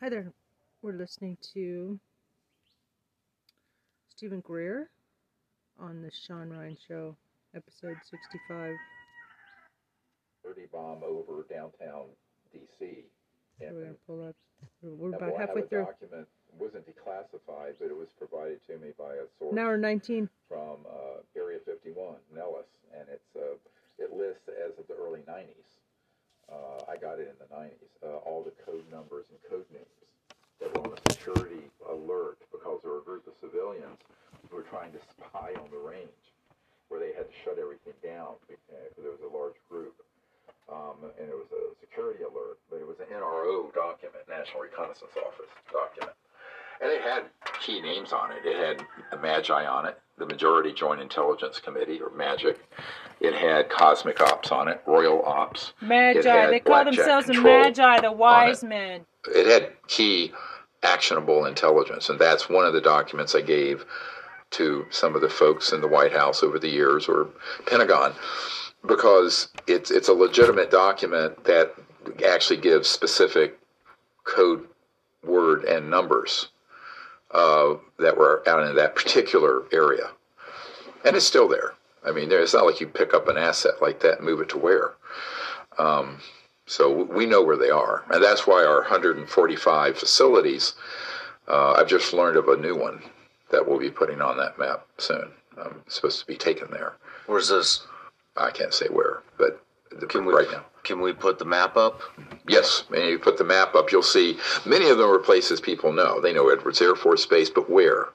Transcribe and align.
Hi 0.00 0.08
there. 0.08 0.32
We're 0.80 0.94
listening 0.94 1.36
to 1.52 2.00
Steven 4.08 4.40
Greer 4.40 4.88
on 5.78 6.00
the 6.00 6.10
Shawn 6.10 6.48
Ryan 6.48 6.74
Show, 6.88 7.14
episode 7.54 7.98
65. 8.10 8.76
30 10.42 10.60
bomb 10.72 11.02
over 11.04 11.44
downtown 11.52 12.06
D.C. 12.50 13.04
So 13.58 13.66
we're 13.74 13.82
going 13.82 13.92
to 13.92 14.00
pull 14.06 14.26
up. 14.26 14.36
We're 14.80 15.14
about 15.14 15.36
halfway 15.38 15.68
through. 15.68 15.84
document 15.84 16.28
wasn't 16.58 16.86
declassified, 16.86 17.74
but 17.78 17.88
it 17.88 17.96
was 17.96 18.08
provided 18.16 18.64
to 18.68 18.78
me 18.78 18.92
by 18.98 19.12
a 19.20 19.28
source 19.38 19.52
An 19.52 19.58
hour 19.58 19.76
19. 19.76 20.30
from 20.48 20.78
uh, 20.88 21.20
Area 21.36 21.58
51, 21.66 22.14
Nellis, 22.34 22.64
and 22.98 23.06
it's 23.12 23.36
uh, 23.36 23.60
it 23.98 24.16
lists 24.16 24.48
as 24.48 24.78
of 24.78 24.88
the 24.88 24.94
early 24.94 25.20
90s. 25.28 25.79
Uh, 26.50 26.82
I 26.90 26.98
got 26.98 27.22
it 27.22 27.30
in 27.30 27.38
the 27.38 27.46
90s. 27.54 27.94
Uh, 28.02 28.18
all 28.26 28.42
the 28.42 28.54
code 28.66 28.84
numbers 28.90 29.24
and 29.30 29.38
code 29.46 29.66
names 29.70 29.86
that 30.58 30.74
were 30.74 30.90
on 30.90 30.98
a 30.98 31.00
security 31.14 31.70
alert 31.88 32.42
because 32.50 32.82
there 32.82 32.92
were 32.92 33.00
a 33.00 33.06
group 33.06 33.26
of 33.26 33.34
civilians 33.40 34.02
who 34.50 34.56
were 34.56 34.66
trying 34.66 34.90
to 34.92 35.00
spy 35.14 35.54
on 35.54 35.70
the 35.70 35.78
range, 35.78 36.26
where 36.88 36.98
they 36.98 37.14
had 37.14 37.30
to 37.30 37.36
shut 37.46 37.56
everything 37.56 37.94
down 38.02 38.34
because 38.44 38.58
there 38.98 39.14
was 39.14 39.22
a 39.22 39.30
large 39.30 39.56
group. 39.70 39.94
Um, 40.70 41.02
and 41.18 41.26
it 41.26 41.34
was 41.34 41.50
a 41.50 41.74
security 41.82 42.22
alert, 42.22 42.58
but 42.70 42.78
it 42.78 42.86
was 42.86 42.98
an 43.02 43.10
NRO 43.10 43.74
document, 43.74 44.22
National 44.30 44.62
Reconnaissance 44.62 45.14
Office 45.18 45.50
document. 45.66 46.14
And 46.80 46.90
it 46.90 47.02
had 47.02 47.24
key 47.60 47.80
names 47.82 48.12
on 48.12 48.32
it. 48.32 48.38
It 48.44 48.56
had 48.56 48.86
the 49.10 49.18
Magi 49.18 49.66
on 49.66 49.86
it, 49.86 49.98
the 50.16 50.24
Majority 50.24 50.72
Joint 50.72 51.00
Intelligence 51.00 51.60
Committee, 51.60 52.00
or 52.00 52.10
MAGIC. 52.10 52.56
It 53.20 53.34
had 53.34 53.68
Cosmic 53.68 54.20
Ops 54.20 54.50
on 54.50 54.68
it, 54.68 54.80
Royal 54.86 55.22
Ops. 55.24 55.74
Magi. 55.82 56.50
They 56.50 56.60
call 56.60 56.86
themselves 56.86 57.26
the 57.26 57.34
Magi, 57.34 58.00
the 58.00 58.12
wise 58.12 58.62
it. 58.62 58.68
men. 58.68 59.00
It 59.26 59.46
had 59.46 59.72
key 59.88 60.32
actionable 60.82 61.44
intelligence, 61.44 62.08
and 62.08 62.18
that's 62.18 62.48
one 62.48 62.64
of 62.64 62.72
the 62.72 62.80
documents 62.80 63.34
I 63.34 63.42
gave 63.42 63.84
to 64.52 64.86
some 64.90 65.14
of 65.14 65.20
the 65.20 65.28
folks 65.28 65.72
in 65.72 65.82
the 65.82 65.88
White 65.88 66.12
House 66.12 66.42
over 66.42 66.58
the 66.58 66.68
years, 66.68 67.08
or 67.08 67.28
Pentagon, 67.66 68.14
because 68.86 69.48
it's 69.66 69.90
it's 69.90 70.08
a 70.08 70.14
legitimate 70.14 70.70
document 70.70 71.44
that 71.44 71.74
actually 72.26 72.56
gives 72.56 72.88
specific 72.88 73.58
code 74.24 74.66
word 75.22 75.64
and 75.64 75.90
numbers 75.90 76.48
uh, 77.32 77.74
that 77.98 78.16
were 78.16 78.42
out 78.48 78.66
in 78.66 78.76
that 78.76 78.94
particular 78.96 79.62
area, 79.72 80.10
and 81.04 81.16
it's 81.16 81.26
still 81.26 81.48
there. 81.48 81.74
I 82.04 82.12
mean, 82.12 82.30
it's 82.32 82.54
not 82.54 82.64
like 82.64 82.80
you 82.80 82.86
pick 82.86 83.12
up 83.12 83.28
an 83.28 83.36
asset 83.36 83.74
like 83.82 84.00
that 84.00 84.18
and 84.18 84.26
move 84.26 84.40
it 84.40 84.48
to 84.50 84.58
where. 84.58 84.94
Um, 85.78 86.18
so 86.66 87.04
we 87.04 87.26
know 87.26 87.42
where 87.42 87.56
they 87.56 87.70
are, 87.70 88.04
and 88.10 88.22
that's 88.22 88.46
why 88.46 88.64
our 88.64 88.80
145 88.80 89.98
facilities. 89.98 90.74
Uh, 91.48 91.72
I've 91.72 91.88
just 91.88 92.12
learned 92.12 92.36
of 92.36 92.48
a 92.48 92.56
new 92.56 92.76
one 92.76 93.02
that 93.50 93.66
we'll 93.66 93.78
be 93.78 93.90
putting 93.90 94.20
on 94.20 94.36
that 94.38 94.58
map 94.58 94.86
soon. 94.98 95.30
Um, 95.60 95.82
it's 95.86 95.96
supposed 95.96 96.20
to 96.20 96.26
be 96.26 96.36
taken 96.36 96.70
there. 96.70 96.94
Where's 97.26 97.48
this? 97.48 97.86
I 98.36 98.50
can't 98.50 98.72
say 98.72 98.86
where, 98.86 99.22
but 99.36 99.62
Can 100.08 100.24
we 100.24 100.32
right 100.32 100.50
now. 100.50 100.64
Can 100.84 101.00
we 101.00 101.12
put 101.12 101.38
the 101.38 101.44
map 101.44 101.76
up? 101.76 102.00
Yes, 102.46 102.84
and 102.94 103.04
you 103.04 103.18
put 103.18 103.38
the 103.38 103.44
map 103.44 103.74
up, 103.74 103.92
you'll 103.92 104.02
see 104.02 104.38
many 104.64 104.88
of 104.88 104.98
them 104.98 105.10
are 105.10 105.18
places 105.18 105.60
people 105.60 105.92
know. 105.92 106.20
They 106.20 106.32
know 106.32 106.48
Edwards 106.48 106.80
Air 106.80 106.94
Force 106.94 107.26
Base, 107.26 107.50
but 107.50 107.68
where? 107.68 108.08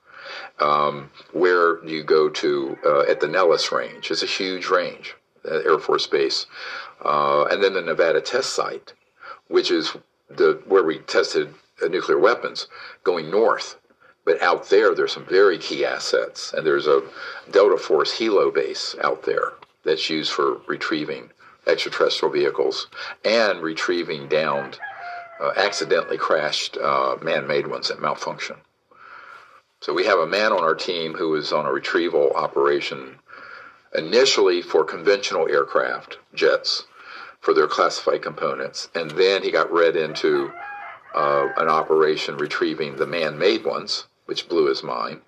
Um, 0.59 1.11
where 1.33 1.77
do 1.81 1.91
you 1.91 2.03
go 2.03 2.29
to 2.29 2.77
uh, 2.85 3.01
at 3.01 3.19
the 3.19 3.27
Nellis 3.27 3.71
Range? 3.71 4.09
It's 4.09 4.23
a 4.23 4.25
huge 4.25 4.67
range, 4.67 5.15
uh, 5.49 5.59
Air 5.59 5.77
Force 5.77 6.07
Base, 6.07 6.47
uh, 7.03 7.45
and 7.45 7.61
then 7.61 7.73
the 7.73 7.81
Nevada 7.81 8.21
Test 8.21 8.53
Site, 8.53 8.93
which 9.47 9.69
is 9.69 9.95
the 10.29 10.61
where 10.65 10.83
we 10.83 10.99
tested 10.99 11.53
uh, 11.83 11.87
nuclear 11.87 12.19
weapons, 12.19 12.67
going 13.03 13.29
north. 13.29 13.77
But 14.23 14.41
out 14.41 14.69
there, 14.69 14.95
there's 14.95 15.13
some 15.13 15.25
very 15.25 15.59
key 15.59 15.85
assets, 15.85 16.51
and 16.53 16.65
there's 16.65 16.87
a 16.87 17.03
Delta 17.51 17.77
Force 17.77 18.17
Helo 18.17 18.51
base 18.51 18.95
out 19.03 19.23
there 19.23 19.53
that's 19.83 20.09
used 20.09 20.31
for 20.31 20.61
retrieving 20.67 21.29
extraterrestrial 21.67 22.33
vehicles 22.33 22.87
and 23.23 23.61
retrieving 23.61 24.27
downed, 24.27 24.79
uh, 25.41 25.51
accidentally 25.57 26.17
crashed 26.17 26.77
uh, 26.77 27.17
man-made 27.21 27.67
ones 27.67 27.87
that 27.87 28.01
malfunction. 28.01 28.57
So 29.81 29.93
we 29.93 30.05
have 30.05 30.19
a 30.19 30.27
man 30.27 30.51
on 30.51 30.63
our 30.63 30.75
team 30.75 31.13
who 31.13 31.35
is 31.35 31.51
on 31.51 31.65
a 31.65 31.71
retrieval 31.71 32.31
operation 32.31 33.19
initially 33.93 34.61
for 34.61 34.83
conventional 34.83 35.47
aircraft, 35.47 36.17
jets, 36.33 36.85
for 37.39 37.53
their 37.53 37.67
classified 37.67 38.23
components, 38.23 38.89
and 38.95 39.11
then 39.11 39.43
he 39.43 39.51
got 39.51 39.71
read 39.71 39.95
into 39.95 40.51
uh, 41.13 41.47
an 41.57 41.69
operation 41.69 42.37
retrieving 42.37 42.95
the 42.95 43.05
man-made 43.05 43.63
ones, 43.63 44.07
which 44.25 44.49
blew 44.49 44.67
his 44.67 44.81
mind, 44.81 45.21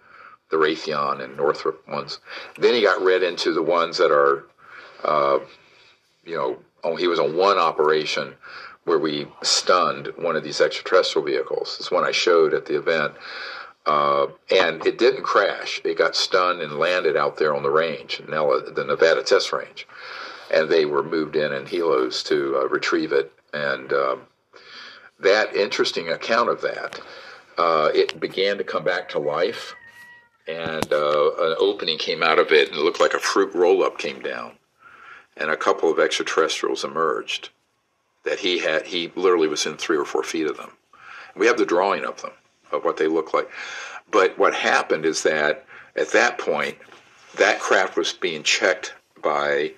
the 0.50 0.58
Raytheon 0.58 1.24
and 1.24 1.38
Northrop 1.38 1.88
ones. 1.88 2.20
Then 2.58 2.74
he 2.74 2.82
got 2.82 3.02
read 3.02 3.22
into 3.22 3.54
the 3.54 3.62
ones 3.62 3.98
that 3.98 4.12
are, 4.12 4.46
uh, 5.04 5.40
you 6.28 6.36
know, 6.36 6.58
oh, 6.84 6.96
he 6.96 7.08
was 7.08 7.20
on 7.20 7.36
one 7.36 7.58
operation 7.58 8.36
where 8.84 9.00
we 9.00 9.28
stunned 9.42 10.08
one 10.18 10.36
of 10.36 10.44
these 10.44 10.62
extraterrestrial 10.62 11.26
vehicles. 11.26 11.78
This 11.78 11.92
one 11.92 12.04
I 12.04 12.12
showed 12.12 12.54
at 12.54 12.66
the 12.66 12.78
event. 12.78 13.14
Uh, 13.86 14.28
and 14.52 14.86
it 14.86 14.98
didn't 14.98 15.24
crash. 15.24 15.82
It 15.86 15.98
got 15.98 16.16
stunned 16.16 16.62
and 16.62 16.78
landed 16.78 17.16
out 17.16 17.38
there 17.38 17.56
on 17.56 17.64
the 17.64 17.70
range, 17.70 18.22
the 18.28 18.86
Nevada 18.86 19.24
test 19.24 19.54
range. 19.54 19.88
And 20.54 20.70
they 20.70 20.86
were 20.86 21.04
moved 21.04 21.38
in 21.38 21.54
in 21.54 21.66
helos 21.66 22.24
to 22.26 22.58
uh, 22.58 22.68
retrieve 22.68 23.14
it. 23.14 23.32
And 23.54 23.94
um, 23.94 24.22
that 25.20 25.56
interesting 25.56 26.10
account 26.10 26.50
of 26.50 26.62
that, 26.62 27.00
uh, 27.58 27.90
it 27.94 28.20
began 28.20 28.58
to 28.58 28.64
come 28.66 28.84
back 28.84 29.08
to 29.10 29.20
life. 29.20 29.74
And 30.48 30.92
uh, 30.92 31.32
an 31.40 31.56
opening 31.60 31.98
came 31.98 32.24
out 32.24 32.40
of 32.40 32.52
it, 32.52 32.70
and 32.70 32.78
it 32.78 32.84
looked 32.84 33.02
like 33.02 33.14
a 33.14 33.20
fruit 33.20 33.54
roll 33.54 33.84
up 33.84 33.98
came 33.98 34.22
down. 34.22 34.57
And 35.40 35.50
a 35.50 35.58
couple 35.58 35.92
of 35.92 36.00
extraterrestrials 36.00 36.84
emerged 36.84 37.50
that 38.24 38.40
he 38.40 38.60
had, 38.60 38.88
he 38.88 39.12
literally 39.16 39.48
was 39.48 39.66
in 39.66 39.78
three 39.78 39.98
or 39.98 40.06
four 40.06 40.24
feet 40.24 40.48
of 40.48 40.58
them. 40.58 40.72
We 41.36 41.48
have 41.48 41.58
the 41.58 41.66
drawing 41.66 42.04
of 42.04 42.22
them, 42.22 42.32
of 42.72 42.84
what 42.84 42.98
they 42.98 43.08
look 43.08 43.34
like. 43.34 43.50
But 44.12 44.38
what 44.38 44.54
happened 44.54 45.06
is 45.06 45.24
that 45.24 45.66
at 45.96 46.12
that 46.12 46.38
point, 46.38 46.78
that 47.38 47.60
craft 47.60 47.98
was 47.98 48.14
being 48.14 48.44
checked 48.44 48.94
by 49.22 49.74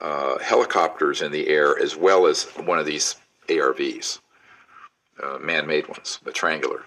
uh, 0.00 0.38
helicopters 0.38 1.22
in 1.22 1.32
the 1.32 1.48
air 1.48 1.78
as 1.78 1.96
well 1.96 2.26
as 2.26 2.44
one 2.56 2.78
of 2.78 2.86
these 2.86 3.16
ARVs, 3.48 4.20
uh, 5.22 5.38
man-made 5.38 5.88
ones, 5.88 6.20
the 6.24 6.32
triangular. 6.32 6.84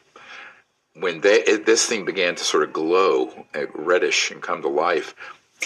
When 0.95 1.21
they, 1.21 1.41
it, 1.43 1.65
this 1.65 1.85
thing 1.85 2.05
began 2.05 2.35
to 2.35 2.43
sort 2.43 2.63
of 2.63 2.73
glow, 2.73 3.45
uh, 3.55 3.67
reddish, 3.73 4.31
and 4.31 4.41
come 4.41 4.61
to 4.61 4.67
life, 4.67 5.15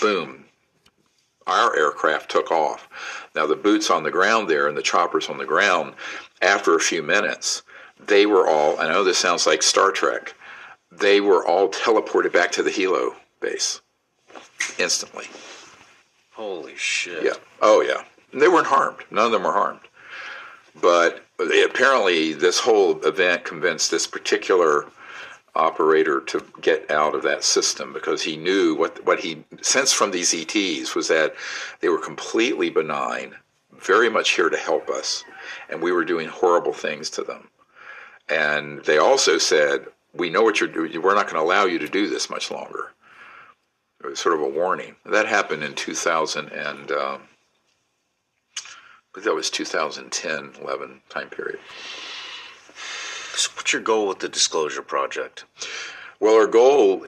boom, 0.02 0.46
our 1.48 1.76
aircraft 1.76 2.30
took 2.30 2.52
off. 2.52 2.88
Now 3.36 3.48
the 3.48 3.56
boots 3.56 3.90
on 3.90 4.04
the 4.04 4.12
ground 4.12 4.50
there 4.50 4.68
and 4.68 4.78
the 4.78 4.82
choppers 4.82 5.30
on 5.30 5.38
the 5.38 5.46
ground, 5.46 5.94
after 6.42 6.76
a 6.76 6.80
few 6.80 7.02
minutes, 7.02 7.64
they 8.06 8.26
were 8.26 8.48
all, 8.48 8.80
I 8.80 8.88
know 8.90 9.04
this 9.04 9.18
sounds 9.18 9.48
like 9.48 9.64
Star 9.64 9.92
Trek, 9.92 10.36
they 10.92 11.20
were 11.22 11.46
all 11.46 11.70
teleported 11.70 12.32
back 12.34 12.52
to 12.54 12.64
the 12.64 12.70
helo 12.70 13.16
base 13.40 13.82
instantly. 14.78 15.26
Holy 16.32 16.76
shit! 16.76 17.24
Yeah. 17.24 17.34
Oh, 17.62 17.82
yeah. 17.82 18.04
And 18.32 18.42
they 18.42 18.48
weren't 18.48 18.68
harmed. 18.68 19.00
None 19.10 19.26
of 19.28 19.32
them 19.32 19.44
were 19.44 19.52
harmed. 19.54 19.80
But 20.80 21.24
they- 21.40 21.64
apparently, 21.64 22.34
this 22.34 22.60
whole 22.60 23.04
event 23.04 23.44
convinced 23.44 23.90
this 23.90 24.06
particular 24.06 24.86
operator 25.58 26.22
to 26.22 26.44
get 26.62 26.90
out 26.92 27.16
of 27.16 27.24
that 27.24 27.44
system 27.44 27.92
because 27.94 28.22
he 28.22 28.38
knew 28.38 28.76
what 28.76 29.04
what 29.06 29.20
he 29.20 29.44
sensed 29.62 29.96
from 29.96 30.12
these 30.12 30.34
ETs 30.34 30.96
was 30.96 31.08
that 31.08 31.36
they 31.80 31.90
were 31.90 31.98
completely 31.98 32.70
benign, 32.70 33.36
very 33.72 34.10
much 34.10 34.32
here 34.32 34.50
to 34.50 34.58
help 34.58 34.90
us, 34.90 35.24
and 35.70 35.82
we 35.82 35.92
were 35.92 36.06
doing 36.06 36.28
horrible 36.28 36.74
things 36.74 37.10
to 37.10 37.24
them. 37.24 37.50
And 38.30 38.84
they 38.86 38.98
also 38.98 39.38
said, 39.38 39.88
"We 40.14 40.30
know 40.30 40.44
what 40.44 40.60
you're 40.60 40.70
doing. 40.70 41.02
We're 41.02 41.16
not 41.16 41.26
going 41.26 41.36
to 41.36 41.48
allow 41.48 41.66
you 41.66 41.80
to 41.80 41.88
do 41.88 42.08
this 42.08 42.30
much 42.30 42.52
longer." 42.52 42.94
It 44.04 44.08
was 44.08 44.20
sort 44.20 44.36
of 44.36 44.42
a 44.42 44.50
warning. 44.50 44.96
That 45.06 45.28
happened 45.28 45.64
in 45.64 45.74
2000 45.74 46.50
and 46.50 46.92
um, 46.92 47.22
that 49.24 49.34
was 49.34 49.50
2010, 49.50 50.62
11 50.62 51.02
time 51.10 51.30
period. 51.30 51.60
So 53.38 53.52
what's 53.56 53.72
your 53.72 53.84
goal 53.84 54.08
with 54.08 54.20
the 54.20 54.30
Disclosure 54.30 54.82
Project? 54.82 55.46
Well, 56.20 56.34
our 56.34 56.48
goal, 56.48 57.06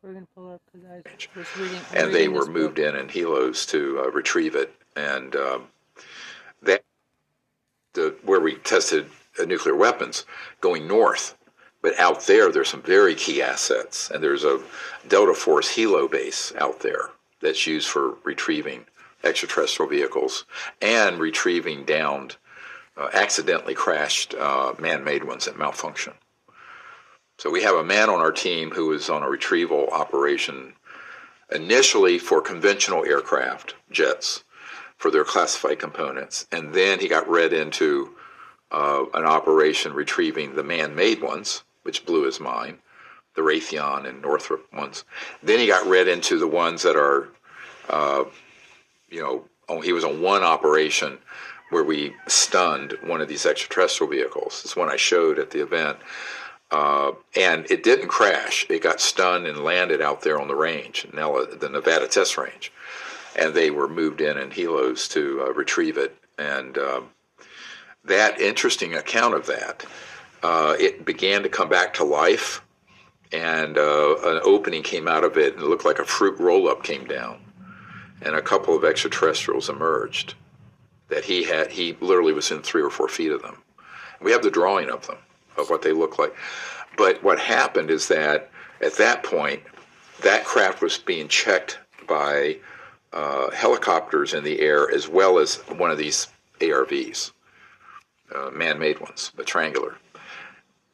We're 0.00 0.12
going 0.12 0.20
to 0.20 0.28
pull 0.36 0.52
up 0.54 0.60
because 0.72 0.88
I 0.88 1.02
was 1.36 1.46
reading. 1.58 1.80
and 1.94 2.14
they 2.14 2.28
were 2.28 2.46
moved 2.46 2.76
book. 2.76 2.84
in 2.84 2.96
in 2.96 3.08
helos 3.08 3.68
to 3.70 4.04
uh, 4.04 4.10
retrieve 4.12 4.54
it, 4.54 4.72
and 4.94 5.34
um, 5.34 5.64
that 6.62 6.84
the 7.94 8.14
where 8.22 8.38
we 8.38 8.54
tested 8.54 9.06
uh, 9.40 9.44
nuclear 9.44 9.74
weapons 9.74 10.24
going 10.60 10.86
north. 10.86 11.36
But 11.82 11.98
out 11.98 12.26
there, 12.28 12.52
there's 12.52 12.68
some 12.68 12.82
very 12.82 13.16
key 13.16 13.42
assets, 13.42 14.10
and 14.10 14.22
there's 14.22 14.44
a 14.44 14.60
Delta 15.08 15.34
Force 15.34 15.74
Helo 15.74 16.08
base 16.08 16.52
out 16.56 16.78
there 16.80 17.10
that's 17.40 17.66
used 17.66 17.88
for 17.88 18.14
retrieving 18.22 18.84
extraterrestrial 19.24 19.90
vehicles 19.90 20.44
and 20.80 21.18
retrieving 21.18 21.84
downed, 21.84 22.36
accidentally 23.12 23.74
crashed 23.74 24.34
uh, 24.34 24.74
man-made 24.78 25.24
ones 25.24 25.46
that 25.46 25.58
malfunction. 25.58 26.14
So 27.38 27.50
we 27.50 27.62
have 27.62 27.74
a 27.74 27.84
man 27.84 28.10
on 28.10 28.20
our 28.20 28.32
team 28.32 28.70
who 28.70 28.88
was 28.88 29.08
on 29.08 29.22
a 29.22 29.28
retrieval 29.28 29.88
operation 29.88 30.74
initially 31.50 32.18
for 32.18 32.40
conventional 32.40 33.04
aircraft, 33.04 33.74
jets, 33.90 34.44
for 34.96 35.10
their 35.10 35.24
classified 35.24 35.78
components, 35.78 36.46
and 36.52 36.72
then 36.72 37.00
he 37.00 37.08
got 37.08 37.28
read 37.28 37.52
into 37.52 38.14
uh, 38.70 39.04
an 39.14 39.24
operation 39.24 39.92
retrieving 39.92 40.54
the 40.54 40.62
man-made 40.62 41.20
ones, 41.20 41.64
which 41.82 42.06
blew 42.06 42.24
his 42.24 42.38
mind, 42.38 42.78
the 43.34 43.42
Raytheon 43.42 44.06
and 44.08 44.22
Northrop 44.22 44.72
ones. 44.72 45.04
Then 45.42 45.58
he 45.58 45.66
got 45.66 45.86
read 45.86 46.06
into 46.06 46.38
the 46.38 46.46
ones 46.46 46.82
that 46.82 46.96
are, 46.96 47.28
uh, 47.88 48.24
you 49.08 49.20
know, 49.20 49.44
oh, 49.68 49.80
he 49.80 49.92
was 49.92 50.04
on 50.04 50.22
one 50.22 50.42
operation 50.42 51.18
where 51.72 51.82
we 51.82 52.14
stunned 52.28 52.94
one 53.02 53.20
of 53.20 53.28
these 53.28 53.46
extraterrestrial 53.46 54.10
vehicles. 54.10 54.60
It's 54.64 54.76
one 54.76 54.90
I 54.90 54.96
showed 54.96 55.38
at 55.38 55.50
the 55.50 55.62
event. 55.62 55.98
Uh, 56.70 57.12
and 57.36 57.70
it 57.70 57.82
didn't 57.82 58.08
crash. 58.08 58.64
It 58.70 58.82
got 58.82 59.00
stunned 59.00 59.46
and 59.46 59.64
landed 59.64 60.00
out 60.00 60.22
there 60.22 60.40
on 60.40 60.48
the 60.48 60.54
range, 60.54 61.06
the 61.12 61.68
Nevada 61.70 62.08
test 62.08 62.38
range. 62.38 62.72
And 63.36 63.54
they 63.54 63.70
were 63.70 63.88
moved 63.88 64.20
in 64.20 64.38
in 64.38 64.50
helos 64.50 65.10
to 65.10 65.44
uh, 65.46 65.52
retrieve 65.52 65.98
it. 65.98 66.16
And 66.38 66.78
um, 66.78 67.10
that 68.04 68.40
interesting 68.40 68.94
account 68.94 69.34
of 69.34 69.46
that, 69.46 69.84
uh, 70.42 70.76
it 70.78 71.04
began 71.04 71.42
to 71.42 71.48
come 71.48 71.68
back 71.68 71.94
to 71.94 72.04
life. 72.04 72.62
And 73.32 73.78
uh, 73.78 74.16
an 74.24 74.40
opening 74.44 74.82
came 74.82 75.08
out 75.08 75.24
of 75.24 75.38
it, 75.38 75.54
and 75.54 75.62
it 75.62 75.68
looked 75.68 75.86
like 75.86 75.98
a 75.98 76.04
fruit 76.04 76.38
roll 76.38 76.68
up 76.68 76.82
came 76.82 77.06
down. 77.06 77.38
And 78.20 78.34
a 78.34 78.42
couple 78.42 78.76
of 78.76 78.84
extraterrestrials 78.84 79.68
emerged 79.68 80.34
that 81.08 81.24
he 81.24 81.44
had, 81.44 81.70
he 81.70 81.96
literally 82.00 82.32
was 82.32 82.50
in 82.50 82.62
three 82.62 82.82
or 82.82 82.90
four 82.90 83.08
feet 83.08 83.32
of 83.32 83.42
them. 83.42 83.58
We 84.20 84.32
have 84.32 84.42
the 84.42 84.50
drawing 84.50 84.90
of 84.90 85.06
them 85.06 85.18
of 85.56 85.68
what 85.70 85.82
they 85.82 85.92
look 85.92 86.18
like. 86.18 86.34
But 86.96 87.22
what 87.22 87.38
happened 87.38 87.90
is 87.90 88.08
that 88.08 88.50
at 88.80 88.96
that 88.96 89.22
point, 89.22 89.62
that 90.22 90.44
craft 90.44 90.82
was 90.82 90.98
being 90.98 91.28
checked 91.28 91.78
by 92.08 92.58
uh, 93.12 93.50
helicopters 93.50 94.34
in 94.34 94.44
the 94.44 94.60
air 94.60 94.90
as 94.90 95.08
well 95.08 95.38
as 95.38 95.56
one 95.76 95.90
of 95.90 95.98
these 95.98 96.28
ARVs, 96.60 97.32
uh, 98.34 98.50
man-made 98.50 99.00
ones, 99.00 99.32
but 99.36 99.46
triangular. 99.46 99.96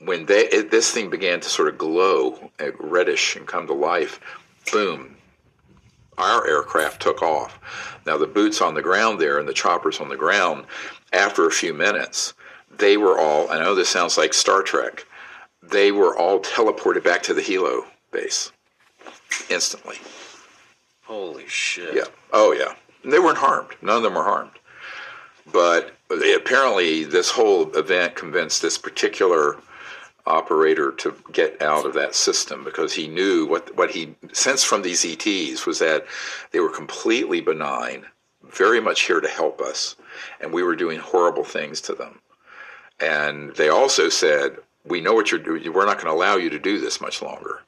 When 0.00 0.26
they, 0.26 0.46
it, 0.48 0.70
this 0.70 0.90
thing 0.90 1.10
began 1.10 1.40
to 1.40 1.48
sort 1.48 1.68
of 1.68 1.78
glow, 1.78 2.50
uh, 2.60 2.72
reddish, 2.78 3.36
and 3.36 3.46
come 3.46 3.66
to 3.66 3.72
life, 3.72 4.20
boom, 4.72 5.16
our 6.18 6.46
aircraft 6.46 7.00
took 7.00 7.22
off. 7.22 7.58
Now 8.06 8.18
the 8.18 8.26
boots 8.26 8.60
on 8.60 8.74
the 8.74 8.82
ground 8.82 9.20
there 9.20 9.38
and 9.38 9.48
the 9.48 9.54
choppers 9.54 10.00
on 10.00 10.08
the 10.08 10.16
ground, 10.16 10.66
after 11.12 11.46
a 11.46 11.50
few 11.50 11.72
minutes, 11.72 12.34
they 12.76 12.96
were 12.96 13.18
all, 13.18 13.50
I 13.50 13.58
know 13.58 13.74
this 13.74 13.88
sounds 13.88 14.18
like 14.18 14.34
Star 14.34 14.62
Trek, 14.62 15.06
they 15.62 15.92
were 15.92 16.16
all 16.16 16.40
teleported 16.40 17.04
back 17.04 17.22
to 17.24 17.34
the 17.34 17.42
helo 17.42 17.84
base 18.10 18.52
instantly. 19.50 19.96
Holy 21.04 21.48
shit. 21.48 21.94
Yeah. 21.94 22.04
Oh, 22.32 22.52
yeah. 22.52 22.74
And 23.02 23.12
they 23.12 23.18
weren't 23.18 23.38
harmed. 23.38 23.70
None 23.80 23.98
of 23.98 24.02
them 24.02 24.14
were 24.14 24.24
harmed. 24.24 24.52
But 25.50 25.94
eh, 26.10 26.34
apparently, 26.36 27.04
this 27.04 27.30
whole 27.30 27.74
event 27.76 28.14
convinced 28.14 28.60
this 28.60 28.76
particular 28.76 29.56
operator 30.28 30.92
to 30.92 31.14
get 31.32 31.60
out 31.62 31.86
of 31.86 31.94
that 31.94 32.14
system 32.14 32.62
because 32.62 32.92
he 32.92 33.08
knew 33.08 33.46
what 33.46 33.74
what 33.76 33.90
he 33.90 34.14
sensed 34.32 34.66
from 34.66 34.82
these 34.82 35.04
ETs 35.04 35.66
was 35.66 35.78
that 35.78 36.06
they 36.50 36.60
were 36.60 36.68
completely 36.68 37.40
benign, 37.40 38.04
very 38.42 38.80
much 38.80 39.02
here 39.02 39.20
to 39.20 39.28
help 39.28 39.60
us, 39.60 39.96
and 40.40 40.52
we 40.52 40.62
were 40.62 40.76
doing 40.76 41.00
horrible 41.00 41.44
things 41.44 41.80
to 41.80 41.94
them. 41.94 42.20
And 43.00 43.54
they 43.56 43.68
also 43.68 44.08
said, 44.08 44.58
"We 44.84 45.00
know 45.00 45.14
what 45.14 45.30
you're 45.30 45.40
doing. 45.40 45.72
We're 45.72 45.86
not 45.86 45.96
going 45.96 46.06
to 46.06 46.18
allow 46.18 46.36
you 46.36 46.50
to 46.50 46.58
do 46.58 46.78
this 46.78 47.00
much 47.00 47.22
longer." 47.22 47.62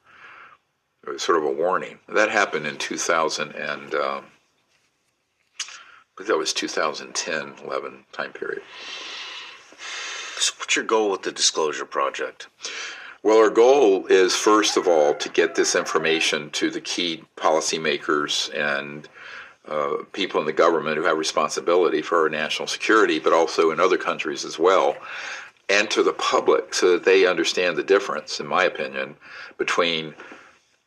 It 1.06 1.10
was 1.10 1.22
sort 1.22 1.38
of 1.38 1.44
a 1.44 1.50
warning. 1.50 1.98
That 2.08 2.30
happened 2.30 2.66
in 2.66 2.76
2000 2.76 3.52
and 3.52 3.94
um, 3.94 4.24
that 6.26 6.36
was 6.36 6.52
2010, 6.52 7.54
11 7.64 8.04
time 8.12 8.32
period. 8.32 8.62
So, 10.40 10.54
what's 10.56 10.74
your 10.74 10.86
goal 10.86 11.10
with 11.10 11.20
the 11.20 11.32
Disclosure 11.32 11.84
Project? 11.84 12.48
Well, 13.22 13.36
our 13.36 13.50
goal 13.50 14.06
is 14.06 14.34
first 14.34 14.78
of 14.78 14.88
all 14.88 15.12
to 15.12 15.28
get 15.28 15.54
this 15.54 15.74
information 15.74 16.48
to 16.52 16.70
the 16.70 16.80
key 16.80 17.24
policymakers 17.36 18.48
and 18.54 19.06
uh, 19.68 20.04
people 20.14 20.40
in 20.40 20.46
the 20.46 20.54
government 20.54 20.96
who 20.96 21.02
have 21.02 21.18
responsibility 21.18 22.00
for 22.00 22.22
our 22.22 22.30
national 22.30 22.68
security, 22.68 23.18
but 23.18 23.34
also 23.34 23.70
in 23.70 23.80
other 23.80 23.98
countries 23.98 24.46
as 24.46 24.58
well, 24.58 24.96
and 25.68 25.90
to 25.90 26.02
the 26.02 26.14
public 26.14 26.72
so 26.72 26.92
that 26.92 27.04
they 27.04 27.26
understand 27.26 27.76
the 27.76 27.82
difference, 27.82 28.40
in 28.40 28.46
my 28.46 28.64
opinion, 28.64 29.16
between 29.58 30.14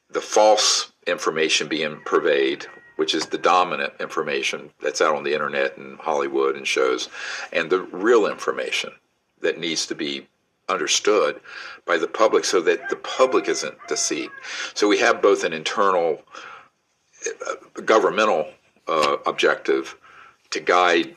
the 0.10 0.22
false 0.22 0.92
information 1.06 1.68
being 1.68 2.02
purveyed, 2.06 2.66
which 2.96 3.14
is 3.14 3.28
the 3.28 3.38
dominant 3.38 3.94
information 4.00 4.72
that's 4.82 5.00
out 5.02 5.16
on 5.16 5.24
the 5.24 5.34
internet 5.34 5.78
and 5.78 6.00
Hollywood 6.00 6.56
and 6.56 6.68
shows, 6.68 7.08
and 7.52 7.70
the 7.70 7.82
real 7.82 8.26
information 8.26 8.92
that 9.44 9.60
needs 9.60 9.86
to 9.88 9.96
be 9.96 10.28
understood 10.70 11.40
by 11.86 11.98
the 11.98 12.08
public 12.08 12.46
so 12.46 12.62
that 12.62 12.90
the 12.90 12.96
public 12.96 13.48
isn't 13.48 13.76
deceived. 13.88 14.32
So 14.74 14.88
we 14.88 15.00
have 15.00 15.22
both 15.22 15.44
an 15.44 15.54
internal 15.54 16.22
uh, 17.28 17.82
governmental 17.82 18.48
uh, 18.88 19.18
objective 19.26 19.96
to 20.52 20.60
guide 20.60 21.16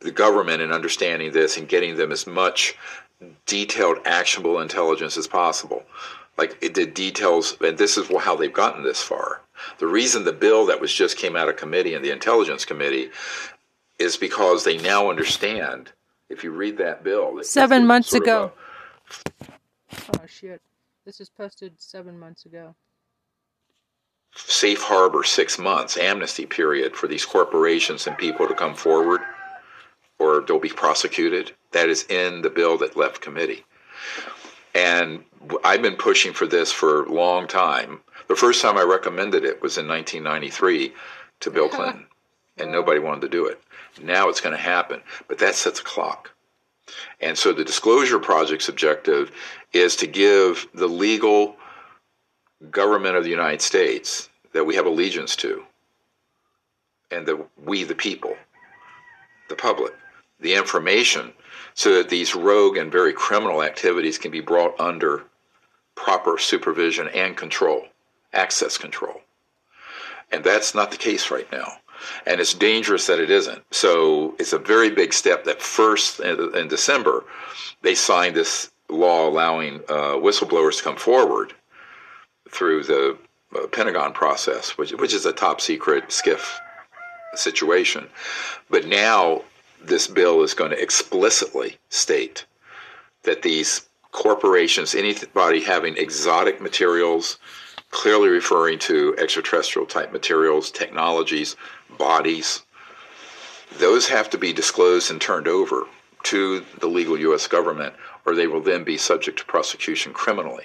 the 0.00 0.10
government 0.10 0.62
in 0.62 0.72
understanding 0.72 1.32
this 1.32 1.56
and 1.56 1.68
getting 1.68 1.96
them 1.96 2.12
as 2.12 2.26
much 2.26 2.76
detailed, 3.46 3.98
actionable 4.04 4.60
intelligence 4.60 5.16
as 5.16 5.26
possible. 5.26 5.84
Like 6.38 6.60
the 6.60 6.86
details, 6.86 7.56
and 7.60 7.76
this 7.76 7.96
is 7.96 8.08
how 8.20 8.36
they've 8.36 8.52
gotten 8.52 8.82
this 8.82 9.02
far. 9.02 9.42
The 9.78 9.86
reason 9.86 10.24
the 10.24 10.32
bill 10.32 10.66
that 10.66 10.80
was 10.80 10.92
just 10.92 11.18
came 11.18 11.36
out 11.36 11.48
of 11.48 11.56
committee 11.56 11.94
and 11.94 12.04
the 12.04 12.10
Intelligence 12.10 12.64
Committee 12.64 13.10
is 13.98 14.16
because 14.16 14.64
they 14.64 14.78
now 14.78 15.10
understand. 15.10 15.92
If 16.32 16.42
you 16.42 16.50
read 16.50 16.78
that 16.78 17.04
bill, 17.04 17.42
seven 17.42 17.86
months 17.86 18.14
ago. 18.14 18.52
A, 19.92 19.96
oh 20.20 20.26
shit! 20.26 20.60
This 21.04 21.20
is 21.20 21.28
posted 21.28 21.80
seven 21.80 22.18
months 22.18 22.46
ago 22.46 22.74
safe 24.34 24.82
harbor 24.82 25.22
six 25.22 25.58
months 25.58 25.98
amnesty 25.98 26.46
period 26.46 26.96
for 26.96 27.06
these 27.06 27.26
corporations 27.26 28.06
and 28.06 28.16
people 28.16 28.48
to 28.48 28.54
come 28.54 28.74
forward 28.74 29.20
or 30.22 30.40
they'll 30.40 30.58
be 30.58 30.68
prosecuted. 30.68 31.52
That 31.72 31.88
is 31.88 32.06
in 32.08 32.42
the 32.42 32.50
bill 32.50 32.78
that 32.78 32.96
left 32.96 33.20
committee. 33.20 33.64
And 34.74 35.24
I've 35.64 35.82
been 35.82 35.96
pushing 35.96 36.32
for 36.32 36.46
this 36.46 36.70
for 36.70 37.04
a 37.04 37.12
long 37.12 37.46
time. 37.48 38.00
The 38.28 38.36
first 38.36 38.62
time 38.62 38.78
I 38.78 38.82
recommended 38.82 39.44
it 39.44 39.60
was 39.62 39.78
in 39.78 39.88
1993 39.88 40.92
to 41.40 41.50
Bill 41.50 41.68
Clinton, 41.76 42.06
and 42.56 42.70
nobody 42.70 43.00
wanted 43.00 43.22
to 43.22 43.28
do 43.28 43.46
it. 43.46 43.60
Now 44.00 44.28
it's 44.28 44.40
going 44.40 44.56
to 44.56 44.62
happen, 44.62 45.02
but 45.28 45.38
that 45.38 45.54
sets 45.54 45.80
a 45.80 45.84
clock. 45.84 46.30
And 47.20 47.36
so 47.36 47.52
the 47.52 47.64
Disclosure 47.64 48.18
Project's 48.18 48.68
objective 48.68 49.30
is 49.72 49.96
to 49.96 50.06
give 50.06 50.66
the 50.74 50.88
legal 50.88 51.56
government 52.70 53.16
of 53.16 53.24
the 53.24 53.30
United 53.30 53.62
States 53.62 54.28
that 54.52 54.64
we 54.64 54.74
have 54.74 54.86
allegiance 54.86 55.36
to, 55.36 55.64
and 57.10 57.26
that 57.26 57.46
we, 57.64 57.84
the 57.84 57.94
people, 57.94 58.36
the 59.48 59.56
public, 59.56 59.92
the 60.40 60.54
information, 60.54 61.32
so 61.74 61.94
that 61.94 62.08
these 62.08 62.34
rogue 62.34 62.76
and 62.76 62.92
very 62.92 63.12
criminal 63.12 63.62
activities 63.62 64.18
can 64.18 64.30
be 64.30 64.40
brought 64.40 64.78
under 64.78 65.24
proper 65.94 66.38
supervision 66.38 67.08
and 67.08 67.36
control, 67.36 67.86
access 68.32 68.76
control. 68.76 69.20
And 70.30 70.42
that's 70.42 70.74
not 70.74 70.90
the 70.90 70.96
case 70.96 71.30
right 71.30 71.50
now. 71.52 71.72
And 72.26 72.40
it's 72.40 72.54
dangerous 72.54 73.06
that 73.06 73.18
it 73.18 73.30
isn't. 73.30 73.62
So 73.70 74.34
it's 74.38 74.52
a 74.52 74.58
very 74.58 74.90
big 74.90 75.12
step 75.12 75.44
that 75.44 75.60
first 75.60 76.20
in 76.20 76.68
December, 76.68 77.24
they 77.82 77.94
signed 77.94 78.36
this 78.36 78.70
law 78.88 79.28
allowing 79.28 79.76
uh, 79.88 80.16
whistleblowers 80.16 80.78
to 80.78 80.84
come 80.84 80.96
forward 80.96 81.54
through 82.50 82.84
the 82.84 83.16
uh, 83.56 83.66
Pentagon 83.68 84.12
process, 84.12 84.76
which, 84.78 84.92
which 84.92 85.14
is 85.14 85.26
a 85.26 85.32
top 85.32 85.60
secret 85.60 86.08
SCIF 86.08 86.58
situation. 87.34 88.06
But 88.70 88.86
now 88.86 89.42
this 89.82 90.06
bill 90.06 90.42
is 90.42 90.54
going 90.54 90.70
to 90.70 90.80
explicitly 90.80 91.78
state 91.88 92.44
that 93.24 93.42
these 93.42 93.82
corporations, 94.12 94.94
anybody 94.94 95.62
having 95.62 95.96
exotic 95.96 96.60
materials, 96.60 97.38
clearly 97.92 98.28
referring 98.28 98.78
to 98.80 99.14
extraterrestrial 99.18 99.86
type 99.86 100.12
materials, 100.12 100.70
technologies, 100.70 101.54
bodies, 101.98 102.62
those 103.78 104.08
have 104.08 104.28
to 104.30 104.38
be 104.38 104.52
disclosed 104.52 105.10
and 105.10 105.20
turned 105.20 105.46
over 105.46 105.84
to 106.24 106.64
the 106.80 106.88
legal 106.88 107.18
U.S. 107.18 107.46
government, 107.46 107.94
or 108.26 108.34
they 108.34 108.46
will 108.46 108.60
then 108.60 108.82
be 108.82 108.96
subject 108.96 109.38
to 109.38 109.44
prosecution 109.44 110.12
criminally. 110.12 110.64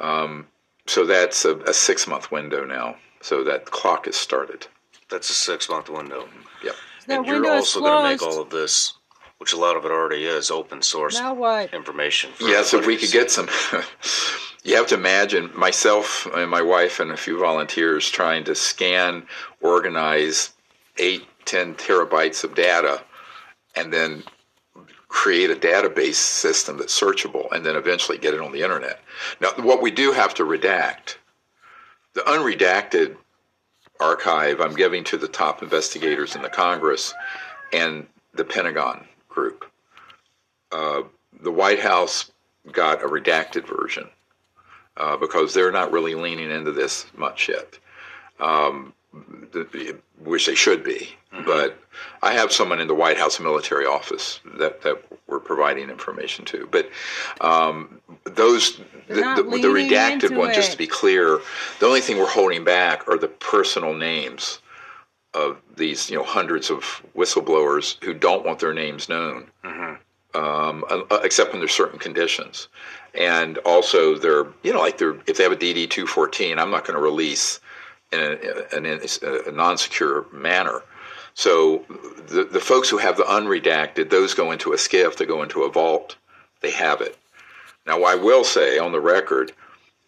Um, 0.00 0.48
so 0.86 1.04
that's 1.06 1.44
a, 1.44 1.56
a 1.60 1.74
six 1.74 2.06
month 2.06 2.32
window 2.32 2.64
now. 2.64 2.96
So 3.20 3.44
that 3.44 3.66
clock 3.66 4.08
is 4.08 4.16
started. 4.16 4.66
That's 5.10 5.30
a 5.30 5.34
six 5.34 5.68
month 5.68 5.88
window. 5.88 6.28
Yep. 6.62 6.74
and 7.08 7.26
you're 7.26 7.48
also 7.48 7.80
going 7.80 8.02
to 8.02 8.10
make 8.10 8.22
all 8.22 8.40
of 8.40 8.50
this 8.50 8.94
which 9.38 9.52
a 9.52 9.56
lot 9.58 9.76
of 9.76 9.84
it 9.84 9.90
already 9.90 10.24
is 10.24 10.50
open 10.50 10.80
source 10.80 11.18
Now 11.18 11.34
what? 11.34 11.74
information. 11.74 12.30
for 12.32 12.44
Yes, 12.44 12.72
if 12.72 12.86
we 12.86 12.96
could 12.96 13.10
get 13.10 13.30
some. 13.30 13.48
you 14.64 14.76
have 14.76 14.86
to 14.88 14.94
imagine 14.94 15.50
myself 15.54 16.26
and 16.34 16.50
my 16.50 16.62
wife 16.62 16.98
and 16.98 17.10
a 17.10 17.16
few 17.16 17.38
volunteers 17.38 18.08
trying 18.08 18.44
to 18.44 18.54
scan, 18.54 19.26
organize 19.60 20.50
eight, 20.96 21.26
ten 21.44 21.74
terabytes 21.74 22.44
of 22.44 22.54
data, 22.54 23.02
and 23.76 23.92
then 23.92 24.24
create 25.08 25.50
a 25.50 25.54
database 25.54 26.14
system 26.14 26.78
that's 26.78 26.98
searchable, 26.98 27.52
and 27.52 27.64
then 27.64 27.76
eventually 27.76 28.18
get 28.18 28.34
it 28.34 28.40
on 28.40 28.52
the 28.52 28.62
internet. 28.62 29.00
Now, 29.40 29.50
what 29.58 29.82
we 29.82 29.90
do 29.90 30.12
have 30.12 30.34
to 30.34 30.44
redact, 30.44 31.16
the 32.14 32.22
unredacted 32.22 33.16
archive 34.00 34.60
I'm 34.60 34.74
giving 34.74 35.04
to 35.04 35.18
the 35.18 35.28
top 35.28 35.62
investigators 35.62 36.34
in 36.34 36.42
the 36.42 36.48
Congress 36.48 37.14
and 37.72 38.06
the 38.32 38.44
Pentagon 38.44 39.06
group. 39.28 39.66
Uh, 40.72 41.02
the 41.42 41.52
White 41.52 41.80
House 41.80 42.30
got 42.72 43.04
a 43.04 43.06
redacted 43.06 43.68
version 43.68 44.08
uh, 44.96 45.16
because 45.16 45.54
they're 45.54 45.72
not 45.72 45.92
really 45.92 46.14
leaning 46.14 46.50
into 46.50 46.72
this 46.72 47.06
much 47.16 47.48
yet, 47.48 47.78
um, 48.40 48.92
the, 49.52 49.64
the, 49.72 49.96
which 50.22 50.46
they 50.46 50.54
should 50.54 50.84
be. 50.84 51.08
But 51.44 51.76
I 52.22 52.32
have 52.32 52.52
someone 52.52 52.80
in 52.80 52.86
the 52.86 52.94
White 52.94 53.18
House 53.18 53.40
military 53.40 53.86
office 53.86 54.40
that, 54.58 54.82
that 54.82 55.02
we're 55.26 55.40
providing 55.40 55.90
information 55.90 56.44
to. 56.46 56.68
But 56.70 56.90
um, 57.40 58.00
those, 58.24 58.76
the, 59.08 59.14
the, 59.36 59.42
the 59.42 59.68
redacted 59.68 60.24
into 60.24 60.38
one, 60.38 60.54
just 60.54 60.72
to 60.72 60.78
be 60.78 60.86
clear, 60.86 61.40
the 61.80 61.86
only 61.86 62.00
thing 62.00 62.18
we're 62.18 62.28
holding 62.28 62.62
back 62.64 63.08
are 63.08 63.18
the 63.18 63.28
personal 63.28 63.94
names 63.94 64.60
of 65.34 65.60
these, 65.76 66.08
you 66.08 66.16
know, 66.16 66.22
hundreds 66.22 66.70
of 66.70 67.02
whistleblowers 67.16 68.02
who 68.04 68.14
don't 68.14 68.46
want 68.46 68.60
their 68.60 68.72
names 68.72 69.08
known, 69.08 69.50
um, 70.34 70.84
uh, 70.90 71.20
except 71.22 71.54
under 71.54 71.68
certain 71.68 71.98
conditions. 71.98 72.68
And 73.14 73.58
also, 73.58 74.16
they're, 74.16 74.46
you 74.62 74.72
know, 74.72 74.80
like 74.80 74.98
they're, 74.98 75.16
if 75.26 75.36
they 75.36 75.44
have 75.44 75.52
a 75.52 75.56
DD 75.56 75.88
214, 75.88 76.58
I'm 76.58 76.70
not 76.70 76.84
going 76.84 76.96
to 76.96 77.02
release 77.02 77.60
in 78.12 78.20
a, 78.20 78.76
in 78.76 78.86
a 78.86 79.50
non 79.52 79.78
secure 79.78 80.26
manner. 80.32 80.82
So 81.34 81.84
the, 82.28 82.44
the 82.44 82.60
folks 82.60 82.88
who 82.88 82.98
have 82.98 83.16
the 83.16 83.24
unredacted, 83.24 84.10
those 84.10 84.34
go 84.34 84.52
into 84.52 84.72
a 84.72 84.76
SCIF, 84.76 85.16
they 85.16 85.26
go 85.26 85.42
into 85.42 85.62
a 85.62 85.70
vault, 85.70 86.16
they 86.60 86.70
have 86.70 87.00
it. 87.00 87.18
Now, 87.86 88.04
I 88.04 88.14
will 88.14 88.44
say 88.44 88.78
on 88.78 88.92
the 88.92 89.00
record, 89.00 89.52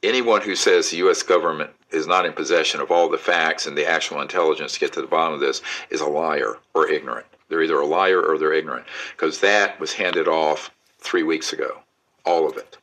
anyone 0.02 0.40
who 0.40 0.54
says 0.54 0.90
the 0.90 0.98
U.S. 0.98 1.22
government 1.22 1.70
is 1.90 2.06
not 2.06 2.26
in 2.26 2.32
possession 2.32 2.80
of 2.80 2.90
all 2.90 3.08
the 3.08 3.18
facts 3.18 3.66
and 3.66 3.76
the 3.76 3.88
actual 3.88 4.20
intelligence 4.20 4.74
to 4.74 4.80
get 4.80 4.92
to 4.94 5.00
the 5.00 5.06
bottom 5.06 5.34
of 5.34 5.40
this 5.40 5.62
is 5.90 6.00
a 6.00 6.06
liar 6.06 6.56
or 6.74 6.88
ignorant. 6.88 7.26
They're 7.48 7.62
either 7.62 7.78
a 7.80 7.86
liar 7.86 8.20
or 8.20 8.38
they're 8.38 8.52
ignorant 8.52 8.86
because 9.16 9.40
that 9.40 9.78
was 9.78 9.92
handed 9.92 10.28
off 10.28 10.70
three 10.98 11.22
weeks 11.22 11.52
ago, 11.52 11.78
all 12.24 12.48
of 12.48 12.56
it. 12.56 12.76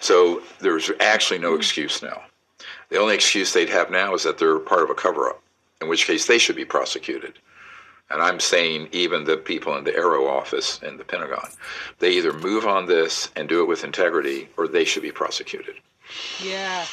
So 0.00 0.42
there's 0.58 0.90
actually 1.00 1.38
no 1.38 1.54
excuse 1.54 2.02
now. 2.02 2.22
The 2.88 2.98
only 2.98 3.14
excuse 3.14 3.52
they'd 3.52 3.68
have 3.68 3.90
now 3.90 4.14
is 4.14 4.24
that 4.24 4.38
they're 4.38 4.58
part 4.58 4.82
of 4.82 4.90
a 4.90 4.94
cover 4.94 5.28
up, 5.28 5.42
in 5.80 5.88
which 5.88 6.06
case 6.06 6.26
they 6.26 6.38
should 6.38 6.56
be 6.56 6.64
prosecuted. 6.64 7.34
And 8.10 8.20
I'm 8.20 8.40
saying 8.40 8.88
even 8.90 9.22
the 9.22 9.36
people 9.36 9.76
in 9.76 9.84
the 9.84 9.92
AARO 9.92 10.28
office 10.28 10.80
in 10.82 10.96
the 10.96 11.04
Pentagon, 11.04 11.48
they 12.00 12.10
either 12.10 12.32
move 12.32 12.66
on 12.66 12.86
this 12.86 13.30
and 13.36 13.48
do 13.48 13.60
it 13.62 13.68
with 13.68 13.84
integrity 13.84 14.48
or 14.56 14.66
they 14.66 14.84
should 14.84 15.02
be 15.02 15.12
prosecuted. 15.12 15.76
Yeah. 16.42 16.84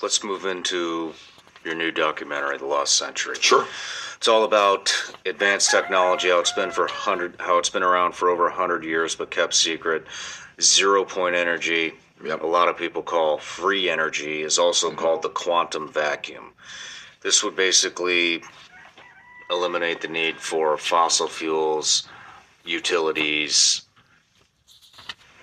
Let's 0.00 0.24
move 0.24 0.46
into 0.46 1.12
your 1.64 1.74
new 1.74 1.90
documentary, 1.90 2.56
The 2.56 2.66
Lost 2.66 2.96
Century. 2.96 3.36
Sure. 3.38 3.66
It's 4.16 4.28
all 4.28 4.44
about 4.44 4.92
advanced 5.24 5.70
technology, 5.70 6.28
how 6.28 6.40
it's 6.40 6.52
been 6.52 6.70
for 6.70 6.86
hundred, 6.86 7.36
how 7.38 7.58
it's 7.58 7.70
been 7.70 7.82
around 7.82 8.14
for 8.14 8.28
over 8.28 8.48
hundred 8.48 8.84
years, 8.84 9.14
but 9.14 9.30
kept 9.30 9.54
secret. 9.54 10.06
Zero 10.60 11.04
point 11.04 11.34
energy, 11.34 11.92
Yep. 12.24 12.42
a 12.42 12.46
lot 12.46 12.68
of 12.68 12.78
people 12.78 13.02
call 13.02 13.38
free 13.38 13.90
energy, 13.90 14.42
is 14.42 14.58
also 14.58 14.88
mm-hmm. 14.88 14.98
called 14.98 15.22
the 15.22 15.28
quantum 15.28 15.88
vacuum. 15.92 16.52
This 17.20 17.42
would 17.44 17.56
basically 17.56 18.42
eliminate 19.50 20.00
the 20.00 20.08
need 20.08 20.38
for 20.38 20.76
fossil 20.78 21.28
fuels, 21.28 22.08
utilities, 22.64 23.82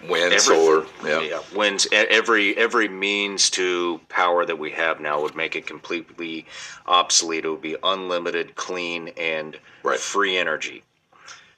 Wind, 0.09 0.39
solar, 0.41 0.85
yeah. 1.05 1.39
winds. 1.55 1.87
e- 1.91 1.95
Every 1.95 2.55
every 2.57 2.87
means 2.87 3.49
to 3.51 3.99
power 4.09 4.45
that 4.45 4.57
we 4.59 4.71
have 4.71 4.99
now 4.99 5.21
would 5.21 5.35
make 5.35 5.55
it 5.55 5.65
completely 5.65 6.45
obsolete. 6.87 7.45
It 7.45 7.49
would 7.49 7.61
be 7.61 7.77
unlimited, 7.83 8.55
clean, 8.55 9.09
and 9.17 9.57
Right. 9.83 9.99
free 9.99 10.37
energy. 10.37 10.83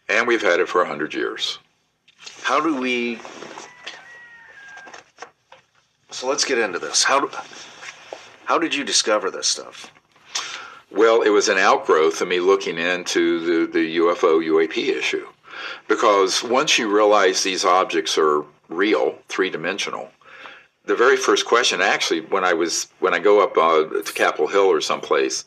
And 0.10 0.28
we've 0.28 0.42
had 0.42 0.60
it 0.60 0.70
for 0.70 0.82
100 0.82 1.14
years. 1.14 1.58
How 2.44 2.60
do 2.60 2.76
we? 2.80 3.20
So 6.12 6.28
let's 6.28 6.46
get 6.46 6.58
into 6.58 6.80
this. 6.80 7.04
How 7.04 7.20
do, 7.20 7.30
how 8.46 8.58
did 8.60 8.74
you 8.74 8.84
discover 8.84 9.30
this 9.32 9.48
stuff? 9.48 9.92
Well, 10.92 11.24
it 11.24 11.30
was 11.30 11.50
an 11.50 11.58
outgrowth 11.58 12.22
of 12.22 12.28
me 12.28 12.40
looking 12.40 12.78
into 12.78 13.40
the, 13.66 13.72
the 13.72 13.98
UFO 13.98 14.40
UAP 14.42 14.78
issue. 14.90 15.28
Because 15.88 16.44
once 16.44 16.78
you 16.78 16.94
realize 16.94 17.44
these 17.44 17.66
objects 17.66 18.18
are 18.18 18.44
real, 18.70 19.18
three 19.28 19.50
dimensional, 19.50 20.10
the 20.86 20.96
very 20.96 21.18
first 21.18 21.46
question, 21.46 21.82
actually, 21.82 22.22
when 22.22 22.44
I 22.44 22.54
was 22.54 22.88
when 23.00 23.14
I 23.14 23.20
go 23.20 23.44
up 23.44 23.58
uh, 23.58 24.02
to 24.02 24.14
Capitol 24.14 24.48
Hill 24.48 24.66
or 24.66 24.82
someplace, 24.82 25.46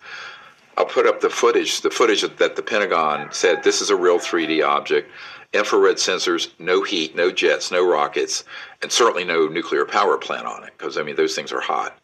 I'll 0.76 0.85
put 0.85 1.07
up 1.07 1.21
the 1.21 1.30
footage, 1.30 1.80
the 1.80 1.90
footage 1.90 2.23
that 2.23 2.57
the 2.57 2.62
Pentagon 2.62 3.28
said 3.33 3.62
this 3.62 3.80
is 3.80 3.90
a 3.90 3.97
real 3.97 4.18
3D 4.18 4.66
object, 4.66 5.11
infrared 5.52 5.97
sensors, 5.97 6.50
no 6.59 6.83
heat, 6.83 7.16
no 7.16 7.30
jets, 7.30 7.71
no 7.71 7.88
rockets, 7.88 8.45
and 8.83 8.90
certainly 8.90 9.25
no 9.25 9.47
nuclear 9.47 9.85
power 9.85 10.18
plant 10.18 10.47
on 10.47 10.64
it, 10.64 10.73
because 10.76 10.99
I 10.99 11.02
mean 11.02 11.16
those 11.16 11.35
things 11.35 11.52
are 11.52 11.61
hot, 11.61 11.99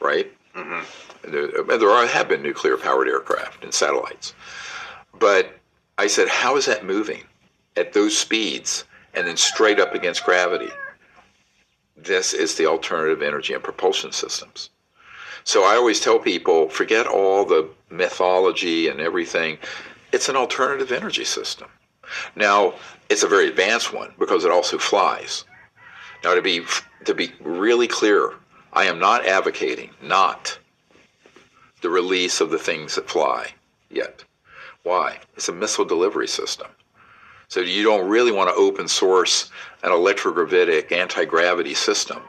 right? 0.00 0.30
Mm-hmm. 0.54 1.30
There, 1.30 1.78
there 1.78 1.90
are, 1.90 2.06
have 2.06 2.28
been 2.28 2.42
nuclear 2.42 2.76
powered 2.76 3.08
aircraft 3.08 3.64
and 3.64 3.72
satellites, 3.72 4.34
but 5.18 5.58
I 5.96 6.06
said, 6.06 6.28
how 6.28 6.56
is 6.56 6.66
that 6.66 6.84
moving 6.84 7.22
at 7.76 7.92
those 7.92 8.16
speeds 8.16 8.84
and 9.14 9.26
then 9.26 9.36
straight 9.36 9.80
up 9.80 9.94
against 9.94 10.24
gravity? 10.24 10.70
This 11.96 12.32
is 12.32 12.54
the 12.54 12.66
alternative 12.66 13.22
energy 13.22 13.54
and 13.54 13.62
propulsion 13.62 14.12
systems. 14.12 14.70
So 15.44 15.64
I 15.64 15.76
always 15.76 16.00
tell 16.00 16.18
people 16.18 16.68
forget 16.68 17.06
all 17.06 17.44
the 17.44 17.68
mythology 17.90 18.88
and 18.88 19.00
everything. 19.00 19.58
It's 20.12 20.28
an 20.28 20.36
alternative 20.36 20.90
energy 20.90 21.24
system. 21.24 21.68
Now, 22.36 22.74
it's 23.08 23.22
a 23.22 23.28
very 23.28 23.48
advanced 23.48 23.92
one 23.92 24.12
because 24.18 24.44
it 24.44 24.50
also 24.50 24.78
flies. 24.78 25.44
Now, 26.22 26.34
to 26.34 26.42
be 26.42 26.64
to 27.04 27.14
be 27.14 27.32
really 27.40 27.86
clear, 27.86 28.34
I 28.72 28.84
am 28.84 28.98
not 28.98 29.26
advocating 29.26 29.90
not 30.02 30.58
the 31.82 31.90
release 31.90 32.40
of 32.40 32.50
the 32.50 32.58
things 32.58 32.94
that 32.94 33.10
fly 33.10 33.52
yet. 33.90 34.24
Why? 34.82 35.20
It's 35.36 35.48
a 35.48 35.52
missile 35.52 35.84
delivery 35.84 36.28
system. 36.28 36.68
So 37.48 37.60
you 37.60 37.82
don't 37.82 38.08
really 38.08 38.32
want 38.32 38.48
to 38.50 38.54
open 38.54 38.88
source 38.88 39.50
an 39.82 39.90
electrogravitic 39.90 40.92
anti-gravity 40.92 41.74
system 41.74 42.22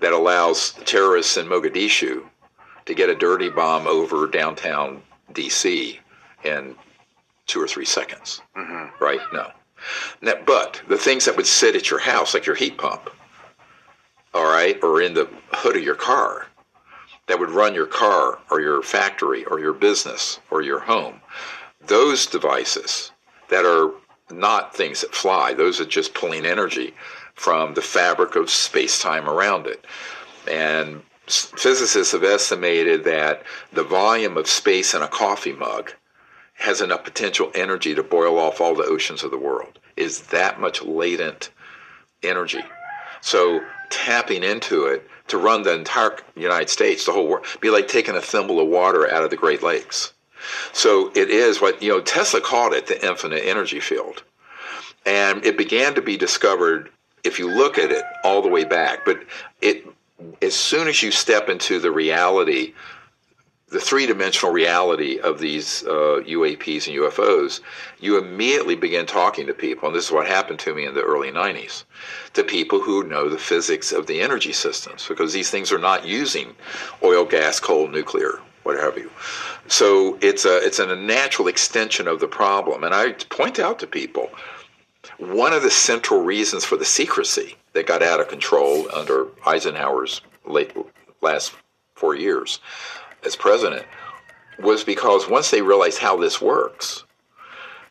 that 0.00 0.12
allows 0.12 0.72
terrorists 0.84 1.36
in 1.36 1.46
Mogadishu 1.46 2.24
to 2.86 2.94
get 2.94 3.10
a 3.10 3.14
dirty 3.14 3.50
bomb 3.50 3.86
over 3.86 4.26
downtown 4.26 5.02
DC 5.32 5.98
in 6.44 6.74
two 7.46 7.60
or 7.60 7.68
three 7.68 7.84
seconds. 7.84 8.40
Mm-hmm. 8.56 9.02
Right? 9.02 9.20
No. 9.32 9.50
Now, 10.22 10.34
but 10.46 10.80
the 10.88 10.98
things 10.98 11.24
that 11.24 11.36
would 11.36 11.46
sit 11.46 11.76
at 11.76 11.90
your 11.90 12.00
house, 12.00 12.34
like 12.34 12.46
your 12.46 12.56
heat 12.56 12.78
pump, 12.78 13.10
all 14.34 14.44
right, 14.44 14.82
or 14.82 15.00
in 15.00 15.14
the 15.14 15.28
hood 15.52 15.76
of 15.76 15.82
your 15.82 15.94
car, 15.94 16.46
that 17.26 17.38
would 17.38 17.50
run 17.50 17.74
your 17.74 17.86
car 17.86 18.38
or 18.50 18.60
your 18.60 18.82
factory 18.82 19.44
or 19.44 19.60
your 19.60 19.72
business 19.72 20.40
or 20.50 20.62
your 20.62 20.80
home, 20.80 21.20
those 21.86 22.26
devices 22.26 23.12
that 23.50 23.64
are 23.64 23.92
not 24.30 24.74
things 24.74 25.00
that 25.00 25.14
fly, 25.14 25.54
those 25.54 25.80
are 25.80 25.86
just 25.86 26.14
pulling 26.14 26.44
energy 26.44 26.94
from 27.34 27.74
the 27.74 27.82
fabric 27.82 28.36
of 28.36 28.50
space 28.50 28.98
time 28.98 29.28
around 29.28 29.66
it. 29.66 29.84
And 30.50 31.02
physicists 31.26 32.12
have 32.12 32.24
estimated 32.24 33.04
that 33.04 33.42
the 33.72 33.84
volume 33.84 34.36
of 34.36 34.48
space 34.48 34.94
in 34.94 35.02
a 35.02 35.08
coffee 35.08 35.52
mug 35.52 35.92
has 36.54 36.80
enough 36.80 37.04
potential 37.04 37.52
energy 37.54 37.94
to 37.94 38.02
boil 38.02 38.38
off 38.38 38.60
all 38.60 38.74
the 38.74 38.84
oceans 38.84 39.22
of 39.22 39.30
the 39.30 39.38
world. 39.38 39.78
Is 39.96 40.22
that 40.28 40.60
much 40.60 40.82
latent 40.82 41.50
energy? 42.22 42.62
So 43.20 43.60
tapping 43.90 44.42
into 44.42 44.86
it 44.86 45.08
to 45.28 45.38
run 45.38 45.62
the 45.62 45.74
entire 45.74 46.16
United 46.34 46.70
States, 46.70 47.06
the 47.06 47.12
whole 47.12 47.28
world, 47.28 47.46
be 47.60 47.70
like 47.70 47.88
taking 47.88 48.16
a 48.16 48.20
thimble 48.20 48.60
of 48.60 48.68
water 48.68 49.10
out 49.10 49.22
of 49.22 49.30
the 49.30 49.36
Great 49.36 49.62
Lakes. 49.62 50.14
So 50.72 51.10
it 51.14 51.30
is 51.30 51.60
what 51.60 51.82
you 51.82 51.90
know. 51.90 52.00
Tesla 52.00 52.40
called 52.40 52.72
it 52.72 52.86
the 52.86 53.06
infinite 53.06 53.44
energy 53.44 53.80
field, 53.80 54.22
and 55.06 55.44
it 55.44 55.58
began 55.58 55.94
to 55.94 56.02
be 56.02 56.16
discovered 56.16 56.90
if 57.24 57.38
you 57.38 57.48
look 57.50 57.78
at 57.78 57.90
it 57.90 58.04
all 58.24 58.42
the 58.42 58.48
way 58.48 58.64
back. 58.64 59.04
But 59.04 59.20
it, 59.60 59.84
as 60.42 60.54
soon 60.54 60.88
as 60.88 61.02
you 61.02 61.10
step 61.10 61.48
into 61.48 61.78
the 61.80 61.90
reality 61.90 62.74
the 63.70 63.80
three 63.80 64.06
dimensional 64.06 64.52
reality 64.52 65.18
of 65.18 65.38
these 65.38 65.82
uh, 65.84 66.22
UAPs 66.26 66.86
and 66.86 66.96
UFOs, 66.96 67.60
you 68.00 68.16
immediately 68.16 68.74
begin 68.74 69.04
talking 69.04 69.46
to 69.46 69.52
people, 69.52 69.88
and 69.88 69.96
this 69.96 70.06
is 70.06 70.12
what 70.12 70.26
happened 70.26 70.58
to 70.60 70.74
me 70.74 70.86
in 70.86 70.94
the 70.94 71.02
early 71.02 71.30
90s, 71.30 71.84
to 72.32 72.42
people 72.42 72.80
who 72.80 73.04
know 73.04 73.28
the 73.28 73.38
physics 73.38 73.92
of 73.92 74.06
the 74.06 74.22
energy 74.22 74.52
systems, 74.52 75.06
because 75.06 75.34
these 75.34 75.50
things 75.50 75.70
are 75.70 75.78
not 75.78 76.06
using 76.06 76.54
oil, 77.02 77.26
gas, 77.26 77.60
coal, 77.60 77.88
nuclear, 77.88 78.40
what 78.68 78.78
have 78.78 78.98
you. 78.98 79.10
So 79.66 80.18
it's 80.20 80.44
a 80.44 80.58
it's 80.58 80.78
a 80.78 80.94
natural 80.94 81.48
extension 81.48 82.06
of 82.06 82.20
the 82.20 82.28
problem, 82.28 82.84
and 82.84 82.94
I 82.94 83.12
point 83.12 83.58
out 83.58 83.78
to 83.78 83.86
people 83.86 84.30
one 85.16 85.54
of 85.54 85.62
the 85.62 85.70
central 85.70 86.20
reasons 86.22 86.66
for 86.66 86.76
the 86.76 86.84
secrecy 86.84 87.56
that 87.72 87.86
got 87.86 88.02
out 88.02 88.20
of 88.20 88.28
control 88.28 88.86
under 88.94 89.28
Eisenhower's 89.46 90.20
late 90.44 90.76
last 91.22 91.54
four 91.94 92.14
years 92.14 92.60
as 93.24 93.34
president 93.34 93.86
was 94.60 94.84
because 94.84 95.30
once 95.30 95.50
they 95.50 95.62
realized 95.62 95.98
how 95.98 96.16
this 96.16 96.40
works, 96.40 97.04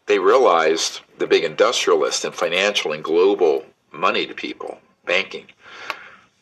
they 0.06 0.20
realized 0.20 1.02
the 1.18 1.28
big 1.28 1.44
industrialist 1.44 2.24
and 2.24 2.36
financial 2.36 2.92
and 2.92 3.04
global 3.04 3.66
money 3.92 4.28
to 4.28 4.34
people, 4.34 4.80
banking, 5.06 5.48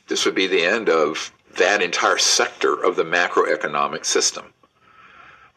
this 0.08 0.26
would 0.26 0.36
be 0.36 0.48
the 0.48 0.64
end 0.64 0.90
of 0.90 1.32
that 1.56 1.82
entire 1.82 2.18
sector 2.18 2.74
of 2.74 2.96
the 2.96 3.04
macroeconomic 3.04 4.06
system. 4.06 4.46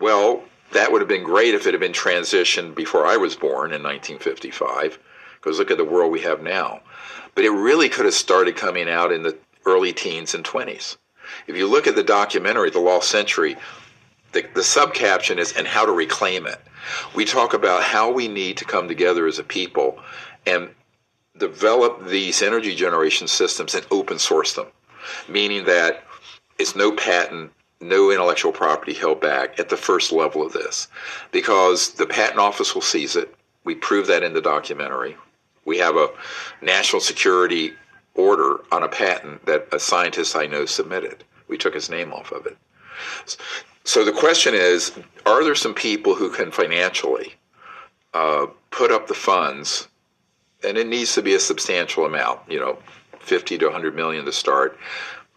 Well, 0.01 0.43
that 0.73 0.93
would 0.93 1.01
have 1.01 1.09
been 1.09 1.25
great 1.25 1.55
if 1.55 1.67
it 1.67 1.75
had 1.75 1.81
been 1.81 1.93
transitioned 1.93 2.75
before 2.75 3.07
I 3.07 3.17
was 3.17 3.35
born 3.35 3.73
in 3.73 3.83
1955, 3.83 4.99
because 5.37 5.59
look 5.59 5.71
at 5.71 5.79
the 5.79 5.85
world 5.85 6.13
we 6.13 6.21
have 6.21 6.43
now. 6.43 6.81
But 7.35 7.45
it 7.45 7.51
really 7.51 7.89
could 7.89 8.05
have 8.05 8.15
started 8.15 8.57
coming 8.57 8.89
out 8.89 9.13
in 9.13 9.23
the 9.23 9.37
early 9.65 9.93
teens 9.93 10.35
and 10.35 10.45
20s. 10.45 10.97
If 11.47 11.57
you 11.57 11.67
look 11.67 11.87
at 11.87 11.95
the 11.95 12.03
documentary, 12.03 12.71
The 12.71 12.81
Lost 12.81 13.11
Century, 13.11 13.57
the, 14.33 14.43
the 14.55 14.61
subcaption 14.61 15.39
is, 15.39 15.53
and 15.53 15.67
how 15.67 15.87
to 15.87 15.93
reclaim 15.93 16.47
it. 16.47 16.61
We 17.15 17.25
talk 17.25 17.55
about 17.55 17.83
how 17.83 18.11
we 18.11 18.29
need 18.29 18.57
to 18.59 18.65
come 18.65 18.89
together 18.89 19.27
as 19.27 19.39
a 19.39 19.45
people 19.45 19.99
and 20.47 20.71
develop 21.37 22.07
these 22.07 22.43
energy 22.43 22.75
generation 22.75 23.29
systems 23.29 23.75
and 23.75 23.87
open 23.91 24.19
source 24.19 24.55
them, 24.55 24.67
meaning 25.29 25.65
that 25.65 26.05
it's 26.59 26.75
no 26.75 26.93
patent, 26.93 27.53
no 27.81 28.11
intellectual 28.11 28.53
property 28.53 28.93
held 28.93 29.21
back 29.21 29.59
at 29.61 29.69
the 29.69 29.77
first 29.77 30.13
level 30.13 30.45
of 30.45 30.53
this, 30.53 30.89
because 31.33 31.91
the 31.95 32.07
patent 32.07 32.39
office 32.39 32.75
will 32.75 32.83
seize 32.83 33.17
it. 33.17 33.35
We 33.65 33.75
prove 33.75 34.07
that 34.09 34.23
in 34.23 34.33
the 34.33 34.41
documentary. 34.41 35.17
We 35.65 35.79
have 35.79 35.97
a 35.97 36.09
national 36.63 37.01
security 37.01 37.75
order 38.15 38.61
on 38.73 38.83
a 38.83 38.89
patent 38.89 39.45
that 39.47 39.69
a 39.73 39.79
scientist 39.79 40.35
I 40.37 40.47
know 40.47 40.67
submitted. 40.67 41.25
We 41.47 41.57
took 41.57 41.75
his 41.75 41.89
name 41.89 42.13
off 42.13 42.33
of 42.33 42.47
it. 42.47 42.57
So 43.85 44.05
the 44.05 44.13
question 44.13 44.55
is 44.55 44.93
are 45.25 45.45
there 45.45 45.55
some 45.55 45.75
people 45.75 46.15
who 46.15 46.31
can 46.31 46.51
financially 46.51 47.35
uh, 48.15 48.47
put 48.71 48.91
up 48.91 49.07
the 49.07 49.15
funds, 49.15 49.89
and 50.65 50.77
it 50.77 50.87
needs 50.87 51.15
to 51.15 51.23
be 51.23 51.35
a 51.35 51.41
substantial 51.41 52.05
amount, 52.05 52.41
you 52.49 52.59
know, 52.59 52.79
50 53.29 53.59
to 53.59 53.67
100 53.67 53.95
million 53.95 54.25
to 54.25 54.33
start, 54.33 54.79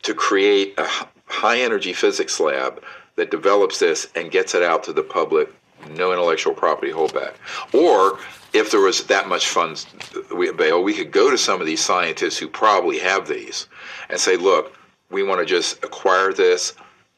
to 0.03 0.13
create 0.13 0.73
a 0.77 0.87
high 1.27 1.59
energy 1.59 1.93
physics 1.93 2.39
lab 2.39 2.81
that 3.15 3.31
develops 3.31 3.79
this 3.79 4.07
and 4.15 4.31
gets 4.31 4.55
it 4.55 4.63
out 4.63 4.83
to 4.85 4.93
the 4.93 5.03
public, 5.03 5.53
no 5.91 6.11
intellectual 6.11 6.53
property 6.53 6.91
holdback? 6.91 7.33
Or 7.73 8.19
if 8.53 8.71
there 8.71 8.81
was 8.81 9.05
that 9.05 9.27
much 9.27 9.47
funds 9.47 9.85
available, 10.31 10.79
oh, 10.79 10.81
we 10.81 10.93
could 10.93 11.11
go 11.11 11.29
to 11.29 11.37
some 11.37 11.61
of 11.61 11.67
these 11.67 11.83
scientists 11.83 12.37
who 12.37 12.47
probably 12.47 12.99
have 12.99 13.27
these 13.27 13.67
and 14.09 14.19
say, 14.19 14.37
look, 14.37 14.77
we 15.09 15.23
want 15.23 15.39
to 15.39 15.45
just 15.45 15.83
acquire 15.83 16.33
this. 16.33 16.73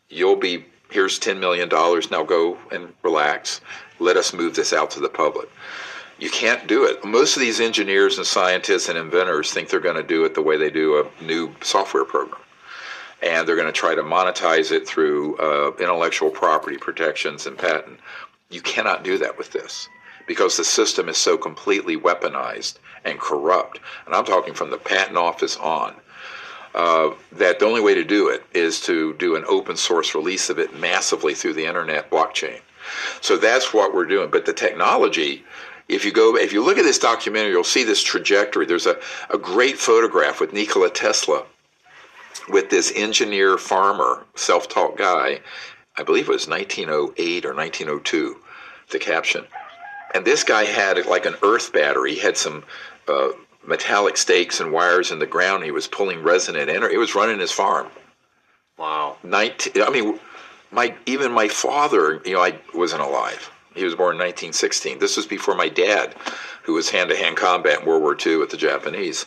You'll 0.09 0.35
be, 0.35 0.65
here's 0.91 1.19
$10 1.19 1.39
million. 1.39 1.69
Now 1.69 2.23
go 2.23 2.57
and 2.71 2.93
relax. 3.03 3.61
Let 3.99 4.17
us 4.17 4.33
move 4.33 4.55
this 4.55 4.73
out 4.73 4.91
to 4.91 4.99
the 4.99 5.09
public. 5.09 5.49
You 6.23 6.29
can't 6.29 6.67
do 6.67 6.85
it. 6.85 7.03
Most 7.03 7.35
of 7.35 7.41
these 7.41 7.59
engineers 7.59 8.17
and 8.17 8.25
scientists 8.25 8.87
and 8.87 8.97
inventors 8.97 9.51
think 9.51 9.67
they're 9.67 9.81
going 9.81 9.97
to 9.97 10.03
do 10.03 10.23
it 10.23 10.33
the 10.33 10.41
way 10.41 10.55
they 10.55 10.69
do 10.69 10.97
a 10.97 11.23
new 11.23 11.53
software 11.61 12.05
program. 12.05 12.39
And 13.21 13.45
they're 13.45 13.57
going 13.57 13.67
to 13.67 13.73
try 13.73 13.93
to 13.93 14.03
monetize 14.03 14.71
it 14.71 14.87
through 14.87 15.35
uh, 15.35 15.73
intellectual 15.81 16.29
property 16.29 16.77
protections 16.77 17.45
and 17.45 17.57
patent. 17.57 17.99
You 18.49 18.61
cannot 18.61 19.03
do 19.03 19.17
that 19.17 19.37
with 19.37 19.51
this 19.51 19.89
because 20.25 20.55
the 20.55 20.63
system 20.63 21.09
is 21.09 21.17
so 21.17 21.35
completely 21.37 21.97
weaponized 21.97 22.75
and 23.03 23.19
corrupt. 23.19 23.81
And 24.05 24.15
I'm 24.15 24.23
talking 24.23 24.53
from 24.53 24.69
the 24.69 24.77
patent 24.77 25.17
office 25.17 25.57
on. 25.57 25.93
Uh, 26.73 27.15
that 27.33 27.59
the 27.59 27.65
only 27.65 27.81
way 27.81 27.93
to 27.95 28.03
do 28.05 28.29
it 28.29 28.43
is 28.53 28.79
to 28.81 29.13
do 29.15 29.35
an 29.35 29.43
open 29.49 29.75
source 29.75 30.15
release 30.15 30.49
of 30.49 30.57
it 30.57 30.79
massively 30.79 31.33
through 31.33 31.53
the 31.53 31.65
internet 31.65 32.09
blockchain. 32.09 32.61
So 33.19 33.35
that's 33.35 33.73
what 33.73 33.93
we're 33.93 34.05
doing. 34.05 34.29
But 34.31 34.45
the 34.45 34.53
technology, 34.53 35.43
if 35.87 36.05
you 36.05 36.11
go, 36.11 36.35
if 36.37 36.53
you 36.53 36.63
look 36.63 36.77
at 36.77 36.83
this 36.83 36.99
documentary, 36.99 37.51
you'll 37.51 37.63
see 37.63 37.83
this 37.83 38.01
trajectory. 38.01 38.65
There's 38.65 38.85
a, 38.85 38.99
a 39.29 39.37
great 39.37 39.77
photograph 39.77 40.39
with 40.39 40.53
Nikola 40.53 40.89
Tesla 40.89 41.45
with 42.49 42.69
this 42.69 42.91
engineer 42.95 43.57
farmer, 43.57 44.25
self 44.35 44.67
taught 44.69 44.97
guy. 44.97 45.39
I 45.97 46.03
believe 46.03 46.27
it 46.27 46.31
was 46.31 46.47
1908 46.47 47.45
or 47.45 47.53
1902, 47.53 48.35
the 48.91 48.99
caption 48.99 49.45
and 50.13 50.25
this 50.25 50.43
guy 50.43 50.63
had 50.63 51.05
like 51.05 51.25
an 51.25 51.35
earth 51.41 51.73
battery. 51.73 52.13
He 52.13 52.19
had 52.19 52.37
some 52.37 52.63
uh, 53.07 53.29
metallic 53.65 54.17
stakes 54.17 54.59
and 54.59 54.71
wires 54.71 55.11
in 55.11 55.19
the 55.19 55.25
ground. 55.25 55.63
He 55.63 55.71
was 55.71 55.87
pulling 55.87 56.21
resonant 56.21 56.69
energy. 56.69 56.95
It 56.95 56.99
was 56.99 57.15
running 57.15 57.39
his 57.39 57.51
farm. 57.51 57.87
Wow. 58.77 59.17
19, 59.23 59.81
I 59.81 59.89
mean, 59.89 60.19
my 60.71 60.95
even 61.05 61.31
my 61.31 61.47
father, 61.47 62.21
you 62.25 62.33
know, 62.33 62.41
I 62.41 62.59
wasn't 62.73 63.01
alive. 63.01 63.51
He 63.75 63.83
was 63.83 63.95
born 63.95 64.15
in 64.15 64.19
1916. 64.19 64.99
This 64.99 65.17
was 65.17 65.25
before 65.25 65.55
my 65.55 65.69
dad, 65.69 66.15
who 66.63 66.73
was 66.73 66.89
hand-to-hand 66.89 67.37
combat 67.37 67.81
in 67.81 67.85
World 67.85 68.01
War 68.01 68.17
II 68.19 68.37
with 68.37 68.49
the 68.49 68.57
Japanese 68.57 69.25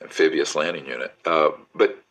amphibious 0.00 0.54
landing 0.54 0.86
unit. 0.86 1.14
Uh, 1.24 1.50
but 1.74 2.02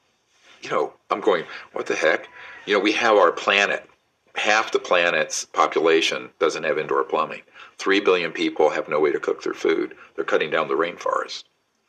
you 0.62 0.70
know, 0.70 0.94
I'm 1.10 1.22
going, 1.22 1.46
what 1.74 1.86
the 1.86 1.96
heck? 1.96 2.28
You 2.66 2.76
know, 2.76 2.80
we 2.80 2.92
have 2.94 3.16
our 3.16 3.32
planet. 3.32 3.88
Half 4.36 4.72
the 4.72 4.80
planet's 4.80 5.46
population 5.46 6.30
doesn't 6.40 6.64
have 6.64 6.78
indoor 6.78 7.04
plumbing. 7.04 7.42
Three 7.78 8.00
billion 8.00 8.32
people 8.32 8.70
have 8.70 8.88
no 8.88 9.00
way 9.00 9.12
to 9.12 9.20
cook 9.20 9.44
their 9.44 9.54
food. 9.54 9.96
They're 10.16 10.24
cutting 10.24 10.52
down 10.52 10.68
the 10.68 10.76
rainforest. 10.76 11.44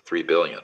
Three 0.05 0.23
billion. 0.23 0.61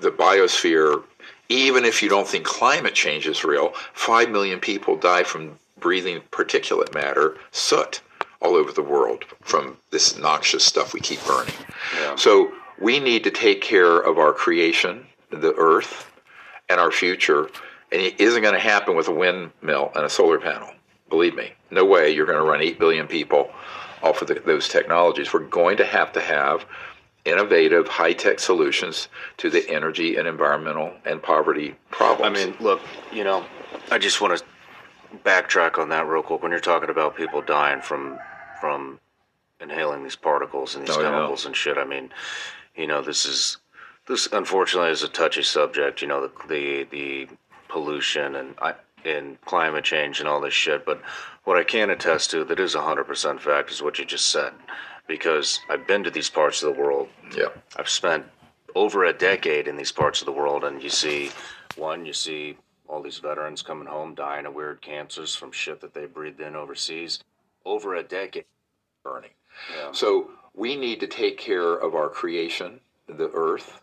The 0.00 0.10
biosphere, 0.10 1.02
even 1.48 1.84
if 1.84 2.02
you 2.02 2.08
don't 2.08 2.26
think 2.26 2.44
climate 2.44 2.94
change 2.94 3.26
is 3.26 3.44
real, 3.44 3.72
five 3.92 4.30
million 4.30 4.60
people 4.60 4.96
die 4.96 5.22
from 5.22 5.58
breathing 5.84 6.22
particulate 6.32 6.94
matter, 6.94 7.36
soot, 7.52 8.00
all 8.40 8.54
over 8.54 8.72
the 8.72 8.82
world 8.82 9.22
from 9.42 9.76
this 9.90 10.18
noxious 10.18 10.64
stuff 10.64 10.94
we 10.94 10.98
keep 10.98 11.22
burning. 11.26 11.52
Yeah. 12.00 12.16
So 12.16 12.50
we 12.80 12.98
need 12.98 13.22
to 13.24 13.30
take 13.30 13.60
care 13.60 13.98
of 13.98 14.16
our 14.16 14.32
creation, 14.32 15.06
the 15.28 15.52
earth, 15.58 16.10
and 16.70 16.80
our 16.80 16.90
future. 16.90 17.50
And 17.92 18.00
it 18.00 18.18
isn't 18.18 18.40
going 18.40 18.54
to 18.54 18.60
happen 18.60 18.96
with 18.96 19.08
a 19.08 19.12
windmill 19.12 19.92
and 19.94 20.06
a 20.06 20.08
solar 20.08 20.38
panel. 20.38 20.70
Believe 21.10 21.34
me, 21.34 21.52
no 21.70 21.84
way 21.84 22.10
you're 22.10 22.24
going 22.24 22.38
to 22.38 22.50
run 22.50 22.62
8 22.62 22.78
billion 22.78 23.06
people 23.06 23.50
off 24.02 24.22
of 24.22 24.28
the, 24.28 24.40
those 24.46 24.68
technologies. 24.68 25.34
We're 25.34 25.40
going 25.40 25.76
to 25.76 25.84
have 25.84 26.14
to 26.14 26.20
have 26.22 26.64
innovative, 27.26 27.88
high 27.88 28.14
tech 28.14 28.40
solutions 28.40 29.08
to 29.36 29.50
the 29.50 29.68
energy 29.68 30.16
and 30.16 30.26
environmental 30.26 30.94
and 31.04 31.22
poverty 31.22 31.76
problems. 31.90 32.38
I 32.38 32.46
mean, 32.46 32.56
look, 32.58 32.80
you 33.12 33.22
know, 33.22 33.44
I 33.90 33.98
just 33.98 34.22
want 34.22 34.38
to 34.38 34.44
backtrack 35.18 35.78
on 35.78 35.88
that 35.90 36.06
real 36.06 36.22
quick. 36.22 36.42
When 36.42 36.50
you're 36.50 36.60
talking 36.60 36.90
about 36.90 37.16
people 37.16 37.42
dying 37.42 37.80
from 37.80 38.18
from 38.60 39.00
inhaling 39.60 40.02
these 40.02 40.16
particles 40.16 40.74
and 40.74 40.86
these 40.86 40.96
oh, 40.96 41.02
chemicals 41.02 41.44
yeah. 41.44 41.48
and 41.48 41.56
shit, 41.56 41.78
I 41.78 41.84
mean, 41.84 42.10
you 42.76 42.86
know, 42.86 43.02
this 43.02 43.26
is 43.26 43.58
this 44.06 44.28
unfortunately 44.32 44.90
is 44.90 45.02
a 45.02 45.08
touchy 45.08 45.42
subject. 45.42 46.02
You 46.02 46.08
know, 46.08 46.26
the 46.26 46.32
the, 46.48 46.84
the 46.90 47.28
pollution 47.68 48.36
and 48.36 48.54
I, 48.60 48.74
and 49.04 49.40
climate 49.42 49.84
change 49.84 50.20
and 50.20 50.28
all 50.28 50.40
this 50.40 50.54
shit, 50.54 50.84
but 50.84 51.00
what 51.44 51.58
I 51.58 51.64
can 51.64 51.90
attest 51.90 52.30
to 52.30 52.44
that 52.44 52.58
is 52.58 52.74
100% 52.74 53.40
fact 53.40 53.70
is 53.70 53.82
what 53.82 53.98
you 53.98 54.04
just 54.04 54.30
said. 54.30 54.52
Because 55.06 55.60
I've 55.68 55.86
been 55.86 56.04
to 56.04 56.10
these 56.10 56.30
parts 56.30 56.62
of 56.62 56.74
the 56.74 56.80
world. 56.80 57.08
Yeah. 57.36 57.48
I've 57.76 57.90
spent 57.90 58.24
over 58.74 59.04
a 59.04 59.12
decade 59.12 59.68
in 59.68 59.76
these 59.76 59.92
parts 59.92 60.22
of 60.22 60.26
the 60.26 60.32
world, 60.32 60.64
and 60.64 60.82
you 60.82 60.88
see, 60.88 61.30
one, 61.76 62.06
you 62.06 62.14
see 62.14 62.56
all 62.94 63.02
these 63.02 63.18
veterans 63.18 63.60
coming 63.60 63.88
home 63.88 64.14
dying 64.14 64.46
of 64.46 64.54
weird 64.54 64.80
cancers 64.80 65.34
from 65.34 65.50
shit 65.50 65.80
that 65.80 65.94
they 65.94 66.06
breathed 66.06 66.40
in 66.40 66.54
overseas. 66.54 67.18
Over 67.64 67.96
a 67.96 68.04
decade. 68.04 68.44
Burning. 69.02 69.30
Yeah. 69.76 69.90
So 69.92 70.30
we 70.54 70.76
need 70.76 71.00
to 71.00 71.08
take 71.08 71.36
care 71.36 71.74
of 71.74 71.94
our 71.94 72.08
creation, 72.08 72.80
the 73.08 73.30
earth, 73.34 73.82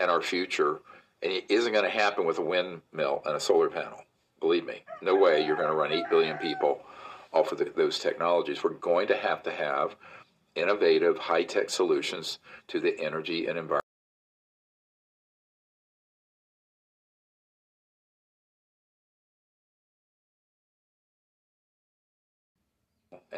and 0.00 0.10
our 0.10 0.22
future. 0.22 0.80
And 1.22 1.32
it 1.32 1.44
isn't 1.50 1.72
going 1.72 1.84
to 1.84 1.90
happen 1.90 2.24
with 2.24 2.38
a 2.38 2.42
windmill 2.42 3.22
and 3.26 3.36
a 3.36 3.40
solar 3.40 3.68
panel. 3.68 4.02
Believe 4.40 4.64
me, 4.64 4.82
no 5.02 5.14
way 5.14 5.44
you're 5.44 5.56
going 5.56 5.68
to 5.68 5.74
run 5.74 5.92
8 5.92 6.04
billion 6.08 6.38
people 6.38 6.80
off 7.32 7.52
of 7.52 7.58
the, 7.58 7.70
those 7.76 7.98
technologies. 7.98 8.64
We're 8.64 8.70
going 8.70 9.08
to 9.08 9.16
have 9.16 9.42
to 9.42 9.52
have 9.52 9.94
innovative, 10.54 11.18
high 11.18 11.44
tech 11.44 11.68
solutions 11.70 12.38
to 12.68 12.80
the 12.80 12.98
energy 12.98 13.46
and 13.46 13.58
environment. 13.58 13.84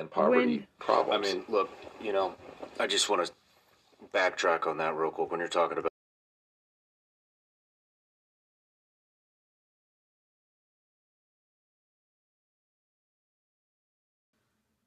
And 0.00 0.10
poverty 0.10 0.66
When- 0.86 1.12
I 1.12 1.18
mean, 1.18 1.44
look, 1.48 1.70
you 2.00 2.12
know, 2.12 2.34
I 2.78 2.86
just 2.86 3.08
want 3.10 3.26
to 3.26 3.32
backtrack 4.14 4.66
on 4.66 4.78
that 4.78 4.96
real 4.96 5.10
quick 5.10 5.30
when 5.30 5.40
you're 5.40 5.48
talking 5.48 5.76
about. 5.78 5.90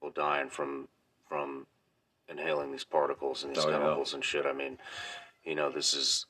People 0.02 0.12
dying 0.12 0.50
from 0.50 0.88
from 1.28 1.66
inhaling 2.28 2.72
these 2.72 2.84
particles 2.84 3.44
and 3.44 3.56
these 3.56 3.64
Oh, 3.64 3.70
yeah. 3.70 3.78
chemicals 3.80 4.14
and 4.14 4.24
shit. 4.24 4.46
I 4.46 4.54
mean, 4.54 4.78
you 5.44 5.56
know, 5.56 5.70
this 5.72 5.94
is 5.94 6.26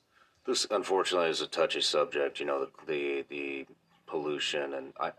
this 0.45 0.67
unfortunately 0.69 1.29
is 1.29 1.41
a 1.41 1.47
touchy 1.47 1.81
subject. 1.81 2.39
You 2.39 2.45
know, 2.45 2.65
the 2.65 2.71
the, 2.85 3.25
the 3.29 3.65
pollution 4.05 4.73
and 4.73 4.93
I 4.99 5.13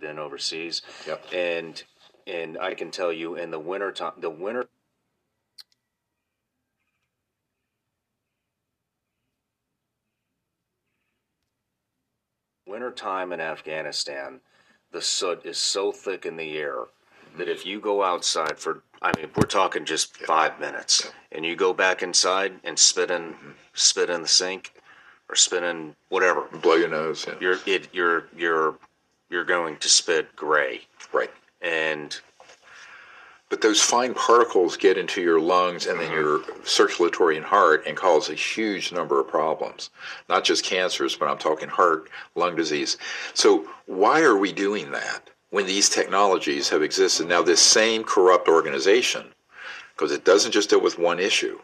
been 0.00 0.18
overseas, 0.18 0.82
Yep. 1.06 1.32
and 1.32 1.82
and 2.28 2.58
I 2.58 2.74
can 2.74 2.90
tell 2.90 3.12
you 3.12 3.34
in 3.36 3.50
the 3.50 3.58
winter 3.58 3.90
time, 3.90 4.12
the 4.18 4.30
winter 4.30 4.66
winter 12.66 12.90
time 12.90 13.32
in 13.32 13.40
Afghanistan, 13.40 14.40
the 14.92 15.00
soot 15.00 15.44
is 15.44 15.58
so 15.58 15.90
thick 15.90 16.26
in 16.26 16.36
the 16.36 16.58
air 16.58 16.84
that 17.36 17.48
if 17.48 17.64
you 17.64 17.80
go 17.80 18.02
outside 18.02 18.58
for, 18.58 18.82
I 19.00 19.12
mean, 19.16 19.30
we're 19.36 19.46
talking 19.46 19.84
just 19.84 20.16
five 20.16 20.58
minutes, 20.60 21.10
and 21.32 21.44
you 21.44 21.56
go 21.56 21.72
back 21.72 22.02
inside 22.02 22.54
and 22.64 22.78
spit 22.78 23.10
in, 23.10 23.34
spit 23.74 24.10
in 24.10 24.22
the 24.22 24.28
sink, 24.28 24.74
or 25.28 25.34
spit 25.34 25.62
in 25.62 25.94
whatever, 26.08 26.42
Blow 26.62 26.74
your 26.74 26.88
nose. 26.88 27.26
Yeah. 27.26 27.34
you're 27.40 27.58
it, 27.66 27.88
you're 27.92 28.28
you're 28.36 28.74
you're 29.30 29.44
going 29.44 29.76
to 29.78 29.88
spit 29.88 30.34
gray, 30.36 30.82
right. 31.12 31.30
And 31.60 32.20
But 33.48 33.62
those 33.62 33.80
fine 33.80 34.12
particles 34.12 34.76
get 34.76 34.98
into 34.98 35.22
your 35.22 35.40
lungs 35.40 35.86
and 35.86 35.98
then 35.98 36.10
mm-hmm. 36.10 36.16
your 36.16 36.66
circulatory 36.66 37.36
and 37.36 37.46
heart 37.46 37.86
and 37.86 37.96
cause 37.96 38.28
a 38.28 38.34
huge 38.34 38.92
number 38.92 39.18
of 39.20 39.28
problems. 39.28 39.90
Not 40.28 40.44
just 40.44 40.64
cancers, 40.64 41.16
but 41.16 41.28
I'm 41.28 41.38
talking 41.38 41.68
heart, 41.68 42.10
lung 42.34 42.56
disease. 42.56 42.98
So 43.32 43.66
why 43.86 44.20
are 44.20 44.36
we 44.36 44.52
doing 44.52 44.90
that 44.90 45.30
when 45.50 45.66
these 45.66 45.88
technologies 45.88 46.68
have 46.68 46.82
existed? 46.82 47.26
Now, 47.26 47.42
this 47.42 47.62
same 47.62 48.04
corrupt 48.04 48.48
organization, 48.48 49.24
because 49.96 50.12
it 50.12 50.26
doesn't 50.26 50.52
just 50.52 50.68
deal 50.68 50.82
with 50.82 50.98
one 50.98 51.18
issue, 51.18 51.58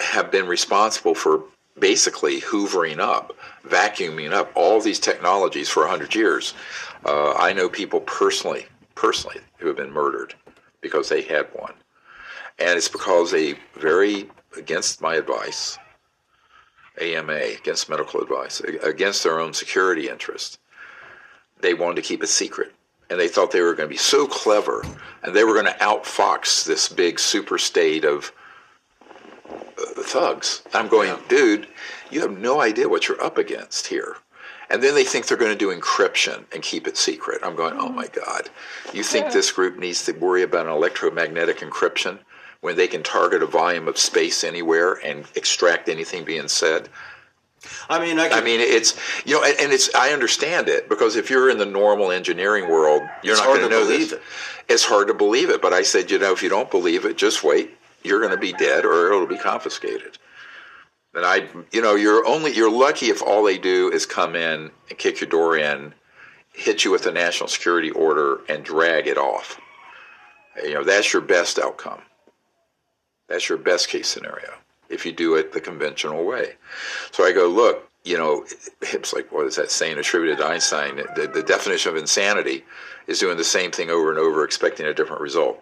have 0.00 0.32
been 0.32 0.48
responsible 0.48 1.14
for 1.14 1.44
basically 1.78 2.40
hoovering 2.40 2.98
up, 2.98 3.36
vacuuming 3.66 4.32
up 4.32 4.50
all 4.54 4.80
these 4.80 5.00
technologies 5.00 5.68
for 5.68 5.80
100 5.80 6.14
years. 6.14 6.54
Uh, 7.04 7.32
I 7.34 7.52
know 7.52 7.68
people 7.68 8.00
personally, 8.00 8.66
personally, 8.94 9.40
who 9.58 9.68
have 9.68 9.76
been 9.76 9.92
murdered 9.92 10.34
because 10.80 11.08
they 11.08 11.22
had 11.22 11.46
one. 11.52 11.74
And 12.58 12.76
it's 12.76 12.88
because 12.88 13.30
they 13.30 13.54
very, 13.74 14.30
against 14.56 15.02
my 15.02 15.16
advice, 15.16 15.78
AMA, 17.00 17.34
against 17.34 17.90
medical 17.90 18.20
advice, 18.20 18.60
against 18.60 19.22
their 19.22 19.40
own 19.40 19.52
security 19.52 20.08
interest, 20.08 20.58
they 21.60 21.74
wanted 21.74 21.96
to 21.96 22.02
keep 22.02 22.22
it 22.22 22.28
secret. 22.28 22.72
And 23.10 23.20
they 23.20 23.28
thought 23.28 23.52
they 23.52 23.60
were 23.60 23.74
going 23.74 23.88
to 23.88 23.94
be 23.94 23.98
so 23.98 24.26
clever 24.26 24.84
and 25.22 25.34
they 25.34 25.44
were 25.44 25.52
going 25.52 25.66
to 25.66 25.78
outfox 25.80 26.64
this 26.64 26.88
big 26.88 27.20
super 27.20 27.58
state 27.58 28.04
of 28.04 28.32
thugs. 29.78 30.62
I'm 30.72 30.88
going, 30.88 31.16
dude, 31.28 31.66
you 32.10 32.20
have 32.20 32.38
no 32.38 32.60
idea 32.60 32.88
what 32.88 33.08
you're 33.08 33.22
up 33.22 33.38
against 33.38 33.88
here. 33.88 34.16
And 34.68 34.82
then 34.82 34.94
they 34.94 35.04
think 35.04 35.26
they're 35.26 35.36
going 35.36 35.56
to 35.56 35.58
do 35.58 35.74
encryption 35.74 36.44
and 36.52 36.62
keep 36.62 36.88
it 36.88 36.96
secret. 36.96 37.40
I'm 37.42 37.54
going, 37.54 37.76
oh 37.78 37.88
my 37.88 38.06
mm. 38.06 38.24
God. 38.24 38.50
You 38.92 39.02
think 39.02 39.32
this 39.32 39.52
group 39.52 39.78
needs 39.78 40.04
to 40.06 40.12
worry 40.12 40.42
about 40.42 40.66
an 40.66 40.72
electromagnetic 40.72 41.58
encryption 41.58 42.18
when 42.60 42.76
they 42.76 42.88
can 42.88 43.02
target 43.02 43.42
a 43.42 43.46
volume 43.46 43.86
of 43.86 43.98
space 43.98 44.42
anywhere 44.42 44.94
and 45.04 45.24
extract 45.36 45.88
anything 45.88 46.24
being 46.24 46.48
said? 46.48 46.88
I 47.88 48.00
mean, 48.00 48.18
I, 48.18 48.28
I 48.28 48.40
mean, 48.42 48.60
it's 48.60 48.98
you 49.24 49.34
know, 49.34 49.44
and, 49.44 49.58
and 49.60 49.72
it's 49.72 49.92
I 49.94 50.10
understand 50.10 50.68
it 50.68 50.88
because 50.88 51.16
if 51.16 51.30
you're 51.30 51.50
in 51.50 51.58
the 51.58 51.66
normal 51.66 52.12
engineering 52.12 52.68
world, 52.68 53.02
you're 53.22 53.36
not 53.36 53.46
going 53.46 53.62
to 53.62 53.68
know 53.68 53.84
believe 53.84 54.10
this. 54.10 54.18
it. 54.18 54.22
It's 54.68 54.84
hard 54.84 55.08
to 55.08 55.14
believe 55.14 55.50
it, 55.50 55.62
but 55.62 55.72
I 55.72 55.82
said, 55.82 56.10
you 56.10 56.18
know, 56.18 56.32
if 56.32 56.42
you 56.42 56.48
don't 56.48 56.70
believe 56.70 57.04
it, 57.04 57.16
just 57.16 57.42
wait. 57.42 57.75
You're 58.06 58.20
going 58.20 58.32
to 58.32 58.38
be 58.38 58.52
dead, 58.52 58.84
or 58.84 59.12
it'll 59.12 59.26
be 59.26 59.38
confiscated. 59.38 60.18
And 61.14 61.24
I, 61.24 61.48
you 61.72 61.80
know, 61.80 61.94
you're 61.94 62.26
only 62.26 62.54
you're 62.54 62.70
lucky 62.70 63.06
if 63.06 63.22
all 63.22 63.42
they 63.42 63.58
do 63.58 63.90
is 63.90 64.04
come 64.06 64.36
in 64.36 64.70
and 64.88 64.98
kick 64.98 65.20
your 65.20 65.30
door 65.30 65.56
in, 65.56 65.94
hit 66.52 66.84
you 66.84 66.90
with 66.90 67.06
a 67.06 67.12
national 67.12 67.48
security 67.48 67.90
order, 67.90 68.40
and 68.48 68.64
drag 68.64 69.06
it 69.06 69.18
off. 69.18 69.58
You 70.62 70.74
know, 70.74 70.84
that's 70.84 71.12
your 71.12 71.22
best 71.22 71.58
outcome. 71.58 72.00
That's 73.28 73.48
your 73.48 73.58
best 73.58 73.88
case 73.88 74.08
scenario 74.08 74.52
if 74.88 75.04
you 75.04 75.12
do 75.12 75.34
it 75.34 75.52
the 75.52 75.60
conventional 75.60 76.24
way. 76.24 76.54
So 77.10 77.24
I 77.24 77.32
go, 77.32 77.48
look, 77.48 77.90
you 78.04 78.16
know, 78.16 78.46
it's 78.82 79.12
like, 79.12 79.32
what 79.32 79.46
is 79.46 79.56
that 79.56 79.70
saying 79.70 79.98
attributed 79.98 80.38
to 80.38 80.46
Einstein? 80.46 80.96
The, 81.16 81.26
the 81.26 81.42
definition 81.42 81.90
of 81.90 81.96
insanity 81.96 82.64
is 83.06 83.18
doing 83.18 83.36
the 83.36 83.44
same 83.44 83.72
thing 83.72 83.90
over 83.90 84.10
and 84.10 84.18
over, 84.18 84.44
expecting 84.44 84.86
a 84.86 84.94
different 84.94 85.22
result. 85.22 85.60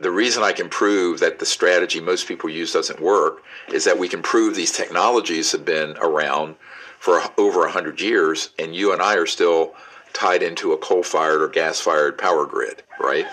The 0.00 0.10
reason 0.10 0.42
I 0.42 0.52
can 0.52 0.68
prove 0.68 1.20
that 1.20 1.38
the 1.38 1.46
strategy 1.46 2.00
most 2.00 2.26
people 2.26 2.48
use 2.48 2.72
doesn't 2.72 3.00
work 3.00 3.42
is 3.72 3.84
that 3.84 3.98
we 3.98 4.08
can 4.08 4.22
prove 4.22 4.54
these 4.54 4.72
technologies 4.72 5.52
have 5.52 5.64
been 5.64 5.96
around 5.98 6.56
for 6.98 7.20
over 7.38 7.60
100 7.60 8.00
years, 8.00 8.50
and 8.58 8.74
you 8.74 8.92
and 8.92 9.00
I 9.00 9.16
are 9.16 9.26
still 9.26 9.74
tied 10.12 10.42
into 10.42 10.72
a 10.72 10.78
coal 10.78 11.02
fired 11.02 11.42
or 11.42 11.48
gas 11.48 11.80
fired 11.80 12.18
power 12.18 12.46
grid, 12.46 12.82
right? 12.98 13.26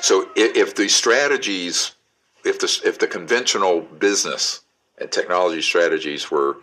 So 0.00 0.28
if, 0.34 0.56
if 0.56 0.74
the 0.74 0.88
strategies 0.88 1.92
if 2.44 2.58
the 2.58 2.80
if 2.84 2.98
the 2.98 3.06
conventional 3.06 3.80
business 3.80 4.60
and 4.98 5.10
technology 5.10 5.62
strategies 5.62 6.30
were 6.30 6.56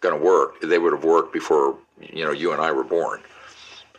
going 0.00 0.18
to 0.18 0.24
work, 0.24 0.60
they 0.60 0.78
would 0.78 0.92
have 0.92 1.04
worked 1.04 1.32
before 1.32 1.78
you 2.00 2.24
know 2.24 2.32
you 2.32 2.52
and 2.52 2.60
I 2.60 2.72
were 2.72 2.84
born. 2.84 3.20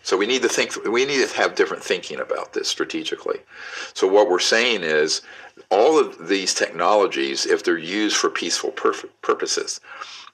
So 0.04 0.18
we 0.18 0.28
need 0.28 0.42
to 0.42 0.50
think. 0.50 0.76
We 0.86 1.06
need 1.06 1.26
to 1.26 1.36
have 1.36 1.56
different 1.56 1.82
thinking 1.82 2.20
about 2.20 2.54
this 2.54 2.68
strategically. 2.68 3.40
So 3.94 4.06
what 4.06 4.30
we're 4.30 4.40
saying 4.40 4.84
is, 4.84 5.22
all 5.70 5.98
of 5.98 6.28
these 6.28 6.54
technologies, 6.54 7.46
if 7.46 7.64
they're 7.64 7.78
used 7.78 8.18
for 8.18 8.30
peaceful 8.30 8.72
perf- 8.72 9.10
purposes, 9.22 9.80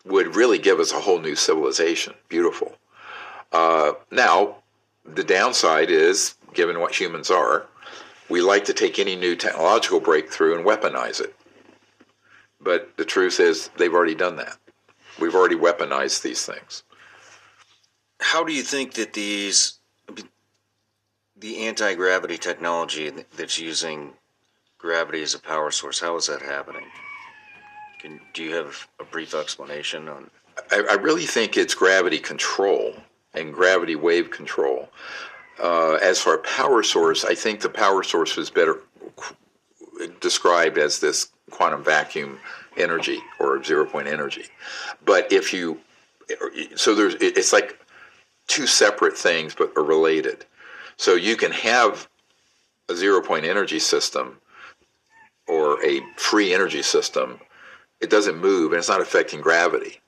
would 0.06 0.36
really 0.36 0.58
give 0.58 0.80
us 0.80 0.92
a 0.92 1.00
whole 1.00 1.20
new 1.20 1.36
civilization. 1.36 2.16
Beautiful. 2.30 2.76
Uh, 3.52 3.94
now, 4.12 4.58
the 5.06 5.24
downside 5.24 5.92
is, 5.92 6.36
given 6.54 6.80
what 6.80 7.00
humans 7.00 7.30
are, 7.30 7.68
we 8.28 8.42
like 8.42 8.66
to 8.66 8.74
take 8.74 8.98
any 8.98 9.16
new 9.16 9.36
technological 9.36 10.00
breakthrough 10.00 10.56
and 10.56 10.66
weaponize 10.66 11.22
it. 11.22 11.36
But 12.60 12.98
the 12.98 13.06
truth 13.06 13.40
is, 13.40 13.70
they've 13.78 13.94
already 13.94 14.16
done 14.16 14.36
that. 14.38 14.58
We've 15.20 15.36
already 15.36 15.56
weaponized 15.56 16.24
these 16.24 16.46
things. 16.46 16.84
How 18.20 18.44
do 18.44 18.54
you 18.54 18.64
think 18.64 18.94
that 18.94 19.14
these 19.14 19.80
the 21.38 21.68
anti-gravity 21.68 22.38
technology 22.38 23.12
that's 23.38 23.58
using 23.60 24.14
gravity 24.78 25.22
as 25.22 25.34
a 25.34 25.40
power 25.40 25.72
source 25.72 26.00
how 26.00 26.16
is 26.16 26.28
that 26.28 26.42
happening 26.42 26.86
Can, 28.00 28.20
do 28.34 28.44
you 28.44 28.56
have 28.56 28.88
a 29.00 29.04
brief 29.04 29.34
explanation 29.34 30.10
on 30.10 30.30
I, 30.72 30.84
I 30.92 30.94
really 30.96 31.26
think 31.26 31.58
it's 31.58 31.74
gravity 31.74 32.20
control 32.20 32.96
and 33.34 33.54
gravity 33.54 33.96
wave 33.96 34.32
control. 34.32 34.90
Uh, 35.62 35.96
as 35.96 36.20
for 36.20 36.36
a 36.36 36.40
power 36.40 36.84
source, 36.84 37.26
I 37.26 37.36
think 37.36 37.62
the 37.62 37.70
power 37.70 38.04
source 38.04 38.38
is 38.38 38.50
better 38.50 38.82
described 40.22 40.78
as 40.78 41.00
this 41.00 41.30
quantum 41.52 41.84
vacuum 41.84 42.40
energy 42.78 43.20
or 43.40 43.62
zero 43.64 43.86
point 43.86 44.08
energy. 44.08 44.46
But 45.04 45.32
if 45.32 45.54
you, 45.54 45.80
so 46.76 46.96
there's, 46.96 47.16
it's 47.20 47.52
like 47.52 47.78
two 48.50 48.68
separate 48.68 49.18
things 49.18 49.56
but 49.56 49.72
are 49.78 49.84
related. 49.84 50.46
So 50.98 51.14
you 51.16 51.38
can 51.38 51.54
have 51.54 52.10
a 52.90 52.96
zero 52.96 53.22
point 53.22 53.46
energy 53.46 53.80
system 53.80 54.40
or 55.48 55.84
a 55.86 56.02
free 56.18 56.54
energy 56.54 56.82
system. 56.82 57.40
It 58.02 58.10
doesn't 58.10 58.38
move 58.38 58.74
and 58.74 58.80
it's 58.80 58.90
not 58.90 59.02
affecting 59.02 59.40
gravity 59.40 60.02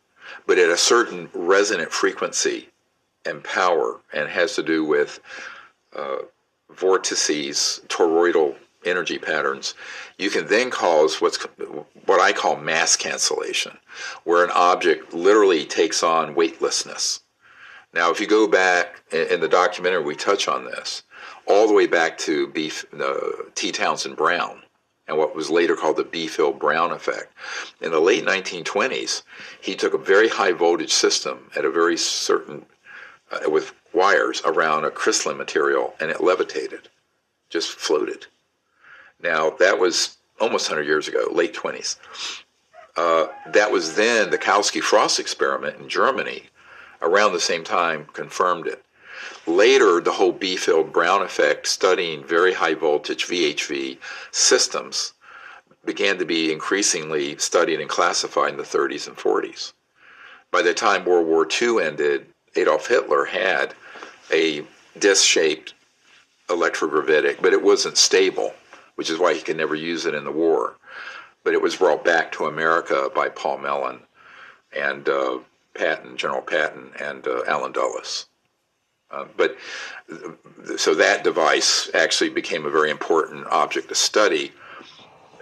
but 0.45 0.57
at 0.57 0.69
a 0.69 0.77
certain 0.77 1.29
resonant 1.33 1.91
frequency 1.91 2.69
and 3.25 3.43
power, 3.43 3.99
and 4.13 4.27
has 4.29 4.55
to 4.55 4.63
do 4.63 4.83
with 4.83 5.19
uh, 5.95 6.17
vortices, 6.71 7.81
toroidal 7.87 8.55
energy 8.83 9.19
patterns, 9.19 9.75
you 10.17 10.31
can 10.31 10.47
then 10.47 10.71
cause 10.71 11.21
what's 11.21 11.37
what 12.05 12.19
I 12.19 12.33
call 12.33 12.55
mass 12.55 12.95
cancellation, 12.95 13.77
where 14.23 14.43
an 14.43 14.49
object 14.55 15.13
literally 15.13 15.65
takes 15.65 16.01
on 16.01 16.33
weightlessness. 16.33 17.20
Now, 17.93 18.09
if 18.11 18.21
you 18.21 18.27
go 18.27 18.47
back 18.47 19.01
in 19.11 19.41
the 19.41 19.49
documentary, 19.49 20.03
we 20.03 20.15
touch 20.15 20.47
on 20.47 20.65
this 20.65 21.03
all 21.45 21.67
the 21.67 21.73
way 21.73 21.87
back 21.87 22.17
to 22.19 22.47
B. 22.47 22.71
Uh, 22.97 23.15
T. 23.55 23.71
Townsend 23.71 24.15
Brown 24.15 24.61
and 25.07 25.17
what 25.17 25.35
was 25.35 25.49
later 25.49 25.75
called 25.75 25.97
the 25.97 26.05
Biefeld 26.05 26.57
Brown 26.57 26.91
effect. 26.91 27.33
In 27.81 27.91
the 27.91 27.99
late 27.99 28.23
1920s, 28.23 29.23
he 29.59 29.75
took 29.75 29.93
a 29.93 29.97
very 29.97 30.29
high 30.29 30.53
voltage 30.53 30.93
system 30.93 31.49
at 31.55 31.65
a 31.65 31.69
very 31.71 31.97
certain, 31.97 32.65
uh, 33.31 33.49
with 33.49 33.73
wires 33.93 34.41
around 34.45 34.85
a 34.85 34.91
crystalline 34.91 35.37
material, 35.37 35.93
and 35.99 36.09
it 36.09 36.21
levitated. 36.21 36.87
just 37.49 37.71
floated. 37.71 38.27
Now, 39.21 39.49
that 39.59 39.77
was 39.77 40.15
almost 40.39 40.69
100 40.69 40.87
years 40.87 41.09
ago, 41.09 41.27
late 41.29 41.53
20s. 41.53 41.97
Uh, 42.95 43.27
that 43.47 43.69
was 43.69 43.95
then 43.95 44.29
the 44.29 44.37
Kowsky 44.37 44.81
Frost 44.81 45.19
experiment 45.19 45.77
in 45.77 45.89
Germany, 45.89 46.43
around 47.01 47.33
the 47.33 47.39
same 47.39 47.63
time, 47.63 48.05
confirmed 48.13 48.67
it. 48.67 48.83
Later, 49.45 49.99
the 49.99 50.13
whole 50.13 50.33
Biefeld 50.33 50.91
Brown 50.91 51.21
effect, 51.21 51.67
studying 51.67 52.23
very 52.23 52.53
high 52.53 52.73
voltage 52.73 53.27
VHV 53.27 53.97
systems, 54.31 55.13
began 55.85 56.17
to 56.19 56.25
be 56.25 56.51
increasingly 56.51 57.37
studied 57.37 57.79
and 57.79 57.89
classified 57.89 58.51
in 58.51 58.57
the 58.57 58.63
30s 58.63 59.07
and 59.07 59.17
40s. 59.17 59.73
By 60.51 60.61
the 60.61 60.73
time 60.73 61.05
World 61.05 61.27
War 61.27 61.47
II 61.49 61.83
ended, 61.83 62.27
Adolf 62.55 62.87
Hitler 62.87 63.25
had 63.25 63.73
a 64.31 64.63
disc 64.97 65.25
shaped 65.25 65.73
electrogravitic, 66.47 67.41
but 67.41 67.53
it 67.53 67.63
wasn't 67.63 67.97
stable, 67.97 68.53
which 68.95 69.09
is 69.09 69.17
why 69.17 69.33
he 69.33 69.41
could 69.41 69.57
never 69.57 69.75
use 69.75 70.05
it 70.05 70.13
in 70.13 70.25
the 70.25 70.31
war. 70.31 70.75
But 71.43 71.53
it 71.53 71.61
was 71.61 71.77
brought 71.77 72.03
back 72.03 72.31
to 72.33 72.45
America 72.45 73.09
by 73.15 73.29
Paul 73.29 73.59
Mellon 73.59 74.01
and 74.75 75.07
uh, 75.07 75.39
Patton, 75.73 76.17
General 76.17 76.41
Patton, 76.41 76.91
and 76.99 77.27
uh, 77.27 77.43
Allen 77.47 77.71
Dulles. 77.71 78.27
Uh, 79.09 79.25
but 79.35 79.57
so 80.77 80.95
that 80.95 81.23
device 81.23 81.89
actually 81.93 82.29
became 82.29 82.65
a 82.65 82.69
very 82.69 82.89
important 82.89 83.45
object 83.47 83.89
to 83.89 83.95
study 83.95 84.53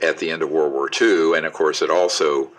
at 0.02 0.18
the 0.18 0.32
end 0.32 0.42
of 0.42 0.50
World 0.50 0.74
War 0.74 0.90
II, 0.90 1.36
and 1.36 1.46
of 1.46 1.54
course, 1.54 1.82
it 1.82 1.90
also 1.90 2.52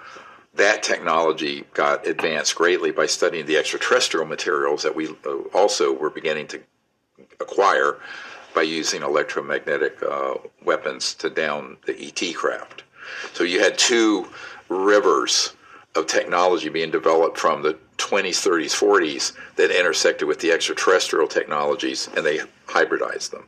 that 0.55 0.83
technology 0.83 1.65
got 1.75 2.07
advanced 2.07 2.55
greatly 2.57 2.91
by 2.91 3.07
studying 3.07 3.47
the 3.47 3.57
extraterrestrial 3.57 4.27
materials 4.27 4.83
that 4.83 4.95
we 4.95 5.09
uh, 5.09 5.37
also 5.55 5.93
were 5.93 6.11
beginning 6.11 6.47
to 6.49 6.61
acquire 7.41 7.99
by 8.55 8.63
using 8.63 9.03
electromagnetic 9.03 10.03
uh, 10.03 10.35
weapons 10.65 11.15
to 11.15 11.31
down 11.31 11.77
the 11.87 11.97
ET 12.05 12.35
craft. 12.35 12.83
So 13.33 13.45
you 13.45 13.61
had 13.61 13.79
two 13.79 14.29
rivers 14.69 15.53
of 15.97 16.07
technology 16.07 16.69
being 16.69 16.91
developed 16.91 17.37
from 17.37 17.63
the 17.63 17.77
20s, 17.99 18.31
30s, 18.31 18.71
40s 18.71 19.33
that 19.57 19.71
intersected 19.71 20.29
with 20.29 20.41
the 20.41 20.53
extraterrestrial 20.53 21.27
technologies 21.27 22.09
and 22.17 22.25
they 22.25 22.39
hybridized 22.67 23.31
them. 23.31 23.45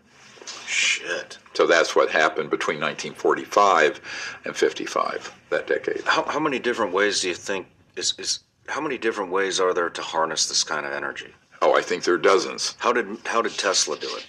Shit. 0.67 1.39
So 1.55 1.67
that's 1.67 1.95
what 1.95 2.11
happened 2.11 2.51
between 2.51 2.81
1945 2.81 4.01
and 4.45 4.57
55, 4.57 5.33
that 5.51 5.67
decade. 5.67 6.03
How, 6.05 6.25
how 6.25 6.41
many 6.41 6.59
different 6.59 6.93
ways 6.93 7.21
do 7.21 7.29
you 7.29 7.35
think 7.35 7.67
is, 7.97 8.15
is 8.19 8.41
how 8.69 8.81
many 8.81 8.99
different 8.99 9.31
ways 9.31 9.61
are 9.61 9.75
there 9.75 9.91
to 9.91 10.03
harness 10.03 10.49
this 10.49 10.65
kind 10.65 10.87
of 10.87 10.93
energy? 10.93 11.33
Oh, 11.61 11.75
I 11.75 11.83
think 11.83 12.05
there 12.05 12.15
are 12.15 12.19
dozens. 12.19 12.75
How 12.79 12.93
did 12.93 13.07
how 13.25 13.43
did 13.43 13.53
Tesla 13.53 13.97
do 13.97 14.09
it? 14.17 14.27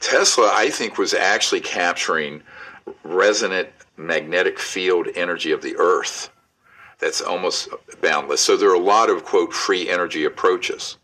Tesla, 0.00 0.50
I 0.54 0.68
think, 0.68 0.98
was 0.98 1.14
actually 1.14 1.60
capturing 1.60 2.42
resonant 3.04 3.68
magnetic 3.96 4.58
field 4.58 5.08
energy 5.14 5.50
of 5.50 5.62
the 5.62 5.76
Earth 5.76 6.30
that's 6.98 7.20
almost 7.20 7.68
boundless. 8.00 8.40
So 8.40 8.56
there 8.56 8.70
are 8.70 8.74
a 8.74 8.78
lot 8.78 9.10
of, 9.10 9.24
quote, 9.24 9.52
free 9.52 9.88
energy 9.88 10.24
approaches. 10.24 10.96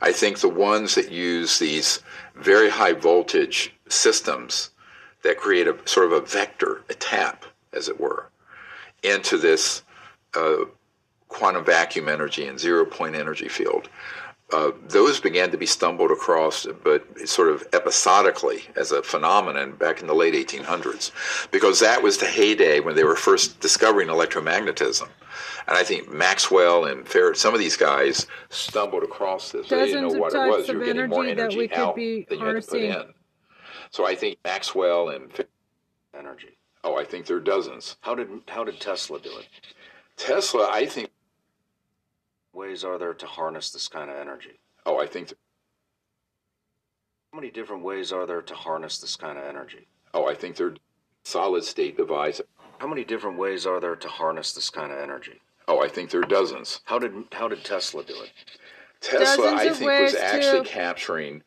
I 0.00 0.12
think 0.12 0.38
the 0.38 0.48
ones 0.48 0.94
that 0.94 1.10
use 1.10 1.58
these 1.58 2.02
very 2.34 2.70
high 2.70 2.92
voltage 2.92 3.74
systems 3.88 4.70
that 5.22 5.38
create 5.38 5.68
a 5.68 5.76
sort 5.84 6.06
of 6.06 6.12
a 6.12 6.20
vector, 6.20 6.82
a 6.88 6.94
tap, 6.94 7.44
as 7.72 7.88
it 7.88 8.00
were, 8.00 8.30
into 9.02 9.36
this 9.38 9.82
uh, 10.34 10.64
quantum 11.28 11.64
vacuum 11.64 12.08
energy 12.08 12.46
and 12.46 12.58
zero 12.58 12.84
point 12.84 13.14
energy 13.14 13.48
field. 13.48 13.88
Uh, 14.52 14.72
those 14.88 15.20
began 15.20 15.50
to 15.50 15.56
be 15.56 15.66
stumbled 15.66 16.10
across, 16.10 16.66
but 16.82 17.06
sort 17.28 17.48
of 17.48 17.66
episodically 17.72 18.62
as 18.76 18.90
a 18.90 19.02
phenomenon 19.02 19.72
back 19.72 20.00
in 20.00 20.06
the 20.08 20.14
late 20.14 20.34
1800s, 20.34 21.12
because 21.50 21.78
that 21.78 22.02
was 22.02 22.18
the 22.18 22.26
heyday 22.26 22.80
when 22.80 22.96
they 22.96 23.04
were 23.04 23.14
first 23.14 23.60
discovering 23.60 24.08
electromagnetism. 24.08 25.08
And 25.68 25.76
I 25.76 25.84
think 25.84 26.10
Maxwell 26.10 26.86
and 26.86 27.06
Faraday, 27.06 27.38
some 27.38 27.54
of 27.54 27.60
these 27.60 27.76
guys 27.76 28.26
stumbled 28.48 29.04
across 29.04 29.52
this. 29.52 29.68
Dozens 29.68 29.92
they 29.92 30.00
didn't 30.00 30.08
know 30.08 30.14
of 30.14 30.20
what 30.20 30.34
it 30.34 30.50
was. 30.50 30.68
of 30.68 30.74
You're 30.74 30.84
getting 30.84 31.08
more 31.08 31.24
energy 31.24 31.36
that 31.36 31.56
we 31.56 31.68
could 31.68 31.78
out 31.78 31.94
be 31.94 32.26
than 32.28 32.40
you 32.40 32.46
had 32.46 32.62
to 32.62 32.68
put 32.68 32.80
in. 32.80 33.04
So 33.90 34.06
I 34.06 34.14
think 34.14 34.38
Maxwell 34.44 35.10
and 35.10 35.30
Energy. 36.16 36.56
oh, 36.82 36.96
I 36.96 37.04
think 37.04 37.26
there 37.26 37.36
are 37.36 37.40
dozens. 37.40 37.96
How 38.00 38.14
did 38.16 38.28
how 38.48 38.64
did 38.64 38.80
Tesla 38.80 39.20
do 39.20 39.30
it? 39.38 39.46
Tesla, 40.16 40.68
I 40.70 40.86
think 40.86 41.10
Ways 42.52 42.84
are 42.84 42.98
there 42.98 43.14
to 43.14 43.26
harness 43.26 43.70
this 43.70 43.88
kind 43.88 44.10
of 44.10 44.16
energy? 44.16 44.58
oh, 44.86 44.98
I 44.98 45.06
think 45.06 45.32
How 47.32 47.38
many 47.38 47.50
different 47.50 47.82
ways 47.84 48.12
are 48.12 48.26
there 48.26 48.42
to 48.42 48.54
harness 48.54 48.98
this 48.98 49.16
kind 49.16 49.38
of 49.38 49.44
energy? 49.44 49.86
oh, 50.14 50.26
I 50.26 50.34
think 50.34 50.56
they're 50.56 50.74
solid 51.24 51.64
state 51.64 51.96
device. 51.96 52.40
How 52.78 52.86
many 52.88 53.04
different 53.04 53.38
ways 53.38 53.66
are 53.66 53.78
there 53.80 53.94
to 53.96 54.08
harness 54.08 54.52
this 54.52 54.70
kind 54.70 54.90
of 54.90 54.98
energy? 54.98 55.40
Oh, 55.68 55.80
I 55.80 55.88
think 55.88 56.10
there 56.10 56.20
are 56.20 56.24
dozens. 56.24 56.80
How 56.84 56.98
did 56.98 57.12
how 57.32 57.46
did 57.46 57.62
Tesla 57.64 58.02
do 58.02 58.14
it? 58.22 58.32
Tesla, 59.00 59.50
Dozens 59.52 59.60
I 59.60 59.64
think, 59.74 59.80
was 59.80 60.12
ways 60.12 60.14
actually 60.16 60.64
to- 60.64 60.68
capturing 60.68 61.42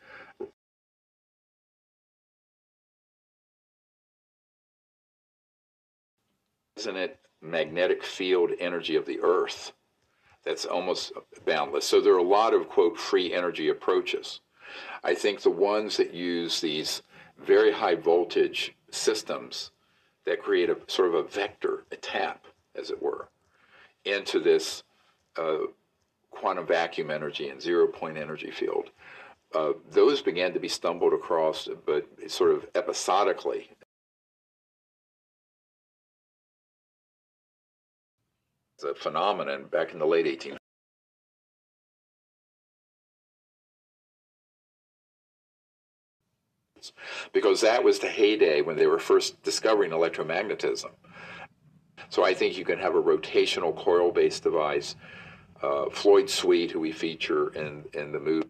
resonant 6.78 7.14
magnetic 7.42 8.04
field 8.04 8.52
energy 8.60 8.96
of 8.96 9.06
the 9.06 9.20
Earth 9.22 9.74
that's 10.46 10.66
almost 10.66 11.14
boundless. 11.46 11.86
So 11.86 12.02
there 12.02 12.14
are 12.14 12.18
a 12.18 12.24
lot 12.24 12.54
of, 12.54 12.70
quote, 12.70 12.98
free 12.98 13.34
energy 13.34 13.70
approaches. 13.70 14.42
I 15.04 15.14
think 15.14 15.42
the 15.42 15.50
ones 15.50 15.98
that 15.98 16.14
use 16.14 16.62
these 16.62 17.02
very 17.38 17.72
high 17.72 17.96
voltage 17.96 18.76
systems 18.92 19.72
that 20.26 20.42
create 20.42 20.70
a 20.70 20.78
sort 20.88 21.10
of 21.10 21.16
a 21.16 21.24
vector, 21.24 21.84
a 21.92 21.96
tap, 21.96 22.46
as 22.76 22.90
it 22.90 23.02
were, 23.02 23.28
into 24.06 24.40
this 24.40 24.84
uh, 25.38 25.60
quantum 26.32 26.66
vacuum 26.66 27.12
energy 27.12 27.50
and 27.50 27.62
zero 27.62 27.88
point 27.88 28.18
energy 28.18 28.52
field. 28.52 28.90
Uh, 29.54 29.74
those 29.92 30.22
began 30.22 30.54
to 30.54 30.60
be 30.60 30.68
stumbled 30.68 31.14
across, 31.14 31.70
but 31.86 32.08
sort 32.28 32.52
of 32.52 32.66
episodically. 32.74 33.70
A 38.84 38.96
phenomenon 38.96 39.66
back 39.66 39.94
in 39.94 40.00
the 40.00 40.06
late 40.06 40.26
1800s. 40.26 40.58
Because 47.32 47.62
that 47.62 47.84
was 47.84 48.00
the 48.00 48.10
heyday 48.10 48.62
when 48.62 48.76
they 48.76 48.88
were 48.88 49.00
first 49.00 49.42
discovering 49.44 49.92
electromagnetism. 49.92 50.92
So 52.10 52.24
I 52.24 52.34
think 52.34 52.58
you 52.58 52.66
can 52.66 52.80
have 52.80 52.96
a 52.96 53.02
rotational 53.02 53.76
coil 53.76 54.12
based 54.12 54.44
device. 54.44 54.96
Uh, 55.62 55.90
Floyd 55.90 56.30
Sweet, 56.30 56.72
who 56.72 56.82
we 56.82 56.92
feature 56.92 57.54
in, 57.54 57.86
in 57.94 58.12
the 58.12 58.20
movie. 58.20 58.50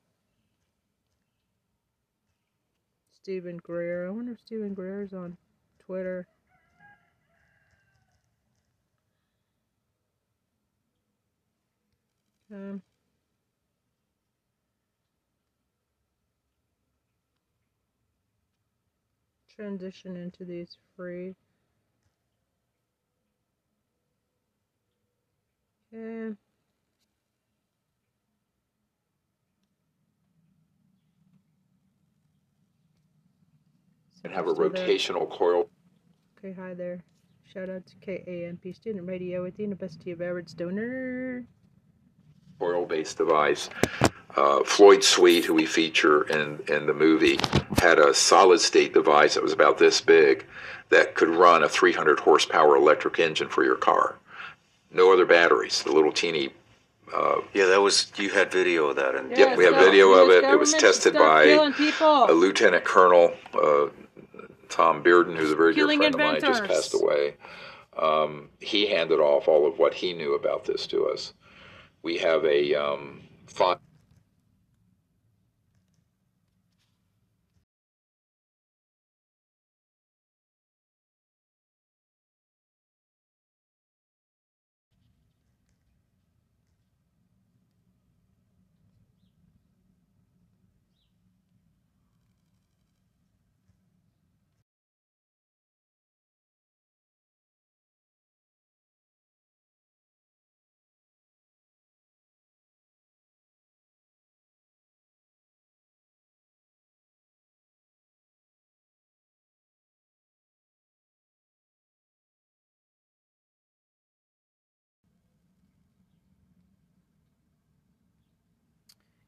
Steven 3.21 3.57
Greer. 3.57 4.07
I 4.07 4.09
wonder 4.09 4.31
if 4.31 4.39
Steven 4.39 4.73
Greer's 4.73 5.13
on 5.13 5.37
Twitter. 5.85 6.27
Um, 12.51 12.81
transition 19.55 20.17
into 20.17 20.43
these 20.43 20.77
free. 20.97 21.35
Okay. 25.93 26.35
And 34.23 34.33
have 34.33 34.47
a 34.47 34.53
Still 34.53 34.69
there. 34.69 34.87
rotational 34.87 35.29
coil 35.29 35.69
Okay, 36.37 36.53
hi 36.59 36.73
there. 36.73 36.99
Shout 37.53 37.69
out 37.69 37.83
to 37.85 37.95
KAMP 37.97 38.73
Student 38.75 39.07
Radio 39.07 39.45
at 39.45 39.55
the 39.57 39.63
University 39.63 40.11
of 40.11 40.21
Average 40.21 40.49
Stoner. 40.49 41.45
coil 42.59 42.85
based 42.85 43.17
device. 43.17 43.69
Uh, 44.35 44.63
Floyd 44.63 45.03
Sweet, 45.03 45.43
who 45.45 45.53
we 45.53 45.65
feature 45.65 46.23
in, 46.29 46.59
in 46.69 46.85
the 46.87 46.93
movie, 46.93 47.37
had 47.79 47.99
a 47.99 48.13
solid 48.13 48.59
state 48.61 48.93
device 48.93 49.33
that 49.33 49.43
was 49.43 49.51
about 49.51 49.77
this 49.77 49.99
big 50.01 50.45
that 50.89 51.15
could 51.15 51.27
run 51.29 51.63
a 51.63 51.69
300 51.69 52.19
horsepower 52.21 52.75
electric 52.77 53.19
engine 53.19 53.49
for 53.49 53.63
your 53.65 53.75
car. 53.75 54.17
No 54.91 55.11
other 55.11 55.25
batteries. 55.25 55.83
The 55.83 55.91
little 55.91 56.11
teeny. 56.13 56.49
Uh, 57.13 57.41
Yeah, 57.53 57.65
that 57.65 57.81
was 57.81 58.11
you 58.15 58.29
had 58.29 58.51
video 58.51 58.85
of 58.87 58.95
that, 58.95 59.15
and 59.15 59.35
Yep, 59.37 59.57
we 59.57 59.65
have 59.65 59.75
video 59.75 60.13
of 60.13 60.29
it. 60.29 60.45
It 60.45 60.57
was 60.57 60.73
tested 60.73 61.13
by 61.13 61.43
a 61.43 62.31
lieutenant 62.31 62.85
colonel, 62.85 63.33
uh, 63.53 63.87
Tom 64.71 65.03
Bearden, 65.03 65.35
who's 65.35 65.51
a 65.51 65.55
very 65.55 65.75
Killing 65.75 65.99
dear 65.99 66.11
friend 66.11 66.37
of 66.37 66.41
mine, 66.41 66.53
just 66.53 66.63
passed 66.63 66.93
away. 66.93 67.35
Um, 67.97 68.49
he 68.59 68.87
handed 68.87 69.19
off 69.19 69.47
all 69.47 69.67
of 69.67 69.77
what 69.77 69.93
he 69.93 70.13
knew 70.13 70.33
about 70.33 70.65
this 70.65 70.87
to 70.87 71.07
us. 71.09 71.33
We 72.03 72.17
have 72.17 72.43
a 72.45 72.73
um, 72.73 73.21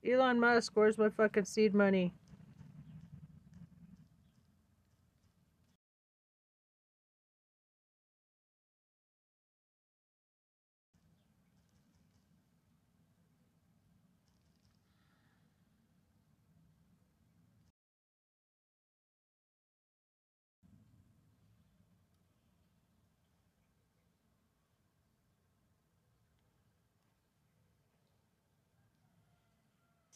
Elon 0.06 0.40
Musk, 0.40 0.74
where's 0.76 0.98
my 0.98 1.10
fucking 1.10 1.46
seed 1.46 1.74
money? 1.74 2.14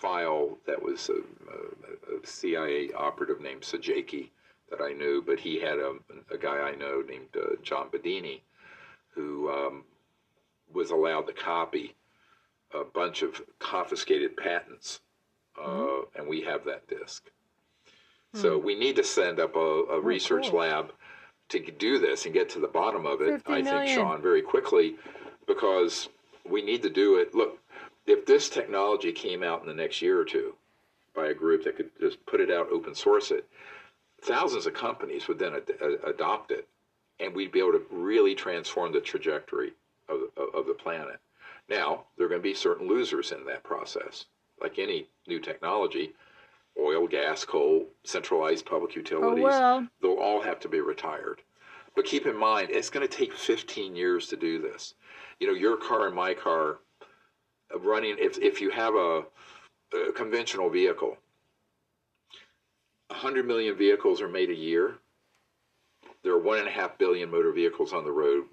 File 0.07 0.57
that 0.65 0.81
was 0.81 1.09
a, 1.09 1.13
a, 1.13 2.17
a 2.17 2.25
CIA 2.25 2.91
operative 2.93 3.41
named 3.41 3.61
Sajaki 3.61 4.29
that 4.69 4.81
I 4.81 4.93
knew, 4.93 5.21
but 5.25 5.39
he 5.39 5.59
had 5.59 5.79
a, 5.79 5.95
a 6.31 6.37
guy 6.37 6.59
I 6.59 6.75
know 6.75 7.03
named 7.07 7.29
uh, 7.35 7.55
John 7.61 7.89
Bedini 7.89 8.41
who 9.09 9.49
um, 9.49 9.83
was 10.73 10.91
allowed 10.91 11.27
to 11.27 11.33
copy 11.33 11.95
a 12.73 12.83
bunch 12.83 13.21
of 13.21 13.41
confiscated 13.59 14.37
patents, 14.37 14.99
uh, 15.61 16.01
and 16.15 16.27
we 16.27 16.41
have 16.41 16.63
that 16.65 16.87
disk. 16.87 17.29
So 18.33 18.57
we 18.57 18.75
need 18.75 18.97
to 18.97 19.03
send 19.03 19.39
up 19.39 19.55
a, 19.55 19.59
a 19.59 19.99
research 19.99 20.51
cool. 20.51 20.59
lab 20.59 20.91
to 21.49 21.59
do 21.59 21.97
this 21.97 22.25
and 22.25 22.33
get 22.33 22.49
to 22.49 22.59
the 22.59 22.67
bottom 22.67 23.05
of 23.05 23.21
it. 23.21 23.41
I 23.47 23.55
think, 23.55 23.65
million. 23.65 23.95
Sean, 23.95 24.21
very 24.21 24.41
quickly, 24.41 24.95
because 25.47 26.09
we 26.47 26.61
need 26.61 26.83
to 26.83 26.89
do 26.89 27.15
it. 27.15 27.33
Look, 27.33 27.57
if 28.07 28.25
this 28.25 28.49
technology 28.49 29.11
came 29.11 29.43
out 29.43 29.61
in 29.61 29.67
the 29.67 29.73
next 29.73 30.01
year 30.01 30.19
or 30.19 30.25
two 30.25 30.55
by 31.13 31.27
a 31.27 31.33
group 31.33 31.63
that 31.65 31.75
could 31.75 31.91
just 31.99 32.25
put 32.25 32.39
it 32.39 32.49
out, 32.49 32.71
open 32.71 32.95
source 32.95 33.31
it, 33.31 33.45
thousands 34.21 34.65
of 34.65 34.73
companies 34.73 35.27
would 35.27 35.37
then 35.37 35.53
ad- 35.55 35.69
a- 35.81 36.09
adopt 36.09 36.51
it, 36.51 36.67
and 37.19 37.35
we'd 37.35 37.51
be 37.51 37.59
able 37.59 37.73
to 37.73 37.85
really 37.91 38.33
transform 38.33 38.91
the 38.93 39.01
trajectory 39.01 39.73
of, 40.07 40.21
of, 40.37 40.55
of 40.55 40.67
the 40.67 40.73
planet. 40.73 41.19
Now, 41.69 42.05
there 42.15 42.25
are 42.25 42.29
going 42.29 42.41
to 42.41 42.47
be 42.47 42.53
certain 42.53 42.87
losers 42.87 43.31
in 43.31 43.45
that 43.45 43.63
process. 43.63 44.25
Like 44.61 44.79
any 44.79 45.07
new 45.27 45.39
technology, 45.39 46.13
oil, 46.79 47.07
gas, 47.07 47.43
coal, 47.43 47.85
centralized 48.03 48.65
public 48.65 48.91
Oh 48.95 48.99
utilities, 48.99 49.43
well. 49.43 49.87
they'll 50.01 50.13
all 50.13 50.41
have 50.41 50.59
to 50.61 50.69
be 50.69 50.79
retired. 50.79 51.41
But 51.95 52.05
keep 52.05 52.25
in 52.25 52.37
mind, 52.37 52.69
it's 52.71 52.89
going 52.89 53.07
to 53.07 53.13
take 53.17 53.33
15 53.33 53.95
years 53.95 54.27
to 54.27 54.37
do 54.37 54.61
this. 54.61 54.93
You 55.39 55.47
know, 55.47 55.53
your 55.53 55.77
car 55.77 56.07
and 56.07 56.15
my 56.15 56.33
car 56.33 56.71
uh, 56.71 56.75
running, 57.75 58.15
if, 58.19 58.37
if 58.39 58.61
you 58.61 58.69
have 58.71 58.95
a, 58.95 59.23
a 59.93 60.11
conventional 60.13 60.69
vehicle, 60.69 61.17
100 63.09 63.47
million 63.47 63.75
vehicles 63.75 64.21
are 64.21 64.27
made 64.27 64.49
a 64.49 64.55
year. 64.55 64.95
There 66.23 66.33
are 66.33 66.39
one 66.39 66.59
and 66.59 66.67
a 66.67 66.71
half 66.71 66.97
billion 66.97 67.31
motor 67.31 67.51
vehicles 67.51 67.93
on 67.93 68.03
the 68.03 68.11
road 68.11 68.45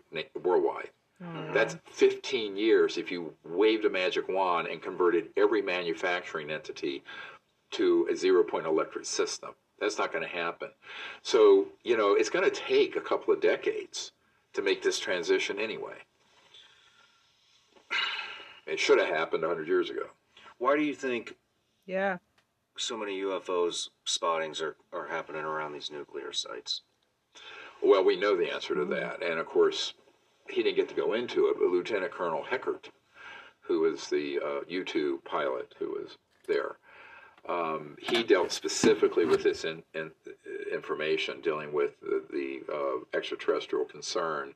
worldwide. 0.43 0.91
Mm-hmm. 1.23 1.53
That's 1.53 1.77
15 1.91 2.57
years 2.57 2.99
if 2.99 3.11
you 3.11 3.35
waved 3.45 3.85
a 3.85 3.91
magic 3.91 4.29
wand 4.29 4.69
and 4.69 4.83
converted 4.83 5.29
every 5.37 5.63
manufacturing 5.63 6.51
entity 6.51 7.03
to 7.73 8.09
a 8.11 8.17
zero 8.17 8.43
point 8.45 8.67
electric 8.67 9.05
system. 9.05 9.51
That's 9.81 9.99
not 9.99 10.13
going 10.13 10.25
to 10.25 10.31
happen. 10.31 10.69
So, 11.23 11.67
you 11.83 11.97
know, 11.97 12.15
it's 12.15 12.31
going 12.31 12.45
to 12.45 12.51
take 12.51 12.97
a 12.97 13.01
couple 13.01 13.35
of 13.35 13.41
decades 13.41 14.13
to 14.53 14.63
make 14.63 14.83
this 14.83 14.99
transition 14.99 15.59
anyway. 15.59 15.97
It 18.67 18.81
should 18.81 18.99
have 18.99 19.09
happened 19.09 19.43
100 19.43 19.69
years 19.69 19.91
ago. 19.91 20.07
why 20.59 20.77
do 20.77 20.83
you 20.83 20.95
think 20.95 21.37
Yeah. 21.87 22.19
so 22.77 22.97
many 22.97 23.21
UFOs 23.21 23.91
spottings 24.05 24.61
are, 24.63 24.77
are 24.93 25.07
happening 25.09 25.43
around 25.45 25.73
these 25.73 25.91
nuclear 25.91 26.33
sites? 26.33 26.83
Well, 27.83 28.05
we 28.05 28.17
know 28.17 28.37
the 28.37 28.53
answer 28.53 28.75
to 28.75 28.85
that. 28.87 29.23
And 29.23 29.39
of 29.39 29.47
course, 29.47 29.95
he 30.49 30.63
didn't 30.63 30.77
get 30.77 30.89
to 30.89 30.95
go 30.95 31.13
into 31.13 31.49
it, 31.49 31.57
but 31.59 31.69
Lieutenant 31.69 32.13
Colonel 32.13 32.43
Heckert, 32.45 32.91
who 33.61 33.81
was 33.81 34.09
the 34.09 34.39
uh, 34.41 34.61
U 34.69 34.85
2 34.85 35.21
pilot 35.25 35.75
who 35.79 35.91
was 35.91 36.17
there, 36.47 36.77
um, 37.47 37.97
he 38.01 38.23
dealt 38.23 38.53
specifically 38.53 39.27
with 39.27 39.43
this 39.43 39.65
in, 39.65 39.83
in, 39.93 40.11
information 40.73 41.41
dealing 41.43 41.73
with 41.75 42.01
the, 42.01 42.25
the 42.31 42.61
uh, 42.73 43.05
extraterrestrial 43.17 43.85
concern 43.85 44.55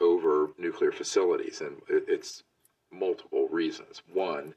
over 0.00 0.50
nuclear 0.58 0.92
facilities. 0.92 1.62
And 1.62 1.76
it, 1.88 2.04
it's 2.06 2.42
multiple 2.90 3.48
reasons. 3.48 4.02
One, 4.12 4.54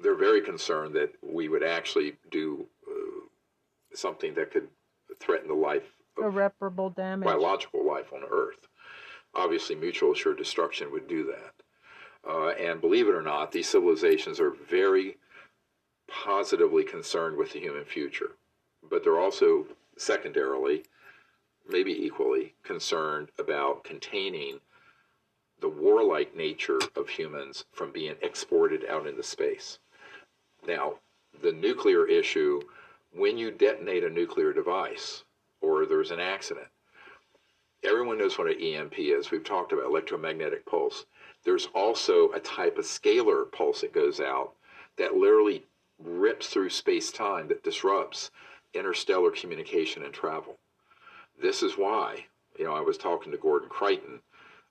they're 0.00 0.14
very 0.14 0.40
concerned 0.40 0.94
that 0.94 1.12
we 1.22 1.48
would 1.48 1.62
actually 1.62 2.16
do 2.30 2.66
uh, 2.88 3.26
something 3.94 4.34
that 4.34 4.50
could 4.50 4.68
threaten 5.18 5.48
the 5.48 5.54
life 5.54 5.96
of 6.18 6.24
Irreparable 6.24 6.90
damage. 6.90 7.26
biological 7.26 7.86
life 7.86 8.12
on 8.12 8.22
Earth. 8.30 8.68
Obviously, 9.34 9.74
mutual 9.74 10.12
assured 10.12 10.38
destruction 10.38 10.90
would 10.90 11.08
do 11.08 11.24
that. 11.24 11.52
Uh, 12.28 12.48
and 12.50 12.80
believe 12.80 13.06
it 13.08 13.14
or 13.14 13.22
not, 13.22 13.52
these 13.52 13.68
civilizations 13.68 14.40
are 14.40 14.50
very 14.50 15.16
positively 16.08 16.84
concerned 16.84 17.36
with 17.36 17.52
the 17.52 17.60
human 17.60 17.84
future, 17.84 18.32
but 18.88 19.04
they're 19.04 19.20
also 19.20 19.66
secondarily, 19.96 20.84
maybe 21.68 21.92
equally, 21.92 22.54
concerned 22.62 23.28
about 23.38 23.84
containing 23.84 24.60
the 25.60 25.68
warlike 25.68 26.36
nature 26.36 26.78
of 26.94 27.08
humans 27.08 27.64
from 27.72 27.90
being 27.90 28.16
exported 28.20 28.84
out 28.88 29.06
into 29.06 29.22
space. 29.22 29.78
Now, 30.66 30.94
the 31.42 31.52
nuclear 31.52 32.06
issue, 32.06 32.60
when 33.12 33.38
you 33.38 33.50
detonate 33.50 34.04
a 34.04 34.10
nuclear 34.10 34.52
device 34.52 35.24
or 35.60 35.86
there's 35.86 36.10
an 36.10 36.20
accident, 36.20 36.68
everyone 37.82 38.18
knows 38.18 38.38
what 38.38 38.48
an 38.50 38.60
EMP 38.60 38.98
is. 38.98 39.30
We've 39.30 39.44
talked 39.44 39.72
about 39.72 39.86
electromagnetic 39.86 40.66
pulse. 40.66 41.06
There's 41.44 41.68
also 41.74 42.30
a 42.32 42.40
type 42.40 42.78
of 42.78 42.84
scalar 42.84 43.50
pulse 43.50 43.80
that 43.80 43.92
goes 43.92 44.20
out 44.20 44.52
that 44.98 45.14
literally 45.14 45.64
rips 46.02 46.48
through 46.48 46.70
space 46.70 47.10
time 47.10 47.48
that 47.48 47.62
disrupts 47.62 48.30
interstellar 48.74 49.30
communication 49.30 50.02
and 50.02 50.12
travel. 50.12 50.58
This 51.40 51.62
is 51.62 51.78
why, 51.78 52.26
you 52.58 52.64
know, 52.64 52.74
I 52.74 52.80
was 52.80 52.98
talking 52.98 53.32
to 53.32 53.38
Gordon 53.38 53.68
Creighton 53.68 54.20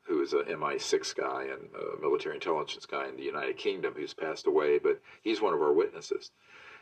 who 0.05 0.21
is 0.21 0.33
a 0.33 0.43
MI6 0.43 1.15
guy 1.15 1.43
and 1.43 1.67
a 1.75 2.01
military 2.01 2.35
intelligence 2.35 2.85
guy 2.85 3.07
in 3.07 3.15
the 3.15 3.23
United 3.23 3.57
Kingdom 3.57 3.93
who's 3.95 4.13
passed 4.13 4.47
away, 4.47 4.77
but 4.77 5.01
he's 5.23 5.41
one 5.41 5.53
of 5.53 5.61
our 5.61 5.73
witnesses. 5.73 6.31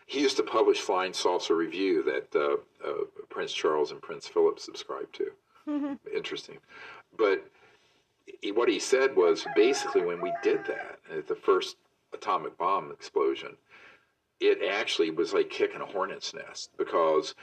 He 0.06 0.20
used 0.20 0.38
to 0.38 0.44
publish 0.44 0.80
Flying 0.80 1.14
Saucer 1.14 1.56
Review 1.56 2.04
that 2.04 2.36
uh, 2.36 2.88
uh, 2.88 3.06
Prince 3.30 3.54
Charles 3.54 3.92
and 3.92 4.02
Prince 4.02 4.28
Philip 4.28 4.60
subscribed 4.60 5.16
to. 5.16 5.98
Interesting. 6.14 6.58
But 7.18 7.46
he, 8.42 8.52
what 8.52 8.68
he 8.68 8.80
said 8.80 9.16
was 9.16 9.46
basically 9.56 10.02
when 10.02 10.22
we 10.22 10.34
did 10.44 10.66
that, 10.66 11.00
at 11.16 11.28
the 11.28 11.36
first 11.36 11.78
atomic 12.14 12.58
bomb 12.58 12.92
explosion, 12.92 13.56
it 14.42 14.60
actually 14.70 15.10
was 15.10 15.34
like 15.34 15.50
kicking 15.50 15.82
a 15.82 15.86
hornet's 15.86 16.34
nest 16.34 16.72
because 16.78 17.34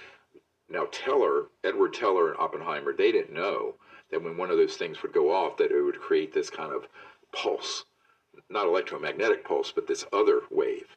now 0.68 0.87
Teller, 0.93 1.47
Edward 1.64 1.95
Teller 1.95 2.31
and 2.31 2.39
Oppenheimer, 2.39 2.93
they 2.93 3.11
didn't 3.11 3.35
know 3.35 3.76
that 4.11 4.23
when 4.23 4.37
one 4.37 4.51
of 4.51 4.57
those 4.57 4.77
things 4.77 5.03
would 5.03 5.13
go 5.13 5.33
off, 5.33 5.57
that 5.57 5.71
it 5.71 5.83
would 5.83 6.01
create 6.01 6.33
this 6.33 6.51
kind 6.51 6.73
of 6.73 6.89
pulse, 7.33 7.85
not 8.49 8.67
electromagnetic 8.67 9.45
pulse, 9.45 9.73
but 9.73 9.87
this 9.87 10.05
other 10.13 10.43
wave 10.51 10.97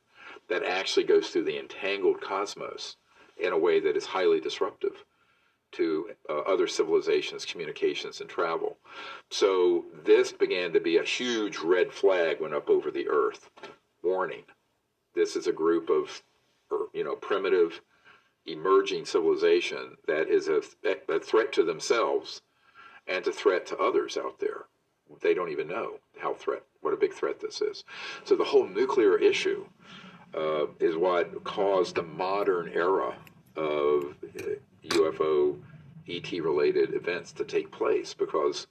that 0.49 0.63
actually 0.63 1.05
goes 1.05 1.29
through 1.29 1.43
the 1.43 1.59
entangled 1.59 2.21
cosmos 2.21 2.97
in 3.37 3.53
a 3.53 3.57
way 3.57 3.79
that 3.79 3.97
is 3.97 4.05
highly 4.05 4.39
disruptive 4.39 5.03
to 5.71 6.09
uh, 6.29 6.39
other 6.39 6.67
civilizations, 6.67 7.45
communications, 7.45 8.21
and 8.21 8.29
travel. 8.29 8.77
So 9.31 9.85
this 10.03 10.31
began 10.31 10.71
to 10.73 10.79
be 10.79 10.97
a 10.97 11.03
huge 11.03 11.57
red 11.57 11.91
flag 11.91 12.39
went 12.39 12.53
up 12.53 12.69
over 12.69 12.91
the 12.91 13.09
earth, 13.09 13.49
warning. 14.03 14.43
This 15.15 15.35
is 15.35 15.47
a 15.47 15.51
group 15.51 15.89
of, 15.89 16.21
you 16.93 17.03
know, 17.03 17.15
primitive, 17.15 17.81
emerging 18.45 19.05
civilization 19.05 19.97
that 20.07 20.29
is 20.29 20.47
a, 20.47 20.61
a 21.09 21.19
threat 21.19 21.51
to 21.53 21.63
themselves 21.63 22.41
and 23.07 23.25
a 23.27 23.31
threat 23.31 23.65
to 23.67 23.77
others 23.77 24.17
out 24.17 24.39
there. 24.39 24.65
They 25.21 25.33
don't 25.33 25.51
even 25.51 25.67
know 25.67 25.99
how 26.17 26.33
threat, 26.33 26.63
what 26.81 26.93
a 26.93 26.97
big 26.97 27.13
threat 27.13 27.39
this 27.39 27.61
is. 27.61 27.83
So 28.23 28.35
the 28.35 28.43
whole 28.43 28.67
nuclear 28.67 29.17
issue 29.17 29.65
uh, 30.35 30.67
is 30.79 30.95
what 30.95 31.43
caused 31.43 31.95
the 31.95 32.03
modern 32.03 32.69
era 32.69 33.15
of 33.55 34.15
UFO 34.85 35.59
ET 36.07 36.31
related 36.31 36.93
events 36.93 37.31
to 37.33 37.45
take 37.45 37.71
place 37.71 38.13
because 38.13 38.67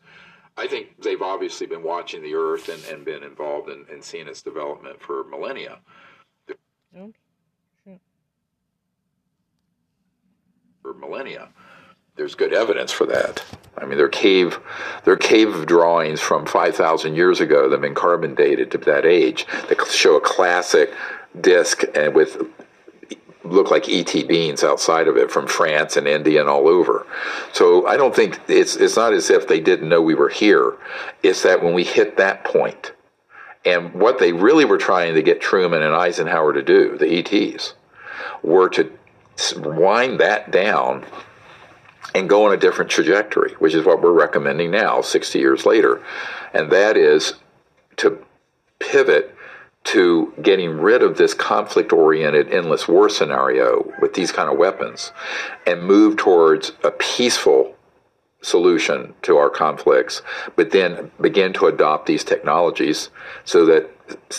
I 0.56 0.66
think 0.66 1.00
they've 1.00 1.22
obviously 1.22 1.66
been 1.66 1.82
watching 1.82 2.22
the 2.22 2.34
Earth 2.34 2.68
and, 2.68 2.82
and 2.92 3.04
been 3.04 3.22
involved 3.22 3.70
in, 3.70 3.86
in 3.92 4.02
seeing 4.02 4.28
its 4.28 4.42
development 4.42 5.00
for 5.00 5.24
millennia. 5.24 5.78
For 10.82 10.94
millennia, 10.94 11.48
there's 12.16 12.34
good 12.34 12.52
evidence 12.52 12.92
for 12.92 13.06
that. 13.06 13.42
I 13.76 13.86
mean, 13.86 13.96
there 13.96 14.06
are 14.06 14.10
cave, 14.10 14.60
are 15.06 15.16
cave 15.16 15.66
drawings 15.66 16.20
from 16.20 16.46
5,000 16.46 17.14
years 17.14 17.40
ago 17.40 17.64
that 17.68 17.76
have 17.76 17.80
been 17.80 17.94
carbon 17.94 18.34
dated 18.34 18.70
to 18.72 18.78
that 18.78 19.06
age 19.06 19.46
that 19.68 19.86
show 19.88 20.16
a 20.16 20.20
classic 20.20 20.92
disc 21.40 21.82
and 21.94 22.14
with 22.14 22.42
look 23.44 23.70
like 23.70 23.88
ET 23.88 24.12
beans 24.28 24.62
outside 24.62 25.08
of 25.08 25.16
it 25.16 25.30
from 25.30 25.48
France 25.48 25.96
and 25.96 26.06
India 26.06 26.40
and 26.40 26.48
all 26.48 26.68
over. 26.68 27.06
So 27.52 27.86
I 27.86 27.96
don't 27.96 28.14
think 28.14 28.38
it's 28.46 28.76
it's 28.76 28.96
not 28.96 29.12
as 29.12 29.30
if 29.30 29.48
they 29.48 29.58
didn't 29.58 29.88
know 29.88 30.00
we 30.00 30.14
were 30.14 30.28
here. 30.28 30.76
It's 31.22 31.42
that 31.42 31.62
when 31.62 31.74
we 31.74 31.82
hit 31.82 32.18
that 32.18 32.44
point, 32.44 32.92
and 33.64 33.92
what 33.94 34.20
they 34.20 34.32
really 34.32 34.64
were 34.64 34.78
trying 34.78 35.14
to 35.14 35.22
get 35.22 35.40
Truman 35.40 35.82
and 35.82 35.94
Eisenhower 35.94 36.52
to 36.52 36.62
do, 36.62 36.96
the 36.96 37.18
ETs, 37.18 37.74
were 38.42 38.68
to 38.70 38.92
wind 39.56 40.20
that 40.20 40.52
down 40.52 41.04
and 42.14 42.28
go 42.28 42.46
on 42.46 42.52
a 42.52 42.56
different 42.56 42.90
trajectory, 42.90 43.52
which 43.54 43.74
is 43.74 43.84
what 43.84 44.02
we're 44.02 44.12
recommending 44.12 44.70
now, 44.70 45.00
60 45.00 45.38
years 45.38 45.64
later. 45.64 46.02
And 46.52 46.70
that 46.70 46.96
is 46.96 47.34
to 47.96 48.24
pivot 48.78 49.34
to 49.84 50.32
getting 50.42 50.80
rid 50.80 51.02
of 51.02 51.16
this 51.16 51.34
conflict 51.34 51.92
oriented 51.92 52.52
endless 52.52 52.86
war 52.86 53.08
scenario 53.08 53.92
with 54.00 54.14
these 54.14 54.30
kind 54.30 54.50
of 54.50 54.56
weapons 54.56 55.12
and 55.66 55.82
move 55.82 56.16
towards 56.16 56.72
a 56.84 56.90
peaceful 56.90 57.74
solution 58.42 59.14
to 59.22 59.36
our 59.36 59.50
conflicts, 59.50 60.22
but 60.56 60.70
then 60.70 61.10
begin 61.20 61.52
to 61.52 61.66
adopt 61.66 62.06
these 62.06 62.24
technologies 62.24 63.08
so 63.44 63.64
that 63.64 63.88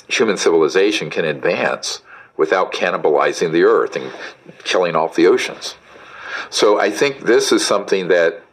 human 0.07 0.38
civilization 0.38 1.09
can 1.09 1.26
advance 1.26 2.01
without 2.38 2.74
cannibalizing 2.74 3.51
the 3.51 3.64
earth 3.64 3.95
and 3.95 4.11
killing 4.64 4.95
off 4.95 5.16
the 5.16 5.28
oceans. 5.28 5.76
So 6.49 6.79
I 6.79 6.89
think 6.89 7.21
this 7.21 7.51
is 7.51 7.65
something 7.65 8.07
that 8.09 8.43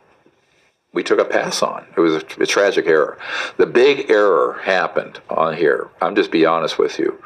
we 0.92 1.02
took 1.02 1.20
a 1.20 1.24
pass 1.24 1.62
on. 1.62 1.86
It 1.96 2.00
was 2.00 2.14
a, 2.14 2.42
a, 2.42 2.46
tragic 2.46 2.86
error. 2.86 3.16
The 3.56 3.66
big 3.66 4.10
error 4.10 4.60
happened 4.62 5.20
on 5.28 5.56
here. 5.56 5.88
I'm 6.00 6.16
just 6.16 6.30
be 6.30 6.44
honest 6.44 6.78
with 6.78 6.98
you. 6.98 7.22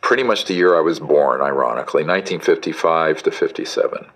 Pretty 0.00 0.22
much 0.22 0.46
the 0.46 0.54
year 0.54 0.76
I 0.76 0.80
was 0.80 0.98
born, 0.98 1.40
ironically, 1.40 2.02
1955 2.02 3.22
to 3.24 3.30
57. 3.30 4.06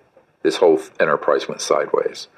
This 0.43 0.57
whole 0.57 0.81
enterprise 0.99 1.49
went 1.49 1.61
sideways. 1.61 2.29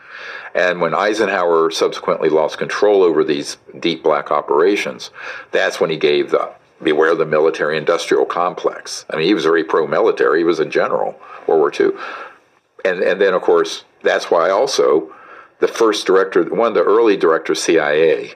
And 0.54 0.80
when 0.80 0.94
Eisenhower 0.94 1.70
subsequently 1.70 2.28
lost 2.28 2.58
control 2.58 3.02
over 3.02 3.24
these 3.24 3.56
deep 3.78 4.02
black 4.02 4.30
operations, 4.30 5.10
that's 5.52 5.80
when 5.80 5.90
he 5.90 5.96
gave 5.96 6.30
the 6.30 6.52
beware 6.82 7.14
the 7.14 7.26
military 7.26 7.78
industrial 7.78 8.26
complex. 8.26 9.06
I 9.10 9.16
mean, 9.16 9.26
he 9.26 9.34
was 9.34 9.44
very 9.44 9.64
pro 9.64 9.86
military, 9.86 10.40
he 10.40 10.44
was 10.44 10.60
a 10.60 10.66
general, 10.66 11.18
World 11.46 11.60
War 11.60 11.72
II. 11.72 11.92
And, 12.86 13.02
and 13.02 13.20
then, 13.20 13.34
of 13.34 13.42
course, 13.42 13.84
that's 14.02 14.30
why 14.30 14.50
also 14.50 15.12
the 15.58 15.68
first 15.68 16.06
director, 16.06 16.44
one 16.44 16.68
of 16.68 16.74
the 16.74 16.84
early 16.84 17.16
directors, 17.16 17.62
CIA, 17.62 18.34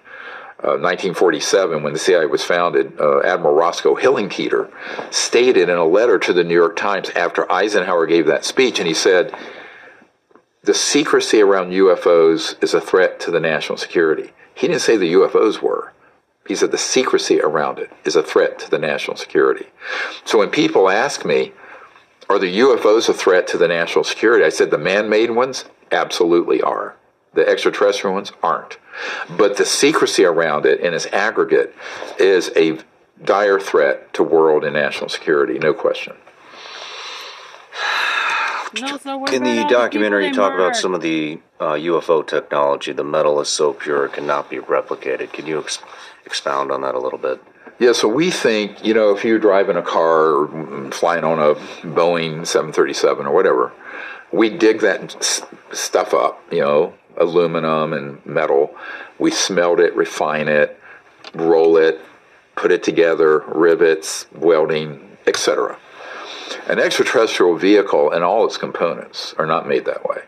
uh, 0.63 0.77
1947, 0.77 1.83
when 1.83 1.93
the 1.93 1.99
CIA 1.99 2.27
was 2.27 2.45
founded, 2.45 3.01
uh, 3.01 3.21
Admiral 3.21 3.55
Roscoe 3.55 3.97
Hillenkoetter 3.97 4.71
stated 5.13 5.69
in 5.69 5.77
a 5.77 5.85
letter 5.85 6.19
to 6.19 6.33
the 6.33 6.45
New 6.45 6.55
York 6.55 6.77
Times 6.77 7.11
after 7.11 7.51
Eisenhower 7.51 8.07
gave 8.07 8.27
that 8.27 8.45
speech, 8.45 8.79
and 8.79 8.89
he 8.89 8.95
said, 8.95 9.35
The 10.65 10.75
secrecy 10.75 11.41
around 11.41 11.71
UFOs 11.71 12.63
is 12.63 12.75
a 12.75 12.81
threat 12.81 13.21
to 13.21 13.31
the 13.31 13.41
national 13.41 13.79
security. 13.79 14.33
He 14.55 14.67
didn't 14.67 14.83
say 14.83 14.97
the 14.97 15.15
UFOs 15.15 15.63
were. 15.63 15.93
He 16.47 16.57
said 16.57 16.73
the 16.73 16.79
secrecy 16.79 17.41
around 17.41 17.79
it 17.79 17.91
is 18.05 18.17
a 18.17 18.23
threat 18.23 18.59
to 18.59 18.71
the 18.71 18.79
national 18.79 19.17
security. 19.17 19.67
So 20.25 20.39
when 20.39 20.51
people 20.51 20.91
ask 20.91 21.25
me, 21.25 21.53
are 22.31 22.39
the 22.39 22.61
UFOs 22.61 23.09
a 23.09 23.13
threat 23.13 23.49
to 23.49 23.59
the 23.59 23.67
national 23.67 24.05
security? 24.05 24.45
I 24.45 24.51
said 24.51 24.71
the 24.71 24.79
man 24.79 25.09
made 25.09 25.33
ones 25.33 25.65
absolutely 25.91 26.63
are. 26.63 26.95
The 27.35 27.47
extraterrestrial 27.47 28.15
ones 28.15 28.33
aren't. 28.41 28.79
But 29.37 29.57
the 29.57 29.65
secrecy 29.65 30.25
around 30.25 30.65
it 30.65 30.79
in 30.79 30.95
its 30.95 31.07
aggregate 31.07 31.75
is 32.21 32.53
a 32.55 32.79
dire 33.25 33.59
threat 33.59 34.15
to 34.15 34.23
world 34.23 34.65
and 34.65 34.75
national 34.75 35.09
security, 35.09 35.59
no 35.59 35.75
question. 35.75 36.15
No, 38.81 38.97
so 38.99 39.25
In 39.27 39.43
the 39.43 39.67
documentary, 39.69 40.29
you 40.29 40.33
talk 40.33 40.55
about 40.55 40.77
some 40.77 40.95
of 40.95 41.01
the 41.01 41.41
uh, 41.59 41.73
UFO 41.73 42.25
technology. 42.25 42.93
The 42.93 43.03
metal 43.03 43.41
is 43.41 43.49
so 43.49 43.73
pure 43.73 44.05
it 44.07 44.13
cannot 44.13 44.49
be 44.49 44.59
replicated. 44.59 45.33
Can 45.33 45.47
you 45.47 45.59
ex- 45.59 45.81
expound 46.25 46.71
on 46.71 46.83
that 46.83 46.95
a 46.95 47.01
little 47.01 47.19
bit? 47.19 47.43
Yeah, 47.81 47.93
so 47.93 48.09
we 48.09 48.31
think, 48.31 48.85
you 48.85 48.93
know, 48.93 49.17
if 49.17 49.25
you're 49.25 49.39
driving 49.39 49.77
a 49.77 49.83
car 49.83 50.33
or 50.35 50.91
flying 50.91 51.25
on 51.25 51.39
a 51.39 51.55
Boeing 51.81 52.47
737 52.47 53.25
or 53.25 53.35
whatever, 53.35 53.73
we 54.31 54.51
dig 54.51 54.81
that 54.81 55.17
s- 55.17 55.41
stuff 55.73 56.13
up, 56.13 56.43
you 56.53 56.61
know, 56.61 56.93
aluminum 57.17 57.95
and 57.95 58.25
metal. 58.27 58.77
We 59.19 59.31
smelt 59.31 59.81
it, 59.81 59.97
refine 59.97 60.47
it, 60.47 60.79
roll 61.33 61.79
it, 61.79 61.99
put 62.55 62.71
it 62.71 62.83
together, 62.83 63.39
rivets, 63.49 64.27
welding, 64.35 65.17
etc. 65.27 65.79
An 66.67 66.79
extraterrestrial 66.79 67.57
vehicle 67.57 68.11
and 68.13 68.23
all 68.23 68.45
its 68.45 68.59
components 68.59 69.35
are 69.39 69.47
not 69.47 69.67
made 69.67 69.87
that 69.87 70.05
way. 70.05 70.21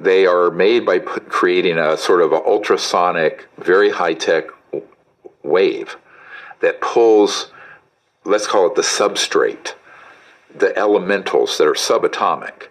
They 0.00 0.26
are 0.26 0.50
made 0.50 0.84
by 0.84 0.98
creating 0.98 1.78
a 1.78 1.96
sort 1.96 2.20
of 2.20 2.34
ultrasonic, 2.34 3.48
very 3.56 3.88
high 3.88 4.12
tech 4.12 4.48
wave 5.42 5.96
that 6.60 6.80
pulls, 6.80 7.50
let's 8.24 8.46
call 8.46 8.66
it 8.66 8.74
the 8.74 8.82
substrate, 8.82 9.74
the 10.54 10.76
elementals 10.76 11.58
that 11.58 11.66
are 11.66 11.74
subatomic 11.74 12.68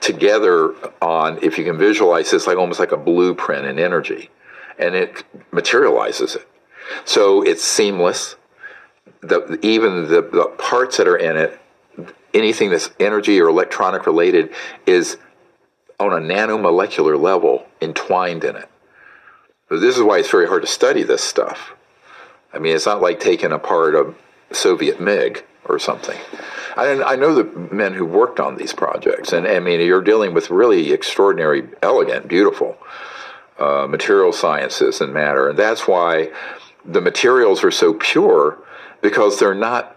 together 0.00 0.74
on, 1.00 1.38
if 1.42 1.56
you 1.56 1.64
can 1.64 1.78
visualize 1.78 2.30
this, 2.30 2.46
like 2.46 2.58
almost 2.58 2.78
like 2.78 2.92
a 2.92 2.96
blueprint 2.96 3.66
in 3.66 3.78
energy, 3.78 4.30
and 4.78 4.94
it 4.94 5.24
materializes 5.50 6.36
it. 6.36 6.46
So 7.04 7.42
it's 7.42 7.64
seamless. 7.64 8.36
The, 9.22 9.58
even 9.62 10.08
the, 10.08 10.20
the 10.20 10.54
parts 10.58 10.98
that 10.98 11.08
are 11.08 11.16
in 11.16 11.36
it, 11.36 11.58
anything 12.34 12.68
that's 12.68 12.90
energy 13.00 13.40
or 13.40 13.48
electronic 13.48 14.06
related, 14.06 14.50
is 14.84 15.16
on 15.98 16.12
a 16.12 16.16
nanomolecular 16.16 17.18
level 17.18 17.66
entwined 17.80 18.44
in 18.44 18.56
it. 18.56 18.68
This 19.70 19.96
is 19.96 20.02
why 20.02 20.18
it's 20.18 20.30
very 20.30 20.46
hard 20.46 20.62
to 20.62 20.68
study 20.68 21.02
this 21.02 21.22
stuff. 21.22 21.73
I 22.54 22.58
mean, 22.58 22.74
it's 22.74 22.86
not 22.86 23.02
like 23.02 23.20
taking 23.20 23.52
apart 23.52 23.94
a 23.94 24.14
Soviet 24.52 25.00
MiG 25.00 25.44
or 25.64 25.78
something. 25.78 26.18
I, 26.76 27.02
I 27.02 27.16
know 27.16 27.34
the 27.34 27.44
men 27.74 27.94
who 27.94 28.04
worked 28.04 28.40
on 28.40 28.56
these 28.56 28.72
projects, 28.72 29.32
and 29.32 29.46
I 29.46 29.60
mean, 29.60 29.80
you're 29.80 30.02
dealing 30.02 30.34
with 30.34 30.50
really 30.50 30.92
extraordinary, 30.92 31.68
elegant, 31.82 32.28
beautiful 32.28 32.76
uh, 33.58 33.86
material 33.88 34.32
sciences 34.32 35.00
and 35.00 35.12
matter. 35.12 35.48
And 35.48 35.58
that's 35.58 35.86
why 35.86 36.30
the 36.84 37.00
materials 37.00 37.62
are 37.64 37.70
so 37.70 37.94
pure 37.94 38.58
because 39.00 39.38
they're 39.38 39.54
not 39.54 39.96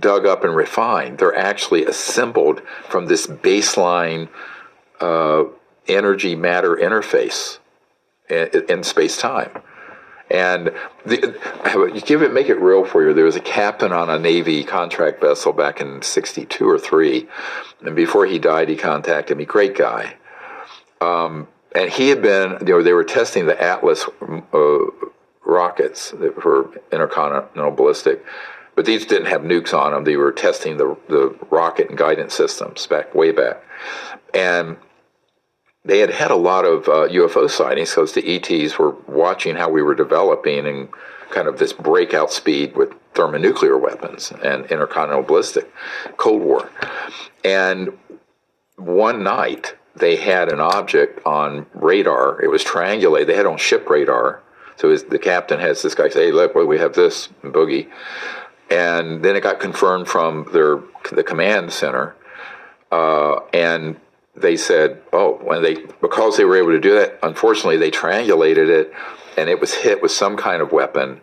dug 0.00 0.26
up 0.26 0.42
and 0.44 0.54
refined. 0.54 1.18
They're 1.18 1.36
actually 1.36 1.84
assembled 1.84 2.60
from 2.88 3.06
this 3.06 3.26
baseline 3.26 4.28
uh, 5.00 5.44
energy 5.86 6.34
matter 6.34 6.74
interface 6.76 7.58
in, 8.28 8.48
in 8.68 8.82
space 8.82 9.16
time. 9.16 9.50
And 10.30 10.72
the, 11.06 12.02
give 12.04 12.22
it, 12.22 12.32
make 12.32 12.48
it 12.48 12.60
real 12.60 12.84
for 12.84 13.02
you. 13.02 13.14
There 13.14 13.24
was 13.24 13.36
a 13.36 13.40
captain 13.40 13.92
on 13.92 14.10
a 14.10 14.18
Navy 14.18 14.62
contract 14.62 15.20
vessel 15.20 15.52
back 15.52 15.80
in 15.80 16.02
'62 16.02 16.68
or 16.68 16.78
three, 16.78 17.28
and 17.80 17.96
before 17.96 18.26
he 18.26 18.38
died, 18.38 18.68
he 18.68 18.76
contacted 18.76 19.38
me. 19.38 19.44
Great 19.44 19.76
guy. 19.76 20.16
Um, 21.00 21.48
and 21.74 21.90
he 21.90 22.08
had 22.08 22.22
been, 22.22 22.58
you 22.66 22.74
know, 22.74 22.82
they 22.82 22.92
were 22.92 23.04
testing 23.04 23.46
the 23.46 23.60
Atlas 23.62 24.06
uh, 24.52 24.78
rockets 25.44 26.12
for 26.40 26.70
intercontinental 26.92 27.70
ballistic, 27.70 28.24
but 28.74 28.84
these 28.84 29.06
didn't 29.06 29.26
have 29.26 29.42
nukes 29.42 29.72
on 29.72 29.92
them. 29.92 30.04
They 30.04 30.16
were 30.16 30.32
testing 30.32 30.76
the 30.76 30.96
the 31.08 31.36
rocket 31.50 31.88
and 31.88 31.98
guidance 31.98 32.34
systems 32.34 32.86
back 32.86 33.14
way 33.14 33.32
back, 33.32 33.62
and 34.34 34.76
they 35.88 36.00
had 36.00 36.10
had 36.10 36.30
a 36.30 36.36
lot 36.36 36.66
of 36.66 36.86
uh, 36.86 37.08
UFO 37.08 37.48
sightings 37.48 37.90
because 37.90 38.12
the 38.12 38.36
ETs 38.36 38.78
were 38.78 38.90
watching 39.06 39.56
how 39.56 39.70
we 39.70 39.80
were 39.80 39.94
developing 39.94 40.66
and 40.66 40.88
kind 41.30 41.48
of 41.48 41.58
this 41.58 41.72
breakout 41.72 42.30
speed 42.30 42.76
with 42.76 42.92
thermonuclear 43.14 43.76
weapons 43.76 44.30
and 44.44 44.66
intercontinental 44.66 45.22
ballistic 45.24 45.72
Cold 46.18 46.42
War. 46.42 46.70
And 47.42 47.96
one 48.76 49.22
night 49.22 49.76
they 49.96 50.16
had 50.16 50.52
an 50.52 50.60
object 50.60 51.20
on 51.24 51.64
radar. 51.72 52.40
It 52.42 52.48
was 52.48 52.62
triangulated. 52.62 53.26
They 53.26 53.36
had 53.36 53.46
on 53.46 53.56
ship 53.56 53.88
radar. 53.88 54.42
So 54.76 54.94
the 54.94 55.18
captain 55.18 55.58
has 55.58 55.82
this 55.82 55.94
guy 55.94 56.10
say, 56.10 56.26
"Hey, 56.26 56.32
look, 56.32 56.54
we 56.54 56.78
have 56.78 56.92
this 56.92 57.30
boogie," 57.42 57.88
and 58.70 59.24
then 59.24 59.34
it 59.34 59.40
got 59.40 59.58
confirmed 59.58 60.06
from 60.06 60.48
their 60.52 60.80
the 61.10 61.24
command 61.24 61.72
center, 61.72 62.14
uh, 62.92 63.40
and 63.52 63.96
they 64.40 64.56
said, 64.56 65.02
oh, 65.12 65.38
when 65.42 65.62
they 65.62 65.74
because 66.00 66.36
they 66.36 66.44
were 66.44 66.56
able 66.56 66.72
to 66.72 66.80
do 66.80 66.94
that, 66.94 67.18
unfortunately 67.22 67.76
they 67.76 67.90
triangulated 67.90 68.68
it, 68.68 68.92
and 69.36 69.48
it 69.48 69.60
was 69.60 69.74
hit 69.74 70.02
with 70.02 70.10
some 70.10 70.36
kind 70.36 70.62
of 70.62 70.72
weapon. 70.72 71.20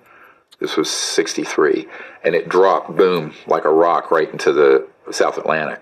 This 0.59 0.77
was 0.77 0.89
'63, 0.89 1.87
and 2.23 2.35
it 2.35 2.47
dropped, 2.47 2.95
boom, 2.95 3.33
like 3.47 3.65
a 3.65 3.69
rock 3.69 4.11
right 4.11 4.29
into 4.29 4.53
the 4.53 4.87
South 5.11 5.37
Atlantic 5.37 5.81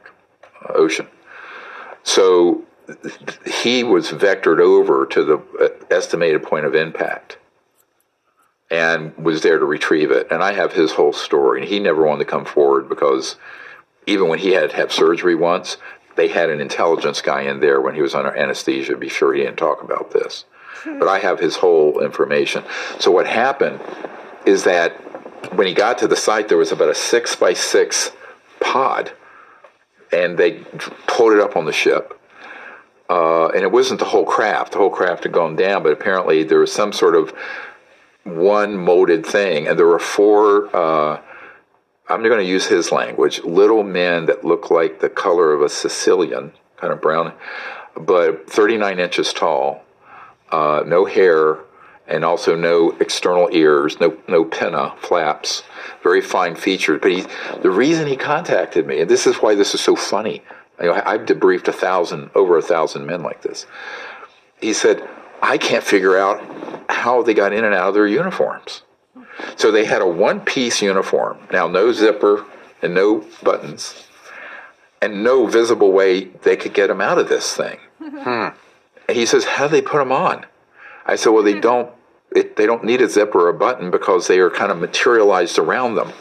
Ocean. 0.69 1.07
So 2.03 2.63
he 3.45 3.83
was 3.83 4.09
vectored 4.09 4.59
over 4.59 5.05
to 5.05 5.23
the 5.23 5.37
uh, 5.59 5.69
estimated 5.89 6.43
point 6.43 6.65
of 6.65 6.75
impact 6.75 7.37
and 8.69 9.15
was 9.17 9.41
there 9.41 9.59
to 9.59 9.65
retrieve 9.65 10.11
it. 10.11 10.27
And 10.31 10.43
I 10.43 10.53
have 10.53 10.73
his 10.73 10.93
whole 10.93 11.13
story. 11.13 11.61
And 11.61 11.69
he 11.69 11.79
never 11.79 12.05
wanted 12.05 12.25
to 12.25 12.31
come 12.31 12.45
forward 12.45 12.89
because 12.89 13.37
even 14.07 14.27
when 14.27 14.39
he 14.39 14.51
had 14.51 14.71
to 14.71 14.75
have 14.75 14.91
surgery 14.91 15.35
once, 15.35 15.77
they 16.15 16.27
had 16.27 16.49
an 16.49 16.61
intelligence 16.61 17.21
guy 17.21 17.41
in 17.41 17.59
there 17.59 17.81
when 17.81 17.95
he 17.95 18.01
was 18.01 18.13
under 18.15 18.35
anesthesia. 18.35 18.95
Be 18.97 19.09
sure 19.09 19.33
he 19.33 19.41
didn't 19.41 19.57
talk 19.57 19.81
about 19.83 20.11
this. 20.11 20.45
But 20.85 21.07
I 21.07 21.19
have 21.19 21.39
his 21.39 21.55
whole 21.55 22.01
information. 22.01 22.63
So 22.99 23.09
what 23.11 23.25
happened 23.25 23.79
is 24.45 24.63
that 24.65 24.91
when 25.55 25.67
he 25.67 25.73
got 25.73 25.97
to 25.99 26.07
the 26.07 26.15
site, 26.15 26.49
there 26.49 26.57
was 26.57 26.71
about 26.71 26.89
a 26.89 26.95
six 26.95 27.35
by 27.35 27.53
six 27.53 28.11
pod, 28.59 29.11
and 30.11 30.37
they 30.37 30.59
pulled 31.07 31.33
it 31.33 31.39
up 31.39 31.55
on 31.55 31.65
the 31.65 31.73
ship. 31.73 32.19
Uh, 33.09 33.47
and 33.49 33.63
it 33.63 33.71
wasn't 33.71 33.99
the 33.99 34.05
whole 34.05 34.25
craft. 34.25 34.73
The 34.73 34.77
whole 34.77 34.89
craft 34.89 35.23
had 35.23 35.33
gone 35.33 35.55
down, 35.55 35.83
but 35.83 35.91
apparently 35.91 36.43
there 36.43 36.59
was 36.59 36.71
some 36.71 36.93
sort 36.93 37.15
of 37.15 37.33
one 38.23 38.77
molded 38.77 39.25
thing, 39.25 39.67
and 39.67 39.77
there 39.77 39.87
were 39.87 39.99
four. 39.99 40.73
Uh, 40.75 41.21
I'm 42.07 42.21
going 42.21 42.39
to 42.39 42.51
use 42.51 42.65
his 42.65 42.91
language, 42.91 43.41
little 43.43 43.83
men 43.83 44.25
that 44.25 44.43
look 44.43 44.69
like 44.69 44.99
the 44.99 45.09
color 45.09 45.53
of 45.53 45.61
a 45.61 45.69
Sicilian, 45.69 46.51
kind 46.77 46.91
of 46.91 47.01
brown, 47.01 47.33
but 47.95 48.49
39 48.49 48.99
inches 48.99 49.31
tall, 49.31 49.83
uh, 50.51 50.83
no 50.85 51.05
hair, 51.05 51.59
and 52.07 52.25
also 52.25 52.55
no 52.55 52.91
external 52.99 53.49
ears, 53.51 53.99
no 53.99 54.17
no 54.27 54.43
pinna 54.43 54.93
flaps, 54.99 55.63
very 56.03 56.21
fine 56.21 56.55
featured. 56.55 57.01
But 57.01 57.11
he, 57.11 57.25
the 57.61 57.71
reason 57.71 58.07
he 58.07 58.17
contacted 58.17 58.85
me, 58.85 58.99
and 58.99 59.09
this 59.09 59.25
is 59.25 59.37
why 59.37 59.55
this 59.55 59.73
is 59.73 59.81
so 59.81 59.95
funny. 59.95 60.43
You 60.81 60.87
know, 60.87 61.01
I've 61.05 61.21
debriefed 61.21 61.67
a 61.69 61.73
thousand, 61.73 62.31
over 62.35 62.57
a 62.57 62.61
thousand 62.61 63.05
men 63.05 63.23
like 63.23 63.41
this. 63.41 63.65
He 64.59 64.73
said, 64.73 65.07
I 65.41 65.57
can't 65.57 65.83
figure 65.83 66.17
out 66.17 66.41
how 66.89 67.21
they 67.21 67.33
got 67.33 67.53
in 67.53 67.63
and 67.63 67.73
out 67.73 67.89
of 67.89 67.93
their 67.93 68.07
uniforms. 68.07 68.81
So 69.55 69.71
they 69.71 69.85
had 69.85 70.01
a 70.01 70.07
one 70.07 70.41
piece 70.41 70.81
uniform. 70.81 71.37
Now, 71.51 71.67
no 71.67 71.91
zipper 71.91 72.45
and 72.81 72.93
no 72.93 73.25
buttons, 73.41 74.07
and 75.01 75.23
no 75.23 75.47
visible 75.47 75.91
way 75.91 76.25
they 76.25 76.55
could 76.55 76.73
get 76.73 76.87
them 76.87 77.01
out 77.01 77.17
of 77.17 77.29
this 77.29 77.55
thing. 77.55 77.79
Hmm. 77.99 78.49
He 79.09 79.25
says, 79.25 79.45
How 79.45 79.67
do 79.67 79.71
they 79.71 79.81
put 79.81 79.99
them 79.99 80.11
on? 80.11 80.45
I 81.05 81.15
said, 81.15 81.29
Well, 81.29 81.43
they 81.43 81.59
don't. 81.59 81.91
It, 82.35 82.55
they 82.55 82.65
don't 82.65 82.83
need 82.83 83.01
a 83.01 83.09
zipper 83.09 83.45
or 83.45 83.49
a 83.49 83.53
button 83.53 83.91
because 83.91 84.27
they 84.27 84.39
are 84.39 84.49
kind 84.49 84.71
of 84.71 84.79
materialized 84.79 85.59
around 85.59 85.95
them 85.95 86.13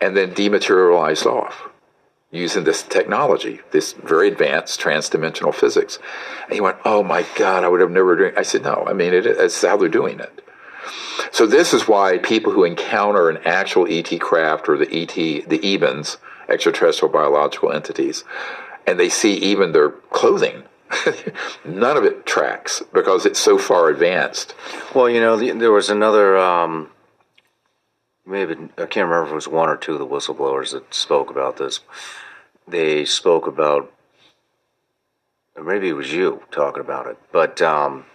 and 0.00 0.16
then 0.16 0.34
dematerialized 0.34 1.24
off 1.24 1.68
using 2.32 2.64
this 2.64 2.82
technology, 2.82 3.60
this 3.70 3.92
very 3.92 4.26
advanced 4.26 4.80
transdimensional 4.80 5.54
physics. 5.54 6.00
And 6.44 6.54
he 6.54 6.60
went, 6.60 6.78
"Oh 6.84 7.02
my 7.02 7.24
God, 7.36 7.62
I 7.62 7.68
would 7.68 7.80
have 7.80 7.92
never 7.92 8.16
done." 8.16 8.32
I 8.36 8.42
said, 8.42 8.64
"No, 8.64 8.84
I 8.86 8.92
mean 8.92 9.14
it, 9.14 9.24
it's 9.24 9.62
how 9.62 9.76
they're 9.76 9.88
doing 9.88 10.18
it." 10.20 10.43
So 11.32 11.46
this 11.46 11.72
is 11.74 11.88
why 11.88 12.18
people 12.18 12.52
who 12.52 12.64
encounter 12.64 13.28
an 13.28 13.38
actual 13.44 13.86
ET 13.88 14.18
craft 14.20 14.68
or 14.68 14.76
the 14.76 14.92
ET, 14.92 15.14
the 15.14 15.58
EBENs, 15.58 16.16
extraterrestrial 16.48 17.12
biological 17.12 17.72
entities, 17.72 18.24
and 18.86 18.98
they 18.98 19.08
see 19.08 19.34
even 19.34 19.72
their 19.72 19.90
clothing, 19.90 20.64
none 21.64 21.96
of 21.96 22.04
it 22.04 22.26
tracks 22.26 22.82
because 22.92 23.26
it's 23.26 23.40
so 23.40 23.58
far 23.58 23.88
advanced. 23.88 24.54
Well, 24.94 25.08
you 25.08 25.20
know, 25.20 25.36
there 25.36 25.72
was 25.72 25.90
another. 25.90 26.36
Um, 26.36 26.90
maybe 28.26 28.54
I 28.78 28.86
can't 28.86 29.08
remember 29.08 29.24
if 29.24 29.32
it 29.32 29.34
was 29.34 29.48
one 29.48 29.68
or 29.68 29.76
two 29.76 29.94
of 29.94 29.98
the 29.98 30.06
whistleblowers 30.06 30.72
that 30.72 30.94
spoke 30.94 31.30
about 31.30 31.56
this. 31.56 31.80
They 32.66 33.04
spoke 33.04 33.46
about, 33.46 33.92
maybe 35.62 35.88
it 35.88 35.94
was 35.94 36.12
you 36.12 36.42
talking 36.50 36.80
about 36.80 37.06
it, 37.06 37.18
but 37.30 37.60
um, 37.60 38.06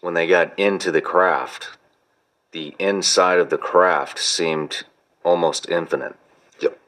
when 0.00 0.14
they 0.14 0.26
got 0.26 0.58
into 0.58 0.92
the 0.92 1.00
craft, 1.00 1.70
the 2.52 2.74
inside 2.78 3.38
of 3.38 3.50
the 3.50 3.58
craft 3.58 4.18
seemed 4.18 4.84
almost 5.24 5.68
infinite. 5.68 6.16
Yep. 6.60 6.78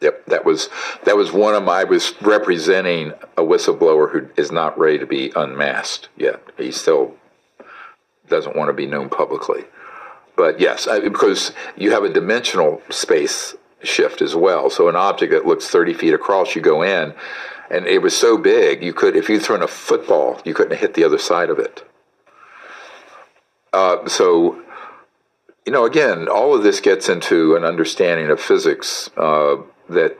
Yep. 0.00 0.26
That 0.26 0.44
was 0.44 0.68
that 1.04 1.16
was 1.16 1.32
one 1.32 1.54
of 1.54 1.64
my 1.64 1.80
I 1.80 1.84
was 1.84 2.14
representing 2.22 3.12
a 3.36 3.42
whistleblower 3.42 4.10
who 4.10 4.28
is 4.36 4.50
not 4.50 4.78
ready 4.78 4.98
to 4.98 5.06
be 5.06 5.32
unmasked 5.34 6.08
yet. 6.16 6.42
He 6.56 6.72
still 6.72 7.14
doesn't 8.28 8.56
want 8.56 8.68
to 8.68 8.72
be 8.72 8.86
known 8.86 9.08
publicly. 9.08 9.64
But 10.36 10.60
yes, 10.60 10.88
I, 10.88 11.00
because 11.00 11.52
you 11.76 11.90
have 11.90 12.04
a 12.04 12.08
dimensional 12.08 12.80
space 12.88 13.54
shift 13.82 14.22
as 14.22 14.34
well. 14.34 14.70
So 14.70 14.88
an 14.88 14.96
object 14.96 15.32
that 15.32 15.46
looks 15.46 15.68
30 15.68 15.94
feet 15.94 16.14
across, 16.14 16.54
you 16.54 16.62
go 16.62 16.82
in, 16.82 17.14
and 17.70 17.86
it 17.86 18.02
was 18.02 18.16
so 18.16 18.38
big, 18.38 18.82
you 18.82 18.92
could, 18.92 19.16
if 19.16 19.28
you'd 19.28 19.42
thrown 19.42 19.62
a 19.62 19.68
football, 19.68 20.40
you 20.44 20.54
couldn't 20.54 20.78
hit 20.78 20.94
the 20.94 21.04
other 21.04 21.18
side 21.18 21.50
of 21.50 21.58
it. 21.58 21.84
Uh, 23.72 24.06
so, 24.08 24.61
you 25.66 25.72
know, 25.72 25.84
again, 25.84 26.28
all 26.28 26.54
of 26.54 26.62
this 26.62 26.80
gets 26.80 27.08
into 27.08 27.54
an 27.54 27.64
understanding 27.64 28.30
of 28.30 28.40
physics 28.40 29.10
uh, 29.16 29.56
that, 29.88 30.18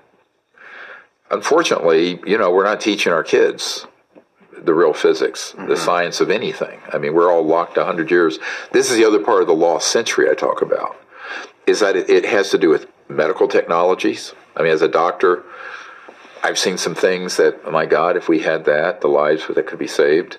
unfortunately, 1.30 2.20
you 2.26 2.38
know, 2.38 2.50
we're 2.50 2.64
not 2.64 2.80
teaching 2.80 3.12
our 3.12 3.24
kids 3.24 3.86
the 4.64 4.74
real 4.74 4.92
physics, 4.92 5.52
mm-hmm. 5.52 5.68
the 5.68 5.76
science 5.76 6.20
of 6.20 6.30
anything. 6.30 6.80
I 6.92 6.98
mean, 6.98 7.14
we're 7.14 7.32
all 7.32 7.44
locked 7.44 7.76
100 7.76 8.10
years. 8.10 8.38
This 8.72 8.90
is 8.90 8.96
the 8.96 9.04
other 9.04 9.18
part 9.18 9.42
of 9.42 9.48
the 9.48 9.54
lost 9.54 9.90
century 9.90 10.30
I 10.30 10.34
talk 10.34 10.62
about, 10.62 10.96
is 11.66 11.80
that 11.80 11.96
it, 11.96 12.08
it 12.08 12.24
has 12.24 12.50
to 12.50 12.58
do 12.58 12.68
with 12.68 12.86
medical 13.08 13.48
technologies. 13.48 14.34
I 14.56 14.62
mean, 14.62 14.72
as 14.72 14.82
a 14.82 14.88
doctor, 14.88 15.42
I've 16.44 16.58
seen 16.58 16.78
some 16.78 16.94
things 16.94 17.36
that, 17.36 17.60
oh 17.64 17.70
my 17.70 17.86
God, 17.86 18.16
if 18.16 18.28
we 18.28 18.40
had 18.40 18.64
that, 18.66 19.00
the 19.00 19.08
lives 19.08 19.46
that 19.48 19.66
could 19.66 19.78
be 19.78 19.86
saved. 19.86 20.38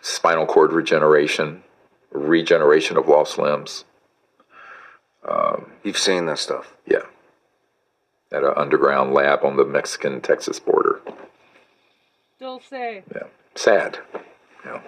Spinal 0.00 0.46
cord 0.46 0.72
regeneration, 0.72 1.62
regeneration 2.12 2.96
of 2.96 3.08
lost 3.08 3.38
limbs. 3.38 3.84
Um, 5.26 5.72
You've 5.82 5.98
seen 5.98 6.26
this 6.26 6.40
stuff? 6.40 6.74
Yeah. 6.86 7.06
At 8.32 8.44
an 8.44 8.52
underground 8.56 9.12
lab 9.12 9.44
on 9.44 9.56
the 9.56 9.64
Mexican 9.64 10.20
Texas 10.20 10.60
border. 10.60 11.00
Still 12.36 12.60
say. 12.60 13.02
Yeah. 13.14 13.24
Sad. 13.54 13.98
Yeah. 14.64 14.80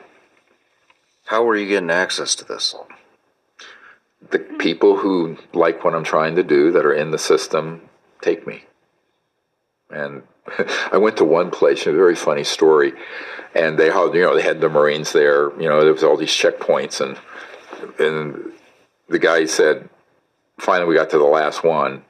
How 1.27 1.45
were 1.45 1.57
you 1.57 1.67
getting 1.67 1.91
access 1.91 2.35
to 2.37 2.45
this? 2.45 2.75
The 4.31 4.39
people 4.39 4.97
who 4.97 5.39
like 5.53 5.85
what 5.85 5.95
I'm 5.95 6.05
trying 6.05 6.37
to 6.37 6.43
do 6.43 6.73
that 6.73 6.85
are 6.85 6.93
in 6.93 7.11
the 7.11 7.19
system 7.19 7.83
take 8.21 8.47
me. 8.47 8.65
And 9.91 10.23
I 10.93 10.99
went 10.99 11.17
to 11.19 11.25
one 11.25 11.51
place, 11.51 11.87
a 11.87 11.93
very 11.93 12.17
funny 12.17 12.45
story, 12.45 12.93
and 13.55 13.79
they 13.79 13.87
had 13.87 14.15
you 14.15 14.23
know 14.23 14.35
they 14.35 14.43
had 14.43 14.61
the 14.61 14.69
Marines 14.69 15.13
there. 15.13 15.51
You 15.61 15.69
know 15.69 15.83
there 15.83 15.93
was 15.93 16.03
all 16.03 16.17
these 16.17 16.31
checkpoints, 16.31 17.01
and 17.01 17.19
and 17.99 18.53
the 19.09 19.19
guy 19.19 19.47
said, 19.47 19.89
finally 20.59 20.89
we 20.89 20.95
got 20.95 21.11
to 21.11 21.19
the 21.19 21.25
last 21.25 21.65
one, 21.65 22.05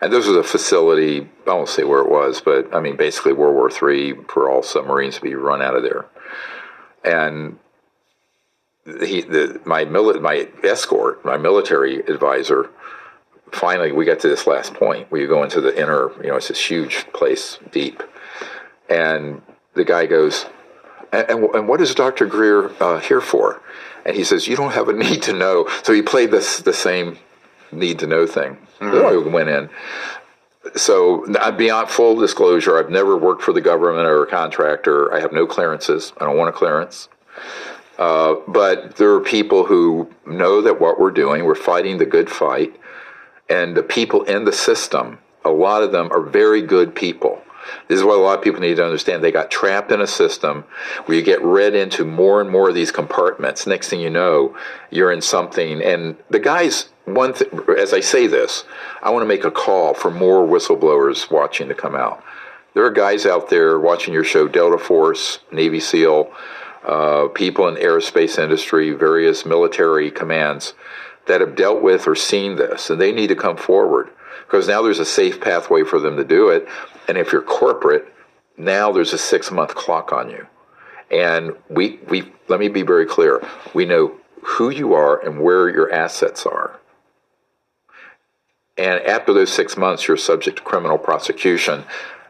and 0.00 0.12
this 0.12 0.26
was 0.26 0.36
a 0.36 0.42
facility. 0.42 1.28
I 1.46 1.52
won't 1.52 1.68
say 1.68 1.84
where 1.84 2.00
it 2.00 2.10
was, 2.10 2.40
but 2.40 2.74
I 2.74 2.80
mean 2.80 2.96
basically 2.96 3.32
World 3.32 3.54
War 3.54 3.70
Three 3.70 4.14
for 4.28 4.50
all 4.50 4.62
submarines 4.62 5.16
to 5.16 5.22
be 5.22 5.34
run 5.34 5.62
out 5.62 5.76
of 5.76 5.82
there, 5.82 6.06
and 7.04 7.58
he 8.84 9.22
the 9.22 9.60
my 9.64 9.84
mili- 9.84 10.20
my 10.20 10.48
escort, 10.62 11.24
my 11.24 11.36
military 11.36 12.00
advisor 12.00 12.70
finally 13.52 13.92
we 13.92 14.04
got 14.04 14.20
to 14.20 14.28
this 14.28 14.46
last 14.46 14.74
point 14.74 15.10
where 15.10 15.20
you 15.20 15.26
go 15.26 15.42
into 15.42 15.60
the 15.60 15.78
inner, 15.80 16.10
you 16.22 16.28
know, 16.28 16.36
it's 16.36 16.48
this 16.48 16.64
huge 16.64 17.06
place 17.12 17.58
deep. 17.72 18.02
And 18.88 19.42
the 19.74 19.84
guy 19.84 20.06
goes, 20.06 20.46
and, 21.12 21.28
and, 21.28 21.54
and 21.54 21.68
what 21.68 21.80
is 21.80 21.94
Dr. 21.94 22.26
Greer 22.26 22.70
uh, 22.82 23.00
here 23.00 23.20
for? 23.20 23.62
And 24.04 24.16
he 24.16 24.24
says, 24.24 24.46
you 24.46 24.56
don't 24.56 24.72
have 24.72 24.88
a 24.88 24.92
need 24.92 25.22
to 25.22 25.32
know. 25.32 25.68
So 25.82 25.92
he 25.92 26.02
played 26.02 26.30
this 26.30 26.60
the 26.60 26.72
same 26.72 27.18
need 27.72 27.98
to 28.00 28.06
know 28.06 28.26
thing. 28.26 28.58
Mm-hmm. 28.80 29.28
I 29.28 29.32
went 29.32 29.48
in. 29.48 29.70
So 30.74 31.24
beyond 31.52 31.88
full 31.88 32.16
disclosure, 32.16 32.78
I've 32.78 32.90
never 32.90 33.16
worked 33.16 33.42
for 33.42 33.52
the 33.52 33.60
government 33.60 34.06
or 34.06 34.24
a 34.24 34.26
contractor. 34.26 35.12
I 35.14 35.20
have 35.20 35.32
no 35.32 35.46
clearances. 35.46 36.12
I 36.20 36.24
don't 36.24 36.36
want 36.36 36.50
a 36.50 36.52
clearance. 36.52 37.08
Uh, 37.98 38.34
but 38.48 38.96
there 38.96 39.12
are 39.12 39.20
people 39.20 39.64
who 39.64 40.10
know 40.26 40.60
that 40.60 40.80
what 40.80 41.00
we're 41.00 41.10
doing, 41.10 41.44
we're 41.44 41.54
fighting 41.54 41.98
the 41.98 42.04
good 42.04 42.28
fight 42.28 42.74
and 43.48 43.76
the 43.76 43.82
people 43.82 44.24
in 44.24 44.44
the 44.44 44.52
system, 44.52 45.18
a 45.44 45.50
lot 45.50 45.82
of 45.82 45.92
them 45.92 46.10
are 46.10 46.20
very 46.20 46.62
good 46.62 46.94
people. 46.94 47.40
This 47.88 47.98
is 47.98 48.04
what 48.04 48.18
a 48.18 48.22
lot 48.22 48.38
of 48.38 48.44
people 48.44 48.60
need 48.60 48.76
to 48.76 48.84
understand. 48.84 49.22
They 49.22 49.32
got 49.32 49.50
trapped 49.50 49.92
in 49.92 50.00
a 50.00 50.06
system 50.06 50.64
where 51.04 51.16
you 51.16 51.22
get 51.22 51.42
read 51.42 51.74
into 51.74 52.04
more 52.04 52.40
and 52.40 52.50
more 52.50 52.68
of 52.68 52.74
these 52.74 52.90
compartments. 52.90 53.66
Next 53.66 53.88
thing 53.88 54.00
you 54.00 54.10
know, 54.10 54.56
you're 54.90 55.12
in 55.12 55.20
something. 55.20 55.82
And 55.82 56.16
the 56.30 56.38
guys, 56.38 56.88
one 57.04 57.34
th- 57.34 57.52
as 57.78 57.92
I 57.92 58.00
say 58.00 58.26
this, 58.26 58.64
I 59.02 59.10
want 59.10 59.22
to 59.22 59.28
make 59.28 59.44
a 59.44 59.50
call 59.50 59.94
for 59.94 60.10
more 60.10 60.46
whistleblowers 60.46 61.30
watching 61.30 61.68
to 61.68 61.74
come 61.74 61.94
out. 61.94 62.22
There 62.74 62.84
are 62.84 62.90
guys 62.90 63.24
out 63.24 63.48
there 63.48 63.80
watching 63.80 64.12
your 64.12 64.24
show, 64.24 64.48
Delta 64.48 64.76
Force, 64.76 65.38
Navy 65.50 65.80
SEAL, 65.80 66.30
uh, 66.84 67.28
people 67.28 67.66
in 67.68 67.76
aerospace 67.76 68.38
industry, 68.38 68.90
various 68.90 69.46
military 69.46 70.10
commands 70.10 70.74
that 71.26 71.40
have 71.40 71.56
dealt 71.56 71.82
with 71.82 72.06
or 72.06 72.14
seen 72.14 72.56
this, 72.56 72.90
and 72.90 73.00
they 73.00 73.12
need 73.12 73.28
to 73.28 73.34
come 73.34 73.56
forward 73.56 74.10
because 74.46 74.68
now 74.68 74.82
there's 74.82 75.00
a 75.00 75.04
safe 75.04 75.40
pathway 75.40 75.82
for 75.82 75.98
them 75.98 76.16
to 76.16 76.24
do 76.24 76.48
it. 76.48 76.68
And 77.08 77.16
if 77.16 77.32
you're 77.32 77.42
corporate, 77.42 78.12
now 78.56 78.92
there's 78.92 79.12
a 79.12 79.18
six 79.18 79.50
month 79.50 79.74
clock 79.74 80.12
on 80.12 80.30
you. 80.30 80.46
And 81.10 81.52
we, 81.68 82.00
we, 82.08 82.32
let 82.48 82.58
me 82.58 82.68
be 82.68 82.82
very 82.82 83.06
clear. 83.06 83.46
We 83.74 83.84
know 83.84 84.16
who 84.42 84.70
you 84.70 84.94
are 84.94 85.24
and 85.24 85.40
where 85.40 85.68
your 85.68 85.92
assets 85.92 86.46
are. 86.46 86.80
And 88.78 89.00
after 89.02 89.32
those 89.32 89.52
six 89.52 89.76
months, 89.76 90.06
you're 90.06 90.16
subject 90.16 90.58
to 90.58 90.62
criminal 90.62 90.98
prosecution, 90.98 91.84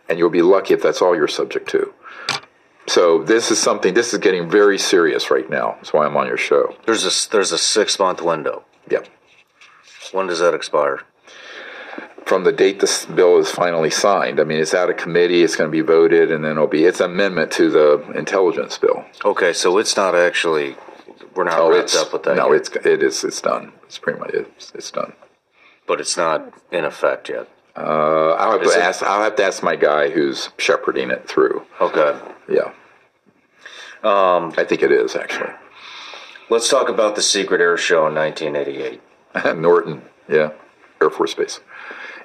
and 0.09 0.19
you'll 0.19 0.31
be 0.31 0.43
lucky 0.43 0.75
if 0.75 0.83
that's 0.83 1.03
all 1.03 1.17
you're 1.17 1.27
subject 1.27 1.69
to. 1.71 1.93
So 2.87 3.25
this 3.25 3.51
is 3.51 3.59
something. 3.59 3.95
This 3.95 4.13
is 4.13 4.21
getting 4.21 4.49
very 4.49 4.79
serious 4.79 5.31
right 5.31 5.49
now. 5.51 5.73
That's 5.77 5.93
why 5.93 6.07
I'm 6.07 6.17
on 6.17 6.29
your 6.29 6.37
show. 6.37 6.77
There's 6.87 7.05
a 7.05 7.31
there's 7.31 7.51
a 7.51 7.59
six 7.59 7.99
month 7.99 8.23
window. 8.23 8.65
Yep. 8.89 9.09
When 10.13 10.29
does 10.29 10.39
that 10.39 10.55
expire? 10.55 11.03
From 12.27 12.43
the 12.43 12.51
date 12.53 12.81
this 12.81 13.07
bill 13.07 13.39
is 13.39 13.51
finally 13.53 13.89
signed. 13.91 14.41
I 14.41 14.45
mean, 14.45 14.59
it's 14.59 14.75
out 14.75 14.91
of 14.91 14.97
committee, 14.97 15.43
it's 15.45 15.55
going 15.55 15.69
to 15.69 15.73
be 15.73 15.81
voted, 15.81 16.33
and 16.33 16.45
then 16.45 16.53
it'll 16.53 16.67
be, 16.67 16.85
it's 16.85 16.99
amendment 16.99 17.53
to 17.53 17.71
the 17.71 18.13
intelligence 18.17 18.77
bill. 18.79 19.05
Okay, 19.25 19.53
so 19.53 19.79
it's 19.79 19.97
not 19.97 20.17
actually, 20.17 20.77
we're 21.37 21.45
not 21.45 21.61
oh, 21.61 21.71
wrapped 21.71 21.95
up 21.95 22.13
with 22.13 22.25
that 22.25 22.37
No, 22.37 22.53
yet. 22.53 22.63
it's, 22.63 22.71
it 22.85 23.01
is, 23.03 23.23
it's 23.23 23.41
done. 23.41 23.73
It's 23.85 23.99
pretty 23.99 24.19
much, 24.19 24.31
it's, 24.35 24.73
it's 24.75 24.91
done. 24.91 25.13
But 25.87 26.01
it's 26.01 26.17
not 26.17 26.53
in 26.73 26.85
effect 26.85 27.29
yet. 27.29 27.49
Uh, 27.77 28.31
I'll 28.33 28.53
have 28.53 28.63
is 28.63 28.73
to 28.73 28.79
it? 28.81 28.83
ask. 28.83 29.03
I'll 29.05 29.23
have 29.23 29.37
to 29.37 29.45
ask 29.45 29.63
my 29.63 29.77
guy 29.77 30.11
who's 30.11 30.49
shepherding 30.59 31.11
it 31.11 31.29
through. 31.29 31.63
Okay. 31.81 32.19
Yeah. 32.49 32.73
Um, 34.03 34.53
I 34.57 34.65
think 34.65 34.83
it 34.83 34.91
is 34.91 35.15
actually. 35.15 35.51
Let's 36.49 36.69
talk 36.69 36.89
about 36.89 37.17
the 37.17 37.23
secret 37.23 37.61
air 37.61 37.77
show 37.77 38.07
in 38.07 38.15
1988. 38.15 39.57
Norton, 39.61 40.03
yeah, 40.29 40.53
Air 41.03 41.11
Force 41.11 41.35
Base. 41.35 41.61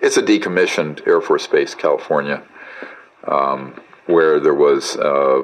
It's 0.01 0.17
a 0.17 0.23
decommissioned 0.23 1.05
Air 1.07 1.21
Force 1.21 1.45
Base, 1.45 1.75
California, 1.75 2.43
um, 3.27 3.79
where 4.07 4.39
there 4.39 4.55
was 4.55 4.97
uh, 4.97 5.43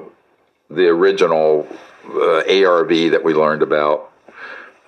the 0.70 0.88
original 0.88 1.68
uh, 2.06 2.42
ARV 2.66 3.12
that 3.12 3.22
we 3.24 3.34
learned 3.34 3.62
about. 3.62 4.12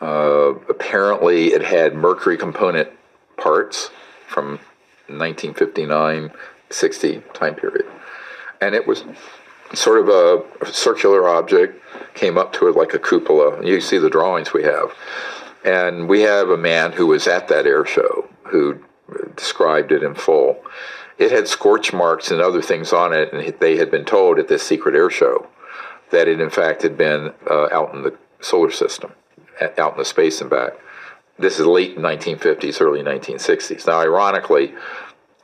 Uh, 0.01 0.55
apparently, 0.69 1.47
it 1.47 1.61
had 1.61 1.93
mercury 1.93 2.37
component 2.37 2.89
parts 3.37 3.91
from 4.27 4.59
1959 5.07 6.31
60 6.71 7.23
time 7.33 7.55
period. 7.55 7.85
And 8.61 8.75
it 8.75 8.87
was 8.87 9.03
sort 9.73 9.99
of 9.99 10.09
a 10.09 10.71
circular 10.71 11.27
object, 11.27 11.81
came 12.15 12.37
up 12.37 12.53
to 12.53 12.67
it 12.67 12.75
like 12.75 12.93
a 12.93 12.99
cupola. 12.99 13.63
You 13.63 13.81
see 13.81 13.97
the 13.97 14.09
drawings 14.09 14.53
we 14.53 14.63
have. 14.63 14.93
And 15.63 16.07
we 16.07 16.21
have 16.21 16.49
a 16.49 16.57
man 16.57 16.91
who 16.91 17.07
was 17.07 17.27
at 17.27 17.47
that 17.49 17.65
air 17.65 17.85
show 17.85 18.27
who 18.43 18.79
described 19.35 19.91
it 19.91 20.03
in 20.03 20.15
full. 20.15 20.61
It 21.17 21.31
had 21.31 21.47
scorch 21.47 21.91
marks 21.91 22.31
and 22.31 22.41
other 22.41 22.61
things 22.61 22.93
on 22.93 23.13
it, 23.13 23.33
and 23.33 23.53
they 23.59 23.77
had 23.77 23.91
been 23.91 24.05
told 24.05 24.39
at 24.39 24.47
this 24.47 24.63
secret 24.63 24.95
air 24.95 25.09
show 25.09 25.47
that 26.11 26.27
it, 26.27 26.39
in 26.39 26.49
fact, 26.49 26.81
had 26.81 26.97
been 26.97 27.33
uh, 27.49 27.67
out 27.71 27.93
in 27.93 28.03
the 28.03 28.15
solar 28.41 28.71
system, 28.71 29.11
out 29.77 29.93
in 29.93 29.97
the 29.97 30.05
space 30.05 30.41
and 30.41 30.49
back. 30.49 30.73
This 31.37 31.59
is 31.59 31.65
late 31.65 31.97
1950s, 31.97 32.81
early 32.81 33.01
1960s. 33.01 33.87
Now, 33.87 33.99
ironically, 33.99 34.73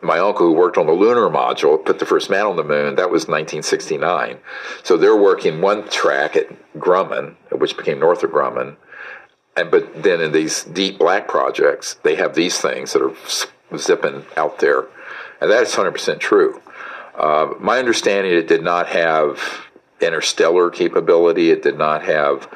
my 0.02 0.20
uncle 0.20 0.48
who 0.48 0.54
worked 0.54 0.78
on 0.78 0.88
the 0.88 0.94
lunar 0.94 1.30
module 1.30 1.84
put 1.84 2.00
the 2.00 2.06
first 2.06 2.30
man 2.30 2.46
on 2.46 2.56
the 2.56 2.64
moon. 2.64 2.96
That 2.96 3.10
was 3.10 3.24
1969. 3.24 4.38
So 4.84 4.98
they're 4.98 5.16
working 5.16 5.62
one 5.62 5.88
track 5.90 6.36
at 6.36 6.48
Grumman, 6.78 7.36
which 7.52 7.78
became 7.78 8.00
Northrop 8.00 8.32
Grumman. 8.32 8.76
And 9.58 9.72
but 9.72 10.04
then 10.04 10.22
in 10.22 10.32
these 10.32 10.64
deep 10.66 11.00
black 11.00 11.28
projects, 11.28 11.96
they 12.04 12.16
have 12.16 12.36
these 12.36 12.60
things 12.60 12.94
that 12.94 13.02
are 13.02 13.16
zipping 13.80 14.26
out 14.38 14.60
there, 14.60 14.86
and 15.42 15.52
that 15.52 15.64
is 15.64 15.74
100% 15.74 16.20
true. 16.20 16.62
Uh, 17.18 17.54
my 17.60 17.80
understanding, 17.80 18.34
it 18.34 18.48
did 18.48 18.64
not 18.64 18.88
have 18.88 19.40
interstellar 20.02 20.70
capability. 20.70 21.50
It 21.50 21.64
did 21.64 21.78
not 21.78 22.04
have 22.04 22.50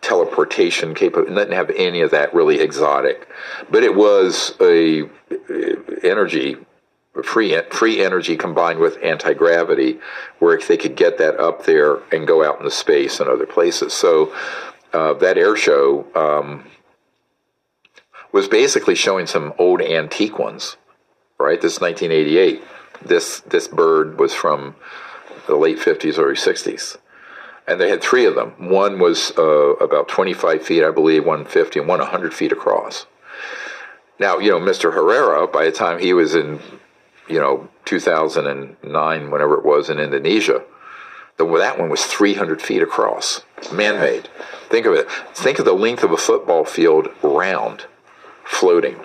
teleportation 0.00 0.94
capability. 0.94 1.32
It 1.32 1.36
didn't 1.36 1.54
have 1.54 1.70
any 1.70 2.00
of 2.00 2.10
that 2.12 2.32
really 2.34 2.60
exotic, 2.60 3.28
but 3.70 3.82
it 3.82 3.94
was 3.94 4.54
a 4.60 5.08
energy 6.02 6.56
free 7.24 7.58
free 7.70 8.04
energy 8.04 8.36
combined 8.36 8.78
with 8.78 8.98
anti 9.02 9.34
gravity, 9.34 9.98
where 10.38 10.58
they 10.58 10.76
could 10.76 10.96
get 10.96 11.18
that 11.18 11.38
up 11.40 11.64
there 11.64 11.98
and 12.12 12.26
go 12.26 12.44
out 12.44 12.58
into 12.58 12.70
space 12.70 13.20
and 13.20 13.28
other 13.28 13.46
places. 13.46 13.92
So 13.92 14.34
uh, 14.92 15.14
that 15.14 15.38
air 15.38 15.56
show 15.56 16.06
um, 16.14 16.64
was 18.36 18.48
basically 18.48 18.94
showing 18.94 19.26
some 19.26 19.54
old 19.58 19.80
antique 19.80 20.38
ones. 20.38 20.76
Right, 21.38 21.60
this 21.60 21.80
1988. 21.80 22.62
This 23.04 23.40
this 23.40 23.68
bird 23.68 24.18
was 24.18 24.32
from 24.32 24.76
the 25.46 25.56
late 25.56 25.78
50s, 25.78 26.18
early 26.18 26.34
60s. 26.34 26.96
And 27.68 27.80
they 27.80 27.90
had 27.90 28.02
three 28.02 28.24
of 28.24 28.34
them. 28.34 28.52
One 28.58 28.98
was 28.98 29.32
uh, 29.36 29.74
about 29.76 30.08
25 30.08 30.62
feet, 30.62 30.84
I 30.84 30.90
believe, 30.90 31.24
150, 31.24 31.80
and 31.80 31.88
one 31.88 31.98
100 31.98 32.32
feet 32.32 32.52
across. 32.52 33.06
Now, 34.18 34.38
you 34.38 34.50
know, 34.50 34.60
Mr. 34.60 34.94
Herrera, 34.94 35.46
by 35.46 35.64
the 35.64 35.72
time 35.72 35.98
he 35.98 36.14
was 36.14 36.34
in 36.34 36.60
you 37.28 37.40
know, 37.40 37.68
2009, 37.84 39.30
whenever 39.30 39.54
it 39.54 39.64
was 39.64 39.90
in 39.90 39.98
Indonesia. 39.98 40.62
The, 41.36 41.44
that 41.58 41.78
one 41.78 41.90
was 41.90 42.04
300 42.04 42.62
feet 42.62 42.82
across, 42.82 43.42
man 43.72 44.00
made. 44.00 44.28
Think 44.68 44.86
of 44.86 44.94
it. 44.94 45.10
Think 45.34 45.58
of 45.58 45.64
the 45.64 45.74
length 45.74 46.02
of 46.02 46.12
a 46.12 46.16
football 46.16 46.64
field 46.64 47.08
round, 47.22 47.86
floating. 48.46 48.96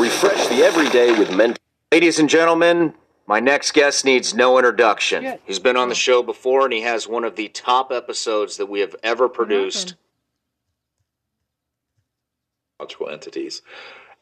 Refresh 0.00 0.48
the 0.48 0.62
everyday 0.64 1.16
with 1.18 1.34
men. 1.34 1.54
Ladies 1.92 2.18
and 2.18 2.28
gentlemen, 2.28 2.94
my 3.26 3.40
next 3.40 3.72
guest 3.72 4.04
needs 4.04 4.34
no 4.34 4.58
introduction. 4.58 5.22
Yeah. 5.22 5.36
He's 5.44 5.58
been 5.58 5.76
on 5.76 5.88
the 5.88 5.94
show 5.94 6.22
before, 6.22 6.64
and 6.64 6.72
he 6.72 6.80
has 6.80 7.06
one 7.06 7.24
of 7.24 7.36
the 7.36 7.48
top 7.48 7.92
episodes 7.92 8.56
that 8.56 8.66
we 8.66 8.80
have 8.80 8.96
ever 9.02 9.28
produced. 9.28 9.94
Multiple 12.78 13.08
entities, 13.10 13.62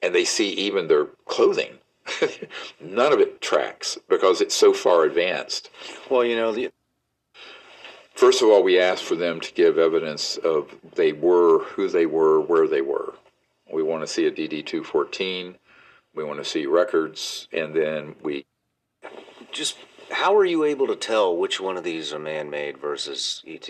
and 0.03 0.15
they 0.15 0.25
see 0.25 0.51
even 0.51 0.89
their 0.89 1.07
clothing. 1.27 1.79
None 2.81 3.13
of 3.13 3.21
it 3.21 3.41
tracks 3.41 3.99
because 4.09 4.41
it's 4.41 4.55
so 4.55 4.73
far 4.73 5.05
advanced. 5.05 5.71
Well, 6.11 6.25
you 6.25 6.37
know, 6.37 6.53
the, 6.53 6.71
First 8.17 8.41
of 8.41 8.49
all, 8.49 8.63
we 8.63 8.81
asked 8.81 9.05
for 9.05 9.15
them 9.15 9.41
to 9.41 9.53
give 9.53 9.77
evidence 9.77 10.39
of 10.39 10.75
they 10.95 11.13
were, 11.13 11.65
who 11.65 11.87
they 11.87 12.07
were, 12.07 12.41
where 12.41 12.67
they 12.67 12.81
were. 12.81 13.15
We 13.71 13.83
want 13.83 14.03
to 14.03 14.07
see 14.07 14.27
a 14.27 14.31
DD 14.31 14.65
214. 14.65 15.57
We 16.15 16.25
want 16.25 16.39
to 16.39 16.45
see 16.45 16.65
records, 16.65 17.47
and 17.53 17.75
then 17.75 18.15
we. 18.23 18.47
Just 19.53 19.77
how 20.11 20.35
are 20.35 20.47
you 20.47 20.65
able 20.65 20.87
to 20.87 20.97
tell 20.97 21.37
which 21.37 21.61
one 21.61 21.77
of 21.77 21.85
these 21.85 22.15
are 22.15 22.19
man-made 22.19 22.79
versus 22.79 23.43
ET? 23.47 23.69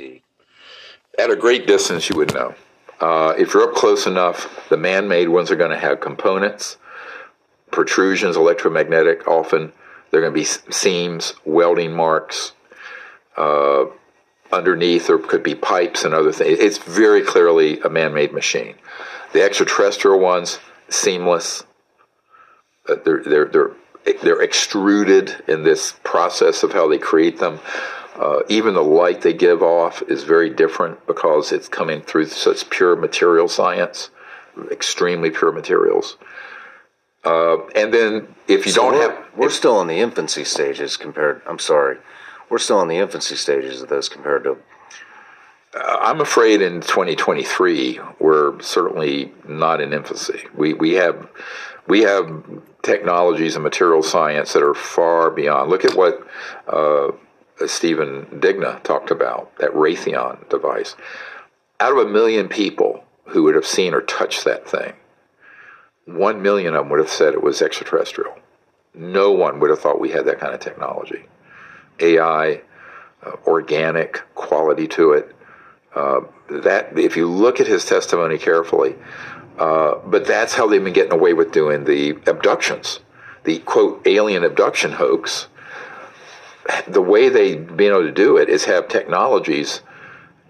At 1.19 1.31
a 1.31 1.37
great 1.37 1.67
distance, 1.67 2.09
you 2.09 2.17
would 2.17 2.33
know. 2.33 2.55
Uh, 3.01 3.35
if 3.37 3.53
you're 3.53 3.69
up 3.69 3.75
close 3.75 4.07
enough, 4.07 4.69
the 4.69 4.77
man-made 4.77 5.29
ones 5.29 5.51
are 5.51 5.57
going 5.57 5.73
to 5.73 5.79
have 5.79 6.01
components, 6.01 6.79
protrusions, 7.71 8.37
electromagnetic. 8.37 9.27
Often, 9.29 9.73
they're 10.11 10.21
going 10.21 10.33
to 10.33 10.39
be 10.39 10.73
seams, 10.73 11.35
welding 11.45 11.93
marks. 11.93 12.53
Uh, 13.37 13.87
underneath 14.53 15.09
there 15.09 15.19
could 15.19 15.43
be 15.43 15.55
pipes 15.55 16.05
and 16.05 16.15
other 16.15 16.33
things. 16.33 16.59
It's 16.59 16.79
very 16.79 17.23
clearly 17.23 17.81
a 17.81 17.89
man-made 17.89 18.33
machine. 18.33 18.77
The 19.33 19.43
extraterrestrial 19.43 20.19
ones, 20.19 20.59
seamless. 20.89 21.65
Uh, 22.89 22.97
they're, 23.05 23.23
they're, 23.23 23.45
they're, 23.47 23.71
they're 24.23 24.43
extruded 24.43 25.43
in 25.49 25.65
this 25.65 25.95
process 26.05 26.63
of 26.63 26.73
how 26.73 26.89
they 26.89 26.99
create 26.99 27.39
them. 27.39 27.59
Uh, 28.15 28.41
even 28.49 28.75
the 28.75 28.83
light 28.83 29.21
they 29.21 29.35
give 29.35 29.63
off 29.63 30.03
is 30.09 30.23
very 30.25 30.49
different 30.49 31.07
because 31.07 31.53
it's 31.53 31.69
coming 31.69 32.01
through 32.01 32.27
such 32.27 32.71
pure 32.71 32.97
material 32.97 33.49
science, 33.49 34.11
extremely 34.71 35.31
pure 35.31 35.53
materials. 35.53 36.17
Uh, 37.25 37.67
and 37.75 37.93
then 37.93 38.35
if 38.47 38.67
you 38.67 38.73
So 38.73 38.83
don't 38.83 38.95
we're, 38.95 39.11
have, 39.11 39.25
we're 39.37 39.51
still 39.51 39.81
in 39.81 39.89
the 39.89 39.99
infancy 39.99 40.45
stages 40.45 40.97
compared. 40.97 41.43
I'm 41.47 41.59
sorry, 41.59 41.99
we're 42.49 42.59
still 42.59 42.81
in 42.83 42.89
the 42.89 42.97
infancy 42.97 43.37
stages 43.37 43.83
of 43.83 43.89
this 43.89 44.09
compared 44.09 44.45
to. 44.45 44.59
I'm 45.75 46.21
afraid 46.21 46.63
in 46.63 46.81
2023 46.81 48.01
we're 48.19 48.61
certainly 48.63 49.33
not 49.47 49.81
in 49.81 49.93
infancy. 49.93 50.45
We 50.55 50.73
we 50.73 50.95
have 50.95 51.29
we 51.87 52.03
have 52.03 52.45
technologies 52.83 53.57
and 53.57 53.65
material 53.65 54.03
science 54.03 54.53
that 54.53 54.63
are 54.63 54.75
far 54.75 55.31
beyond. 55.31 55.71
Look 55.71 55.85
at 55.85 55.95
what 55.95 56.27
uh, 56.69 57.13
Stephen 57.67 58.27
Digna 58.41 58.81
talked 58.83 59.11
about 59.11 59.57
that 59.59 59.71
Raytheon 59.73 60.49
device. 60.49 60.97
Out 61.81 61.93
of 61.93 61.99
a 61.99 62.11
million 62.11 62.49
people 62.49 63.05
who 63.27 63.43
would 63.43 63.55
have 63.55 63.67
seen 63.67 63.93
or 63.93 64.01
touched 64.01 64.45
that 64.45 64.69
thing, 64.69 64.95
one 66.07 66.41
million 66.41 66.75
of 66.75 66.85
them 66.85 66.91
would 66.91 67.01
have 67.01 67.11
said 67.11 67.35
it 67.35 67.43
was 67.43 67.61
extraterrestrial. 67.61 68.39
No 68.95 69.33
one 69.33 69.61
would 69.61 69.71
have 69.71 69.81
thought 69.81 70.01
we 70.01 70.11
had 70.11 70.25
that 70.25 70.41
kind 70.41 70.55
of 70.55 70.61
technology. 70.61 71.27
AI, 72.01 72.63
uh, 73.25 73.33
organic 73.47 74.23
quality 74.35 74.89
to 74.89 75.13
it. 75.13 75.35
Uh, 75.95 76.21
that 76.49 76.97
if 76.99 77.17
you 77.17 77.27
look 77.27 77.61
at 77.61 77.67
his 77.67 77.85
testimony 77.85 78.39
carefully, 78.39 78.95
uh, 79.59 79.97
but 80.07 80.27
that's 80.27 80.55
how 80.55 80.67
they've 80.67 80.85
been 80.85 80.93
getting 80.93 81.13
away 81.13 81.33
with 81.33 81.51
doing 81.51 81.85
the 81.85 82.11
abductions, 82.27 83.01
the 83.45 83.59
quote 83.61 84.07
alien 84.07 84.45
abduction 84.45 84.93
hoax. 84.93 85.49
The 86.87 87.01
way 87.01 87.29
they've 87.29 87.77
been 87.77 87.93
able 87.93 88.03
to 88.03 88.13
do 88.13 88.37
it 88.37 88.49
is 88.49 88.65
have 88.65 88.89
technologies 88.89 89.83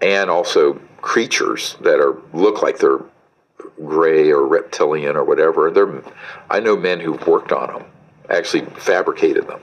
and 0.01 0.29
also 0.29 0.73
creatures 1.01 1.77
that 1.81 1.99
are 1.99 2.17
look 2.33 2.61
like 2.61 2.79
they're 2.79 2.99
gray 3.85 4.31
or 4.31 4.45
reptilian 4.45 5.15
or 5.15 5.23
whatever. 5.23 5.71
They're, 5.71 6.03
I 6.49 6.59
know 6.59 6.75
men 6.75 6.99
who've 6.99 7.25
worked 7.27 7.51
on 7.51 7.73
them, 7.73 7.85
actually 8.29 8.65
fabricated 8.65 9.47
them. 9.47 9.61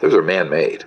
Those 0.00 0.14
are 0.14 0.22
man-made. 0.22 0.84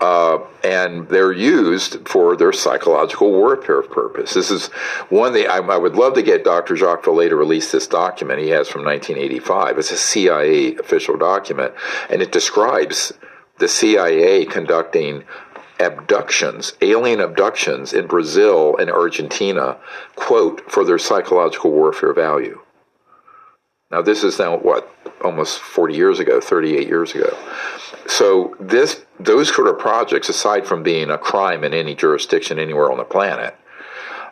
Uh, 0.00 0.38
and 0.64 1.08
they're 1.08 1.32
used 1.32 2.06
for 2.06 2.36
their 2.36 2.52
psychological 2.52 3.30
warfare 3.30 3.80
purpose. 3.82 4.34
This 4.34 4.50
is 4.50 4.66
one 5.08 5.32
thing 5.32 5.46
I, 5.46 5.58
I, 5.58 5.78
would 5.78 5.94
love 5.94 6.14
to 6.14 6.22
get 6.22 6.44
Dr. 6.44 6.76
Jacques 6.76 7.04
Vallée 7.04 7.28
to 7.28 7.36
release 7.36 7.70
this 7.70 7.86
document 7.86 8.40
he 8.40 8.48
has 8.48 8.68
from 8.68 8.84
1985. 8.84 9.78
It's 9.78 9.92
a 9.92 9.96
CIA 9.96 10.76
official 10.76 11.16
document, 11.16 11.74
and 12.10 12.20
it 12.20 12.32
describes 12.32 13.12
the 13.58 13.68
CIA 13.68 14.44
conducting 14.44 15.24
abductions, 15.80 16.72
alien 16.80 17.20
abductions 17.20 17.92
in 17.92 18.06
Brazil 18.06 18.76
and 18.76 18.90
Argentina, 18.90 19.76
quote, 20.14 20.70
for 20.70 20.84
their 20.84 20.98
psychological 20.98 21.70
warfare 21.70 22.12
value. 22.12 22.60
Now, 23.90 24.02
this 24.02 24.24
is 24.24 24.38
now 24.38 24.56
what 24.56 24.92
almost 25.22 25.60
40 25.60 25.94
years 25.94 26.18
ago, 26.18 26.40
38 26.40 26.88
years 26.88 27.14
ago. 27.14 27.36
So 28.06 28.56
this, 28.58 29.04
those 29.20 29.54
sort 29.54 29.68
of 29.68 29.78
projects, 29.78 30.28
aside 30.28 30.66
from 30.66 30.82
being 30.82 31.10
a 31.10 31.18
crime 31.18 31.64
in 31.64 31.72
any 31.72 31.94
jurisdiction 31.94 32.58
anywhere 32.58 32.90
on 32.90 32.98
the 32.98 33.04
planet, 33.04 33.56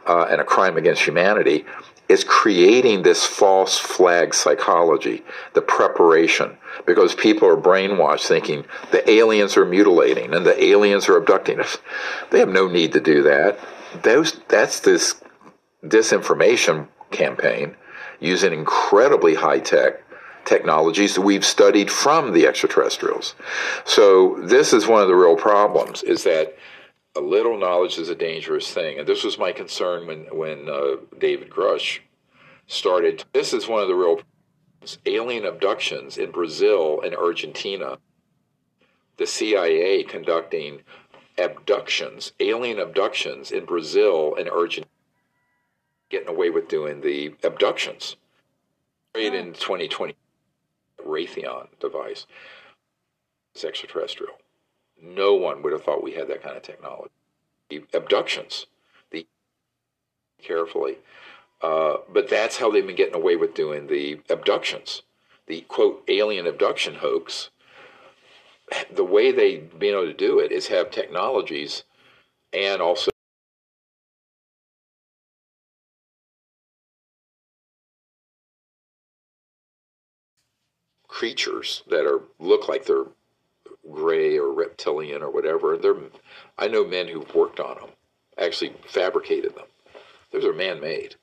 uh, 0.06 0.26
and 0.30 0.40
a 0.40 0.44
crime 0.44 0.76
against 0.76 1.02
humanity, 1.02 1.64
is 2.08 2.24
creating 2.24 3.02
this 3.02 3.24
false 3.24 3.78
flag 3.78 4.34
psychology, 4.34 5.24
the 5.54 5.62
preparation, 5.62 6.56
because 6.84 7.14
people 7.14 7.48
are 7.48 7.56
brainwashed 7.56 8.26
thinking 8.26 8.64
the 8.90 9.08
aliens 9.10 9.56
are 9.56 9.64
mutilating 9.64 10.34
and 10.34 10.44
the 10.44 10.62
aliens 10.62 11.08
are 11.08 11.16
abducting 11.16 11.60
us. 11.60 11.78
They 12.30 12.38
have 12.38 12.48
no 12.48 12.68
need 12.68 12.92
to 12.92 13.00
do 13.00 13.22
that. 13.22 13.58
Those, 14.02 14.40
that's 14.48 14.80
this 14.80 15.22
disinformation 15.84 16.88
campaign 17.10 17.76
using 18.20 18.52
incredibly 18.52 19.34
high 19.34 19.60
tech 19.60 20.02
technologies 20.44 21.14
that 21.14 21.20
we've 21.20 21.44
studied 21.44 21.90
from 21.90 22.32
the 22.32 22.46
extraterrestrials. 22.46 23.34
So 23.84 24.38
this 24.42 24.72
is 24.72 24.86
one 24.86 25.02
of 25.02 25.08
the 25.08 25.14
real 25.14 25.36
problems 25.36 26.02
is 26.02 26.24
that 26.24 26.56
a 27.14 27.20
little 27.20 27.58
knowledge 27.58 27.98
is 27.98 28.08
a 28.08 28.14
dangerous 28.14 28.72
thing. 28.72 28.98
And 28.98 29.06
this 29.06 29.24
was 29.24 29.38
my 29.38 29.52
concern 29.52 30.06
when, 30.06 30.20
when 30.32 30.68
uh, 30.68 30.96
David 31.18 31.50
Grusch 31.50 32.00
started. 32.66 33.24
This 33.32 33.52
is 33.52 33.68
one 33.68 33.82
of 33.82 33.88
the 33.88 33.94
real 33.94 34.16
problems. 34.16 34.98
Alien 35.06 35.44
abductions 35.44 36.16
in 36.16 36.30
Brazil 36.30 37.00
and 37.02 37.14
Argentina. 37.14 37.98
The 39.18 39.26
CIA 39.26 40.02
conducting 40.04 40.80
abductions, 41.38 42.32
alien 42.40 42.78
abductions 42.78 43.52
in 43.52 43.64
Brazil 43.64 44.34
and 44.38 44.48
Argentina, 44.48 44.90
getting 46.10 46.28
away 46.28 46.50
with 46.50 46.68
doing 46.68 47.00
the 47.00 47.34
abductions. 47.42 48.16
In 49.14 49.52
2020, 49.52 50.14
Raytheon 51.06 51.68
device 51.78 52.26
is 53.54 53.64
extraterrestrial. 53.64 54.34
No 55.02 55.34
one 55.34 55.62
would 55.62 55.72
have 55.72 55.82
thought 55.82 56.02
we 56.02 56.12
had 56.12 56.28
that 56.28 56.42
kind 56.42 56.56
of 56.56 56.62
technology. 56.62 57.10
Abductions, 57.92 58.66
the 59.10 59.26
carefully, 60.40 60.98
uh, 61.60 61.98
but 62.12 62.28
that's 62.28 62.58
how 62.58 62.70
they've 62.70 62.86
been 62.86 62.96
getting 62.96 63.14
away 63.14 63.34
with 63.34 63.54
doing 63.54 63.86
the 63.86 64.20
abductions, 64.28 65.02
the 65.46 65.62
quote 65.62 66.04
alien 66.08 66.46
abduction 66.46 66.96
hoax. 66.96 67.50
The 68.90 69.04
way 69.04 69.32
they've 69.32 69.78
been 69.78 69.94
able 69.94 70.06
to 70.06 70.14
do 70.14 70.38
it 70.38 70.52
is 70.52 70.68
have 70.68 70.90
technologies 70.90 71.84
and 72.52 72.80
also 72.80 73.10
creatures 81.08 81.82
that 81.88 82.06
are 82.06 82.22
look 82.38 82.68
like 82.68 82.86
they're 82.86 83.04
gray 83.90 84.38
or 84.38 84.52
reptilian 84.52 85.22
or 85.22 85.30
whatever. 85.30 85.76
They're, 85.76 85.96
I 86.58 86.68
know 86.68 86.84
men 86.84 87.08
who've 87.08 87.34
worked 87.34 87.60
on 87.60 87.76
them, 87.76 87.90
actually 88.38 88.74
fabricated 88.86 89.54
them. 89.54 89.66
Those 90.30 90.44
are 90.44 90.52
man-made. 90.52 91.16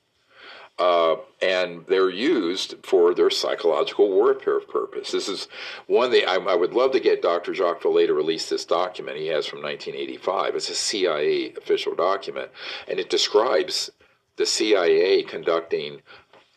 Uh, 0.77 1.17
and 1.41 1.85
they're 1.87 2.09
used 2.09 2.75
for 2.83 3.13
their 3.13 3.29
psychological 3.29 4.09
warfare 4.09 4.61
purpose. 4.61 5.11
This 5.11 5.27
is 5.27 5.49
one 5.87 6.09
thing 6.09 6.23
I, 6.25 6.35
I, 6.35 6.55
would 6.55 6.71
love 6.71 6.93
to 6.93 7.01
get 7.01 7.21
Dr. 7.21 7.53
Jacques 7.53 7.81
Vallée 7.81 8.07
to 8.07 8.13
release 8.13 8.47
this 8.47 8.63
document 8.63 9.17
he 9.17 9.27
has 9.27 9.45
from 9.45 9.61
1985. 9.61 10.55
It's 10.55 10.69
a 10.69 10.75
CIA 10.75 11.53
official 11.55 11.95
document, 11.95 12.49
and 12.87 12.97
it 12.97 13.09
describes 13.09 13.89
the 14.37 14.45
CIA 14.45 15.21
conducting 15.23 16.01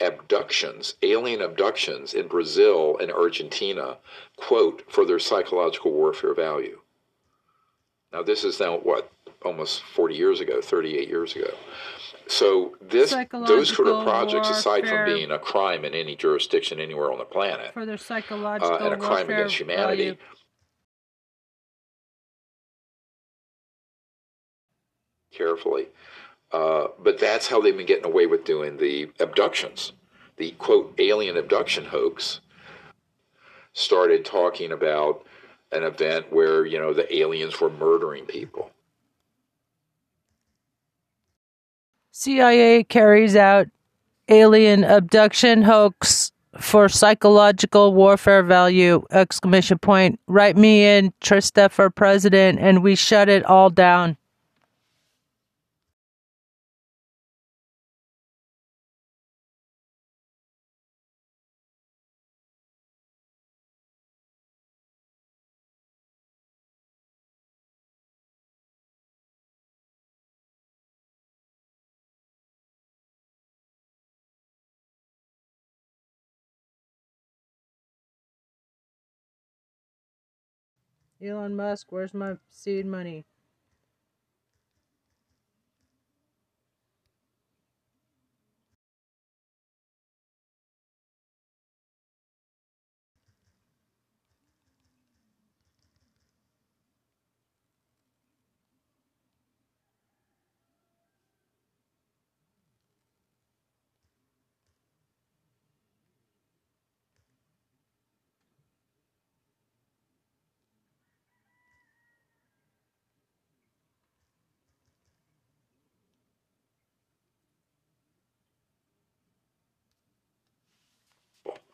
abductions, 0.03 0.95
alien 1.03 1.41
abductions 1.41 2.15
in 2.15 2.29
Brazil 2.29 2.99
and 2.99 3.11
Argentina, 3.11 3.99
quote, 4.37 4.83
for 4.91 5.05
their 5.05 5.19
psychological 5.19 5.93
warfare 5.93 6.35
value. 6.35 6.81
Now, 8.13 8.23
this 8.23 8.45
is 8.45 8.61
now 8.61 8.79
what, 8.79 9.11
almost 9.45 9.83
40 9.83 10.15
years 10.15 10.41
ago, 10.41 10.61
38 10.61 11.09
years 11.09 11.35
ago. 11.35 11.51
So 12.27 12.77
this, 12.81 13.15
those 13.33 13.75
sort 13.75 13.89
of 13.89 14.05
projects, 14.05 14.49
aside 14.49 14.87
from 14.87 15.05
being 15.05 15.31
a 15.31 15.39
crime 15.39 15.85
in 15.85 15.95
any 15.95 16.15
jurisdiction 16.15 16.81
anywhere 16.81 17.13
on 17.13 17.19
the 17.19 17.25
planet, 17.25 17.73
for 17.73 17.85
their 17.85 17.99
psychological 17.99 18.75
uh, 18.75 18.79
and 18.79 18.95
a 18.95 18.97
crime 18.97 19.29
against 19.29 19.57
humanity, 19.57 20.05
value. 20.05 20.17
carefully. 25.33 25.89
Uh, 26.53 26.89
but 27.03 27.19
that's 27.19 27.49
how 27.49 27.61
they've 27.61 27.77
been 27.77 27.87
getting 27.87 28.05
away 28.05 28.27
with 28.27 28.45
doing 28.45 28.77
the 28.77 29.11
abductions. 29.19 29.93
The 30.37 30.51
quote 30.53 30.95
alien 30.99 31.37
abduction 31.37 31.87
hoax 31.87 32.41
started 33.73 34.25
talking 34.25 34.71
about 34.71 35.25
an 35.71 35.83
event 35.83 36.31
where 36.31 36.67
you 36.67 36.79
know 36.79 36.93
the 36.93 37.15
aliens 37.17 37.61
were 37.61 37.71
murdering 37.71 38.27
people. 38.27 38.71
CIA 42.11 42.85
carries 42.85 43.35
out 43.35 43.69
alien 44.29 44.85
abduction 44.85 45.63
hoax 45.63 46.33
for 46.59 46.89
psychological 46.89 47.95
warfare 47.95 48.43
value 48.43 49.03
exclamation 49.11 49.79
point 49.79 50.21
write 50.27 50.57
me 50.57 50.85
in 50.85 51.13
trista 51.23 51.71
for 51.71 51.89
president 51.89 52.59
and 52.59 52.83
we 52.83 52.95
shut 52.95 53.29
it 53.29 53.45
all 53.47 53.71
down 53.71 54.17
elon 81.23 81.55
musk 81.57 81.93
where's 81.93 82.15
my 82.15 82.35
seed 82.51 82.87
money 82.87 83.25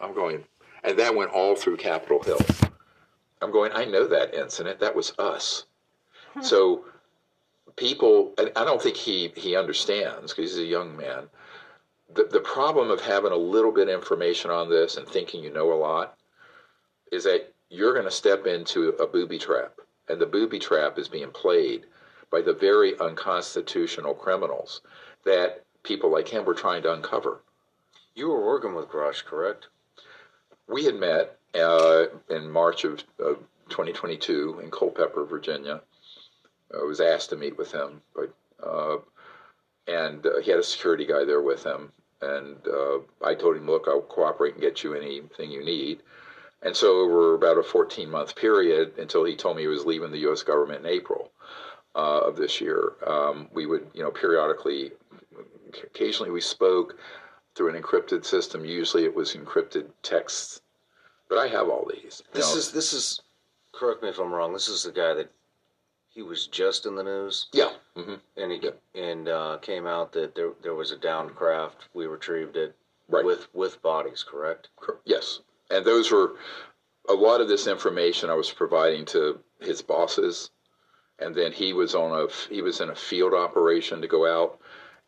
I'm 0.01 0.15
going, 0.15 0.45
and 0.85 0.99
that 0.99 1.15
went 1.15 1.33
all 1.33 1.57
through 1.57 1.77
Capitol 1.79 2.23
Hill. 2.23 2.41
I'm 3.41 3.53
going, 3.53 3.73
I 3.73 3.85
know 3.85 4.07
that 4.07 4.35
incident. 4.35 4.81
That 4.81 4.97
was 4.97 5.13
us. 5.19 5.65
Hmm. 6.35 6.43
so 6.43 6.85
people, 7.77 8.35
and 8.39 8.51
I 8.57 8.65
don't 8.65 8.83
think 8.83 8.97
he, 8.97 9.33
he 9.37 9.57
understands 9.57 10.35
because 10.35 10.53
he's 10.53 10.61
a 10.61 10.67
young 10.67 10.97
man. 10.97 11.29
The, 12.15 12.25
the 12.25 12.41
problem 12.41 12.91
of 12.91 13.01
having 13.01 13.33
a 13.33 13.37
little 13.37 13.73
bit 13.73 13.89
of 13.89 13.95
information 13.95 14.51
on 14.51 14.69
this 14.69 14.97
and 14.97 15.07
thinking 15.07 15.43
you 15.43 15.53
know 15.53 15.73
a 15.73 15.75
lot 15.75 16.17
is 17.13 17.25
that 17.25 17.53
you're 17.71 17.93
going 17.93 18.05
to 18.05 18.11
step 18.11 18.47
into 18.47 18.91
a 19.01 19.07
booby 19.07 19.39
trap. 19.39 19.75
And 20.09 20.21
the 20.21 20.27
booby 20.27 20.59
trap 20.59 20.99
is 20.99 21.09
being 21.09 21.31
played 21.31 21.85
by 22.31 22.41
the 22.41 22.55
very 22.55 22.99
unconstitutional 22.99 24.15
criminals 24.15 24.81
that 25.25 25.65
people 25.83 26.11
like 26.11 26.29
him 26.29 26.45
were 26.45 26.55
trying 26.55 26.83
to 26.83 26.93
uncover. 26.93 27.43
You 28.15 28.29
were 28.29 28.45
working 28.45 28.75
with 28.75 28.89
Grusch, 28.89 29.25
correct? 29.25 29.69
We 30.69 30.85
had 30.85 30.97
met 30.97 31.39
uh, 31.55 32.05
in 32.31 32.51
March 32.51 32.85
of, 32.85 33.05
of 33.19 33.39
2022 33.71 34.61
in 34.63 34.71
Culpeper, 34.71 35.25
Virginia. 35.25 35.81
I 36.75 36.85
was 36.85 37.01
asked 37.01 37.31
to 37.31 37.37
meet 37.37 37.57
with 37.57 37.73
him, 37.73 38.03
but 38.15 38.35
uh, 38.63 38.99
and 39.87 40.25
uh, 40.27 40.41
he 40.41 40.51
had 40.51 40.61
a 40.61 40.65
security 40.65 41.07
guy 41.07 41.25
there 41.25 41.41
with 41.41 41.65
him. 41.65 41.91
And 42.21 42.57
uh, 42.67 42.99
I 43.25 43.35
told 43.35 43.57
him, 43.57 43.67
"Look, 43.67 43.87
I'll 43.89 44.03
cooperate 44.03 44.55
and 44.55 44.61
get 44.61 44.83
you 44.83 44.95
anything 44.95 45.51
you 45.51 45.65
need." 45.65 46.03
And 46.63 46.77
so 46.77 46.99
over 46.99 47.35
about 47.35 47.59
a 47.59 47.63
14 47.63 48.11
month 48.11 48.35
period 48.35 48.99
until 48.99 49.25
he 49.25 49.37
told 49.37 49.57
me 49.57 49.63
he 49.63 49.69
was 49.69 49.87
leaving 49.87 50.11
the 50.11 50.19
U.S. 50.19 50.43
government 50.43 50.81
in 50.85 50.91
April 50.91 51.31
uh, 51.95 52.21
of 52.21 52.37
this 52.37 52.61
year, 52.61 52.95
um, 53.07 53.49
we 53.53 53.67
would, 53.67 53.87
you 53.95 54.03
know, 54.03 54.11
periodically, 54.11 54.91
occasionally 55.85 56.31
we 56.31 56.41
spoke 56.41 56.99
through 57.59 57.75
an 57.75 57.83
encrypted 57.83 58.25
system. 58.25 58.65
Usually 58.65 59.05
it 59.05 59.15
was 59.17 59.35
encrypted 59.35 59.87
texts, 60.05 60.61
but 61.29 61.39
I 61.39 61.49
have 61.49 61.69
all 61.69 61.91
these. 61.93 62.23
This 62.33 62.53
know. 62.55 62.59
is 62.59 62.71
this 62.73 62.93
is. 62.93 63.21
Correct 63.73 64.01
me 64.03 64.09
if 64.09 64.19
I'm 64.19 64.33
wrong. 64.33 64.53
This 64.53 64.69
is 64.69 64.85
the 64.85 64.93
guy 64.93 65.13
that 65.15 65.31
he 66.09 66.23
was 66.23 66.47
just 66.47 66.87
in 66.87 66.95
the 66.95 67.03
news, 67.03 67.49
yeah. 67.53 67.73
hmm 67.97 68.15
and 68.37 68.53
he 68.53 68.59
Yeah. 68.63 68.71
and 68.95 69.29
uh, 69.29 69.59
came 69.61 69.87
out 69.89 70.13
that 70.13 70.35
there 70.37 70.53
there 70.63 70.75
was 70.75 70.93
a 70.93 70.97
downed 70.97 71.35
craft. 71.35 71.89
We 71.93 72.07
retrieved 72.07 72.57
it 72.57 72.75
Right. 73.09 73.25
with 73.25 73.53
with 73.53 73.83
bodies. 73.83 74.25
Correct. 74.27 74.69
Yes, 75.05 75.41
and 75.71 75.85
those 75.85 76.13
were 76.13 76.37
a 77.09 77.15
lot 77.15 77.41
of 77.41 77.49
this 77.49 77.67
information 77.67 78.31
I 78.31 78.35
was 78.35 78.51
providing 78.53 79.05
to 79.07 79.41
his 79.61 79.83
bosses, 79.83 80.51
and 81.19 81.35
then 81.35 81.51
he 81.53 81.73
was 81.73 81.95
on 81.97 82.13
a 82.13 82.29
he 82.53 82.63
was 82.63 82.81
in 82.81 82.91
a 82.91 82.95
field 82.95 83.35
operation 83.35 84.01
to 84.03 84.07
go 84.09 84.27
out 84.27 84.61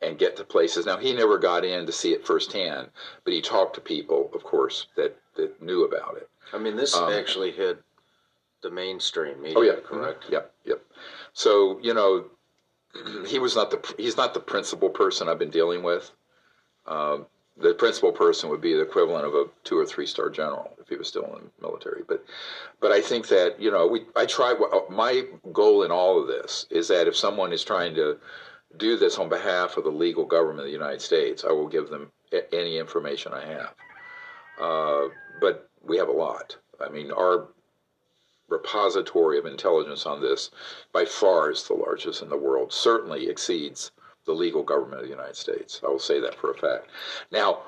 and 0.03 0.19
get 0.19 0.37
to 0.37 0.45
places. 0.45 0.87
Now 0.87 0.97
he 0.97 1.13
never 1.13 1.39
got 1.39 1.65
in 1.65 1.87
to 1.87 1.93
see 1.93 2.13
it 2.13 2.27
firsthand, 2.27 2.89
but 3.25 3.33
he 3.33 3.41
talked 3.41 3.75
to 3.75 3.81
people, 3.81 4.31
of 4.35 4.43
course, 4.43 4.87
that 4.97 5.17
that 5.37 5.61
knew 5.63 5.85
about 5.85 6.17
it. 6.17 6.29
I 6.53 6.59
mean, 6.59 6.77
this 6.77 6.97
Um, 6.97 7.13
actually 7.13 7.53
hit 7.53 7.79
the 8.63 8.71
mainstream 8.71 9.41
media. 9.41 9.59
Oh 9.59 9.63
yeah, 9.63 9.81
correct. 9.83 10.25
Mhm. 10.25 10.33
Yep, 10.33 10.55
yep. 10.65 10.85
So 11.33 11.79
you 11.83 11.95
know, 11.95 12.27
he 13.27 13.39
was 13.39 13.55
not 13.57 13.71
the 13.71 13.95
he's 13.99 14.17
not 14.17 14.35
the 14.35 14.41
principal 14.41 14.91
person 14.91 15.29
I've 15.29 15.39
been 15.39 15.51
dealing 15.51 15.83
with. 15.83 16.11
Um, 16.87 17.27
the 17.57 17.75
principal 17.75 18.11
person 18.11 18.49
would 18.49 18.63
be 18.63 18.73
the 18.73 18.81
equivalent 18.81 19.27
of 19.27 19.35
a 19.35 19.45
two 19.65 19.79
or 19.79 19.85
three 19.85 20.07
star 20.07 20.31
general 20.31 20.73
if 20.81 20.89
he 20.89 20.97
was 20.97 21.09
still 21.09 21.25
in 21.37 21.45
the 21.45 21.63
military. 21.67 22.03
But 22.09 22.25
but 22.81 22.91
I 22.91 23.03
think 23.03 23.29
that 23.29 23.61
you 23.61 23.71
know 23.71 23.87
we 23.87 24.07
I 24.17 24.25
try 24.25 24.55
my 24.89 25.27
goal 25.53 25.83
in 25.83 25.91
all 25.91 26.19
of 26.21 26.27
this 26.27 26.67
is 26.71 26.89
that 26.89 27.07
if 27.07 27.15
someone 27.17 27.53
is 27.53 27.63
trying 27.63 27.95
to 27.97 28.19
do 28.77 28.97
this 28.97 29.19
on 29.19 29.29
behalf 29.29 29.77
of 29.77 29.85
the 29.85 29.91
legal 29.91 30.25
government 30.25 30.61
of 30.61 30.67
the 30.67 30.73
United 30.73 31.03
States, 31.03 31.45
I 31.45 31.53
will 31.53 31.69
give 31.69 31.89
them 31.89 32.13
any 32.53 32.79
information 32.79 33.33
I 33.33 33.45
have. 33.47 33.75
Uh, 34.61 35.09
but 35.41 35.69
we 35.83 35.97
have 35.97 36.09
a 36.09 36.13
lot. 36.13 36.57
I 36.81 36.89
mean, 36.89 37.11
our 37.11 37.49
repository 38.49 39.39
of 39.39 39.47
intelligence 39.47 40.07
on 40.07 40.21
this 40.21 40.51
by 40.93 41.05
far 41.05 41.51
is 41.51 41.67
the 41.67 41.75
largest 41.75 42.23
in 42.23 42.29
the 42.29 42.37
world, 42.37 42.73
certainly 42.73 43.29
exceeds 43.29 43.93
the 44.27 44.33
legal 44.33 44.63
government 44.63 45.01
of 45.01 45.07
the 45.07 45.15
United 45.15 45.37
States. 45.37 45.81
I 45.85 45.89
will 45.89 45.99
say 45.99 46.21
that 46.21 46.35
for 46.35 46.51
a 46.51 46.59
fact. 46.59 46.89
Now, 47.31 47.61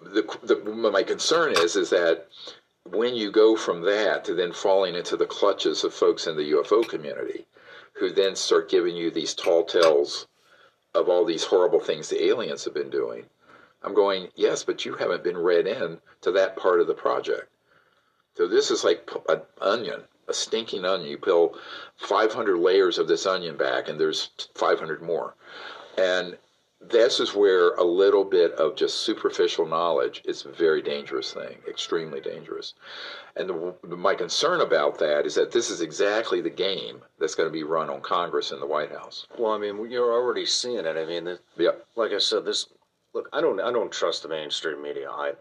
the, 0.00 0.22
the, 0.42 0.56
my 0.64 1.02
concern 1.02 1.52
is 1.52 1.76
is 1.76 1.90
that 1.90 2.28
when 2.90 3.14
you 3.14 3.30
go 3.30 3.56
from 3.56 3.82
that 3.82 4.24
to 4.24 4.34
then 4.34 4.52
falling 4.52 4.94
into 4.94 5.16
the 5.16 5.26
clutches 5.26 5.84
of 5.84 5.94
folks 5.94 6.26
in 6.26 6.36
the 6.36 6.52
UFO 6.52 6.86
community, 6.86 7.46
who 7.94 8.10
then 8.10 8.36
start 8.36 8.68
giving 8.68 8.96
you 8.96 9.10
these 9.10 9.34
tall 9.34 9.64
tales 9.64 10.26
of 10.94 11.08
all 11.08 11.24
these 11.24 11.44
horrible 11.44 11.80
things 11.80 12.08
the 12.08 12.24
aliens 12.24 12.64
have 12.64 12.74
been 12.74 12.90
doing, 12.90 13.24
I'm 13.82 13.94
going, 13.94 14.28
yes, 14.34 14.64
but 14.64 14.84
you 14.84 14.94
haven't 14.94 15.22
been 15.22 15.36
read 15.36 15.66
in 15.66 15.98
to 16.22 16.32
that 16.32 16.56
part 16.56 16.80
of 16.80 16.86
the 16.86 16.94
project. 16.94 17.50
So 18.36 18.48
this 18.48 18.70
is 18.70 18.82
like 18.82 19.10
an 19.28 19.42
onion, 19.60 20.02
a 20.26 20.34
stinking 20.34 20.84
onion. 20.84 21.10
You 21.10 21.18
peel 21.18 21.54
500 21.96 22.56
layers 22.56 22.98
of 22.98 23.06
this 23.06 23.26
onion 23.26 23.56
back, 23.56 23.88
and 23.88 24.00
there's 24.00 24.30
500 24.54 25.02
more. 25.02 25.34
And 25.98 26.36
this 26.90 27.20
is 27.20 27.34
where 27.34 27.70
a 27.74 27.84
little 27.84 28.24
bit 28.24 28.52
of 28.52 28.76
just 28.76 29.00
superficial 29.00 29.66
knowledge 29.66 30.22
is 30.24 30.44
a 30.44 30.52
very 30.52 30.82
dangerous 30.82 31.32
thing, 31.32 31.56
extremely 31.68 32.20
dangerous. 32.20 32.74
And 33.36 33.48
the, 33.48 33.74
my 33.96 34.14
concern 34.14 34.60
about 34.60 34.98
that 34.98 35.26
is 35.26 35.34
that 35.34 35.50
this 35.52 35.70
is 35.70 35.80
exactly 35.80 36.40
the 36.40 36.50
game 36.50 37.00
that's 37.18 37.34
going 37.34 37.48
to 37.48 37.52
be 37.52 37.62
run 37.64 37.90
on 37.90 38.00
Congress 38.00 38.50
and 38.52 38.60
the 38.62 38.66
White 38.66 38.90
House. 38.92 39.26
Well, 39.38 39.52
I 39.52 39.58
mean, 39.58 39.90
you're 39.90 40.12
already 40.12 40.46
seeing 40.46 40.84
it. 40.84 40.96
I 40.96 41.04
mean, 41.04 41.24
the, 41.24 41.38
Yep. 41.56 41.86
like 41.96 42.12
I 42.12 42.18
said, 42.18 42.44
this 42.44 42.66
look. 43.12 43.28
I 43.32 43.40
don't 43.40 43.60
I 43.60 43.72
don't 43.72 43.92
trust 43.92 44.22
the 44.22 44.28
mainstream 44.28 44.82
media. 44.82 45.10
I, 45.10 45.32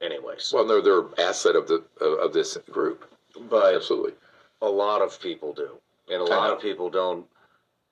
anyways. 0.00 0.52
Well, 0.54 0.66
no, 0.66 0.80
they're 0.80 1.04
asset 1.26 1.56
of 1.56 1.68
the 1.68 1.84
of 2.04 2.32
this 2.32 2.56
group. 2.70 3.04
but 3.50 3.74
Absolutely. 3.74 4.12
a 4.60 4.68
lot 4.68 5.02
of 5.02 5.20
people 5.20 5.52
do, 5.52 5.78
and 6.10 6.20
a 6.20 6.24
lot 6.24 6.50
of 6.50 6.60
people 6.60 6.88
don't 6.90 7.26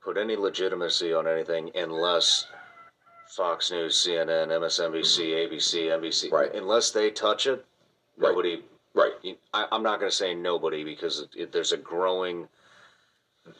put 0.02 0.16
any 0.16 0.36
legitimacy 0.36 1.12
on 1.12 1.26
anything 1.28 1.70
unless 1.74 2.46
Fox 3.31 3.70
News, 3.70 3.95
CNN, 3.95 4.49
MSNBC, 4.49 5.49
ABC, 5.49 5.89
NBC, 5.89 6.31
Right. 6.33 6.53
unless 6.55 6.91
they 6.91 7.11
touch 7.11 7.47
it, 7.47 7.64
Right. 8.16 8.31
nobody. 8.31 8.62
Right. 8.93 9.12
I, 9.55 9.66
I'm 9.70 9.83
not 9.85 10.01
going 10.01 10.11
to 10.11 10.16
say 10.16 10.35
nobody 10.35 10.83
because 10.85 11.20
it, 11.20 11.28
it, 11.37 11.53
there's 11.53 11.72
a 11.72 11.76
growing. 11.76 12.49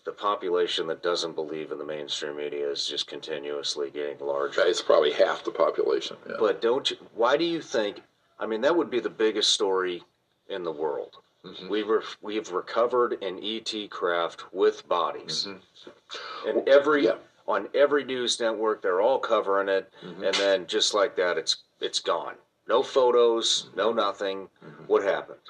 The 0.05 0.13
population 0.13 0.87
that 0.89 1.03
doesn't 1.03 1.35
believe 1.35 1.73
in 1.73 1.79
the 1.79 1.85
mainstream 1.85 2.37
media 2.37 2.69
is 2.71 2.87
just 2.87 3.07
continuously 3.07 3.91
getting 3.91 4.19
larger. 4.25 4.61
It's 4.63 4.83
probably 4.83 5.13
half 5.13 5.43
the 5.45 5.51
population. 5.51 6.17
Yeah. 6.29 6.37
But 6.39 6.61
don't 6.61 6.91
you? 6.91 6.97
Why 7.15 7.37
do 7.37 7.45
you 7.45 7.63
think? 7.63 8.03
I 8.39 8.47
mean, 8.47 8.61
that 8.61 8.77
would 8.77 8.91
be 8.91 9.01
the 9.01 9.09
biggest 9.11 9.51
story 9.53 10.03
in 10.49 10.65
the 10.65 10.73
world. 10.73 11.17
Mm-hmm. 11.45 11.69
We 11.71 11.83
were 11.85 12.05
we've 12.21 12.51
recovered 12.53 13.23
an 13.23 13.41
ET 13.43 13.73
craft 13.91 14.53
with 14.53 14.87
bodies, 14.89 15.47
Mm-hmm. 15.49 16.49
and 16.49 16.69
every 16.69 17.05
yeah. 17.07 17.15
On 17.47 17.69
every 17.75 18.05
news 18.05 18.39
network. 18.41 18.83
They're 18.83 19.01
all 19.01 19.19
covering 19.19 19.69
it, 19.69 19.93
mm-hmm. 20.05 20.23
and 20.23 20.35
then 20.37 20.67
just 20.67 20.95
like 20.95 21.17
that, 21.17 21.37
it's 21.39 21.65
it's 21.81 22.01
gone. 22.01 22.35
No 22.69 22.83
photos, 22.83 23.71
no 23.75 23.89
mm-hmm. 23.89 23.99
nothing. 23.99 24.49
Mm-hmm. 24.65 24.85
What 24.87 25.03
happened? 25.03 25.41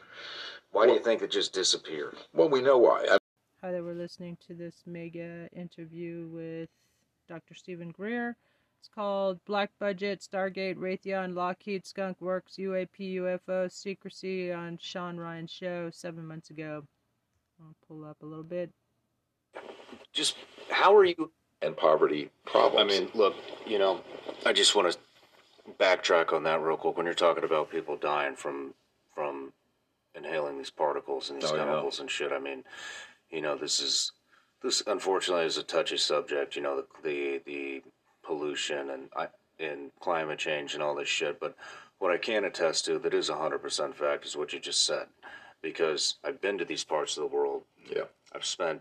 Why 0.73 0.87
do 0.87 0.93
you 0.93 1.01
think 1.01 1.23
it 1.23 1.31
just 1.31 1.53
disappeared? 1.53 2.17
Well, 2.33 2.49
we 2.49 2.63
know 2.63 2.79
why. 2.79 3.07
I 3.11 3.19
Hi 3.63 3.73
there, 3.73 3.85
we're 3.85 3.93
listening 3.93 4.39
to 4.47 4.55
this 4.55 4.85
mega 4.87 5.47
interview 5.55 6.29
with 6.29 6.71
Dr. 7.29 7.55
Steven 7.55 7.91
Greer. 7.91 8.35
It's 8.79 8.89
called 8.89 9.45
Black 9.45 9.71
Budget, 9.79 10.21
Stargate, 10.21 10.77
Raytheon, 10.77 11.35
Lockheed, 11.35 11.85
Skunk 11.85 12.19
Works, 12.23 12.57
UAP, 12.57 13.17
UFO, 13.17 13.71
Secrecy 13.71 14.51
on 14.51 14.79
Shawn 14.79 15.19
Ryan's 15.19 15.51
show 15.51 15.91
seven 15.91 16.27
months 16.27 16.49
ago. 16.49 16.83
I'll 17.61 17.77
pull 17.87 18.07
up 18.07 18.17
a 18.23 18.27
little 18.27 18.43
bit. 18.43 18.71
Just 20.15 20.37
how 20.71 20.97
are 20.97 21.05
you? 21.05 21.31
And 21.63 21.77
poverty 21.77 22.31
problems. 22.47 22.93
I 22.95 22.99
mean, 22.99 23.11
look, 23.15 23.35
you 23.67 23.79
know, 23.79 24.01
I 24.47 24.53
just 24.53 24.75
want 24.75 24.93
to 24.93 24.99
backtrack 25.79 26.33
on 26.33 26.43
that 26.45 26.61
real 26.63 26.77
quick. 26.77 26.97
When 26.97 27.07
you're 27.07 27.15
talking 27.15 27.45
about 27.45 27.71
people 27.71 27.97
dying 27.97 28.37
from 28.37 28.75
from 29.15 29.53
inhaling 30.15 30.59
these 30.59 30.71
particles 30.71 31.31
and 31.31 31.41
these 31.41 31.51
Oh, 31.51 31.57
yeah. 31.57 31.65
chemicals 31.65 32.01
and 32.01 32.11
shit, 32.11 32.33
I 32.33 32.39
mean, 32.39 32.65
you 33.31 33.41
know, 33.41 33.57
this 33.57 33.81
is 33.81 34.13
this 34.63 34.83
unfortunately 34.87 35.47
is 35.47 35.59
a 35.59 35.63
touchy 35.63 35.97
subject. 35.97 36.57
You 36.57 36.63
know, 36.63 36.85
the 37.03 37.09
the, 37.09 37.41
the 37.45 37.83
pollution 38.23 38.91
and 38.91 39.09
I, 39.17 39.29
and 39.59 39.91
climate 40.01 40.39
change 40.39 40.75
and 40.75 40.83
all 40.83 40.95
this 40.95 41.09
shit. 41.09 41.39
But 41.39 41.55
what 41.99 42.11
I 42.13 42.17
can 42.17 42.45
attest 42.45 42.87
to 42.87 42.99
that 42.99 43.15
is 43.15 43.29
hundred 43.29 43.59
percent 43.61 43.97
fact 43.97 44.25
is 44.25 44.37
what 44.37 44.53
you 44.53 44.61
just 44.61 44.87
said, 44.87 45.07
because 45.63 46.17
I've 46.25 46.41
been 46.41 46.59
to 46.59 46.65
these 46.65 46.85
parts 46.85 47.17
of 47.17 47.23
the 47.23 47.37
world 47.37 47.63
yeah, 47.95 48.05
I've 48.35 48.45
spent 48.45 48.81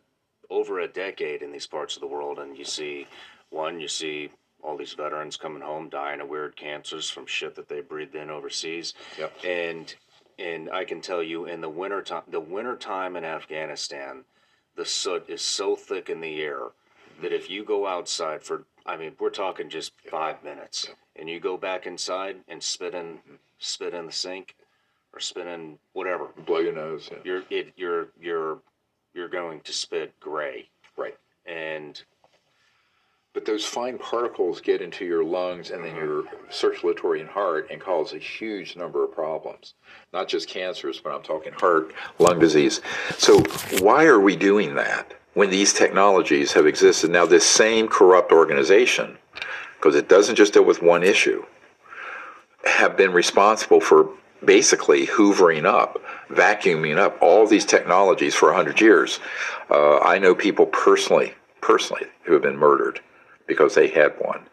over 0.49 0.79
a 0.79 0.87
decade 0.87 1.41
in 1.41 1.51
these 1.51 1.67
parts 1.67 1.95
of 1.95 2.01
the 2.01 2.07
world, 2.07 2.39
and 2.39 2.57
you 2.57 2.65
see, 2.65 3.07
one, 3.49 3.79
you 3.79 3.87
see 3.87 4.31
all 4.61 4.77
these 4.77 4.93
veterans 4.93 5.37
coming 5.37 5.61
home 5.61 5.89
dying 5.89 6.19
of 6.21 6.27
weird 6.29 6.55
cancers 6.55 7.09
from 7.09 7.25
shit 7.25 7.55
that 7.55 7.69
they 7.69 7.81
breathed 7.81 8.15
in 8.15 8.29
overseas, 8.29 8.93
Yep. 9.17 9.33
and 9.43 9.95
and 10.37 10.69
I 10.71 10.85
can 10.85 11.01
tell 11.01 11.21
you, 11.21 11.45
in 11.45 11.59
the 11.59 11.69
winter 11.69 12.01
time, 12.01 12.23
the 12.29 12.39
winter 12.39 12.77
time 12.77 13.17
in 13.17 13.25
Afghanistan, 13.25 14.23
the 14.75 14.85
soot 14.85 15.25
is 15.27 15.41
so 15.41 15.75
thick 15.75 16.09
in 16.09 16.21
the 16.21 16.41
air 16.41 16.69
that 17.21 17.33
if 17.33 17.49
you 17.49 17.65
go 17.65 17.85
outside 17.85 18.41
for, 18.41 18.63
I 18.85 18.95
mean, 18.95 19.13
we're 19.19 19.29
talking 19.31 19.69
just 19.69 19.91
five 20.09 20.41
minutes, 20.41 20.87
and 21.17 21.29
you 21.29 21.41
go 21.41 21.57
back 21.57 21.85
inside 21.85 22.37
and 22.47 22.63
spit 22.63 22.95
in 22.95 23.05
mm-hmm. 23.17 23.35
spit 23.59 23.93
in 23.93 24.05
the 24.05 24.11
sink 24.11 24.55
or 25.13 25.19
spit 25.19 25.47
in 25.47 25.77
whatever, 25.93 26.27
blow 26.45 26.59
your 26.59 26.73
nose. 26.73 27.09
Yeah. 27.11 27.17
you're 27.23 27.43
it 27.49 27.73
you're 27.75 28.07
you're 28.21 28.59
you're 29.13 29.27
going 29.27 29.61
to 29.61 29.73
spit 29.73 30.19
gray 30.19 30.69
Right. 30.97 31.17
and 31.45 32.01
But 33.33 33.45
those 33.45 33.65
fine 33.65 33.97
particles 33.97 34.59
get 34.59 34.81
into 34.81 35.05
your 35.05 35.23
lungs 35.23 35.69
and 35.69 35.83
then 35.83 35.95
your 35.95 36.23
circulatory 36.49 37.21
and 37.21 37.29
heart 37.29 37.67
and 37.71 37.79
cause 37.79 38.13
a 38.13 38.17
huge 38.17 38.75
number 38.75 39.03
of 39.03 39.13
problems. 39.13 39.75
Not 40.11 40.27
just 40.27 40.49
cancers, 40.49 40.99
but 40.99 41.13
I'm 41.13 41.21
talking 41.21 41.53
heart, 41.53 41.93
lung 42.17 42.39
disease. 42.39 42.81
So 43.17 43.41
why 43.79 44.05
are 44.05 44.19
we 44.19 44.35
doing 44.35 44.75
that 44.75 45.13
when 45.35 45.49
these 45.51 45.73
technologies 45.73 46.53
have 46.53 46.65
existed? 46.65 47.11
Now, 47.11 47.25
this 47.25 47.45
same 47.45 47.87
corrupt 47.87 48.31
organization, 48.31 49.17
because 49.77 49.95
it 49.95 50.09
doesn't 50.09 50.35
just 50.35 50.53
deal 50.53 50.65
with 50.65 50.81
one 50.81 51.03
issue, 51.03 51.45
have 52.65 52.97
been 52.97 53.13
responsible 53.13 53.79
for 53.79 54.09
basically 54.43 55.07
hoovering 55.07 55.65
up, 55.65 56.01
vacuuming 56.29 56.97
up 56.97 57.17
all 57.21 57.45
these 57.47 57.65
technologies 57.65 58.35
for 58.35 58.47
100 58.49 58.79
years. 58.81 59.19
Uh, 59.69 59.99
I 59.99 60.19
know 60.19 60.33
people 60.35 60.65
personally, 60.65 61.33
personally, 61.61 62.05
who 62.23 62.33
have 62.33 62.41
been 62.41 62.57
murdered 62.57 63.01
because 63.47 63.75
they 63.75 63.87
had 63.87 64.13
one. 64.19 64.45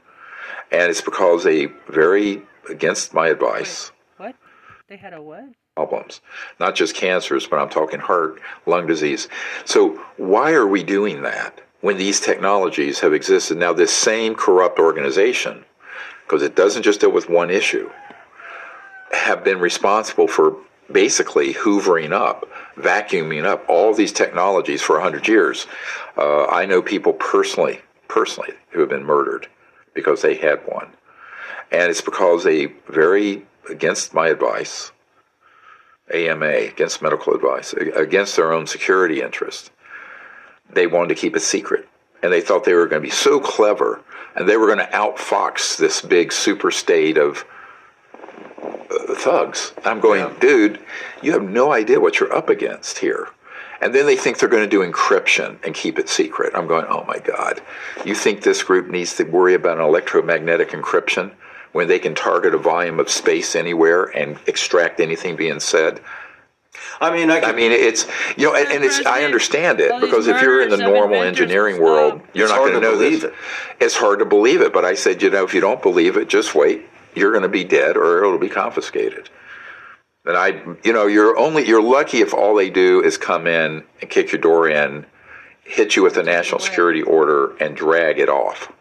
And 0.72 0.90
it's 0.90 1.00
because 1.00 1.44
they 1.44 1.66
very, 1.88 2.42
against 2.68 3.14
my 3.14 3.28
advice, 3.28 3.92
What? 4.16 4.34
They 4.88 4.96
had 4.96 5.12
a 5.14 5.22
what? 5.22 5.44
problems, 5.76 6.20
not 6.58 6.74
just 6.74 6.94
cancers, 6.94 7.46
but 7.46 7.58
I'm 7.58 7.68
talking 7.68 8.00
heart, 8.00 8.40
lung 8.64 8.86
disease. 8.86 9.28
So 9.64 10.02
why 10.16 10.52
are 10.52 10.66
we 10.66 10.82
doing 10.82 11.22
that 11.22 11.60
when 11.82 11.98
these 11.98 12.18
technologies 12.18 13.00
have 13.00 13.12
existed? 13.12 13.58
Now, 13.58 13.72
this 13.72 13.92
same 13.92 14.34
corrupt 14.34 14.78
organization, 14.78 15.64
because 16.24 16.42
it 16.42 16.56
doesn't 16.56 16.82
just 16.82 17.00
deal 17.00 17.12
with 17.12 17.28
one 17.28 17.50
issue, 17.50 17.90
have 19.16 19.44
been 19.44 19.58
responsible 19.58 20.28
for 20.28 20.56
basically 20.90 21.52
hoovering 21.54 22.12
up, 22.12 22.48
vacuuming 22.76 23.44
up 23.44 23.64
all 23.68 23.92
these 23.92 24.12
technologies 24.12 24.82
for 24.82 24.94
100 24.94 25.26
years. 25.26 25.66
Uh, 26.16 26.46
I 26.46 26.66
know 26.66 26.82
people 26.82 27.12
personally, 27.12 27.80
personally, 28.08 28.54
who 28.70 28.80
have 28.80 28.88
been 28.88 29.04
murdered 29.04 29.48
because 29.94 30.22
they 30.22 30.36
had 30.36 30.60
one. 30.66 30.88
And 31.72 31.90
it's 31.90 32.00
because 32.00 32.44
they 32.44 32.66
very, 32.88 33.44
against 33.68 34.14
my 34.14 34.28
advice, 34.28 34.92
AMA, 36.12 36.46
against 36.46 37.02
medical 37.02 37.34
advice, 37.34 37.72
against 37.72 38.36
their 38.36 38.52
own 38.52 38.66
security 38.66 39.20
interest, 39.20 39.72
they 40.70 40.86
wanted 40.86 41.08
to 41.08 41.20
keep 41.20 41.34
it 41.34 41.40
secret. 41.40 41.88
And 42.22 42.32
they 42.32 42.40
thought 42.40 42.64
they 42.64 42.74
were 42.74 42.86
going 42.86 43.02
to 43.02 43.08
be 43.08 43.14
so 43.14 43.40
clever 43.40 44.02
and 44.36 44.48
they 44.48 44.56
were 44.56 44.66
going 44.66 44.86
to 44.86 44.92
outfox 44.92 45.76
this 45.76 46.00
big 46.00 46.32
super 46.32 46.70
state 46.70 47.18
of 47.18 47.44
thugs. 48.90 49.72
I'm 49.84 50.00
going, 50.00 50.34
dude, 50.40 50.80
you 51.22 51.32
have 51.32 51.42
no 51.42 51.72
idea 51.72 52.00
what 52.00 52.20
you're 52.20 52.34
up 52.34 52.48
against 52.48 52.98
here. 52.98 53.28
And 53.80 53.94
then 53.94 54.06
they 54.06 54.16
think 54.16 54.38
they're 54.38 54.48
going 54.48 54.62
to 54.62 54.68
do 54.68 54.90
encryption 54.90 55.58
and 55.64 55.74
keep 55.74 55.98
it 55.98 56.08
secret. 56.08 56.52
I'm 56.54 56.66
going, 56.66 56.86
oh 56.88 57.04
my 57.04 57.18
God. 57.18 57.60
You 58.04 58.14
think 58.14 58.42
this 58.42 58.62
group 58.62 58.88
needs 58.88 59.16
to 59.16 59.24
worry 59.24 59.54
about 59.54 59.78
an 59.78 59.84
electromagnetic 59.84 60.70
encryption 60.70 61.32
when 61.72 61.88
they 61.88 61.98
can 61.98 62.14
target 62.14 62.54
a 62.54 62.58
volume 62.58 62.98
of 62.98 63.10
space 63.10 63.54
anywhere 63.54 64.04
and 64.04 64.38
extract 64.46 64.98
anything 65.00 65.36
being 65.36 65.60
said? 65.60 66.00
i 67.00 67.10
mean 67.10 67.30
i, 67.30 67.40
I 67.40 67.52
mean, 67.52 67.72
it's 67.72 68.06
you 68.36 68.46
know, 68.46 68.54
and, 68.54 68.68
and 68.68 68.84
it's 68.84 69.04
I 69.04 69.24
understand 69.24 69.80
it 69.80 69.98
because 70.00 70.26
if 70.26 70.40
you're 70.40 70.62
in 70.62 70.70
the 70.70 70.76
normal 70.76 71.22
engineering 71.22 71.80
world, 71.80 72.20
you're 72.34 72.48
not 72.48 72.58
going 72.58 72.74
to 72.74 72.80
to 72.80 72.86
know 72.86 72.92
believe 72.92 73.22
this. 73.22 73.30
it. 73.30 73.34
It's 73.80 73.96
hard 73.96 74.18
to 74.20 74.24
believe 74.24 74.60
it, 74.60 74.72
but 74.72 74.84
I 74.84 74.94
said, 74.94 75.22
you 75.22 75.30
know, 75.30 75.44
if 75.44 75.54
you 75.54 75.60
don't 75.60 75.82
believe 75.82 76.16
it, 76.16 76.28
just 76.28 76.54
wait. 76.54 76.86
You're 77.16 77.32
going 77.32 77.42
to 77.42 77.48
be 77.48 77.64
dead, 77.64 77.96
or 77.96 78.22
it'll 78.22 78.38
be 78.38 78.48
confiscated. 78.48 79.30
And 80.24 80.36
I, 80.36 80.62
you 80.84 80.92
know, 80.92 81.06
you're 81.06 81.36
only 81.36 81.66
you're 81.66 81.82
lucky 81.82 82.18
if 82.18 82.34
all 82.34 82.54
they 82.54 82.70
do 82.70 83.02
is 83.02 83.16
come 83.16 83.46
in 83.46 83.84
and 84.00 84.10
kick 84.10 84.32
your 84.32 84.40
door 84.40 84.68
in, 84.68 85.06
hit 85.64 85.96
you 85.96 86.02
with 86.02 86.16
a 86.16 86.22
national 86.22 86.60
security 86.60 87.02
order, 87.02 87.56
and 87.56 87.76
drag 87.76 88.18
it 88.18 88.28
off. 88.28 88.72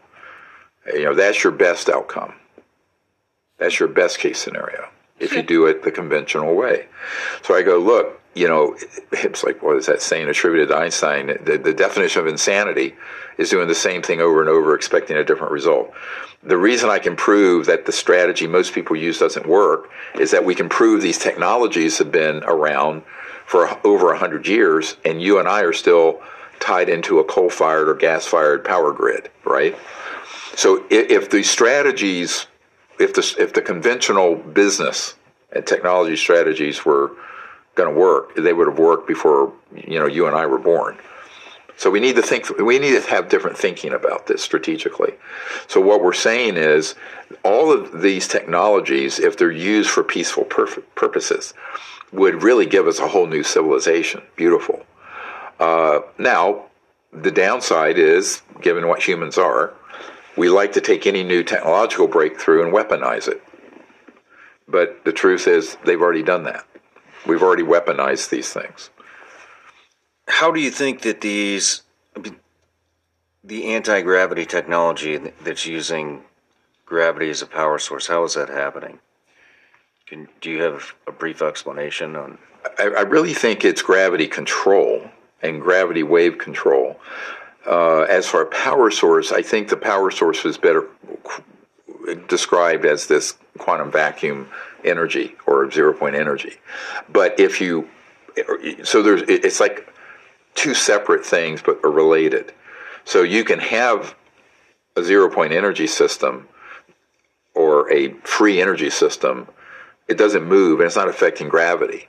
You 0.87 1.05
know, 1.05 1.13
that's 1.15 1.43
your 1.43 1.53
best 1.53 1.89
outcome. 1.89 2.33
That's 3.57 3.79
your 3.79 3.89
best 3.89 4.19
case 4.19 4.37
scenario 4.37 4.89
if 5.19 5.33
you 5.33 5.41
do 5.41 5.65
it 5.65 5.83
the 5.83 5.91
conventional 5.91 6.55
way. 6.55 6.87
So 7.43 7.55
I 7.55 7.61
go, 7.61 7.79
look, 7.79 8.21
you 8.35 8.47
know, 8.47 8.75
it's 9.11 9.43
like, 9.43 9.63
what 9.63 9.77
is 9.77 9.87
that 9.87 10.01
saying 10.01 10.27
attributed 10.27 10.69
to 10.69 10.77
Einstein? 10.77 11.27
The, 11.43 11.57
the 11.57 11.73
definition 11.73 12.21
of 12.21 12.27
insanity 12.27 12.95
is 13.37 13.49
doing 13.49 13.67
the 13.67 13.75
same 13.75 14.01
thing 14.01 14.21
over 14.21 14.41
and 14.41 14.49
over, 14.49 14.75
expecting 14.75 15.17
a 15.17 15.23
different 15.23 15.51
result. 15.51 15.91
The 16.43 16.57
reason 16.57 16.89
I 16.89 16.99
can 16.99 17.15
prove 17.15 17.65
that 17.65 17.85
the 17.85 17.91
strategy 17.91 18.45
most 18.45 18.73
people 18.73 18.95
use 18.95 19.17
doesn't 19.17 19.47
work 19.47 19.89
is 20.19 20.31
that 20.31 20.45
we 20.45 20.53
can 20.53 20.69
prove 20.69 21.01
these 21.01 21.17
technologies 21.17 21.97
have 21.97 22.11
been 22.11 22.43
around 22.43 23.01
for 23.47 23.67
over 23.85 24.07
100 24.07 24.47
years, 24.47 24.97
and 25.05 25.21
you 25.21 25.39
and 25.39 25.47
I 25.47 25.61
are 25.61 25.73
still 25.73 26.21
tied 26.59 26.89
into 26.89 27.19
a 27.19 27.23
coal 27.23 27.49
fired 27.49 27.87
or 27.89 27.95
gas 27.95 28.25
fired 28.25 28.63
power 28.63 28.91
grid, 28.91 29.29
right? 29.43 29.75
So 30.55 30.85
if, 30.89 31.09
if 31.09 31.29
the 31.29 31.43
strategies, 31.43 32.47
if 32.99 33.13
the 33.13 33.35
if 33.39 33.53
the 33.53 33.61
conventional 33.61 34.35
business 34.35 35.15
and 35.51 35.65
technology 35.65 36.15
strategies 36.15 36.85
were 36.85 37.11
going 37.75 37.93
to 37.93 37.99
work, 37.99 38.35
they 38.35 38.53
would 38.53 38.67
have 38.67 38.79
worked 38.79 39.07
before 39.07 39.53
you 39.75 39.99
know 39.99 40.07
you 40.07 40.27
and 40.27 40.35
I 40.35 40.45
were 40.45 40.59
born. 40.59 40.97
So 41.77 41.89
we 41.89 41.99
need 41.99 42.15
to 42.15 42.21
think. 42.21 42.49
We 42.57 42.79
need 42.79 43.01
to 43.01 43.09
have 43.09 43.29
different 43.29 43.57
thinking 43.57 43.93
about 43.93 44.27
this 44.27 44.41
strategically. 44.41 45.13
So 45.67 45.81
what 45.81 46.01
we're 46.01 46.13
saying 46.13 46.55
is, 46.55 46.95
all 47.43 47.71
of 47.71 48.01
these 48.01 48.27
technologies, 48.27 49.19
if 49.19 49.37
they're 49.37 49.51
used 49.51 49.89
for 49.89 50.03
peaceful 50.03 50.45
purf- 50.45 50.83
purposes, 50.95 51.53
would 52.13 52.43
really 52.43 52.65
give 52.65 52.87
us 52.87 52.99
a 52.99 53.07
whole 53.07 53.27
new 53.27 53.43
civilization. 53.43 54.21
Beautiful. 54.37 54.85
Uh, 55.59 55.99
now, 56.17 56.65
the 57.11 57.31
downside 57.31 57.97
is, 57.97 58.41
given 58.61 58.87
what 58.87 59.01
humans 59.01 59.37
are, 59.37 59.73
we 60.37 60.49
like 60.49 60.73
to 60.73 60.81
take 60.81 61.07
any 61.07 61.23
new 61.23 61.43
technological 61.43 62.07
breakthrough 62.07 62.63
and 62.63 62.73
weaponize 62.73 63.27
it. 63.27 63.41
But 64.67 65.03
the 65.05 65.13
truth 65.13 65.47
is, 65.47 65.77
they've 65.85 66.01
already 66.01 66.23
done 66.23 66.43
that. 66.43 66.65
We've 67.27 67.41
already 67.41 67.63
weaponized 67.63 68.29
these 68.29 68.51
things. 68.53 68.89
how 70.27 70.51
do 70.51 70.59
you 70.59 70.71
think 70.71 71.01
that 71.01 71.21
these 71.21 71.81
the 73.43 73.65
anti-gravity 73.75 74.45
technology 74.45 75.17
that's 75.43 75.65
using 75.65 76.23
gravity 76.85 77.29
as 77.29 77.41
a 77.41 77.45
power 77.45 77.77
source 77.79 78.07
how 78.07 78.23
is 78.23 78.33
that 78.33 78.49
happening 78.49 78.99
Can, 80.07 80.27
do 80.41 80.49
you 80.49 80.61
have 80.63 80.93
a 81.07 81.11
brief 81.11 81.41
explanation 81.41 82.15
on 82.15 82.37
I, 82.79 82.83
I 82.83 83.01
really 83.01 83.33
think 83.33 83.63
it's 83.63 83.81
gravity 83.81 84.27
control 84.27 85.09
and 85.41 85.61
gravity 85.61 86.01
wave 86.03 86.37
control. 86.39 86.99
uh, 87.67 88.01
as 88.01 88.27
for 88.27 88.41
a 88.41 88.45
power 88.47 88.89
source, 88.91 89.31
I 89.31 89.41
think 89.41 89.69
the 89.69 89.77
power 89.77 90.09
source 90.11 90.43
was 90.43 90.57
better 90.57 90.87
described 92.27 92.85
as 92.85 93.07
this 93.07 93.35
quantum 93.57 93.91
vacuum 93.91 94.47
energy 94.85 95.35
or 95.45 95.69
zero 95.71 95.93
point 95.93 96.15
energy. 96.15 96.53
But 97.09 97.39
if 97.39 97.59
you, 97.59 97.89
so 98.83 99.01
there's, 99.01 99.23
it's 99.27 99.59
like 99.59 99.91
two 100.53 100.73
separate 100.73 101.25
things 101.25 101.61
but 101.61 101.79
are 101.83 101.91
related. 101.91 102.53
So 103.03 103.21
you 103.21 103.43
can 103.43 103.59
have 103.59 104.15
a 104.95 105.03
zero 105.03 105.29
point 105.29 105.53
energy 105.53 105.87
system 105.87 106.47
or 107.53 107.91
a 107.91 108.13
free 108.23 108.61
energy 108.61 108.89
system. 108.89 109.47
It 110.07 110.17
doesn't 110.17 110.45
move 110.45 110.79
and 110.79 110.87
it's 110.87 110.95
not 110.95 111.09
affecting 111.09 111.49
gravity. 111.49 112.07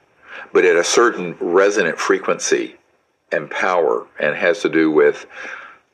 But 0.52 0.64
at 0.64 0.76
a 0.76 0.84
certain 0.84 1.36
resonant 1.40 1.98
frequency 1.98 2.76
and 3.32 3.50
power, 3.50 4.06
and 4.20 4.36
has 4.36 4.60
to 4.60 4.68
do 4.68 4.90
with 4.90 5.26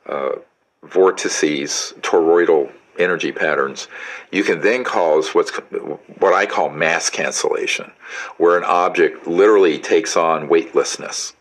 uh, 0.05 0.33
vortices, 0.83 1.93
toroidal 2.01 2.71
energy 2.97 3.31
patterns, 3.31 3.87
you 4.31 4.43
can 4.43 4.61
then 4.61 4.83
cause 4.83 5.33
what's 5.33 5.51
what 6.19 6.33
I 6.33 6.45
call 6.45 6.69
mass 6.69 7.09
cancellation, 7.09 7.91
where 8.37 8.57
an 8.57 8.63
object 8.63 9.27
literally 9.27 9.79
takes 9.79 10.15
on 10.15 10.49
weightlessness. 10.49 11.33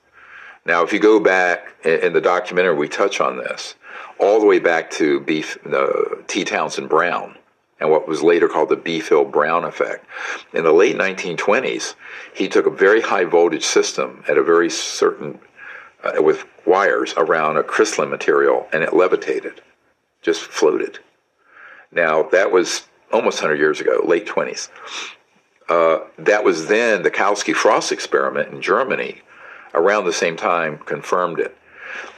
Now, 0.64 0.84
if 0.84 0.92
you 0.92 1.00
go 1.00 1.18
back 1.18 1.74
in 1.84 2.12
the 2.12 2.20
documentary, 2.20 2.76
we 2.76 2.88
touch 2.88 3.20
on 3.20 3.38
this 3.38 3.74
all 4.18 4.38
the 4.38 4.46
way 4.46 4.60
back 4.60 4.90
to 4.92 5.20
B, 5.20 5.44
uh, 5.72 5.92
T. 6.28 6.44
Townsend 6.44 6.88
Brown 6.88 7.36
and 7.82 7.90
what 7.90 8.06
was 8.06 8.22
later 8.22 8.48
called 8.48 8.68
the 8.68 8.76
Biefeld 8.76 9.32
Brown 9.32 9.64
effect. 9.64 10.06
In 10.54 10.62
the 10.62 10.72
late 10.72 10.96
1920s, 10.96 11.96
he 12.32 12.48
took 12.48 12.64
a 12.64 12.70
very 12.70 13.00
high 13.00 13.24
voltage 13.24 13.64
system 13.64 14.22
at 14.28 14.38
a 14.38 14.42
very 14.42 14.70
certain 14.70 15.40
uh, 16.04 16.22
with 16.22 16.44
wires 16.64 17.12
around 17.16 17.56
a 17.56 17.62
crystalline 17.62 18.10
material, 18.10 18.68
and 18.72 18.84
it 18.84 18.92
levitated, 18.92 19.60
just 20.20 20.42
floated. 20.42 21.00
Now, 21.92 22.24
that 22.24 22.50
was 22.50 22.86
almost 23.12 23.42
100 23.42 23.58
years 23.58 23.80
ago, 23.80 24.00
late 24.04 24.26
20s. 24.26 24.68
Uh, 25.68 26.00
that 26.18 26.44
was 26.44 26.66
then 26.66 27.02
the 27.02 27.10
Kowsky 27.10 27.54
Frost 27.54 27.92
experiment 27.92 28.52
in 28.52 28.60
Germany, 28.60 29.20
around 29.74 30.04
the 30.04 30.12
same 30.12 30.36
time, 30.36 30.78
confirmed 30.78 31.38
it. 31.38 31.56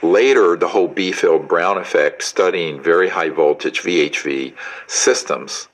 Later, 0.01 0.55
the 0.55 0.69
whole 0.69 0.87
Biefeld 0.87 1.47
Brown 1.47 1.77
effect, 1.77 2.23
studying 2.23 2.81
very 2.81 3.09
high 3.09 3.29
voltage 3.29 3.81
VHV 3.81 4.53
systems, 4.87 5.67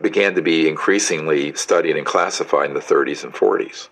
began 0.00 0.34
to 0.34 0.42
be 0.42 0.68
increasingly 0.68 1.54
studied 1.54 1.96
and 1.96 2.06
classified 2.06 2.68
in 2.68 2.74
the 2.74 2.80
30s 2.80 3.24
and 3.24 3.32
40s. 3.32 3.88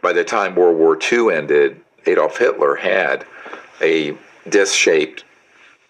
By 0.00 0.12
the 0.12 0.24
time 0.24 0.54
World 0.54 0.78
War 0.78 0.98
II 1.00 1.34
ended, 1.34 1.80
Adolf 2.06 2.38
Hitler 2.38 2.76
had 2.76 3.26
a 3.80 4.16
disc 4.48 4.74
shaped 4.74 5.24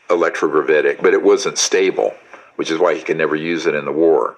electrogravitic, 0.09 1.01
but 1.01 1.15
it 1.15 1.23
wasn't 1.23 1.59
stable 1.59 2.15
which 2.61 2.71
is 2.71 2.79
why 2.79 2.95
he 2.95 3.01
could 3.01 3.17
never 3.17 3.35
use 3.35 3.65
it 3.65 3.75
in 3.75 3.87
the 3.87 3.91
war. 3.91 4.37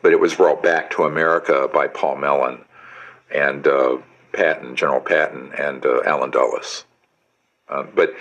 But 0.00 0.12
it 0.12 0.20
was 0.20 0.36
brought 0.36 0.62
back 0.62 0.92
to 0.92 1.02
America 1.02 1.68
by 1.74 1.88
Paul 1.88 2.14
Mellon 2.14 2.64
and 3.34 3.66
uh, 3.66 3.96
Patton, 4.32 4.76
General 4.76 5.00
Patton, 5.00 5.50
and 5.58 5.84
uh, 5.84 6.02
Allen 6.06 6.30
Dulles. 6.30 6.84
Uh, 7.68 7.82
but 7.82 8.14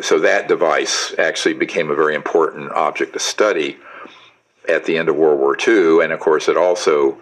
so 0.00 0.20
that 0.20 0.48
device 0.48 1.14
actually 1.18 1.52
became 1.52 1.90
a 1.90 1.94
very 1.94 2.14
important 2.14 2.72
object 2.72 3.12
to 3.12 3.18
study 3.18 3.76
at 4.66 4.86
the 4.86 4.96
end 4.96 5.10
of 5.10 5.16
World 5.16 5.38
War 5.38 5.54
II, 5.54 6.02
and 6.02 6.10
of 6.10 6.18
course, 6.18 6.48
it 6.48 6.56
also 6.56 7.18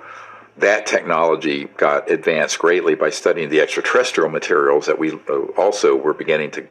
that 0.58 0.86
technology 0.86 1.64
got 1.64 2.08
advanced 2.08 2.60
greatly 2.60 2.94
by 2.94 3.10
studying 3.10 3.48
the 3.48 3.60
extraterrestrial 3.60 4.30
materials 4.30 4.86
that 4.86 5.00
we 5.00 5.10
uh, 5.28 5.34
also 5.56 5.96
were 5.96 6.14
beginning 6.14 6.52
to 6.52 6.68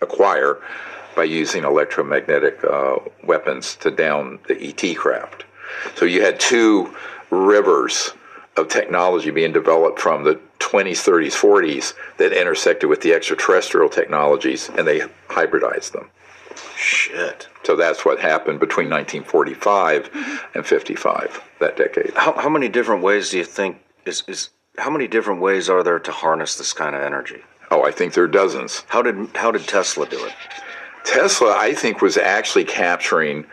acquire 0.00 0.62
by 1.14 1.24
using 1.24 1.64
electromagnetic 1.64 2.62
uh, 2.64 2.96
weapons 3.24 3.76
to 3.76 3.90
down 3.90 4.38
the 4.48 4.60
ET 4.62 4.96
craft. 4.96 5.44
So 5.96 6.04
you 6.04 6.22
had 6.22 6.40
two 6.40 6.94
rivers 7.30 8.12
of 8.56 8.68
technology 8.68 9.30
being 9.30 9.52
developed 9.52 9.98
from 9.98 10.24
the 10.24 10.40
20s, 10.58 10.90
30s, 10.90 11.32
40s 11.32 11.94
that 12.18 12.32
intersected 12.32 12.88
with 12.88 13.00
the 13.00 13.12
extraterrestrial 13.12 13.88
technologies 13.88 14.70
and 14.76 14.86
they 14.86 15.00
hybridized 15.28 15.92
them. 15.92 16.10
Shit. 16.76 17.48
So 17.62 17.76
that's 17.76 18.04
what 18.04 18.20
happened 18.20 18.60
between 18.60 18.90
1945 18.90 20.46
and 20.54 20.66
55, 20.66 21.42
that 21.60 21.76
decade. 21.76 22.12
How, 22.14 22.32
how 22.32 22.48
many 22.48 22.68
different 22.68 23.02
ways 23.02 23.30
do 23.30 23.38
you 23.38 23.44
think 23.44 23.78
is, 24.04 24.24
is 24.26 24.50
how 24.78 24.90
many 24.90 25.06
different 25.06 25.40
ways 25.40 25.68
are 25.68 25.82
there 25.82 25.98
to 25.98 26.10
harness 26.10 26.56
this 26.56 26.72
kind 26.72 26.96
of 26.96 27.02
energy? 27.02 27.42
Oh, 27.70 27.84
I 27.84 27.92
think 27.92 28.14
there 28.14 28.24
are 28.24 28.28
dozens. 28.28 28.84
How 28.88 29.02
did 29.02 29.28
how 29.36 29.52
did 29.52 29.62
Tesla 29.68 30.06
do 30.06 30.24
it? 30.24 30.32
Tesla, 31.04 31.56
I 31.56 31.74
think, 31.74 32.00
was 32.00 32.16
actually 32.16 32.64
capturing 32.64 33.46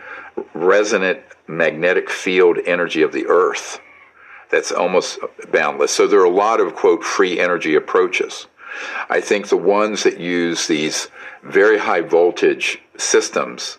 resonant 0.54 1.20
magnetic 1.48 2.10
field 2.10 2.58
energy 2.66 3.02
of 3.02 3.14
the 3.14 3.26
Earth 3.28 3.80
that's 4.50 4.72
almost 4.72 5.20
boundless. 5.52 5.92
So 5.92 6.08
there 6.08 6.20
are 6.20 6.26
a 6.26 6.30
lot 6.30 6.60
of, 6.60 6.76
quote, 6.76 7.04
free 7.04 7.40
energy 7.40 7.76
approaches. 7.76 8.48
I 9.10 9.22
think 9.22 9.48
the 9.48 9.58
ones 9.58 10.04
that 10.04 10.20
use 10.20 10.68
these 10.68 11.10
very 11.44 11.80
high 11.80 12.02
voltage 12.02 12.82
systems 12.98 13.78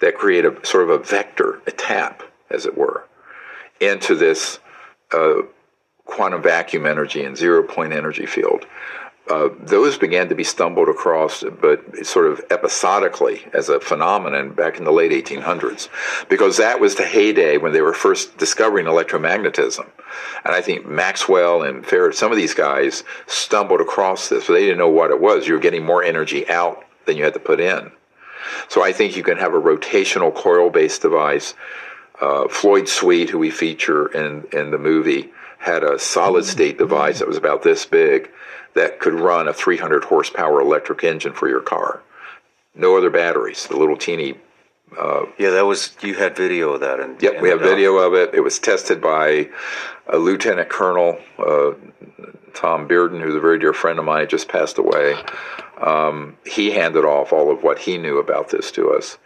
that 0.00 0.16
create 0.16 0.44
a 0.44 0.54
sort 0.64 0.84
of 0.84 0.90
a 0.90 0.98
vector, 0.98 1.60
a 1.66 1.70
tap, 1.70 2.22
as 2.50 2.66
it 2.66 2.76
were, 2.76 3.06
into 3.80 4.14
this 4.14 4.58
uh, 5.12 5.42
quantum 6.04 6.42
vacuum 6.42 6.86
energy 6.86 7.24
and 7.24 7.36
zero 7.36 7.62
point 7.62 7.92
energy 7.92 8.26
field 8.26 8.66
uh, 9.28 9.48
those 9.60 9.98
began 9.98 10.28
to 10.28 10.36
be 10.36 10.44
stumbled 10.44 10.88
across, 10.88 11.42
but 11.60 12.06
sort 12.06 12.26
of 12.26 12.40
episodically 12.50 13.44
as 13.52 13.68
a 13.68 13.80
phenomenon 13.80 14.50
back 14.52 14.78
in 14.78 14.84
the 14.84 14.92
late 14.92 15.10
1800s, 15.10 15.88
because 16.28 16.56
that 16.58 16.78
was 16.78 16.94
the 16.94 17.04
heyday 17.04 17.58
when 17.58 17.72
they 17.72 17.80
were 17.80 17.92
first 17.92 18.36
discovering 18.38 18.86
electromagnetism. 18.86 19.86
And 20.44 20.54
I 20.54 20.60
think 20.60 20.86
Maxwell 20.86 21.62
and 21.62 21.84
Faraday, 21.84 22.16
some 22.16 22.30
of 22.30 22.38
these 22.38 22.54
guys 22.54 23.02
stumbled 23.26 23.80
across 23.80 24.28
this, 24.28 24.46
but 24.46 24.52
they 24.52 24.60
didn't 24.60 24.78
know 24.78 24.88
what 24.88 25.10
it 25.10 25.20
was. 25.20 25.48
You 25.48 25.54
were 25.54 25.60
getting 25.60 25.84
more 25.84 26.04
energy 26.04 26.48
out 26.48 26.84
than 27.06 27.16
you 27.16 27.24
had 27.24 27.34
to 27.34 27.40
put 27.40 27.60
in. 27.60 27.90
So 28.68 28.84
I 28.84 28.92
think 28.92 29.16
you 29.16 29.24
can 29.24 29.38
have 29.38 29.54
a 29.54 29.60
rotational 29.60 30.32
coil-based 30.32 31.02
device. 31.02 31.54
Uh, 32.20 32.46
Floyd 32.46 32.88
Sweet, 32.88 33.30
who 33.30 33.38
we 33.38 33.50
feature 33.50 34.06
in, 34.06 34.44
in 34.52 34.70
the 34.70 34.78
movie, 34.78 35.32
had 35.58 35.82
a 35.82 35.98
solid 35.98 36.44
state 36.44 36.78
device 36.78 37.18
that 37.18 37.26
was 37.26 37.36
about 37.36 37.64
this 37.64 37.84
big 37.84 38.30
that 38.76 39.00
could 39.00 39.14
run 39.14 39.48
a 39.48 39.52
300 39.52 40.04
horsepower 40.04 40.60
electric 40.60 41.02
engine 41.02 41.32
for 41.32 41.48
your 41.48 41.60
car. 41.60 42.02
No 42.74 42.96
other 42.96 43.10
batteries. 43.10 43.66
The 43.66 43.76
little 43.76 43.96
teeny. 43.96 44.34
Uh, 44.96 45.24
yeah, 45.38 45.50
that 45.50 45.66
was 45.66 45.96
you 46.02 46.14
had 46.14 46.36
video 46.36 46.74
of 46.74 46.80
that. 46.80 47.00
And 47.00 47.20
yep, 47.20 47.40
we 47.42 47.48
have 47.48 47.60
video 47.60 47.96
of 47.96 48.14
it. 48.14 48.34
It 48.34 48.40
was 48.40 48.58
tested 48.58 49.00
by 49.00 49.48
a 50.06 50.18
lieutenant 50.18 50.68
colonel, 50.68 51.18
uh, 51.38 51.72
Tom 52.54 52.86
Bearden, 52.86 53.20
who's 53.20 53.34
a 53.34 53.40
very 53.40 53.58
dear 53.58 53.72
friend 53.72 53.98
of 53.98 54.04
mine, 54.04 54.28
just 54.28 54.48
passed 54.48 54.78
away. 54.78 55.16
Um, 55.80 56.36
he 56.46 56.70
handed 56.70 57.04
off 57.04 57.32
all 57.32 57.50
of 57.50 57.62
what 57.62 57.80
he 57.80 57.98
knew 57.98 58.18
about 58.18 58.50
this 58.50 58.70
to 58.72 58.90
us. 58.90 59.18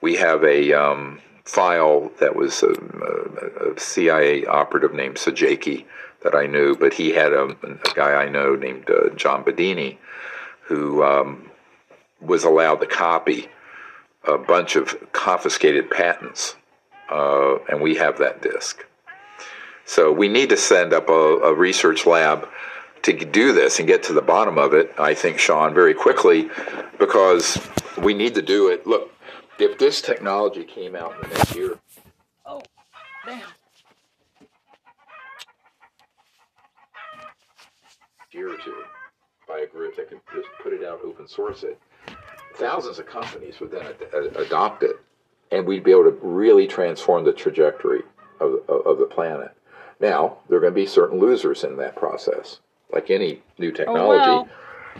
We 0.00 0.16
have 0.16 0.44
a 0.44 0.72
um, 0.72 1.20
file 1.44 2.10
that 2.20 2.36
was 2.36 2.62
a, 2.62 2.70
a, 2.70 3.72
a 3.72 3.80
CIA 3.80 4.46
operative 4.46 4.94
named 4.94 5.16
Sajaki 5.16 5.86
that 6.22 6.34
I 6.34 6.46
knew, 6.46 6.76
but 6.76 6.94
he 6.94 7.10
had 7.10 7.32
a, 7.32 7.44
a 7.44 7.94
guy 7.94 8.12
I 8.14 8.28
know 8.28 8.54
named 8.54 8.88
uh, 8.90 9.10
John 9.14 9.44
Bedini 9.44 9.98
who 10.70 11.02
um, 11.02 11.50
was 12.20 12.44
allowed 12.44 12.76
to 12.76 12.86
copy 12.86 13.48
a 14.24 14.38
bunch 14.38 14.76
of 14.76 15.12
confiscated 15.12 15.90
patents, 15.90 16.54
uh, 17.10 17.56
and 17.68 17.80
we 17.80 17.96
have 17.96 18.18
that 18.18 18.42
disk. 18.42 18.84
So 19.84 20.12
we 20.12 20.28
need 20.28 20.50
to 20.50 20.56
send 20.56 20.92
up 20.92 21.08
a, 21.08 21.12
a, 21.12 21.54
research 21.54 22.06
lab 22.06 22.46
to 23.02 23.12
do 23.12 23.52
this 23.52 23.80
and 23.80 23.88
get 23.88 24.04
to 24.04 24.12
the 24.12 24.22
bottom 24.22 24.58
of 24.58 24.74
it, 24.74 24.92
I 24.98 25.14
think, 25.14 25.38
Shawn, 25.38 25.74
very 25.74 25.94
quickly, 25.94 26.48
because 26.98 27.58
we 27.98 28.14
need 28.14 28.36
to 28.36 28.42
do 28.42 28.68
it. 28.68 28.86
Look, 28.86 29.10
if 29.58 29.78
this 29.78 30.00
technology 30.00 30.62
came 30.62 30.94
out 30.94 31.16
in 31.16 31.28
the 31.28 31.34
next 31.34 31.56
year. 31.56 31.78
Oh, 32.46 32.62
damn. 33.26 33.42
Year 38.40 38.54
or 38.54 38.56
two 38.64 38.82
by 39.46 39.60
a 39.60 39.66
group 39.66 39.96
that 39.96 40.08
could 40.08 40.20
just 40.34 40.48
put 40.62 40.72
it 40.72 40.84
out, 40.84 41.00
open 41.04 41.28
source 41.28 41.62
it. 41.62 41.78
Thousands 42.56 42.98
of 42.98 43.06
companies 43.06 43.60
would 43.60 43.70
then 43.70 43.82
ad- 43.86 44.36
adopt 44.36 44.82
it, 44.82 44.96
and 45.52 45.66
we'd 45.66 45.84
be 45.84 45.90
able 45.90 46.04
to 46.04 46.18
really 46.22 46.66
transform 46.66 47.24
the 47.24 47.32
trajectory 47.32 48.02
of, 48.40 48.54
of, 48.68 48.86
of 48.86 48.98
the 48.98 49.04
planet. 49.04 49.52
Now, 50.00 50.38
there 50.48 50.56
are 50.58 50.60
going 50.60 50.72
to 50.72 50.80
be 50.80 50.86
certain 50.86 51.18
losers 51.18 51.64
in 51.64 51.76
that 51.76 51.96
process, 51.96 52.60
like 52.92 53.10
any 53.10 53.42
new 53.58 53.70
technology. 53.72 54.24
Oh, 54.24 54.48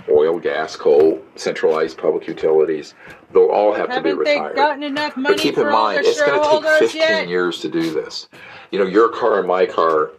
Oil, 0.09 0.39
gas, 0.39 0.77
coal, 0.77 1.21
centralized 1.35 1.99
public 1.99 2.29
utilities, 2.29 2.95
they'll 3.33 3.49
all 3.49 3.75
have 3.75 3.89
Haven't 3.89 4.05
to 4.05 4.11
be 4.11 4.31
retired. 4.31 4.55
but 4.55 5.37
keep 5.37 5.59
in 5.59 5.69
mind, 5.69 6.03
it's 6.05 6.21
going 6.23 6.41
to 6.63 6.69
take 6.69 6.79
15 6.79 7.01
yet? 7.01 7.29
years 7.29 7.61
to 7.61 7.69
do 7.69 7.93
this. 7.93 8.29
You 8.71 8.79
know, 8.79 8.87
your 8.87 9.09
car 9.09 9.41
and 9.41 9.49
my 9.49 9.67
car 9.67 10.13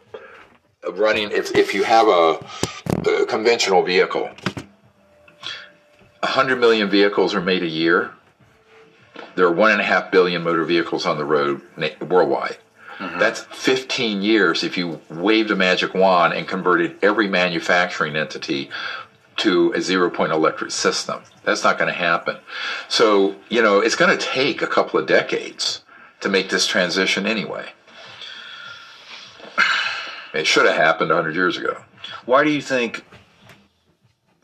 running, 0.90 1.32
if, 1.32 1.56
if 1.56 1.74
you 1.74 1.84
have 1.84 2.08
a, 2.08 2.46
a 3.10 3.26
conventional 3.26 3.84
vehicle, 3.84 4.30
100 6.22 6.60
million 6.60 6.90
vehicles 6.90 7.34
are 7.34 7.42
made 7.42 7.64
a 7.64 7.68
year. 7.68 8.12
There 9.36 9.46
are 9.46 9.54
one 9.54 9.72
and 9.72 9.82
a 9.82 9.84
half 9.84 10.12
billion 10.12 10.44
motor 10.44 10.64
vehicles 10.66 11.06
on 11.06 11.18
the 11.18 11.26
road 11.26 11.62
worldwide. 12.02 12.58
Mm-hmm. 12.98 13.20
That's 13.20 13.42
15 13.42 14.22
years 14.22 14.64
if 14.64 14.78
you 14.78 15.02
waved 15.10 15.50
a 15.50 15.56
magic 15.56 15.94
wand 15.94 16.34
and 16.34 16.48
converted 16.48 16.98
every 17.02 17.28
manufacturing 17.28 18.16
entity 18.16 18.70
to 19.38 19.74
a 19.74 19.82
zero 19.82 20.10
point 20.12 20.32
electric 20.32 20.72
system. 20.72 21.24
That's 21.44 21.64
not 21.64 21.80
going 21.80 21.92
to 21.92 21.98
happen. 21.98 22.38
So, 22.88 23.36
you 23.50 23.62
know, 23.62 23.80
it's 23.80 23.96
going 23.96 24.16
to 24.16 24.24
take 24.24 24.62
a 24.62 24.68
couple 24.68 25.00
of 25.00 25.08
decades 25.08 25.84
to 26.20 26.30
make 26.30 26.50
this 26.50 26.68
transition 26.68 27.26
anyway. 27.26 27.70
It 30.34 30.48
should 30.48 30.66
have 30.66 30.76
happened 30.76 31.10
100 31.10 31.36
years 31.36 31.58
ago. 31.58 31.84
Why 32.26 32.44
do 32.44 32.50
you 32.50 32.62
think 32.62 33.04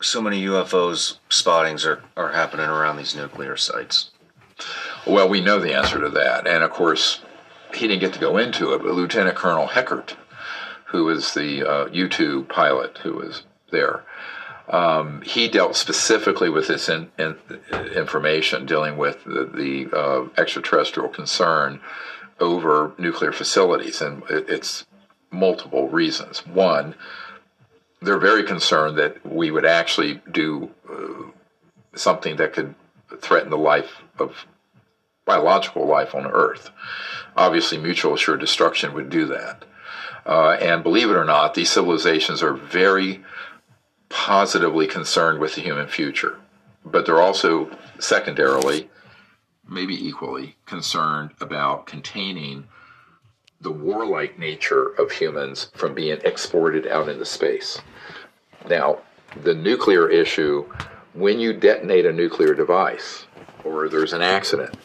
so 0.00 0.20
many 0.20 0.44
UFOs 0.44 1.18
spottings 1.28 1.84
are, 1.84 2.02
are 2.16 2.32
happening 2.32 2.66
around 2.66 2.96
these 2.96 3.16
nuclear 3.16 3.56
sites? 3.56 4.10
Well, 5.06 5.28
we 5.28 5.40
know 5.40 5.58
the 5.58 5.74
answer 5.74 6.00
to 6.00 6.08
that. 6.10 6.46
And 6.46 6.62
of 6.62 6.70
course, 6.70 7.22
he 7.74 7.86
didn't 7.88 8.00
get 8.00 8.12
to 8.14 8.20
go 8.20 8.36
into 8.36 8.72
it, 8.74 8.82
but 8.82 8.92
Lieutenant 8.92 9.36
Colonel 9.36 9.68
Heckert, 9.68 10.16
who 10.86 11.04
was 11.04 11.34
the 11.34 11.68
uh, 11.68 11.86
U 11.86 12.08
2 12.08 12.44
pilot 12.44 12.98
who 12.98 13.14
was 13.14 13.42
there, 13.70 14.04
um, 14.68 15.22
he 15.22 15.48
dealt 15.48 15.76
specifically 15.76 16.50
with 16.50 16.68
this 16.68 16.88
in, 16.88 17.10
in, 17.18 17.36
information, 17.94 18.66
dealing 18.66 18.98
with 18.98 19.24
the, 19.24 19.44
the 19.44 19.96
uh, 19.96 20.28
extraterrestrial 20.36 21.08
concern 21.08 21.80
over 22.38 22.92
nuclear 22.98 23.32
facilities. 23.32 24.02
And 24.02 24.22
it, 24.28 24.48
it's 24.48 24.84
multiple 25.30 25.88
reasons. 25.88 26.46
One, 26.46 26.94
they're 28.00 28.18
very 28.18 28.44
concerned 28.44 28.96
that 28.98 29.24
we 29.26 29.50
would 29.50 29.66
actually 29.66 30.20
do 30.30 30.70
uh, 30.90 31.30
something 31.94 32.36
that 32.36 32.52
could 32.52 32.74
threaten 33.20 33.50
the 33.50 33.58
life 33.58 34.02
of 34.18 34.46
biological 35.24 35.86
life 35.86 36.14
on 36.14 36.26
Earth. 36.26 36.70
Obviously, 37.36 37.78
mutual 37.78 38.14
assured 38.14 38.40
destruction 38.40 38.94
would 38.94 39.10
do 39.10 39.26
that. 39.26 39.64
Uh, 40.24 40.56
and 40.60 40.82
believe 40.82 41.10
it 41.10 41.16
or 41.16 41.24
not, 41.24 41.54
these 41.54 41.70
civilizations 41.70 42.42
are 42.42 42.52
very 42.54 43.24
positively 44.08 44.86
concerned 44.86 45.38
with 45.38 45.54
the 45.54 45.60
human 45.60 45.86
future. 45.86 46.38
But 46.84 47.06
they're 47.06 47.20
also, 47.20 47.70
secondarily, 47.98 48.88
maybe 49.68 49.94
equally, 49.94 50.56
concerned 50.66 51.32
about 51.40 51.86
containing 51.86 52.68
the 53.60 53.70
warlike 53.70 54.38
nature 54.38 54.86
of 54.98 55.10
humans 55.10 55.70
from 55.74 55.94
being 55.94 56.18
exported 56.24 56.86
out 56.86 57.08
into 57.08 57.24
space. 57.24 57.80
Now, 58.68 58.98
the 59.42 59.54
nuclear 59.54 60.08
issue, 60.08 60.64
when 61.14 61.40
you 61.40 61.52
detonate 61.52 62.06
a 62.06 62.12
nuclear 62.12 62.54
device 62.54 63.26
or 63.64 63.88
there's 63.88 64.12
an 64.12 64.22
accident, 64.22 64.76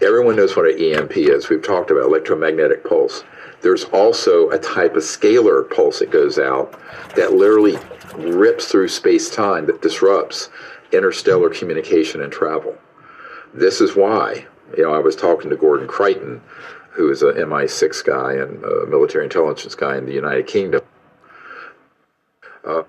everyone 0.00 0.36
knows 0.36 0.54
what 0.54 0.70
an 0.70 0.80
EMP 0.80 1.16
is. 1.16 1.48
We've 1.48 1.62
talked 1.62 1.90
about 1.90 2.04
electromagnetic 2.04 2.84
pulse. 2.84 3.24
There's 3.60 3.84
also 3.84 4.50
a 4.50 4.58
type 4.58 4.94
of 4.94 5.02
scalar 5.02 5.68
pulse 5.68 5.98
that 5.98 6.10
goes 6.10 6.38
out 6.38 6.78
that 7.16 7.32
literally 7.32 7.78
rips 8.16 8.66
through 8.66 8.88
space 8.88 9.30
time 9.30 9.66
that 9.66 9.82
disrupts 9.82 10.48
interstellar 10.92 11.50
communication 11.50 12.22
and 12.22 12.32
travel. 12.32 12.76
This 13.52 13.80
is 13.80 13.96
why, 13.96 14.46
you 14.76 14.84
know, 14.84 14.92
I 14.92 14.98
was 14.98 15.16
talking 15.16 15.50
to 15.50 15.56
Gordon 15.56 15.88
Creighton 15.88 16.40
who 16.94 17.10
is 17.10 17.22
a 17.22 17.32
MI6 17.32 18.04
guy 18.04 18.34
and 18.34 18.64
a 18.64 18.86
military 18.86 19.24
intelligence 19.24 19.74
guy 19.74 19.96
in 19.96 20.06
the 20.06 20.12
United 20.12 20.46
Kingdom. 20.46 20.82
Uh, 22.64 22.82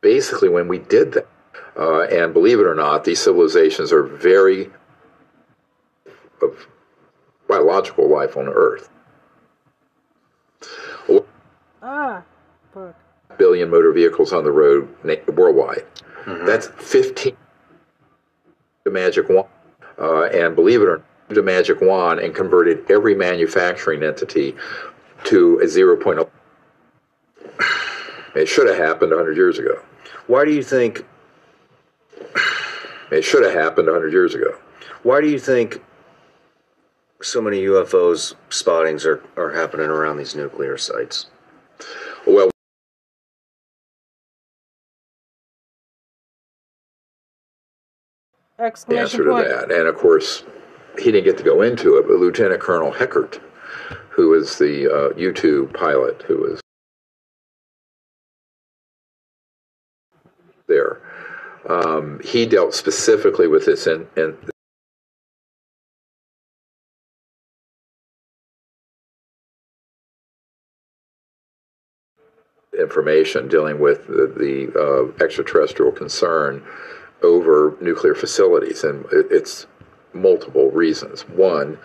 basically, 0.00 0.48
when 0.48 0.68
we 0.68 0.78
did 0.78 1.12
that, 1.12 1.28
uh, 1.76 2.02
and 2.02 2.32
believe 2.32 2.60
it 2.60 2.66
or 2.66 2.74
not, 2.74 3.04
these 3.04 3.20
civilizations 3.20 3.92
are 3.92 4.02
very 4.02 4.70
of 6.42 6.68
biological 7.48 8.08
life 8.08 8.36
on 8.36 8.48
Earth. 8.48 8.88
Ah, 11.82 12.22
fuck. 12.72 12.94
Billion 13.36 13.68
motor 13.68 13.92
vehicles 13.92 14.32
on 14.32 14.44
the 14.44 14.50
road 14.50 14.88
worldwide. 15.36 15.84
Mm-hmm. 16.24 16.46
That's 16.46 16.68
15 16.68 17.36
the 18.84 18.90
magic 18.90 19.28
one. 19.28 19.46
Uh, 19.98 20.24
and 20.24 20.54
believe 20.54 20.80
it 20.80 20.88
or 20.88 20.98
not, 20.98 21.06
a 21.38 21.42
magic 21.42 21.80
wand 21.80 22.20
and 22.20 22.34
converted 22.34 22.90
every 22.90 23.14
manufacturing 23.14 24.02
entity 24.02 24.54
to 25.24 25.58
a 25.60 25.68
zero 25.68 25.96
point. 25.96 26.18
Oh. 26.20 26.30
It 28.34 28.46
should 28.46 28.66
have 28.66 28.78
happened 28.78 29.10
100 29.12 29.36
years 29.36 29.58
ago. 29.58 29.80
Why 30.26 30.44
do 30.44 30.52
you 30.52 30.62
think? 30.62 31.04
It 33.10 33.22
should 33.22 33.44
have 33.44 33.54
happened 33.54 33.86
100 33.86 34.12
years 34.12 34.34
ago. 34.34 34.56
Why 35.02 35.20
do 35.20 35.28
you 35.28 35.38
think 35.38 35.82
so 37.22 37.40
many 37.40 37.62
UFOs 37.64 38.34
spottings 38.48 39.06
are, 39.06 39.22
are 39.36 39.52
happening 39.52 39.86
around 39.86 40.16
these 40.16 40.34
nuclear 40.34 40.76
sites? 40.76 41.26
Well, 42.26 42.50
the 48.56 48.98
answer 48.98 49.24
to 49.24 49.30
that, 49.30 49.70
and 49.70 49.86
of 49.86 49.96
course, 49.96 50.42
he 50.98 51.10
didn't 51.10 51.24
get 51.24 51.38
to 51.38 51.44
go 51.44 51.62
into 51.62 51.96
it, 51.96 52.06
but 52.06 52.18
Lieutenant 52.18 52.60
Colonel 52.60 52.92
Heckert, 52.92 53.40
who 54.10 54.30
was 54.30 54.58
the 54.58 54.90
uh, 54.92 55.16
U 55.16 55.32
2 55.32 55.70
pilot 55.74 56.22
who 56.22 56.38
was 56.38 56.60
there, 60.66 61.00
um, 61.68 62.20
he 62.24 62.46
dealt 62.46 62.74
specifically 62.74 63.48
with 63.48 63.66
this 63.66 63.86
in 63.86 64.06
information 72.78 73.48
dealing 73.48 73.78
with 73.78 74.06
the, 74.06 74.32
the 74.36 74.78
uh, 74.78 75.24
extraterrestrial 75.24 75.92
concern 75.92 76.62
over 77.22 77.76
nuclear 77.80 78.14
facilities, 78.14 78.84
and 78.84 79.04
it, 79.06 79.26
it's 79.30 79.66
multiple 80.14 80.70
reasons. 80.70 81.22
One, 81.28 81.78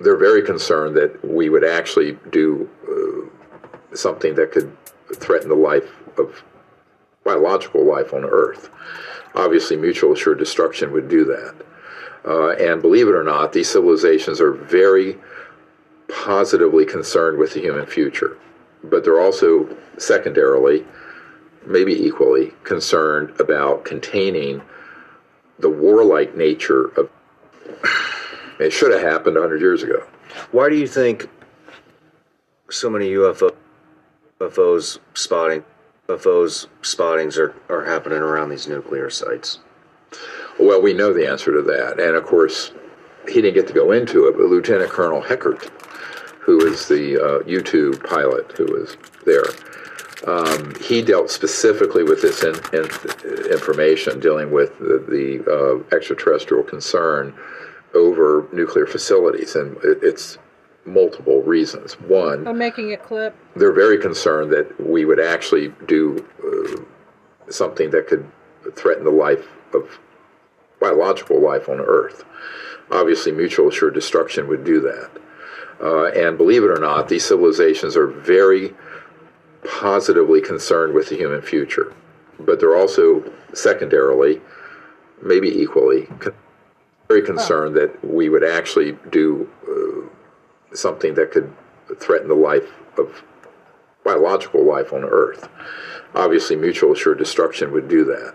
they're 0.00 0.16
very 0.16 0.42
concerned 0.42 0.96
that 0.96 1.24
we 1.24 1.48
would 1.48 1.64
actually 1.64 2.18
do 2.30 2.68
uh, 2.88 3.96
something 3.96 4.34
that 4.34 4.52
could 4.52 4.76
threaten 5.14 5.48
the 5.48 5.54
life 5.54 5.90
of 6.18 6.42
biological 7.24 7.84
life 7.84 8.14
on 8.14 8.24
Earth. 8.24 8.70
Obviously, 9.34 9.76
mutual 9.76 10.12
assured 10.12 10.38
destruction 10.38 10.92
would 10.92 11.08
do 11.08 11.24
that. 11.24 11.54
Uh, 12.24 12.50
and 12.50 12.82
believe 12.82 13.08
it 13.08 13.14
or 13.14 13.24
not, 13.24 13.52
these 13.52 13.68
civilizations 13.68 14.40
are 14.40 14.52
very 14.52 15.16
positively 16.08 16.84
concerned 16.84 17.38
with 17.38 17.54
the 17.54 17.60
human 17.60 17.86
future. 17.86 18.36
But 18.82 19.04
they're 19.04 19.20
also, 19.20 19.76
secondarily, 19.98 20.84
maybe 21.66 21.92
equally, 21.92 22.52
concerned 22.64 23.38
about 23.38 23.84
containing 23.84 24.62
the 25.58 25.68
warlike 25.68 26.34
nature 26.36 26.86
of 26.98 27.10
it 28.58 28.72
should 28.72 28.92
have 28.92 29.02
happened 29.02 29.36
100 29.36 29.60
years 29.60 29.82
ago. 29.82 30.06
Why 30.52 30.68
do 30.68 30.76
you 30.76 30.86
think 30.86 31.28
so 32.70 32.88
many 32.88 33.10
UFO, 33.10 33.54
UFOs 34.40 34.98
spotting 35.14 35.64
UFOs 36.10 36.66
spottings 36.82 37.38
are, 37.38 37.54
are 37.68 37.84
happening 37.84 38.18
around 38.18 38.48
these 38.48 38.66
nuclear 38.66 39.10
sites? 39.10 39.60
Well, 40.58 40.82
we 40.82 40.92
know 40.92 41.12
the 41.12 41.28
answer 41.28 41.52
to 41.52 41.62
that. 41.62 42.00
And 42.00 42.16
of 42.16 42.24
course, 42.24 42.72
he 43.28 43.34
didn't 43.34 43.54
get 43.54 43.68
to 43.68 43.72
go 43.72 43.92
into 43.92 44.26
it, 44.26 44.36
but 44.36 44.46
Lieutenant 44.46 44.90
Colonel 44.90 45.22
Heckert, 45.22 45.70
who 46.40 46.66
is 46.66 46.88
the 46.88 47.22
uh, 47.22 47.44
U 47.46 47.62
2 47.62 48.00
pilot 48.04 48.52
who 48.56 48.64
was 48.66 48.96
there, 49.24 49.44
um, 50.26 50.74
he 50.82 51.02
dealt 51.02 51.30
specifically 51.30 52.02
with 52.02 52.22
this 52.22 52.42
in, 52.42 52.54
in 52.72 52.86
information, 53.50 54.20
dealing 54.20 54.50
with 54.50 54.78
the, 54.78 55.04
the 55.08 55.44
uh, 55.50 55.96
extraterrestrial 55.96 56.62
concern 56.62 57.34
over 57.94 58.46
nuclear 58.52 58.86
facilities, 58.86 59.56
and 59.56 59.76
it, 59.78 59.98
it's 60.02 60.38
multiple 60.84 61.42
reasons. 61.42 61.94
One, 62.00 62.46
I'm 62.46 62.58
making 62.58 62.92
a 62.92 62.96
clip. 62.96 63.34
They're 63.56 63.72
very 63.72 63.98
concerned 63.98 64.52
that 64.52 64.78
we 64.80 65.04
would 65.04 65.20
actually 65.20 65.72
do 65.86 66.26
uh, 66.44 67.50
something 67.50 67.90
that 67.90 68.06
could 68.06 68.30
threaten 68.74 69.04
the 69.04 69.10
life 69.10 69.48
of 69.72 69.98
biological 70.80 71.40
life 71.40 71.68
on 71.68 71.80
Earth. 71.80 72.24
Obviously, 72.90 73.32
mutual 73.32 73.68
assured 73.68 73.94
destruction 73.94 74.48
would 74.48 74.64
do 74.64 74.80
that. 74.80 75.10
Uh, 75.82 76.06
and 76.08 76.36
believe 76.36 76.62
it 76.62 76.70
or 76.70 76.78
not, 76.78 77.08
these 77.08 77.24
civilizations 77.24 77.96
are 77.96 78.06
very 78.06 78.74
positively 79.64 80.40
concerned 80.40 80.94
with 80.94 81.08
the 81.08 81.16
human 81.16 81.42
future, 81.42 81.94
but 82.38 82.60
they're 82.60 82.76
also 82.76 83.22
secondarily, 83.52 84.40
maybe 85.22 85.48
equally, 85.48 86.08
very 87.08 87.22
concerned 87.22 87.74
that 87.76 88.04
we 88.04 88.28
would 88.28 88.44
actually 88.44 88.96
do 89.10 89.50
uh, 89.68 90.74
something 90.74 91.14
that 91.14 91.30
could 91.32 91.52
threaten 91.98 92.28
the 92.28 92.34
life 92.34 92.70
of 92.96 93.22
biological 94.04 94.64
life 94.64 94.92
on 94.92 95.04
Earth. 95.04 95.48
Obviously, 96.14 96.56
mutual 96.56 96.92
assured 96.92 97.18
destruction 97.18 97.72
would 97.72 97.88
do 97.88 98.04
that. 98.04 98.34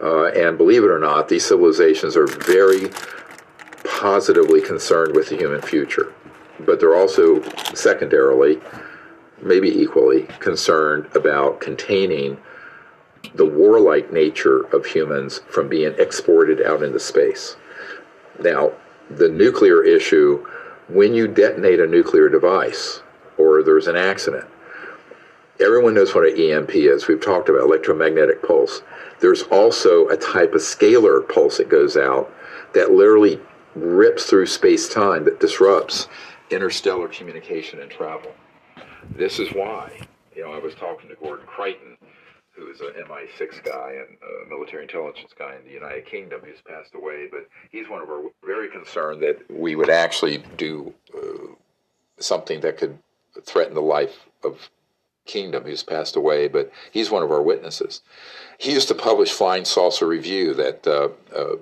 Uh, 0.00 0.26
and 0.26 0.58
believe 0.58 0.84
it 0.84 0.90
or 0.90 0.98
not, 0.98 1.28
these 1.28 1.44
civilizations 1.44 2.16
are 2.16 2.26
very 2.26 2.90
positively 3.84 4.60
concerned 4.60 5.14
with 5.14 5.28
the 5.28 5.36
human 5.36 5.62
future. 5.62 6.12
But 6.60 6.80
they're 6.80 6.96
also, 6.96 7.42
secondarily, 7.74 8.60
maybe 9.42 9.68
equally, 9.68 10.22
concerned 10.40 11.08
about 11.14 11.60
containing 11.60 12.38
the 13.34 13.44
warlike 13.44 14.12
nature 14.12 14.62
of 14.74 14.86
humans 14.86 15.40
from 15.48 15.68
being 15.68 15.94
exported 15.98 16.62
out 16.62 16.82
into 16.82 17.00
space. 17.00 17.56
Now, 18.40 18.72
the 19.10 19.28
nuclear 19.28 19.82
issue, 19.82 20.46
when 20.88 21.14
you 21.14 21.28
detonate 21.28 21.80
a 21.80 21.86
nuclear 21.86 22.28
device 22.28 23.02
or 23.36 23.62
there's 23.62 23.86
an 23.86 23.96
accident, 23.96 24.46
everyone 25.60 25.94
knows 25.94 26.14
what 26.14 26.28
an 26.28 26.38
EMP 26.38 26.74
is. 26.74 27.08
We've 27.08 27.20
talked 27.20 27.48
about 27.48 27.62
electromagnetic 27.62 28.42
pulse. 28.42 28.82
There's 29.20 29.42
also 29.44 30.08
a 30.08 30.16
type 30.16 30.54
of 30.54 30.60
scalar 30.60 31.26
pulse 31.28 31.58
that 31.58 31.68
goes 31.68 31.96
out 31.96 32.32
that 32.74 32.92
literally 32.92 33.40
rips 33.74 34.26
through 34.26 34.46
space 34.46 34.88
time 34.88 35.24
that 35.24 35.40
disrupts 35.40 36.08
interstellar 36.50 37.08
communication 37.08 37.80
and 37.80 37.90
travel. 37.90 38.32
This 39.10 39.38
is 39.38 39.48
why, 39.52 39.98
you 40.34 40.42
know, 40.44 40.52
I 40.52 40.58
was 40.58 40.74
talking 40.74 41.08
to 41.08 41.14
Gordon 41.16 41.46
Creighton, 41.46 41.96
who 42.52 42.70
is 42.70 42.80
an 42.80 42.92
MI6 43.08 43.64
guy 43.64 43.92
and 43.92 44.16
a 44.46 44.48
military 44.48 44.82
intelligence 44.82 45.32
guy 45.38 45.54
in 45.56 45.66
the 45.66 45.72
United 45.72 46.06
Kingdom. 46.06 46.40
He's 46.46 46.60
passed 46.60 46.94
away, 46.94 47.28
but 47.30 47.48
he's 47.70 47.88
one 47.88 48.02
of 48.02 48.08
our 48.08 48.22
very 48.44 48.68
concerned 48.68 49.22
that 49.22 49.38
we 49.50 49.74
would 49.74 49.90
actually 49.90 50.38
do 50.56 50.92
uh, 51.16 51.52
something 52.18 52.60
that 52.60 52.78
could 52.78 52.98
threaten 53.44 53.74
the 53.74 53.82
life 53.82 54.26
of 54.44 54.70
Kingdom, 55.26 55.64
who's 55.64 55.82
passed 55.82 56.14
away, 56.16 56.46
but 56.46 56.72
he's 56.92 57.10
one 57.10 57.22
of 57.22 57.32
our 57.32 57.42
witnesses. 57.42 58.00
He 58.58 58.72
used 58.72 58.88
to 58.88 58.94
publish 58.94 59.32
Flying 59.32 59.64
Saucer 59.64 60.06
Review 60.06 60.54
that 60.54 60.86
uh, 60.86 61.08
uh, 61.36 61.56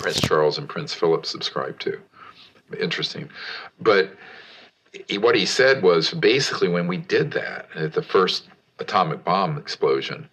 Prince 0.00 0.20
Charles 0.40 0.56
and 0.56 0.70
Prince 0.70 0.94
Philip 0.94 1.26
subscribed 1.26 1.82
to. 1.82 2.00
Interesting. 2.80 3.28
But 3.78 4.16
he, 5.06 5.18
what 5.18 5.34
he 5.34 5.44
said 5.44 5.82
was 5.82 6.14
basically 6.14 6.68
when 6.68 6.86
we 6.86 6.96
did 6.96 7.32
that 7.32 7.68
at 7.74 7.92
the 7.92 8.02
first 8.02 8.48
atomic 8.78 9.22
bomb 9.22 9.58
explosion, 9.58 10.30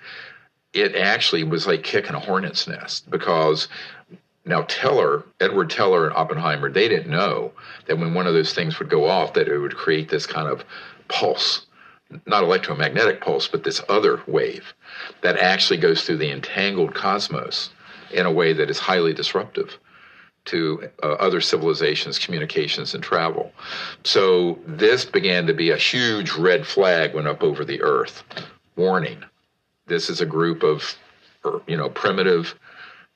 it 0.71 0.95
actually 0.95 1.43
was 1.43 1.67
like 1.67 1.83
kicking 1.83 2.15
a 2.15 2.21
hornet's 2.21 2.69
nest 2.69 3.09
because 3.11 3.67
now 4.45 4.61
Teller, 4.69 5.25
Edward 5.41 5.69
Teller 5.69 6.07
and 6.07 6.15
Oppenheimer, 6.15 6.71
they 6.71 6.87
didn't 6.87 7.11
know 7.11 7.51
that 7.87 7.97
when 7.97 8.13
one 8.13 8.27
of 8.27 8.33
those 8.33 8.53
things 8.53 8.79
would 8.79 8.89
go 8.89 9.09
off, 9.09 9.33
that 9.33 9.49
it 9.49 9.59
would 9.59 9.75
create 9.75 10.07
this 10.07 10.25
kind 10.25 10.47
of 10.47 10.63
pulse, 11.09 11.65
not 12.25 12.43
electromagnetic 12.43 13.19
pulse, 13.19 13.49
but 13.49 13.65
this 13.65 13.81
other 13.89 14.21
wave 14.25 14.73
that 15.19 15.37
actually 15.37 15.79
goes 15.79 16.03
through 16.03 16.15
the 16.15 16.31
entangled 16.31 16.95
cosmos 16.95 17.71
in 18.13 18.25
a 18.25 18.31
way 18.31 18.53
that 18.53 18.69
is 18.69 18.79
highly 18.79 19.13
disruptive 19.13 19.77
to 20.47 20.89
uh, 21.03 21.13
other 21.13 21.41
civilizations, 21.41 22.19
communications, 22.19 22.93
and 22.93 23.03
travel. 23.03 23.51
So 24.03 24.59
this 24.65 25.05
began 25.05 25.47
to 25.47 25.53
be 25.53 25.71
a 25.71 25.77
huge 25.77 26.31
red 26.33 26.65
flag 26.65 27.13
went 27.13 27.27
up 27.27 27.43
over 27.43 27.63
the 27.63 27.81
earth. 27.81 28.23
Warning: 28.75 29.23
this 29.87 30.09
is 30.09 30.21
a 30.21 30.25
group 30.25 30.63
of, 30.63 30.95
you 31.67 31.77
know, 31.77 31.89
primitive, 31.89 32.55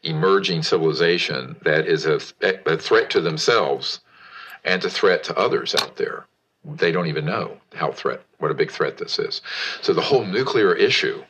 emerging 0.03 0.63
civilization 0.63 1.55
that 1.63 1.87
is 1.87 2.05
a, 2.05 2.19
a 2.41 2.77
threat 2.77 3.09
to 3.11 3.21
themselves 3.21 4.01
and 4.63 4.83
a 4.83 4.89
threat 4.89 5.23
to 5.25 5.37
others 5.37 5.75
out 5.75 5.95
there. 5.97 6.25
They 6.63 6.91
don't 6.91 7.07
even 7.07 7.25
know 7.25 7.57
how 7.73 7.91
threat, 7.91 8.21
what 8.37 8.51
a 8.51 8.55
big 8.55 8.71
threat 8.71 8.97
this 8.97 9.19
is. 9.19 9.41
So 9.81 9.93
the 9.93 10.01
whole 10.01 10.25
nuclear 10.25 10.73
issue 10.73 11.23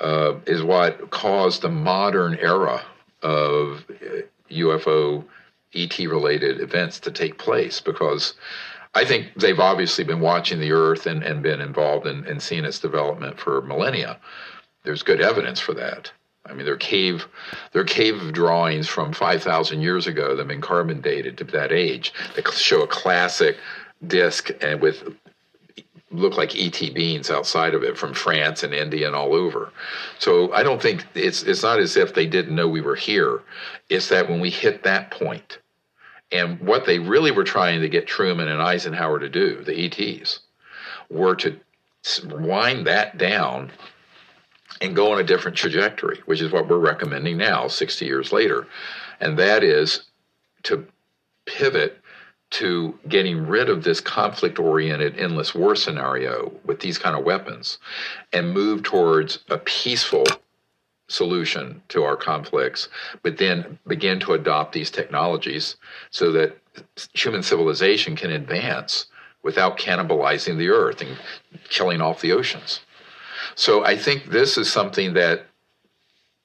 uh, 0.00 0.34
is 0.46 0.62
what 0.62 1.10
caused 1.10 1.62
the 1.62 1.68
modern 1.68 2.36
era 2.36 2.82
of 3.22 3.84
UFO 4.50 5.24
ET 5.74 5.98
related 5.98 6.60
events 6.60 6.98
to 7.00 7.10
take 7.10 7.38
place 7.38 7.80
because 7.80 8.34
I 8.94 9.04
think 9.04 9.28
they've 9.36 9.60
obviously 9.60 10.04
been 10.04 10.20
watching 10.20 10.60
the 10.60 10.72
Earth 10.72 11.06
and, 11.06 11.22
and 11.22 11.42
been 11.42 11.60
involved 11.60 12.06
in, 12.06 12.26
in 12.26 12.40
seeing 12.40 12.64
its 12.64 12.80
development 12.80 13.38
for 13.38 13.62
millennia. 13.62 14.18
There's 14.82 15.02
good 15.02 15.20
evidence 15.20 15.60
for 15.60 15.74
that. 15.74 16.10
I 16.46 16.54
mean, 16.54 16.64
there 16.64 16.74
are 16.74 16.78
cave, 16.78 17.26
there 17.72 17.82
are 17.82 17.86
cave 17.86 18.32
drawings 18.32 18.88
from 18.88 19.12
5,000 19.12 19.80
years 19.80 20.06
ago 20.06 20.30
that 20.30 20.38
have 20.38 20.48
been 20.48 20.60
carbon 20.60 21.00
dated 21.00 21.38
to 21.38 21.44
that 21.44 21.70
age 21.70 22.12
They 22.34 22.42
show 22.52 22.82
a 22.82 22.88
classic 22.88 23.58
disk 24.06 24.50
and 24.62 24.80
with 24.80 25.04
look 26.10 26.36
like 26.36 26.56
ET 26.56 26.78
beans 26.94 27.30
outside 27.30 27.74
of 27.74 27.82
it 27.84 27.96
from 27.96 28.14
France 28.14 28.62
and 28.62 28.74
India 28.74 29.06
and 29.06 29.14
all 29.14 29.34
over. 29.34 29.72
So 30.18 30.52
I 30.52 30.62
don't 30.62 30.82
think 30.82 31.04
it's 31.14 31.42
it's 31.42 31.62
not 31.62 31.78
as 31.78 31.96
if 31.96 32.14
they 32.14 32.26
didn't 32.26 32.54
know 32.54 32.68
we 32.68 32.80
were 32.80 32.96
here. 32.96 33.42
It's 33.88 34.08
that 34.08 34.28
when 34.28 34.40
we 34.40 34.50
hit 34.50 34.82
that 34.82 35.10
point, 35.10 35.58
and 36.32 36.60
what 36.60 36.86
they 36.86 36.98
really 36.98 37.30
were 37.30 37.44
trying 37.44 37.80
to 37.80 37.88
get 37.88 38.06
Truman 38.06 38.48
and 38.48 38.62
Eisenhower 38.62 39.18
to 39.18 39.28
do, 39.28 39.62
the 39.62 39.86
ETs, 39.86 40.40
were 41.08 41.36
to 41.36 41.58
wind 42.24 42.86
that 42.86 43.18
down 43.18 43.70
and 44.80 44.96
go 44.96 45.12
on 45.12 45.20
a 45.20 45.24
different 45.24 45.56
trajectory, 45.56 46.20
which 46.26 46.40
is 46.40 46.52
what 46.52 46.68
we're 46.68 46.78
recommending 46.78 47.36
now, 47.36 47.68
60 47.68 48.04
years 48.04 48.32
later. 48.32 48.66
And 49.20 49.38
that 49.38 49.62
is 49.62 50.04
to 50.64 50.86
pivot 51.44 51.99
to 52.50 52.98
getting 53.08 53.46
rid 53.46 53.68
of 53.68 53.84
this 53.84 54.00
conflict 54.00 54.58
oriented 54.58 55.18
endless 55.18 55.54
war 55.54 55.76
scenario 55.76 56.52
with 56.64 56.80
these 56.80 56.98
kind 56.98 57.16
of 57.16 57.24
weapons 57.24 57.78
and 58.32 58.52
move 58.52 58.82
towards 58.82 59.38
a 59.48 59.58
peaceful 59.58 60.24
solution 61.08 61.82
to 61.88 62.02
our 62.02 62.16
conflicts, 62.16 62.88
but 63.22 63.38
then 63.38 63.78
begin 63.86 64.20
to 64.20 64.32
adopt 64.32 64.72
these 64.72 64.90
technologies 64.90 65.76
so 66.10 66.32
that 66.32 66.56
human 67.12 67.42
civilization 67.42 68.16
can 68.16 68.30
advance 68.30 69.06
without 69.42 69.78
cannibalizing 69.78 70.58
the 70.58 70.68
earth 70.68 71.00
and 71.00 71.16
killing 71.68 72.00
off 72.00 72.20
the 72.20 72.32
oceans. 72.32 72.80
So 73.54 73.84
I 73.84 73.96
think 73.96 74.26
this 74.26 74.56
is 74.56 74.70
something 74.70 75.14
that 75.14 75.46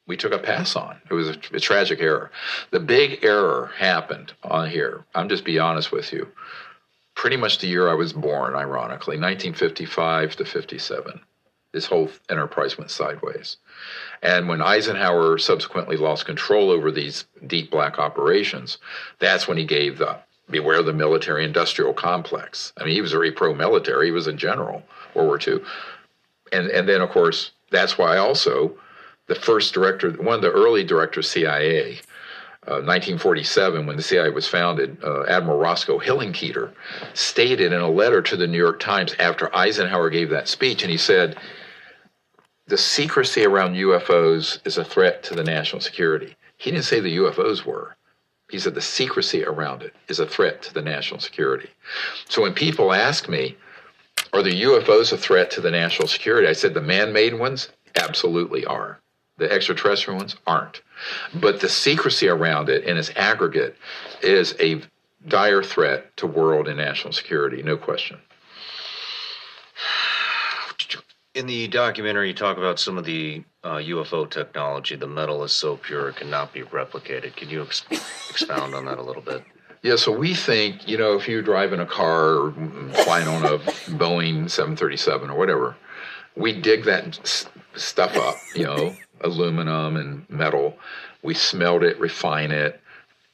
we 0.08 0.18
took 0.18 0.34
a 0.34 0.40
pass 0.40 0.76
on. 0.76 0.98
It 1.10 1.14
was 1.14 1.30
a, 1.30 1.38
a, 1.54 1.60
tragic 1.60 2.00
error. 2.00 2.32
The 2.72 2.80
big 2.80 3.24
error 3.24 3.72
happened 3.78 4.34
on 4.44 4.70
here. 4.70 5.06
I'm 5.16 5.30
just 5.30 5.44
be 5.44 5.60
honest 5.60 5.92
with 5.92 6.14
you. 6.14 6.28
Pretty 7.16 7.38
much 7.38 7.58
the 7.58 7.68
year 7.68 7.90
I 7.90 7.94
was 7.94 8.14
born, 8.14 8.56
ironically, 8.56 9.18
1955 9.18 10.36
to 10.36 10.46
57. 10.46 11.22
This 11.72 11.88
whole 11.88 12.10
enterprise 12.30 12.78
went 12.78 12.92
sideways. 12.92 13.58
And 14.22 14.48
when 14.48 14.62
Eisenhower 14.62 15.38
subsequently 15.38 15.98
lost 15.98 16.26
control 16.26 16.70
over 16.70 16.92
these 16.92 17.26
deep 17.48 17.72
black 17.72 18.00
operations, 18.00 18.78
that's 19.20 19.48
when 19.48 19.58
he 19.58 19.66
gave 19.66 19.98
the 19.98 20.20
beware 20.50 20.84
the 20.84 20.94
military 20.94 21.44
industrial 21.44 21.94
complex. 21.94 22.72
I 22.78 22.86
mean, 22.86 22.94
he 22.94 23.02
was 23.02 23.12
very 23.12 23.32
pro 23.32 23.54
military, 23.54 24.08
he 24.08 24.12
was 24.12 24.28
a 24.28 24.34
general, 24.34 24.84
World 25.14 25.28
War 25.28 25.40
II. 25.46 25.62
And, 26.52 26.68
and 26.70 26.88
then, 26.88 27.02
of 27.02 27.10
course, 27.10 27.52
that's 27.72 27.98
why 27.98 28.18
also 28.18 28.78
the 29.28 29.36
first 29.36 29.74
director, 29.74 30.12
one 30.12 30.36
of 30.36 30.42
the 30.42 30.52
early 30.52 30.84
directors, 30.84 31.30
CIA, 31.30 32.00
uh, 32.68 32.82
1947, 32.82 33.86
when 33.86 33.96
the 33.96 34.04
CIA 34.04 34.30
was 34.30 34.48
founded, 34.48 34.98
uh, 35.04 35.24
Admiral 35.24 35.60
Roscoe 35.60 36.00
Hillenkoetter 36.00 36.72
stated 37.14 37.72
in 37.72 37.82
a 37.82 37.90
letter 37.90 38.22
to 38.24 38.36
the 38.36 38.48
New 38.48 38.58
York 38.58 38.80
Times 38.80 39.16
after 39.20 39.56
Eisenhower 39.56 40.10
gave 40.10 40.30
that 40.32 40.48
speech, 40.48 40.82
and 40.82 40.92
he 40.92 40.98
said, 40.98 41.38
The 42.68 42.78
secrecy 42.78 43.46
around 43.46 43.76
UFOs 43.76 44.66
is 44.66 44.78
a 44.78 44.84
threat 44.84 45.22
to 45.24 45.36
the 45.36 45.44
national 45.44 45.82
security. 45.82 46.36
He 46.58 46.72
didn't 46.72 46.86
say 46.86 47.00
the 47.00 47.18
UFOs 47.18 47.66
were. 47.66 47.96
He 48.50 48.60
said 48.60 48.76
the 48.76 48.82
secrecy 48.82 49.44
around 49.44 49.82
it 49.82 49.94
is 50.08 50.20
a 50.20 50.28
threat 50.28 50.62
to 50.64 50.74
the 50.74 50.82
national 50.82 51.20
security. 51.20 51.70
So 52.30 52.42
when 52.42 52.54
people 52.54 52.94
ask 52.94 53.28
me, 53.28 53.58
are 54.34 54.44
the 54.44 54.64
UFOs 54.64 55.12
a 55.12 55.18
threat 55.18 55.52
to 55.52 55.62
the 55.62 55.72
national 55.72 56.08
security? 56.08 56.48
I 56.48 56.54
said 56.54 56.74
the 56.74 56.82
man 56.82 57.14
made 57.14 57.38
ones 57.38 57.70
absolutely 57.96 58.66
are. 58.66 59.00
The 59.38 59.52
extraterrestrial 59.52 60.18
ones 60.18 60.36
aren't. 60.48 60.82
But 61.34 61.60
the 61.60 61.70
secrecy 61.70 62.28
around 62.28 62.70
it 62.70 62.84
in 62.86 62.98
its 62.98 63.12
aggregate 63.16 63.76
is 64.22 64.56
a 64.60 64.82
dire 65.28 65.64
threat 65.64 66.16
to 66.18 66.28
world 66.28 66.68
and 66.68 66.78
national 66.78 67.14
security, 67.14 67.62
no 67.62 67.76
question. 67.78 68.18
In 71.34 71.48
the 71.48 71.68
documentary, 71.68 72.30
you 72.30 72.34
talk 72.34 72.58
about 72.58 72.80
some 72.80 72.98
of 72.98 73.04
the 73.04 73.44
uh, 73.62 73.76
UFO 73.76 74.30
technology. 74.30 74.96
The 74.96 75.08
metal 75.08 75.44
is 75.44 75.52
so 75.52 75.76
pure 75.76 76.08
it 76.10 76.16
cannot 76.16 76.54
be 76.54 76.62
replicated. 76.62 77.36
Can 77.36 77.50
you 77.50 77.64
ex- 77.64 77.84
expound 78.30 78.74
on 78.74 78.86
that 78.86 79.00
a 79.00 79.02
little 79.02 79.22
bit? 79.22 79.44
Yeah, 79.82 79.98
so 79.98 80.12
we 80.18 80.34
think, 80.34 80.88
you 80.88 80.98
know, 80.98 81.14
if 81.18 81.28
you're 81.28 81.42
driving 81.42 81.82
a 81.82 81.86
car 81.86 82.36
or 82.36 82.52
flying 83.04 83.28
on 83.28 83.44
a 83.44 83.58
Boeing 84.00 84.50
737 84.50 85.30
or 85.30 85.38
whatever, 85.38 85.76
we 86.38 86.54
dig 86.60 86.86
that 86.86 87.20
s- 87.20 87.48
stuff 87.76 88.16
up, 88.16 88.36
you 88.56 88.64
know, 88.64 88.96
aluminum 89.26 89.98
and 89.98 90.30
metal. 90.30 90.78
We 91.24 91.34
smelt 91.34 91.84
it, 91.84 92.00
refine 92.00 92.52
it, 92.52 92.80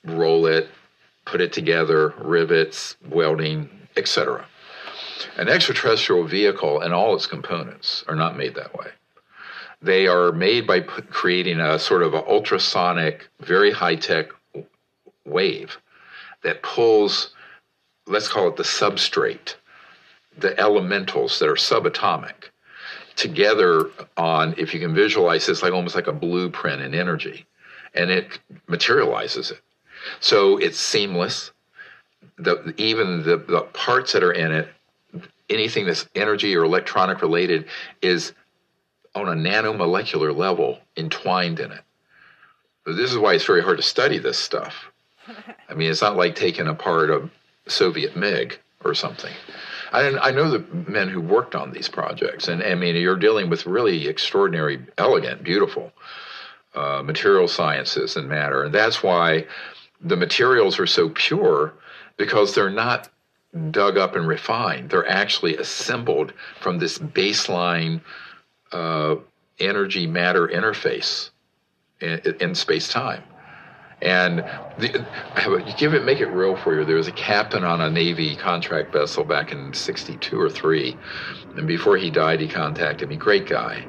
roll 0.05 0.47
it, 0.47 0.69
put 1.25 1.41
it 1.41 1.53
together, 1.53 2.13
rivets, 2.17 2.95
welding, 3.07 3.69
etc. 3.97 4.45
An 5.37 5.49
extraterrestrial 5.49 6.25
vehicle 6.25 6.81
and 6.81 6.93
all 6.93 7.15
its 7.15 7.27
components 7.27 8.03
are 8.07 8.15
not 8.15 8.37
made 8.37 8.55
that 8.55 8.73
way. 8.73 8.87
They 9.81 10.07
are 10.07 10.31
made 10.31 10.65
by 10.65 10.81
put, 10.81 11.09
creating 11.09 11.59
a 11.59 11.77
sort 11.77 12.03
of 12.03 12.13
an 12.13 12.23
ultrasonic, 12.27 13.27
very 13.39 13.71
high 13.71 13.95
tech 13.95 14.27
wave 15.25 15.77
that 16.43 16.63
pulls, 16.63 17.33
let's 18.07 18.27
call 18.27 18.47
it 18.47 18.55
the 18.55 18.63
substrate, 18.63 19.55
the 20.37 20.57
elementals 20.59 21.39
that 21.39 21.49
are 21.49 21.55
subatomic 21.55 22.50
together 23.21 23.89
on, 24.17 24.55
if 24.57 24.73
you 24.73 24.79
can 24.79 24.95
visualize 24.95 25.45
this, 25.45 25.61
like 25.61 25.73
almost 25.73 25.95
like 25.95 26.07
a 26.07 26.11
blueprint 26.11 26.81
in 26.81 26.95
energy, 26.95 27.45
and 27.93 28.09
it 28.09 28.39
materializes 28.67 29.51
it. 29.51 29.61
So 30.19 30.57
it's 30.57 30.79
seamless. 30.79 31.51
The, 32.37 32.73
even 32.77 33.23
the, 33.23 33.37
the 33.37 33.61
parts 33.73 34.13
that 34.13 34.23
are 34.23 34.31
in 34.31 34.51
it, 34.51 34.69
anything 35.49 35.85
that's 35.85 36.09
energy 36.15 36.55
or 36.55 36.63
electronic 36.63 37.21
related, 37.21 37.67
is 38.01 38.33
on 39.13 39.27
a 39.27 39.33
nanomolecular 39.33 40.35
level 40.35 40.79
entwined 40.97 41.59
in 41.59 41.71
it. 41.71 41.81
But 42.83 42.95
this 42.95 43.11
is 43.11 43.17
why 43.19 43.35
it's 43.35 43.45
very 43.45 43.61
hard 43.61 43.77
to 43.77 43.83
study 43.83 44.17
this 44.17 44.39
stuff. 44.39 44.91
I 45.69 45.75
mean, 45.75 45.91
it's 45.91 46.01
not 46.01 46.17
like 46.17 46.35
taking 46.35 46.67
apart 46.67 47.11
a 47.11 47.29
Soviet 47.67 48.15
MiG 48.15 48.57
or 48.83 48.95
something. 48.95 49.33
I, 49.91 50.17
I 50.17 50.31
know 50.31 50.49
the 50.49 50.65
men 50.89 51.09
who 51.09 51.21
worked 51.21 51.55
on 51.55 51.71
these 51.71 51.89
projects, 51.89 52.47
and 52.47 52.63
I 52.63 52.75
mean, 52.75 52.95
you're 52.95 53.17
dealing 53.17 53.49
with 53.49 53.65
really 53.65 54.07
extraordinary, 54.07 54.79
elegant, 54.97 55.43
beautiful 55.43 55.91
uh, 56.73 57.01
material 57.03 57.47
sciences 57.47 58.15
and 58.15 58.29
matter, 58.29 58.63
and 58.63 58.73
that's 58.73 59.03
why 59.03 59.45
the 59.99 60.15
materials 60.15 60.79
are 60.79 60.87
so 60.87 61.09
pure 61.09 61.73
because 62.17 62.55
they're 62.55 62.69
not 62.69 63.09
dug 63.71 63.97
up 63.97 64.15
and 64.15 64.27
refined. 64.27 64.89
They're 64.89 65.07
actually 65.07 65.57
assembled 65.57 66.33
from 66.59 66.79
this 66.79 66.97
baseline 66.97 68.01
uh, 68.71 69.15
energy 69.59 70.07
matter 70.07 70.47
interface 70.47 71.31
in, 71.99 72.19
in 72.39 72.55
space 72.55 72.87
time. 72.87 73.23
And 74.01 74.43
the, 74.79 75.05
give 75.77 75.93
it, 75.93 76.03
make 76.03 76.21
it 76.21 76.27
real 76.27 76.55
for 76.55 76.75
you. 76.75 76.85
There 76.85 76.95
was 76.95 77.07
a 77.07 77.11
captain 77.11 77.63
on 77.63 77.81
a 77.81 77.89
Navy 77.89 78.35
contract 78.35 78.91
vessel 78.91 79.23
back 79.23 79.51
in 79.51 79.73
'62 79.73 80.39
or 80.39 80.49
three, 80.49 80.97
and 81.55 81.67
before 81.67 81.97
he 81.97 82.09
died, 82.09 82.39
he 82.39 82.47
contacted 82.47 83.09
me. 83.09 83.15
Great 83.15 83.47
guy. 83.47 83.85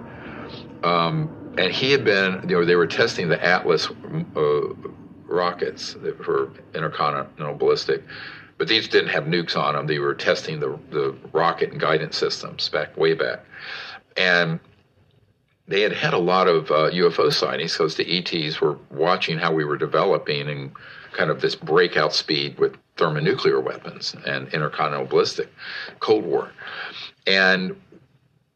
Um, 0.85 1.55
and 1.57 1.73
he 1.73 1.93
had 1.93 2.05
been, 2.05 2.47
you 2.49 2.57
know, 2.57 2.65
they 2.65 2.77
were 2.77 2.87
testing 2.87 3.29
the 3.29 3.43
Atlas 3.43 3.89
uh, 4.37 4.61
rockets 5.27 5.97
for 6.25 6.51
intercontinental 6.75 7.55
ballistic, 7.55 8.03
but 8.59 8.69
these 8.69 8.89
didn't 8.89 9.11
have 9.11 9.25
nukes 9.25 9.57
on 9.57 9.75
them. 9.75 9.87
They 9.87 9.99
were 9.99 10.15
testing 10.15 10.61
the 10.61 10.79
the 10.91 11.17
rocket 11.33 11.73
and 11.73 11.81
guidance 11.81 12.17
systems 12.17 12.69
back 12.69 12.97
way 12.97 13.15
back, 13.15 13.41
and 14.17 14.61
they 15.69 15.81
had 15.83 15.93
had 15.93 16.13
a 16.13 16.19
lot 16.19 16.49
of 16.49 16.71
uh, 16.71 16.91
UFO 16.91 17.33
sightings 17.33 17.73
because 17.73 17.97
the 17.97 18.19
ETs 18.19 18.61
were 18.61 18.79
watching 18.91 19.39
how 19.39 19.53
we 19.53 19.65
were 19.65 19.77
developing 19.77 20.49
and 20.49 20.73
kind 21.13 21.31
of 21.31 21.41
this 21.41 21.55
breakout 21.55 22.13
speed 22.13 22.59
with 22.59 22.77
thermonuclear 22.97 23.61
weapons 23.61 24.17
and 24.27 24.49
intercontinental 24.49 25.07
ballistic 25.07 25.53
Cold 26.01 26.25
War. 26.25 26.51
And 27.27 27.81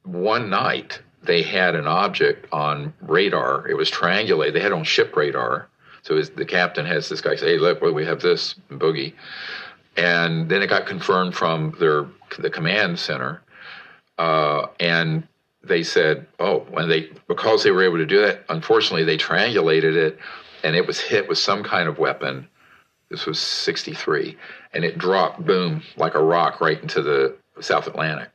one 0.05 0.51
night 0.51 1.01
they 1.23 1.43
had 1.43 1.74
an 1.74 1.87
object 1.87 2.47
on 2.53 2.93
radar. 3.03 3.66
It 3.69 3.74
was 3.74 3.91
triangulated. 3.91 4.55
They 4.55 4.61
had 4.61 4.73
on 4.73 4.85
ship 4.85 5.16
radar. 5.16 5.69
So 6.03 6.20
the 6.23 6.45
captain 6.45 6.87
has 6.87 7.09
this 7.09 7.20
guy 7.20 7.35
say, 7.35 7.55
"Hey, 7.55 7.59
look, 7.59 7.83
well, 7.83 7.93
we 7.93 8.05
have 8.05 8.20
this 8.20 8.55
boogie," 8.70 9.15
and 9.97 10.49
then 10.49 10.62
it 10.62 10.69
got 10.69 10.87
confirmed 10.87 11.35
from 11.35 11.74
their 11.81 12.07
the 12.39 12.49
command 12.49 12.99
center, 13.01 13.43
uh, 14.16 14.66
and 14.78 15.27
they 15.66 15.82
said, 15.82 16.26
oh, 16.38 16.60
when 16.70 16.88
they 16.88 17.10
because 17.28 17.62
they 17.62 17.70
were 17.70 17.84
able 17.84 17.98
to 17.98 18.06
do 18.06 18.20
that, 18.20 18.44
unfortunately 18.48 19.05
they 19.05 19.18
triangulated 19.18 19.97
it, 19.97 20.18
and 20.62 20.76
it 20.76 20.86
was 20.86 21.01
hit 21.01 21.28
with 21.28 21.38
some 21.38 21.62
kind 21.62 21.88
of 21.88 21.98
weapon. 21.98 22.48
This 23.10 23.26
was 23.26 23.38
'63, 23.38 24.36
and 24.72 24.84
it 24.84 24.98
dropped, 24.98 25.44
boom, 25.44 25.82
like 25.97 26.14
a 26.14 26.22
rock 26.22 26.60
right 26.60 26.80
into 26.80 27.02
the 27.02 27.36
South 27.60 27.86
Atlantic 27.86 28.30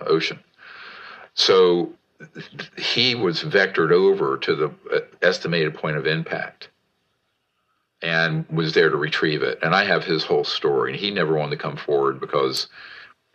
uh, 0.00 0.04
Ocean. 0.06 0.38
So 1.34 1.92
he 2.78 3.14
was 3.14 3.42
vectored 3.42 3.92
over 3.92 4.38
to 4.38 4.54
the 4.54 4.68
uh, 4.92 5.00
estimated 5.22 5.74
point 5.74 5.96
of 5.96 6.06
impact 6.06 6.70
and 8.02 8.46
was 8.48 8.72
there 8.72 8.90
to 8.90 8.96
retrieve 8.96 9.42
it. 9.42 9.58
And 9.62 9.74
I 9.74 9.84
have 9.84 10.04
his 10.04 10.24
whole 10.24 10.44
story. 10.44 10.92
And 10.92 11.00
he 11.00 11.10
never 11.10 11.34
wanted 11.34 11.56
to 11.56 11.62
come 11.62 11.76
forward 11.76 12.20
because 12.20 12.68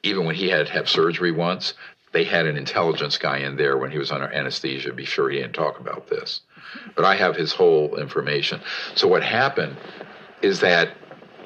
even 0.03 0.25
when 0.25 0.35
he 0.35 0.49
had 0.49 0.67
to 0.67 0.73
have 0.73 0.89
surgery 0.89 1.31
once, 1.31 1.73
they 2.11 2.23
had 2.23 2.45
an 2.45 2.57
intelligence 2.57 3.17
guy 3.17 3.39
in 3.39 3.55
there 3.55 3.77
when 3.77 3.91
he 3.91 3.97
was 3.97 4.11
under 4.11 4.27
anesthesia. 4.27 4.93
Be 4.93 5.05
sure 5.05 5.29
he 5.29 5.38
didn't 5.38 5.53
talk 5.53 5.79
about 5.79 6.07
this. 6.07 6.41
But 6.95 7.05
I 7.05 7.15
have 7.15 7.35
his 7.35 7.53
whole 7.53 7.97
information. 7.97 8.61
So 8.95 9.07
what 9.07 9.23
happened 9.23 9.77
is 10.41 10.59
that 10.59 10.89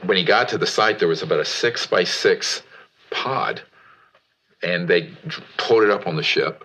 when 0.03 0.17
he 0.17 0.23
got 0.23 0.49
to 0.49 0.57
the 0.57 0.67
site, 0.67 0.99
there 0.99 1.07
was 1.07 1.21
about 1.21 1.39
a 1.39 1.45
six 1.45 1.85
by 1.87 2.03
six 2.03 2.63
pod, 3.11 3.61
and 4.63 4.87
they 4.87 5.11
pulled 5.57 5.83
it 5.83 5.89
up 5.89 6.07
on 6.07 6.15
the 6.15 6.23
ship. 6.23 6.63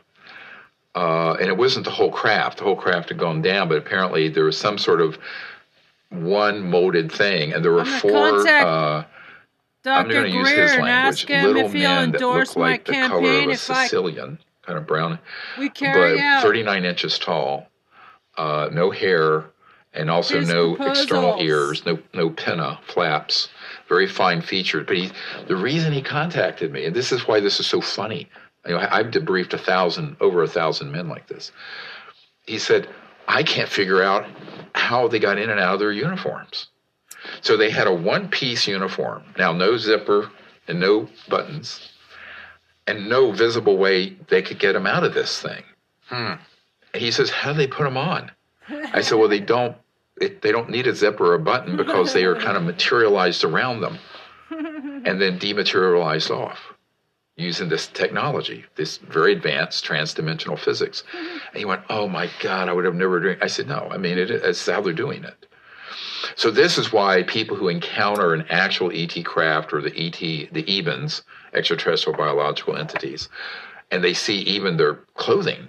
Uh, 0.94 1.34
and 1.34 1.48
it 1.48 1.56
wasn't 1.56 1.84
the 1.84 1.90
whole 1.90 2.10
craft. 2.10 2.58
The 2.58 2.64
whole 2.64 2.76
craft 2.76 3.10
had 3.10 3.18
gone 3.18 3.42
down, 3.42 3.68
but 3.68 3.78
apparently 3.78 4.28
there 4.28 4.44
was 4.44 4.58
some 4.58 4.76
sort 4.76 5.00
of 5.00 5.18
one 6.10 6.68
molded 6.68 7.12
thing, 7.12 7.52
and 7.52 7.64
there 7.64 7.72
were 7.72 7.84
four. 7.84 8.46
Uh, 8.46 9.04
Dr. 9.82 10.12
going 10.12 10.30
to 10.30 10.36
use 10.36 10.48
Greer 10.48 10.64
and 10.64 10.82
language. 10.82 10.90
ask 10.90 11.28
him 11.28 11.46
Little 11.46 11.66
if 11.66 11.72
he'll 11.72 11.90
endorse 12.02 12.56
my 12.56 12.62
like 12.62 12.84
the 12.84 12.92
color 12.92 13.04
of 13.04 13.10
campaign 13.10 13.50
a 13.50 13.52
if 13.52 13.70
I 13.70 13.84
Sicilian, 13.84 14.38
kind 14.62 14.78
of 14.78 14.86
brown, 14.86 15.18
we 15.58 15.70
carry 15.70 16.16
but 16.16 16.22
out 16.22 16.42
39 16.42 16.84
inches 16.84 17.18
tall, 17.18 17.66
uh, 18.36 18.68
no 18.72 18.90
hair, 18.90 19.44
and 19.92 20.10
also 20.10 20.38
His 20.38 20.48
no 20.48 20.76
external 20.76 21.40
ears, 21.40 21.84
no 21.86 21.98
no 22.14 22.30
pinna 22.30 22.78
flaps, 22.86 23.48
very 23.88 24.06
fine 24.06 24.40
featured. 24.42 24.86
But 24.86 24.96
he, 24.96 25.10
the 25.48 25.56
reason 25.56 25.92
he 25.92 26.02
contacted 26.02 26.72
me, 26.72 26.84
and 26.84 26.94
this 26.94 27.10
is 27.10 27.26
why 27.26 27.40
this 27.40 27.58
is 27.58 27.66
so 27.66 27.80
funny. 27.80 28.28
You 28.66 28.72
know, 28.72 28.78
I, 28.78 28.98
I've 28.98 29.06
debriefed 29.06 29.54
a 29.54 29.58
thousand, 29.58 30.16
over 30.20 30.42
a 30.42 30.48
thousand 30.48 30.92
men 30.92 31.08
like 31.08 31.26
this. 31.26 31.50
He 32.46 32.58
said, 32.58 32.88
I 33.26 33.42
can't 33.42 33.68
figure 33.68 34.02
out 34.02 34.26
how 34.74 35.08
they 35.08 35.18
got 35.18 35.38
in 35.38 35.50
and 35.50 35.58
out 35.58 35.74
of 35.74 35.80
their 35.80 35.92
uniforms. 35.92 36.68
So 37.40 37.56
they 37.56 37.70
had 37.70 37.86
a 37.86 37.94
one 37.94 38.28
piece 38.28 38.66
uniform. 38.66 39.22
Now, 39.38 39.52
no 39.52 39.76
zipper 39.76 40.30
and 40.68 40.80
no 40.80 41.08
buttons, 41.28 41.90
and 42.86 43.08
no 43.08 43.32
visible 43.32 43.76
way 43.76 44.16
they 44.28 44.42
could 44.42 44.58
get 44.58 44.72
them 44.72 44.86
out 44.86 45.04
of 45.04 45.14
this 45.14 45.40
thing. 45.40 45.62
Hmm. 46.06 46.34
He 46.94 47.10
says, 47.10 47.30
How 47.30 47.52
do 47.52 47.58
they 47.58 47.66
put 47.66 47.84
them 47.84 47.96
on? 47.96 48.30
I 48.68 49.00
said, 49.00 49.18
Well, 49.18 49.28
they 49.28 49.40
don't. 49.40 49.76
It, 50.20 50.42
they 50.42 50.52
don't 50.52 50.68
need 50.68 50.86
a 50.86 50.94
zipper 50.94 51.32
or 51.32 51.34
a 51.34 51.38
button 51.38 51.76
because 51.78 52.12
they 52.12 52.24
are 52.24 52.34
kind 52.34 52.56
of 52.56 52.62
materialized 52.62 53.42
around 53.42 53.80
them 53.80 53.98
and 54.50 55.20
then 55.20 55.38
dematerialized 55.38 56.30
off 56.30 56.74
using 57.36 57.68
this 57.68 57.86
technology, 57.86 58.66
this 58.76 58.98
very 58.98 59.32
advanced 59.32 59.84
transdimensional 59.84 60.58
physics. 60.58 61.02
And 61.52 61.58
he 61.58 61.64
went, 61.64 61.82
Oh 61.88 62.06
my 62.06 62.28
God, 62.40 62.68
I 62.68 62.72
would 62.72 62.84
have 62.84 62.94
never 62.94 63.18
dreamed. 63.18 63.42
I 63.42 63.46
said, 63.46 63.66
No, 63.66 63.88
I 63.90 63.96
mean, 63.96 64.18
it, 64.18 64.30
it's 64.30 64.66
how 64.66 64.80
they're 64.80 64.92
doing 64.92 65.24
it. 65.24 65.46
So 66.36 66.50
this 66.50 66.78
is 66.78 66.92
why 66.92 67.22
people 67.24 67.56
who 67.56 67.68
encounter 67.68 68.34
an 68.34 68.46
actual 68.50 68.90
ET 68.92 69.24
craft 69.24 69.72
or 69.72 69.80
the 69.80 69.96
ET, 69.96 70.18
the 70.18 70.64
EBINs, 70.64 71.22
extraterrestrial 71.54 72.16
biological 72.16 72.76
entities, 72.76 73.28
and 73.90 74.02
they 74.04 74.14
see 74.14 74.38
even 74.38 74.76
their 74.76 74.94
clothing, 75.14 75.68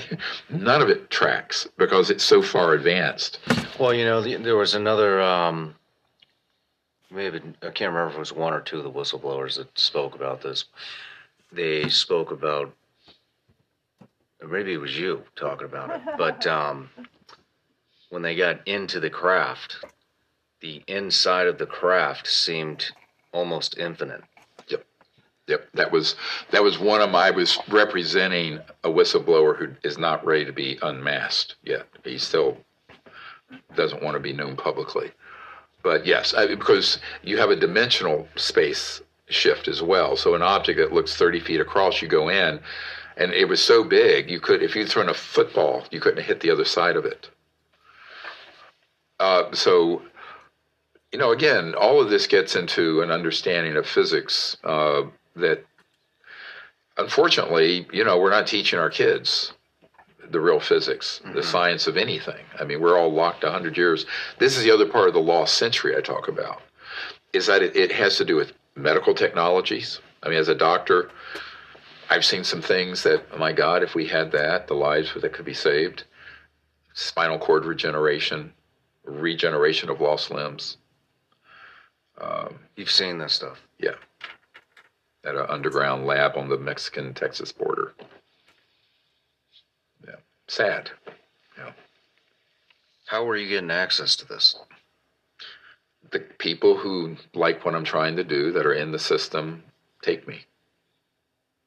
none 0.50 0.82
of 0.82 0.88
it 0.88 1.10
tracks 1.10 1.68
because 1.76 2.10
it's 2.10 2.24
so 2.24 2.42
far 2.42 2.74
advanced. 2.74 3.38
Well, 3.78 3.94
you 3.94 4.04
know, 4.04 4.20
the, 4.20 4.36
there 4.36 4.56
was 4.56 4.74
another. 4.74 5.20
Um, 5.20 5.74
maybe 7.10 7.40
I 7.62 7.70
can't 7.70 7.92
remember 7.92 8.08
if 8.08 8.16
it 8.16 8.18
was 8.18 8.32
one 8.32 8.52
or 8.52 8.60
two 8.60 8.78
of 8.78 8.84
the 8.84 8.90
whistleblowers 8.90 9.56
that 9.56 9.78
spoke 9.78 10.14
about 10.14 10.42
this. 10.42 10.64
They 11.52 11.88
spoke 11.88 12.30
about. 12.30 12.74
Maybe 14.46 14.72
it 14.72 14.78
was 14.78 14.98
you 14.98 15.22
talking 15.36 15.66
about 15.66 15.90
it, 15.90 16.00
but 16.16 16.46
um, 16.46 16.88
when 18.08 18.22
they 18.22 18.34
got 18.34 18.66
into 18.66 18.98
the 18.98 19.10
craft, 19.10 19.84
the 20.60 20.82
inside 20.86 21.46
of 21.46 21.58
the 21.58 21.66
craft 21.66 22.26
seemed 22.26 22.92
almost 23.32 23.78
infinite. 23.78 24.22
Yep. 24.68 24.84
Yep, 25.46 25.68
that 25.74 25.90
was 25.90 26.16
that 26.50 26.62
was 26.62 26.78
one 26.78 27.00
of 27.00 27.10
my. 27.10 27.28
I 27.28 27.30
was 27.30 27.58
representing 27.68 28.60
a 28.84 28.88
whistleblower 28.88 29.56
who 29.56 29.68
is 29.82 29.98
not 29.98 30.24
ready 30.24 30.44
to 30.44 30.52
be 30.52 30.78
unmasked 30.82 31.56
yet. 31.62 31.86
He 32.04 32.18
still 32.18 32.56
doesn't 33.74 34.02
want 34.02 34.14
to 34.14 34.20
be 34.20 34.32
known 34.32 34.56
publicly. 34.56 35.10
But 35.82 36.06
yes, 36.06 36.34
I, 36.34 36.46
because 36.46 36.98
you 37.22 37.38
have 37.38 37.50
a 37.50 37.56
dimensional 37.56 38.28
space 38.36 39.00
shift 39.28 39.68
as 39.68 39.82
well. 39.82 40.16
So 40.16 40.34
an 40.34 40.42
object 40.42 40.78
that 40.78 40.92
looks 40.92 41.16
30 41.16 41.40
feet 41.40 41.60
across, 41.60 42.02
you 42.02 42.08
go 42.08 42.28
in, 42.28 42.60
and 43.16 43.32
it 43.32 43.48
was 43.48 43.62
so 43.62 43.84
big 43.84 44.30
you 44.30 44.40
could, 44.40 44.62
if 44.62 44.76
you'd 44.76 44.88
thrown 44.88 45.08
a 45.08 45.14
football, 45.14 45.84
you 45.90 46.00
couldn't 46.00 46.24
hit 46.24 46.40
the 46.40 46.50
other 46.50 46.64
side 46.64 46.96
of 46.96 47.04
it. 47.04 47.30
Uh, 49.18 49.52
so, 49.52 50.02
you 51.12 51.18
know, 51.18 51.32
again, 51.32 51.74
all 51.74 52.00
of 52.00 52.10
this 52.10 52.26
gets 52.26 52.54
into 52.54 53.02
an 53.02 53.10
understanding 53.10 53.76
of 53.76 53.86
physics 53.86 54.56
uh, 54.64 55.02
that, 55.36 55.64
unfortunately, 56.96 57.86
you 57.92 58.04
know, 58.04 58.18
we're 58.18 58.30
not 58.30 58.46
teaching 58.46 58.78
our 58.78 58.90
kids 58.90 59.52
the 60.30 60.40
real 60.40 60.60
physics, 60.60 61.20
mm-hmm. 61.24 61.34
the 61.34 61.42
science 61.42 61.86
of 61.86 61.96
anything. 61.96 62.44
I 62.58 62.64
mean, 62.64 62.80
we're 62.80 62.98
all 62.98 63.12
locked 63.12 63.42
100 63.42 63.76
years. 63.76 64.06
This 64.38 64.56
is 64.56 64.62
the 64.62 64.70
other 64.70 64.86
part 64.86 65.08
of 65.08 65.14
the 65.14 65.20
lost 65.20 65.56
century 65.56 65.96
I 65.96 66.00
talk 66.00 66.28
about, 66.28 66.62
is 67.32 67.46
that 67.46 67.62
it, 67.62 67.76
it 67.76 67.92
has 67.92 68.16
to 68.18 68.24
do 68.24 68.36
with 68.36 68.52
medical 68.76 69.14
technologies. 69.14 70.00
I 70.22 70.28
mean, 70.28 70.38
as 70.38 70.48
a 70.48 70.54
doctor, 70.54 71.10
I've 72.08 72.24
seen 72.24 72.44
some 72.44 72.62
things 72.62 73.02
that, 73.02 73.24
oh 73.32 73.38
my 73.38 73.52
God, 73.52 73.82
if 73.82 73.94
we 73.94 74.06
had 74.06 74.30
that, 74.32 74.68
the 74.68 74.74
lives 74.74 75.12
that 75.14 75.32
could 75.32 75.44
be 75.44 75.54
saved. 75.54 76.04
Spinal 76.92 77.38
cord 77.38 77.64
regeneration, 77.64 78.52
regeneration 79.04 79.90
of 79.90 80.00
lost 80.00 80.30
limbs. 80.30 80.76
Um, 82.20 82.58
You've 82.76 82.90
seen 82.90 83.18
that 83.18 83.30
stuff? 83.30 83.60
Yeah. 83.78 83.94
At 85.24 85.34
an 85.34 85.46
underground 85.48 86.06
lab 86.06 86.36
on 86.36 86.48
the 86.48 86.58
Mexican 86.58 87.14
Texas 87.14 87.52
border 87.52 87.94
Yeah. 90.06 90.16
sad. 90.48 90.90
Yeah. 91.58 91.72
How 93.06 93.28
are 93.28 93.36
you 93.36 93.48
getting 93.48 93.70
access 93.70 94.16
to 94.16 94.26
this? 94.26 94.56
The 96.10 96.20
people 96.20 96.76
who 96.76 97.16
like 97.34 97.64
what 97.64 97.74
I'm 97.74 97.84
trying 97.84 98.16
to 98.16 98.24
do 98.24 98.52
that 98.52 98.66
are 98.66 98.72
in 98.74 98.92
the 98.92 98.98
system 98.98 99.62
take 100.02 100.26
me. 100.26 100.44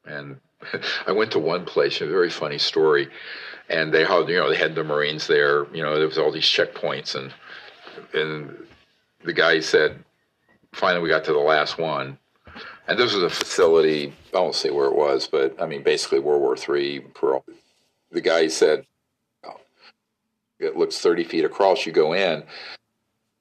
And 0.04 0.40
I 1.06 1.12
went 1.12 1.32
to 1.32 1.38
one 1.38 1.64
place, 1.64 2.00
a 2.00 2.06
very 2.06 2.30
funny 2.30 2.58
story, 2.58 3.08
and 3.68 3.92
they 3.92 4.04
had 4.04 4.28
you 4.28 4.36
know 4.36 4.50
they 4.50 4.56
had 4.56 4.74
the 4.74 4.84
Marines 4.84 5.26
there. 5.26 5.66
You 5.74 5.82
know 5.82 5.96
there 5.96 6.06
was 6.06 6.18
all 6.18 6.30
these 6.32 6.44
checkpoints, 6.44 7.14
and 7.14 7.32
and 8.12 8.66
the 9.24 9.32
guy 9.32 9.60
said, 9.60 10.03
finally 10.74 11.02
we 11.02 11.08
got 11.08 11.24
to 11.24 11.32
the 11.32 11.38
last 11.38 11.78
one, 11.78 12.18
and 12.86 12.98
this 12.98 13.14
was 13.14 13.22
a 13.22 13.30
facility. 13.30 14.12
I 14.34 14.40
won't 14.40 14.54
say 14.54 14.70
where 14.70 14.86
it 14.86 14.96
was, 14.96 15.26
but 15.26 15.60
I 15.60 15.66
mean 15.66 15.82
basically 15.82 16.20
World 16.20 16.42
War 16.42 16.56
Three. 16.56 17.00
Pearl 17.00 17.44
the 18.10 18.20
guy 18.20 18.46
said, 18.48 18.86
it 20.58 20.76
looks 20.76 20.98
30 20.98 21.24
feet 21.24 21.44
across. 21.44 21.84
You 21.84 21.92
go 21.92 22.12
in. 22.12 22.44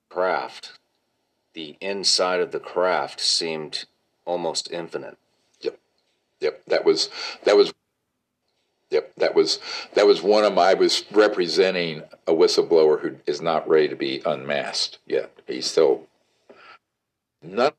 Craft. 0.09 0.79
The 1.53 1.77
inside 1.79 2.39
of 2.39 2.51
the 2.51 2.59
craft 2.59 3.19
seemed 3.19 3.85
almost 4.25 4.71
infinite. 4.71 5.17
Yep. 5.61 5.79
Yep. 6.41 6.65
That 6.67 6.85
was, 6.85 7.09
that 7.43 7.55
was, 7.55 7.71
yep. 8.89 9.13
That 9.17 9.35
was, 9.35 9.59
that 9.93 10.07
was 10.07 10.21
one 10.21 10.43
of 10.43 10.53
my, 10.53 10.71
I 10.71 10.73
was 10.73 11.05
representing 11.11 12.01
a 12.27 12.31
whistleblower 12.31 12.99
who 12.99 13.17
is 13.27 13.41
not 13.41 13.67
ready 13.69 13.87
to 13.87 13.95
be 13.95 14.21
unmasked 14.25 14.97
yet. 15.05 15.31
He's 15.47 15.69
still 15.69 16.07
not 17.43 17.75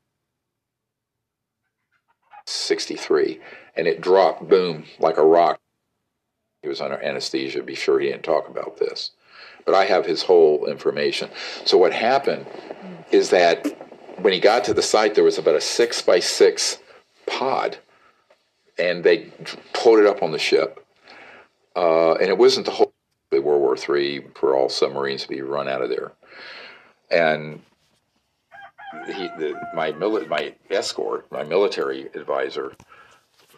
63 2.47 3.41
and 3.77 3.87
it 3.87 4.01
dropped 4.01 4.49
boom 4.49 4.85
like 4.99 5.17
a 5.17 5.25
rock 5.25 5.61
he 6.65 6.69
was 6.69 6.81
under 6.81 7.01
anesthesia. 7.03 7.63
Be 7.63 7.75
sure 7.75 8.01
he 8.01 8.09
didn't 8.09 8.25
talk 8.25 8.49
about 8.49 8.79
this. 8.79 9.11
But 9.67 9.75
I 9.75 9.85
have 9.85 10.07
his 10.07 10.23
whole 10.23 10.65
information. 10.65 11.29
So 11.67 11.77
what 11.77 11.93
happened 11.93 12.47
is 13.13 13.29
that 13.31 13.67
when 14.23 14.33
he 14.33 14.41
got 14.41 14.65
to 14.65 14.75
the 14.75 14.81
site, 14.81 15.15
there 15.15 15.25
was 15.25 15.37
about 15.37 15.57
a 15.57 15.61
six 15.61 16.01
by 16.01 16.21
six 16.21 16.79
pod, 17.27 17.77
and 18.79 19.05
they 19.05 19.31
pulled 19.75 19.99
it 19.99 20.07
up 20.07 20.23
on 20.23 20.33
the 20.33 20.39
ship. 20.39 20.87
Uh, 21.77 22.15
and 22.15 22.31
it 22.31 22.39
wasn't 22.39 22.65
the 22.65 22.73
whole 22.73 22.95
World 23.31 23.61
War 23.61 23.97
III 23.99 24.25
for 24.35 24.57
all 24.57 24.69
submarines 24.69 25.23
to 25.25 25.29
be 25.29 25.43
run 25.43 25.69
out 25.69 25.83
of 25.83 25.91
there. 25.91 26.13
And 27.11 27.61
he, 29.07 29.29
the, 29.39 29.61
my 29.75 29.93
mili- 29.93 30.29
my 30.29 30.55
escort, 30.71 31.31
my 31.31 31.43
military 31.43 32.07
advisor, 32.15 32.73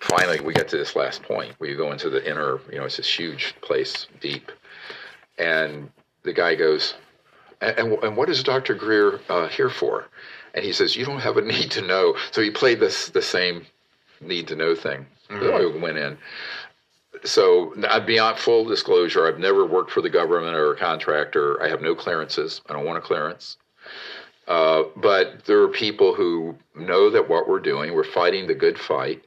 finally 0.00 0.40
we 0.40 0.54
get 0.54 0.68
to 0.68 0.76
this 0.76 0.96
last 0.96 1.22
point 1.22 1.54
where 1.58 1.70
you 1.70 1.76
go 1.76 1.92
into 1.92 2.10
the 2.10 2.28
inner, 2.28 2.60
you 2.70 2.78
know, 2.78 2.84
it's 2.84 2.96
this 2.96 3.12
huge 3.12 3.54
place, 3.60 4.06
deep, 4.20 4.52
and 5.38 5.90
the 6.22 6.32
guy 6.32 6.54
goes, 6.54 6.94
and, 7.60 7.78
and, 7.78 8.04
and 8.04 8.16
what 8.16 8.28
is 8.28 8.42
Dr. 8.42 8.74
Greer 8.74 9.20
uh, 9.28 9.48
here 9.48 9.70
for? 9.70 10.06
And 10.54 10.64
he 10.64 10.72
says, 10.72 10.96
you 10.96 11.04
don't 11.04 11.20
have 11.20 11.36
a 11.36 11.42
need 11.42 11.70
to 11.72 11.82
know. 11.82 12.16
So 12.30 12.42
he 12.42 12.50
played 12.50 12.80
this 12.80 13.08
the 13.08 13.22
same 13.22 13.66
need 14.20 14.48
to 14.48 14.56
know 14.56 14.74
thing. 14.74 15.06
Mm-hmm. 15.30 15.42
So 15.42 15.78
I 15.78 15.82
went 15.82 15.98
in. 15.98 16.18
So 17.24 17.74
beyond 18.06 18.38
full 18.38 18.64
disclosure, 18.64 19.26
I've 19.26 19.38
never 19.38 19.64
worked 19.64 19.90
for 19.90 20.02
the 20.02 20.10
government 20.10 20.54
or 20.54 20.72
a 20.72 20.76
contractor. 20.76 21.62
I 21.62 21.68
have 21.68 21.80
no 21.80 21.94
clearances. 21.94 22.60
I 22.68 22.74
don't 22.74 22.84
want 22.84 22.98
a 22.98 23.00
clearance. 23.00 23.56
Uh, 24.47 24.85
but 24.97 25.44
there 25.47 25.62
are 25.62 25.68
people 25.68 26.14
who 26.14 26.56
know 26.74 27.10
that 27.10 27.28
what 27.28 27.48
we're 27.48 27.60
doing, 27.60 27.94
we're 27.94 28.05
fighting 28.05 28.47
the 28.47 28.55
good 28.55 28.78
fight 28.78 29.23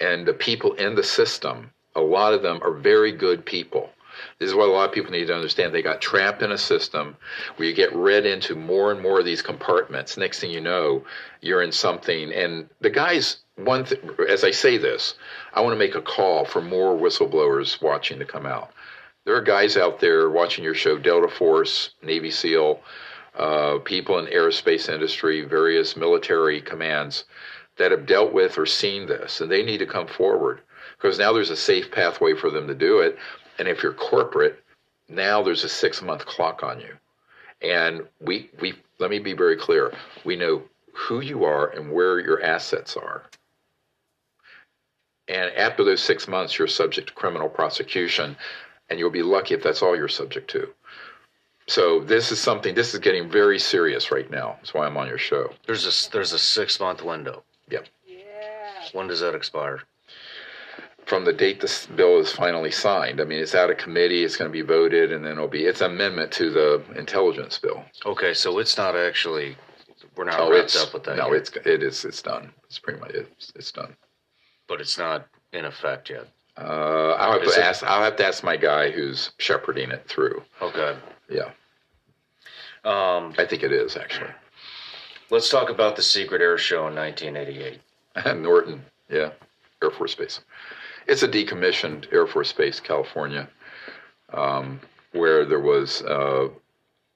and 0.00 0.26
the 0.26 0.32
people 0.32 0.74
in 0.74 0.94
the 0.94 1.02
system, 1.02 1.70
a 1.94 2.00
lot 2.00 2.34
of 2.34 2.42
them 2.42 2.60
are 2.62 2.72
very 2.72 3.12
good 3.12 3.44
people. 3.44 3.90
This 4.38 4.48
is 4.48 4.54
what 4.54 4.68
a 4.68 4.72
lot 4.72 4.88
of 4.88 4.94
people 4.94 5.12
need 5.12 5.26
to 5.26 5.34
understand. 5.34 5.72
They 5.72 5.82
got 5.82 6.00
trapped 6.00 6.42
in 6.42 6.50
a 6.50 6.58
system 6.58 7.16
where 7.56 7.68
you 7.68 7.74
get 7.74 7.94
read 7.94 8.26
into 8.26 8.56
more 8.56 8.90
and 8.90 9.00
more 9.00 9.20
of 9.20 9.24
these 9.24 9.42
compartments. 9.42 10.16
Next 10.16 10.40
thing 10.40 10.50
you 10.50 10.60
know, 10.60 11.04
you're 11.40 11.62
in 11.62 11.70
something. 11.72 12.32
And 12.32 12.68
the 12.80 12.90
guys, 12.90 13.38
one, 13.56 13.84
th- 13.84 14.00
as 14.28 14.42
I 14.42 14.50
say 14.50 14.76
this, 14.76 15.14
I 15.52 15.60
want 15.60 15.72
to 15.72 15.78
make 15.78 15.94
a 15.94 16.02
call 16.02 16.44
for 16.44 16.60
more 16.60 16.96
whistleblowers 16.96 17.80
watching 17.80 18.18
to 18.18 18.24
come 18.24 18.46
out. 18.46 18.72
There 19.24 19.36
are 19.36 19.42
guys 19.42 19.76
out 19.76 20.00
there 20.00 20.30
watching 20.30 20.64
your 20.64 20.74
show, 20.74 20.98
Delta 20.98 21.28
Force, 21.28 21.90
Navy 22.02 22.30
SEAL, 22.30 22.80
uh, 23.38 23.78
people 23.84 24.18
in 24.18 24.26
aerospace 24.26 24.92
industry, 24.92 25.42
various 25.42 25.96
military 25.96 26.60
commands 26.60 27.24
that 27.76 27.92
have 27.92 28.06
dealt 28.06 28.32
with 28.32 28.58
or 28.58 28.66
seen 28.66 29.06
this, 29.06 29.40
and 29.40 29.50
they 29.50 29.62
need 29.62 29.78
to 29.78 29.86
come 29.86 30.06
forward 30.06 30.60
because 30.96 31.18
now 31.18 31.32
there's 31.32 31.50
a 31.50 31.56
safe 31.56 31.90
pathway 31.92 32.34
for 32.34 32.50
them 32.50 32.66
to 32.66 32.74
do 32.74 32.98
it. 32.98 33.16
And 33.58 33.68
if 33.68 33.82
you're 33.82 33.92
corporate, 33.92 34.62
now 35.08 35.42
there's 35.42 35.64
a 35.64 35.68
six 35.68 36.02
month 36.02 36.26
clock 36.26 36.62
on 36.62 36.80
you. 36.80 36.96
And 37.62 38.02
we, 38.20 38.50
we, 38.60 38.74
let 38.98 39.10
me 39.10 39.20
be 39.20 39.32
very 39.32 39.56
clear. 39.56 39.92
We 40.24 40.36
know 40.36 40.62
who 40.92 41.20
you 41.20 41.44
are 41.44 41.68
and 41.68 41.92
where 41.92 42.18
your 42.18 42.42
assets 42.42 42.96
are. 42.96 43.22
And 45.28 45.52
after 45.54 45.84
those 45.84 46.02
six 46.02 46.26
months, 46.26 46.58
you're 46.58 46.68
subject 46.68 47.08
to 47.08 47.14
criminal 47.14 47.48
prosecution, 47.48 48.36
and 48.88 48.98
you'll 48.98 49.10
be 49.10 49.22
lucky 49.22 49.54
if 49.54 49.62
that's 49.62 49.82
all 49.82 49.96
you're 49.96 50.08
subject 50.08 50.50
to. 50.50 50.72
So 51.68 52.00
this 52.00 52.32
is 52.32 52.40
something. 52.40 52.74
This 52.74 52.94
is 52.94 53.00
getting 53.00 53.28
very 53.30 53.58
serious 53.58 54.10
right 54.10 54.28
now. 54.30 54.56
That's 54.56 54.72
why 54.72 54.86
I'm 54.86 54.96
on 54.96 55.06
your 55.06 55.18
show. 55.18 55.52
There's 55.66 55.84
a 55.84 56.10
there's 56.10 56.32
a 56.32 56.38
six 56.38 56.80
month 56.80 57.02
window. 57.02 57.44
Yep. 57.70 57.86
Yeah. 58.06 58.24
When 58.92 59.06
does 59.06 59.20
that 59.20 59.34
expire? 59.34 59.82
From 61.04 61.26
the 61.26 61.32
date 61.32 61.60
this 61.60 61.86
bill 61.86 62.20
is 62.20 62.32
finally 62.32 62.70
signed. 62.70 63.20
I 63.20 63.24
mean, 63.24 63.38
it's 63.38 63.54
out 63.54 63.70
of 63.70 63.76
committee. 63.76 64.24
It's 64.24 64.36
going 64.36 64.50
to 64.50 64.52
be 64.52 64.62
voted, 64.62 65.12
and 65.12 65.24
then 65.24 65.32
it'll 65.32 65.46
be. 65.46 65.64
It's 65.66 65.82
amendment 65.82 66.32
to 66.32 66.50
the 66.50 66.82
intelligence 66.96 67.58
bill. 67.58 67.84
Okay, 68.06 68.32
so 68.32 68.58
it's 68.58 68.78
not 68.78 68.96
actually. 68.96 69.54
We're 70.16 70.24
not 70.24 70.38
no, 70.38 70.50
wrapped 70.50 70.74
up 70.76 70.94
with 70.94 71.04
that. 71.04 71.18
No, 71.18 71.32
yet. 71.32 71.36
it's 71.36 71.50
it 71.66 71.82
is. 71.82 72.04
It's 72.06 72.22
done. 72.22 72.50
It's 72.64 72.78
pretty 72.78 72.98
much 72.98 73.10
it's, 73.10 73.52
it's 73.54 73.72
done. 73.72 73.94
But 74.68 74.80
it's 74.80 74.96
not 74.96 75.26
in 75.52 75.66
effect 75.66 76.08
yet. 76.08 76.28
Uh, 76.60 77.14
I'll 77.18 77.32
have 77.32 77.42
is 77.42 77.54
to 77.54 77.60
it? 77.60 77.64
ask. 77.64 77.84
I'll 77.84 78.02
have 78.02 78.16
to 78.16 78.26
ask 78.26 78.42
my 78.42 78.56
guy 78.56 78.90
who's 78.90 79.30
shepherding 79.38 79.90
it 79.90 80.06
through. 80.08 80.42
Okay. 80.60 80.96
Yeah. 81.30 81.50
Um, 82.84 83.34
I 83.38 83.44
think 83.46 83.62
it 83.62 83.72
is 83.72 83.96
actually. 83.96 84.30
Let's 85.30 85.50
talk 85.50 85.68
about 85.68 85.94
the 85.94 86.02
secret 86.02 86.40
air 86.40 86.56
show 86.58 86.88
in 86.88 86.94
1988. 86.94 87.80
Norton, 88.42 88.82
yeah, 89.10 89.30
Air 89.82 89.90
Force 89.90 90.14
Base. 90.14 90.40
It's 91.06 91.22
a 91.22 91.28
decommissioned 91.28 92.12
Air 92.12 92.26
Force 92.26 92.52
Base, 92.52 92.80
California, 92.80 93.48
um, 94.32 94.80
where 95.12 95.44
there 95.44 95.60
was 95.60 96.02
uh, 96.02 96.48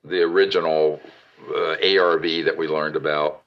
the 0.05 0.23
original 0.23 1.01
uh, 1.55 1.77
ARV 1.83 2.45
that 2.45 2.57
we 2.57 2.69
learned 2.69 2.97
about. 2.97 3.43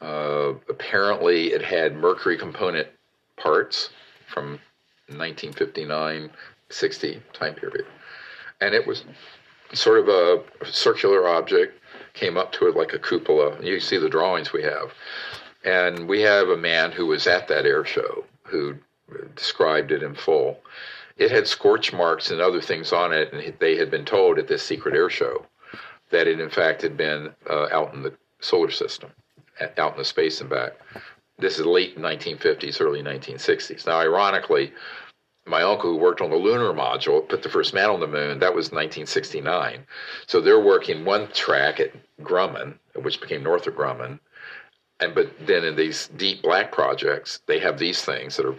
Uh, 0.00 0.54
apparently, 0.68 1.48
it 1.48 1.62
had 1.62 1.94
mercury 1.94 2.38
component 2.38 2.88
parts 3.36 3.90
from 4.32 4.58
1959 5.18 6.30
60 6.70 7.22
time 7.32 7.54
period. 7.54 7.86
And 8.60 8.74
it 8.74 8.86
was 8.86 9.04
sort 9.72 9.98
of 9.98 10.08
a 10.08 10.42
circular 10.70 11.26
object 11.28 11.78
came 12.14 12.36
up 12.36 12.52
to 12.52 12.68
it 12.68 12.76
like 12.76 12.92
a 12.92 12.98
cupola. 12.98 13.62
You 13.62 13.80
see 13.80 13.98
the 13.98 14.08
drawings 14.08 14.52
we 14.52 14.62
have. 14.62 14.92
And 15.64 16.08
we 16.08 16.22
have 16.22 16.48
a 16.48 16.56
man 16.56 16.92
who 16.92 17.06
was 17.06 17.26
at 17.26 17.48
that 17.48 17.66
air 17.66 17.84
show 17.84 18.24
who 18.44 18.76
described 19.36 19.92
it 19.92 20.02
in 20.02 20.14
full. 20.14 20.58
It 21.16 21.30
had 21.30 21.46
scorch 21.46 21.92
marks 21.92 22.30
and 22.30 22.40
other 22.40 22.60
things 22.60 22.92
on 22.92 23.12
it, 23.12 23.32
and 23.32 23.54
they 23.58 23.76
had 23.76 23.90
been 23.90 24.04
told 24.04 24.38
at 24.38 24.48
this 24.48 24.62
secret 24.62 24.94
air 24.94 25.10
show 25.10 25.44
that 26.10 26.26
it, 26.26 26.40
in 26.40 26.50
fact, 26.50 26.82
had 26.82 26.96
been 26.96 27.30
uh, 27.48 27.68
out 27.70 27.94
in 27.94 28.02
the 28.02 28.14
solar 28.40 28.70
system, 28.70 29.10
out 29.78 29.92
in 29.92 29.98
the 29.98 30.04
space 30.04 30.40
and 30.40 30.48
back. 30.48 30.72
This 31.40 31.58
is 31.58 31.66
late 31.66 31.98
1950s, 31.98 32.80
early 32.80 33.02
1960s. 33.02 33.86
Now, 33.86 33.98
ironically, 33.98 34.72
my 35.46 35.62
uncle 35.62 35.90
who 35.90 35.96
worked 35.96 36.20
on 36.20 36.30
the 36.30 36.36
lunar 36.36 36.72
module 36.72 37.26
put 37.28 37.42
the 37.42 37.48
first 37.48 37.74
man 37.74 37.90
on 37.90 38.00
the 38.00 38.06
moon. 38.06 38.38
That 38.38 38.54
was 38.54 38.66
1969. 38.66 39.86
So 40.26 40.40
they're 40.40 40.60
working 40.60 41.04
one 41.04 41.28
track 41.32 41.80
at 41.80 41.92
Grumman, 42.22 42.74
which 43.02 43.20
became 43.20 43.42
Northrop 43.42 43.76
Grumman, 43.76 44.20
and 45.00 45.14
but 45.14 45.32
then 45.46 45.64
in 45.64 45.76
these 45.76 46.08
deep 46.16 46.42
black 46.42 46.72
projects, 46.72 47.40
they 47.46 47.58
have 47.58 47.78
these 47.78 48.02
things 48.02 48.36
that 48.36 48.46
are 48.46 48.56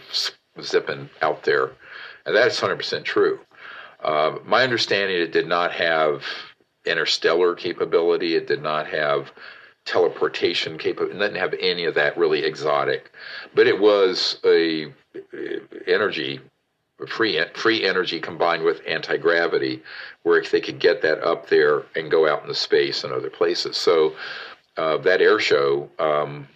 zipping 0.62 1.10
out 1.22 1.44
there, 1.44 1.72
and 2.26 2.36
that's 2.36 2.60
100% 2.60 3.04
true. 3.04 3.40
Uh, 4.04 4.38
my 4.44 4.64
understanding, 4.64 5.18
it 5.18 5.32
did 5.32 5.48
not 5.48 5.72
have 5.72 6.24
interstellar 6.86 7.54
capability. 7.54 8.36
It 8.36 8.48
did 8.48 8.64
not 8.64 8.88
have 8.88 9.32
teleportation 9.86 10.78
capability. 10.78 11.18
It 11.18 11.20
didn't 11.20 11.38
have 11.38 11.56
any 11.60 11.86
of 11.86 11.96
that 11.96 12.18
really 12.18 12.44
exotic, 12.44 13.12
but 13.56 13.68
it 13.68 13.80
was 13.80 14.40
a 14.46 14.94
energy 15.88 16.40
free 17.08 17.44
free 17.54 17.86
energy 17.86 18.20
combined 18.20 18.64
with 18.64 18.82
anti 18.88 19.18
gravity, 19.18 19.82
where 20.24 20.40
if 20.40 20.52
they 20.52 20.62
could 20.62 20.80
get 20.80 21.02
that 21.02 21.24
up 21.24 21.50
there 21.50 21.84
and 21.96 22.12
go 22.12 22.28
out 22.28 22.42
into 22.42 22.56
space 22.56 23.04
and 23.04 23.14
other 23.14 23.30
places. 23.30 23.78
So 23.78 24.16
uh, 24.78 24.98
that 24.98 25.22
air 25.22 25.40
show 25.40 25.90
um, 26.00 26.48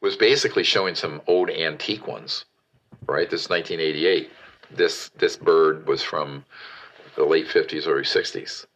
was 0.00 0.16
basically 0.16 0.62
showing 0.62 0.94
some 0.94 1.20
old 1.26 1.50
antique 1.50 2.06
ones, 2.06 2.44
right? 3.06 3.28
This 3.28 3.42
is 3.42 3.50
1988. 3.50 4.30
This 4.70 5.10
this 5.16 5.36
bird 5.36 5.86
was 5.86 6.02
from 6.02 6.44
the 7.16 7.24
late 7.24 7.46
50s, 7.46 7.86
early 7.86 8.02
60s. 8.02 8.66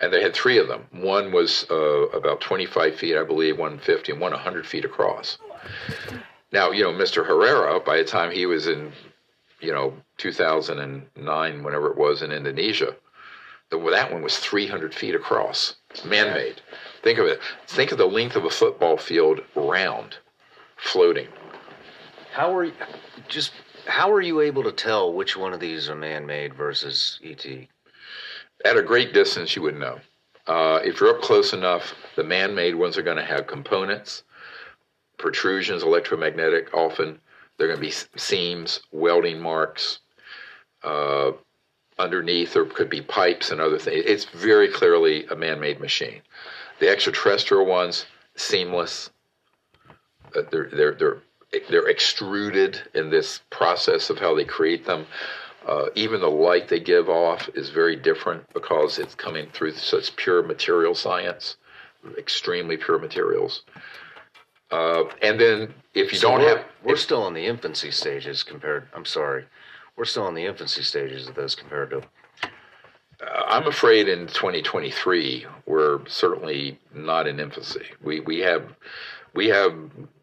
And 0.00 0.12
they 0.12 0.22
had 0.22 0.34
three 0.34 0.58
of 0.58 0.68
them. 0.68 0.86
One 0.92 1.30
was 1.30 1.66
uh, 1.70 2.08
about 2.08 2.40
25 2.40 2.96
feet, 2.96 3.16
I 3.16 3.24
believe, 3.24 3.58
150, 3.58 4.12
and 4.12 4.20
one 4.20 4.32
100 4.32 4.66
feet 4.66 4.84
across. 4.84 5.38
Now, 6.52 6.70
you 6.70 6.82
know, 6.82 6.92
Mr. 6.92 7.26
Herrera, 7.26 7.80
by 7.80 7.98
the 7.98 8.04
time 8.04 8.30
he 8.30 8.46
was 8.46 8.66
in, 8.66 8.92
you 9.60 9.72
know, 9.72 9.92
2009, 10.16 11.62
whenever 11.62 11.90
it 11.90 11.98
was 11.98 12.22
in 12.22 12.32
Indonesia, 12.32 12.96
the, 13.70 13.78
that 13.90 14.12
one 14.12 14.22
was 14.22 14.38
300 14.38 14.94
feet 14.94 15.14
across, 15.14 15.76
man 16.04 16.34
made. 16.34 16.60
Think 17.02 17.18
of 17.18 17.26
it. 17.26 17.40
Think 17.68 17.92
of 17.92 17.98
the 17.98 18.06
length 18.06 18.36
of 18.36 18.44
a 18.44 18.50
football 18.50 18.96
field 18.96 19.42
round, 19.54 20.16
floating. 20.76 21.28
How 22.32 22.54
are 22.54 22.64
you, 22.64 22.72
just 23.28 23.52
how 23.86 24.10
are 24.12 24.20
you 24.20 24.40
able 24.40 24.62
to 24.64 24.72
tell 24.72 25.12
which 25.12 25.36
one 25.36 25.52
of 25.52 25.60
these 25.60 25.88
are 25.88 25.94
man-made 25.94 26.54
versus 26.54 27.18
ET? 27.24 27.44
At 28.64 28.76
a 28.76 28.82
great 28.82 29.12
distance, 29.14 29.56
you 29.56 29.62
wouldn't 29.62 29.80
know. 29.80 30.00
Uh, 30.46 30.80
if 30.82 31.00
you're 31.00 31.16
up 31.16 31.22
close 31.22 31.52
enough, 31.52 31.94
the 32.16 32.24
man-made 32.24 32.74
ones 32.74 32.98
are 32.98 33.02
going 33.02 33.16
to 33.16 33.24
have 33.24 33.46
components, 33.46 34.24
protrusions, 35.18 35.82
electromagnetic. 35.82 36.74
Often, 36.74 37.20
they're 37.56 37.68
going 37.68 37.78
to 37.78 37.86
be 37.86 37.94
seams, 38.16 38.80
welding 38.92 39.40
marks. 39.40 40.00
Uh, 40.82 41.32
underneath, 41.98 42.54
there 42.54 42.64
could 42.64 42.90
be 42.90 43.02
pipes 43.02 43.50
and 43.50 43.60
other 43.60 43.78
things. 43.78 44.02
It's 44.06 44.24
very 44.24 44.68
clearly 44.68 45.26
a 45.26 45.36
man-made 45.36 45.80
machine. 45.80 46.22
The 46.80 46.88
extraterrestrial 46.88 47.66
ones, 47.66 48.06
seamless. 48.36 49.10
Uh, 50.34 50.42
they're 50.50 50.70
they're 50.72 50.94
they're 50.94 51.22
they're 51.68 51.88
extruded 51.88 52.80
in 52.94 53.10
this 53.10 53.40
process 53.50 54.08
of 54.08 54.18
how 54.18 54.34
they 54.34 54.44
create 54.44 54.86
them. 54.86 55.06
Uh, 55.66 55.86
even 55.94 56.20
the 56.20 56.30
light 56.30 56.68
they 56.68 56.80
give 56.80 57.08
off 57.08 57.48
is 57.54 57.70
very 57.70 57.96
different 57.96 58.42
because 58.54 58.98
it's 58.98 59.14
coming 59.14 59.46
through 59.52 59.72
such 59.72 60.16
pure 60.16 60.42
material 60.42 60.94
science, 60.94 61.56
extremely 62.18 62.76
pure 62.76 62.98
materials. 62.98 63.62
Uh, 64.70 65.04
and 65.22 65.38
then 65.38 65.74
if 65.94 66.12
you 66.12 66.18
so 66.18 66.30
don't 66.30 66.40
we're, 66.40 66.56
have, 66.56 66.66
we're 66.84 66.94
if, 66.94 67.00
still 67.00 67.26
in 67.26 67.34
the 67.34 67.46
infancy 67.46 67.90
stages 67.90 68.42
compared. 68.42 68.88
I'm 68.94 69.04
sorry, 69.04 69.44
we're 69.96 70.04
still 70.04 70.28
in 70.28 70.34
the 70.34 70.46
infancy 70.46 70.82
stages 70.82 71.28
of 71.28 71.34
those 71.34 71.54
compared 71.54 71.90
to 71.90 72.02
uh, 73.22 73.42
I'm 73.48 73.66
afraid 73.66 74.08
in 74.08 74.26
2023 74.28 75.46
we're 75.66 76.06
certainly 76.06 76.78
not 76.94 77.26
in 77.26 77.40
infancy. 77.40 77.84
We 78.02 78.20
we 78.20 78.38
have 78.40 78.64
we 79.34 79.48
have 79.48 79.74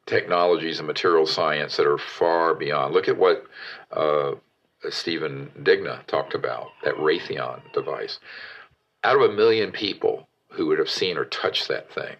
technologies 0.05 0.79
and 0.79 0.87
material 0.87 1.25
science 1.25 1.77
that 1.77 1.85
are 1.85 1.97
far 1.97 2.55
beyond. 2.55 2.93
Look 2.93 3.07
at 3.07 3.17
what 3.17 3.45
uh, 3.91 4.31
Stephen 4.93 5.51
Digna 5.63 6.01
talked 6.07 6.33
about 6.33 6.67
that 6.83 6.95
Raytheon 6.95 7.61
device. 7.73 8.19
Out 9.03 9.15
of 9.15 9.29
a 9.29 9.33
million 9.33 9.71
people 9.71 10.27
who 10.49 10.67
would 10.67 10.79
have 10.79 10.89
seen 10.89 11.17
or 11.17 11.25
touched 11.25 11.67
that 11.67 11.91
thing, 11.91 12.15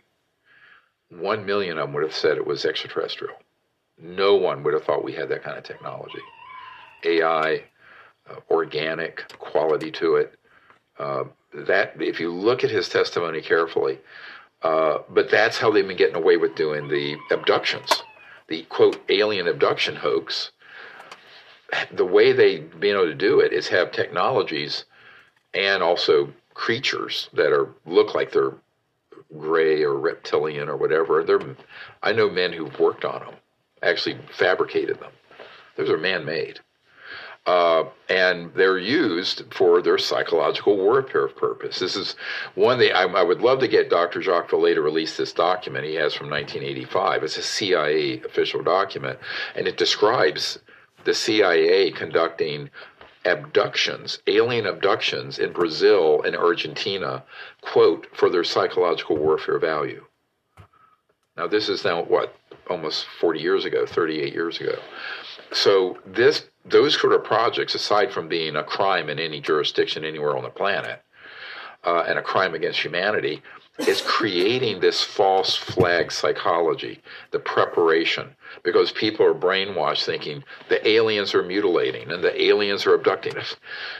one 1.09 1.45
million 1.45 1.77
of 1.77 1.87
them 1.87 1.93
would 1.93 2.03
have 2.03 2.15
said 2.15 2.37
it 2.37 2.45
was 2.45 2.65
extraterrestrial. 2.65 3.35
No 3.99 4.35
one 4.35 4.63
would 4.63 4.73
have 4.73 4.83
thought 4.83 5.03
we 5.03 5.13
had 5.13 5.29
that 5.29 5.43
kind 5.43 5.57
of 5.57 5.63
technology. 5.63 6.19
AI, 7.03 7.63
uh, 8.29 8.35
organic 8.49 9.27
quality 9.39 9.91
to 9.91 10.15
it. 10.17 10.37
Uh, 10.99 11.25
that 11.53 11.93
if 12.01 12.19
you 12.19 12.31
look 12.31 12.63
at 12.63 12.71
his 12.71 12.89
testimony 12.89 13.41
carefully, 13.41 13.99
uh, 14.63 14.99
but 15.09 15.29
that's 15.29 15.57
how 15.57 15.71
they've 15.71 15.87
been 15.87 15.97
getting 15.97 16.15
away 16.15 16.37
with 16.37 16.55
doing 16.55 16.87
the 16.87 17.15
abductions, 17.31 18.03
the 18.47 18.63
quote 18.63 18.99
alien 19.09 19.47
abduction 19.47 19.95
hoax. 19.95 20.51
The 21.91 22.05
way 22.05 22.31
they've 22.31 22.79
been 22.79 22.95
able 22.95 23.05
to 23.05 23.15
do 23.15 23.39
it 23.39 23.51
is 23.51 23.67
have 23.67 23.91
technologies 23.91 24.85
and 25.53 25.83
also 25.83 26.33
creatures 26.53 27.29
that 27.33 27.51
are 27.51 27.69
look 27.85 28.15
like 28.15 28.31
they're 28.31 28.53
gray 29.37 29.83
or 29.83 29.99
reptilian 29.99 30.69
or 30.69 30.77
whatever. 30.77 31.23
They're, 31.23 31.41
I 32.03 32.13
know 32.13 32.29
men 32.29 32.53
who've 32.53 32.79
worked 32.79 33.05
on 33.05 33.19
them, 33.19 33.35
actually 33.83 34.17
fabricated 34.31 34.99
them. 34.99 35.11
Those 35.75 35.89
are 35.89 35.97
man-made. 35.97 36.59
Uh, 37.45 37.85
and 38.09 38.53
they're 38.55 38.77
used 38.77 39.43
for 39.53 39.81
their 39.81 39.97
psychological 39.97 40.75
warfare 40.75 41.29
purpose. 41.29 41.79
This 41.79 41.95
is 41.95 42.17
one 42.55 42.77
thing 42.77 42.91
I, 42.91 43.03
I, 43.03 43.23
would 43.23 43.39
love 43.39 43.59
to 43.59 43.69
get 43.69 43.89
Dr. 43.89 44.21
Jacques 44.21 44.49
Vallée 44.49 44.73
to 44.73 44.81
release 44.81 45.15
this 45.15 45.31
document 45.31 45.85
he 45.85 45.95
has 45.95 46.13
from 46.13 46.29
1985. 46.29 47.23
It's 47.23 47.37
a 47.37 47.41
CIA 47.41 48.21
official 48.23 48.61
document, 48.61 49.17
and 49.55 49.65
it 49.65 49.77
describes 49.77 50.59
the 51.07 51.13
CIA 51.13 51.89
conducting 51.91 52.69
abductions, 53.23 54.19
alien 54.27 54.65
abductions 54.67 55.39
in 55.39 55.53
Brazil 55.53 56.21
and 56.23 56.35
Argentina, 56.35 57.23
quote, 57.61 58.07
for 58.13 58.29
their 58.29 58.43
psychological 58.43 59.15
warfare 59.15 59.57
value. 59.57 60.03
Now, 61.37 61.47
this 61.47 61.69
is 61.69 61.85
now 61.85 62.03
what, 62.03 62.35
almost 62.69 63.05
40 63.21 63.39
years 63.39 63.63
ago, 63.63 63.85
38 63.85 64.33
years 64.33 64.59
ago. 64.59 64.77
So 65.53 65.97
this 66.05 66.49
those 66.65 66.99
sort 66.99 67.13
of 67.13 67.23
projects, 67.23 67.73
aside 67.73 68.11
from 68.11 68.27
being 68.27 68.57
a 68.57 68.63
crime 68.63 69.09
in 69.09 69.17
any 69.17 69.39
jurisdiction 69.39 70.03
anywhere 70.03 70.35
on 70.35 70.43
the 70.43 70.49
planet 70.49 71.01
uh, 71.85 72.03
and 72.05 72.19
a 72.19 72.21
crime 72.21 72.53
against 72.53 72.83
humanity, 72.83 73.41
is 73.79 74.01
creating 74.01 74.79
this 74.79 75.03
false 75.03 75.55
flag 75.55 76.11
psychology, 76.11 76.99
the 77.31 77.39
preparation, 77.39 78.35
because 78.63 78.91
people 78.91 79.25
are 79.25 79.33
brainwashed 79.33 80.05
thinking 80.05 80.43
the 80.69 80.85
aliens 80.87 81.35
are 81.35 81.43
mutilating 81.43 82.11
and 82.11 82.23
the 82.23 82.41
aliens 82.41 82.85
are 82.85 82.95
abducting 82.95 83.37
us. 83.37 83.55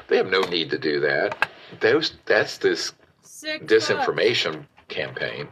They 0.08 0.18
have 0.18 0.30
no 0.30 0.41
need 0.41 0.72
to 0.72 0.80
do 0.80 0.99
that. 1.02 1.49
Those 1.80 2.14
that's 2.26 2.58
this 2.58 2.94
disinformation 3.24 4.66
campaign 4.88 5.48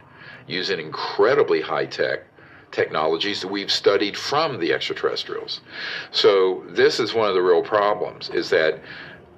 using 0.46 0.80
incredibly 0.80 1.60
high 1.60 1.86
tech 1.86 2.24
technologies 2.72 3.40
that 3.40 3.48
we've 3.48 3.70
studied 3.70 4.16
from 4.16 4.58
the 4.58 4.72
extraterrestrials. 4.72 5.60
So 6.10 6.64
this 6.68 6.98
is 7.00 7.14
one 7.14 7.28
of 7.28 7.34
the 7.34 7.42
real 7.42 7.62
problems 7.62 8.28
is 8.30 8.50
that 8.50 8.80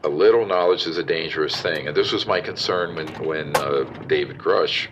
a 0.05 0.09
little 0.09 0.47
knowledge 0.47 0.87
is 0.87 0.99
a 0.99 1.03
dangerous 1.03 1.61
thing. 1.61 1.89
And 1.89 1.97
this 1.97 2.13
was 2.13 2.27
my 2.27 2.41
concern 2.41 2.95
when, 2.95 3.09
when 3.25 3.57
uh, 3.57 3.85
David 4.07 4.39
Grusch 4.39 4.89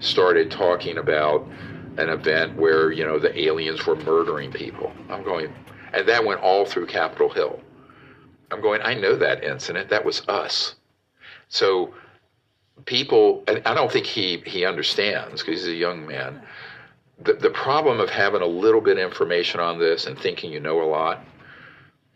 started 0.00 0.50
talking 0.50 0.98
about 0.98 1.46
an 1.98 2.08
event 2.08 2.56
where, 2.56 2.90
you 2.90 3.04
know, 3.04 3.18
the 3.18 3.38
aliens 3.38 3.86
were 3.86 3.96
murdering 3.96 4.50
people. 4.50 4.92
I'm 5.08 5.22
going, 5.22 5.52
and 5.92 6.08
that 6.08 6.24
went 6.24 6.40
all 6.40 6.64
through 6.64 6.86
Capitol 6.86 7.28
Hill. 7.28 7.60
I'm 8.50 8.60
going, 8.60 8.80
I 8.82 8.94
know 8.94 9.16
that 9.16 9.44
incident. 9.44 9.88
That 9.90 10.04
was 10.04 10.26
us. 10.28 10.74
So 11.48 11.94
people, 12.84 13.44
and 13.46 13.62
I 13.66 13.74
don't 13.74 13.92
think 13.92 14.06
he, 14.06 14.42
he 14.44 14.64
understands 14.64 15.42
because 15.42 15.60
he's 15.60 15.72
a 15.72 15.76
young 15.76 16.06
man 16.06 16.42
the, 17.24 17.34
the 17.34 17.50
problem 17.50 18.00
of 18.00 18.10
having 18.10 18.42
a 18.42 18.46
little 18.46 18.80
bit 18.80 18.98
of 18.98 19.04
information 19.04 19.60
on 19.60 19.78
this 19.78 20.06
and 20.06 20.18
thinking 20.18 20.52
you 20.52 20.60
know 20.60 20.82
a 20.82 20.84
lot 20.84 21.24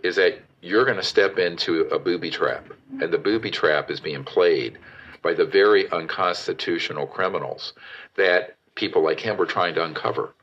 is 0.02 0.16
that 0.16 0.40
you're 0.60 0.84
going 0.84 0.96
to 0.96 1.02
step 1.02 1.38
into 1.38 1.82
a 1.88 1.98
booby 1.98 2.30
trap. 2.30 2.66
And 3.00 3.12
the 3.12 3.18
booby 3.18 3.50
trap 3.50 3.90
is 3.90 4.00
being 4.00 4.24
played 4.24 4.78
by 5.22 5.34
the 5.34 5.44
very 5.44 5.90
unconstitutional 5.90 7.06
criminals 7.06 7.72
that 8.16 8.56
people 8.74 9.02
like 9.02 9.20
him 9.20 9.36
were 9.36 9.46
trying 9.46 9.74
to 9.74 9.84
uncover. 9.84 10.34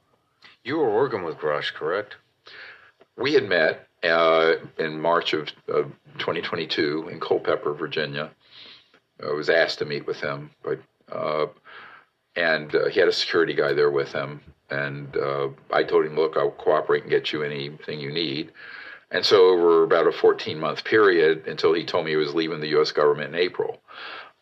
You 0.63 0.77
were 0.77 0.93
working 0.93 1.23
with 1.23 1.37
Grusch, 1.37 1.73
correct? 1.73 2.15
We 3.17 3.33
had 3.33 3.47
met 3.47 3.87
uh, 4.03 4.55
in 4.77 4.99
March 4.99 5.33
of, 5.33 5.49
of 5.67 5.91
2022 6.17 7.09
in 7.11 7.19
Culpeper, 7.19 7.73
Virginia. 7.73 8.31
I 9.23 9.31
was 9.31 9.49
asked 9.49 9.79
to 9.79 9.85
meet 9.85 10.05
with 10.05 10.19
him, 10.19 10.51
but 10.63 10.79
uh, 11.11 11.45
and 12.35 12.73
uh, 12.75 12.87
he 12.87 12.99
had 12.99 13.09
a 13.09 13.13
security 13.13 13.53
guy 13.53 13.73
there 13.73 13.91
with 13.91 14.11
him. 14.11 14.41
And 14.69 15.15
uh, 15.15 15.49
I 15.71 15.83
told 15.83 16.05
him, 16.05 16.15
"Look, 16.15 16.35
I'll 16.35 16.51
cooperate 16.51 17.03
and 17.03 17.11
get 17.11 17.31
you 17.31 17.43
anything 17.43 17.99
you 17.99 18.11
need." 18.11 18.51
And 19.13 19.23
so, 19.23 19.47
over 19.49 19.83
about 19.83 20.07
a 20.07 20.11
14 20.11 20.59
month 20.59 20.83
period, 20.83 21.47
until 21.47 21.73
he 21.73 21.85
told 21.85 22.05
me 22.05 22.11
he 22.11 22.17
was 22.17 22.33
leaving 22.33 22.59
the 22.59 22.69
U.S. 22.69 22.91
government 22.91 23.29
in 23.33 23.39
April 23.39 23.79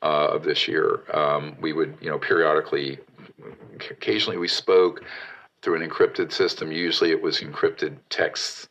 uh, 0.01 0.27
of 0.29 0.43
this 0.43 0.67
year, 0.67 1.01
um, 1.13 1.55
we 1.59 1.73
would, 1.73 1.95
you 2.01 2.09
know, 2.09 2.17
periodically, 2.17 2.97
occasionally 3.89 4.37
we 4.37 4.47
spoke 4.47 5.03
through 5.61 5.81
an 5.81 5.87
encrypted 5.87 6.31
system. 6.31 6.71
Usually, 6.71 7.11
it 7.11 7.21
was 7.21 7.41
encrypted 7.41 7.97
texts. 8.09 8.69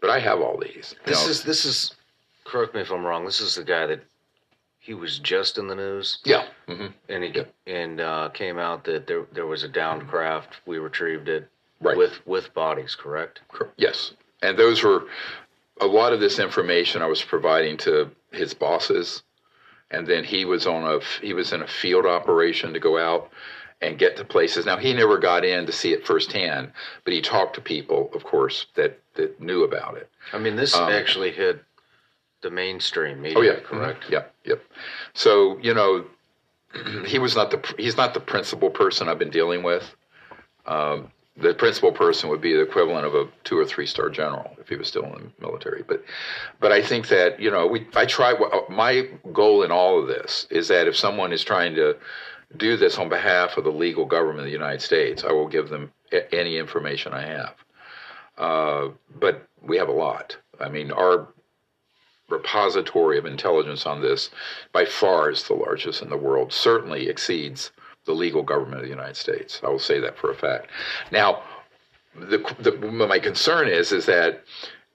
But 0.00 0.08
I 0.10 0.18
have 0.20 0.40
all 0.40 0.58
these. 0.58 0.94
This 1.04 1.24
know. 1.24 1.30
is 1.30 1.42
this 1.42 1.64
is. 1.64 1.94
Correct 2.44 2.74
me 2.74 2.80
if 2.80 2.90
I'm 2.90 3.04
wrong. 3.04 3.24
This 3.26 3.40
is 3.40 3.56
the 3.56 3.64
guy 3.64 3.86
that 3.86 4.02
he 4.78 4.94
was 4.94 5.18
just 5.18 5.58
in 5.58 5.66
the 5.66 5.74
news, 5.74 6.18
yeah. 6.24 6.46
hmm 6.68 6.86
and 7.08 7.24
he 7.24 7.30
Yeah. 7.30 7.44
and 7.66 8.00
uh, 8.00 8.28
came 8.30 8.58
out 8.58 8.84
that 8.84 9.06
there 9.06 9.26
there 9.32 9.46
was 9.46 9.64
a 9.64 9.68
downed 9.68 10.08
craft. 10.08 10.60
We 10.64 10.78
retrieved 10.78 11.28
it 11.28 11.48
Right. 11.80 11.96
with 11.96 12.24
with 12.26 12.54
bodies. 12.54 12.94
Correct. 12.94 13.40
Yes, 13.76 14.12
and 14.42 14.58
those 14.58 14.82
were 14.82 15.04
a 15.80 15.86
lot 15.86 16.12
of 16.12 16.20
this 16.20 16.38
information 16.38 17.02
I 17.02 17.06
was 17.06 17.22
providing 17.22 17.76
to 17.78 18.10
his 18.32 18.54
bosses, 18.54 19.22
and 19.90 20.06
then 20.06 20.24
he 20.24 20.44
was 20.44 20.66
on 20.66 20.84
a 20.84 21.00
he 21.20 21.32
was 21.32 21.52
in 21.52 21.62
a 21.62 21.66
field 21.66 22.06
operation 22.06 22.72
to 22.72 22.80
go 22.80 22.98
out 22.98 23.30
and 23.82 23.98
get 23.98 24.16
to 24.16 24.24
places. 24.24 24.64
Now 24.64 24.78
he 24.78 24.94
never 24.94 25.18
got 25.18 25.44
in 25.44 25.66
to 25.66 25.72
see 25.72 25.92
it 25.92 26.06
firsthand, 26.06 26.72
but 27.04 27.12
he 27.12 27.20
talked 27.20 27.54
to 27.56 27.60
people, 27.60 28.10
of 28.14 28.24
course, 28.24 28.66
that 28.74 28.98
that 29.14 29.40
knew 29.40 29.64
about 29.64 29.96
it. 29.96 30.10
I 30.32 30.38
mean, 30.38 30.56
this 30.56 30.74
Um, 30.74 30.90
actually 30.90 31.30
hit 31.32 31.62
the 32.42 32.50
mainstream 32.50 33.20
media. 33.20 33.38
Oh 33.38 33.42
yeah, 33.42 33.60
correct. 33.60 34.04
Mhm. 34.04 34.10
Yep, 34.10 34.34
yep. 34.44 34.64
So 35.14 35.58
you 35.60 35.74
know, 35.74 36.04
he 37.06 37.18
was 37.18 37.34
not 37.36 37.50
the 37.50 37.74
he's 37.78 37.96
not 37.96 38.14
the 38.14 38.20
principal 38.20 38.70
person 38.70 39.08
I've 39.08 39.18
been 39.18 39.30
dealing 39.30 39.62
with. 39.62 39.94
Um, 40.66 41.12
the 41.36 41.54
principal 41.54 41.92
person 41.92 42.30
would 42.30 42.40
be 42.40 42.54
the 42.54 42.62
equivalent 42.62 43.06
of 43.06 43.14
a 43.14 43.28
two 43.44 43.58
or 43.58 43.64
three 43.64 43.86
star 43.86 44.08
general 44.08 44.56
if 44.58 44.68
he 44.68 44.76
was 44.76 44.88
still 44.88 45.04
in 45.04 45.12
the 45.12 45.46
military. 45.46 45.82
But 45.86 46.02
but 46.60 46.72
I 46.72 46.82
think 46.82 47.08
that 47.08 47.38
you 47.40 47.50
know 47.50 47.66
we 47.66 47.86
I 47.94 48.06
try 48.06 48.34
my 48.68 49.08
goal 49.32 49.62
in 49.62 49.70
all 49.70 50.00
of 50.00 50.08
this 50.08 50.46
is 50.50 50.68
that 50.68 50.86
if 50.88 50.96
someone 50.96 51.32
is 51.32 51.44
trying 51.44 51.74
to 51.74 51.96
do 52.56 52.76
this 52.76 52.98
on 52.98 53.08
behalf 53.08 53.56
of 53.56 53.64
the 53.64 53.72
legal 53.72 54.06
government 54.06 54.40
of 54.40 54.44
the 54.46 54.50
United 54.50 54.80
States, 54.80 55.24
I 55.24 55.32
will 55.32 55.48
give 55.48 55.68
them 55.68 55.92
a- 56.12 56.32
any 56.34 56.58
information 56.58 57.12
I 57.12 57.22
have. 57.26 57.54
Uh, 58.38 58.88
but 59.18 59.46
we 59.60 59.76
have 59.78 59.88
a 59.88 59.92
lot. 59.92 60.36
I 60.60 60.68
mean, 60.68 60.92
our 60.92 61.28
repository 62.28 63.18
of 63.18 63.26
intelligence 63.26 63.86
on 63.86 64.00
this 64.00 64.30
by 64.72 64.84
far 64.84 65.30
is 65.30 65.44
the 65.44 65.54
largest 65.54 66.02
in 66.02 66.08
the 66.08 66.16
world, 66.16 66.52
certainly 66.52 67.08
exceeds 67.08 67.72
the 68.06 68.12
legal 68.12 68.42
government 68.42 68.76
of 68.76 68.82
the 68.82 68.88
United 68.88 69.16
States. 69.16 69.60
I 69.62 69.68
will 69.68 69.78
say 69.78 70.00
that 70.00 70.16
for 70.16 70.30
a 70.30 70.34
fact. 70.34 70.68
Now, 71.12 71.42
the, 72.14 72.38
the, 72.58 72.72
my 72.90 73.18
concern 73.18 73.68
is 73.68 73.92
is 73.92 74.06
that 74.06 74.42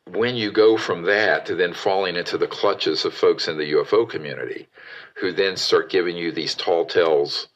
when 0.06 0.36
you 0.36 0.52
go 0.52 0.78
from 0.78 1.04
that 1.04 1.46
to 1.46 1.56
then 1.56 1.74
falling 1.74 2.16
into 2.16 2.38
the 2.38 2.48
clutches 2.48 3.06
of 3.06 3.14
folks 3.14 3.48
in 3.48 3.58
the 3.58 3.74
UFO 3.74 4.10
community, 4.10 4.68
who 5.16 5.32
then 5.32 5.56
start 5.56 5.92
giving 5.92 6.18
you 6.18 6.32
these 6.32 6.56
tall 6.56 6.86
tales 6.86 7.48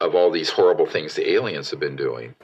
of 0.00 0.14
all 0.14 0.30
these 0.30 0.50
horrible 0.50 0.86
things 0.86 1.14
the 1.14 1.30
aliens 1.30 1.70
have 1.70 1.80
been 1.80 1.96
doing, 1.96 2.34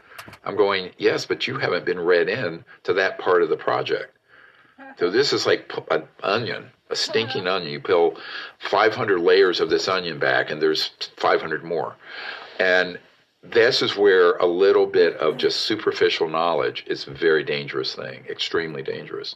I'm 0.44 0.56
going, 0.56 0.90
yes, 0.98 1.26
but 1.26 1.46
you 1.46 1.58
haven't 1.58 1.84
been 1.84 2.00
read 2.00 2.28
in 2.28 2.64
to 2.84 2.92
that 2.94 3.18
part 3.18 3.42
of 3.42 3.48
the 3.48 3.56
project. 3.56 4.16
So 4.98 5.10
this 5.10 5.32
is 5.32 5.46
like 5.46 5.72
an 5.90 6.04
onion, 6.22 6.70
a 6.90 6.96
stinking 6.96 7.46
onion. 7.46 7.72
You 7.72 7.80
peel 7.80 8.16
500 8.58 9.20
layers 9.20 9.60
of 9.60 9.70
this 9.70 9.88
onion 9.88 10.18
back, 10.18 10.50
and 10.50 10.60
there's 10.60 10.90
500 11.16 11.64
more. 11.64 11.96
And 12.58 12.98
this 13.42 13.82
is 13.82 13.96
where 13.96 14.36
a 14.36 14.46
little 14.46 14.86
bit 14.86 15.16
of 15.16 15.36
just 15.36 15.60
superficial 15.62 16.28
knowledge 16.28 16.84
is 16.86 17.08
a 17.08 17.10
very 17.10 17.42
dangerous 17.42 17.92
thing, 17.94 18.24
extremely 18.30 18.82
dangerous. 18.82 19.34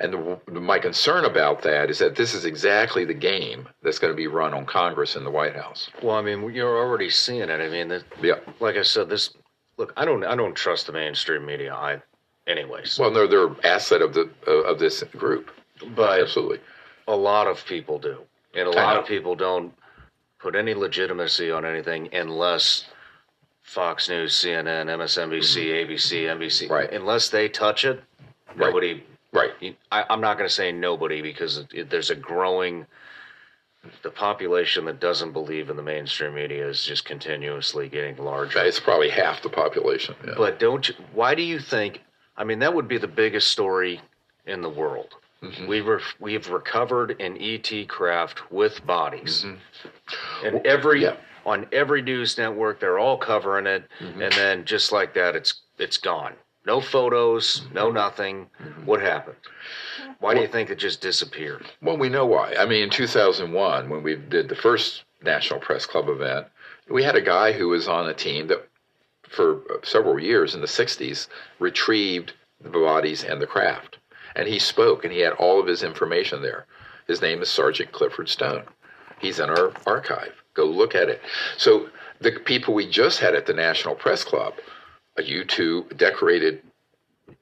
And 0.00 0.14
the, 0.14 0.60
my 0.60 0.78
concern 0.78 1.26
about 1.26 1.60
that 1.62 1.90
is 1.90 1.98
that 1.98 2.16
this 2.16 2.32
is 2.32 2.46
exactly 2.46 3.04
the 3.04 3.12
game 3.12 3.68
that's 3.82 3.98
going 3.98 4.12
to 4.12 4.16
be 4.16 4.28
run 4.28 4.54
on 4.54 4.64
Congress 4.64 5.14
and 5.14 5.26
the 5.26 5.30
White 5.30 5.54
House. 5.56 5.90
Well, 6.02 6.16
I 6.16 6.22
mean, 6.22 6.54
you're 6.54 6.78
already 6.78 7.10
seeing 7.10 7.42
it. 7.42 7.50
I 7.50 7.68
mean, 7.68 7.88
that, 7.88 8.04
Yeah. 8.22 8.36
like 8.60 8.76
I 8.76 8.82
said, 8.82 9.10
this. 9.10 9.30
Look, 9.76 9.92
I 9.96 10.04
don't. 10.04 10.24
I 10.24 10.36
don't 10.36 10.54
trust 10.54 10.86
the 10.86 10.92
mainstream 10.92 11.44
media. 11.44 11.74
I, 11.74 12.00
anyways. 12.46 12.98
Well, 12.98 13.10
they're 13.12 13.26
they're 13.26 13.50
asset 13.64 14.00
of 14.02 14.14
the 14.14 14.30
uh, 14.46 14.52
of 14.62 14.78
this 14.78 15.02
group. 15.18 15.50
but 15.96 16.20
Absolutely. 16.20 16.60
a 17.08 17.16
lot 17.16 17.46
of 17.48 17.62
people 17.66 17.98
do, 17.98 18.20
and 18.54 18.68
a 18.68 18.70
lot 18.70 18.96
of 18.96 19.04
people 19.04 19.34
don't 19.34 19.74
put 20.44 20.54
any 20.54 20.74
legitimacy 20.74 21.50
on 21.50 21.64
anything 21.64 22.06
unless 22.12 22.84
Fox 23.62 24.10
News, 24.10 24.34
CNN, 24.34 24.86
MSNBC, 24.98 25.86
ABC, 25.86 26.26
NBC, 26.26 26.64
Mm-hmm. 26.64 26.72
Right. 26.72 26.92
unless 26.92 27.30
they 27.30 27.48
touch 27.48 27.86
it, 27.86 28.02
Right. 28.48 28.58
nobody. 28.68 29.02
Right. 29.32 29.50
I, 29.90 30.04
I'm 30.10 30.20
not 30.20 30.36
going 30.36 30.48
to 30.48 30.54
say 30.54 30.70
nobody 30.70 31.22
because 31.22 31.56
it, 31.58 31.66
it- 31.72 31.90
there's 31.90 32.10
a 32.10 32.14
growing. 32.14 32.86
The 34.02 34.10
population 34.10 34.84
that 34.86 34.98
doesn't 35.00 35.32
believe 35.32 35.68
in 35.70 35.76
the 35.76 35.82
mainstream 35.82 36.34
media 36.34 36.66
is 36.68 36.84
just 36.84 37.04
continuously 37.04 37.88
getting 37.88 38.16
larger. 38.16 38.58
It's 38.64 38.80
probably 38.80 39.10
half 39.10 39.42
the 39.42 39.50
population. 39.50 40.14
Yeah. 40.26 40.34
But 40.38 40.58
don't 40.58 40.88
you? 40.88 40.94
Why 41.12 41.34
do 41.34 41.42
you 41.42 41.58
think? 41.58 42.00
I 42.36 42.44
mean, 42.44 42.60
that 42.60 42.74
would 42.74 42.88
be 42.88 42.96
the 42.98 43.08
biggest 43.08 43.50
story 43.50 44.00
in 44.46 44.60
the 44.62 44.70
world. 44.70 45.14
Mm-hmm. 45.44 45.66
We 45.66 45.82
were 45.82 46.00
we've 46.20 46.48
recovered 46.48 47.20
an 47.20 47.36
ET 47.40 47.88
craft 47.88 48.50
with 48.50 48.84
bodies, 48.86 49.44
Mm-hmm. 49.44 50.46
and 50.46 50.66
every 50.66 51.02
yeah. 51.02 51.16
on 51.44 51.66
every 51.72 52.02
news 52.02 52.38
network 52.38 52.80
they're 52.80 52.98
all 52.98 53.18
covering 53.18 53.66
it, 53.66 53.84
Mm-hmm. 54.00 54.22
and 54.22 54.32
then 54.32 54.64
just 54.64 54.92
like 54.92 55.14
that, 55.14 55.34
it's 55.36 55.54
it's 55.78 55.96
gone. 55.98 56.32
No 56.66 56.80
photos, 56.80 57.62
no 57.72 57.86
Mm-hmm. 57.86 57.94
nothing. 57.94 58.46
What 58.84 59.00
happened? 59.02 59.36
Why 60.20 60.32
do 60.34 60.40
you 60.40 60.48
think 60.48 60.70
it 60.70 60.78
just 60.78 61.00
disappeared? 61.02 61.66
Well, 61.82 61.98
we 61.98 62.08
know 62.08 62.24
why. 62.24 62.54
I 62.58 62.64
mean, 62.64 62.82
in 62.84 62.90
2001, 62.90 63.90
when 63.90 64.02
we 64.02 64.16
did 64.16 64.48
the 64.48 64.56
first 64.56 65.04
National 65.22 65.60
Press 65.60 65.84
Club 65.84 66.08
event, 66.08 66.46
we 66.88 67.02
had 67.02 67.16
a 67.16 67.20
guy 67.20 67.52
who 67.52 67.68
was 67.68 67.88
on 67.88 68.08
a 68.08 68.14
team 68.14 68.46
that, 68.46 68.66
for 69.28 69.60
several 69.82 70.18
years 70.18 70.54
in 70.54 70.60
the 70.62 70.66
60s, 70.66 71.28
retrieved 71.58 72.32
the 72.62 72.70
bodies 72.70 73.24
and 73.24 73.42
the 73.42 73.46
craft. 73.46 73.98
And 74.34 74.48
he 74.48 74.58
spoke, 74.58 75.04
and 75.04 75.12
he 75.12 75.20
had 75.20 75.34
all 75.34 75.60
of 75.60 75.66
his 75.66 75.82
information 75.82 76.42
there. 76.42 76.66
His 77.06 77.20
name 77.20 77.42
is 77.42 77.48
Sergeant 77.48 77.92
Clifford 77.92 78.28
Stone. 78.28 78.64
He's 79.20 79.38
in 79.38 79.50
our 79.50 79.72
archive. 79.86 80.34
Go 80.54 80.64
look 80.64 80.94
at 80.94 81.08
it. 81.08 81.20
So 81.56 81.88
the 82.20 82.32
people 82.32 82.74
we 82.74 82.88
just 82.88 83.20
had 83.20 83.34
at 83.34 83.46
the 83.46 83.52
National 83.52 83.94
Press 83.94 84.24
Club, 84.24 84.54
a 85.16 85.22
U2 85.22 85.96
decorated, 85.96 86.62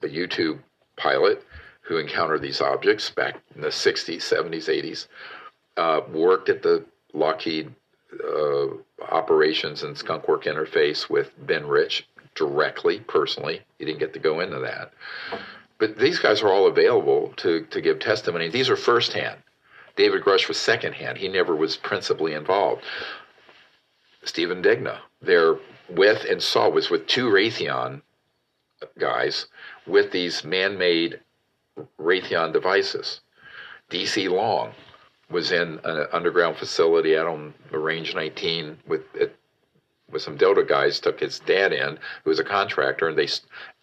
a 0.02 0.06
U2 0.06 0.59
pilot 0.97 1.43
who 1.81 1.97
encountered 1.97 2.43
these 2.43 2.60
objects 2.60 3.10
back 3.10 3.40
in 3.55 3.60
the 3.60 3.69
60s, 3.69 4.16
70s, 4.16 4.69
80s, 4.69 5.06
uh, 5.77 6.01
worked 6.12 6.48
at 6.48 6.62
the 6.62 6.85
Lockheed 7.12 7.74
uh, 8.24 8.66
operations 9.10 9.82
and 9.82 9.97
skunk 9.97 10.28
work 10.28 10.44
interface 10.44 11.10
with 11.10 11.32
Ben 11.47 11.66
Rich 11.66 12.06
directly, 12.35 13.01
personally. 13.01 13.60
He 13.78 13.85
didn't 13.85 13.98
get 13.98 14.12
to 14.14 14.19
go 14.19 14.40
into 14.40 14.59
that. 14.60 14.93
But 15.83 15.99
these 15.99 16.21
guys 16.21 16.43
are 16.43 16.49
all 16.49 16.69
available 16.69 17.35
to, 17.39 17.67
to 17.71 17.81
give 17.81 17.99
testimony. 17.99 18.49
These 18.49 18.71
are 18.71 18.77
firsthand. 18.77 19.43
David 19.97 20.23
Grusch 20.23 20.47
was 20.47 20.57
secondhand. 20.57 21.19
He 21.19 21.27
never 21.27 21.57
was 21.57 21.77
principally 21.77 22.35
involved. 22.35 22.85
Stephen 24.23 24.63
Digna, 24.63 25.01
there 25.21 25.57
with 25.89 26.25
and 26.31 26.41
saw, 26.41 26.69
was 26.69 26.89
with 26.89 27.09
two 27.09 27.29
Raytheon 27.29 28.03
guys 28.97 29.47
with 29.85 30.13
these 30.13 30.45
man 30.45 30.79
made 30.79 31.19
Raytheon 31.99 32.53
devices. 32.53 33.21
DC 33.91 34.31
Long 34.31 34.75
was 35.31 35.51
in 35.51 35.81
an 35.83 36.07
underground 36.13 36.59
facility 36.59 37.19
out 37.19 37.27
on 37.27 37.55
Range 37.73 38.15
19 38.15 38.79
with 38.87 39.03
it, 39.17 39.35
with 40.09 40.23
some 40.23 40.37
Delta 40.37 40.63
guys. 40.63 41.01
Took 41.01 41.19
his 41.19 41.41
dad 41.41 41.73
in, 41.73 41.99
who 42.23 42.31
was 42.31 42.39
a 42.39 42.45
contractor, 42.45 43.09
and 43.09 43.19
they 43.19 43.27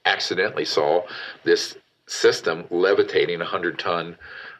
accidentally 0.05 0.63
saw 0.63 1.03
this 1.43 1.75
system 2.09 2.65
levitating 2.69 3.41
a 3.41 3.45
hundred 3.45 3.79
ton 3.79 4.17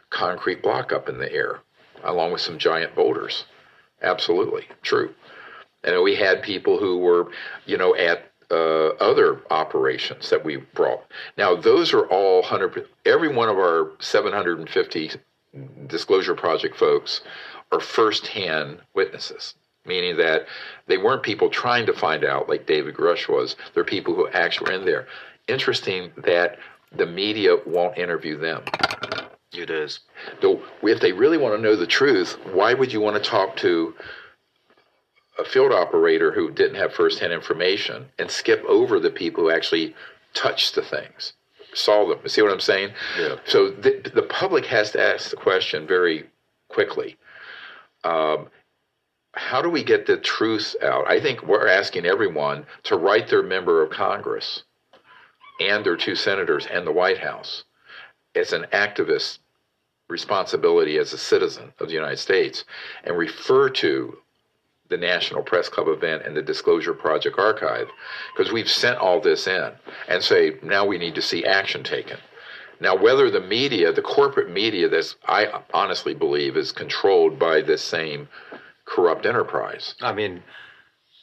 concrete 0.10 0.62
block 0.62 0.92
up 0.92 1.10
in 1.10 1.18
the 1.18 1.32
air, 1.32 1.60
along 2.04 2.32
with 2.32 2.42
some 2.42 2.58
giant 2.58 2.96
boulders. 2.96 3.46
Absolutely 4.02 4.68
true. 4.82 5.14
And 5.84 6.02
we 6.04 6.16
had 6.16 6.42
people 6.44 6.78
who 6.80 6.98
were, 6.98 7.32
you 7.66 7.78
know, 7.78 7.96
at 7.96 8.32
uh, 8.52 8.90
other 9.00 9.42
operations 9.52 10.30
that 10.30 10.44
we 10.44 10.58
brought. 10.58 11.06
Now, 11.38 11.56
those 11.56 11.94
are 11.94 12.06
all 12.08 12.42
100, 12.42 12.88
every 13.06 13.34
one 13.34 13.50
of 13.50 13.58
our 13.58 13.92
750 14.00 15.12
Disclosure 15.88 16.36
Project 16.36 16.76
folks 16.76 17.22
are 17.72 17.80
firsthand 17.80 18.80
witnesses, 18.94 19.56
meaning 19.86 20.18
that 20.18 20.48
they 20.88 20.98
weren't 20.98 21.24
people 21.24 21.50
trying 21.50 21.86
to 21.86 21.94
find 21.94 22.24
out 22.26 22.50
like 22.50 22.66
David 22.66 22.96
Grusch 22.96 23.28
was. 23.28 23.56
They're 23.74 23.84
people 23.84 24.16
who 24.16 24.28
actually 24.30 24.72
were 24.72 24.80
in 24.80 24.86
there. 24.86 25.08
interesting 25.48 26.12
that 26.18 26.58
the 26.92 27.06
media 27.06 27.56
won't 27.66 27.98
interview 27.98 28.38
them. 28.38 28.64
It 29.54 29.70
is. 29.70 30.00
Though, 30.42 30.62
if 30.84 31.00
they 31.00 31.12
really 31.12 31.38
want 31.38 31.56
to 31.56 31.62
know 31.62 31.76
the 31.76 31.88
truth, 31.88 32.38
why 32.54 32.74
would 32.74 32.94
you 32.94 33.02
want 33.02 33.22
to 33.22 33.30
talk 33.30 33.56
to 33.58 33.96
a 35.38 35.44
field 35.44 35.72
operator 35.72 36.32
who 36.32 36.52
didn't 36.52 36.76
have 36.76 36.94
firsthand 36.94 37.34
information 37.34 38.08
and 38.20 38.30
skip 38.30 38.64
over 38.66 39.00
the 39.00 39.10
people 39.10 39.44
who 39.44 39.52
actually 39.52 39.96
touched 40.34 40.76
the 40.76 40.84
things, 40.84 41.34
saw 41.74 42.08
them? 42.08 42.20
You 42.24 42.30
see 42.30 42.42
what 42.42 42.52
I'm 42.52 42.60
saying? 42.60 42.92
Yeah. 43.20 43.38
So 43.46 43.72
the, 43.72 44.12
the 44.14 44.24
public 44.24 44.66
has 44.68 44.92
to 44.92 45.02
ask 45.02 45.32
the 45.32 45.38
question 45.38 45.88
very 45.88 46.30
quickly. 46.68 47.18
Um, 48.04 48.50
how 49.34 49.62
do 49.62 49.70
we 49.70 49.84
get 49.84 50.06
the 50.06 50.18
truth 50.18 50.76
out? 50.84 51.10
I 51.10 51.20
think 51.20 51.44
we're 51.44 51.68
asking 51.68 52.06
everyone 52.06 52.66
to 52.84 52.98
write 52.98 53.30
their 53.30 53.44
member 53.44 53.82
of 53.82 53.92
Congress 53.92 54.64
and 55.60 55.86
their 55.86 55.98
two 55.98 56.16
senators 56.16 56.66
and 56.66 56.86
the 56.86 56.92
White 56.92 57.20
House 57.20 57.64
as 58.36 58.54
an 58.54 58.66
activist 58.72 59.40
responsibility 60.08 60.98
as 60.98 61.14
a 61.14 61.18
citizen 61.18 61.74
of 61.80 61.88
the 61.88 61.94
United 61.94 62.18
States 62.18 62.66
and 63.04 63.18
refer 63.18 63.70
to 63.70 64.18
the 64.90 64.98
National 64.98 65.44
Press 65.44 65.70
Club 65.70 65.88
event 65.88 66.24
and 66.26 66.36
the 66.36 66.42
Disclosure 66.42 66.94
Project 66.94 67.38
archive 67.38 67.88
because 68.36 68.52
we've 68.52 68.70
sent 68.70 68.98
all 68.98 69.22
this 69.22 69.48
in 69.48 69.72
and 70.08 70.24
say 70.24 70.58
now 70.64 70.86
we 70.86 70.98
need 70.98 71.16
to 71.16 71.22
see 71.22 71.46
action 71.46 71.84
taken. 71.84 72.18
Now, 72.82 72.96
whether 72.96 73.30
the 73.30 73.42
media, 73.42 73.92
the 73.92 74.02
corporate 74.02 74.50
media, 74.50 74.88
that's 74.90 75.16
I 75.28 75.62
honestly 75.74 76.14
believe 76.14 76.58
is 76.58 76.72
controlled 76.72 77.38
by 77.38 77.62
this 77.62 77.84
same 77.84 78.30
corrupt 78.86 79.26
enterprise. 79.26 79.96
I 80.02 80.14
mean, 80.14 80.42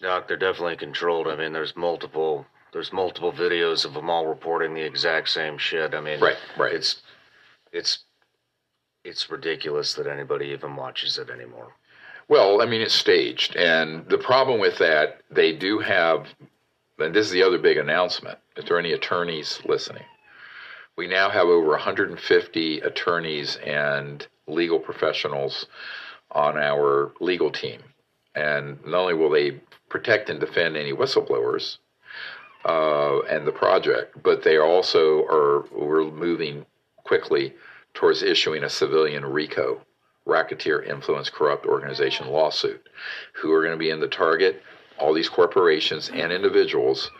Doc, 0.00 0.28
they're 0.28 0.36
definitely 0.36 0.76
controlled. 0.76 1.26
I 1.26 1.34
mean, 1.36 1.52
there's 1.52 1.74
multiple 1.74 2.46
there's 2.72 2.92
multiple 2.92 3.32
videos 3.32 3.84
of 3.84 3.94
them 3.94 4.10
all 4.10 4.26
reporting 4.26 4.74
the 4.74 4.82
exact 4.82 5.28
same 5.28 5.58
shit. 5.58 5.94
I 5.94 6.00
mean, 6.00 6.20
Right, 6.20 6.36
right. 6.58 6.74
It's 6.74 7.02
it's 7.72 8.04
it's 9.04 9.30
ridiculous 9.30 9.94
that 9.94 10.06
anybody 10.06 10.46
even 10.46 10.76
watches 10.76 11.18
it 11.18 11.30
anymore. 11.30 11.74
Well, 12.28 12.60
I 12.60 12.66
mean, 12.66 12.80
it's 12.80 12.94
staged. 12.94 13.54
And 13.54 14.08
the 14.08 14.18
problem 14.18 14.58
with 14.60 14.78
that, 14.78 15.20
they 15.30 15.52
do 15.52 15.78
have, 15.78 16.26
and 16.98 17.14
this 17.14 17.26
is 17.26 17.32
the 17.32 17.44
other 17.44 17.58
big 17.58 17.76
announcement. 17.76 18.38
If 18.56 18.66
there 18.66 18.76
are 18.76 18.80
any 18.80 18.92
attorneys 18.92 19.60
listening, 19.64 20.02
we 20.96 21.06
now 21.06 21.30
have 21.30 21.46
over 21.46 21.68
150 21.68 22.80
attorneys 22.80 23.56
and 23.56 24.26
legal 24.48 24.80
professionals 24.80 25.66
on 26.32 26.56
our 26.56 27.12
legal 27.20 27.52
team. 27.52 27.80
And 28.34 28.84
not 28.84 29.02
only 29.02 29.14
will 29.14 29.30
they 29.30 29.60
protect 29.88 30.28
and 30.28 30.40
defend 30.40 30.76
any 30.76 30.92
whistleblowers 30.92 31.78
uh, 32.66 33.20
and 33.30 33.46
the 33.46 33.52
project, 33.52 34.20
but 34.22 34.42
they 34.42 34.58
also 34.58 35.24
are, 35.24 35.64
we're 35.72 36.10
moving 36.10 36.66
quickly 37.04 37.54
towards 37.94 38.22
issuing 38.22 38.64
a 38.64 38.70
civilian 38.70 39.24
RICO 39.24 39.80
racketeer 40.26 40.82
influence 40.82 41.30
corrupt 41.30 41.66
organization 41.66 42.26
lawsuit 42.26 42.88
who 43.32 43.52
are 43.52 43.60
going 43.60 43.72
to 43.72 43.78
be 43.78 43.90
in 43.90 44.00
the 44.00 44.08
target. 44.08 44.62
All 44.98 45.14
these 45.14 45.28
corporations 45.28 46.10
and 46.12 46.32
individuals 46.32 47.10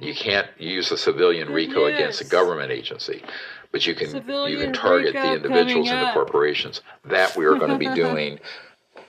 you 0.00 0.14
can't 0.14 0.46
use 0.58 0.92
a 0.92 0.96
civilian 0.96 1.50
rico 1.52 1.86
against 1.86 2.20
a 2.20 2.24
government 2.24 2.70
agency 2.70 3.20
but 3.72 3.86
you 3.86 3.94
can 3.94 4.14
you 4.48 4.58
can 4.58 4.72
target 4.72 5.14
RICO 5.14 5.22
the 5.22 5.34
individuals 5.34 5.90
and 5.90 6.06
the 6.06 6.12
corporations. 6.12 6.80
That 7.04 7.36
we 7.36 7.44
are 7.44 7.56
going 7.56 7.70
to 7.70 7.78
be 7.78 7.92
doing 7.94 8.38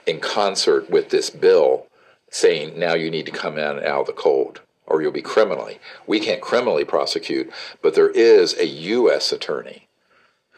in 0.06 0.20
concert 0.20 0.90
with 0.90 1.10
this 1.10 1.30
bill 1.30 1.86
saying 2.30 2.78
now 2.78 2.94
you 2.94 3.10
need 3.10 3.26
to 3.26 3.32
come 3.32 3.58
in 3.58 3.64
and 3.64 3.86
out 3.86 4.02
of 4.02 4.06
the 4.06 4.12
cold 4.12 4.60
or 4.90 5.00
you'll 5.00 5.10
be 5.10 5.22
criminally 5.22 5.78
we 6.06 6.20
can't 6.20 6.42
criminally 6.42 6.84
prosecute 6.84 7.50
but 7.80 7.94
there 7.94 8.10
is 8.10 8.58
a 8.58 8.66
u.s 8.66 9.32
attorney 9.32 9.88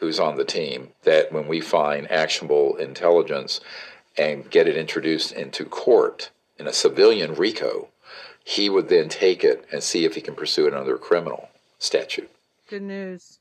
who's 0.03 0.19
on 0.19 0.35
the 0.35 0.43
team 0.43 0.89
that 1.03 1.31
when 1.31 1.47
we 1.47 1.61
find 1.61 2.11
actionable 2.11 2.75
intelligence 2.75 3.61
and 4.17 4.49
get 4.49 4.67
it 4.67 4.75
introduced 4.75 5.31
into 5.31 5.63
court 5.63 6.29
in 6.57 6.67
a 6.67 6.73
civilian 6.73 7.33
RICO, 7.33 7.87
he 8.43 8.69
would 8.69 8.89
then 8.89 9.09
take 9.09 9.43
it 9.43 9.65
and 9.71 9.81
see 9.81 10.05
if 10.05 10.15
he 10.15 10.21
can 10.21 10.35
pursue 10.35 10.67
it 10.67 10.73
under 10.73 10.95
a 10.95 10.99
criminal 10.99 11.49
statute. 11.79 12.29
Good 12.69 12.81
news. 12.81 13.39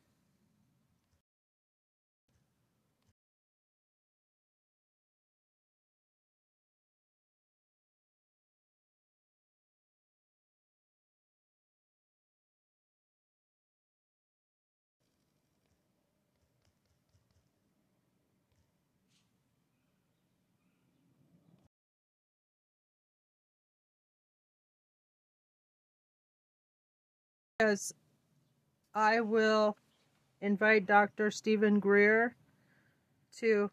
Yes, 27.64 27.92
I 28.92 29.20
will 29.20 29.76
invite 30.40 30.84
Dr. 30.84 31.30
Steven 31.30 31.78
Greer 31.78 32.34
to 33.38 33.70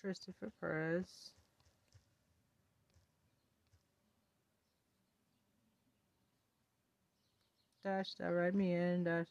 Christopher 0.00 0.50
Perez. 0.60 1.30
Dash 7.84 8.14
that 8.14 8.28
write 8.28 8.54
me 8.54 8.74
in. 8.74 9.04
Dash 9.04 9.28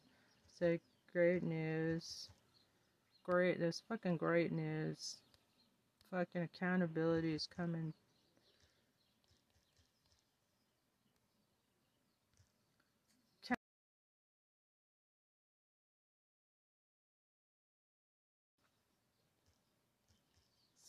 say 0.59 0.79
great 1.11 1.43
news. 1.43 2.29
Great, 3.23 3.59
there's 3.59 3.81
fucking 3.89 4.17
great 4.17 4.51
news. 4.51 5.17
Fucking 6.11 6.43
accountability 6.43 7.33
is 7.33 7.47
coming. 7.47 7.93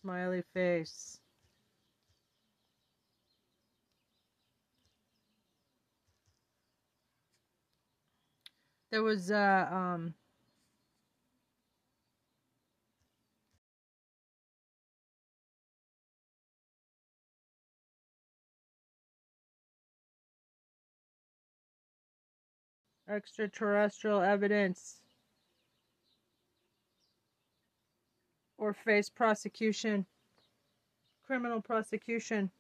Smiley 0.01 0.43
face. 0.53 1.19
There 8.95 9.03
was 9.03 9.29
uh 9.33 9.69
um 9.73 10.15
extraterrestrial 23.09 24.21
evidence 24.23 25.01
or 28.59 28.73
face 28.75 29.11
prosecution 29.11 30.07
criminal 31.27 31.61
prosecution 31.61 32.51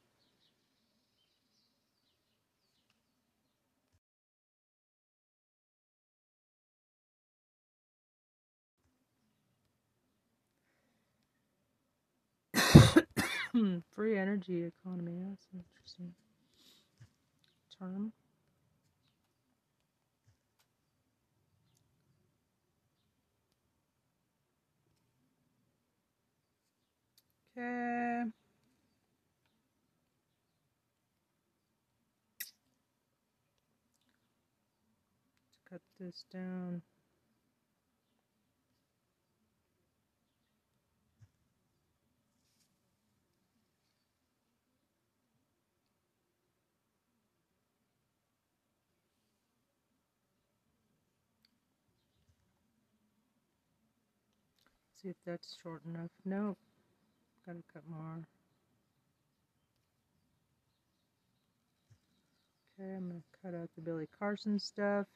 Hmm, 12.54 13.43
Hmm, 13.54 13.78
free 13.94 14.18
energy 14.18 14.64
economy 14.64 15.24
that's 15.28 15.46
an 15.54 15.64
interesting. 15.64 16.12
Term? 17.78 18.12
Okay. 27.56 28.24
Let's 28.24 28.32
cut 35.70 35.80
this 36.00 36.24
down 36.32 36.82
see 55.04 55.10
if 55.10 55.16
that's 55.26 55.58
short 55.62 55.82
enough. 55.84 56.10
Nope. 56.24 56.56
Gotta 57.46 57.62
cut 57.72 57.82
more. 57.90 58.26
Okay, 62.80 62.90
I'm 62.96 63.08
gonna 63.08 63.20
cut 63.42 63.54
out 63.54 63.68
the 63.76 63.82
Billy 63.82 64.08
Carson 64.18 64.58
stuff. 64.58 65.06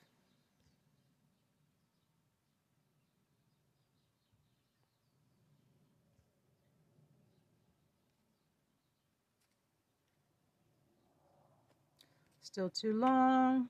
Still 12.43 12.69
too 12.69 12.93
long. 12.93 13.69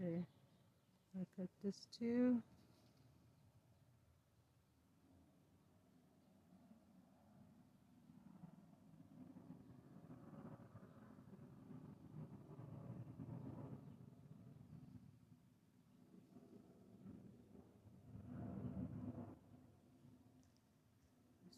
Okay, 0.00 0.24
I'll 1.18 1.26
cut 1.38 1.48
this 1.64 1.86
too. 1.98 2.42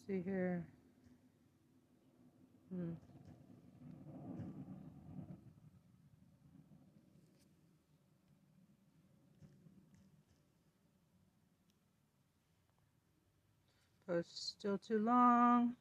See 0.09 0.23
here. 0.25 0.65
Hmm. 2.73 2.93
Post 14.07 14.57
still 14.59 14.79
too 14.79 14.99
long. 14.99 15.75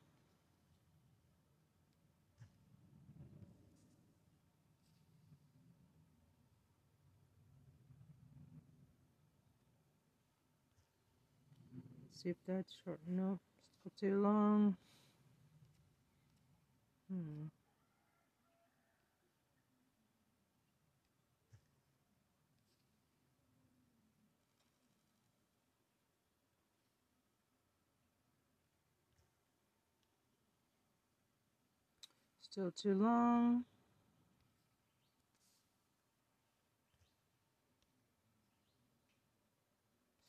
see 12.12 12.32
if 12.32 12.36
that's 12.46 12.74
short. 12.84 13.00
Nope 13.88 13.94
too 14.02 14.22
long. 14.22 14.76
Hmm. 17.10 17.46
Still 32.42 32.72
too 32.72 32.94
long. 32.94 33.64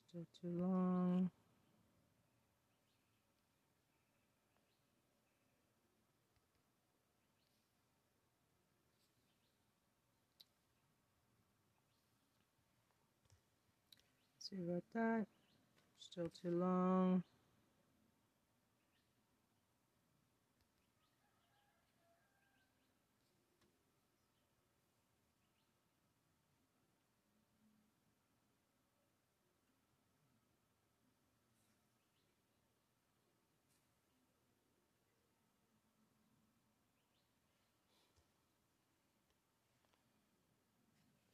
Still 0.09 0.26
too 0.40 0.48
long. 0.62 1.30
See 14.49 14.57
about 14.62 14.85
that. 14.95 15.27
Still 16.01 16.31
too 16.43 16.51
long. 16.51 17.23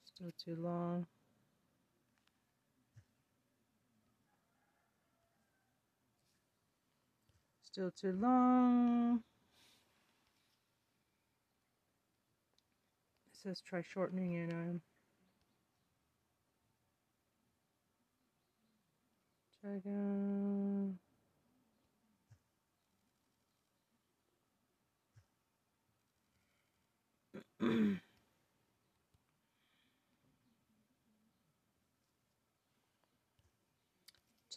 Still 0.05 0.33
too 0.45 0.57
long. 0.57 1.07
Still 7.75 7.91
too 7.91 8.13
long. 8.13 9.25
It 13.27 13.37
says 13.43 13.61
try 13.61 13.83
shortening 13.83 14.31
it. 14.35 14.53
Um, 14.53 14.81
try 19.61 19.73
again. 19.75 20.99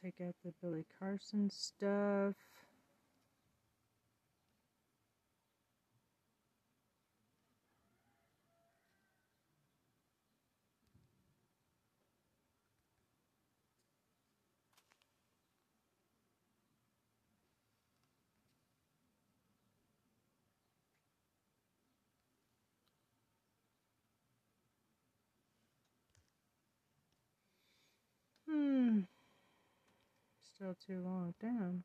Take 0.03 0.21
out 0.21 0.35
the 0.45 0.53
Billy 0.61 0.85
Carson 0.99 1.49
stuff. 1.49 2.35
Still 30.57 30.75
too 30.87 31.01
long. 31.03 31.35
Damn. 31.39 31.83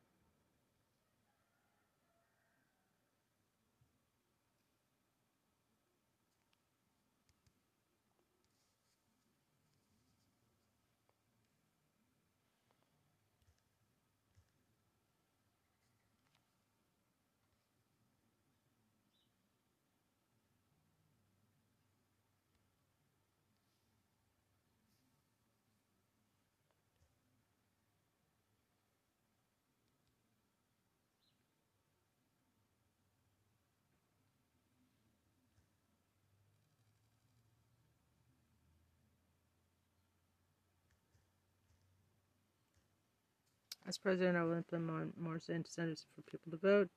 As 43.85 43.97
president, 43.97 44.37
I 44.37 44.43
will 44.43 44.53
implement 44.53 45.19
more 45.19 45.35
incentives 45.49 46.05
for 46.15 46.21
people 46.21 46.51
to 46.51 46.57
vote. 46.57 46.89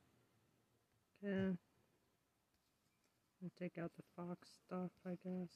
Okay. 1.24 1.56
And 3.42 3.50
take 3.58 3.76
out 3.76 3.90
the 3.96 4.02
Fox 4.14 4.48
stuff, 4.66 4.90
I 5.04 5.16
guess. 5.24 5.50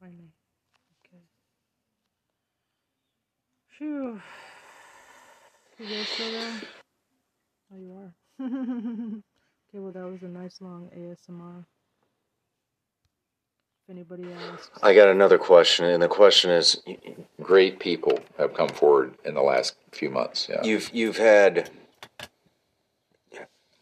Finally. 0.00 0.32
Okay. 1.06 1.22
Phew. 3.78 4.20
You 5.78 5.86
guys 5.86 6.08
still 6.08 6.32
there? 6.32 6.60
Oh, 7.72 7.76
you 7.76 7.92
are. 7.92 9.22
Okay, 9.74 9.80
well, 9.80 9.92
that 9.92 10.04
was 10.10 10.22
a 10.22 10.28
nice 10.28 10.60
long 10.60 10.90
ASMR. 10.94 11.64
If 13.84 13.90
anybody 13.90 14.24
asks. 14.52 14.70
I 14.82 14.94
got 14.94 15.08
another 15.08 15.38
question, 15.38 15.86
and 15.86 16.02
the 16.02 16.08
question 16.08 16.50
is 16.50 16.82
Great 17.40 17.80
people 17.80 18.18
have 18.38 18.52
come 18.52 18.68
forward 18.68 19.14
in 19.24 19.34
the 19.34 19.40
last 19.40 19.74
few 19.90 20.10
months. 20.10 20.46
Yeah. 20.50 20.62
You've, 20.62 20.90
you've 20.92 21.16
had 21.16 21.70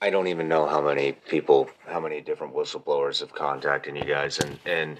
I 0.00 0.08
don't 0.10 0.28
even 0.28 0.48
know 0.48 0.66
how 0.66 0.80
many 0.80 1.12
people, 1.12 1.68
how 1.86 2.00
many 2.00 2.20
different 2.22 2.54
whistleblowers 2.54 3.20
have 3.20 3.34
contacted 3.34 3.96
you 3.96 4.04
guys, 4.04 4.38
and 4.38 4.58
and 4.64 4.98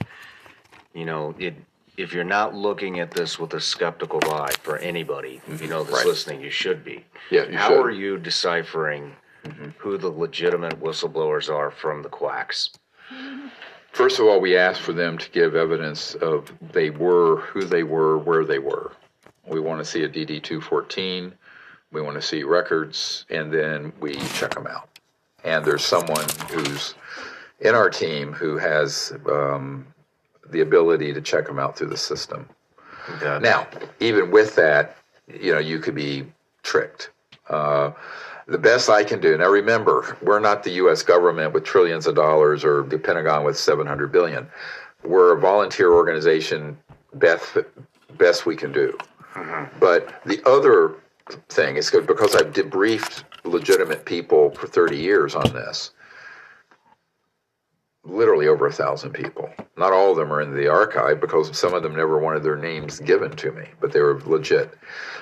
you 0.93 1.05
know, 1.05 1.35
it, 1.39 1.55
if 1.97 2.13
you're 2.13 2.25
not 2.25 2.55
looking 2.55 2.99
at 3.01 3.11
this 3.13 3.39
with 3.39 3.55
a 3.55 3.61
skeptical 3.61 4.21
eye 4.31 4.53
for 4.63 4.77
anybody, 4.79 5.41
you 5.61 5.69
know, 5.69 5.85
that's 5.85 5.99
Right. 5.99 6.07
listening, 6.07 6.41
you 6.43 6.51
should 6.51 6.85
be. 6.85 7.05
Yeah, 7.31 7.47
you 7.47 7.57
how 7.57 7.69
should. 7.69 7.87
are 7.87 7.91
you 7.91 8.19
deciphering 8.19 9.13
who 9.79 9.99
the 9.99 10.11
legitimate 10.11 10.81
whistleblowers 10.81 11.53
are 11.53 11.71
from 11.71 12.03
the 12.03 12.09
quacks? 12.09 12.71
First 13.93 14.21
of 14.21 14.27
all, 14.27 14.41
we 14.41 14.57
asked 14.57 14.83
for 14.83 14.93
them 14.93 15.19
to 15.19 15.31
give 15.31 15.55
evidence 15.55 16.15
of 16.17 16.53
they 16.73 16.91
were, 16.91 17.41
who 17.41 17.65
they 17.65 17.83
were, 17.83 18.19
where 18.19 18.45
they 18.45 18.59
were. 18.59 18.93
We 19.47 19.61
want 19.61 19.81
to 19.81 19.85
see 19.85 20.05
a 20.05 20.09
DD 20.09 20.43
214. 20.43 21.33
We 21.93 22.01
want 22.01 22.15
to 22.15 22.23
see 22.23 22.45
records, 22.45 23.27
and 23.31 23.53
then 23.53 23.93
we 24.01 24.15
check 24.35 24.55
them 24.55 24.69
out. 24.69 24.89
And 25.43 25.65
there's 25.65 25.85
someone 25.85 26.25
who's 26.51 26.95
in 27.61 27.75
our 27.75 27.91
team 27.91 28.33
who 28.33 28.59
has 28.59 29.13
um, 29.31 29.87
the 30.51 30.61
ability 30.61 31.13
to 31.15 31.21
check 31.21 31.47
them 31.47 31.59
out 31.59 31.77
through 31.77 31.89
the 31.89 31.97
system. 31.97 32.49
Now, 33.23 33.67
even 33.99 34.31
with 34.31 34.55
that, 34.55 34.97
you 35.27 35.53
know, 35.53 35.59
you 35.59 35.81
could 35.81 35.95
be 35.95 36.27
tricked. 36.63 37.11
Uh, 37.49 37.93
the 38.51 38.59
best 38.59 38.91
I 38.91 39.05
can 39.05 39.21
do. 39.21 39.39
Now, 39.39 39.49
remember, 39.49 40.19
we're 40.23 40.41
not 40.41 40.65
the 40.65 40.73
U.S. 40.73 41.03
government 41.03 41.55
with 41.55 41.65
trillions 41.65 42.07
of 42.07 42.17
dollars 42.17 42.65
or 42.65 42.83
the 42.83 42.99
Pentagon 42.99 43.45
with 43.45 43.57
700 43.57 44.11
billion. 44.11 44.47
We're 45.05 45.37
a 45.37 45.41
volunteer 45.41 45.93
organization. 45.93 46.77
Best 47.15 47.57
best 48.19 48.47
we 48.47 48.57
can 48.57 48.73
do. 48.73 48.99
Mm-hmm. 49.35 49.79
But 49.79 50.21
the 50.27 50.43
other 50.45 50.97
thing 51.49 51.77
is 51.77 51.89
good 51.91 52.07
because 52.07 52.35
I've 52.35 52.53
debriefed 52.53 53.23
legitimate 53.45 54.05
people 54.05 54.51
for 54.51 54.67
30 54.67 54.97
years 54.97 55.35
on 55.35 55.53
this. 55.53 55.93
Literally 58.05 58.49
over 58.49 58.67
a 58.67 58.73
thousand 58.73 59.13
people. 59.13 59.49
Not 59.77 59.93
all 59.93 60.11
of 60.11 60.17
them 60.17 60.33
are 60.33 60.43
in 60.43 60.55
the 60.55 60.69
archive 60.69 61.21
because 61.21 61.57
some 61.57 61.73
of 61.73 61.83
them 61.83 61.95
never 61.95 62.19
wanted 62.19 62.43
their 62.43 62.57
names 62.57 62.99
given 62.99 63.31
to 63.37 63.53
me, 63.53 63.69
but 63.81 63.93
they 63.93 64.01
were 64.01 64.21
legit. 64.27 64.75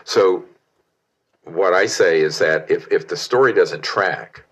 So, 0.05 0.45
what 1.53 1.75
I 1.75 1.87
say 1.87 2.21
is 2.21 2.39
that 2.39 2.71
if, 2.71 2.91
if 2.91 3.09
the 3.09 3.17
story 3.17 3.53
doesn't 3.53 3.83
track, 3.83 4.45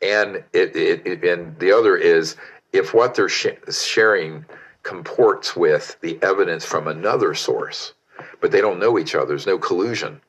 and 0.00 0.36
it, 0.52 0.74
it, 0.74 1.06
it 1.06 1.24
and 1.24 1.58
the 1.58 1.72
other 1.72 1.96
is 1.96 2.36
if 2.72 2.92
what 2.92 3.14
they're 3.14 3.28
sh- 3.28 3.46
sharing 3.70 4.44
comports 4.82 5.54
with 5.54 5.96
the 6.00 6.18
evidence 6.22 6.64
from 6.64 6.88
another 6.88 7.34
source, 7.34 7.94
but 8.40 8.50
they 8.50 8.60
don't 8.60 8.80
know 8.80 8.98
each 8.98 9.14
other, 9.14 9.26
there's 9.26 9.46
no 9.46 9.58
collusion. 9.58 10.20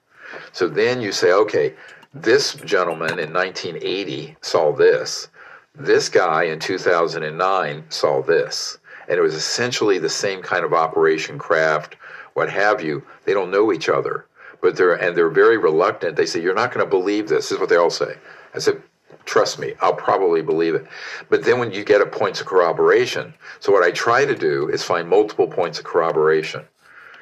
So 0.51 0.67
then 0.67 1.01
you 1.01 1.11
say, 1.11 1.31
okay, 1.31 1.73
this 2.13 2.53
gentleman 2.53 3.19
in 3.19 3.33
1980 3.33 4.37
saw 4.41 4.71
this. 4.71 5.29
This 5.75 6.09
guy 6.09 6.43
in 6.43 6.59
2009 6.59 7.85
saw 7.89 8.21
this. 8.21 8.77
And 9.07 9.17
it 9.17 9.21
was 9.21 9.33
essentially 9.33 9.97
the 9.97 10.09
same 10.09 10.41
kind 10.41 10.63
of 10.63 10.73
operation 10.73 11.39
craft, 11.39 11.95
what 12.33 12.49
have 12.49 12.81
you. 12.81 13.03
They 13.25 13.33
don't 13.33 13.51
know 13.51 13.73
each 13.73 13.89
other, 13.89 14.25
but 14.63 14.77
they're, 14.77 14.93
and 14.93 15.15
they're 15.15 15.29
very 15.29 15.57
reluctant. 15.57 16.15
They 16.15 16.25
say, 16.25 16.41
you're 16.41 16.55
not 16.55 16.73
going 16.73 16.83
to 16.85 16.89
believe 16.89 17.27
this. 17.27 17.49
This 17.49 17.51
is 17.51 17.59
what 17.59 17.67
they 17.67 17.75
all 17.75 17.89
say. 17.89 18.15
I 18.55 18.59
said, 18.59 18.81
trust 19.25 19.59
me, 19.59 19.73
I'll 19.81 19.93
probably 19.93 20.41
believe 20.41 20.73
it. 20.73 20.87
But 21.29 21.43
then 21.43 21.59
when 21.59 21.73
you 21.73 21.83
get 21.83 21.99
a 21.99 22.05
points 22.05 22.39
of 22.39 22.47
corroboration, 22.47 23.33
so 23.59 23.73
what 23.73 23.83
I 23.83 23.91
try 23.91 24.23
to 24.23 24.33
do 24.33 24.69
is 24.69 24.81
find 24.81 25.07
multiple 25.09 25.47
points 25.47 25.79
of 25.79 25.85
corroboration. 25.85 26.63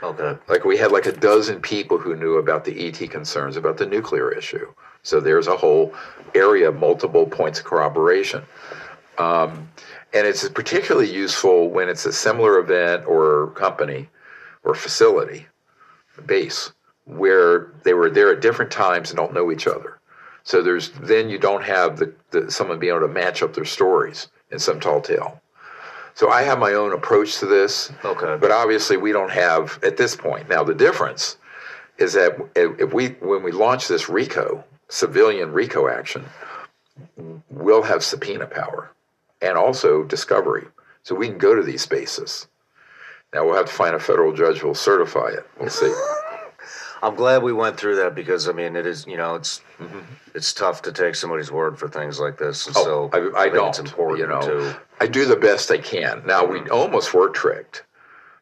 Okay. 0.04 0.38
Like 0.48 0.66
we 0.66 0.78
had 0.78 0.92
like 0.92 1.08
a 1.08 1.12
dozen 1.12 1.60
people 1.62 1.98
who 1.98 2.16
knew 2.16 2.36
about 2.36 2.64
the 2.64 2.88
ET 2.88 3.10
concerns, 3.10 3.58
about 3.58 3.78
the 3.78 3.88
nuclear 3.88 4.32
issue. 4.32 4.72
So 5.02 5.20
there's 5.20 5.48
a 5.48 5.58
whole 5.58 5.96
area 6.36 6.70
of 6.70 6.78
multiple 6.78 7.26
points 7.26 7.58
of 7.60 7.66
corroboration. 7.66 8.44
Um, 9.18 9.68
and 10.14 10.28
it's 10.28 10.48
particularly 10.50 11.12
useful 11.12 11.70
when 11.70 11.90
it's 11.90 12.06
a 12.06 12.14
similar 12.14 12.60
event 12.60 13.08
or 13.08 13.48
company 13.52 14.10
or 14.64 14.76
facility, 14.76 15.48
base, 16.28 16.72
where 17.06 17.72
they 17.84 17.94
were 17.94 18.10
there 18.10 18.32
at 18.32 18.42
different 18.42 18.72
times 18.72 19.10
and 19.10 19.18
don't 19.18 19.34
know 19.34 19.52
each 19.52 19.68
other. 19.68 20.00
So 20.44 20.62
there's 20.62 20.90
then 20.90 21.30
you 21.30 21.38
don't 21.38 21.64
have 21.64 21.98
the, 21.98 22.14
the 22.32 22.52
someone 22.52 22.80
being 22.80 22.96
able 22.96 23.08
to 23.08 23.14
match 23.14 23.44
up 23.44 23.54
their 23.54 23.66
stories 23.66 24.28
in 24.50 24.60
some 24.60 24.80
tall 24.80 25.02
tale. 25.02 25.42
So 26.14 26.30
I 26.30 26.44
have 26.44 26.60
my 26.60 26.74
own 26.74 26.94
approach 26.94 27.40
to 27.40 27.46
this. 27.46 27.92
Okay. 28.04 28.38
But 28.40 28.52
obviously 28.52 28.98
we 28.98 29.12
don't 29.12 29.32
have 29.32 29.80
at 29.84 29.98
this 29.98 30.16
point. 30.16 30.50
Now 30.50 30.64
the 30.64 30.74
difference 30.74 31.38
is 31.98 32.14
that 32.14 32.38
if 32.56 32.94
we 32.94 33.10
when 33.20 33.44
we 33.44 33.52
launch 33.52 33.88
this 33.88 34.10
RICO 34.10 34.64
civilian 34.90 35.54
RICO 35.54 35.88
action, 35.88 36.26
we'll 37.50 37.84
have 37.84 38.04
subpoena 38.04 38.46
power 38.46 38.92
and 39.42 39.58
also 39.58 40.04
discovery, 40.04 40.68
so 41.04 41.16
we 41.16 41.28
can 41.28 41.38
go 41.38 41.56
to 41.56 41.64
these 41.64 41.82
spaces. 41.82 42.48
Now 43.34 43.46
we'll 43.46 43.56
have 43.56 43.68
to 43.68 43.72
find 43.74 43.96
a 43.96 44.00
federal 44.00 44.34
judge 44.34 44.58
who 44.58 44.68
will 44.68 44.76
certify 44.76 45.30
it. 45.30 45.48
We'll 45.60 45.70
see. 45.70 45.94
I'm 47.04 47.16
glad 47.16 47.42
we 47.42 47.54
went 47.54 47.78
through 47.78 47.96
that 47.98 48.14
because 48.16 48.48
I 48.48 48.52
mean 48.52 48.76
it 48.76 48.86
is 48.86 49.06
you 49.08 49.18
know 49.18 49.36
it's 49.36 49.62
it's 50.36 50.54
tough 50.54 50.82
to 50.84 50.92
take 50.92 51.16
somebody's 51.16 51.52
word 51.52 51.78
for 51.80 51.88
things 51.88 52.20
like 52.20 52.38
this. 52.38 52.68
And 52.68 52.76
so 52.76 53.10
Oh, 53.14 53.32
I, 53.36 53.44
I 53.44 53.50
don't. 53.50 53.70
It's 53.70 53.80
important 53.80 54.20
you 54.20 54.28
know, 54.28 54.42
to 54.42 54.78
I 55.00 55.08
do 55.08 55.26
the 55.26 55.36
best 55.36 55.72
I 55.72 55.78
can. 55.78 56.22
Now 56.26 56.46
we 56.46 56.60
almost 56.70 57.14
were 57.14 57.30
tricked 57.30 57.84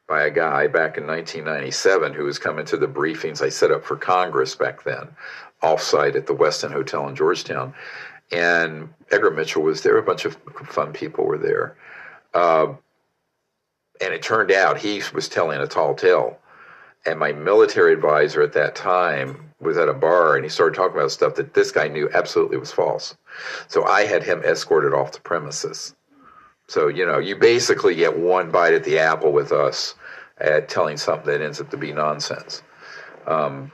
by 0.08 0.24
a 0.24 0.32
guy 0.32 0.66
back 0.68 0.98
in 0.98 1.06
1997 1.06 2.14
who 2.14 2.24
was 2.24 2.40
coming 2.40 2.66
to 2.66 2.78
the 2.78 2.88
briefings 2.88 3.42
I 3.44 3.50
set 3.50 3.72
up 3.72 3.86
for 3.86 3.96
Congress 3.96 4.56
back 4.56 4.84
then, 4.84 5.08
offsite 5.62 6.16
at 6.16 6.26
the 6.26 6.34
Westin 6.34 6.72
Hotel 6.72 7.08
in 7.08 7.16
Georgetown, 7.16 7.76
and 8.32 8.90
Edgar 9.12 9.30
Mitchell 9.32 9.62
was 9.62 9.84
there. 9.84 9.98
A 9.98 10.04
bunch 10.04 10.26
of 10.26 10.36
fun 10.68 10.94
people 10.94 11.26
were 11.26 11.38
there, 11.38 11.76
uh, 12.34 12.74
and 14.02 14.14
it 14.14 14.24
turned 14.24 14.52
out 14.52 14.80
he 14.80 15.02
was 15.14 15.30
telling 15.30 15.60
a 15.62 15.68
tall 15.68 15.94
tale. 15.94 16.39
And 17.06 17.20
my 17.20 17.32
military 17.32 17.94
advisor 17.94 18.42
at 18.42 18.54
that 18.54 18.76
time 18.76 19.52
was 19.60 19.78
at 19.78 19.90
a 19.90 19.94
bar 19.94 20.36
and 20.36 20.44
he 20.44 20.50
started 20.50 20.76
talking 20.76 20.98
about 20.98 21.12
stuff 21.12 21.36
that 21.36 21.54
this 21.54 21.72
guy 21.72 21.88
knew 21.88 22.10
absolutely 22.14 22.58
was 22.58 22.72
false. 22.72 23.16
So 23.68 23.86
I 23.86 24.06
had 24.06 24.24
him 24.24 24.44
escorted 24.44 24.94
off 24.94 25.12
the 25.12 25.22
premises. 25.22 25.96
So, 26.68 26.88
you 26.88 27.06
know, 27.06 27.18
you 27.18 27.36
basically 27.36 27.96
get 27.96 28.18
one 28.18 28.52
bite 28.52 28.74
at 28.74 28.84
the 28.84 29.00
apple 29.00 29.32
with 29.32 29.52
us 29.52 29.96
at 30.38 30.70
telling 30.70 30.98
something 30.98 31.26
that 31.26 31.42
ends 31.42 31.60
up 31.60 31.72
to 31.72 31.78
be 31.78 31.92
nonsense. 31.92 32.62
Um, 33.28 33.72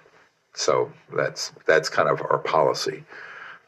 so 0.54 0.92
that's 1.16 1.52
that's 1.66 1.90
kind 1.90 2.10
of 2.10 2.22
our 2.22 2.40
policy. 2.40 3.04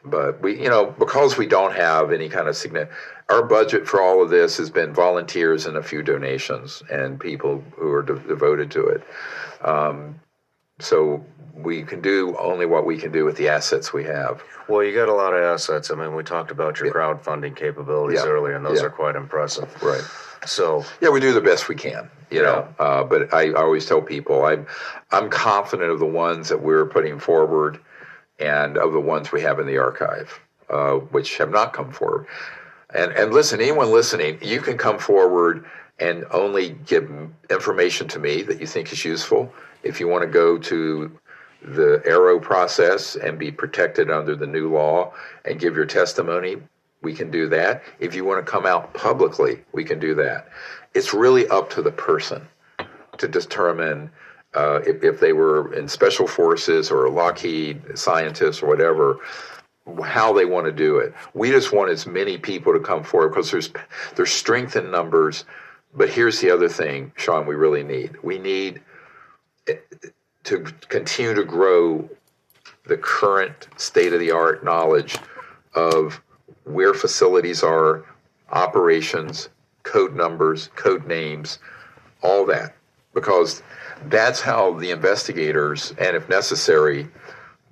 But 0.04 0.40
we, 0.40 0.60
you 0.60 0.68
know, 0.68 0.86
because 0.86 1.36
we 1.36 1.46
don't 1.46 1.74
have 1.74 2.12
any 2.12 2.28
kind 2.28 2.48
of 2.48 2.56
significant, 2.56 2.96
our 3.28 3.42
budget 3.42 3.86
for 3.86 4.00
all 4.00 4.22
of 4.22 4.30
this 4.30 4.56
has 4.56 4.70
been 4.70 4.92
volunteers 4.92 5.66
and 5.66 5.76
a 5.76 5.82
few 5.82 6.02
donations 6.02 6.82
and 6.90 7.20
people 7.20 7.62
who 7.76 7.90
are 7.92 8.02
de- 8.02 8.18
devoted 8.20 8.70
to 8.72 8.86
it. 8.86 9.02
Um, 9.62 10.20
so 10.80 11.24
we 11.54 11.82
can 11.82 12.00
do 12.00 12.36
only 12.38 12.64
what 12.66 12.86
we 12.86 12.96
can 12.96 13.12
do 13.12 13.24
with 13.24 13.36
the 13.36 13.48
assets 13.48 13.92
we 13.92 14.04
have. 14.04 14.42
well 14.68 14.82
you 14.82 14.94
got 14.94 15.08
a 15.08 15.12
lot 15.14 15.34
of 15.34 15.42
assets. 15.42 15.90
I 15.90 15.94
mean 15.96 16.14
we 16.14 16.22
talked 16.22 16.50
about 16.50 16.78
your 16.80 16.92
crowdfunding 16.92 17.56
capabilities 17.56 18.20
Yeah. 18.24 18.30
earlier 18.30 18.54
and 18.56 18.64
those 18.64 18.80
Yeah. 18.80 18.86
are 18.86 18.90
quite 18.90 19.16
impressive. 19.16 19.70
Right. 19.82 20.04
So 20.46 20.84
Yeah, 21.00 21.08
we 21.10 21.20
do 21.20 21.32
the 21.32 21.40
best 21.40 21.68
we 21.68 21.74
can, 21.74 22.08
you 22.30 22.42
know. 22.42 22.68
Uh, 22.78 23.02
but 23.04 23.34
I, 23.34 23.48
I 23.50 23.54
always 23.62 23.84
tell 23.86 24.00
people 24.00 24.44
I'm 24.44 24.66
I'm 25.10 25.28
confident 25.30 25.90
of 25.90 25.98
the 25.98 26.06
ones 26.06 26.48
that 26.48 26.62
we're 26.62 26.86
putting 26.86 27.18
forward, 27.18 27.80
and 28.38 28.78
of 28.78 28.92
the 28.92 29.00
ones 29.00 29.32
we 29.32 29.40
have 29.42 29.58
in 29.58 29.66
the 29.66 29.78
archive, 29.78 30.38
uh, 30.70 30.94
which 30.94 31.38
have 31.38 31.50
not 31.50 31.72
come 31.72 31.90
forward. 31.90 32.26
And 32.94 33.12
and 33.12 33.32
listen, 33.32 33.60
anyone 33.60 33.90
listening, 33.92 34.38
you 34.42 34.60
can 34.60 34.78
come 34.78 34.98
forward 34.98 35.66
and 35.98 36.24
only 36.30 36.70
give 36.86 37.10
information 37.50 38.08
to 38.08 38.18
me 38.18 38.42
that 38.42 38.60
you 38.60 38.66
think 38.66 38.92
is 38.92 39.04
useful. 39.04 39.52
If 39.82 40.00
you 40.00 40.08
want 40.08 40.22
to 40.22 40.28
go 40.28 40.58
to 40.58 41.18
the 41.62 42.02
AARO 42.06 42.40
process 42.40 43.16
and 43.16 43.38
be 43.38 43.50
protected 43.50 44.10
under 44.10 44.36
the 44.36 44.46
new 44.46 44.72
law 44.72 45.12
and 45.44 45.58
give 45.58 45.74
your 45.74 45.86
testimony, 45.86 46.56
we 47.02 47.14
can 47.14 47.30
do 47.30 47.48
that. 47.48 47.82
If 47.98 48.14
you 48.14 48.24
want 48.24 48.44
to 48.44 48.50
come 48.50 48.64
out 48.64 48.94
publicly, 48.94 49.64
we 49.72 49.84
can 49.84 49.98
do 49.98 50.14
that. 50.16 50.48
It's 50.94 51.12
really 51.12 51.48
up 51.48 51.68
to 51.70 51.82
the 51.82 51.92
person 51.92 52.46
to 53.18 53.28
determine 53.28 54.10
uh, 54.54 54.80
if, 54.86 55.02
if 55.02 55.20
they 55.20 55.32
were 55.32 55.74
in 55.74 55.88
special 55.88 56.26
forces 56.26 56.90
or 56.90 57.08
Lockheed 57.10 57.98
scientists 57.98 58.62
or 58.62 58.68
whatever, 58.68 59.18
how 60.04 60.32
they 60.32 60.44
want 60.44 60.66
to 60.66 60.72
do 60.72 60.98
it. 60.98 61.14
We 61.34 61.50
just 61.50 61.72
want 61.72 61.90
as 61.90 62.06
many 62.06 62.38
people 62.38 62.72
to 62.72 62.80
come 62.80 63.04
forward 63.04 63.30
because 63.30 63.50
there's 63.50 63.70
there's 64.16 64.30
strength 64.30 64.76
in 64.76 64.90
numbers. 64.90 65.44
But 65.94 66.10
here's 66.10 66.40
the 66.40 66.50
other 66.50 66.68
thing, 66.68 67.12
Shawn, 67.16 67.46
we 67.46 67.54
really 67.54 67.82
need. 67.82 68.22
We 68.22 68.38
need 68.38 68.82
eh, 69.66 69.76
to 70.44 70.60
continue 70.88 71.34
to 71.34 71.44
grow 71.44 72.08
the 72.86 72.96
current 72.96 73.68
state 73.76 74.12
of 74.12 74.20
the 74.20 74.30
art 74.30 74.64
knowledge 74.64 75.16
of 75.74 76.20
where 76.64 76.94
facilities 76.94 77.62
are, 77.62 78.04
operations, 78.50 79.48
code 79.82 80.14
numbers, 80.14 80.68
code 80.76 81.06
names, 81.06 81.58
all 82.22 82.44
that. 82.46 82.74
Because 83.14 83.62
that's 84.06 84.40
how 84.40 84.74
the 84.74 84.90
investigators, 84.90 85.92
and 85.98 86.16
if 86.16 86.28
necessary, 86.28 87.08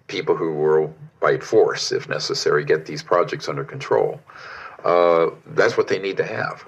people 0.07 0.37
who 0.37 0.53
will, 0.55 0.95
by 1.21 1.39
force, 1.39 1.93
if 1.93 2.09
necessary, 2.09 2.65
get 2.65 2.87
these 2.87 3.03
projects 3.03 3.49
under 3.49 3.65
control. 3.65 4.21
Uh, 4.85 5.31
that's 5.49 5.77
what 5.77 5.89
they 5.89 5.99
need 5.99 6.17
to 6.17 6.25
have. 6.25 6.65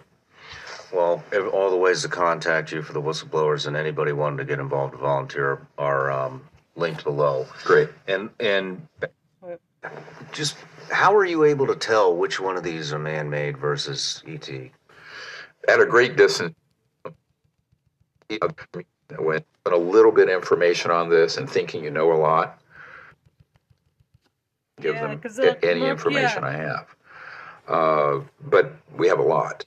Well, 0.93 1.23
all 1.52 1.70
the 1.70 1.77
ways 1.77 2.02
to 2.02 2.09
contact 2.09 2.73
you 2.73 2.82
for 2.82 2.94
the 2.94 3.02
whistleblowers 3.02 3.66
and 3.66 3.77
anybody 3.77 4.12
wanting 4.12 4.39
to 4.39 4.44
get 4.44 4.59
involved 4.59 4.93
to 4.93 4.98
volunteer 4.98 5.66
are 5.77 6.10
um, 6.10 6.43
linked 6.77 7.05
below. 7.05 7.47
Great. 7.65 7.90
And 8.06 8.31
and 8.40 8.89
just 10.32 10.56
how 10.90 11.15
are 11.15 11.27
you 11.27 11.44
able 11.44 11.66
to 11.66 11.77
tell 11.77 12.16
which 12.16 12.40
one 12.40 12.56
of 12.56 12.65
these 12.65 12.93
are 12.93 12.98
man-made 12.98 13.59
versus 13.59 14.23
ET? 14.27 14.48
At 15.69 15.81
a 15.81 15.86
great 15.86 16.16
distance, 16.16 16.55
when 19.19 19.44
a 19.66 19.77
little 19.77 20.12
bit 20.12 20.28
of 20.28 20.35
information 20.35 20.90
on 20.90 21.10
this 21.10 21.36
and 21.36 21.48
thinking 21.48 21.85
you 21.85 21.90
know 21.90 22.12
a 22.12 22.15
lot, 22.16 22.60
give 24.80 24.94
Yeah, 24.94 25.16
them 25.16 25.20
any 25.62 25.80
look, 25.80 25.90
information 25.90 26.44
yeah. 26.44 26.48
I 26.48 26.52
have. 26.52 26.96
Uh, 27.66 28.20
but 28.40 28.72
we 28.96 29.09
have 29.09 29.18
a 29.18 29.22
lot. 29.22 29.64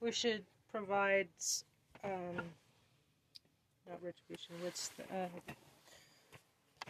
We 0.00 0.12
should 0.12 0.44
provide, 0.70 1.28
um, 2.04 2.36
not 3.88 4.02
retribution. 4.02 4.54
What's 4.62 4.88
the, 4.90 5.02
uh, 5.04 5.28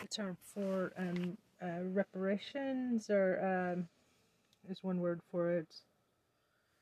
the 0.00 0.08
term 0.08 0.36
for 0.54 0.92
um, 0.98 1.36
uh, 1.62 1.82
reparations 1.92 3.10
or 3.10 3.74
um, 3.76 3.88
is 4.70 4.82
one 4.82 5.00
word 5.00 5.20
for 5.30 5.50
it. 5.52 5.68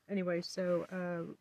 Anyway, 0.09 0.41
so 0.41 0.85
uh, 0.91 1.31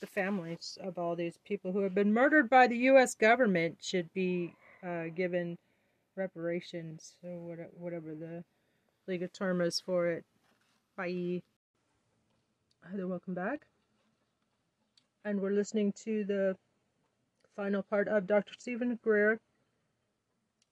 the 0.00 0.06
families 0.06 0.78
of 0.82 0.98
all 0.98 1.16
these 1.16 1.38
people 1.44 1.72
who 1.72 1.80
have 1.80 1.94
been 1.94 2.12
murdered 2.12 2.48
by 2.48 2.66
the 2.66 2.76
U.S. 2.76 3.14
government 3.14 3.78
should 3.80 4.12
be 4.12 4.54
uh, 4.86 5.04
given 5.14 5.58
reparations. 6.16 7.16
What- 7.20 7.74
whatever 7.74 8.14
the 8.14 8.44
legal 9.06 9.28
term 9.28 9.60
is 9.60 9.80
for 9.80 10.06
it. 10.08 10.24
Bye. 10.96 11.42
Heather, 12.88 13.06
welcome 13.06 13.34
back. 13.34 13.66
And 15.24 15.40
we're 15.40 15.50
listening 15.50 15.92
to 16.04 16.24
the 16.24 16.56
final 17.54 17.82
part 17.82 18.08
of 18.08 18.26
Dr. 18.26 18.54
Steven 18.58 18.98
Greer 19.02 19.40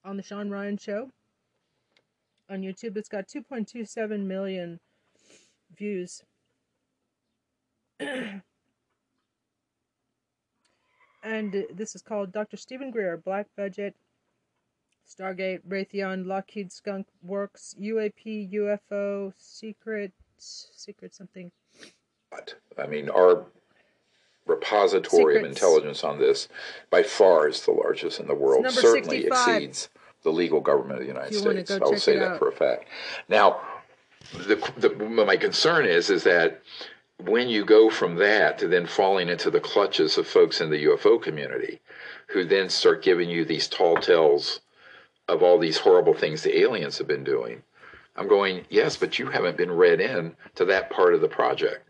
on 0.03 0.17
the 0.17 0.23
Shawn 0.23 0.49
Ryan 0.49 0.77
Show. 0.77 1.11
On 2.49 2.61
YouTube, 2.61 2.97
it's 2.97 3.07
got 3.07 3.27
2.27 3.27 4.25
million 4.25 4.79
views. 5.73 6.23
and 7.99 8.43
this 11.73 11.95
is 11.95 12.01
called 12.01 12.31
Dr. 12.33 12.57
Steven 12.57 12.91
Greer 12.91 13.15
Black 13.17 13.47
Budget, 13.55 13.95
Stargate, 15.11 15.61
Raytheon, 15.67 16.25
Lockheed 16.25 16.71
Skunk 16.71 17.07
Works, 17.21 17.75
UAP, 17.79 18.51
UFO, 18.53 19.33
Secret, 19.37 20.11
Secret 20.37 21.13
something. 21.13 21.51
But, 22.29 22.55
I 22.77 22.87
mean, 22.87 23.09
our 23.09 23.45
repository 24.45 25.37
of 25.37 25.45
intelligence 25.45 26.03
on 26.03 26.19
this 26.19 26.47
by 26.89 27.03
far 27.03 27.47
is 27.47 27.65
the 27.65 27.71
largest 27.71 28.19
in 28.19 28.27
the 28.27 28.35
world. 28.35 28.69
Certainly 28.69 29.23
65. 29.23 29.55
exceeds 29.55 29.89
the 30.23 30.31
legal 30.31 30.61
government 30.61 30.93
of 30.93 30.99
the 30.99 31.07
United 31.07 31.33
If 31.33 31.41
you 31.41 31.45
wanna 31.45 31.65
States. 31.65 31.81
I'll 31.81 31.97
say 31.97 32.17
that 32.17 32.33
out. 32.33 32.39
for 32.39 32.49
a 32.49 32.51
fact. 32.51 32.85
Now, 33.27 33.61
the, 34.33 34.71
the 34.77 34.89
my 34.95 35.35
concern 35.35 35.85
is 35.85 36.09
is 36.09 36.23
that 36.23 36.61
when 37.17 37.49
you 37.49 37.65
go 37.65 37.89
from 37.89 38.15
that 38.15 38.57
to 38.59 38.67
then 38.67 38.85
falling 38.85 39.29
into 39.29 39.51
the 39.51 39.59
clutches 39.59 40.17
of 40.17 40.27
folks 40.27 40.61
in 40.61 40.69
the 40.69 40.85
UFO 40.85 41.21
community, 41.21 41.79
who 42.27 42.43
then 42.43 42.69
start 42.69 43.03
giving 43.03 43.29
you 43.29 43.45
these 43.45 43.67
tall 43.67 43.97
tales 43.97 44.61
of 45.31 45.41
all 45.41 45.57
these 45.57 45.77
horrible 45.77 46.13
things 46.13 46.43
the 46.43 46.59
aliens 46.59 46.97
have 46.97 47.07
been 47.07 47.23
doing. 47.23 47.63
I'm 48.15 48.27
going, 48.27 48.65
yes, 48.69 48.97
but 48.97 49.17
you 49.17 49.27
haven't 49.27 49.57
been 49.57 49.71
read 49.71 50.01
in 50.01 50.35
to 50.55 50.65
that 50.65 50.89
part 50.89 51.13
of 51.13 51.21
the 51.21 51.29
project. 51.29 51.87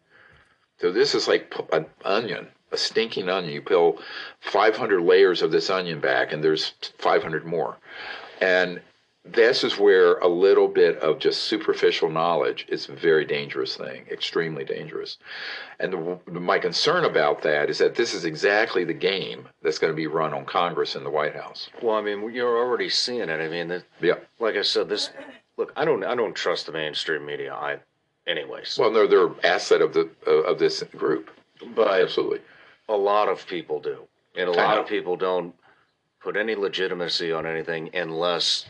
So 0.79 0.91
this 0.91 1.15
is 1.15 1.27
like 1.27 1.53
an 1.73 1.87
onion, 2.05 2.47
a 2.71 2.77
stinking 2.77 3.29
onion. 3.29 3.53
You 3.53 3.61
peel 3.61 3.97
500 4.41 5.01
layers 5.01 5.41
of 5.41 5.51
this 5.51 5.69
onion 5.69 5.99
back, 5.99 6.31
and 6.31 6.43
there's 6.43 6.73
500 6.99 7.45
more. 7.45 7.77
And 8.39 8.81
this 9.23 9.63
is 9.63 9.77
where 9.77 10.15
a 10.17 10.27
little 10.27 10.67
bit 10.67 10.97
of 10.97 11.19
just 11.19 11.43
superficial 11.43 12.09
knowledge 12.09 12.65
is 12.69 12.89
a 12.89 12.93
very 12.93 13.23
dangerous 13.23 13.75
thing, 13.77 14.05
extremely 14.09 14.63
dangerous. 14.65 15.17
And 15.79 15.93
the, 15.93 16.19
my 16.39 16.57
concern 16.57 17.05
about 17.05 17.43
that 17.43 17.69
is 17.69 17.77
that 17.77 17.95
this 17.95 18.13
is 18.15 18.25
exactly 18.25 18.83
the 18.83 18.93
game 18.95 19.47
that's 19.61 19.77
going 19.77 19.93
to 19.93 19.95
be 19.97 20.07
run 20.07 20.33
on 20.33 20.45
Congress 20.45 20.95
and 20.95 21.05
the 21.05 21.09
White 21.11 21.35
House. 21.35 21.69
Well, 21.83 21.95
I 21.95 22.01
mean, 22.01 22.33
you're 22.33 22.57
already 22.57 22.89
seeing 22.89 23.29
it. 23.29 23.29
I 23.29 23.47
mean, 23.47 23.67
that, 23.67 23.83
Yeah. 24.01 24.15
like 24.39 24.55
I 24.55 24.63
said, 24.63 24.89
this. 24.89 25.11
Look, 25.57 25.71
I 25.75 25.85
don't, 25.85 26.03
I 26.03 26.15
don't 26.15 26.35
trust 26.35 26.65
the 26.65 26.71
mainstream 26.71 27.23
media. 27.25 27.53
I, 27.53 27.77
anyways. 28.25 28.77
Well, 28.79 28.91
they're 28.91 29.07
they're 29.07 29.29
asset 29.43 29.81
of 29.81 29.93
the 29.93 30.09
uh, 30.25 30.31
of 30.31 30.57
this 30.57 30.81
group. 30.97 31.29
but 31.75 32.01
Absolutely. 32.01 32.39
a 32.89 32.95
lot 32.97 33.29
of 33.29 33.45
people 33.45 33.79
do, 33.79 33.99
and 34.35 34.49
a 34.49 34.51
lot 34.51 34.79
of 34.79 34.87
people 34.87 35.15
don't 35.15 35.53
put 36.21 36.35
any 36.37 36.55
legitimacy 36.55 37.31
on 37.31 37.45
anything 37.45 37.89
unless 37.93 38.65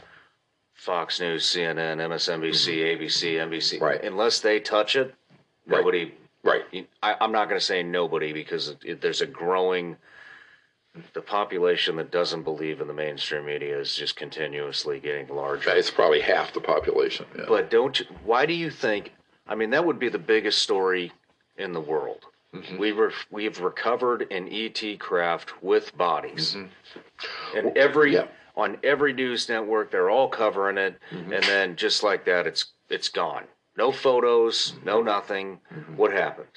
Fox 0.81 1.19
News, 1.19 1.43
CNN, 1.45 1.97
MSNBC, 1.97 2.97
ABC, 2.97 3.33
NBC, 3.35 3.75
Mm-hmm. 3.75 3.83
Right. 3.83 4.03
unless 4.03 4.39
they 4.39 4.59
touch 4.59 4.95
it, 4.95 5.13
Right. 5.67 5.77
nobody. 5.77 6.13
Right. 6.43 6.63
I, 7.03 7.15
I'm 7.21 7.31
not 7.31 7.49
going 7.49 7.59
to 7.59 7.63
say 7.65 7.83
nobody 7.83 8.33
because 8.33 8.69
it, 8.69 8.77
it, 8.83 9.01
there's 9.01 9.21
a 9.21 9.27
growing. 9.27 9.95
The 11.13 11.21
population 11.21 11.97
that 11.97 12.09
doesn't 12.09 12.41
believe 12.41 12.81
in 12.81 12.87
the 12.87 12.95
mainstream 12.95 13.45
media 13.45 13.79
is 13.79 13.95
just 13.95 14.15
continuously 14.15 14.99
getting 14.99 15.27
larger. 15.27 15.69
It's 15.69 15.91
probably 15.91 16.19
half 16.19 16.51
the 16.51 16.59
population. 16.61 17.27
Yeah. 17.37 17.45
But 17.47 17.69
don't 17.69 17.99
you? 17.99 18.07
Why 18.25 18.47
do 18.47 18.53
you 18.53 18.71
think? 18.71 19.11
I 19.47 19.53
mean, 19.53 19.69
that 19.69 19.85
would 19.85 19.99
be 19.99 20.09
the 20.09 20.17
biggest 20.19 20.63
story 20.63 21.11
in 21.57 21.73
the 21.73 21.79
world. 21.79 22.25
Mm-hmm. 22.55 22.77
We 22.79 22.91
were 22.91 23.13
we've 23.29 23.59
recovered 23.61 24.31
an 24.31 24.49
ET 24.51 24.81
craft 24.99 25.61
with 25.63 25.95
bodies, 25.95 26.55
Mm-hmm. 26.55 27.57
and 27.57 27.77
every 27.77 28.15
yeah. 28.15 28.25
On 28.55 28.77
every 28.83 29.13
news 29.13 29.47
network 29.49 29.91
they're 29.91 30.09
all 30.09 30.27
covering 30.29 30.77
it, 30.77 30.99
Mm-hmm. 31.11 31.33
and 31.33 31.43
then 31.45 31.75
just 31.75 32.03
like 32.03 32.25
that, 32.25 32.47
it's 32.47 32.65
it's 32.89 33.09
gone. 33.09 33.43
No 33.77 33.91
photos, 33.91 34.73
Mm-hmm. 34.75 34.85
no 34.85 35.01
nothing. 35.01 35.59
What 35.95 36.11
happened? 36.11 36.47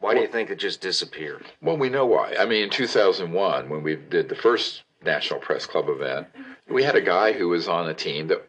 Why 0.00 0.14
do 0.14 0.20
you 0.20 0.28
think 0.28 0.48
it 0.50 0.58
just 0.58 0.80
disappeared? 0.80 1.44
Well, 1.60 1.76
we 1.76 1.90
know 1.90 2.06
why. 2.06 2.34
I 2.38 2.46
mean, 2.46 2.64
in 2.64 2.70
2001, 2.70 3.68
when 3.68 3.82
we 3.82 3.96
did 3.96 4.30
the 4.30 4.34
first 4.34 4.82
National 5.04 5.40
Press 5.40 5.66
Club 5.66 5.90
event, 5.90 6.26
we 6.70 6.82
had 6.82 6.96
a 6.96 7.02
guy 7.02 7.32
who 7.32 7.48
was 7.50 7.68
on 7.68 7.86
a 7.90 7.92
team 7.94 8.28
that, 8.28 8.48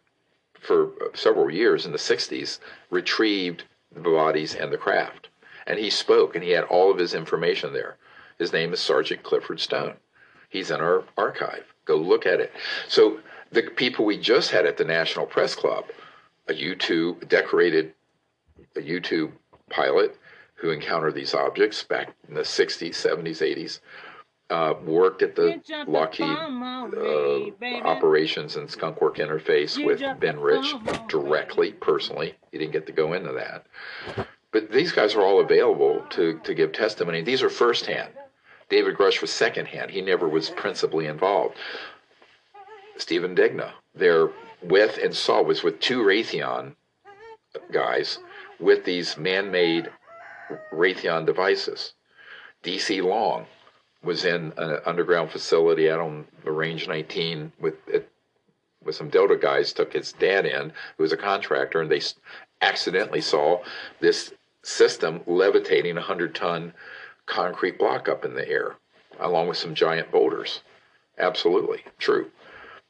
for 0.62 0.92
several 1.14 1.52
years 1.52 1.86
in 1.86 1.92
the 1.92 1.98
60s, 1.98 2.60
retrieved 2.90 3.64
the 3.94 4.00
bodies 4.00 4.56
and 4.56 4.72
the 4.72 4.78
craft. 4.78 5.28
And 5.68 5.78
he 5.78 5.90
spoke, 5.90 6.36
and 6.36 6.44
he 6.44 6.52
had 6.52 6.64
all 6.66 6.90
of 6.90 6.98
his 6.98 7.14
information 7.14 7.74
there. 7.74 7.98
His 8.40 8.54
name 8.54 8.72
is 8.72 8.80
Sergeant 8.80 9.22
Clifford 9.24 9.60
Stone. 9.60 9.96
He's 10.52 10.70
in 10.70 10.80
our 10.82 11.04
archive. 11.18 11.64
Go 11.86 11.96
look 11.96 12.26
at 12.28 12.40
it. 12.40 12.52
So 12.88 13.20
the 13.52 13.64
people 13.64 14.06
we 14.06 14.18
just 14.18 14.52
had 14.52 14.66
at 14.66 14.78
the 14.78 14.86
National 14.86 15.26
Press 15.26 15.56
Club, 15.56 15.86
a 16.48 16.54
U-2 16.54 17.28
decorated 17.28 17.94
a 18.76 18.82
U-2 18.82 19.32
pilot 19.70 20.18
who 20.56 20.70
encountered 20.70 21.16
these 21.16 21.34
objects 21.34 21.84
back 21.84 22.14
in 22.28 22.36
the 22.36 22.42
60s, 22.42 22.90
70s, 22.92 23.40
80s, 23.42 23.80
uh, 24.50 24.74
worked 24.86 25.22
at 25.22 25.36
the 25.36 25.62
Lockheed 25.88 26.28
uh, 26.28 27.88
operations 27.88 28.58
and 28.58 28.70
Skunk 28.70 29.02
Work 29.02 29.16
interface 29.18 29.84
with 29.84 30.02
Ben 30.20 30.38
Rich 30.40 30.76
directly, 31.08 31.72
personally. 31.72 32.36
He 32.52 32.58
didn't 32.58 32.74
get 32.74 32.86
to 32.88 32.92
go 32.92 33.14
into 33.14 33.32
that. 33.32 33.66
But 34.52 34.70
these 34.70 34.92
guys 34.92 35.16
are 35.16 35.22
all 35.22 35.40
available 35.40 36.06
to, 36.12 36.40
to 36.44 36.54
give 36.54 36.74
testimony. 36.74 37.22
These 37.22 37.42
are 37.42 37.50
firsthand. 37.50 38.10
David 38.72 38.96
Grusch 38.96 39.20
was 39.20 39.32
secondhand. 39.32 39.92
He 39.92 40.02
never 40.02 40.30
was 40.30 40.50
principally 40.50 41.06
involved. 41.06 41.58
Stephen 42.98 43.36
Digna, 43.36 43.74
there 43.94 44.30
with 44.64 44.98
and 44.98 45.14
saw 45.14 45.42
was 45.44 45.62
with 45.62 45.82
two 45.82 46.02
Raytheon 46.02 46.76
guys 47.74 48.20
with 48.62 48.86
these 48.86 49.18
man-made 49.18 49.92
Raytheon 50.72 51.26
devices. 51.26 51.94
DC 52.64 53.04
Long 53.04 53.46
was 54.04 54.24
in 54.24 54.54
an 54.56 54.78
underground 54.86 55.32
facility 55.32 55.92
out 55.92 56.00
on 56.00 56.26
the 56.46 56.52
Range 56.52 56.88
19 56.88 57.52
with 57.60 57.76
it, 57.90 58.10
with 58.82 58.96
some 58.96 59.10
Delta 59.10 59.36
guys. 59.36 59.74
Took 59.74 59.92
his 59.92 60.14
dad 60.14 60.46
in, 60.46 60.72
who 60.96 61.04
was 61.04 61.12
a 61.12 61.18
contractor, 61.18 61.82
and 61.82 61.92
they 61.92 62.02
accidentally 62.62 63.22
saw 63.22 63.62
this 64.00 64.34
system 64.64 65.22
levitating 65.28 65.98
a 65.98 66.02
hundred-ton 66.02 66.74
concrete 67.32 67.80
block 67.80 68.08
up 68.10 68.26
in 68.26 68.36
the 68.36 68.48
air, 68.48 68.76
along 69.20 69.48
with 69.48 69.58
some 69.58 69.74
giant 69.74 70.12
boulders. 70.12 70.62
Absolutely 71.18 71.84
true. 71.98 72.30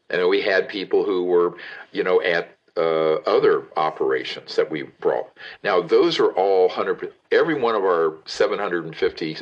And 0.10 0.28
we 0.28 0.42
had 0.42 0.68
people 0.68 1.06
who 1.06 1.24
were, 1.24 1.56
you 1.92 2.04
know, 2.04 2.22
at 2.22 2.58
uh, 2.76 3.16
other 3.26 3.64
operations 3.78 4.56
that 4.56 4.70
we 4.70 4.84
brought. 4.84 5.30
Now, 5.64 5.82
those 5.82 6.20
are 6.20 6.32
all 6.32 6.68
100, 6.68 7.14
every 7.32 7.54
one 7.54 7.76
of 7.76 7.84
our 7.84 8.18
750 8.26 9.38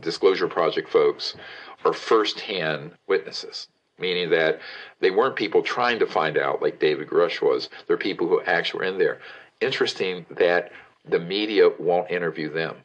Disclosure 0.00 0.48
Project 0.48 0.88
folks 0.88 1.34
are 1.84 1.92
firsthand 1.92 2.92
witnesses. 3.06 3.68
meaning 3.98 4.30
that 4.30 4.60
they 5.00 5.10
weren't 5.10 5.34
people 5.36 5.60
trying 5.62 5.98
to 5.98 6.06
find 6.06 6.38
out 6.38 6.62
like 6.62 6.78
David 6.78 7.08
Grusch 7.08 7.42
was. 7.42 7.68
They're 7.86 7.96
people 7.96 8.28
who 8.28 8.40
actually 8.42 8.78
were 8.78 8.92
in 8.92 8.98
there. 8.98 9.18
Interesting 9.60 10.24
that 10.30 10.70
the 11.04 11.18
media 11.18 11.70
won't 11.80 12.10
interview 12.10 12.52
them. 12.52 12.76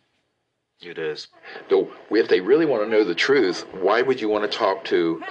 It 0.85 0.97
is. 0.97 1.27
So 1.69 1.89
if 2.11 2.27
they 2.27 2.41
really 2.41 2.65
want 2.65 2.84
to 2.84 2.89
know 2.89 3.03
the 3.03 3.15
truth, 3.15 3.65
why 3.73 4.01
would 4.01 4.19
you 4.19 4.30
want 4.30 4.49
to 4.49 4.57
talk 4.57 4.84
to 4.85 5.22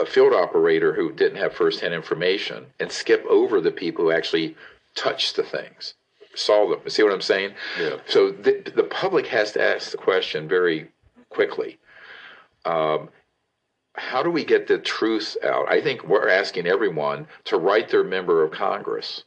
a 0.00 0.06
field 0.06 0.32
operator 0.32 0.94
who 0.94 1.12
didn't 1.12 1.38
have 1.38 1.52
firsthand 1.54 1.94
information 1.94 2.66
and 2.80 2.90
skip 2.90 3.24
over 3.28 3.60
the 3.60 3.70
people 3.70 4.06
who 4.06 4.12
actually 4.12 4.56
touched 4.94 5.36
the 5.36 5.42
things, 5.42 5.94
saw 6.34 6.68
them? 6.68 6.80
See 6.88 7.02
what 7.02 7.12
I'm 7.12 7.20
saying? 7.20 7.54
Yeah. 7.80 7.96
So 8.06 8.30
the, 8.30 8.62
the 8.74 8.84
public 8.84 9.26
has 9.28 9.52
to 9.52 9.62
ask 9.62 9.90
the 9.90 9.98
question 9.98 10.48
very 10.48 10.90
quickly. 11.28 11.78
Um, 12.64 13.10
how 13.94 14.22
do 14.22 14.30
we 14.30 14.44
get 14.44 14.66
the 14.66 14.78
truth 14.78 15.36
out? 15.42 15.70
I 15.70 15.80
think 15.80 16.04
we're 16.04 16.28
asking 16.28 16.66
everyone 16.66 17.26
to 17.44 17.58
write 17.58 17.88
their 17.88 18.04
member 18.04 18.42
of 18.42 18.52
Congress 18.52 19.24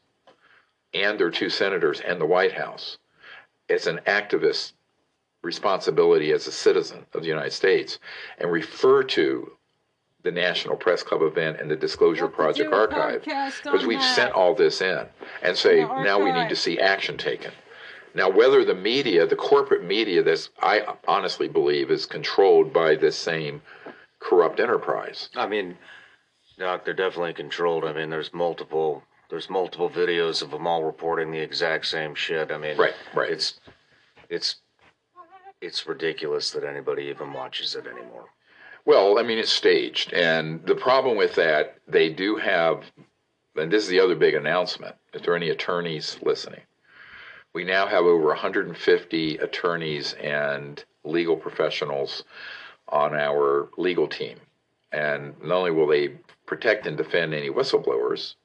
and 0.93 1.19
their 1.19 1.31
two 1.31 1.49
senators 1.49 1.99
and 2.01 2.19
the 2.19 2.25
White 2.25 2.53
House 2.53 2.97
as 3.69 3.87
an 3.87 3.99
activist 4.05 4.73
responsibility 5.41 6.31
as 6.31 6.47
a 6.47 6.51
citizen 6.51 7.05
of 7.13 7.21
the 7.21 7.27
United 7.27 7.53
States 7.53 7.99
and 8.37 8.51
refer 8.51 9.03
to 9.03 9.51
the 10.23 10.31
National 10.31 10.75
Press 10.75 11.01
Club 11.01 11.21
event 11.21 11.61
and 11.61 11.71
the 11.71 11.77
Disclosure 11.77 12.25
We'll 12.27 12.35
Project 12.35 12.73
archive 12.73 13.23
because 13.23 13.85
we've 13.85 13.99
that. 13.99 14.15
sent 14.15 14.33
all 14.33 14.53
this 14.53 14.81
in 14.81 15.05
and 15.41 15.55
say 15.55 15.81
The 15.81 16.03
now 16.03 16.21
we 16.21 16.31
need 16.31 16.49
to 16.49 16.55
see 16.55 16.77
action 16.79 17.17
taken. 17.17 17.51
Now, 18.15 18.29
whether 18.29 18.65
the 18.65 18.75
media, 18.75 19.25
the 19.25 19.35
corporate 19.35 19.83
media, 19.83 20.21
that's 20.23 20.49
I 20.61 20.95
honestly 21.07 21.47
believe 21.47 21.89
is 21.91 22.05
controlled 22.05 22.73
by 22.73 22.95
this 22.95 23.15
same 23.17 23.61
corrupt 24.19 24.59
enterprise. 24.59 25.29
I 25.35 25.47
mean, 25.47 25.77
Doc, 26.57 26.83
they're 26.83 26.93
definitely 26.93 27.33
controlled. 27.33 27.85
I 27.85 27.93
mean, 27.93 28.09
there's 28.09 28.33
multiple 28.33 29.03
there's 29.29 29.49
multiple 29.49 29.89
videos 29.89 30.41
of 30.41 30.49
them 30.51 30.65
all 30.67 30.83
reporting 30.83 31.31
the 31.31 31.39
exact 31.39 31.85
same 31.85 32.15
shit. 32.15 32.51
I 32.51 32.57
mean, 32.57 32.77
Right, 32.77 32.95
right. 33.15 33.31
It's 33.31 33.59
it's 34.27 34.55
it's 35.61 35.87
ridiculous 35.87 36.51
that 36.51 36.63
anybody 36.63 37.03
even 37.03 37.33
watches 37.33 37.75
it 37.75 37.85
anymore. 37.85 38.25
Well, 38.85 39.19
I 39.19 39.23
mean, 39.23 39.37
it's 39.37 39.51
staged. 39.51 40.13
And 40.13 40.65
the 40.65 40.75
problem 40.75 41.17
with 41.17 41.35
that, 41.35 41.77
they 41.87 42.09
do 42.09 42.37
have, 42.37 42.83
and 43.55 43.71
this 43.71 43.83
is 43.83 43.89
the 43.89 43.99
other 43.99 44.15
big 44.15 44.35
announcement 44.35 44.95
if 45.13 45.23
there 45.23 45.33
are 45.33 45.37
any 45.37 45.49
attorneys 45.49 46.17
listening, 46.21 46.61
we 47.53 47.63
now 47.63 47.87
have 47.87 48.05
over 48.05 48.27
150 48.27 49.37
attorneys 49.37 50.13
and 50.13 50.83
legal 51.03 51.35
professionals 51.35 52.23
on 52.87 53.13
our 53.13 53.69
legal 53.77 54.07
team. 54.07 54.39
And 54.91 55.35
not 55.43 55.57
only 55.57 55.71
will 55.71 55.87
they 55.87 56.15
protect 56.45 56.87
and 56.87 56.97
defend 56.97 57.33
any 57.33 57.49
whistleblowers 57.49 58.35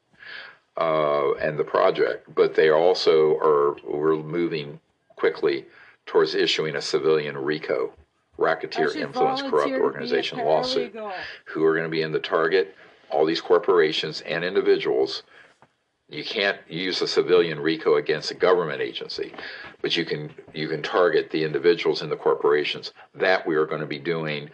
uh, 0.76 1.32
and 1.34 1.58
the 1.58 1.64
project, 1.64 2.34
but 2.34 2.54
they 2.54 2.70
also 2.70 3.36
are, 3.38 3.76
we're 3.84 4.16
moving 4.16 4.80
quickly 5.16 5.66
towards 6.06 6.34
issuing 6.34 6.76
a 6.76 6.82
civilian 6.82 7.36
RICO, 7.36 7.92
Racketeer 8.36 8.96
Influence 8.96 9.42
Corrupt 9.42 9.72
Organization 9.72 10.38
lawsuit 10.38 10.94
who 11.46 11.64
are 11.64 11.72
going 11.72 11.84
to 11.84 11.90
be 11.90 12.02
in 12.02 12.12
the 12.12 12.18
target, 12.18 12.74
all 13.10 13.24
these 13.24 13.40
corporations 13.40 14.20
and 14.22 14.44
individuals. 14.44 15.22
You 16.08 16.24
can't 16.24 16.58
use 16.68 17.00
a 17.00 17.08
civilian 17.08 17.60
RICO 17.60 17.96
against 17.96 18.30
a 18.30 18.34
government 18.34 18.82
agency, 18.82 19.32
but 19.80 19.96
you 19.96 20.04
can 20.04 20.34
you 20.52 20.68
can 20.68 20.82
target 20.82 21.30
the 21.30 21.44
individuals 21.44 22.02
and 22.02 22.10
the 22.10 22.16
corporations. 22.16 22.92
That 23.14 23.46
we 23.46 23.56
are 23.56 23.66
going 23.66 23.80
to 23.80 23.86
be 23.86 23.98
doing 23.98 24.50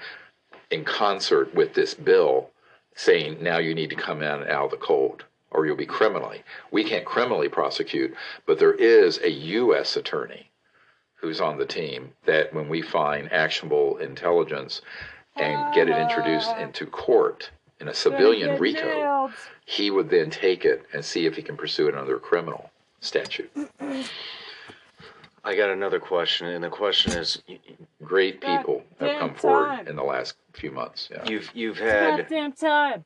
in 0.70 0.84
concert 0.84 1.54
with 1.54 1.74
this 1.74 1.94
bill, 1.94 2.50
saying 2.94 3.42
now 3.42 3.58
you 3.58 3.74
need 3.74 3.90
to 3.90 3.96
come 3.96 4.22
in 4.22 4.42
out 4.44 4.66
of 4.66 4.70
the 4.70 4.76
cold 4.76 5.24
or 5.50 5.66
you'll 5.66 5.76
be 5.76 5.86
criminally. 5.86 6.44
We 6.70 6.84
can't 6.84 7.04
criminally 7.04 7.48
prosecute, 7.48 8.14
but 8.46 8.60
there 8.60 8.74
is 8.74 9.18
a 9.18 9.30
U.S. 9.30 9.96
attorney 9.96 10.49
who's 11.20 11.40
on 11.40 11.58
the 11.58 11.66
team 11.66 12.12
that 12.24 12.52
when 12.54 12.68
we 12.68 12.80
find 12.82 13.30
actionable 13.32 13.98
intelligence 13.98 14.80
and 15.36 15.74
get 15.74 15.88
it 15.88 15.96
introduced 15.96 16.50
into 16.56 16.86
court 16.86 17.50
in 17.78 17.88
a 17.88 17.94
civilian 17.94 18.58
RICO, 18.58 19.30
he 19.64 19.90
would 19.90 20.10
then 20.10 20.30
take 20.30 20.64
it 20.64 20.84
and 20.92 21.04
see 21.04 21.26
if 21.26 21.36
he 21.36 21.42
can 21.42 21.56
pursue 21.56 21.88
it 21.88 21.94
under 21.94 22.16
a 22.16 22.20
criminal 22.20 22.70
statute. 23.00 23.50
I 25.42 25.56
got 25.56 25.70
another 25.70 26.00
question, 26.00 26.48
and 26.48 26.62
the 26.62 26.68
question 26.68 27.12
is, 27.12 27.42
y- 27.48 27.58
y- 27.66 27.74
Great 28.02 28.40
people 28.42 28.82
have 28.98 29.08
Goddamn 29.10 29.18
come 29.20 29.34
forward 29.34 29.88
in 29.88 29.96
the 29.96 30.02
last 30.02 30.34
few 30.52 30.70
months. 30.70 31.08
Yeah. 31.10 31.24
you've 31.28 31.50
you've 31.54 31.78
had 31.78 32.18
Goddamn 32.18 32.52
time. 32.52 33.04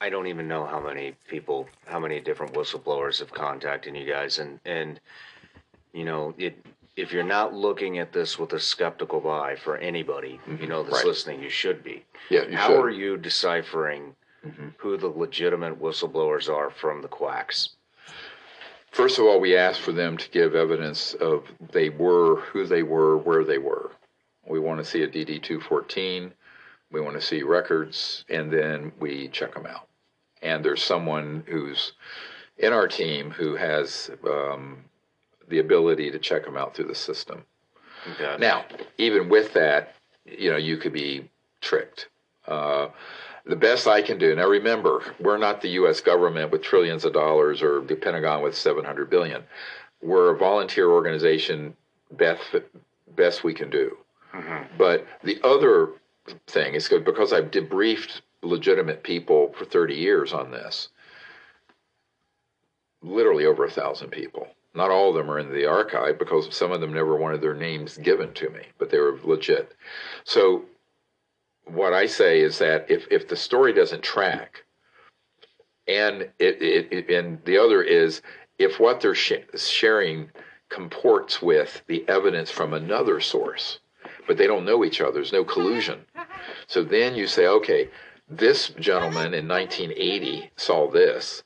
I 0.00 0.08
don't 0.10 0.26
even 0.26 0.46
know 0.46 0.64
how 0.66 0.78
many 0.80 1.14
people, 1.28 1.66
how 1.86 1.98
many 1.98 2.20
different 2.20 2.52
whistleblowers 2.54 3.18
have 3.18 3.32
contacted 3.32 3.94
you 3.96 4.06
guys, 4.06 4.38
and 4.38 4.60
and 4.64 5.00
you 5.96 6.04
know, 6.04 6.34
it, 6.36 6.54
if 6.96 7.10
you're 7.12 7.22
not 7.24 7.54
looking 7.54 7.98
at 7.98 8.12
this 8.12 8.38
with 8.38 8.52
a 8.52 8.60
skeptical 8.60 9.28
eye 9.30 9.56
for 9.56 9.78
anybody, 9.78 10.38
you 10.60 10.66
know, 10.66 10.82
that's 10.82 10.96
Right. 10.96 11.06
listening, 11.06 11.42
you 11.42 11.48
should 11.48 11.82
be. 11.82 12.04
Yeah, 12.28 12.44
you 12.46 12.56
how 12.56 12.68
should. 12.68 12.80
are 12.84 12.90
you 12.90 13.16
deciphering 13.16 14.14
who 14.76 14.96
the 14.96 15.08
legitimate 15.08 15.80
whistleblowers 15.80 16.48
are 16.52 16.70
from 16.70 17.00
the 17.02 17.08
quacks? 17.08 17.70
First 18.92 19.18
of 19.18 19.24
all, 19.24 19.40
we 19.40 19.56
asked 19.56 19.80
for 19.80 19.92
them 19.92 20.16
to 20.16 20.30
give 20.30 20.54
evidence 20.54 21.14
of 21.14 21.44
they 21.72 21.88
were, 21.88 22.36
who 22.52 22.66
they 22.66 22.82
were, 22.82 23.16
where 23.16 23.42
they 23.44 23.58
were. 23.58 23.90
We 24.46 24.60
want 24.60 24.78
to 24.78 24.84
see 24.84 25.02
a 25.02 25.08
DD 25.08 25.42
214. 25.42 26.32
We 26.92 27.00
want 27.00 27.16
to 27.16 27.20
see 27.20 27.42
records, 27.42 28.24
and 28.28 28.50
then 28.52 28.92
we 29.00 29.28
check 29.28 29.54
them 29.54 29.66
out. 29.66 29.88
And 30.42 30.64
there's 30.64 30.82
someone 30.82 31.42
who's 31.46 31.92
in 32.58 32.72
our 32.72 32.86
team 32.86 33.30
who 33.32 33.56
has 33.56 34.10
um, 34.24 34.84
the 35.48 35.58
ability 35.58 36.10
to 36.10 36.18
check 36.18 36.44
them 36.44 36.56
out 36.56 36.74
through 36.74 36.86
the 36.86 36.94
system. 36.94 37.44
Okay. 38.12 38.36
Now, 38.38 38.64
even 38.98 39.28
with 39.28 39.52
that, 39.54 39.94
you 40.24 40.50
know, 40.50 40.56
you 40.56 40.76
could 40.76 40.92
be 40.92 41.28
tricked. 41.60 42.08
Uh, 42.46 42.88
the 43.44 43.56
best 43.56 43.86
I 43.86 44.02
can 44.02 44.18
do. 44.18 44.34
Now, 44.34 44.48
remember, 44.48 45.02
we're 45.20 45.38
not 45.38 45.60
the 45.60 45.68
U.S. 45.70 46.00
government 46.00 46.50
with 46.50 46.62
trillions 46.62 47.04
of 47.04 47.12
dollars 47.12 47.62
or 47.62 47.80
the 47.80 47.94
Pentagon 47.94 48.42
with 48.42 48.56
700 48.56 49.08
billion. 49.08 49.42
We're 50.02 50.34
a 50.34 50.38
volunteer 50.38 50.90
organization. 50.90 51.76
Best 52.12 52.42
best 53.16 53.44
we 53.44 53.54
can 53.54 53.70
do. 53.70 53.96
Mm-hmm. 54.34 54.76
But 54.76 55.06
the 55.22 55.40
other 55.42 55.92
thing 56.46 56.74
is 56.74 56.88
because 56.88 57.32
I've 57.32 57.50
debriefed 57.50 58.20
legitimate 58.42 59.02
people 59.02 59.52
for 59.56 59.64
30 59.64 59.94
years 59.94 60.32
on 60.32 60.50
this. 60.50 60.88
Literally 63.02 63.46
over 63.46 63.64
a 63.64 63.70
thousand 63.70 64.10
people. 64.10 64.48
Not 64.76 64.90
all 64.90 65.08
of 65.08 65.14
them 65.16 65.30
are 65.30 65.38
in 65.38 65.52
the 65.52 65.66
archive 65.66 66.18
because 66.18 66.54
some 66.54 66.70
of 66.70 66.80
them 66.80 66.92
never 66.92 67.16
wanted 67.16 67.40
their 67.40 67.54
names 67.54 67.96
given 67.96 68.32
to 68.34 68.50
me, 68.50 68.60
but 68.78 68.90
they 68.90 68.98
were 68.98 69.18
legit. 69.24 69.74
So 70.24 70.64
what 71.64 71.92
I 71.92 72.06
say 72.06 72.40
is 72.40 72.58
that 72.58 72.90
if, 72.90 73.06
if 73.10 73.26
the 73.26 73.36
story 73.36 73.72
doesn't 73.72 74.02
track, 74.02 74.64
and 75.88 76.22
it, 76.38 76.60
it, 76.60 76.92
it 76.92 77.10
and 77.10 77.42
the 77.44 77.58
other 77.58 77.82
is 77.82 78.20
if 78.58 78.80
what 78.80 79.00
they're 79.00 79.14
sh- 79.14 79.34
sharing 79.56 80.30
comports 80.68 81.40
with 81.40 81.82
the 81.86 82.04
evidence 82.08 82.50
from 82.50 82.74
another 82.74 83.20
source, 83.20 83.78
but 84.26 84.36
they 84.36 84.46
don't 84.46 84.64
know 84.64 84.84
each 84.84 85.00
other, 85.00 85.12
there's 85.12 85.32
no 85.32 85.44
collusion. 85.44 86.04
So 86.66 86.82
then 86.82 87.14
you 87.14 87.26
say, 87.26 87.46
okay, 87.46 87.88
this 88.28 88.70
gentleman 88.70 89.34
in 89.34 89.46
1980 89.46 90.50
saw 90.56 90.90
this. 90.90 91.44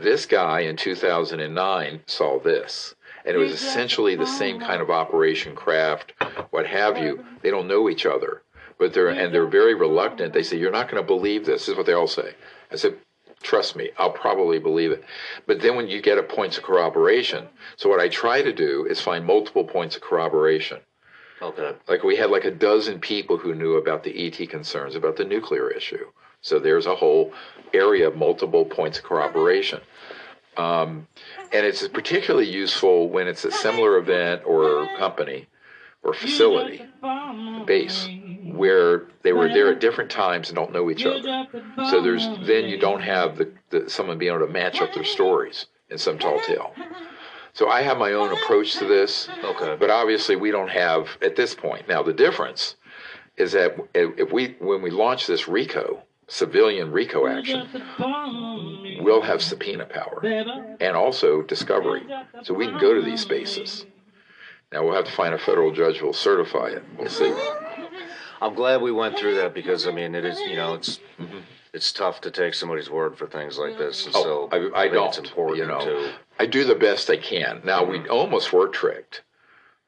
This 0.00 0.26
guy 0.26 0.60
in 0.60 0.76
2009 0.76 2.00
saw 2.06 2.38
this. 2.38 2.94
And 3.24 3.34
it 3.34 3.38
was 3.38 3.52
essentially 3.52 4.14
the 4.14 4.26
same 4.26 4.62
oh. 4.62 4.66
kind 4.66 4.80
of 4.80 4.90
operation 4.90 5.56
craft, 5.56 6.12
what 6.50 6.66
have 6.66 6.96
you. 6.98 7.24
They 7.42 7.50
don't 7.50 7.66
know 7.66 7.90
each 7.90 8.06
other, 8.06 8.42
but 8.78 8.94
they're 8.94 9.08
and 9.08 9.34
they're 9.34 9.46
very 9.46 9.74
reluctant. 9.74 10.32
They 10.32 10.44
say, 10.44 10.56
"You're 10.56 10.70
not 10.70 10.88
going 10.88 11.02
to 11.02 11.06
believe 11.06 11.44
this." 11.44 11.62
This 11.62 11.70
is 11.70 11.76
what 11.76 11.86
they 11.86 11.92
all 11.94 12.06
say. 12.06 12.34
I 12.70 12.76
said, 12.76 12.96
"Trust 13.42 13.74
me, 13.74 13.90
I'll 13.98 14.12
probably 14.12 14.60
believe 14.60 14.92
it." 14.92 15.02
But 15.46 15.60
then 15.60 15.74
when 15.74 15.88
you 15.88 16.00
get 16.00 16.16
a 16.16 16.22
points 16.22 16.56
of 16.58 16.64
corroboration, 16.64 17.48
so 17.76 17.88
what 17.88 18.00
I 18.00 18.08
try 18.08 18.40
to 18.40 18.52
do 18.52 18.86
is 18.86 19.00
find 19.00 19.24
multiple 19.24 19.64
points 19.64 19.96
of 19.96 20.02
corroboration. 20.02 20.78
Okay. 21.42 21.72
Like 21.88 22.04
we 22.04 22.16
had 22.16 22.30
like 22.30 22.44
a 22.44 22.52
dozen 22.52 23.00
people 23.00 23.36
who 23.36 23.54
knew 23.54 23.74
about 23.76 24.04
the 24.04 24.26
ET 24.26 24.48
concerns, 24.48 24.94
about 24.94 25.16
the 25.16 25.24
nuclear 25.24 25.68
issue. 25.70 26.06
So 26.40 26.58
there's 26.58 26.86
a 26.86 26.94
whole 26.94 27.32
area 27.72 28.08
of 28.08 28.16
multiple 28.16 28.64
points 28.64 28.98
of 28.98 29.04
corroboration. 29.04 29.80
Um, 30.56 31.06
and 31.52 31.64
it's 31.64 31.86
particularly 31.88 32.48
useful 32.50 33.08
when 33.08 33.28
it's 33.28 33.44
a 33.44 33.52
similar 33.52 33.96
event 33.96 34.42
or 34.44 34.88
company 34.98 35.46
or 36.02 36.12
facility 36.12 36.84
base 37.64 38.08
where 38.44 39.06
they 39.22 39.32
were 39.32 39.48
there 39.48 39.70
at 39.70 39.80
different 39.80 40.10
times 40.10 40.48
and 40.48 40.56
don't 40.56 40.72
know 40.72 40.90
each 40.90 41.04
other. 41.04 41.46
So 41.90 42.02
there's 42.02 42.26
then 42.46 42.64
you 42.64 42.78
don't 42.78 43.02
have 43.02 43.36
the, 43.36 43.52
the 43.70 43.88
someone 43.88 44.18
being 44.18 44.34
able 44.34 44.46
to 44.46 44.52
match 44.52 44.80
up 44.80 44.94
their 44.94 45.04
stories 45.04 45.66
in 45.90 45.98
some 45.98 46.18
tall 46.18 46.40
tale. 46.40 46.74
So 47.52 47.68
I 47.68 47.82
have 47.82 47.98
my 47.98 48.12
own 48.12 48.32
approach 48.32 48.74
to 48.78 48.84
this. 48.84 49.28
Okay. 49.44 49.76
But 49.78 49.90
obviously 49.90 50.36
we 50.36 50.50
don't 50.50 50.70
have 50.70 51.08
at 51.22 51.36
this 51.36 51.54
point. 51.54 51.88
Now 51.88 52.02
the 52.02 52.12
difference 52.12 52.76
is 53.36 53.52
that 53.52 53.76
if 53.94 54.32
we 54.32 54.56
when 54.58 54.82
we 54.82 54.90
launch 54.90 55.26
this 55.26 55.46
RICO 55.46 56.02
civilian 56.28 56.92
RICO 56.92 57.26
action, 57.26 57.68
we'll 59.00 59.22
have 59.22 59.42
subpoena 59.42 59.86
power 59.86 60.20
and 60.80 60.96
also 60.96 61.42
discovery, 61.42 62.06
so 62.42 62.54
we 62.54 62.66
can 62.66 62.78
go 62.78 62.94
to 62.94 63.02
these 63.02 63.20
spaces. 63.20 63.86
Now 64.72 64.84
we'll 64.84 64.94
have 64.94 65.06
to 65.06 65.12
find 65.12 65.34
a 65.34 65.38
federal 65.38 65.72
judge 65.72 65.96
who 65.96 66.06
will 66.06 66.12
certify 66.12 66.68
it. 66.68 66.84
We'll 66.98 67.08
see. 67.08 67.34
I'm 68.40 68.54
glad 68.54 68.82
we 68.82 68.92
went 68.92 69.18
through 69.18 69.36
that 69.36 69.54
because 69.54 69.86
I 69.86 69.92
mean 69.92 70.14
it 70.14 70.24
is 70.24 70.38
you 70.40 70.56
know 70.56 70.74
it's 70.74 71.00
it's 71.72 71.92
tough 71.92 72.20
to 72.22 72.30
take 72.30 72.54
somebody's 72.54 72.90
word 72.90 73.16
for 73.16 73.26
things 73.26 73.58
like 73.58 73.78
this. 73.78 74.06
And 74.06 74.14
Oh, 74.16 74.22
so 74.22 74.48
I, 74.52 74.80
I 74.80 74.82
think 74.84 74.94
don't. 74.94 75.08
It's 75.08 75.18
important 75.18 75.58
you 75.58 75.66
know, 75.66 75.80
to 75.80 76.12
I 76.38 76.46
do 76.46 76.64
the 76.64 76.74
best 76.74 77.10
I 77.10 77.16
can. 77.16 77.62
Now 77.64 77.84
we 77.84 77.98
mm-hmm. 77.98 78.10
almost 78.10 78.52
were 78.52 78.68
tricked 78.68 79.22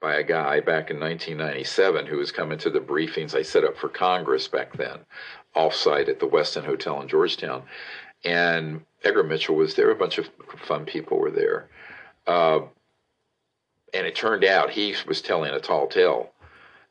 by 0.01 0.15
a 0.15 0.23
guy 0.23 0.61
back 0.61 0.91
in 0.91 0.99
1997 0.99 2.07
who 2.07 2.17
was 2.17 2.33
coming 2.33 2.59
to 2.59 2.71
the 2.71 2.81
briefings 2.81 3.35
I 3.35 3.43
set 3.43 3.65
up 3.65 3.77
for 3.77 3.89
Congress 3.89 4.49
back 4.49 4.77
then, 4.77 5.01
offsite 5.55 6.09
at 6.09 6.21
the 6.21 6.29
Westin 6.29 6.65
Hotel 6.65 7.01
in 7.01 7.09
Georgetown, 7.09 7.63
and 8.25 8.85
Edgar 9.05 9.25
Mitchell 9.25 9.57
was 9.57 9.75
there. 9.75 9.91
A 9.91 9.97
bunch 9.97 10.19
of 10.19 10.29
fun 10.67 10.85
people 10.85 11.19
were 11.19 11.31
there, 11.31 11.69
uh, 12.27 12.61
and 13.93 14.07
it 14.07 14.15
turned 14.15 14.45
out 14.45 14.71
he 14.71 14.95
was 15.07 15.21
telling 15.21 15.53
a 15.53 15.61
tall 15.61 15.87
tale. 15.87 16.31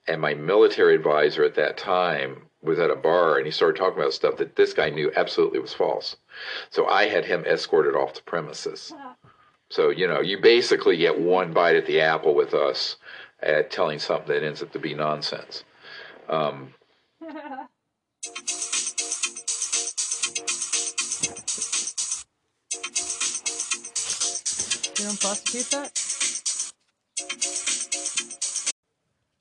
And 0.07 0.21
my 0.21 0.33
military 0.33 0.95
advisor 0.95 1.43
at 1.43 1.55
that 1.55 1.77
time 1.77 2.49
was 2.61 2.79
at 2.79 2.89
a 2.89 2.95
bar, 2.95 3.37
and 3.37 3.45
he 3.45 3.51
started 3.51 3.77
talking 3.77 3.99
about 3.99 4.13
stuff 4.13 4.37
that 4.37 4.55
this 4.55 4.73
guy 4.73 4.89
knew 4.89 5.11
absolutely 5.15 5.59
was 5.59 5.73
false. 5.73 6.17
So 6.69 6.87
I 6.87 7.07
had 7.07 7.25
him 7.25 7.45
escorted 7.45 7.95
off 7.95 8.15
the 8.15 8.21
premises. 8.23 8.93
So, 9.69 9.89
you 9.89 10.07
know, 10.07 10.19
you 10.19 10.39
basically 10.41 10.97
get 10.97 11.19
one 11.19 11.53
bite 11.53 11.75
at 11.75 11.85
the 11.85 12.01
apple 12.01 12.33
with 12.33 12.53
us 12.53 12.97
at 13.41 13.71
telling 13.71 13.99
something 13.99 14.33
that 14.33 14.43
ends 14.43 14.63
up 14.63 14.71
to 14.71 14.79
be 14.79 14.93
nonsense. 14.93 15.63
Um, 16.27 16.73
You 24.99 25.05
don't 25.05 25.21
prosecute 25.21 25.69
that? 25.71 26.73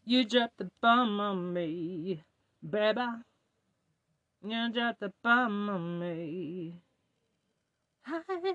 You 0.04 0.24
dropped 0.24 0.58
the 0.58 0.70
bomb 0.80 1.18
on 1.18 1.52
me, 1.52 2.22
baby. 2.62 3.00
You 4.46 4.72
dropped 4.72 5.00
the 5.00 5.12
bomb 5.24 5.68
on 5.68 5.98
me. 5.98 6.74
Hi, 8.02 8.54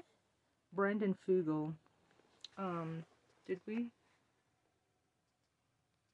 Brandon 0.71 1.13
Fugal. 1.27 1.73
Um, 2.57 3.03
did 3.47 3.59
we? 3.67 3.87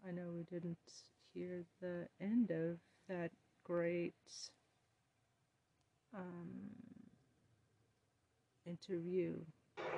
I 0.07 0.11
know 0.11 0.31
we 0.33 0.41
didn't 0.41 0.77
hear 1.35 1.65
the 1.81 2.07
end 2.19 2.49
of 2.49 2.79
that 3.07 3.29
great 3.63 4.15
um 6.15 6.49
interview 8.65 9.35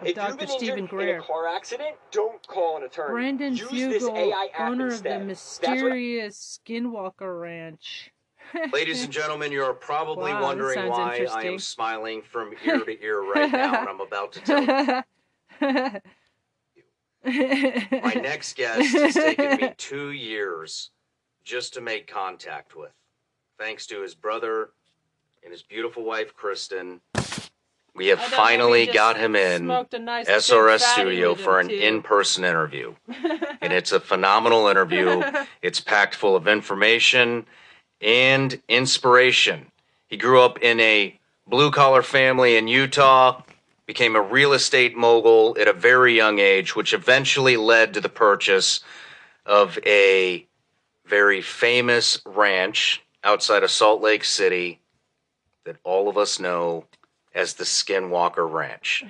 of 0.02 0.08
If 0.08 0.16
Dr. 0.16 0.30
you've 0.30 0.40
been 0.40 0.48
Steven 0.50 0.86
Greer. 0.86 1.16
in 1.16 1.22
a 1.22 1.24
car 1.24 1.48
accident, 1.48 1.96
don't 2.12 2.46
call 2.48 2.78
an 2.78 2.84
attorney. 2.84 3.12
Brandon 3.12 3.56
Use 3.56 3.70
this 3.70 4.04
Fugal, 4.04 4.18
AI 4.18 4.50
app 4.58 4.72
owner 4.72 4.88
of 4.88 4.98
the 5.04 5.10
That's 5.10 5.20
what- 5.20 5.26
mysterious 5.28 6.60
Skinwalker 6.66 7.40
Ranch. 7.42 8.12
Ladies 8.74 9.04
and 9.04 9.14
gentlemen, 9.14 9.52
you're 9.52 9.74
probably 9.74 10.34
Wow, 10.34 10.42
wondering 10.44 10.90
why 10.90 11.26
I 11.32 11.44
am 11.44 11.60
smiling 11.60 12.22
from 12.22 12.54
ear 12.66 12.80
to 12.84 13.04
ear 13.04 13.22
right 13.22 13.50
now, 13.52 13.80
and 13.80 13.88
I'm 13.90 14.02
about 14.02 14.34
to 14.34 14.42
tell 14.42 14.64
you. 14.64 15.04
My 17.24 18.14
next 18.16 18.56
guest 18.56 18.94
has 18.98 19.14
taken 19.14 19.58
me 19.58 19.74
two 19.78 20.12
years 20.12 20.90
just 21.44 21.74
to 21.76 21.82
make 21.82 22.08
contact 22.08 22.76
with. 22.76 22.92
Thanks 23.60 23.86
to 23.88 24.02
his 24.02 24.16
brother 24.16 24.72
and 25.44 25.52
his 25.52 25.62
beautiful 25.62 26.04
wife, 26.04 26.34
Kristen, 26.34 27.00
we 27.96 28.08
have 28.08 28.22
finally 28.22 28.88
got 28.88 29.18
him 29.18 29.36
in 29.36 29.68
SRS 29.68 30.80
Studio 30.80 31.36
for 31.36 31.60
an 31.60 31.70
in 31.70 32.02
person 32.02 32.44
interview. 32.44 32.96
and 33.62 33.74
it's 33.74 33.92
a 33.92 34.00
phenomenal 34.00 34.68
interview. 34.68 35.22
It's 35.62 35.80
packed 35.80 36.16
full 36.16 36.36
of 36.36 36.48
information 36.48 37.46
and 38.02 38.60
inspiration. 38.68 39.72
He 40.08 40.18
grew 40.18 40.42
up 40.42 40.58
in 40.64 40.80
a 40.80 41.20
blue 41.46 41.70
collar 41.70 42.02
family 42.02 42.58
in 42.58 42.68
Utah, 42.68 43.44
became 43.86 44.16
a 44.16 44.22
real 44.22 44.54
estate 44.54 44.98
mogul 44.98 45.56
at 45.60 45.68
a 45.68 45.74
very 45.74 46.16
young 46.16 46.40
age, 46.40 46.76
which 46.76 46.94
eventually 46.94 47.58
led 47.58 47.94
to 47.94 48.02
the 48.02 48.10
purchase 48.10 48.80
of 49.46 49.78
a 49.86 50.48
very 51.06 51.42
famous 51.42 52.20
ranch 52.26 53.04
outside 53.24 53.64
of 53.64 53.70
Salt 53.70 54.02
Lake 54.02 54.24
City 54.24 54.80
that 55.66 55.78
all 55.84 56.10
of 56.10 56.18
us 56.18 56.40
know 56.40 56.86
as 57.34 57.54
the 57.54 57.64
Skinwalker 57.64 58.50
Ranch. 58.50 59.04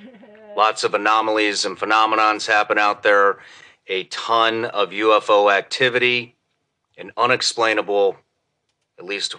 Lots 0.55 0.83
of 0.83 0.93
anomalies 0.93 1.65
and 1.65 1.77
phenomenons 1.77 2.47
happen 2.47 2.77
out 2.77 3.03
there, 3.03 3.39
a 3.87 4.03
ton 4.05 4.65
of 4.65 4.89
UFO 4.91 5.51
activity, 5.51 6.35
and 6.97 7.11
unexplainable, 7.17 8.17
at 8.99 9.05
least 9.05 9.35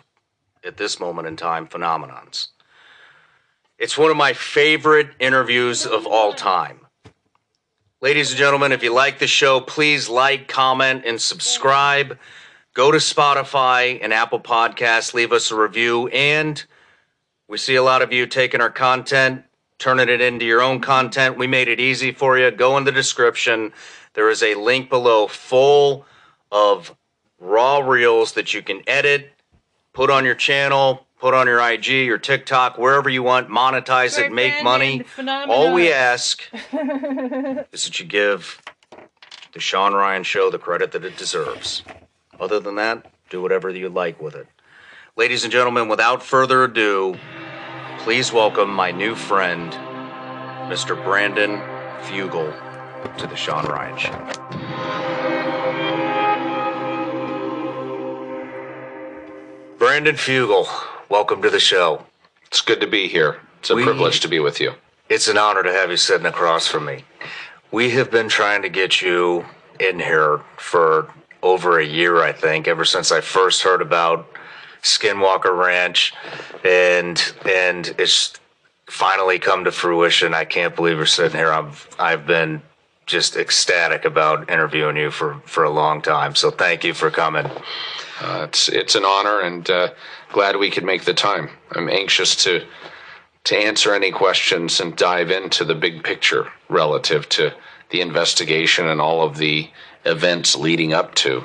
at 0.65 0.77
this 0.77 0.99
moment 0.99 1.29
in 1.29 1.37
time, 1.37 1.67
phenomenons. 1.67 2.49
It's 3.79 3.99
one 3.99 4.11
of 4.11 4.17
my 4.17 4.33
favorite 4.33 5.11
interviews 5.19 5.87
of 5.87 6.07
all 6.07 6.33
time. 6.33 6.81
Ladies 8.01 8.31
and 8.31 8.39
gentlemen, 8.39 8.73
if 8.73 8.83
you 8.83 8.93
like 8.93 9.19
the 9.19 9.27
show, 9.27 9.61
please 9.61 10.09
like, 10.09 10.49
comment, 10.49 11.05
and 11.07 11.21
subscribe. 11.21 12.19
Go 12.75 12.91
to 12.91 12.99
Spotify 12.99 13.99
and 14.03 14.13
Apple 14.13 14.41
Podcasts, 14.41 15.15
leave 15.15 15.33
us 15.33 15.51
a 15.51 15.57
review, 15.57 16.09
and 16.09 16.65
we 17.53 17.59
see 17.59 17.75
a 17.75 17.83
lot 17.83 18.01
of 18.01 18.15
you 18.15 18.27
taking 18.27 18.63
our 18.63 18.71
content, 18.71 19.45
turning 19.77 20.09
it 20.09 20.23
into 20.23 20.47
your 20.47 20.63
own 20.63 20.81
content. 20.81 21.37
We 21.37 21.47
made 21.47 21.69
it 21.69 21.81
easy 21.81 22.11
for 22.11 22.39
you. 22.39 22.51
Go 22.51 22.79
in 22.79 22.85
the 22.85 22.93
description. 22.93 23.75
There 24.15 24.31
is 24.31 24.43
a 24.43 24.55
link 24.55 24.89
below 24.89 25.27
full 25.27 26.07
of 26.51 26.97
raw 27.39 27.81
reels 27.81 28.33
that 28.33 28.55
you 28.55 28.63
can 28.63 28.81
edit, 28.87 29.33
put 29.93 30.09
on 30.09 30.25
your 30.25 30.35
channel, 30.35 31.07
put 31.21 31.35
on 31.35 31.47
your 31.47 31.61
IG, 31.61 31.89
your 31.89 32.17
TikTok, 32.17 32.79
wherever 32.79 33.11
you 33.11 33.23
want, 33.23 33.51
monetize 33.51 34.19
it, 34.19 34.33
make 34.33 34.65
money. 34.65 35.03
phenomenon. 35.03 35.55
All 35.55 35.75
we 35.75 35.93
ask 35.93 36.43
is 37.71 37.85
that 37.85 38.01
you 38.01 38.07
give 38.07 38.63
the 39.53 39.61
Shawn 39.61 39.93
Ryan 39.93 40.23
show 40.23 40.51
the 40.51 40.59
credit 40.59 40.93
that 40.93 41.05
it 41.05 41.19
deserves. 41.19 41.83
Other 42.41 42.61
than 42.61 42.77
that, 42.77 43.13
do 43.29 43.43
whatever 43.43 43.69
you 43.69 43.91
like 43.91 44.23
with 44.23 44.37
it. 44.37 44.47
Ladies 45.15 45.45
and 45.45 45.53
gentlemen, 45.53 45.89
without 45.89 46.23
further 46.23 46.65
ado, 46.65 47.19
please 48.05 48.33
welcome 48.33 48.71
my 48.73 48.91
new 48.91 49.15
friend, 49.15 49.73
Mr. 50.71 51.03
Brandon 51.05 51.59
Fugal, 52.03 52.53
to 53.19 53.27
the 53.27 53.37
Shawn 53.37 53.65
Ryan 53.67 53.97
Show. 53.97 55.33
Brandon 59.79 60.15
Fugal, 60.17 60.67
welcome 61.09 61.43
to 61.43 61.51
the 61.51 61.61
show. 61.61 62.05
It's 62.47 62.61
good 62.61 62.81
to 62.81 62.87
be 62.87 63.09
here. 63.09 63.39
It's 63.61 63.71
a 63.71 63.75
We- 63.75 63.85
privilege 63.85 64.21
to 64.21 64.29
be 64.29 64.41
with 64.41 64.61
you. 64.61 64.75
It's 65.09 65.29
an 65.29 65.37
honor 65.39 65.63
to 65.63 65.73
have 65.73 65.91
you 65.91 65.97
sitting 65.97 66.27
across 66.27 66.67
from 66.69 66.85
me. 66.85 67.05
We 67.71 67.91
have 67.91 68.11
been 68.11 68.29
trying 68.29 68.63
to 68.63 68.69
get 68.69 69.03
you 69.03 69.45
in 69.79 69.99
here 70.01 70.41
for 70.57 71.09
over 71.43 71.79
a 71.79 71.85
year, 71.85 72.23
I 72.23 72.33
think, 72.33 72.69
ever 72.69 72.85
since 72.85 73.11
I 73.11 73.21
first 73.21 73.63
heard 73.63 73.83
about 73.83 74.27
Skinwalker 74.83 75.57
Ranch, 75.57 76.13
and 76.65 77.35
and 77.49 77.95
it's 77.99 78.35
finally 78.87 79.39
come 79.39 79.65
to 79.65 79.73
fruition. 79.73 80.35
I 80.35 80.45
can't 80.45 80.77
believe 80.77 80.99
we're 80.99 81.07
sitting 81.07 81.39
here. 81.39 81.53
I've 81.53 81.89
I've 81.99 82.27
been 82.27 82.63
just 83.07 83.37
ecstatic 83.37 84.05
about 84.05 84.51
interviewing 84.51 84.97
you 84.97 85.11
for 85.11 85.41
for 85.45 85.65
a 85.65 85.71
long 85.71 86.03
time. 86.03 86.35
So 86.35 86.51
thank 86.51 86.85
you 86.85 86.95
for 86.95 87.11
coming. 87.11 87.47
Uh, 88.21 88.47
it's 88.49 88.69
it's 88.69 88.95
an 88.95 89.05
honor, 89.05 89.41
and 89.41 89.69
uh, 89.71 89.89
glad 90.33 90.57
we 90.57 90.71
could 90.71 90.85
make 90.85 91.05
the 91.05 91.15
time. 91.15 91.51
I'm 91.73 91.89
anxious 91.89 92.37
to 92.45 92.65
to 93.45 93.57
answer 93.57 93.95
any 93.95 94.11
questions 94.11 94.81
and 94.81 94.97
dive 94.97 95.31
into 95.31 95.65
the 95.65 95.75
big 95.75 96.05
picture 96.05 96.49
relative 96.69 97.29
to 97.29 97.53
the 97.91 98.01
investigation 98.01 98.87
and 98.89 99.01
all 99.01 99.23
of 99.23 99.37
the 99.37 99.69
events 100.05 100.57
leading 100.57 100.93
up 100.93 101.15
to 101.15 101.45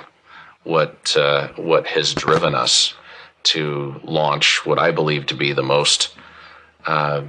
what 0.64 1.16
uh, 1.16 1.50
what 1.56 1.88
has 1.88 2.14
driven 2.14 2.56
us 2.56 2.94
to 3.44 4.00
launch 4.04 4.66
what 4.66 4.80
I 4.80 4.92
believe 4.92 5.26
to 5.28 5.36
be 5.36 5.54
the 5.54 5.64
most 5.64 6.16
uh, 6.86 7.24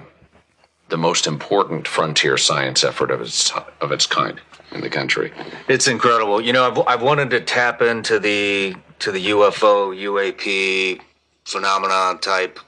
the 0.89 0.97
most 0.97 1.27
important 1.27 1.87
frontier 1.87 2.37
science 2.39 2.83
effort 2.83 3.11
of 3.11 3.21
its 3.21 3.53
of 3.81 3.93
its 3.93 4.07
kind 4.07 4.41
in 4.73 4.81
the 4.81 4.91
country. 4.91 5.33
It's 5.69 5.89
incredible. 5.89 6.41
You 6.41 6.53
know, 6.53 6.65
I've, 6.65 6.79
I've 6.87 7.03
wanted 7.03 7.31
to 7.31 7.41
tap 7.41 7.83
into 7.83 8.19
the 8.19 8.77
to 9.01 9.13
the 9.13 9.27
UFO, 9.27 9.95
UAP 9.97 11.01
phenomenon 11.45 12.19
type 12.19 12.59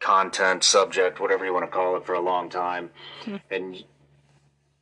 content, 0.00 0.62
subject, 0.62 1.20
whatever 1.20 1.44
you 1.44 1.52
want 1.52 1.64
to 1.64 1.70
call 1.70 1.96
it, 1.96 2.04
for 2.04 2.14
a 2.14 2.20
long 2.20 2.48
time. 2.48 2.90
and 3.50 3.82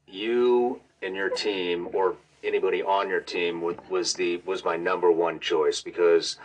you 0.07 0.81
and 1.03 1.15
your 1.15 1.31
team, 1.31 1.89
or 1.93 2.17
anybody 2.43 2.83
on 2.83 3.09
your 3.09 3.21
team, 3.21 3.61
was, 3.61 3.77
was 3.89 4.15
the 4.15 4.39
was 4.45 4.65
my 4.65 4.77
number 4.77 5.11
one 5.11 5.41
choice 5.41 5.81
because 5.81 6.39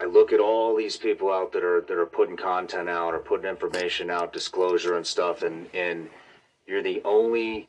I 0.00 0.04
look 0.04 0.32
at 0.32 0.40
all 0.40 0.74
these 0.74 0.96
people 0.96 1.32
out 1.32 1.52
that 1.52 1.62
are 1.64 1.80
that 1.82 1.96
are 1.96 2.06
putting 2.06 2.36
content 2.36 2.88
out 2.88 3.14
or 3.14 3.18
putting 3.20 3.48
information 3.48 4.10
out, 4.10 4.32
disclosure 4.32 4.96
and 4.96 5.06
stuff, 5.06 5.42
and 5.42 5.68
and 5.74 6.08
you're 6.66 6.82
the 6.82 7.02
only 7.04 7.68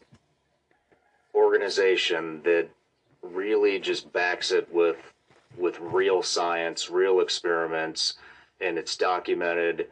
organization 1.36 2.41
that 2.44 2.69
really 3.22 3.80
just 3.80 4.11
backs 4.14 4.52
it 4.52 4.72
with 4.73 4.98
with 5.57 5.80
real 5.80 6.23
science, 6.23 6.90
real 6.90 7.19
experiments, 7.19 8.15
and 8.61 8.78
it's 8.78 8.95
documented. 8.98 9.88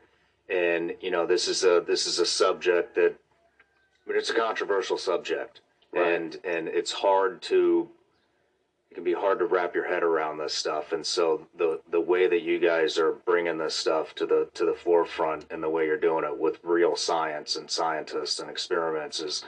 And 0.50 0.96
you 1.02 1.12
know, 1.12 1.28
this 1.28 1.48
is 1.48 1.64
a 1.64 1.84
this 1.86 2.08
is 2.08 2.20
a 2.20 2.26
subject 2.26 2.96
that 2.96 3.14
I 4.06 4.10
mean, 4.10 4.18
it's 4.18 4.32
a 4.32 4.36
controversial 4.36 4.98
subject, 4.98 5.62
Right. 5.92 6.14
and 6.14 6.38
and 6.44 6.68
it's 6.68 6.92
hard 6.92 7.42
to 7.44 7.90
can 9.00 9.06
be 9.06 9.14
hard 9.14 9.40
to 9.40 9.46
wrap 9.46 9.74
your 9.74 9.88
head 9.88 10.04
around 10.04 10.38
this 10.38 10.54
stuff. 10.54 10.92
And 10.92 11.06
so 11.06 11.48
the 11.58 11.80
the 11.90 12.02
way 12.02 12.28
that 12.28 12.42
you 12.42 12.60
guys 12.60 12.98
are 12.98 13.14
bringing 13.14 13.58
this 13.58 13.74
stuff 13.74 14.14
to 14.16 14.26
the 14.26 14.50
to 14.56 14.66
the 14.66 14.74
forefront 14.74 15.46
and 15.50 15.64
the 15.64 15.70
way 15.70 15.86
you're 15.86 15.98
doing 15.98 16.26
it 16.26 16.38
with 16.38 16.60
real 16.64 16.98
science 16.98 17.56
and 17.56 17.72
scientists 17.72 18.40
and 18.40 18.50
experiments 18.50 19.22
is 19.22 19.46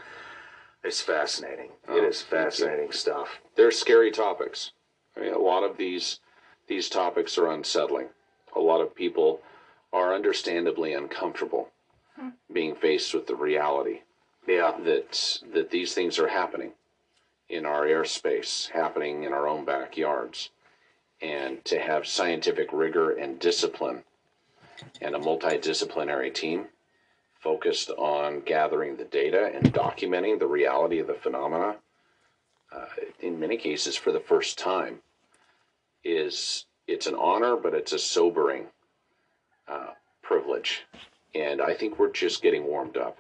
is 0.86 1.02
fascinating. 1.02 1.72
Oh, 1.90 1.98
it 1.98 2.06
is 2.06 2.22
fascinating 2.22 2.94
stuff. 2.94 3.42
They're 3.56 3.72
scary 3.72 4.10
topics. 4.10 4.72
I 5.18 5.20
mean, 5.20 5.34
a 5.34 5.40
lot 5.40 5.64
of 5.64 5.76
these 5.76 6.22
these 6.68 6.88
topics 6.88 7.38
are 7.38 7.52
unsettling. 7.52 8.08
A 8.56 8.60
lot 8.60 8.80
of 8.80 8.96
people 8.96 9.42
are 9.92 10.16
understandably 10.16 10.94
uncomfortable 10.94 11.68
hmm. 12.18 12.30
being 12.54 12.76
faced 12.76 13.14
with 13.14 13.28
the 13.28 13.36
reality 13.36 14.00
Yeah. 14.48 14.78
that 14.86 15.42
that 15.54 15.72
these 15.72 15.94
things 15.94 16.20
are 16.20 16.30
happening 16.30 16.72
in 17.52 17.66
our 17.66 17.86
airspace, 17.86 18.70
happening 18.70 19.24
in 19.24 19.34
our 19.34 19.48
own 19.48 19.66
backyards, 19.66 20.50
and 21.22 21.64
to 21.66 21.78
have 21.80 22.08
scientific 22.08 22.72
rigor 22.72 23.12
and 23.12 23.40
discipline 23.40 24.04
and 25.02 25.16
a 25.16 25.20
multidisciplinary 25.20 26.34
team 26.34 26.66
focused 27.40 27.90
on 27.92 28.42
gathering 28.42 28.96
the 28.96 29.04
data 29.04 29.52
and 29.54 29.74
documenting 29.74 30.40
the 30.40 30.48
reality 30.48 31.00
of 31.00 31.08
the 31.08 31.14
phenomena 31.14 31.76
uh, 32.72 32.86
in 33.20 33.40
many 33.40 33.58
cases 33.58 33.96
for 33.96 34.12
the 34.12 34.20
first 34.20 34.58
time 34.58 35.00
is 36.04 36.66
it's 36.88 37.08
an 37.08 37.16
honor 37.16 37.56
but 37.56 37.74
it's 37.74 37.94
a 37.94 38.00
sobering 38.00 38.66
uh, 39.68 39.92
privilege. 40.24 40.86
And 41.36 41.62
i 41.62 41.74
think 41.74 42.00
we're 42.00 42.12
just 42.12 42.42
getting 42.42 42.64
warmed 42.64 42.98
up 42.98 43.20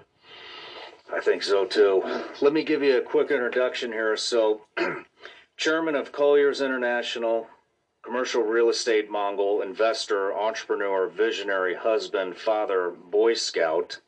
I 1.13 1.19
think 1.19 1.43
so 1.43 1.65
too. 1.65 2.03
Let 2.41 2.53
me 2.53 2.63
give 2.63 2.81
you 2.81 2.97
a 2.97 3.01
quick 3.01 3.31
introduction 3.31 3.91
here. 3.91 4.15
So, 4.15 4.61
chairman 5.57 5.95
of 5.95 6.11
Colliers 6.11 6.61
International, 6.61 7.47
commercial 8.03 8.43
real 8.43 8.69
estate 8.69 9.09
Mongol, 9.09 9.61
investor, 9.61 10.33
entrepreneur, 10.33 11.07
visionary, 11.07 11.75
husband, 11.75 12.37
father, 12.37 12.91
Boy 12.91 13.33
Scout, 13.33 13.99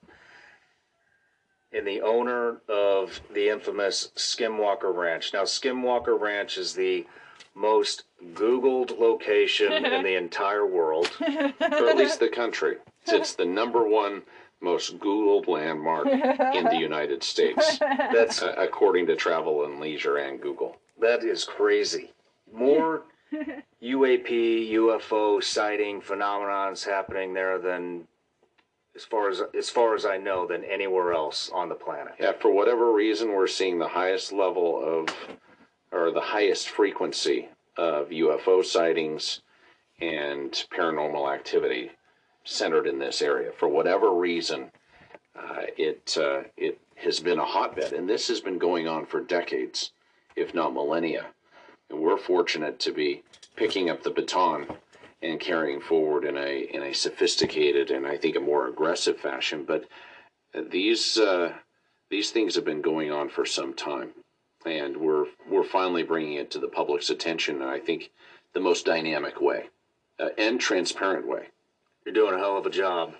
and 1.73 1.85
the 1.85 2.01
owner 2.01 2.61
of 2.69 3.19
the 3.33 3.49
infamous 3.49 4.11
Skinwalker 4.15 4.95
Ranch. 4.95 5.33
Now, 5.33 5.43
Skinwalker 5.43 6.19
Ranch 6.19 6.57
is 6.57 6.73
the 6.73 7.05
most 7.53 8.03
Googled 8.33 8.97
location 8.97 9.73
in 9.73 10.03
the 10.03 10.15
entire 10.15 10.65
world. 10.65 11.11
or 11.19 11.89
at 11.89 11.97
least 11.97 12.19
the 12.19 12.29
country 12.29 12.77
it's 13.07 13.35
the 13.35 13.45
number 13.45 13.87
one 13.87 14.23
most 14.63 14.97
googled 14.99 15.47
landmark 15.47 16.07
in 16.07 16.65
the 16.65 16.77
united 16.79 17.21
states 17.23 17.77
That's 18.13 18.41
uh, 18.41 18.55
according 18.57 19.07
to 19.07 19.15
travel 19.15 19.65
and 19.65 19.79
leisure 19.79 20.17
and 20.17 20.41
google 20.41 20.77
That 20.99 21.23
is 21.23 21.43
crazy. 21.43 22.13
More 22.51 23.03
UAP, 23.83 24.71
UFO 24.71 25.43
sighting 25.43 26.01
phenomenons 26.01 26.85
happening 26.85 27.33
there 27.33 27.59
than, 27.59 28.07
as 28.95 29.03
far 29.03 29.29
as 29.29 29.41
as 29.57 29.69
far 29.69 29.95
as 29.95 30.05
I 30.05 30.17
know, 30.17 30.47
than 30.47 30.63
anywhere 30.63 31.13
else 31.13 31.49
on 31.53 31.69
the 31.69 31.75
planet. 31.75 32.13
Yeah, 32.19 32.33
for 32.39 32.51
whatever 32.51 32.93
reason, 32.93 33.33
we're 33.33 33.47
seeing 33.47 33.79
the 33.79 33.87
highest 33.87 34.31
level 34.31 34.81
of, 34.81 35.09
or 35.91 36.11
the 36.11 36.21
highest 36.21 36.69
frequency 36.69 37.49
of 37.75 38.09
UFO 38.09 38.63
sightings 38.63 39.41
and 39.99 40.51
paranormal 40.71 41.33
activity 41.33 41.91
centered 42.43 42.87
in 42.87 42.99
this 42.99 43.21
area. 43.21 43.51
For 43.57 43.67
whatever 43.67 44.13
reason, 44.13 44.71
uh, 45.35 45.63
it 45.77 46.17
uh, 46.19 46.43
it 46.57 46.79
has 46.95 47.19
been 47.19 47.39
a 47.39 47.45
hotbed, 47.45 47.93
and 47.93 48.07
this 48.07 48.27
has 48.27 48.39
been 48.39 48.57
going 48.57 48.87
on 48.87 49.05
for 49.05 49.21
decades, 49.21 49.91
if 50.35 50.53
not 50.53 50.73
millennia. 50.73 51.27
And 51.89 51.99
we're 51.99 52.17
fortunate 52.17 52.79
to 52.79 52.91
be 52.91 53.23
picking 53.55 53.89
up 53.89 54.03
the 54.03 54.11
baton 54.11 54.67
and 55.21 55.39
carrying 55.39 55.79
forward 55.79 56.25
in 56.25 56.37
a 56.37 56.67
in 56.73 56.83
a 56.83 56.93
sophisticated 56.93 57.91
and 57.91 58.05
I 58.05 58.17
think 58.17 58.35
a 58.35 58.41
more 58.41 58.67
aggressive 58.67 59.19
fashion. 59.19 59.63
But 59.65 59.85
these 60.69 61.17
uh, 61.17 61.53
these 62.09 62.31
things 62.31 62.55
have 62.55 62.65
been 62.65 62.81
going 62.81 63.11
on 63.11 63.29
for 63.29 63.45
some 63.45 63.73
time, 63.73 64.11
and 64.65 64.97
we're 64.97 65.25
we're 65.49 65.63
finally 65.63 66.03
bringing 66.03 66.33
it 66.33 66.51
to 66.51 66.59
the 66.59 66.67
public's 66.67 67.09
attention. 67.09 67.61
And 67.61 67.69
I 67.69 67.79
think 67.79 68.11
the 68.53 68.59
most 68.59 68.85
dynamic 68.85 69.41
way 69.41 69.65
uh, 70.19 70.29
and 70.37 70.59
transparent 70.59 71.27
way. 71.27 71.47
You're 72.05 72.13
doing 72.13 72.33
a 72.33 72.37
hell 72.37 72.57
of 72.57 72.65
a 72.65 72.69
job. 72.69 73.13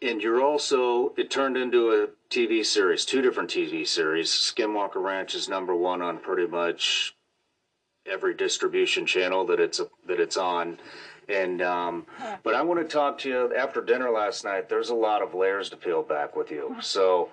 And 0.00 0.22
you're 0.22 0.40
also, 0.40 1.12
it 1.16 1.30
turned 1.30 1.56
into 1.56 1.90
a 1.90 2.08
TV 2.30 2.64
series, 2.64 3.04
two 3.04 3.20
different 3.20 3.50
TV 3.50 3.86
series. 3.86 4.30
Skinwalker 4.30 5.02
Ranch 5.02 5.34
is 5.34 5.48
number 5.48 5.74
one 5.74 6.02
on 6.02 6.18
pretty 6.18 6.46
much 6.46 7.16
every 8.06 8.34
distribution 8.34 9.06
channel 9.06 9.44
that 9.46 9.60
it's 9.60 9.80
that 10.06 10.20
it's 10.20 10.36
on. 10.36 10.78
And 11.28 11.60
um, 11.60 12.06
but 12.42 12.54
I 12.54 12.62
want 12.62 12.80
to 12.80 12.86
talk 12.86 13.18
to 13.18 13.28
you 13.28 13.54
after 13.56 13.82
dinner 13.82 14.10
last 14.10 14.44
night. 14.44 14.68
There's 14.68 14.90
a 14.90 14.94
lot 14.94 15.20
of 15.20 15.34
layers 15.34 15.68
to 15.70 15.76
peel 15.76 16.02
back 16.02 16.36
with 16.36 16.50
you. 16.50 16.76
So 16.80 17.28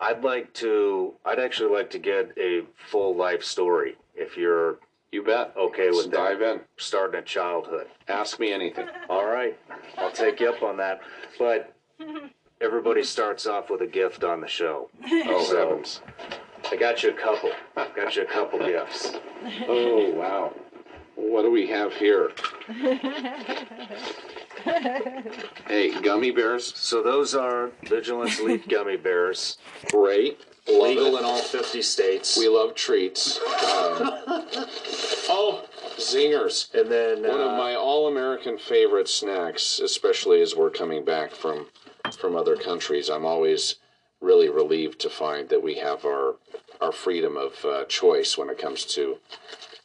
I'd 0.00 0.24
like 0.24 0.52
to, 0.54 1.14
I'd 1.24 1.38
actually 1.38 1.74
like 1.74 1.90
to 1.90 1.98
get 1.98 2.32
a 2.38 2.62
full 2.90 3.14
life 3.14 3.44
story 3.44 3.96
if 4.14 4.36
you're 4.36 4.78
You 5.12 5.22
bet. 5.22 5.54
okay 5.56 5.86
Let's 5.86 5.96
with 6.04 6.10
that. 6.10 6.16
dive 6.16 6.42
in. 6.42 6.60
Starting 6.76 7.18
at 7.18 7.26
childhood. 7.26 7.86
Ask 8.08 8.38
me 8.40 8.52
anything. 8.52 8.88
All 9.08 9.26
right, 9.26 9.58
I'll 9.98 10.10
take 10.12 10.40
you 10.40 10.48
up 10.50 10.62
on 10.62 10.76
that. 10.78 11.00
But 11.38 11.72
everybody 12.60 13.02
starts 13.02 13.46
off 13.46 13.70
with 13.70 13.80
a 13.82 13.86
gift 13.86 14.24
on 14.24 14.40
the 14.40 14.48
show. 14.48 14.90
Oh 15.10 15.44
So- 15.48 15.56
heavens! 15.68 16.00
I 16.70 16.76
got 16.76 17.02
you 17.02 17.10
a 17.10 17.12
couple. 17.12 17.50
Got 17.94 18.16
you 18.16 18.22
a 18.22 18.26
couple 18.26 18.58
gifts. 18.58 19.12
Oh 19.68 20.10
wow! 20.12 20.52
What 21.14 21.42
do 21.42 21.50
we 21.52 21.68
have 21.68 21.92
here? 21.94 22.32
hey, 25.68 26.00
gummy 26.00 26.30
bears. 26.32 26.72
So 26.76 27.02
those 27.02 27.34
are 27.34 27.70
Vigilance 27.84 28.40
Leaf 28.40 28.66
gummy 28.68 28.96
bears, 28.96 29.58
Great. 29.92 30.40
Legal 30.68 31.16
in 31.16 31.24
all 31.24 31.38
50 31.38 31.80
states. 31.82 32.36
We 32.36 32.48
love 32.48 32.74
treats. 32.74 33.38
Um, 33.38 33.44
oh, 35.28 35.64
zingers. 35.96 36.72
and 36.74 36.90
then 36.90 37.22
One 37.22 37.40
of 37.40 37.52
uh, 37.52 37.56
my 37.56 37.74
all-American 37.74 38.58
favorite 38.58 39.08
snacks, 39.08 39.78
especially 39.78 40.40
as 40.42 40.56
we're 40.56 40.70
coming 40.70 41.04
back 41.04 41.32
from 41.32 41.66
from 42.18 42.36
other 42.36 42.56
countries. 42.56 43.08
I'm 43.08 43.24
always 43.24 43.76
really 44.20 44.48
relieved 44.48 45.00
to 45.00 45.10
find 45.10 45.48
that 45.48 45.62
we 45.62 45.76
have 45.76 46.04
our 46.04 46.36
our 46.80 46.92
freedom 46.92 47.36
of 47.36 47.64
uh, 47.64 47.84
choice 47.84 48.36
when 48.36 48.48
it 48.50 48.58
comes 48.58 48.84
to 48.86 49.18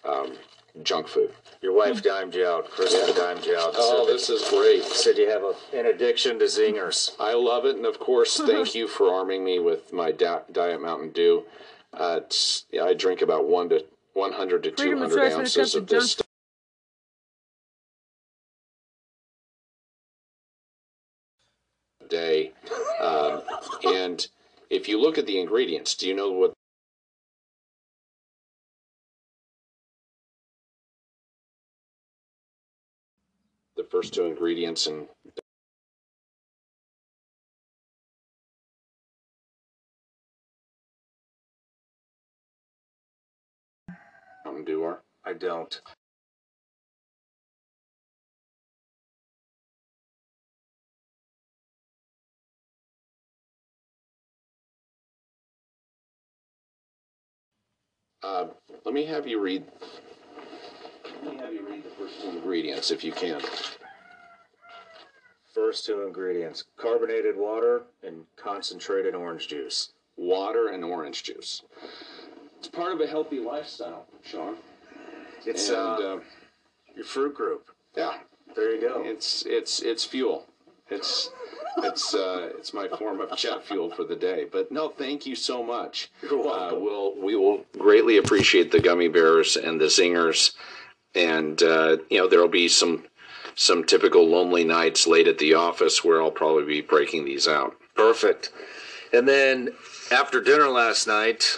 um, 0.04 0.34
junk 0.84 1.08
food. 1.08 1.32
Your 1.62 1.74
wife 1.74 2.02
dimed 2.02 2.34
you 2.34 2.46
out. 2.46 2.70
Krista 2.72 3.16
dimed 3.16 3.46
you 3.46 3.56
out. 3.56 3.74
Oh, 3.76 4.06
said, 4.06 4.14
this 4.16 4.30
is 4.30 4.50
great. 4.50 4.84
said 4.84 5.18
you 5.18 5.30
have 5.30 5.44
a, 5.44 5.54
an 5.74 5.86
addiction 5.86 6.40
to 6.40 6.46
zingers. 6.46 7.12
I 7.20 7.34
love 7.34 7.66
it, 7.66 7.76
and 7.76 7.86
of 7.86 8.00
course, 8.00 8.38
thank 8.46 8.74
you 8.74 8.88
for 8.88 9.14
arming 9.14 9.44
me 9.44 9.60
with 9.60 9.94
my 9.94 10.12
da- 10.12 10.42
Diet 10.52 10.82
Mountain 10.82 11.12
Dew. 11.12 11.44
Uh, 11.94 12.22
it's, 12.24 12.66
yeah, 12.72 12.84
I 12.84 12.94
drink 12.94 13.22
about 13.22 13.48
one 13.48 13.70
to 13.70 13.86
one 14.14 14.34
hundred 14.34 14.64
to 14.64 14.72
two 14.72 14.84
Freedom 14.84 15.02
of 15.04 15.12
hundred 15.12 15.30
choice 15.30 15.36
when 15.36 15.46
it 15.46 15.54
comes 15.54 15.58
ounces 15.58 15.72
to 15.74 15.78
of 15.80 15.88
this 15.88 16.12
stuff 16.12 16.28
a 22.02 22.08
day. 22.08 22.52
Um, 23.02 23.42
and 23.86 24.28
if 24.70 24.88
you 24.88 25.00
look 25.00 25.18
at 25.18 25.26
the 25.26 25.40
ingredients, 25.40 25.96
do 25.96 26.08
you 26.08 26.16
know 26.16 26.32
what? 26.32 26.54
First 33.92 34.14
two 34.14 34.26
ingredients 34.26 34.88
and 34.88 35.08
are? 44.84 45.02
I 45.26 45.34
don't. 45.34 45.82
Uh, 58.24 58.48
let 58.86 58.94
me 58.94 59.06
have 59.06 59.28
you 59.28 59.40
read. 59.40 59.66
Let 61.24 61.34
me 61.34 61.38
have 61.38 61.54
you 61.54 61.68
read 61.68 61.84
the 61.84 61.90
first 61.90 61.98
two 61.98 62.01
ingredients 62.26 62.92
if 62.92 63.04
you 63.04 63.12
can. 63.12 63.42
First 65.54 65.86
two 65.86 66.04
ingredients 66.04 66.64
carbonated 66.78 67.36
water 67.36 67.84
and 68.06 68.24
concentrated 68.38 69.16
orange 69.16 69.48
juice. 69.50 69.92
Water 70.18 70.70
and 70.70 70.84
orange 70.84 71.24
juice. 71.24 71.64
It's 72.60 72.68
part 72.68 72.94
of 72.94 73.02
a 73.02 73.08
healthy 73.08 73.40
lifestyle, 73.40 74.06
Sean. 74.24 74.56
It's 75.46 75.70
and, 75.70 75.78
uh, 75.78 76.16
uh, 76.16 76.20
your 76.96 77.06
fruit 77.06 77.34
group. 77.36 77.72
yeah, 77.98 78.14
There 78.56 78.76
you 78.76 78.82
go. 78.82 79.02
it's 79.04 79.44
it's 79.46 79.82
it's 79.82 80.06
fuel. 80.06 80.46
It's 80.90 81.32
it's 81.80 82.14
uh, 82.14 82.50
it's 82.58 82.74
my 82.74 82.88
form 82.88 83.20
of 83.22 83.36
jet 83.38 83.66
fuel 83.66 83.90
for 83.90 84.04
the 84.04 84.16
day. 84.16 84.46
But 84.50 84.72
no, 84.72 84.90
thank 84.90 85.26
you 85.26 85.36
so 85.36 85.64
much. 85.64 86.12
You're 86.22 86.44
welcome. 86.44 86.78
Uh, 86.78 86.82
we'll 86.82 87.16
we 87.22 87.36
will 87.36 87.66
greatly 87.78 88.18
appreciate 88.18 88.72
the 88.72 88.80
gummy 88.80 89.08
bears 89.08 89.58
and 89.58 89.82
the 89.82 89.86
zingers, 89.86 90.54
and 91.16 91.62
uh, 91.62 91.98
you 92.10 92.18
know 92.18 92.28
there'll 92.28 92.48
be 92.48 92.68
some 92.68 93.06
some 93.56 93.84
typical 93.84 94.28
lonely 94.28 94.64
nights 94.64 95.08
late 95.08 95.28
at 95.28 95.38
the 95.38 95.54
office 95.54 96.04
where 96.04 96.22
I'll 96.22 96.32
probably 96.32 96.66
be 96.66 96.82
breaking 96.82 97.26
these 97.26 97.48
out. 97.48 97.76
Perfect. 97.96 98.52
And 99.14 99.28
then 99.28 99.72
after 100.12 100.42
dinner 100.42 100.70
last 100.70 101.06
night, 101.08 101.58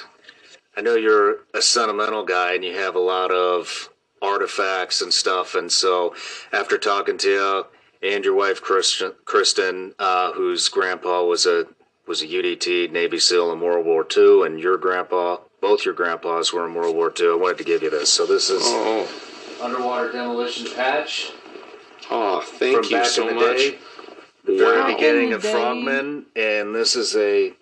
I 0.76 0.82
know 0.82 0.96
you're 0.96 1.38
a 1.54 1.62
sentimental 1.62 2.26
guy 2.26 2.56
and 2.56 2.64
you 2.64 2.76
have 2.76 2.96
a 2.96 3.00
lot 3.00 3.32
of 3.32 3.90
artifacts 4.22 5.02
and 5.02 5.14
stuff. 5.14 5.54
And 5.54 5.72
so 5.72 6.16
after 6.52 6.78
talking 6.78 7.18
to 7.20 7.30
you 7.30 8.12
and 8.12 8.26
your 8.26 8.36
wife 8.36 8.62
Kristen, 8.62 9.14
Kristen 9.26 9.94
uh, 10.00 10.34
whose 10.34 10.70
grandpa 10.70 11.24
was 11.24 11.46
a 11.46 11.68
was 12.08 12.22
a 12.22 12.28
UDT 12.28 12.92
Navy 12.92 13.20
SEAL 13.20 13.54
in 13.54 13.62
World 13.62 13.86
War 13.86 14.06
II, 14.16 14.46
and 14.46 14.60
your 14.60 14.78
grandpa, 14.78 15.38
both 15.62 15.86
your 15.86 15.94
grandpas 15.94 16.52
were 16.52 16.68
in 16.68 16.74
World 16.74 16.98
War 16.98 17.14
II. 17.18 17.32
I 17.32 17.36
wanted 17.36 17.60
to 17.60 17.64
give 17.64 17.82
you 17.82 17.90
this. 17.90 18.12
So 18.12 18.26
this 18.26 18.50
is 18.50 18.62
Oh, 18.66 19.08
underwater 19.64 20.12
demolition 20.12 20.68
patch 20.76 21.32
oh, 22.12 22.42
thank 22.42 22.76
from 22.76 22.86
you 22.86 22.98
back 22.98 23.06
so 23.06 23.28
in 23.30 23.36
the 23.36 23.42
much. 23.42 23.58
day, 23.58 23.78
the 24.46 24.58
very 24.58 24.82
Wow. 24.82 24.88
beginning 24.96 25.34
of 25.34 25.42
the 25.42 25.48
day. 25.48 25.54
Frogman, 25.54 26.26
and 26.36 26.76
this 26.76 26.96
is 26.96 27.16
a 27.16 27.54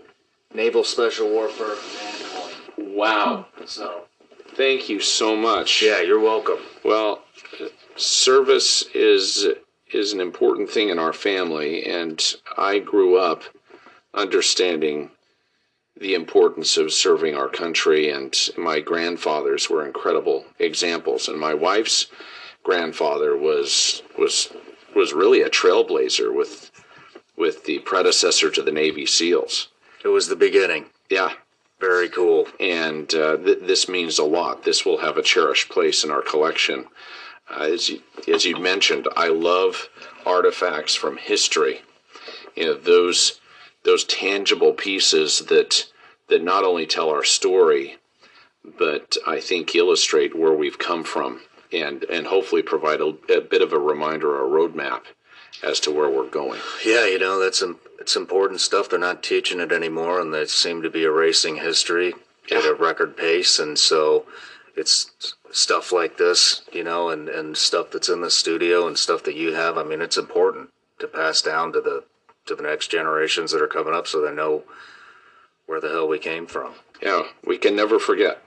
Naval 0.54 0.84
Special 0.84 1.30
Warfare 1.30 1.76
Command 1.76 2.56
coin. 2.76 2.96
Wow, 2.96 3.46
oh. 3.60 3.66
So, 3.66 4.02
thank 4.56 4.90
you 4.90 5.00
so 5.00 5.36
much. 5.36 5.82
yeah, 5.84 6.02
you're 6.02 6.20
welcome. 6.20 6.58
Well, 6.84 7.22
service 7.96 8.84
is 8.94 9.48
is 9.94 10.14
an 10.14 10.22
important 10.22 10.70
thing 10.70 10.90
in 10.90 10.98
our 10.98 11.14
family, 11.14 11.86
and 11.86 12.36
I 12.58 12.80
grew 12.80 13.18
up 13.18 13.44
understanding 14.14 15.12
the 16.02 16.14
importance 16.16 16.78
of 16.78 16.92
serving 16.92 17.36
our 17.36 17.48
country. 17.48 18.10
And 18.10 18.36
my 18.58 18.80
grandfathers 18.80 19.70
were 19.70 19.86
incredible 19.86 20.46
examples, 20.60 21.28
and 21.28 21.40
my 21.40 21.54
wife's 21.54 22.08
grandfather 22.64 23.36
was 23.38 24.02
was 24.18 24.52
was 24.96 25.14
really 25.14 25.42
a 25.42 25.50
trailblazer 25.50 26.34
with 26.36 26.72
with 27.38 27.64
the 27.66 27.80
predecessor 27.80 28.50
to 28.52 28.62
the 28.62 28.72
Navy 28.72 29.06
SEALs. 29.06 29.70
It 30.04 30.10
was 30.10 30.28
the 30.28 30.36
beginning. 30.36 30.86
Yeah, 31.10 31.34
Very 31.80 32.10
cool. 32.10 32.48
and 32.60 33.14
uh, 33.14 33.38
th- 33.38 33.60
this 33.62 33.88
means 33.90 34.18
a 34.20 34.24
lot. 34.24 34.64
This 34.64 34.86
will 34.86 35.00
have 35.00 35.18
a 35.18 35.22
cherished 35.24 35.70
place 35.70 36.04
in 36.04 36.12
our 36.12 36.22
collection. 36.22 36.86
Uh, 37.50 37.64
as 37.64 37.90
you, 37.90 38.02
as 38.28 38.46
you 38.46 38.58
mentioned, 38.58 39.08
I 39.16 39.28
love 39.28 39.90
artifacts 40.26 40.96
from 40.96 41.18
history. 41.18 41.82
You 42.56 42.66
know 42.66 42.74
those 42.76 43.40
those 43.84 44.04
tangible 44.06 44.74
pieces 44.74 45.40
that 45.48 45.88
that 46.32 46.44
not 46.44 46.64
only 46.64 46.86
tell 46.86 47.10
our 47.10 47.24
story, 47.24 47.98
but 48.78 49.18
I 49.28 49.40
think 49.40 49.76
illustrate 49.76 50.36
where 50.36 50.54
we've 50.54 50.80
come 50.80 51.04
from, 51.04 51.42
and 51.72 52.04
and 52.06 52.28
hopefully 52.28 52.64
provide 52.64 53.02
a, 53.02 53.16
a 53.34 53.42
bit 53.42 53.62
of 53.62 53.74
a 53.74 53.80
reminder 53.80 54.36
or 54.36 54.46
a 54.46 54.50
roadmap 54.70 55.04
as 55.64 55.80
to 55.82 55.92
where 55.92 56.10
we're 56.10 56.30
going. 56.30 56.60
Yeah, 56.84 57.06
you 57.06 57.20
know 57.20 57.40
that's 57.40 57.64
it's 58.00 58.16
important 58.16 58.62
stuff. 58.62 58.90
They're 58.90 59.00
not 59.00 59.24
teaching 59.24 59.60
it 59.60 59.72
anymore, 59.72 60.20
and 60.20 60.34
they 60.34 60.46
seem 60.46 60.82
to 60.82 60.90
be 60.90 61.04
erasing 61.04 61.58
history 61.58 62.14
at 62.52 62.66
a 62.66 62.74
record 62.74 63.16
pace. 63.16 63.60
And 63.60 63.78
so, 63.78 64.26
it's 64.76 65.36
stuff 65.52 65.92
like 65.92 66.18
this, 66.18 66.64
you 66.72 66.84
know, 66.84 67.10
and 67.10 67.30
and 67.30 67.58
stuff 67.58 67.92
that's 67.92 68.10
in 68.10 68.22
the 68.22 68.32
studio 68.32 68.88
and 68.88 68.98
stuff 68.98 69.24
that 69.24 69.36
you 69.36 69.54
have. 69.54 69.78
I 69.78 69.84
mean, 69.84 70.02
it's 70.02 70.18
important 70.18 70.70
to 71.00 71.08
pass 71.08 71.42
down 71.42 71.74
to 71.74 71.82
the 71.82 72.04
to 72.46 72.56
the 72.56 72.64
next 72.64 72.90
generations 72.90 73.52
that 73.52 73.62
are 73.62 73.68
coming 73.68 73.94
up, 73.94 74.08
so 74.08 74.22
they 74.22 74.34
know 74.34 74.64
where 75.72 75.80
the 75.80 75.88
hell 75.88 76.06
we 76.06 76.20
came 76.20 76.46
from. 76.46 76.74
Yeah, 77.02 77.24
we 77.46 77.58
can 77.58 77.78
never 77.78 77.98
forget. 77.98 78.44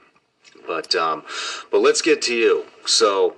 But 0.66 0.94
um, 0.94 1.24
but 1.72 1.80
let's 1.80 2.02
get 2.02 2.20
to 2.22 2.34
you. 2.34 2.66
So, 2.84 3.36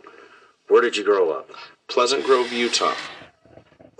where 0.67 0.83
did 0.83 0.97
you 0.97 1.05
grow 1.05 1.31
up? 1.31 1.51
Pleasant 1.87 2.25
Grove, 2.25 2.53
Utah. 2.53 2.95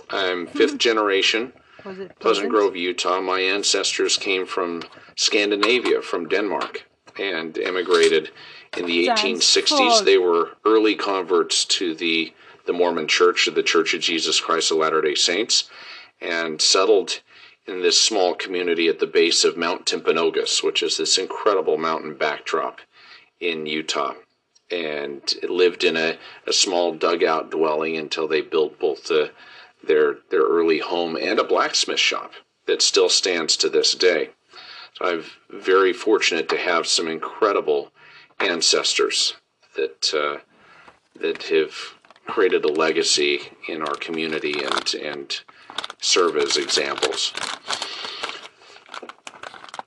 I'm 0.09 0.45
fifth 0.47 0.77
generation. 0.77 1.53
Was 1.85 1.99
it 1.99 2.19
Pleasant 2.19 2.49
Grove, 2.49 2.75
Utah. 2.75 3.21
My 3.21 3.39
ancestors 3.39 4.17
came 4.17 4.45
from 4.45 4.83
Scandinavia, 5.15 6.01
from 6.01 6.27
Denmark, 6.27 6.85
and 7.17 7.57
immigrated 7.57 8.31
in 8.77 8.87
the 8.87 9.05
Sounds 9.05 9.21
1860s. 9.21 10.03
They 10.03 10.17
were 10.17 10.57
early 10.65 10.95
converts 10.95 11.63
to 11.63 11.95
the, 11.95 12.33
the 12.65 12.73
Mormon 12.73 13.07
Church, 13.07 13.49
the 13.53 13.63
Church 13.63 13.93
of 13.93 14.01
Jesus 14.01 14.41
Christ 14.41 14.69
of 14.71 14.79
Latter 14.79 15.01
day 15.01 15.15
Saints, 15.15 15.69
and 16.19 16.61
settled 16.61 17.21
in 17.67 17.81
this 17.81 17.99
small 17.99 18.33
community 18.33 18.87
at 18.87 18.99
the 18.99 19.07
base 19.07 19.43
of 19.43 19.57
Mount 19.57 19.85
Timpanogos, 19.85 20.63
which 20.63 20.81
is 20.81 20.97
this 20.97 21.17
incredible 21.17 21.77
mountain 21.77 22.15
backdrop 22.15 22.79
in 23.39 23.65
Utah. 23.65 24.13
And 24.69 25.21
lived 25.43 25.85
in 25.85 25.95
a, 25.95 26.17
a 26.45 26.51
small 26.51 26.93
dugout 26.93 27.51
dwelling 27.51 27.95
until 27.95 28.27
they 28.27 28.41
built 28.41 28.79
both 28.79 29.05
the 29.05 29.31
their 29.81 30.17
their 30.29 30.41
early 30.41 30.79
home 30.79 31.15
and 31.15 31.39
a 31.39 31.43
blacksmith 31.43 31.99
shop 31.99 32.33
that 32.65 32.81
still 32.81 33.07
stands 33.07 33.55
to 33.57 33.69
this 33.69 33.95
day. 33.95 34.31
So 34.95 35.05
I'm 35.05 35.23
very 35.49 35.93
fortunate 35.93 36.49
to 36.49 36.57
have 36.57 36.85
some 36.85 37.07
incredible 37.07 37.93
ancestors 38.39 39.35
that 39.77 40.13
uh, 40.13 40.39
that 41.19 41.43
have 41.43 41.73
created 42.27 42.65
a 42.65 42.67
legacy 42.67 43.39
in 43.67 43.81
our 43.81 43.95
community 43.95 44.63
and 44.63 44.93
and 44.95 45.41
serve 45.99 46.37
as 46.37 46.57
examples. 46.57 47.33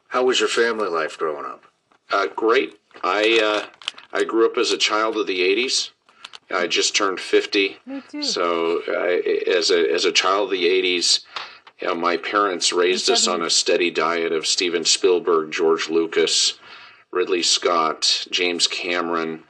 How 0.09 0.25
was 0.25 0.41
your 0.41 0.49
family 0.49 0.89
life 0.89 1.17
growing 1.19 1.45
up? 1.47 1.65
Uh, 2.11 2.27
great. 2.35 2.79
I 3.03 3.41
uh, 3.43 3.67
I 4.13 4.25
grew 4.25 4.45
up 4.47 4.57
as 4.57 4.73
a 4.73 4.77
child 4.77 5.17
of 5.17 5.27
the 5.27 5.41
'80s. 5.41 5.91
I 6.53 6.67
just 6.67 6.97
turned 6.97 7.21
50. 7.21 7.79
Me 7.87 8.03
too. 8.09 8.25
So, 8.25 8.83
uh, 8.89 9.51
as 9.51 9.71
a 9.71 9.93
as 9.93 10.05
a 10.05 10.13
child 10.13 10.47
of 10.47 10.51
the 10.51 10.67
'80s, 10.67 11.21
you 11.81 11.89
know, 11.89 11.95
my 11.95 12.17
parents 12.17 12.73
raised 12.73 13.09
us 13.09 13.29
on 13.29 13.43
a 13.43 13.51
steady 13.51 13.91
diet 13.91 14.33
of 14.33 14.47
Steven 14.47 14.85
Spielberg, 14.85 15.53
George 15.53 15.89
Lucas, 15.89 16.59
Ridley 17.13 17.43
Scott, 17.43 18.27
James 18.31 18.67
Cameron. 18.67 19.45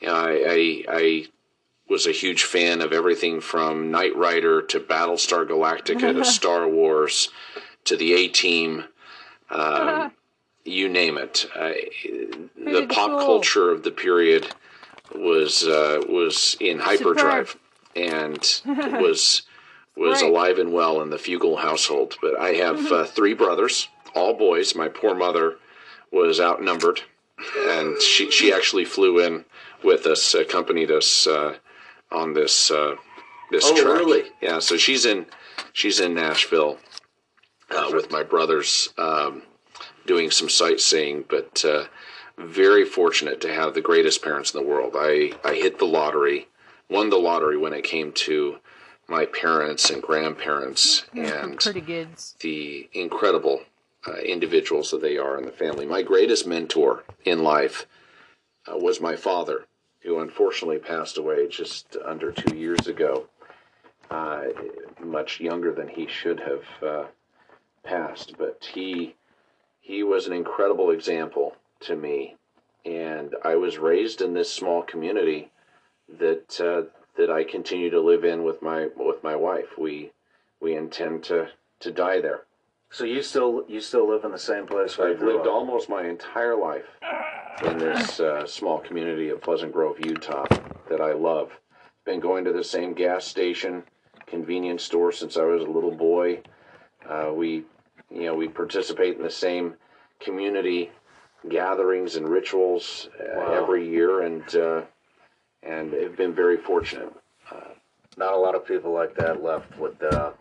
You 0.00 0.08
know, 0.08 0.14
I, 0.14 0.44
I 0.46 0.84
I 0.88 1.26
was 1.92 2.06
a 2.06 2.12
huge 2.12 2.44
fan 2.44 2.80
of 2.80 2.92
everything 2.92 3.40
from 3.42 3.90
Knight 3.90 4.16
Rider 4.16 4.62
to 4.62 4.80
Battlestar 4.80 5.46
Galactica 5.46 6.14
to 6.14 6.24
Star 6.38 6.66
Wars 6.66 7.28
to 7.84 7.96
the 7.96 8.14
A 8.14 8.28
Team. 8.28 8.84
Um, 9.50 10.10
you 10.64 10.88
name 10.88 11.18
it. 11.18 11.46
The 11.54 12.86
pop 12.88 13.10
cool. 13.10 13.18
culture 13.18 13.70
of 13.70 13.82
the 13.82 13.90
period 13.90 14.48
was 15.14 15.64
uh, 15.66 16.00
was 16.08 16.56
in 16.60 16.78
hyperdrive 16.78 17.56
and 17.94 18.38
was 18.66 19.42
was 19.94 20.22
Right. 20.22 20.30
alive 20.30 20.58
and 20.58 20.72
well 20.72 21.02
in 21.02 21.10
the 21.10 21.18
Fugal 21.18 21.58
household. 21.60 22.16
But 22.22 22.38
I 22.40 22.54
have 22.54 22.76
Mm-hmm. 22.76 22.94
uh, 22.94 23.04
three 23.04 23.34
brothers, 23.34 23.88
all 24.14 24.32
boys. 24.32 24.74
My 24.74 24.88
poor 24.88 25.14
mother 25.14 25.56
was 26.10 26.40
outnumbered, 26.40 27.02
and 27.68 28.00
she 28.00 28.30
she 28.30 28.50
actually 28.50 28.86
flew 28.86 29.18
in 29.18 29.44
with 29.84 30.06
us, 30.06 30.32
accompanied 30.34 30.90
us 30.90 31.26
uh, 31.26 31.56
on 32.12 32.34
this 32.34 32.70
uh, 32.70 32.96
this 33.50 33.64
Oh, 33.66 33.74
trek. 33.74 33.86
really? 33.98 34.22
Yeah. 34.40 34.58
So 34.60 34.76
she's 34.76 35.04
in 35.06 35.26
she's 35.72 36.00
in 36.00 36.14
Nashville 36.14 36.78
uh, 37.70 37.90
with 37.92 38.10
my 38.10 38.22
brothers 38.22 38.90
um, 38.98 39.42
doing 40.06 40.30
some 40.30 40.48
sightseeing, 40.48 41.24
but 41.28 41.64
uh, 41.64 41.84
very 42.38 42.84
fortunate 42.84 43.40
to 43.42 43.52
have 43.52 43.74
the 43.74 43.80
greatest 43.80 44.22
parents 44.22 44.52
in 44.54 44.60
the 44.62 44.66
world. 44.68 44.94
I, 44.96 45.32
I 45.44 45.54
hit 45.54 45.78
the 45.78 45.84
lottery, 45.84 46.48
won 46.88 47.10
the 47.10 47.16
lottery 47.18 47.56
when 47.56 47.72
it 47.72 47.84
came 47.84 48.12
to 48.12 48.58
my 49.08 49.26
parents 49.26 49.90
and 49.90 50.02
grandparents 50.02 51.04
and 51.14 51.58
Pretty 51.60 51.80
good. 51.82 52.08
the 52.40 52.88
incredible 52.94 53.60
uh, 54.06 54.14
individuals 54.16 54.90
that 54.90 55.02
they 55.02 55.18
are 55.18 55.38
in 55.38 55.44
the 55.44 55.52
family. 55.52 55.84
My 55.86 56.02
greatest 56.02 56.46
mentor 56.46 57.04
in 57.24 57.42
life 57.42 57.86
uh, 58.66 58.76
was 58.76 59.00
my 59.00 59.14
father, 59.16 59.66
who 60.02 60.18
unfortunately 60.18 60.78
passed 60.78 61.18
away 61.18 61.46
just 61.48 61.96
under 62.04 62.32
two 62.32 62.56
years 62.56 62.86
ago, 62.86 63.26
uh, 64.10 64.44
much 65.00 65.40
younger 65.40 65.72
than 65.72 65.88
he 65.88 66.06
should 66.06 66.40
have 66.40 66.64
uh, 66.82 67.04
passed. 67.84 68.36
But 68.38 68.68
he 68.74 69.14
he 69.80 70.02
was 70.02 70.26
an 70.26 70.32
incredible 70.32 70.90
example 70.90 71.56
to 71.80 71.96
me, 71.96 72.36
and 72.84 73.34
I 73.44 73.56
was 73.56 73.78
raised 73.78 74.20
in 74.20 74.34
this 74.34 74.52
small 74.52 74.82
community 74.82 75.50
that 76.18 76.60
uh, 76.60 76.82
that 77.16 77.30
I 77.30 77.44
continue 77.44 77.90
to 77.90 78.00
live 78.00 78.24
in 78.24 78.44
with 78.44 78.62
my 78.62 78.88
with 78.96 79.22
my 79.22 79.36
wife. 79.36 79.78
We 79.78 80.12
we 80.60 80.74
intend 80.74 81.24
to 81.24 81.48
to 81.80 81.90
die 81.90 82.20
there. 82.20 82.44
So 82.92 83.04
you 83.04 83.22
still 83.22 83.64
you 83.68 83.80
still 83.80 84.06
live 84.08 84.24
in 84.24 84.32
the 84.32 84.38
same 84.38 84.66
place? 84.66 84.98
where 84.98 85.08
you 85.08 85.14
I've 85.14 85.20
grew 85.20 85.32
lived 85.36 85.46
up? 85.46 85.52
almost 85.54 85.88
my 85.88 86.04
entire 86.06 86.54
life 86.54 86.84
in 87.64 87.78
this 87.78 88.20
uh, 88.20 88.46
small 88.46 88.78
community 88.80 89.30
of 89.30 89.40
Pleasant 89.40 89.72
Grove, 89.72 89.96
Utah, 90.04 90.44
that 90.90 91.00
I 91.00 91.12
love. 91.14 91.50
Been 92.04 92.20
going 92.20 92.44
to 92.44 92.52
the 92.52 92.62
same 92.64 92.92
gas 92.92 93.24
station, 93.24 93.82
convenience 94.26 94.82
store 94.82 95.10
since 95.10 95.38
I 95.38 95.44
was 95.44 95.62
a 95.62 95.70
little 95.70 95.94
boy. 95.94 96.42
Uh, 97.08 97.30
we, 97.34 97.64
you 98.10 98.24
know, 98.24 98.34
we 98.34 98.48
participate 98.48 99.16
in 99.16 99.22
the 99.22 99.30
same 99.30 99.74
community 100.20 100.90
gatherings 101.48 102.16
and 102.16 102.28
rituals 102.28 103.08
uh, 103.18 103.24
Wow. 103.38 103.62
every 103.62 103.88
year, 103.88 104.20
and 104.20 104.54
uh, 104.54 104.82
and 105.62 105.94
have 105.94 106.16
been 106.16 106.34
very 106.34 106.58
fortunate. 106.58 107.10
Not 108.18 108.34
a 108.34 108.36
lot 108.36 108.54
of 108.54 108.66
people 108.66 108.92
like 108.92 109.14
that 109.16 109.42
left 109.42 109.78
with 109.78 110.02
uh, 110.02 110.32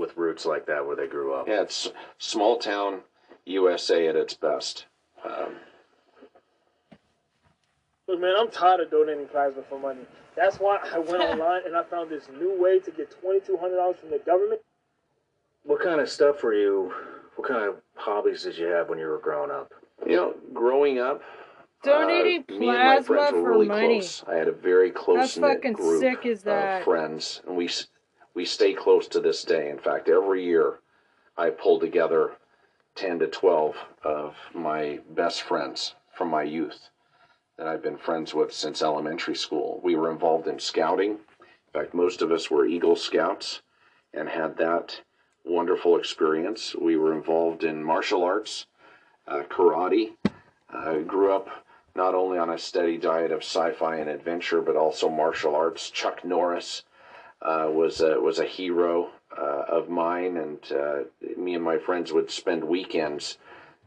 with 0.00 0.16
roots 0.16 0.46
like 0.46 0.66
that 0.66 0.84
where 0.86 0.96
they 0.96 1.06
grew 1.06 1.34
up. 1.34 1.46
Yeah, 1.46 1.60
it's 1.62 1.92
small 2.18 2.56
town 2.58 3.02
USA 3.44 4.08
at 4.08 4.16
its 4.16 4.34
best. 4.34 4.86
Um, 5.24 5.56
Look, 8.08 8.20
man, 8.20 8.34
I'm 8.36 8.50
tired 8.50 8.80
of 8.80 8.90
donating 8.90 9.26
plasma 9.28 9.62
for 9.68 9.78
money. 9.78 10.00
That's 10.34 10.56
why 10.58 10.78
I 10.92 10.98
went 10.98 11.22
online 11.30 11.62
and 11.66 11.76
I 11.76 11.84
found 11.84 12.10
this 12.10 12.28
new 12.40 12.60
way 12.60 12.80
to 12.80 12.90
get 12.90 13.14
$2,200 13.22 13.96
from 13.98 14.10
the 14.10 14.18
government. 14.18 14.60
What 15.64 15.80
kind 15.80 16.00
of 16.00 16.08
stuff 16.08 16.42
were 16.42 16.54
you? 16.54 16.92
What 17.36 17.46
kind 17.46 17.68
of 17.68 17.76
hobbies 17.94 18.42
did 18.42 18.56
you 18.58 18.66
have 18.66 18.88
when 18.88 18.98
you 18.98 19.06
were 19.06 19.18
growing 19.18 19.50
up? 19.50 19.72
You 20.06 20.16
know, 20.16 20.34
growing 20.52 20.98
up, 20.98 21.22
Donating 21.82 22.44
uh, 22.48 22.52
me 22.52 22.68
and 22.68 22.76
my 22.78 22.94
plasma 22.96 23.04
friends 23.06 23.32
were 23.34 23.40
for 23.42 23.50
really 23.50 23.66
money. 23.68 23.98
close. 24.00 24.24
I 24.28 24.34
had 24.34 24.48
a 24.48 24.52
very 24.52 24.90
close 24.90 25.36
knit 25.38 25.56
fucking 25.56 25.72
group 25.74 26.00
sick 26.00 26.26
is 26.26 26.42
that? 26.42 26.78
of 26.78 26.84
friends, 26.84 27.40
and 27.46 27.56
we 27.56 27.66
s- 27.66 27.86
we 28.34 28.44
stay 28.44 28.74
close 28.74 29.08
to 29.08 29.20
this 29.20 29.44
day. 29.44 29.70
In 29.70 29.78
fact, 29.78 30.08
every 30.08 30.44
year 30.44 30.80
I 31.36 31.50
pull 31.50 31.78
together 31.80 32.32
ten 32.94 33.18
to 33.18 33.26
twelve 33.26 33.76
of 34.02 34.34
my 34.54 35.00
best 35.10 35.42
friends 35.42 35.94
from 36.14 36.28
my 36.28 36.42
youth 36.42 36.90
that 37.56 37.66
I've 37.66 37.82
been 37.82 37.98
friends 37.98 38.34
with 38.34 38.52
since 38.52 38.82
elementary 38.82 39.36
school. 39.36 39.80
We 39.82 39.94
were 39.94 40.10
involved 40.10 40.48
in 40.48 40.58
scouting. 40.58 41.10
In 41.10 41.72
fact, 41.72 41.94
most 41.94 42.22
of 42.22 42.32
us 42.32 42.50
were 42.50 42.66
Eagle 42.66 42.96
Scouts 42.96 43.62
and 44.12 44.28
had 44.28 44.56
that 44.56 45.00
wonderful 45.44 45.96
experience. 45.98 46.74
We 46.74 46.96
were 46.96 47.14
involved 47.14 47.64
in 47.64 47.84
martial 47.84 48.24
arts, 48.24 48.66
uh, 49.26 49.42
karate. 49.48 50.10
I 50.68 50.98
grew 50.98 51.32
up 51.32 51.48
not 51.94 52.14
only 52.14 52.38
on 52.38 52.50
a 52.50 52.58
steady 52.58 52.96
diet 52.96 53.32
of 53.32 53.40
sci-fi 53.40 53.96
and 53.96 54.08
adventure, 54.08 54.62
but 54.62 54.76
also 54.76 55.08
martial 55.08 55.54
arts. 55.54 55.90
Chuck 55.90 56.24
Norris 56.24 56.82
uh, 56.82 56.89
was 57.42 58.00
a, 58.00 58.20
was 58.20 58.38
a 58.38 58.44
hero 58.44 59.10
uh, 59.36 59.64
of 59.68 59.88
mine, 59.88 60.36
and 60.36 60.58
uh, 60.72 61.00
me 61.36 61.54
and 61.54 61.64
my 61.64 61.78
friends 61.78 62.12
would 62.12 62.30
spend 62.30 62.64
weekends, 62.64 63.38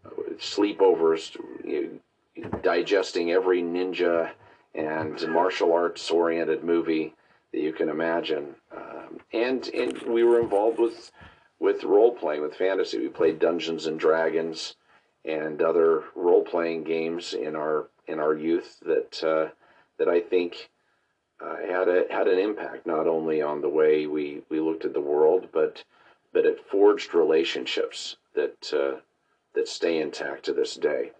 uh, 0.06 0.10
sleepovers, 0.38 1.36
you 1.64 2.00
know, 2.38 2.50
digesting 2.62 3.32
every 3.32 3.62
ninja 3.62 4.32
and 4.74 5.28
martial 5.30 5.74
arts 5.74 6.10
oriented 6.10 6.64
movie 6.64 7.14
that 7.52 7.60
you 7.60 7.74
can 7.74 7.90
imagine. 7.90 8.56
Um, 8.76 9.20
and 9.32 9.68
and 9.70 10.02
we 10.04 10.24
were 10.24 10.40
involved 10.40 10.80
with 10.80 11.12
with 11.60 11.84
role 11.84 12.12
playing, 12.12 12.42
with 12.42 12.56
fantasy. 12.56 12.98
We 12.98 13.10
played 13.10 13.40
Dungeons 13.40 13.86
and 13.86 14.00
Dragons 14.00 14.76
and 15.24 15.62
other 15.62 16.04
role 16.16 16.44
playing 16.44 16.84
games 16.84 17.34
in 17.34 17.56
our 17.56 17.88
in 18.08 18.20
our 18.20 18.36
youth 18.36 18.80
that 18.86 19.24
uh, 19.24 19.50
that 19.98 20.10
I 20.10 20.20
think 20.22 20.70
uh, 21.44 21.58
had 21.68 21.88
a 21.88 22.06
had 22.10 22.28
an 22.28 22.40
impact 22.40 22.86
not 22.86 23.08
only 23.08 23.42
on 23.42 23.62
the 23.62 23.70
way 23.70 24.08
we, 24.08 24.42
we 24.50 24.60
looked 24.60 24.86
at 24.86 24.94
the 24.94 25.02
world, 25.02 25.50
but 25.52 25.84
but 26.32 26.46
it 26.46 26.66
forged 26.70 27.14
relationships 27.14 28.16
that 28.34 28.74
uh, 28.74 29.00
that 29.54 29.68
stay 29.68 30.00
intact 30.00 30.46
to 30.46 30.54
this 30.54 30.76
day. 30.76 31.12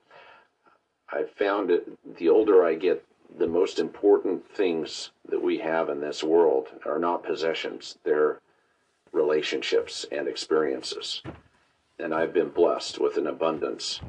I 1.10 1.24
found 1.24 1.70
it 1.70 1.88
the 2.18 2.30
older 2.30 2.66
I 2.66 2.76
get, 2.76 3.06
the 3.38 3.48
most 3.48 3.80
important 3.80 4.50
things 4.50 5.12
that 5.28 5.42
we 5.42 5.58
have 5.60 5.90
in 5.90 6.00
this 6.00 6.24
world 6.24 6.70
are 6.86 7.00
not 7.00 7.24
possessions; 7.24 7.98
they're 8.04 8.40
relationships 9.12 10.06
and 10.12 10.28
experiences. 10.28 11.22
And 12.00 12.14
I've 12.14 12.34
been 12.34 12.50
blessed 12.50 13.00
with 13.00 13.18
an 13.18 13.28
abundance 13.28 14.00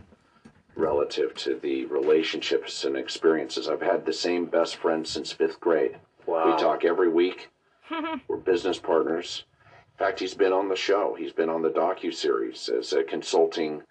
relative 0.77 1.35
to 1.35 1.57
the 1.57 1.87
relationships 1.87 2.85
and 2.85 2.97
experiences. 2.97 3.69
I've 3.69 3.83
had 3.83 4.05
the 4.05 4.13
same 4.13 4.47
best 4.47 4.77
friend 4.77 5.07
since 5.07 5.33
fifth 5.33 5.61
grade. 5.61 5.97
Wow. 6.27 6.47
We 6.47 6.63
talk 6.63 6.85
every 6.85 7.09
week. 7.09 7.51
We're 8.29 8.37
business 8.37 8.79
partners. 8.79 9.45
In 9.95 10.05
fact, 10.05 10.19
he's 10.19 10.35
been 10.35 10.53
on 10.53 10.69
the 10.69 10.77
show. 10.77 11.15
He's 11.17 11.33
been 11.33 11.49
on 11.51 11.63
the 11.63 11.71
docu 11.71 12.13
series 12.13 12.69
as 12.69 12.93
a 12.93 13.05
consulting 13.05 13.83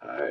uh, 0.00 0.28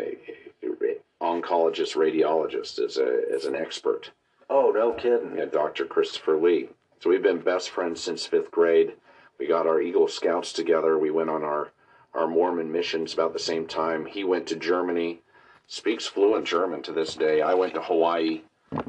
oncologist, 1.22 1.96
radiologist, 1.96 2.80
as 2.80 2.98
a 2.98 3.24
as 3.34 3.46
an 3.46 3.56
expert. 3.56 4.12
Oh, 4.50 4.72
no 4.74 4.94
kidding. 4.94 5.36
Yeah, 5.38 5.46
Dr. 5.46 5.86
Christopher 5.86 6.38
Lee. 6.38 6.70
So 7.02 7.10
we've 7.10 7.24
been 7.24 7.40
best 7.42 7.70
friends 7.70 8.02
since 8.02 8.26
fifth 8.26 8.52
grade. 8.52 8.94
We 9.38 9.48
got 9.48 9.68
our 9.68 9.82
Eagle 9.82 10.08
Scouts 10.08 10.54
together. 10.54 10.98
We 10.98 11.12
went 11.12 11.30
on 11.30 11.44
our 11.44 11.72
our 12.14 12.28
Mormon 12.28 12.72
missions 12.72 13.14
about 13.14 13.34
the 13.34 13.40
same 13.40 13.68
time. 13.68 14.06
He 14.06 14.24
went 14.24 14.48
to 14.48 14.56
Germany, 14.56 15.22
speaks 15.68 16.08
fluent 16.08 16.46
German 16.46 16.82
to 16.84 16.92
this 16.92 17.16
day. 17.16 17.42
I 17.42 17.54
went 17.54 17.74
to 17.76 17.82
Hawaii, 17.82 18.42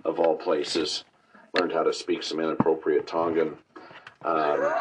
of 0.04 0.18
all 0.18 0.36
places, 0.36 1.04
learned 1.58 1.72
how 1.72 1.82
to 1.82 1.92
speak 1.92 2.22
some 2.22 2.40
inappropriate 2.40 3.06
Tongan. 3.06 3.56
Um, 4.24 4.72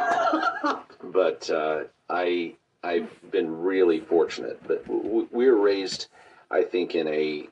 but 1.03 1.50
uh, 1.50 1.84
I 2.09 2.53
I've 2.84 3.09
been 3.32 3.61
really 3.61 4.00
fortunate. 4.00 4.61
But 4.67 4.85
w- 4.88 5.27
we 5.32 5.50
were 5.50 5.59
raised, 5.59 6.08
I 6.50 6.64
think, 6.64 6.95
in 6.95 7.08
a 7.08 7.48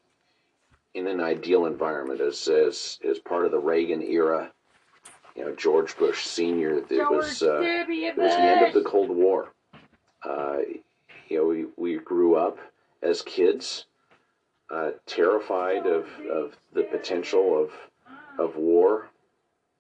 in 0.94 1.08
an 1.08 1.20
ideal 1.20 1.66
environment 1.66 2.22
as 2.22 2.48
as 2.48 3.00
as 3.08 3.20
part 3.20 3.46
of 3.46 3.52
the 3.52 3.60
Reagan 3.60 4.02
era. 4.02 4.52
You 5.36 5.46
know, 5.46 5.56
George 5.56 5.98
Bush 5.98 6.24
Senior. 6.24 6.78
It 6.90 7.10
was 7.12 7.44
uh, 7.44 7.60
it 7.62 8.18
was 8.18 8.32
the 8.32 8.40
end 8.42 8.66
of 8.68 8.74
the 8.74 8.90
Cold 8.90 9.10
War. 9.10 9.52
Uh, 10.24 10.58
you 11.28 11.38
know, 11.38 11.46
we, 11.46 11.66
we 11.78 11.98
grew 12.00 12.36
up 12.36 12.58
as 13.04 13.22
kids, 13.22 13.86
uh, 14.70 14.92
terrified 15.06 15.86
of, 15.86 16.08
of 16.32 16.56
the 16.74 16.84
potential 16.84 17.62
of 17.62 17.72
of 18.38 18.58
war, 18.58 19.08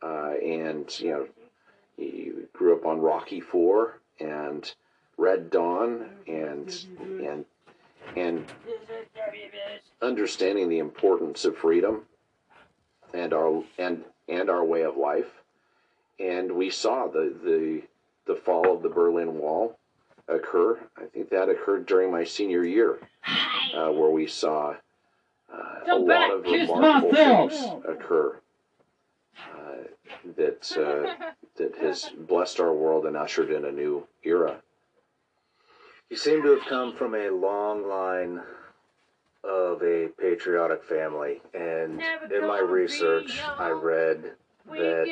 uh, 0.01 0.33
and 0.41 0.99
you 0.99 1.11
know, 1.11 1.27
you 1.97 2.47
grew 2.53 2.75
up 2.75 2.85
on 2.85 3.01
Rocky 3.01 3.41
Four 3.41 3.99
and 4.19 4.73
Red 5.17 5.49
Dawn, 5.49 6.09
and 6.27 6.85
and 6.97 7.45
and 8.15 8.45
understanding 10.01 10.69
the 10.69 10.80
importance 10.80 11.45
of 11.45 11.57
freedom 11.57 12.03
and 13.14 13.33
our 13.33 13.64
and 13.77 14.03
and 14.30 14.49
our 14.49 14.64
way 14.64 14.83
of 14.83 14.97
life. 14.97 15.41
And 16.19 16.51
we 16.51 16.69
saw 16.69 17.07
the 17.07 17.35
the 17.43 17.81
the 18.25 18.39
fall 18.39 18.75
of 18.75 18.83
the 18.83 18.89
Berlin 18.89 19.38
Wall 19.38 19.77
occur. 20.27 20.79
I 20.97 21.05
think 21.05 21.29
that 21.29 21.49
occurred 21.49 21.85
during 21.85 22.11
my 22.11 22.23
senior 22.23 22.63
year, 22.63 22.99
uh, 23.75 23.89
where 23.91 24.09
we 24.09 24.27
saw 24.27 24.75
uh, 25.53 25.79
a 25.91 25.95
lot 25.97 26.31
of 26.31 26.43
remarkable 26.43 27.13
things 27.13 27.63
occur 27.87 28.39
uh, 29.37 29.83
that 30.35 30.71
uh, 30.77 31.31
that 31.57 31.75
has 31.77 32.09
blessed 32.17 32.59
our 32.59 32.73
world 32.73 33.05
and 33.05 33.15
ushered 33.15 33.51
in 33.51 33.65
a 33.65 33.71
new 33.71 34.07
era. 34.23 34.57
You 36.09 36.17
seem 36.17 36.43
to 36.43 36.49
have 36.49 36.65
come 36.67 36.93
from 36.93 37.15
a 37.15 37.29
long 37.29 37.87
line 37.87 38.41
of 39.43 39.81
a 39.83 40.09
patriotic 40.19 40.83
family, 40.83 41.41
and 41.53 42.01
in 42.31 42.47
my 42.47 42.59
research, 42.59 43.39
I 43.57 43.69
read 43.69 44.31
that 44.67 45.07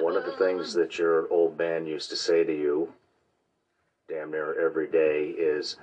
one 0.00 0.16
of 0.16 0.24
the 0.24 0.32
things 0.32 0.74
that 0.74 0.98
your 0.98 1.30
old 1.32 1.58
man 1.58 1.86
used 1.86 2.10
to 2.10 2.16
say 2.16 2.44
to 2.44 2.52
you, 2.52 2.92
damn 4.08 4.30
near 4.30 4.54
every 4.64 4.86
day, 4.86 5.34
is, 5.36 5.76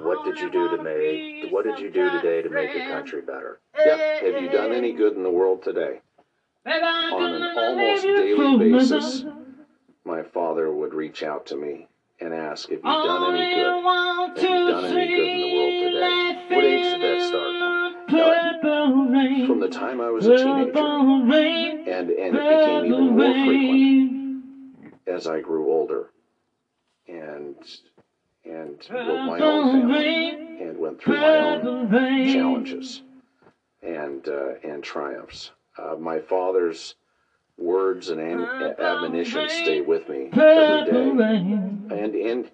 "What 0.00 0.24
did 0.24 0.40
you 0.40 0.50
do 0.50 0.68
to 0.76 0.82
make? 0.82 1.52
What 1.52 1.64
did 1.64 1.78
you 1.78 1.90
do 1.90 2.10
today 2.10 2.42
to 2.42 2.48
make 2.48 2.74
your 2.74 2.86
country 2.86 3.20
better?" 3.20 3.60
Yeah, 3.76 3.96
have 3.96 4.42
you 4.42 4.48
done 4.48 4.72
any 4.72 4.92
good 4.92 5.14
in 5.16 5.22
the 5.22 5.30
world 5.30 5.62
today? 5.62 6.00
On 6.66 7.34
an 7.34 7.42
almost 7.42 8.02
daily 8.04 8.58
basis, 8.58 9.24
my 10.04 10.22
father 10.22 10.72
would 10.72 10.94
reach 10.94 11.22
out 11.22 11.46
to 11.46 11.56
me 11.56 11.88
and 12.20 12.32
ask, 12.34 12.70
"Have 12.70 12.78
you 12.78 12.84
done 12.84 13.34
any 13.34 13.54
good? 13.54 13.66
Have 13.66 14.38
you 14.38 14.68
done 14.68 14.84
any 14.84 15.08
good 15.08 15.28
in 15.28 15.40
the 15.40 15.56
world 15.56 15.74
today?" 15.92 16.56
What 16.56 16.64
age 16.64 16.92
did 16.92 17.02
that 17.02 17.20
start? 17.28 17.54
From 19.46 19.60
the 19.60 19.68
time 19.68 20.00
I 20.00 20.10
was 20.10 20.26
a 20.26 20.36
teenager, 20.36 20.78
and 20.78 22.10
and 22.10 22.10
it 22.10 22.32
became 22.32 22.86
even 22.86 23.16
more 23.16 23.34
frequent 23.46 24.94
as 25.06 25.26
I 25.26 25.40
grew 25.40 25.70
older, 25.70 26.10
and 27.08 27.56
and 28.44 28.78
built 28.88 29.26
my 29.26 29.38
own 29.40 29.80
family, 29.80 30.60
and 30.60 30.78
went 30.78 31.00
through 31.00 31.16
my 31.20 31.36
own 31.38 31.90
challenges 32.32 33.02
and 33.82 34.28
uh, 34.28 34.54
and 34.62 34.82
triumphs. 34.82 35.50
Uh, 35.76 35.96
my 35.96 36.18
father's 36.18 36.94
words 37.56 38.08
and 38.08 38.20
an- 38.20 38.40
admonitions 38.78 39.52
stay 39.52 39.80
with 39.80 40.08
me 40.08 40.28
every 40.32 40.92
day. 40.92 41.10
And 41.90 42.14
and 42.14 42.50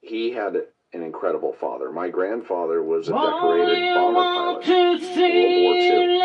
he 0.00 0.30
had 0.32 0.56
an 0.92 1.02
incredible 1.02 1.52
father. 1.52 1.90
My 1.92 2.08
grandfather 2.08 2.82
was 2.82 3.08
a 3.08 3.12
decorated 3.12 3.94
bomber 3.94 4.20
pilot 4.22 4.66
World 5.24 5.62
War 5.62 5.74
II, 5.74 6.18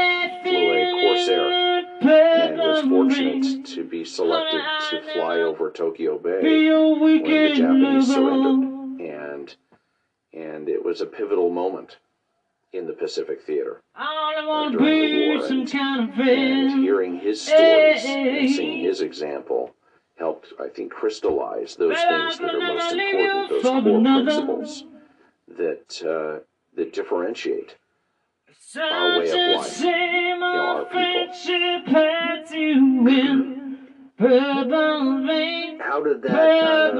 flew 0.43 0.71
a 0.71 1.01
Corsair, 1.01 1.64
and 2.07 2.57
was 2.57 2.83
fortunate 2.83 3.65
to 3.65 3.83
be 3.83 4.03
selected 4.05 4.61
to 4.89 5.13
fly 5.13 5.37
over 5.37 5.71
Tokyo 5.71 6.17
Bay 6.17 6.69
when 6.71 7.23
the 7.23 7.53
Japanese 7.55 8.07
surrendered. 8.07 9.01
And 9.01 9.55
and 10.33 10.69
it 10.69 10.83
was 10.83 11.01
a 11.01 11.05
pivotal 11.05 11.49
moment 11.49 11.97
in 12.73 12.87
the 12.87 12.93
Pacific 12.93 13.41
Theater. 13.43 13.81
Uh, 13.95 14.69
during 14.69 14.77
the 14.77 15.37
war. 15.37 15.45
And, 15.45 16.19
and 16.19 16.83
hearing 16.83 17.19
his 17.19 17.41
stories 17.41 18.03
and 18.05 18.49
seeing 18.49 18.83
his 18.83 19.01
example 19.01 19.73
helped, 20.17 20.53
I 20.59 20.67
think, 20.67 20.91
crystallize 20.91 21.75
those 21.75 21.97
things 21.97 22.37
that 22.39 22.55
are 22.55 22.59
most 22.59 22.93
important, 22.93 23.49
those 23.49 23.63
core 23.63 24.01
principles 24.01 24.83
that 25.57 26.01
uh, 26.03 26.43
that 26.75 26.93
differentiate 26.93 27.75
our 28.77 29.19
way 29.19 29.29
of 29.29 29.35
life, 29.57 29.79
you 29.81 30.39
know, 30.39 30.45
our 30.77 30.85
people. 30.85 31.33
How 35.79 36.01
did 36.03 36.21
that 36.23 36.61
kind 36.61 36.99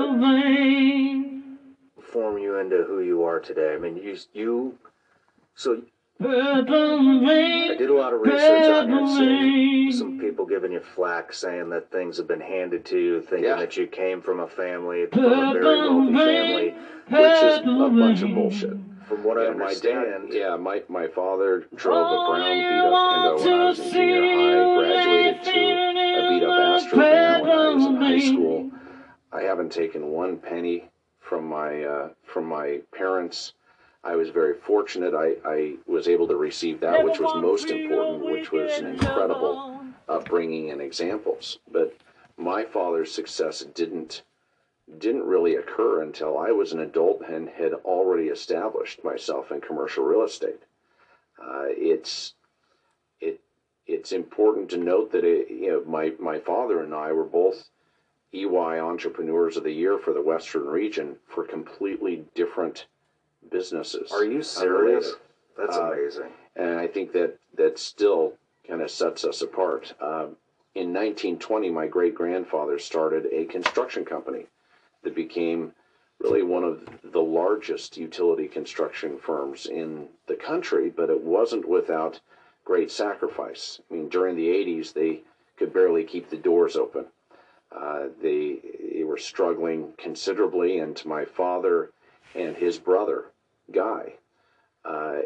of 1.97 2.03
form 2.05 2.37
you 2.37 2.57
into 2.59 2.83
who 2.87 3.01
you 3.01 3.23
are 3.23 3.39
today? 3.39 3.73
I 3.73 3.77
mean, 3.77 3.97
you 3.97 4.17
you 4.33 4.77
so 5.55 5.81
I 6.21 6.61
did 7.77 7.89
a 7.89 7.93
lot 7.93 8.13
of 8.13 8.21
research 8.21 8.65
on 8.69 8.89
you. 8.89 9.17
Seeing 9.17 9.91
some 9.91 10.19
people 10.19 10.45
giving 10.45 10.71
you 10.71 10.79
flack, 10.79 11.33
saying 11.33 11.69
that 11.71 11.91
things 11.91 12.17
have 12.17 12.27
been 12.27 12.39
handed 12.41 12.85
to 12.85 12.97
you, 12.97 13.21
thinking 13.21 13.45
Yeah. 13.45 13.57
that 13.57 13.75
you 13.75 13.87
came 13.87 14.21
from 14.21 14.39
a 14.39 14.47
family, 14.47 15.07
from 15.07 15.25
a 15.25 15.53
very 15.53 15.63
wealthy 15.65 16.13
family, 16.13 16.75
which 17.09 17.43
is 17.43 17.57
a 17.59 17.89
bunch 17.89 18.21
of 18.21 18.33
bullshit. 18.33 18.77
From 19.07 19.23
what 19.23 19.37
I 19.37 19.45
Yeah, 19.45 19.53
my 19.53 19.73
dad, 19.75 20.21
yeah, 20.31 20.55
my, 20.55 20.81
my 20.89 21.07
father 21.07 21.67
drove 21.75 22.07
a 22.07 22.31
brown 22.31 22.57
beat 22.57 22.79
up 22.79 23.37
Pinto 23.37 23.51
when 23.51 23.61
I 23.61 23.65
was 23.65 23.79
in 23.79 23.91
junior 23.91 24.63
high, 24.63 24.75
graduated 24.79 25.43
to 25.43 25.51
a 25.51 26.29
beat 26.29 26.43
up 26.43 26.59
Astro 26.59 26.97
van 26.97 27.41
when 27.41 27.51
I 27.51 27.69
was 27.69 27.85
in 27.85 27.95
high 27.97 28.19
school. 28.19 28.71
I 29.31 29.41
haven't 29.41 29.71
taken 29.71 30.07
one 30.07 30.37
penny 30.37 30.89
from 31.19 31.47
my 31.47 31.83
uh, 31.83 32.09
from 32.23 32.45
my 32.45 32.79
parents. 32.95 33.53
I 34.03 34.15
was 34.15 34.29
very 34.29 34.53
fortunate. 34.53 35.13
I, 35.15 35.35
I 35.43 35.75
was 35.87 36.07
able 36.07 36.27
to 36.27 36.35
receive 36.35 36.79
that, 36.81 37.03
which 37.03 37.19
was 37.19 37.41
most 37.41 37.69
important, 37.69 38.25
which 38.25 38.51
was 38.51 38.77
an 38.77 38.85
incredible 38.87 39.83
upbringing 40.07 40.71
and 40.71 40.79
examples. 40.79 41.59
But 41.71 41.95
my 42.37 42.63
father's 42.63 43.11
success 43.11 43.65
didn't 43.73 44.21
didn't 44.99 45.23
really 45.25 45.55
occur 45.55 46.01
until 46.03 46.37
I 46.37 46.51
was 46.51 46.71
an 46.71 46.79
adult 46.79 47.21
and 47.21 47.49
had 47.49 47.73
already 47.73 48.27
established 48.27 49.03
myself 49.03 49.51
in 49.51 49.61
commercial 49.61 50.03
real 50.03 50.23
estate. 50.23 50.61
Uh, 51.41 51.65
it's 51.67 52.33
it 53.19 53.41
it's 53.87 54.11
important 54.11 54.69
to 54.69 54.77
note 54.77 55.11
that 55.11 55.23
it, 55.23 55.49
you 55.49 55.67
know 55.71 55.83
my 55.85 56.13
my 56.19 56.39
father 56.39 56.81
and 56.81 56.93
I 56.93 57.11
were 57.11 57.23
both 57.25 57.69
EY 58.33 58.79
Entrepreneurs 58.79 59.57
of 59.57 59.63
the 59.63 59.71
Year 59.71 59.97
for 59.97 60.13
the 60.13 60.21
Western 60.21 60.65
region 60.65 61.17
for 61.27 61.45
completely 61.45 62.25
different 62.35 62.85
businesses. 63.51 64.11
are 64.11 64.25
you 64.25 64.41
serious? 64.43 65.05
Unrelated. 65.05 65.19
That's 65.57 65.77
Uh, 65.77 65.91
amazing. 65.93 66.31
and 66.55 66.79
I 66.79 66.87
think 66.87 67.11
that 67.13 67.37
that 67.55 67.79
still 67.79 68.33
kind 68.67 68.81
of 68.81 68.91
sets 68.91 69.23
us 69.25 69.41
apart. 69.41 69.93
Um, 70.01 70.35
in 70.73 70.91
1920, 70.91 71.69
my 71.69 71.87
great 71.87 72.13
grandfather 72.13 72.77
started 72.77 73.27
a 73.31 73.45
construction 73.45 74.03
company 74.03 74.47
that 75.05 75.15
became 75.15 75.71
really 76.19 76.43
one 76.43 76.63
of 76.63 76.89
the 77.03 77.21
largest 77.21 77.95
utility 77.95 78.47
construction 78.47 79.17
firms 79.17 79.65
in 79.65 80.07
the 80.27 80.35
country, 80.35 80.89
but 80.89 81.09
it 81.09 81.21
wasn't 81.21 81.67
without 81.67 82.19
great 82.65 82.91
sacrifice. 82.91 83.79
I 83.89 83.93
mean, 83.93 84.09
during 84.09 84.35
the 84.35 84.47
80s, 84.47 84.91
they 84.91 85.21
could 85.57 85.73
barely 85.73 86.03
keep 86.03 86.29
the 86.29 86.37
doors 86.37 86.75
open. 86.75 87.05
Uh, 87.71 88.07
they, 88.21 88.59
they 88.93 89.03
were 89.03 89.17
struggling 89.17 89.93
considerably, 89.97 90.79
and 90.79 91.01
my 91.05 91.25
father 91.25 91.91
and 92.33 92.55
his 92.55 92.77
brother, 92.77 93.25
Guy, 93.71 94.13
uh, 94.83 95.19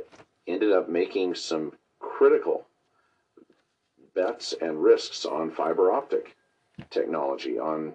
ended 0.47 0.71
up 0.71 0.89
making 0.89 1.35
some 1.35 1.73
critical 1.99 2.65
bets 4.15 4.53
and 4.59 4.81
risks 4.81 5.25
on 5.25 5.51
fiber 5.51 5.91
optic 5.91 6.35
technology, 6.89 7.59
on 7.59 7.93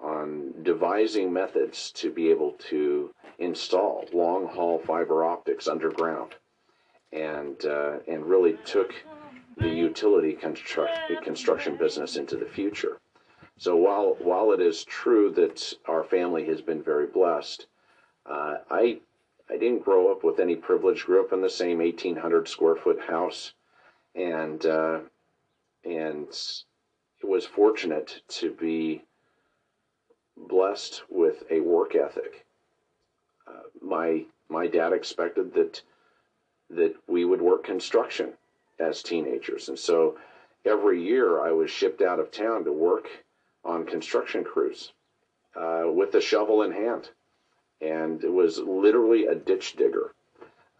on 0.00 0.52
devising 0.62 1.32
methods 1.32 1.90
to 1.92 2.10
be 2.10 2.30
able 2.30 2.52
to 2.52 3.14
install 3.38 4.06
long 4.12 4.46
haul 4.46 4.78
fiber 4.78 5.24
optics 5.24 5.68
underground, 5.68 6.34
and 7.12 7.64
uh, 7.64 7.98
and 8.06 8.26
really 8.26 8.58
took 8.64 8.94
the 9.56 9.68
utility 9.68 10.32
construct, 10.32 10.98
construction 11.22 11.76
business 11.76 12.16
into 12.16 12.36
the 12.36 12.46
future. 12.46 12.98
So 13.56 13.76
while 13.76 14.16
while 14.18 14.52
it 14.52 14.60
is 14.60 14.84
true 14.84 15.30
that 15.32 15.72
our 15.86 16.04
family 16.04 16.44
has 16.46 16.60
been 16.60 16.82
very 16.82 17.06
blessed, 17.06 17.66
uh, 18.26 18.56
I 18.70 19.00
I 19.48 19.56
didn't 19.58 19.84
grow 19.84 20.10
up 20.10 20.24
with 20.24 20.40
any 20.40 20.56
privilege. 20.56 21.04
Grew 21.04 21.24
up 21.24 21.32
in 21.32 21.40
the 21.40 21.50
same 21.50 21.78
1,800 21.78 22.48
square 22.48 22.76
foot 22.76 23.00
house, 23.00 23.52
and 24.14 24.64
uh, 24.66 25.00
and 25.84 26.28
was 27.22 27.46
fortunate 27.46 28.20
to 28.28 28.50
be 28.52 29.02
blessed 30.36 31.02
with 31.08 31.44
a 31.50 31.60
work 31.60 31.94
ethic. 31.94 32.44
Uh, 33.46 33.62
my 33.80 34.24
my 34.48 34.66
dad 34.66 34.92
expected 34.92 35.54
that 35.54 35.82
that 36.70 36.94
we 37.06 37.24
would 37.24 37.42
work 37.42 37.64
construction 37.64 38.32
as 38.78 39.02
teenagers, 39.02 39.68
and 39.68 39.78
so 39.78 40.18
every 40.64 41.02
year 41.02 41.40
I 41.40 41.52
was 41.52 41.70
shipped 41.70 42.02
out 42.02 42.20
of 42.20 42.30
town 42.30 42.64
to 42.64 42.72
work 42.72 43.08
on 43.64 43.86
construction 43.86 44.44
crews 44.44 44.92
uh, 45.54 45.84
with 45.86 46.14
a 46.14 46.20
shovel 46.20 46.62
in 46.62 46.72
hand 46.72 47.10
and 47.84 48.22
it 48.24 48.32
was 48.32 48.58
literally 48.58 49.26
a 49.26 49.34
ditch 49.34 49.76
digger 49.76 50.14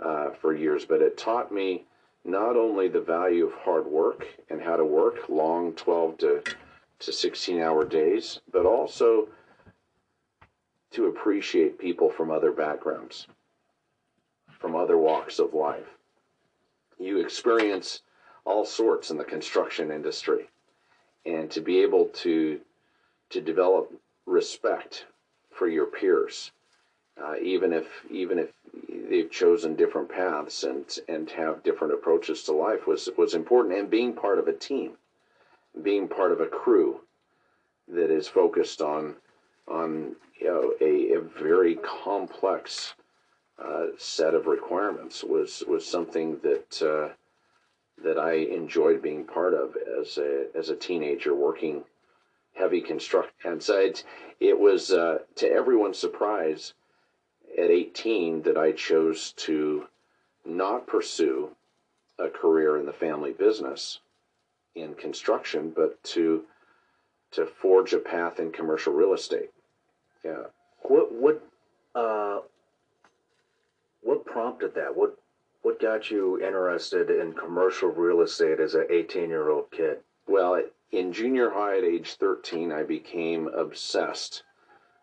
uh, 0.00 0.30
for 0.30 0.54
years. 0.54 0.84
But 0.84 1.02
it 1.02 1.18
taught 1.18 1.52
me 1.52 1.84
not 2.24 2.56
only 2.56 2.88
the 2.88 3.00
value 3.00 3.46
of 3.46 3.52
hard 3.52 3.86
work 3.86 4.26
and 4.48 4.60
how 4.60 4.76
to 4.76 4.84
work 4.84 5.28
long 5.28 5.72
12 5.74 6.18
to, 6.18 6.42
to 7.00 7.12
16 7.12 7.60
hour 7.60 7.84
days, 7.84 8.40
but 8.52 8.64
also 8.64 9.28
to 10.94 11.06
appreciate 11.06 11.78
people 11.78 12.10
from 12.10 12.30
other 12.30 12.52
backgrounds, 12.52 13.26
from 14.58 14.74
other 14.74 14.98
walks 14.98 15.38
of 15.38 15.54
life. 15.54 15.86
You 16.98 17.18
experience 17.20 18.02
all 18.44 18.64
sorts 18.64 19.10
in 19.10 19.16
the 19.16 19.24
construction 19.24 19.90
industry, 19.90 20.48
and 21.26 21.50
to 21.50 21.60
be 21.60 21.80
able 21.80 22.06
to 22.06 22.60
to 23.30 23.40
develop 23.40 23.92
respect 24.26 25.06
for 25.50 25.68
your 25.68 25.86
peers 25.86 26.52
uh, 27.22 27.34
even 27.40 27.72
if 27.72 27.86
even 28.10 28.38
if 28.38 28.50
they've 29.08 29.30
chosen 29.30 29.76
different 29.76 30.08
paths 30.08 30.64
and 30.64 30.98
and 31.08 31.30
have 31.30 31.62
different 31.62 31.94
approaches 31.94 32.42
to 32.42 32.52
life 32.52 32.86
was 32.86 33.08
was 33.16 33.34
important 33.34 33.76
and 33.78 33.90
being 33.90 34.12
part 34.12 34.38
of 34.38 34.48
a 34.48 34.52
team 34.52 34.92
being 35.82 36.08
part 36.08 36.32
of 36.32 36.40
a 36.40 36.46
crew 36.46 37.00
that 37.88 38.10
is 38.10 38.26
focused 38.26 38.80
on 38.80 39.14
on 39.68 40.16
you 40.40 40.46
know 40.46 40.72
a, 40.80 41.14
a 41.14 41.20
very 41.20 41.76
complex 41.76 42.94
uh, 43.58 43.86
set 43.98 44.34
of 44.34 44.46
requirements 44.46 45.22
was 45.22 45.62
was 45.68 45.86
something 45.86 46.38
that 46.42 46.82
uh, 46.82 47.12
that 48.02 48.18
I 48.18 48.32
enjoyed 48.34 49.02
being 49.02 49.24
part 49.24 49.54
of 49.54 49.76
as 50.00 50.18
a 50.18 50.46
as 50.56 50.68
a 50.68 50.76
teenager 50.76 51.34
working 51.34 51.84
heavy 52.54 52.80
construction. 52.80 53.34
And 53.44 53.62
so 53.62 53.78
it, 53.78 54.04
it 54.40 54.58
was 54.58 54.90
uh, 54.90 55.18
to 55.36 55.50
everyone's 55.50 55.98
surprise 55.98 56.74
at 57.58 57.70
18 57.70 58.42
that 58.42 58.56
I 58.56 58.72
chose 58.72 59.32
to 59.38 59.86
not 60.44 60.86
pursue 60.86 61.50
a 62.18 62.28
career 62.28 62.78
in 62.78 62.86
the 62.86 62.92
family 62.92 63.32
business 63.32 64.00
in 64.74 64.94
construction, 64.94 65.72
but 65.74 66.02
to 66.04 66.44
to 67.34 67.46
forge 67.46 67.92
a 67.92 67.98
path 67.98 68.40
in 68.40 68.52
commercial 68.52 68.92
real 68.92 69.12
estate. 69.12 69.50
Yeah. 70.24 70.44
What 70.82 71.12
what 71.12 71.42
uh, 71.94 72.40
what 74.02 74.24
prompted 74.24 74.74
that? 74.74 74.96
What 74.96 75.18
what 75.62 75.80
got 75.80 76.10
you 76.10 76.40
interested 76.40 77.10
in 77.10 77.32
commercial 77.32 77.88
real 77.88 78.20
estate 78.20 78.60
as 78.60 78.74
an 78.74 78.86
18 78.90 79.28
year 79.28 79.48
old 79.50 79.70
kid? 79.70 79.98
Well, 80.26 80.62
in 80.92 81.12
junior 81.12 81.50
high 81.50 81.78
at 81.78 81.84
age 81.84 82.14
13, 82.14 82.70
I 82.70 82.82
became 82.82 83.48
obsessed 83.48 84.42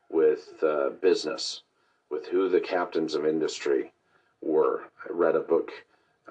with 0.09 0.53
uh, 0.63 0.89
business, 1.01 1.63
with 2.09 2.27
who 2.27 2.49
the 2.49 2.61
captains 2.61 3.15
of 3.15 3.25
industry 3.25 3.91
were. 4.41 4.83
I 5.03 5.11
read 5.11 5.35
a 5.35 5.41
book 5.41 5.71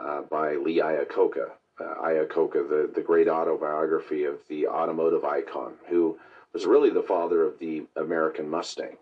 uh, 0.00 0.22
by 0.22 0.54
Lee 0.54 0.78
Iacocca, 0.78 1.50
uh, 1.80 1.94
Iacocca, 2.02 2.68
the, 2.68 2.90
the 2.94 3.02
great 3.02 3.28
autobiography 3.28 4.24
of 4.24 4.38
the 4.48 4.66
automotive 4.66 5.24
icon, 5.24 5.74
who 5.88 6.18
was 6.52 6.66
really 6.66 6.90
the 6.90 7.02
father 7.02 7.42
of 7.44 7.58
the 7.58 7.86
American 7.96 8.48
Mustang, 8.48 8.96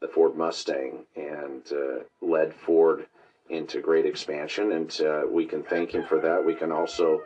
the 0.00 0.08
Ford 0.08 0.36
Mustang, 0.36 1.04
and 1.16 1.62
uh, 1.72 2.02
led 2.20 2.54
Ford 2.54 3.06
into 3.50 3.80
great 3.80 4.06
expansion. 4.06 4.72
And 4.72 5.00
uh, 5.00 5.22
we 5.28 5.46
can 5.46 5.62
thank 5.62 5.92
him 5.92 6.04
for 6.04 6.20
that. 6.20 6.44
We 6.44 6.54
can 6.54 6.72
also 6.72 7.22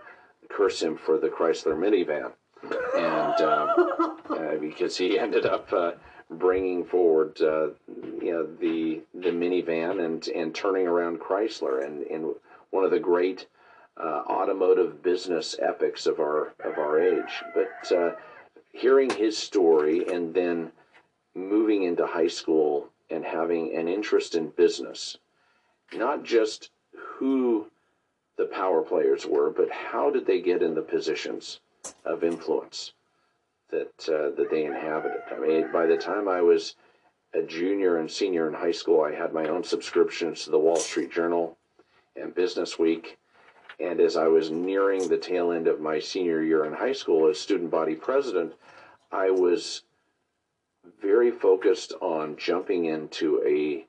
curse 0.48 0.82
him 0.82 0.96
for 0.96 1.18
the 1.18 1.28
Chrysler 1.28 1.76
minivan, 1.76 2.32
and 2.96 3.40
um, 3.42 4.16
uh, 4.30 4.56
because 4.60 4.96
he 4.96 5.18
ended 5.18 5.46
up 5.46 5.72
uh, 5.72 5.92
bringing 6.30 6.84
forward 6.84 7.40
uh, 7.40 7.68
you 8.20 8.32
know 8.32 8.46
the 8.60 9.00
the 9.14 9.30
minivan 9.30 10.04
and 10.04 10.26
and 10.28 10.54
turning 10.54 10.86
around 10.86 11.20
Chrysler 11.20 11.84
and 11.84 12.02
and 12.02 12.34
one 12.70 12.84
of 12.84 12.90
the 12.90 13.00
great 13.00 13.46
uh, 14.02 14.22
automotive 14.28 15.02
business 15.02 15.56
epics 15.60 16.06
of 16.06 16.20
our 16.20 16.54
of 16.64 16.78
our 16.78 17.00
age. 17.00 17.42
But 17.54 17.92
uh, 17.92 18.12
hearing 18.72 19.10
his 19.10 19.36
story 19.36 20.06
and 20.12 20.34
then 20.34 20.72
moving 21.34 21.82
into 21.82 22.06
high 22.06 22.28
school 22.28 22.88
and 23.10 23.24
having 23.24 23.76
an 23.76 23.88
interest 23.88 24.34
in 24.34 24.48
business, 24.50 25.18
not 25.92 26.24
just 26.24 26.70
who 26.92 27.66
the 28.36 28.46
power 28.46 28.82
players 28.82 29.26
were, 29.26 29.50
but 29.50 29.70
how 29.70 30.10
did 30.10 30.26
they 30.26 30.40
get 30.40 30.62
in 30.62 30.74
the 30.74 30.82
positions 30.82 31.60
of 32.04 32.24
influence 32.24 32.92
that 33.70 34.08
uh, 34.08 34.34
that 34.36 34.48
they 34.50 34.64
inhabited? 34.64 35.20
I 35.30 35.38
mean, 35.38 35.72
by 35.72 35.86
the 35.86 35.96
time 35.96 36.28
I 36.28 36.40
was 36.40 36.74
a 37.34 37.42
junior 37.42 37.98
and 37.98 38.10
senior 38.10 38.48
in 38.48 38.54
high 38.54 38.72
school, 38.72 39.02
I 39.02 39.14
had 39.14 39.32
my 39.32 39.46
own 39.46 39.62
subscriptions 39.62 40.44
to 40.44 40.50
the 40.50 40.58
Wall 40.58 40.76
Street 40.76 41.12
Journal 41.12 41.56
and 42.16 42.34
Business 42.34 42.78
Week. 42.78 43.18
And 43.80 43.98
as 43.98 44.16
I 44.16 44.28
was 44.28 44.50
nearing 44.50 45.08
the 45.08 45.16
tail 45.16 45.52
end 45.52 45.66
of 45.66 45.80
my 45.80 45.98
senior 45.98 46.42
year 46.42 46.64
in 46.64 46.74
high 46.74 46.92
school 46.92 47.28
as 47.28 47.40
student 47.40 47.70
body 47.70 47.94
president, 47.94 48.52
I 49.10 49.30
was 49.30 49.82
very 51.00 51.30
focused 51.30 51.94
on 52.00 52.36
jumping 52.36 52.84
into 52.84 53.42
a, 53.46 53.86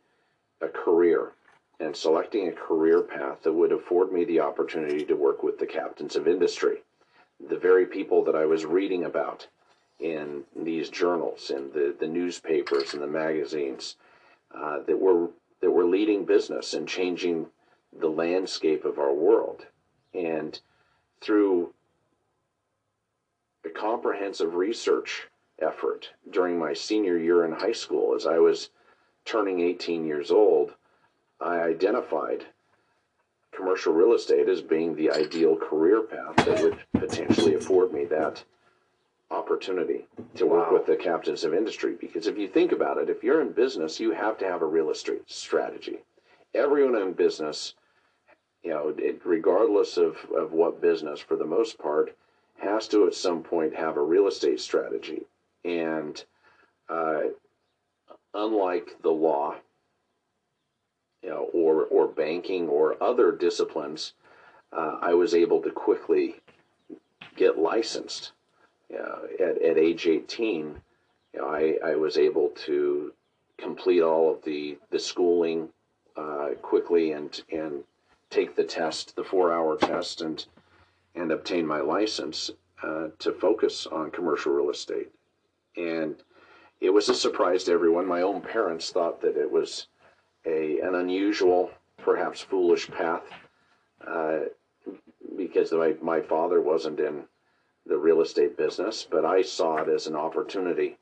a 0.66 0.70
career 0.70 1.34
and 1.80 1.96
selecting 1.96 2.48
a 2.48 2.54
career 2.54 3.02
path 3.02 3.44
that 3.44 3.54
would 3.54 3.72
afford 3.72 4.12
me 4.14 4.24
the 4.24 4.40
opportunity 4.40 5.04
to 5.06 5.16
work 5.16 5.44
with 5.44 5.58
the 5.60 5.66
captains 5.66 6.16
of 6.16 6.28
industry, 6.28 6.78
the 7.50 7.58
very 7.58 7.86
people 7.86 8.24
that 8.24 8.36
I 8.36 8.46
was 8.46 8.66
reading 8.66 9.04
about 9.04 9.48
in 10.00 10.44
these 10.56 10.90
journals, 10.90 11.50
in 11.50 11.72
the, 11.74 11.96
the 12.00 12.08
newspapers 12.08 12.94
and 12.94 13.02
the 13.02 13.08
magazines 13.08 13.98
uh, 14.56 14.80
that 14.88 15.00
were 15.00 15.30
that 15.62 15.72
were 15.72 15.86
leading 15.86 16.26
business 16.26 16.74
and 16.74 16.88
changing 16.88 17.46
the 18.00 18.10
landscape 18.10 18.84
of 18.84 18.98
our 18.98 19.14
world. 19.14 19.66
And 20.14 20.60
through 21.22 21.74
a 23.66 23.70
comprehensive 23.70 24.56
research 24.56 25.28
effort 25.60 26.10
during 26.30 26.58
my 26.58 26.74
senior 26.74 27.18
year 27.18 27.46
in 27.46 27.52
high 27.52 27.72
school, 27.72 28.16
as 28.16 28.26
I 28.26 28.40
was 28.40 28.70
turning 29.26 29.62
18 29.62 30.06
years 30.06 30.32
old, 30.32 30.74
I 31.40 31.60
identified 31.60 32.46
commercial 33.52 33.94
real 33.94 34.14
estate 34.14 34.48
as 34.48 34.62
being 34.62 34.96
the 34.96 35.12
ideal 35.12 35.56
career 35.56 36.02
path 36.02 36.36
that 36.46 36.62
would 36.64 36.78
potentially 36.94 37.56
afford 37.56 37.94
me 37.94 38.06
that 38.06 38.44
opportunity 39.30 40.08
to 40.36 40.46
work 40.46 40.72
with 40.72 40.86
the 40.86 40.96
captains 40.96 41.44
of 41.44 41.54
industry. 41.54 41.96
Because 42.00 42.28
if 42.28 42.38
you 42.38 42.48
think 42.48 42.72
about 42.72 42.98
it, 42.98 43.10
if 43.10 43.24
you're 43.24 43.42
in 43.42 43.52
business, 43.52 44.00
you 44.00 44.12
have 44.12 44.38
to 44.40 44.46
have 44.46 44.62
a 44.62 44.66
real 44.66 44.90
estate 44.90 45.24
strategy. 45.28 46.00
Everyone 46.54 47.02
in 47.02 47.14
business 47.14 47.76
you 48.64 48.72
know, 48.72 48.94
it, 48.98 49.22
regardless 49.26 49.98
of, 49.98 50.18
of 50.36 50.52
what 50.52 50.82
business, 50.82 51.20
for 51.20 51.36
the 51.36 51.46
most 51.46 51.80
part, 51.80 52.16
has 52.62 52.88
to 52.90 53.08
at 53.08 53.16
some 53.16 53.42
point 53.44 53.76
have 53.76 53.98
a 53.98 54.02
real 54.02 54.28
estate 54.28 54.60
strategy. 54.60 55.24
And 55.66 56.24
uh, 56.90 57.22
unlike 58.34 58.98
the 59.02 59.12
law, 59.12 59.56
you 61.24 61.30
know, 61.30 61.50
or 61.54 61.86
or 61.86 62.08
banking 62.08 62.68
or 62.68 63.02
other 63.02 63.32
disciplines, 63.32 64.14
uh, 64.74 64.98
I 65.02 65.14
was 65.14 65.34
able 65.34 65.62
to 65.62 65.72
quickly 65.72 66.36
get 67.36 67.60
licensed. 67.60 68.32
You 68.90 68.98
know, 68.98 69.20
at 69.40 69.62
at 69.62 69.78
age 69.78 70.08
eighteen, 70.08 70.82
you 71.34 71.42
know, 71.42 71.48
I 71.48 71.78
I 71.84 71.96
was 71.96 72.18
able 72.18 72.50
to 72.66 73.14
complete 73.58 74.02
all 74.02 74.32
of 74.34 74.44
the 74.44 74.78
the 74.90 75.00
schooling 75.00 75.70
uh, 76.18 76.50
quickly 76.62 77.12
and 77.12 77.42
and 77.52 77.84
take 78.32 78.56
the 78.56 78.64
test, 78.64 79.16
the 79.16 79.24
four-hour 79.24 79.78
test, 79.78 80.22
and 80.22 80.44
and 81.14 81.32
obtain 81.32 81.68
my 81.68 81.82
license 81.82 82.50
uh, 82.82 83.10
to 83.20 83.34
focus 83.34 83.86
on 83.86 84.10
commercial 84.10 84.54
real 84.54 84.70
estate. 84.70 85.12
And 85.76 86.16
it 86.80 86.90
was 86.90 87.10
a 87.10 87.14
surprise 87.14 87.66
to 87.66 87.74
everyone. 87.74 88.08
My 88.08 88.22
own 88.22 88.42
parents 88.42 88.90
thought 88.90 89.22
that 89.22 89.38
it 89.38 89.52
was 89.52 89.88
a 90.46 90.80
an 90.80 90.96
unusual, 90.96 91.70
perhaps 91.98 92.42
foolish 92.42 92.90
path, 92.90 93.24
uh, 94.08 94.40
because 95.38 95.72
my 95.72 95.96
my 96.02 96.22
father 96.22 96.62
wasn't 96.62 97.00
in 97.00 97.26
the 97.86 97.98
real 97.98 98.22
estate 98.22 98.58
business, 98.58 99.06
but 99.10 99.26
I 99.26 99.42
saw 99.42 99.78
it 99.78 99.90
as 99.90 100.08
an 100.08 100.16
opportunity 100.16 100.98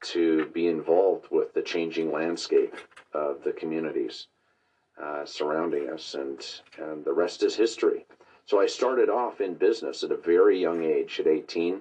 to 0.00 0.46
be 0.46 0.66
involved 0.68 1.26
with 1.30 1.52
the 1.54 1.62
changing 1.62 2.12
landscape 2.12 2.74
of 3.12 3.42
the 3.44 3.52
communities 3.52 4.26
uh, 5.02 5.24
surrounding 5.24 5.88
us, 5.90 6.14
and, 6.14 6.44
and 6.78 7.04
the 7.04 7.12
rest 7.12 7.42
is 7.42 7.56
history. 7.56 8.04
So 8.46 8.60
I 8.60 8.66
started 8.66 9.10
off 9.10 9.40
in 9.40 9.54
business 9.54 10.02
at 10.02 10.10
a 10.10 10.16
very 10.16 10.58
young 10.60 10.82
age, 10.82 11.20
at 11.20 11.26
18. 11.26 11.80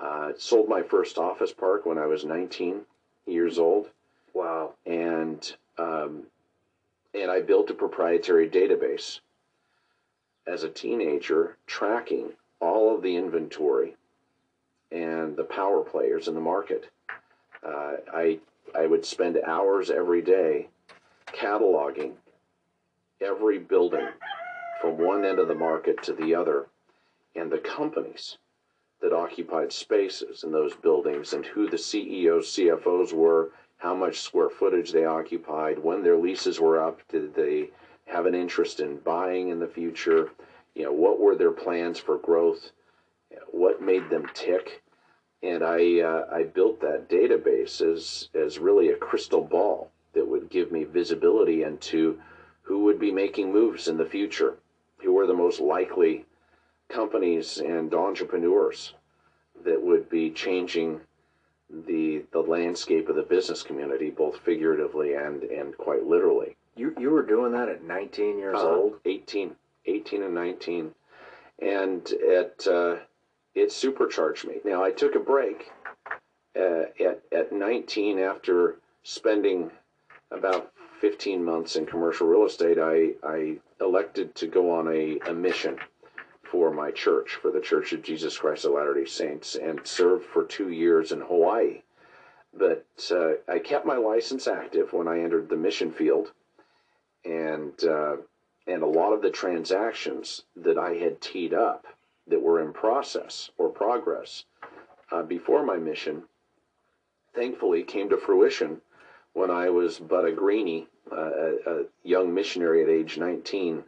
Uh, 0.00 0.32
sold 0.38 0.68
my 0.68 0.82
first 0.82 1.18
office 1.18 1.52
park 1.52 1.84
when 1.84 1.98
I 1.98 2.06
was 2.06 2.24
19 2.24 2.82
years 3.26 3.58
old. 3.58 3.88
Wow. 4.32 4.74
And 4.86 5.52
um, 5.78 6.22
and 7.12 7.30
I 7.30 7.40
built 7.40 7.70
a 7.70 7.74
proprietary 7.74 8.48
database 8.48 9.20
as 10.46 10.62
a 10.62 10.68
teenager, 10.68 11.56
tracking 11.66 12.30
all 12.60 12.94
of 12.94 13.02
the 13.02 13.16
inventory 13.16 13.96
and 14.92 15.36
the 15.36 15.44
power 15.44 15.82
players 15.82 16.28
in 16.28 16.34
the 16.34 16.40
market. 16.40 16.88
Uh, 17.66 17.94
I 18.12 18.38
I 18.74 18.86
would 18.86 19.04
spend 19.04 19.38
hours 19.44 19.90
every 19.90 20.22
day 20.22 20.68
cataloging 21.26 22.12
every 23.20 23.58
building 23.58 24.08
from 24.80 24.98
one 24.98 25.24
end 25.24 25.38
of 25.38 25.48
the 25.48 25.54
market 25.54 26.02
to 26.02 26.12
the 26.12 26.34
other 26.34 26.66
and 27.36 27.50
the 27.50 27.58
companies 27.58 28.38
that 29.00 29.12
occupied 29.12 29.72
spaces 29.72 30.44
in 30.44 30.52
those 30.52 30.74
buildings 30.76 31.32
and 31.32 31.44
who 31.46 31.68
the 31.68 31.78
CEOs, 31.78 32.48
CFOs 32.48 33.12
were, 33.12 33.50
how 33.78 33.94
much 33.94 34.20
square 34.20 34.50
footage 34.50 34.92
they 34.92 35.04
occupied, 35.04 35.78
when 35.78 36.02
their 36.02 36.18
leases 36.18 36.60
were 36.60 36.80
up, 36.80 37.00
did 37.08 37.34
they 37.34 37.70
have 38.06 38.26
an 38.26 38.34
interest 38.34 38.80
in 38.80 38.98
buying 38.98 39.48
in 39.48 39.58
the 39.58 39.66
future, 39.66 40.30
you 40.74 40.84
know, 40.84 40.92
what 40.92 41.18
were 41.18 41.34
their 41.34 41.52
plans 41.52 41.98
for 41.98 42.18
growth, 42.18 42.72
what 43.50 43.82
made 43.82 44.10
them 44.10 44.26
tick. 44.34 44.82
And 45.42 45.62
I, 45.62 46.00
uh, 46.00 46.26
I 46.30 46.42
built 46.42 46.80
that 46.80 47.08
database 47.08 47.80
as, 47.80 48.28
as 48.34 48.58
really 48.58 48.90
a 48.90 48.96
crystal 48.96 49.42
ball 49.42 49.90
that 50.12 50.26
would 50.26 50.50
give 50.50 50.70
me 50.70 50.84
visibility 50.84 51.62
into 51.62 52.20
who 52.70 52.84
would 52.84 53.00
be 53.00 53.10
making 53.10 53.52
moves 53.52 53.88
in 53.88 53.96
the 53.96 54.06
future, 54.06 54.54
who 54.98 55.12
were 55.12 55.26
the 55.26 55.34
most 55.34 55.58
likely 55.58 56.24
companies 56.88 57.58
and 57.58 57.92
entrepreneurs 57.92 58.94
that 59.64 59.82
would 59.82 60.08
be 60.08 60.30
changing 60.30 61.00
the 61.88 62.22
the 62.30 62.38
landscape 62.38 63.08
of 63.08 63.16
the 63.16 63.24
business 63.24 63.64
community, 63.64 64.08
both 64.08 64.38
figuratively 64.38 65.14
and 65.14 65.42
and 65.42 65.76
quite 65.78 66.06
literally. 66.06 66.56
You 66.76 66.94
you 66.96 67.10
were 67.10 67.26
doing 67.26 67.50
that 67.54 67.68
at 67.68 67.82
19 67.82 68.38
years 68.38 68.56
uh, 68.56 68.68
old. 68.68 69.00
18, 69.04 69.56
18 69.86 70.22
and 70.22 70.34
19, 70.34 70.94
and 71.58 72.08
it 72.20 72.68
uh, 72.70 72.98
it 73.56 73.72
supercharged 73.72 74.46
me. 74.46 74.58
Now 74.64 74.84
I 74.84 74.92
took 74.92 75.16
a 75.16 75.20
break 75.34 75.72
uh, 76.56 76.84
at 77.04 77.20
at 77.32 77.52
19 77.52 78.20
after 78.20 78.76
spending 79.02 79.72
about 80.30 80.72
15 81.00 81.42
months 81.42 81.76
in 81.76 81.86
commercial 81.86 82.26
real 82.26 82.44
estate, 82.44 82.78
I, 82.78 83.12
I 83.26 83.56
elected 83.80 84.34
to 84.36 84.46
go 84.46 84.70
on 84.70 84.86
a, 84.88 85.18
a 85.30 85.32
mission 85.32 85.78
for 86.42 86.70
my 86.70 86.90
church, 86.90 87.38
for 87.40 87.50
the 87.50 87.60
Church 87.60 87.92
of 87.92 88.02
Jesus 88.02 88.36
Christ 88.36 88.64
of 88.64 88.72
Latter 88.72 88.94
day 88.94 89.06
Saints, 89.06 89.54
and 89.54 89.80
served 89.86 90.26
for 90.26 90.44
two 90.44 90.70
years 90.70 91.12
in 91.12 91.20
Hawaii. 91.20 91.82
But 92.52 92.84
uh, 93.10 93.34
I 93.48 93.60
kept 93.60 93.86
my 93.86 93.96
license 93.96 94.46
active 94.46 94.92
when 94.92 95.08
I 95.08 95.20
entered 95.20 95.48
the 95.48 95.56
mission 95.56 95.90
field, 95.90 96.32
and 97.24 97.72
uh, 97.84 98.16
and 98.66 98.82
a 98.82 98.86
lot 98.86 99.12
of 99.12 99.22
the 99.22 99.30
transactions 99.30 100.42
that 100.56 100.76
I 100.76 100.94
had 100.94 101.20
teed 101.20 101.54
up 101.54 101.86
that 102.26 102.42
were 102.42 102.60
in 102.60 102.72
process 102.72 103.50
or 103.56 103.68
progress 103.68 104.44
uh, 105.10 105.22
before 105.22 105.64
my 105.64 105.76
mission, 105.76 106.24
thankfully 107.34 107.84
came 107.84 108.10
to 108.10 108.16
fruition 108.16 108.80
when 109.32 109.50
I 109.50 109.70
was 109.70 109.98
but 109.98 110.24
a 110.24 110.32
greenie, 110.32 110.88
a, 111.12 111.54
a, 111.66 111.84
young 112.02 112.34
missionary 112.34 112.82
at 112.82 112.88
age 112.88 113.18
19. 113.18 113.84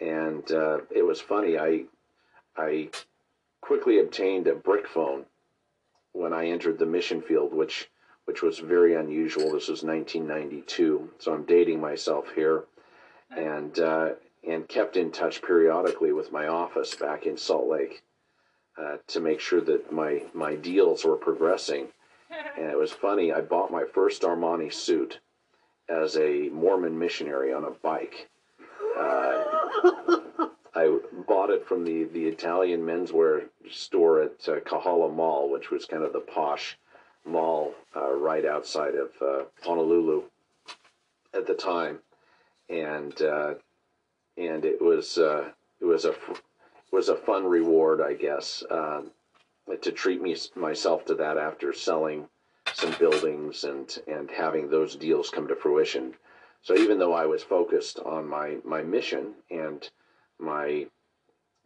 And 0.00 0.50
uh, 0.50 0.78
it 0.94 1.04
was 1.04 1.20
funny. 1.20 1.58
I, 1.58 1.84
I 2.56 2.90
quickly 3.60 4.00
obtained 4.00 4.46
a 4.46 4.54
brick 4.54 4.86
phone 4.86 5.24
when 6.12 6.32
I 6.32 6.46
entered 6.46 6.78
the 6.78 6.86
mission 6.86 7.20
field, 7.22 7.52
which 7.52 7.88
which 8.26 8.42
was 8.42 8.58
very 8.58 8.94
unusual. 8.94 9.52
This 9.52 9.68
was 9.68 9.82
1992, 9.82 11.10
so 11.18 11.34
I'm 11.34 11.44
dating 11.44 11.80
myself 11.80 12.26
here, 12.34 12.64
and 13.36 13.78
uh, 13.78 14.10
and 14.46 14.66
kept 14.68 14.96
in 14.96 15.10
touch 15.10 15.42
periodically 15.42 16.12
with 16.12 16.32
my 16.32 16.46
office 16.46 16.94
back 16.94 17.26
in 17.26 17.36
Salt 17.36 17.68
Lake 17.68 18.02
uh, 18.78 18.96
to 19.08 19.20
make 19.20 19.40
sure 19.40 19.60
that 19.60 19.92
my 19.92 20.22
my 20.32 20.54
deals 20.54 21.04
were 21.04 21.16
progressing. 21.16 21.88
And 22.56 22.66
it 22.66 22.78
was 22.78 22.90
funny. 22.90 23.32
I 23.32 23.42
bought 23.42 23.70
my 23.70 23.84
first 23.84 24.22
Armani 24.22 24.72
suit 24.72 25.20
as 25.88 26.16
a 26.16 26.48
Mormon 26.50 26.98
missionary 26.98 27.52
on 27.52 27.64
a 27.64 27.70
bike. 27.70 28.28
Uh, 28.98 29.44
I 30.74 30.98
bought 31.26 31.50
it 31.50 31.66
from 31.66 31.84
the, 31.84 32.04
the 32.04 32.26
Italian 32.26 32.82
menswear 32.82 33.48
store 33.70 34.22
at 34.22 34.48
uh, 34.48 34.60
Kahala 34.60 35.12
Mall, 35.12 35.50
which 35.50 35.70
was 35.70 35.84
kind 35.84 36.02
of 36.02 36.12
the 36.12 36.20
posh 36.20 36.78
mall 37.24 37.74
uh, 37.96 38.12
right 38.12 38.44
outside 38.44 38.94
of 38.94 39.10
uh, 39.22 39.44
Honolulu 39.62 40.22
at 41.32 41.46
the 41.46 41.54
time, 41.54 42.00
and 42.68 43.20
uh, 43.22 43.54
and 44.36 44.64
it 44.64 44.80
was 44.80 45.18
uh, 45.18 45.50
it 45.80 45.84
was 45.84 46.04
a 46.04 46.14
was 46.92 47.08
a 47.08 47.16
fun 47.16 47.44
reward, 47.44 48.00
I 48.00 48.14
guess, 48.14 48.62
um, 48.70 49.10
to 49.82 49.90
treat 49.90 50.22
me 50.22 50.36
myself 50.54 51.04
to 51.06 51.14
that 51.14 51.38
after 51.38 51.72
selling 51.72 52.28
some 52.72 52.94
buildings 52.98 53.64
and 53.64 53.98
and 54.06 54.30
having 54.30 54.68
those 54.68 54.96
deals 54.96 55.30
come 55.30 55.46
to 55.48 55.54
fruition. 55.54 56.14
So 56.62 56.74
even 56.76 56.98
though 56.98 57.12
I 57.12 57.26
was 57.26 57.42
focused 57.42 57.98
on 57.98 58.28
my 58.28 58.58
my 58.64 58.82
mission 58.82 59.34
and 59.50 59.88
my 60.38 60.86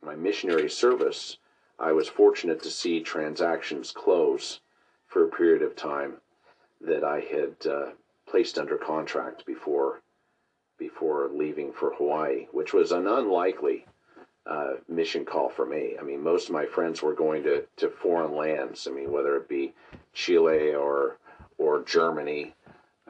my 0.02 0.14
missionary 0.14 0.68
service, 0.70 1.38
I 1.78 1.92
was 1.92 2.08
fortunate 2.08 2.62
to 2.62 2.70
see 2.70 3.00
transactions 3.00 3.92
close 3.92 4.60
for 5.06 5.24
a 5.24 5.30
period 5.30 5.62
of 5.62 5.76
time 5.76 6.20
that 6.80 7.04
I 7.04 7.20
had 7.20 7.66
uh, 7.66 7.90
placed 8.26 8.58
under 8.58 8.76
contract 8.76 9.46
before 9.46 10.02
before 10.78 11.28
leaving 11.32 11.72
for 11.72 11.94
Hawaii, 11.94 12.46
which 12.52 12.72
was 12.72 12.92
an 12.92 13.06
unlikely 13.06 13.86
uh, 14.48 14.74
mission 14.88 15.24
call 15.24 15.50
for 15.50 15.66
me. 15.66 15.94
I 16.00 16.02
mean, 16.02 16.22
most 16.22 16.48
of 16.48 16.54
my 16.54 16.64
friends 16.64 17.02
were 17.02 17.14
going 17.14 17.42
to, 17.44 17.64
to 17.76 17.90
foreign 17.90 18.34
lands. 18.34 18.88
I 18.90 18.94
mean, 18.94 19.12
whether 19.12 19.36
it 19.36 19.48
be 19.48 19.74
Chile 20.14 20.74
or 20.74 21.18
or 21.58 21.82
Germany 21.82 22.54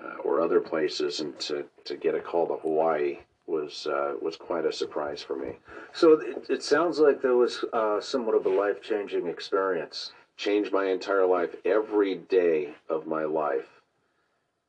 uh, 0.03 0.17
or 0.25 0.41
other 0.41 0.61
places, 0.61 1.21
and 1.21 1.39
to, 1.41 1.65
to 1.85 1.97
get 1.97 2.15
a 2.15 2.21
call 2.21 2.47
to 2.49 2.57
Hawaii 2.57 3.19
was 3.47 3.87
uh, 3.87 4.15
was 4.21 4.37
quite 4.37 4.65
a 4.65 4.73
surprise 4.73 5.23
for 5.23 5.37
me. 5.37 5.53
So 5.93 6.13
it, 6.13 6.47
it 6.49 6.63
sounds 6.63 6.99
like 6.99 7.23
there 7.23 7.37
was 7.37 7.65
uh, 7.73 8.01
somewhat 8.01 8.35
of 8.35 8.47
a 8.47 8.51
life 8.51 8.83
changing 8.83 9.27
experience. 9.27 10.13
Changed 10.37 10.73
my 10.73 10.87
entire 10.87 11.27
life. 11.27 11.57
Every 11.65 12.15
day 12.15 12.75
of 12.89 13.07
my 13.07 13.25
life 13.25 13.69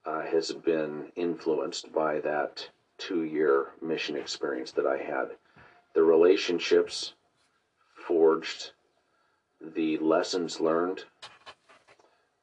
uh, 0.06 0.22
has 0.22 0.52
been 0.52 1.12
influenced 1.16 1.92
by 1.94 2.20
that 2.22 2.70
two 2.98 3.24
year 3.24 3.68
mission 3.82 4.16
experience 4.16 4.72
that 4.72 4.86
I 4.86 4.98
had. 4.98 5.30
The 5.94 6.04
relationships 6.04 7.14
forged, 7.94 8.72
the 9.62 9.98
lessons 9.98 10.60
learned 10.60 11.06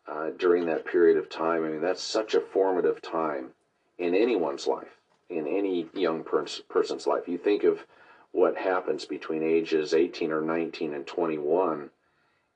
uh, 0.06 0.30
during 0.36 0.66
that 0.66 0.84
period 0.84 1.16
of 1.16 1.28
time. 1.28 1.64
I 1.64 1.68
mean, 1.68 1.80
that's 1.80 2.02
such 2.02 2.34
a 2.34 2.40
formative 2.40 3.02
time 3.02 3.52
in 3.98 4.14
anyone's 4.14 4.66
life, 4.66 5.00
in 5.28 5.46
any 5.46 5.88
young 5.94 6.22
pers- 6.24 6.62
person's 6.68 7.06
life. 7.06 7.28
You 7.28 7.38
think 7.38 7.64
of 7.64 7.80
what 8.32 8.56
happens 8.56 9.04
between 9.04 9.42
ages 9.42 9.94
18 9.94 10.30
or 10.30 10.42
19 10.42 10.92
and 10.94 11.06
21, 11.06 11.90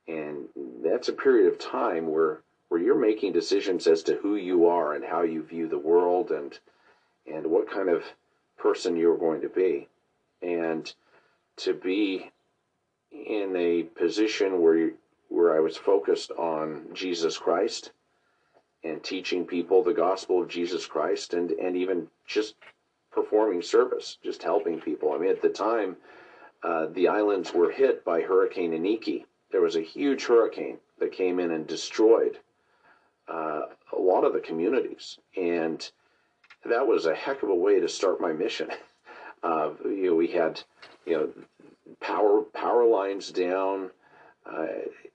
and 0.08 0.48
that's 0.82 1.08
a 1.08 1.12
period 1.12 1.52
of 1.52 1.58
time 1.58 2.08
where 2.08 2.42
where 2.68 2.80
you're 2.80 2.94
making 2.94 3.32
decisions 3.32 3.88
as 3.88 4.04
to 4.04 4.14
who 4.16 4.36
you 4.36 4.68
are 4.68 4.94
and 4.94 5.04
how 5.04 5.22
you 5.22 5.42
view 5.42 5.66
the 5.66 5.78
world 5.78 6.30
and 6.30 6.58
and 7.26 7.46
what 7.46 7.68
kind 7.70 7.88
of 7.88 8.04
person 8.56 8.96
you're 8.96 9.18
going 9.18 9.40
to 9.40 9.48
be. 9.48 9.88
And 10.42 10.92
to 11.58 11.74
be 11.74 12.30
in 13.12 13.54
a 13.56 13.82
position 13.82 14.62
where 14.62 14.92
where 15.28 15.56
I 15.56 15.60
was 15.60 15.76
focused 15.76 16.32
on 16.32 16.88
Jesus 16.92 17.38
Christ 17.38 17.92
and 18.82 19.02
teaching 19.02 19.46
people 19.46 19.82
the 19.82 19.94
gospel 19.94 20.42
of 20.42 20.48
Jesus 20.48 20.86
Christ 20.86 21.34
and, 21.34 21.52
and 21.52 21.76
even 21.76 22.08
just 22.26 22.56
performing 23.12 23.62
service, 23.62 24.18
just 24.24 24.42
helping 24.42 24.80
people. 24.80 25.12
I 25.12 25.18
mean, 25.18 25.30
at 25.30 25.40
the 25.40 25.48
time, 25.48 25.96
uh, 26.62 26.86
the 26.92 27.08
islands 27.08 27.54
were 27.54 27.70
hit 27.70 28.04
by 28.04 28.22
Hurricane 28.22 28.72
Iniki. 28.72 29.24
There 29.52 29.60
was 29.60 29.76
a 29.76 29.82
huge 29.82 30.26
hurricane 30.26 30.78
that 30.98 31.12
came 31.12 31.38
in 31.38 31.52
and 31.52 31.66
destroyed 31.66 32.38
uh, 33.28 33.62
a 33.92 33.98
lot 33.98 34.24
of 34.24 34.32
the 34.32 34.40
communities. 34.40 35.18
And 35.36 35.88
that 36.64 36.86
was 36.86 37.06
a 37.06 37.14
heck 37.14 37.42
of 37.42 37.48
a 37.48 37.54
way 37.54 37.80
to 37.80 37.88
start 37.88 38.20
my 38.20 38.32
mission. 38.32 38.70
Uh, 39.42 39.70
you 39.84 40.10
know, 40.10 40.14
we 40.14 40.28
had, 40.28 40.62
you 41.06 41.16
know, 41.16 41.28
power 42.00 42.42
power 42.42 42.84
lines 42.84 43.30
down, 43.30 43.90
uh, 44.46 44.66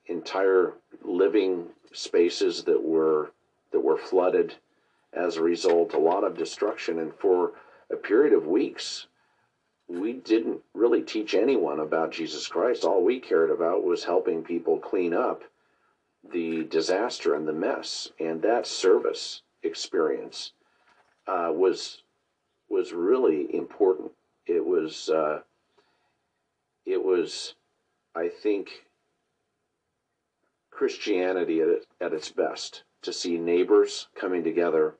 entire 0.06 0.74
living 1.02 1.66
spaces 1.92 2.64
that 2.64 2.82
were 2.82 3.32
that 3.72 3.80
were 3.80 3.98
flooded 3.98 4.54
as 5.12 5.36
a 5.36 5.42
result. 5.42 5.94
A 5.94 5.98
lot 5.98 6.24
of 6.24 6.36
destruction, 6.36 6.98
and 6.98 7.14
for 7.14 7.52
a 7.90 7.96
period 7.96 8.32
of 8.32 8.46
weeks, 8.46 9.06
we 9.88 10.12
didn't 10.12 10.60
really 10.74 11.02
teach 11.02 11.34
anyone 11.34 11.80
about 11.80 12.10
Jesus 12.10 12.46
Christ. 12.48 12.84
All 12.84 13.04
we 13.04 13.20
cared 13.20 13.50
about 13.50 13.84
was 13.84 14.04
helping 14.04 14.42
people 14.42 14.78
clean 14.78 15.14
up 15.14 15.42
the 16.32 16.64
disaster 16.64 17.34
and 17.34 17.46
the 17.46 17.52
mess, 17.52 18.10
and 18.18 18.42
that 18.42 18.66
service 18.66 19.42
experience 19.62 20.52
uh, 21.26 21.50
was 21.52 22.02
was 22.68 22.92
really 22.92 23.54
important. 23.54 24.12
It 24.46 24.64
was 24.64 25.08
uh, 25.08 25.40
it 26.84 27.04
was, 27.04 27.54
I 28.14 28.28
think, 28.28 28.68
Christianity 30.70 31.60
at, 31.60 31.68
at 32.00 32.12
its 32.12 32.30
best. 32.30 32.84
To 33.02 33.12
see 33.12 33.38
neighbors 33.38 34.08
coming 34.18 34.42
together, 34.42 34.94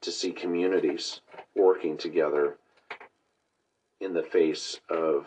to 0.00 0.10
see 0.10 0.32
communities 0.32 1.20
working 1.54 1.98
together 1.98 2.56
in 4.00 4.14
the 4.14 4.22
face 4.22 4.80
of 4.88 5.26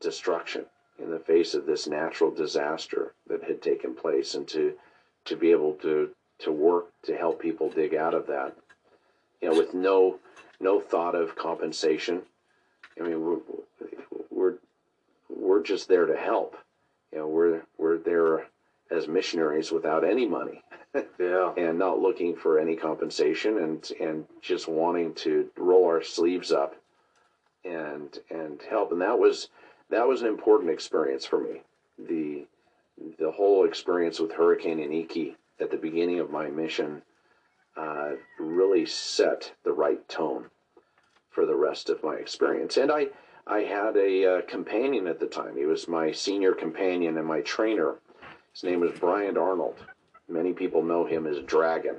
destruction, 0.00 0.64
in 0.98 1.10
the 1.10 1.18
face 1.18 1.54
of 1.54 1.66
this 1.66 1.86
natural 1.86 2.30
disaster 2.30 3.14
that 3.26 3.44
had 3.44 3.60
taken 3.60 3.94
place, 3.94 4.34
and 4.34 4.48
to 4.48 4.74
to 5.26 5.36
be 5.36 5.50
able 5.50 5.74
to 5.74 6.10
to 6.38 6.52
work 6.52 6.86
to 7.04 7.16
help 7.16 7.40
people 7.40 7.68
dig 7.68 7.94
out 7.94 8.14
of 8.14 8.26
that, 8.26 8.56
you 9.42 9.50
know, 9.50 9.58
with 9.58 9.74
no 9.74 10.18
no 10.60 10.80
thought 10.80 11.14
of 11.14 11.36
compensation. 11.36 12.22
I 12.98 13.02
mean, 13.02 13.20
we're 13.20 13.38
we're, 14.30 14.54
we're 15.28 15.62
just 15.62 15.88
there 15.88 16.06
to 16.06 16.16
help. 16.16 16.56
You 17.12 17.18
know, 17.18 17.28
we're 17.28 17.62
we're 17.76 17.98
there 17.98 18.46
as 18.90 19.08
missionaries 19.08 19.72
without 19.72 20.04
any 20.04 20.26
money. 20.26 20.62
yeah. 21.18 21.52
And 21.56 21.78
not 21.78 21.98
looking 21.98 22.36
for 22.36 22.58
any 22.58 22.76
compensation 22.76 23.58
and 23.58 23.90
and 24.00 24.26
just 24.40 24.68
wanting 24.68 25.14
to 25.14 25.50
roll 25.56 25.86
our 25.86 26.02
sleeves 26.02 26.52
up 26.52 26.76
and 27.64 28.16
and 28.30 28.60
help. 28.70 28.92
And 28.92 29.00
that 29.00 29.18
was 29.18 29.48
that 29.90 30.06
was 30.06 30.22
an 30.22 30.28
important 30.28 30.70
experience 30.70 31.26
for 31.26 31.40
me. 31.40 31.62
The 31.98 32.46
the 33.18 33.32
whole 33.32 33.64
experience 33.64 34.20
with 34.20 34.32
Hurricane 34.32 34.78
Iniki 34.78 35.34
at 35.58 35.70
the 35.70 35.76
beginning 35.76 36.20
of 36.20 36.30
my 36.30 36.48
mission 36.48 37.02
uh, 37.76 38.12
really 38.38 38.86
set 38.86 39.52
the 39.64 39.72
right 39.72 40.06
tone 40.08 40.46
for 41.30 41.46
the 41.46 41.54
rest 41.54 41.88
of 41.88 42.02
my 42.02 42.14
experience. 42.14 42.76
And 42.76 42.92
I, 42.92 43.06
I 43.46 43.60
had 43.60 43.96
a 43.96 44.38
uh, 44.38 44.42
companion 44.42 45.06
at 45.06 45.18
the 45.18 45.26
time. 45.26 45.56
He 45.56 45.64
was 45.64 45.88
my 45.88 46.12
senior 46.12 46.52
companion 46.52 47.16
and 47.16 47.26
my 47.26 47.40
trainer. 47.40 47.96
His 48.52 48.64
name 48.64 48.80
was 48.80 48.98
Brian 48.98 49.38
Arnold. 49.38 49.76
Many 50.28 50.52
people 50.52 50.82
know 50.82 51.04
him 51.04 51.26
as 51.26 51.40
Dragon. 51.40 51.96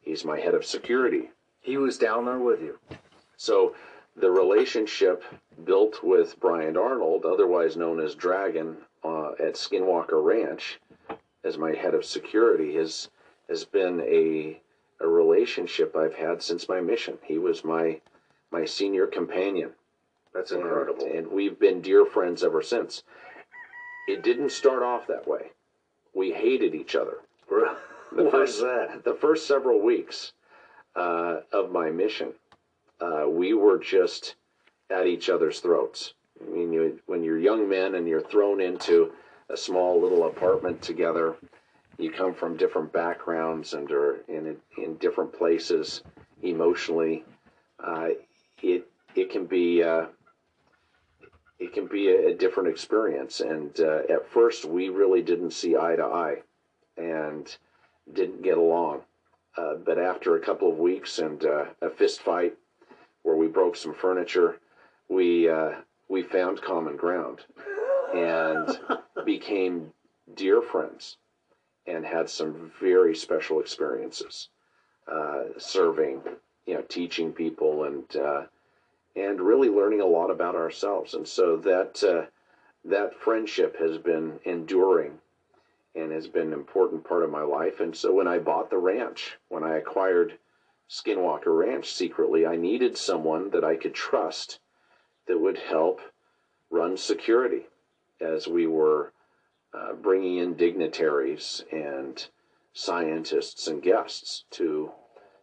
He's 0.00 0.24
my 0.24 0.40
head 0.40 0.54
of 0.54 0.64
security. 0.64 1.30
He 1.60 1.76
was 1.76 1.98
down 1.98 2.24
there 2.24 2.38
with 2.38 2.60
you. 2.60 2.78
So 3.36 3.74
the 4.16 4.30
relationship 4.30 5.22
built 5.64 6.02
with 6.02 6.40
Brian 6.40 6.76
Arnold, 6.76 7.24
otherwise 7.24 7.76
known 7.76 8.00
as 8.00 8.14
Dragon, 8.14 8.76
uh, 9.04 9.32
at 9.32 9.54
Skinwalker 9.54 10.22
Ranch, 10.22 10.80
as 11.44 11.58
my 11.58 11.72
head 11.72 11.94
of 11.94 12.04
security, 12.04 12.74
has 12.76 13.08
has 13.48 13.64
been 13.64 14.00
a 14.02 14.61
a 15.02 15.08
relationship 15.08 15.96
I've 15.96 16.14
had 16.14 16.42
since 16.42 16.68
my 16.68 16.80
mission. 16.80 17.18
He 17.24 17.38
was 17.38 17.64
my 17.64 18.00
my 18.50 18.64
senior 18.64 19.06
companion. 19.06 19.70
That's 20.34 20.52
incredible. 20.52 21.04
And, 21.04 21.14
and 21.14 21.30
we've 21.30 21.58
been 21.58 21.80
dear 21.80 22.04
friends 22.04 22.44
ever 22.44 22.62
since. 22.62 23.02
It 24.08 24.22
didn't 24.22 24.52
start 24.52 24.82
off 24.82 25.06
that 25.06 25.26
way. 25.26 25.52
We 26.14 26.32
hated 26.32 26.74
each 26.74 26.94
other. 26.94 27.18
The 28.14 28.30
first, 28.30 28.60
that? 28.60 29.04
The 29.04 29.14
first 29.14 29.46
several 29.46 29.80
weeks 29.80 30.32
uh, 30.94 31.40
of 31.52 31.70
my 31.70 31.90
mission, 31.90 32.32
uh, 33.00 33.24
we 33.28 33.54
were 33.54 33.78
just 33.78 34.34
at 34.90 35.06
each 35.06 35.30
other's 35.30 35.60
throats. 35.60 36.14
I 36.40 36.50
mean, 36.50 36.72
you, 36.72 37.00
when 37.06 37.22
you're 37.22 37.38
young 37.38 37.68
men 37.68 37.94
and 37.94 38.06
you're 38.06 38.20
thrown 38.20 38.60
into 38.60 39.12
a 39.48 39.56
small 39.56 40.00
little 40.00 40.26
apartment 40.26 40.82
together, 40.82 41.36
you 41.98 42.10
come 42.10 42.34
from 42.34 42.56
different 42.56 42.92
backgrounds 42.92 43.74
and 43.74 43.90
are 43.90 44.20
in 44.28 44.56
in 44.78 44.96
different 44.96 45.32
places 45.32 46.02
emotionally. 46.42 47.24
Uh, 47.82 48.08
it 48.62 48.86
it 49.14 49.30
can 49.30 49.46
be 49.46 49.82
uh, 49.82 50.06
it 51.58 51.72
can 51.72 51.86
be 51.86 52.08
a, 52.08 52.28
a 52.28 52.34
different 52.34 52.68
experience. 52.68 53.40
And 53.40 53.78
uh, 53.80 54.02
at 54.08 54.28
first, 54.30 54.64
we 54.64 54.88
really 54.88 55.22
didn't 55.22 55.52
see 55.52 55.76
eye 55.76 55.96
to 55.96 56.04
eye, 56.04 56.42
and 56.96 57.54
didn't 58.12 58.42
get 58.42 58.58
along. 58.58 59.02
Uh, 59.56 59.74
but 59.74 59.98
after 59.98 60.36
a 60.36 60.40
couple 60.40 60.70
of 60.70 60.78
weeks 60.78 61.18
and 61.18 61.44
uh, 61.44 61.66
a 61.82 61.90
fist 61.90 62.22
fight 62.22 62.54
where 63.22 63.36
we 63.36 63.46
broke 63.46 63.76
some 63.76 63.94
furniture, 63.94 64.58
we 65.08 65.48
uh, 65.48 65.72
we 66.08 66.22
found 66.22 66.62
common 66.62 66.96
ground 66.96 67.40
and 68.14 68.78
became 69.24 69.92
dear 70.34 70.62
friends 70.62 71.16
and 71.86 72.04
had 72.04 72.28
some 72.28 72.70
very 72.80 73.14
special 73.14 73.60
experiences 73.60 74.48
uh, 75.08 75.44
serving, 75.58 76.20
you 76.66 76.74
know, 76.74 76.82
teaching 76.82 77.32
people 77.32 77.84
and 77.84 78.16
uh, 78.16 78.42
and 79.14 79.40
really 79.40 79.68
learning 79.68 80.00
a 80.00 80.06
lot 80.06 80.30
about 80.30 80.54
ourselves. 80.54 81.14
And 81.14 81.26
so 81.26 81.56
that 81.58 82.02
uh, 82.02 82.26
that 82.84 83.14
friendship 83.20 83.76
has 83.78 83.98
been 83.98 84.38
enduring 84.44 85.18
and 85.94 86.10
has 86.12 86.26
been 86.26 86.48
an 86.48 86.52
important 86.52 87.04
part 87.04 87.22
of 87.22 87.30
my 87.30 87.42
life. 87.42 87.80
And 87.80 87.94
so 87.94 88.12
when 88.12 88.26
I 88.26 88.38
bought 88.38 88.70
the 88.70 88.78
ranch, 88.78 89.38
when 89.48 89.62
I 89.62 89.76
acquired 89.76 90.38
Skinwalker 90.88 91.56
Ranch 91.56 91.92
secretly, 91.92 92.46
I 92.46 92.56
needed 92.56 92.96
someone 92.96 93.50
that 93.50 93.64
I 93.64 93.76
could 93.76 93.94
trust 93.94 94.58
that 95.26 95.38
would 95.38 95.58
help 95.58 96.00
run 96.70 96.96
security 96.96 97.66
as 98.20 98.48
we 98.48 98.66
were 98.66 99.12
uh, 99.74 99.94
bringing 99.94 100.38
in 100.38 100.54
dignitaries 100.54 101.64
and 101.72 102.26
scientists 102.74 103.66
and 103.66 103.82
guests 103.82 104.44
to 104.50 104.90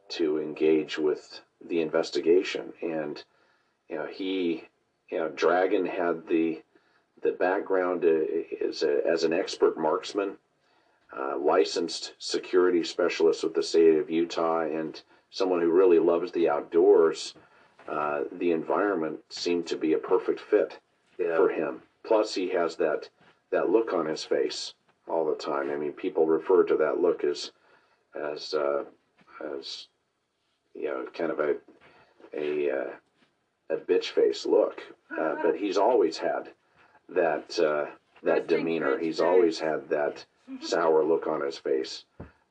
to 0.09 0.40
engage 0.40 0.98
with 0.98 1.41
the 1.64 1.82
investigation. 1.82 2.74
And 2.82 3.24
you 3.90 3.98
know, 3.98 4.08
he, 4.08 4.64
you 5.09 5.17
know, 5.17 5.30
Dragon 5.30 5.85
had 5.85 6.27
the 6.27 6.61
the 7.22 7.32
background 7.32 8.03
is 8.06 8.83
a, 8.83 9.06
as 9.06 9.24
an 9.24 9.33
expert 9.33 9.77
marksman, 9.77 10.38
uh, 11.17 11.38
licensed 11.38 12.14
security 12.17 12.83
specialist 12.83 13.43
with 13.43 13.53
the 13.53 13.64
state 13.64 13.95
of 13.95 14.09
Utah, 14.09 14.61
and 14.61 15.01
someone 15.30 15.61
who 15.61 15.72
really 15.72 15.99
loves 15.99 16.32
the 16.32 16.49
outdoors. 16.49 17.33
Uh, 17.88 18.22
the 18.32 18.51
environment 18.51 19.19
seemed 19.30 19.66
to 19.67 19.75
be 19.75 19.93
a 19.93 19.98
perfect 19.98 20.40
fit 20.40 20.80
yeah. 21.17 21.35
for 21.35 21.49
him. 21.49 21.82
Plus, 22.03 22.35
he 22.35 22.49
has 22.49 22.75
that 22.75 23.09
that 23.51 23.69
look 23.69 23.93
on 23.93 24.05
his 24.05 24.23
face 24.23 24.73
all 25.07 25.25
the 25.25 25.35
time. 25.35 25.69
I 25.69 25.75
mean, 25.75 25.91
people 25.91 26.25
refer 26.25 26.63
to 26.63 26.75
that 26.77 26.99
look 26.99 27.23
as 27.23 27.51
as 28.15 28.53
uh, 28.53 28.83
as 29.57 29.87
you 30.73 30.85
know, 30.85 31.05
kind 31.13 31.31
of 31.31 31.39
a 31.39 31.55
a 32.33 32.71
uh, 32.71 32.89
a 33.71 33.75
bitch 33.77 34.05
face 34.05 34.45
look, 34.45 34.81
uh, 35.17 35.35
but 35.43 35.55
he's 35.55 35.77
always 35.77 36.17
had 36.17 36.49
that 37.09 37.59
uh, 37.59 37.85
that 38.23 38.47
demeanor. 38.47 38.97
He's 38.97 39.19
always 39.19 39.59
had 39.59 39.89
that 39.89 40.25
sour 40.61 41.03
look 41.03 41.27
on 41.27 41.41
his 41.41 41.57
face, 41.57 42.05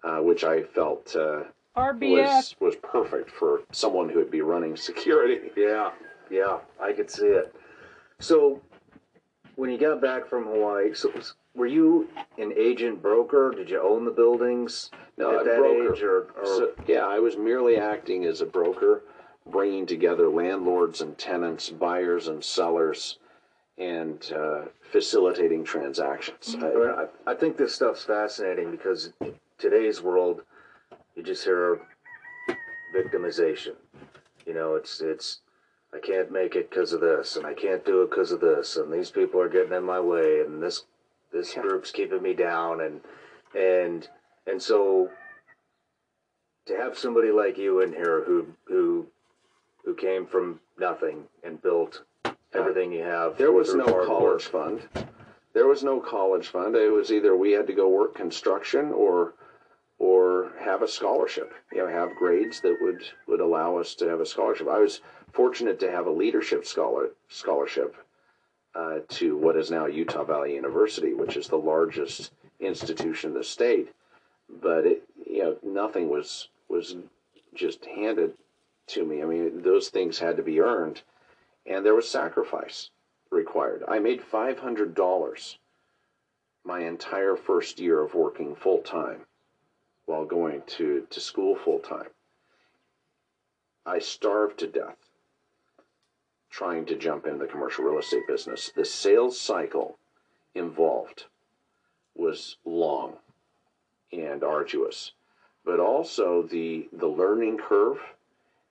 uh, 0.04 0.18
which 0.18 0.44
I 0.44 0.62
felt 0.62 1.14
uh, 1.16 1.44
was 2.12 2.56
was 2.60 2.76
perfect 2.76 3.30
for 3.30 3.62
someone 3.72 4.08
who 4.08 4.18
would 4.18 4.30
be 4.30 4.40
running 4.40 4.76
security. 4.76 5.50
Yeah, 5.56 5.90
yeah, 6.30 6.58
I 6.80 6.92
could 6.92 7.10
see 7.10 7.26
it. 7.26 7.54
So, 8.20 8.60
when 9.58 9.70
you 9.70 9.76
got 9.76 10.00
back 10.00 10.28
from 10.28 10.44
Hawaii, 10.44 10.94
so 10.94 11.12
were 11.56 11.66
you 11.66 12.08
an 12.38 12.52
agent 12.56 13.02
broker? 13.02 13.52
Did 13.54 13.68
you 13.68 13.82
own 13.82 14.04
the 14.04 14.10
buildings 14.12 14.92
no, 15.16 15.36
at 15.36 15.46
that 15.46 15.56
broker. 15.56 15.94
age, 15.94 16.02
or, 16.02 16.18
or... 16.40 16.46
So, 16.46 16.70
yeah, 16.86 17.04
I 17.04 17.18
was 17.18 17.36
merely 17.36 17.76
acting 17.76 18.24
as 18.24 18.40
a 18.40 18.46
broker, 18.46 19.02
bringing 19.50 19.84
together 19.84 20.28
landlords 20.28 21.00
and 21.00 21.18
tenants, 21.18 21.70
buyers 21.70 22.28
and 22.28 22.42
sellers 22.44 23.18
and 23.78 24.32
uh, 24.32 24.66
facilitating 24.92 25.64
transactions. 25.64 26.54
I, 26.60 27.06
I, 27.26 27.34
think 27.34 27.56
this 27.56 27.74
stuff's 27.74 28.04
fascinating 28.04 28.70
because 28.70 29.12
today's 29.58 30.00
world, 30.00 30.42
you 31.16 31.24
just 31.24 31.42
hear 31.42 31.80
victimization. 32.94 33.74
You 34.46 34.54
know, 34.54 34.76
it's 34.76 35.00
it's 35.00 35.40
I 35.92 35.98
can't 35.98 36.30
make 36.30 36.54
it 36.54 36.70
because 36.70 36.92
of 36.92 37.00
this, 37.00 37.36
and 37.36 37.46
I 37.46 37.54
can't 37.54 37.84
do 37.84 38.02
it 38.02 38.10
because 38.10 38.30
of 38.30 38.40
this, 38.40 38.76
and 38.76 38.92
these 38.92 39.10
people 39.10 39.40
are 39.40 39.48
getting 39.48 39.72
in 39.72 39.84
my 39.84 40.00
way, 40.00 40.40
and 40.40 40.62
this 40.62 40.84
this 41.32 41.56
yeah. 41.56 41.62
group's 41.62 41.90
keeping 41.90 42.22
me 42.22 42.34
down, 42.34 42.80
and 42.80 43.00
and 43.54 44.08
and 44.46 44.62
so 44.62 45.10
to 46.66 46.76
have 46.76 46.98
somebody 46.98 47.30
like 47.30 47.56
you 47.56 47.80
in 47.80 47.92
here 47.92 48.22
who 48.24 48.46
who 48.64 49.06
who 49.84 49.94
came 49.94 50.26
from 50.26 50.60
nothing 50.78 51.24
and 51.42 51.62
built 51.62 52.02
everything 52.52 52.92
you 52.92 53.02
have. 53.02 53.38
There 53.38 53.52
was 53.52 53.74
no 53.74 54.04
college 54.06 54.44
fund. 54.44 54.82
There 55.54 55.66
was 55.66 55.82
no 55.82 56.00
college 56.00 56.48
fund. 56.48 56.76
It 56.76 56.92
was 56.92 57.10
either 57.10 57.34
we 57.36 57.52
had 57.52 57.66
to 57.66 57.72
go 57.72 57.88
work 57.88 58.14
construction 58.14 58.92
or 58.92 59.34
or 59.98 60.52
have 60.60 60.82
a 60.82 60.88
scholarship. 60.88 61.52
You 61.72 61.78
know, 61.78 61.88
have 61.88 62.16
grades 62.16 62.60
that 62.60 62.78
would 62.80 63.02
would 63.26 63.40
allow 63.40 63.76
us 63.76 63.94
to 63.96 64.08
have 64.08 64.20
a 64.20 64.26
scholarship. 64.26 64.68
I 64.68 64.78
was 64.78 65.00
fortunate 65.32 65.80
to 65.80 65.90
have 65.90 66.06
a 66.06 66.10
leadership 66.10 66.64
scholar 66.64 67.10
scholarship 67.28 67.96
uh, 68.74 69.00
to 69.08 69.36
what 69.36 69.56
is 69.56 69.70
now 69.70 69.86
Utah 69.86 70.24
Valley 70.24 70.54
University, 70.54 71.14
which 71.14 71.36
is 71.36 71.48
the 71.48 71.56
largest 71.56 72.32
institution 72.60 73.30
in 73.30 73.36
the 73.36 73.44
state. 73.44 73.92
But 74.62 74.86
it, 74.86 75.02
you 75.26 75.42
know, 75.42 75.56
nothing 75.62 76.08
was 76.08 76.48
was 76.68 76.96
just 77.54 77.84
handed 77.84 78.34
to 78.88 79.04
me. 79.04 79.22
I 79.22 79.26
mean, 79.26 79.62
those 79.62 79.88
things 79.88 80.18
had 80.18 80.36
to 80.36 80.42
be 80.42 80.60
earned 80.60 81.02
and 81.68 81.84
there 81.84 81.94
was 81.94 82.08
sacrifice 82.08 82.90
required. 83.30 83.84
I 83.86 83.98
made 83.98 84.22
$500 84.22 85.56
my 86.64 86.80
entire 86.80 87.36
first 87.36 87.78
year 87.78 88.02
of 88.02 88.14
working 88.14 88.54
full 88.54 88.78
time 88.78 89.26
while 90.08 90.24
going 90.24 90.62
to, 90.66 91.06
to 91.10 91.20
school 91.20 91.54
full 91.54 91.78
time. 91.78 92.08
I 93.84 93.98
starved 93.98 94.58
to 94.60 94.66
death 94.66 94.96
trying 96.50 96.86
to 96.86 96.96
jump 96.96 97.26
into 97.26 97.38
the 97.38 97.46
commercial 97.46 97.84
real 97.84 97.98
estate 97.98 98.26
business. 98.26 98.72
The 98.74 98.86
sales 98.86 99.38
cycle 99.38 99.98
involved 100.54 101.26
was 102.16 102.56
long 102.64 103.16
and 104.10 104.42
arduous, 104.42 105.12
but 105.64 105.78
also 105.78 106.42
the 106.42 106.88
the 106.90 107.06
learning 107.06 107.58
curve 107.58 107.98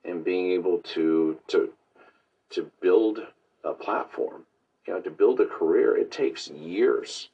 and 0.04 0.24
being 0.24 0.50
able 0.50 0.78
to 0.94 1.38
to 1.46 1.72
to 2.50 2.70
build 2.80 3.20
a 3.62 3.74
platform, 3.74 4.44
you 4.86 4.94
know, 4.94 5.00
to 5.00 5.10
build 5.10 5.40
a 5.40 5.46
career, 5.46 5.96
it 5.96 6.10
takes 6.10 6.48
years. 6.48 7.28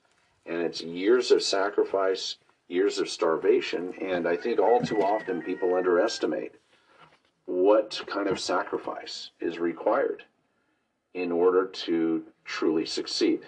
And 0.47 0.61
it's 0.61 0.83
years 0.83 1.31
of 1.31 1.43
sacrifice, 1.43 2.37
years 2.69 2.99
of 2.99 3.09
starvation. 3.09 3.95
And 4.01 4.27
I 4.27 4.37
think 4.37 4.59
all 4.59 4.81
too 4.81 5.03
often 5.03 5.43
people 5.43 5.75
underestimate 5.75 6.53
what 7.47 8.03
kind 8.07 8.29
of 8.29 8.41
sacrifice 8.41 9.31
is 9.41 9.59
required 9.59 10.25
in 11.13 11.31
order 11.31 11.67
to 11.67 12.25
truly 12.45 12.87
succeed. 12.87 13.41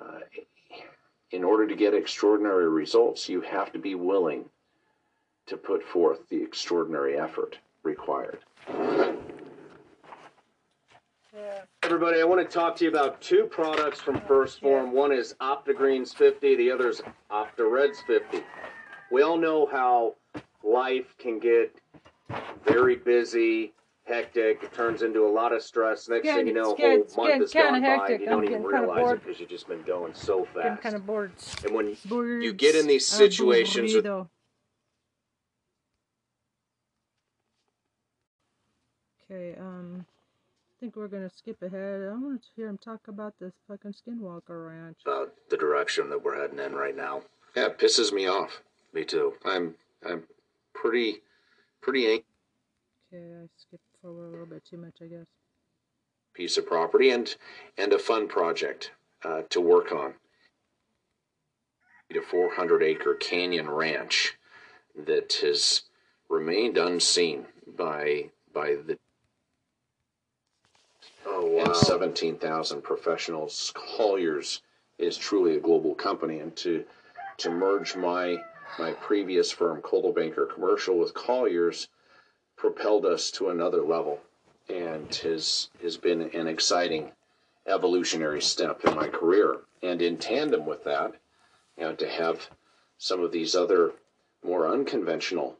Uh, 0.00 0.20
in 1.30 1.44
order 1.44 1.66
to 1.66 1.76
get 1.76 1.94
extraordinary 1.94 2.68
results, 2.68 3.28
you 3.28 3.40
have 3.40 3.72
to 3.72 3.78
be 3.78 3.94
willing 3.94 4.44
to 5.46 5.56
put 5.56 5.82
forth 5.82 6.28
the 6.28 6.42
extraordinary 6.42 7.18
effort 7.18 7.58
required. 7.82 8.40
Everybody, 11.90 12.20
I 12.20 12.24
want 12.24 12.40
to 12.40 12.46
talk 12.46 12.76
to 12.76 12.84
you 12.84 12.90
about 12.90 13.20
two 13.20 13.46
products 13.50 14.00
from 14.00 14.20
1st 14.20 14.60
Phorm. 14.60 14.92
One 14.92 15.10
is 15.10 15.34
OptiGreens 15.40 16.14
50, 16.14 16.54
the 16.54 16.70
other 16.70 16.88
is 16.88 17.02
OptiReds 17.32 18.06
50. 18.06 18.44
We 19.10 19.22
all 19.22 19.36
know 19.36 19.66
how 19.66 20.14
life 20.62 21.16
can 21.18 21.40
get 21.40 21.74
very 22.64 22.94
busy, 22.94 23.72
hectic. 24.04 24.62
It 24.62 24.72
turns 24.72 25.02
into 25.02 25.26
a 25.26 25.32
lot 25.32 25.52
of 25.52 25.64
stress. 25.64 26.08
Next 26.08 26.28
thing 26.28 26.46
you 26.46 26.54
know, 26.54 26.74
a 26.74 26.76
whole 26.76 27.26
month 27.26 27.40
has 27.40 27.52
gone 27.52 27.82
by 27.82 28.06
and 28.10 28.20
you 28.20 28.26
don't 28.26 28.44
even 28.44 28.62
realize 28.62 29.14
it 29.14 29.24
because 29.24 29.40
you've 29.40 29.50
just 29.50 29.66
been 29.66 29.82
going 29.82 30.14
so 30.14 30.46
fast. 30.54 30.80
Kind 30.82 30.94
of 30.94 31.04
bored. 31.04 31.32
And 31.64 31.74
when 31.74 31.96
you 32.40 32.52
get 32.52 32.76
in 32.76 32.86
these 32.86 33.04
situations, 33.04 33.96
okay, 39.28 39.56
um 39.58 40.06
think 40.80 40.96
we're 40.96 41.08
gonna 41.08 41.30
skip 41.30 41.60
ahead. 41.62 42.02
I 42.02 42.12
want 42.14 42.42
to 42.42 42.48
hear 42.56 42.68
him 42.68 42.78
talk 42.78 43.08
about 43.08 43.34
this 43.38 43.52
fucking 43.68 43.92
Skinwalker 43.92 44.68
Ranch. 44.68 44.98
About 45.04 45.34
the 45.50 45.56
direction 45.56 46.08
that 46.10 46.22
we're 46.24 46.40
heading 46.40 46.58
in 46.58 46.72
right 46.72 46.96
now. 46.96 47.22
Yeah, 47.54 47.66
it 47.66 47.78
pisses 47.78 48.12
me 48.12 48.26
off. 48.26 48.62
Me 48.94 49.04
too. 49.04 49.34
I'm 49.44 49.74
I'm 50.08 50.24
pretty 50.72 51.18
pretty 51.82 52.06
angry. 52.06 52.24
Okay, 53.12 53.24
I 53.42 53.46
skipped 53.56 53.84
forward 54.00 54.28
a 54.28 54.30
little 54.30 54.46
bit 54.46 54.64
too 54.64 54.78
much, 54.78 54.96
I 55.02 55.06
guess. 55.06 55.26
piece 56.32 56.56
of 56.56 56.66
property 56.66 57.10
and 57.10 57.34
and 57.76 57.92
a 57.92 57.98
fun 57.98 58.26
project 58.28 58.92
uh, 59.24 59.42
to 59.50 59.60
work 59.60 59.92
on. 59.92 60.14
A 62.16 62.20
400 62.20 62.82
acre 62.82 63.14
canyon 63.14 63.70
ranch 63.70 64.36
that 64.96 65.32
has 65.42 65.82
remained 66.28 66.76
unseen 66.76 67.46
by 67.66 68.30
by 68.52 68.74
the 68.84 68.98
Oh 71.32 71.46
wow. 71.46 71.64
and 71.64 71.76
17,000 71.76 72.82
professionals. 72.82 73.72
Colliers 73.74 74.62
is 74.98 75.16
truly 75.16 75.56
a 75.56 75.60
global 75.60 75.94
company, 75.94 76.40
and 76.40 76.54
to 76.56 76.84
to 77.38 77.50
merge 77.50 77.96
my 77.96 78.42
my 78.78 78.92
previous 78.92 79.50
firm, 79.50 79.80
Coldwell 79.80 80.12
Banker 80.12 80.46
Commercial, 80.46 80.98
with 80.98 81.14
Colliers, 81.14 81.88
propelled 82.56 83.06
us 83.06 83.30
to 83.32 83.48
another 83.48 83.82
level, 83.82 84.20
and 84.68 85.14
has 85.16 85.70
has 85.82 85.96
been 85.96 86.22
an 86.22 86.46
exciting 86.46 87.12
evolutionary 87.66 88.42
step 88.42 88.84
in 88.84 88.94
my 88.94 89.08
career. 89.08 89.60
And 89.82 90.02
in 90.02 90.18
tandem 90.18 90.66
with 90.66 90.84
that, 90.84 91.14
you 91.78 91.84
know, 91.84 91.94
to 91.94 92.08
have 92.08 92.50
some 92.98 93.22
of 93.22 93.32
these 93.32 93.54
other 93.54 93.92
more 94.44 94.68
unconventional 94.68 95.56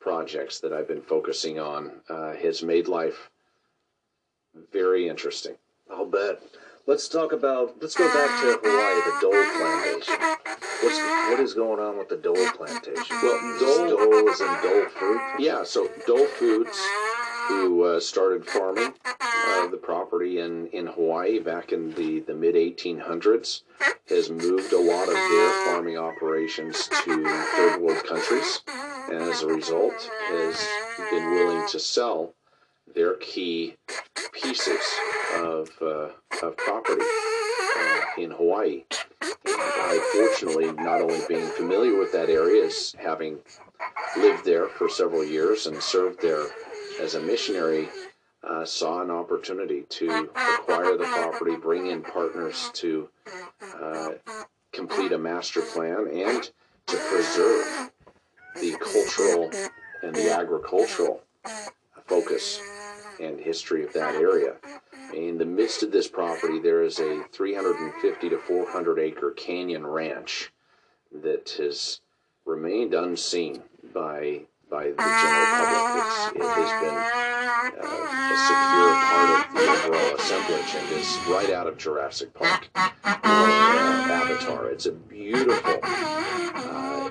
projects 0.00 0.60
that 0.60 0.72
I've 0.72 0.88
been 0.88 1.02
focusing 1.02 1.58
on 1.58 2.00
uh, 2.08 2.34
has 2.36 2.62
made 2.62 2.88
life 2.88 3.30
very 4.72 5.08
interesting. 5.08 5.56
I'll 5.90 6.06
bet. 6.06 6.40
Let's 6.86 7.08
talk 7.08 7.32
about. 7.32 7.76
Let's 7.82 7.94
go 7.94 8.06
back 8.08 8.40
to 8.40 8.58
Hawaii, 8.62 9.02
the 9.04 9.18
Dole 9.20 9.44
Plantation. 9.58 10.14
What's 10.82 10.98
what 11.30 11.40
is 11.40 11.52
going 11.52 11.80
on 11.80 11.98
with 11.98 12.08
the 12.08 12.16
Dole 12.16 12.50
Plantation? 12.52 13.16
Well, 13.22 13.58
Dole, 13.60 13.88
Dole- 13.90 14.28
is 14.28 14.40
in 14.40 14.46
Dole 14.62 14.88
fruit. 14.88 15.20
Yeah, 15.38 15.64
so 15.64 15.90
Dole 16.06 16.24
Foods, 16.26 16.78
who 17.48 17.84
uh, 17.84 18.00
started 18.00 18.46
farming 18.46 18.94
uh, 19.04 19.66
the 19.68 19.76
property 19.76 20.40
in, 20.40 20.68
in 20.68 20.86
Hawaii 20.86 21.40
back 21.40 21.72
in 21.72 21.92
the, 21.92 22.20
the 22.20 22.34
mid 22.34 22.54
1800s, 22.54 23.62
has 24.08 24.30
moved 24.30 24.72
a 24.72 24.80
lot 24.80 25.08
of 25.08 25.14
their 25.14 25.64
farming 25.66 25.98
operations 25.98 26.88
to 27.04 27.24
third 27.56 27.82
world 27.82 28.02
countries, 28.04 28.62
and 29.10 29.22
as 29.22 29.42
a 29.42 29.46
result, 29.46 30.10
has 30.28 30.66
been 31.10 31.30
willing 31.32 31.68
to 31.68 31.78
sell 31.78 32.34
their 32.94 33.14
key 33.14 33.76
pieces 34.32 34.80
of, 35.36 35.70
uh, 35.80 36.08
of 36.42 36.56
property 36.56 37.02
uh, 37.02 38.00
in 38.18 38.30
Hawaii. 38.30 38.84
And 39.22 39.56
I, 39.56 39.98
fortunately, 40.14 40.72
not 40.72 41.00
only 41.00 41.20
being 41.28 41.46
familiar 41.48 41.98
with 41.98 42.12
that 42.12 42.28
area 42.28 42.66
as 42.66 42.94
having 42.98 43.38
lived 44.16 44.44
there 44.44 44.68
for 44.68 44.88
several 44.88 45.24
years 45.24 45.66
and 45.66 45.82
served 45.82 46.20
there 46.20 46.46
as 47.00 47.14
a 47.14 47.20
missionary, 47.20 47.88
uh, 48.42 48.64
saw 48.64 49.02
an 49.02 49.10
opportunity 49.10 49.82
to 49.88 50.30
acquire 50.34 50.96
the 50.96 51.04
property, 51.04 51.56
bring 51.56 51.88
in 51.88 52.02
partners 52.02 52.70
to 52.72 53.08
uh, 53.80 54.10
complete 54.72 55.12
a 55.12 55.18
master 55.18 55.60
plan, 55.60 56.08
and 56.12 56.50
to 56.86 56.96
preserve 56.96 57.90
the 58.60 58.76
cultural 58.80 59.50
and 60.02 60.14
the 60.14 60.32
agricultural 60.32 61.20
focus 62.06 62.60
and 63.20 63.40
history 63.40 63.84
of 63.84 63.92
that 63.92 64.14
area. 64.14 64.56
In 65.14 65.38
the 65.38 65.44
midst 65.44 65.82
of 65.82 65.90
this 65.90 66.08
property, 66.08 66.58
there 66.58 66.82
is 66.82 66.98
a 66.98 67.24
350 67.32 68.28
to 68.28 68.38
400 68.38 68.98
acre 68.98 69.30
canyon 69.32 69.86
ranch 69.86 70.52
that 71.12 71.50
has 71.58 72.00
remained 72.44 72.94
unseen 72.94 73.62
by 73.94 74.42
by 74.70 74.84
the 74.84 74.96
general 74.96 75.46
public. 75.56 76.04
It's, 76.04 76.36
it 76.36 76.42
has 76.42 76.72
been 76.82 76.98
uh, 77.78 77.88
a 77.88 78.36
secure 78.48 78.92
part 79.08 79.30
of 79.32 79.54
the 79.54 79.64
overall 79.70 80.12
assemblage 80.16 80.72
and 80.74 80.86
is 80.92 81.08
right 81.28 81.50
out 81.50 81.66
of 81.66 81.78
Jurassic 81.78 82.34
Park 82.34 82.68
or 82.74 82.80
uh, 83.04 84.08
Avatar. 84.10 84.66
It's 84.66 84.84
a 84.86 84.92
beautiful, 84.92 85.80
uh, 85.82 87.10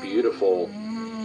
beautiful 0.00 0.70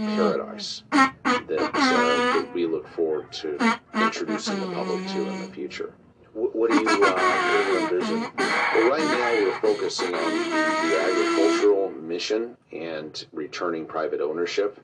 paradise 0.05 0.83
that, 0.91 1.71
uh, 1.73 2.45
we 2.53 2.65
look 2.65 2.87
forward 2.87 3.31
to 3.31 3.79
introducing 3.93 4.59
the 4.59 4.67
public 4.67 5.05
to 5.07 5.27
in 5.27 5.41
the 5.41 5.47
future. 5.47 5.93
What, 6.33 6.69
do 6.69 6.77
you 6.77 6.85
uh, 6.89 7.79
envision? 7.81 8.21
Well, 8.37 8.89
right 8.89 8.99
now 8.99 9.31
we're 9.45 9.59
focusing 9.61 10.13
on 10.13 10.31
the 10.33 10.99
agricultural 11.01 11.91
mission 11.91 12.57
and 12.73 13.25
returning 13.31 13.85
private 13.85 14.19
ownership 14.19 14.83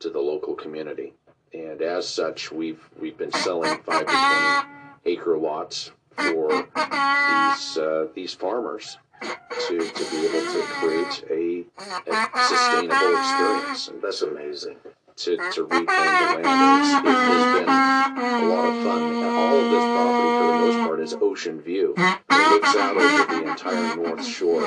to 0.00 0.10
the 0.10 0.18
local 0.18 0.54
community. 0.54 1.14
And 1.54 1.80
as 1.80 2.06
such, 2.06 2.52
we've 2.52 2.86
we've 3.00 3.16
been 3.16 3.32
selling 3.32 3.80
five 3.82 4.06
to 4.06 4.12
twenty 4.12 5.16
acre 5.16 5.38
lots 5.38 5.90
for 6.16 6.48
these 6.50 7.78
uh, 7.78 8.06
these 8.14 8.34
farmers 8.34 8.98
to, 9.20 9.78
to 9.78 10.10
be 10.10 10.26
able 10.26 10.52
to 10.52 10.60
create 10.78 11.24
a, 11.30 11.64
a 12.10 12.42
sustainable 12.42 13.16
experience. 13.16 13.88
And 13.88 14.02
That's 14.02 14.22
amazing. 14.22 14.76
to, 15.16 15.36
to 15.36 15.62
reclaim 15.64 15.86
the 15.86 15.92
land. 15.92 16.80
It's, 16.80 16.90
it 16.94 17.04
has 17.04 17.44
been 17.60 17.68
a 17.68 18.48
lot 18.48 18.64
of 18.68 18.74
fun. 18.84 19.00
And 19.02 19.24
all 19.24 19.54
of 19.58 19.70
this 19.70 19.86
property, 19.94 20.28
for 20.38 20.46
the 20.46 20.58
most 20.66 20.78
part, 20.86 21.00
is 21.00 21.14
ocean 21.20 21.60
view. 21.60 21.94
It 21.96 22.18
looks 22.50 22.76
out 22.76 22.96
over 22.96 23.24
the 23.34 23.50
entire 23.50 23.96
North 23.96 24.24
Shore, 24.24 24.66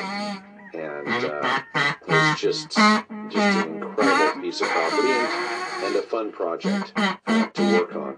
and 0.74 1.26
uh, 1.26 1.62
it's 2.08 2.42
just 2.42 2.70
just 2.70 3.38
an 3.38 3.82
incredible 3.82 4.42
piece 4.42 4.62
of 4.62 4.68
property 4.68 5.10
and, 5.10 5.63
and 5.84 5.96
a 5.98 6.02
fun 6.02 6.32
project 6.32 6.94
to 7.54 7.78
work 7.78 7.96
on 7.96 8.18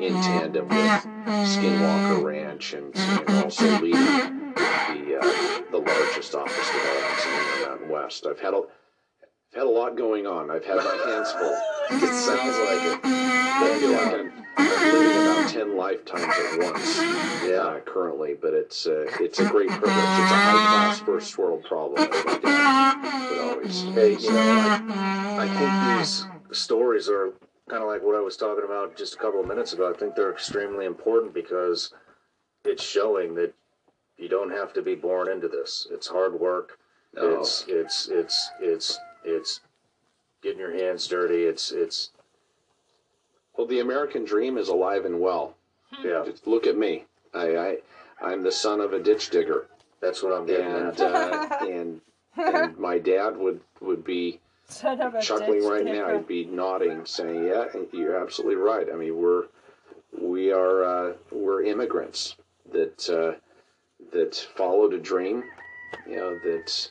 in 0.00 0.12
tandem 0.14 0.68
with 0.68 1.06
Skinwalker 1.46 2.24
Ranch 2.24 2.74
and, 2.74 2.94
and 2.96 3.44
also 3.44 3.64
leading 3.80 4.52
the 4.54 5.18
uh, 5.20 5.60
the 5.70 5.78
largest 5.78 6.34
office 6.34 6.70
developments 6.70 7.24
in 7.24 7.30
the 7.30 7.56
Intermountain 7.56 7.88
West. 7.88 8.26
I've 8.26 8.40
had 8.40 8.54
a 8.54 8.58
I've 8.58 9.58
had 9.60 9.66
a 9.66 9.70
lot 9.70 9.96
going 9.96 10.26
on. 10.26 10.50
I've 10.50 10.64
had 10.64 10.76
my 10.76 11.02
hands 11.06 11.30
full. 11.32 11.56
It 11.90 12.14
sounds 12.14 12.58
like 12.58 12.82
it. 12.82 13.00
I 13.04 13.78
feel 13.78 13.92
like 13.92 14.14
I'm, 14.14 14.44
living 14.92 15.22
about 15.22 15.50
ten 15.50 15.76
lifetimes 15.76 16.22
at 16.22 16.58
once. 16.58 16.98
Yeah. 17.46 17.78
Currently, 17.86 18.34
but 18.40 18.54
it's 18.54 18.86
uh, 18.86 19.06
it's 19.20 19.38
a 19.38 19.48
great 19.48 19.68
privilege. 19.68 19.94
It's 19.94 20.32
a 20.32 20.36
high 20.36 20.66
class 20.66 20.98
first 21.00 21.38
world 21.38 21.62
problem. 21.64 22.08
my 22.42 23.38
always 23.42 23.82
Hey, 23.82 24.16
you 24.16 24.32
know, 24.32 24.40
I, 24.40 25.36
I 25.38 25.48
think 25.48 26.00
these 26.00 26.26
stories 26.54 27.08
are 27.08 27.32
kind 27.68 27.82
of 27.82 27.88
like 27.88 28.02
what 28.02 28.14
I 28.16 28.20
was 28.20 28.36
talking 28.36 28.64
about 28.64 28.96
just 28.96 29.14
a 29.14 29.18
couple 29.18 29.40
of 29.40 29.46
minutes 29.46 29.72
ago. 29.72 29.90
I 29.90 29.96
think 29.96 30.14
they're 30.14 30.32
extremely 30.32 30.84
important 30.86 31.32
because 31.34 31.92
it's 32.64 32.82
showing 32.82 33.34
that 33.36 33.54
you 34.18 34.28
don't 34.28 34.50
have 34.50 34.72
to 34.74 34.82
be 34.82 34.94
born 34.94 35.28
into 35.30 35.48
this. 35.48 35.86
It's 35.90 36.06
hard 36.08 36.38
work. 36.38 36.78
No. 37.14 37.40
It's 37.40 37.64
it's 37.68 38.08
it's 38.08 38.50
it's 38.60 38.98
it's 39.24 39.60
getting 40.42 40.58
your 40.58 40.76
hands 40.76 41.06
dirty. 41.06 41.44
It's 41.44 41.70
it's 41.72 42.10
Well, 43.56 43.66
the 43.66 43.80
American 43.80 44.24
dream 44.24 44.58
is 44.58 44.68
alive 44.68 45.04
and 45.04 45.20
well. 45.20 45.54
yeah. 46.02 46.22
Just 46.26 46.46
look 46.46 46.66
at 46.66 46.76
me. 46.76 47.04
I, 47.32 47.56
I 47.56 47.76
I'm 48.22 48.42
the 48.42 48.52
son 48.52 48.80
of 48.80 48.92
a 48.92 49.00
ditch 49.02 49.30
digger, 49.30 49.66
That's 50.00 50.22
what 50.22 50.32
I'm 50.32 50.46
getting 50.46 50.66
and 50.66 50.86
at. 50.88 51.00
uh, 51.00 51.56
and 51.68 52.00
and 52.36 52.78
my 52.78 52.98
dad 52.98 53.36
would 53.36 53.60
would 53.80 54.04
be 54.04 54.22
Son 54.24 54.34
of 54.34 54.40
a 54.40 54.43
chuckling 55.20 55.64
right 55.66 55.84
now. 55.84 56.16
He'd 56.16 56.26
be 56.26 56.44
nodding, 56.46 57.04
saying, 57.04 57.44
"Yeah, 57.44 57.66
you're 57.92 58.20
absolutely 58.20 58.56
right." 58.56 58.86
I 58.92 58.96
mean, 58.96 59.16
we're 59.16 59.44
we 60.18 60.52
are 60.52 60.84
uh, 60.84 61.12
we're 61.30 61.64
immigrants 61.64 62.36
that 62.72 63.08
uh, 63.10 63.38
that 64.12 64.34
followed 64.56 64.94
a 64.94 64.98
dream, 64.98 65.44
you 66.08 66.16
know, 66.16 66.38
that 66.44 66.90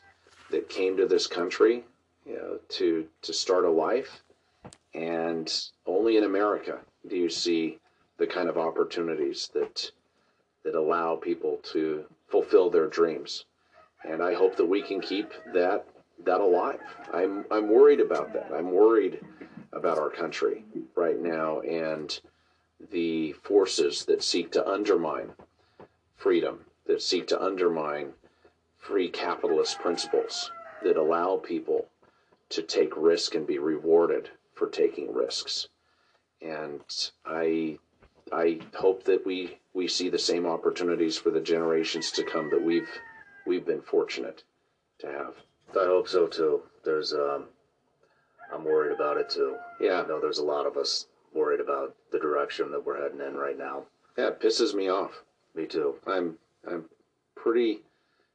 that 0.52 0.70
came 0.70 0.98
to 0.98 1.08
this 1.08 1.28
country, 1.28 1.84
you 2.26 2.36
know, 2.36 2.60
to 2.70 3.08
to 3.22 3.34
start 3.34 3.66
a 3.66 3.70
life, 3.70 4.24
and 4.94 5.52
only 5.86 6.18
in 6.18 6.24
America 6.24 6.80
do 7.08 7.16
you 7.16 7.30
see 7.30 7.80
the 8.18 8.28
kind 8.28 8.50
of 8.50 8.58
opportunities 8.58 9.50
that 9.54 9.92
that 10.64 10.76
allow 10.76 11.16
people 11.16 11.60
to 11.64 12.06
fulfill 12.28 12.70
their 12.70 12.88
dreams. 12.88 13.46
And 14.04 14.22
I 14.22 14.34
hope 14.34 14.56
that 14.58 14.66
we 14.66 14.82
can 14.82 15.02
keep 15.02 15.32
that 15.54 15.86
that 16.26 16.42
alive. 16.42 16.80
I'm 17.14 17.46
I'm 17.52 17.70
worried 17.70 18.00
about 18.00 18.34
that. 18.34 18.52
I'm 18.54 18.72
worried 18.72 19.20
about 19.72 19.98
our 19.98 20.10
country 20.10 20.64
right 20.96 21.20
now 21.20 21.62
and 21.62 22.20
the 22.92 23.34
forces 23.34 24.06
that 24.06 24.24
seek 24.24 24.52
to 24.52 24.68
undermine 24.68 25.32
freedom, 26.16 26.66
that 26.86 27.02
seek 27.02 27.28
to 27.28 27.42
undermine 27.42 28.14
free 28.78 29.10
capitalist 29.10 29.80
principles 29.80 30.52
that 30.84 30.98
allow 30.98 31.38
people 31.38 31.88
to 32.50 32.62
take 32.62 32.96
risk 32.96 33.36
and 33.36 33.48
be 33.48 33.58
rewarded 33.58 34.30
for 34.54 34.68
taking 34.68 35.14
risks. 35.14 35.70
And 36.42 36.82
I 37.26 37.80
I 38.32 38.60
hope 38.76 39.04
that 39.06 39.26
we 39.26 39.60
we 39.74 39.88
see 39.88 40.10
the 40.10 40.20
same 40.20 40.46
opportunities 40.46 41.18
for 41.18 41.32
the 41.32 41.42
generations 41.42 42.12
to 42.12 42.24
come 42.24 42.50
that 42.52 42.62
we've 42.62 42.90
we've 43.46 43.66
been 43.66 43.82
fortunate 43.82 44.44
to 45.00 45.08
have. 45.08 45.36
I 45.76 45.86
hope 45.86 46.08
so 46.08 46.28
too. 46.28 46.62
There's 46.84 47.14
um, 47.14 47.46
I'm 48.54 48.64
worried 48.64 48.94
about 48.94 49.18
it 49.18 49.30
too. 49.30 49.58
Yeah. 49.80 50.02
I 50.02 50.08
know 50.08 50.20
there's 50.20 50.38
a 50.38 50.44
lot 50.44 50.66
of 50.66 50.78
us 50.78 51.08
worried 51.34 51.60
about 51.60 51.96
the 52.12 52.20
direction 52.20 52.72
that 52.72 52.86
we're 52.86 53.02
heading 53.02 53.26
in 53.26 53.36
right 53.36 53.58
now. 53.58 53.84
Yeah, 54.18 54.28
it 54.28 54.40
pisses 54.40 54.74
me 54.74 54.90
off. 54.90 55.24
Me 55.56 55.66
too. 55.66 55.96
I'm 56.06 56.38
I'm 56.70 56.86
pretty 57.36 57.82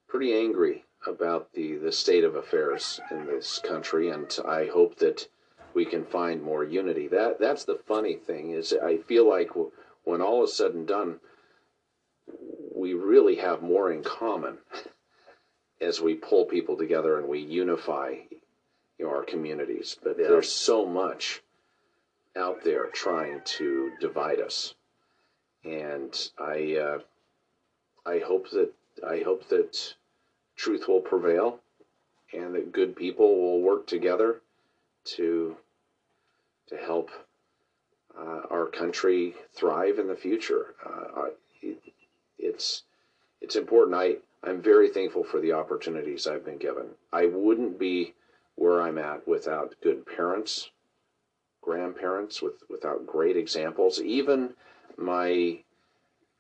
pretty 0.09 0.35
angry 0.35 0.85
about 1.07 1.53
the 1.53 1.77
the 1.77 1.93
state 1.93 2.25
of 2.25 2.35
affairs 2.35 3.01
in 3.11 3.27
this 3.27 3.61
country, 3.61 4.11
and 4.11 4.37
I 4.47 4.67
hope 4.67 4.97
that 4.97 5.29
we 5.75 5.85
can 5.85 6.05
find 6.05 6.43
more 6.43 6.65
unity. 6.65 7.07
That 7.09 7.39
that's 7.39 7.65
the 7.65 7.79
funny 7.87 8.17
thing 8.17 8.51
is 8.51 8.73
I 8.73 8.99
feel 8.99 9.29
like 9.29 9.51
when 10.05 10.21
all 10.21 10.45
is 10.45 10.55
said 10.55 10.73
and 10.73 10.87
done, 10.87 11.21
we 12.75 12.95
really 12.95 13.37
have 13.37 13.63
more 13.63 13.93
in 13.93 14.03
common 14.03 14.59
as 15.81 16.01
we 16.01 16.15
pull 16.15 16.45
people 16.45 16.77
together 16.77 17.19
and 17.19 17.29
we 17.29 17.41
unify 17.41 18.15
you 18.99 19.07
know, 19.07 19.11
our 19.11 19.25
communities. 19.25 19.97
But 20.03 20.17
yeah. 20.19 20.29
there's 20.29 20.51
so 20.51 20.85
much 20.85 21.43
out 22.37 22.65
there 22.65 22.87
trying 22.87 23.41
to 23.45 23.93
divide 24.01 24.41
us, 24.41 24.75
and 25.65 26.17
I 26.39 26.77
uh, 26.77 26.99
I 28.07 28.19
hope 28.19 28.51
that 28.51 28.73
I 29.07 29.21
hope 29.21 29.49
that 29.49 29.95
truth 30.57 30.89
will 30.89 31.01
prevail, 31.01 31.61
and 32.33 32.55
that 32.55 32.73
good 32.73 32.97
people 32.97 33.41
will 33.41 33.61
work 33.61 33.87
together 33.87 34.41
to 35.17 35.57
to 36.69 36.77
help 36.77 37.11
uh, 38.19 38.43
our 38.51 38.67
country 38.67 39.35
thrive 39.55 39.99
in 39.99 40.09
the 40.09 40.17
future. 40.17 40.75
Uh, 40.85 41.29
it, 41.63 41.79
it's 42.39 42.83
it's 43.41 43.57
important. 43.57 43.97
I 43.97 44.17
I'm 44.43 44.63
very 44.63 44.89
thankful 44.89 45.25
for 45.25 45.41
the 45.41 45.53
opportunities 45.53 46.27
I've 46.27 46.45
been 46.45 46.59
given. 46.59 46.87
I 47.13 47.27
wouldn't 47.27 47.79
be 47.79 48.15
where 48.55 48.81
I'm 48.81 48.99
at 48.99 49.27
without 49.27 49.75
good 49.83 50.07
parents, 50.07 50.71
grandparents, 51.61 52.41
with 52.41 52.63
without 52.69 53.07
great 53.07 53.37
examples. 53.37 54.01
Even 54.01 54.55
my 54.97 55.59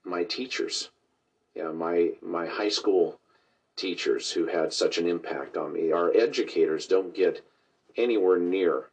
my 0.04 0.24
teachers, 0.24 0.90
yeah, 1.54 1.70
my 1.70 2.12
my 2.22 2.46
high 2.46 2.68
school 2.68 3.18
teachers 3.74 4.30
who 4.30 4.46
had 4.46 4.72
such 4.72 4.98
an 4.98 5.08
impact 5.08 5.56
on 5.56 5.72
me. 5.72 5.92
Our 5.92 6.16
educators 6.16 6.86
don't 6.86 7.14
get 7.14 7.44
anywhere 7.96 8.38
near 8.38 8.90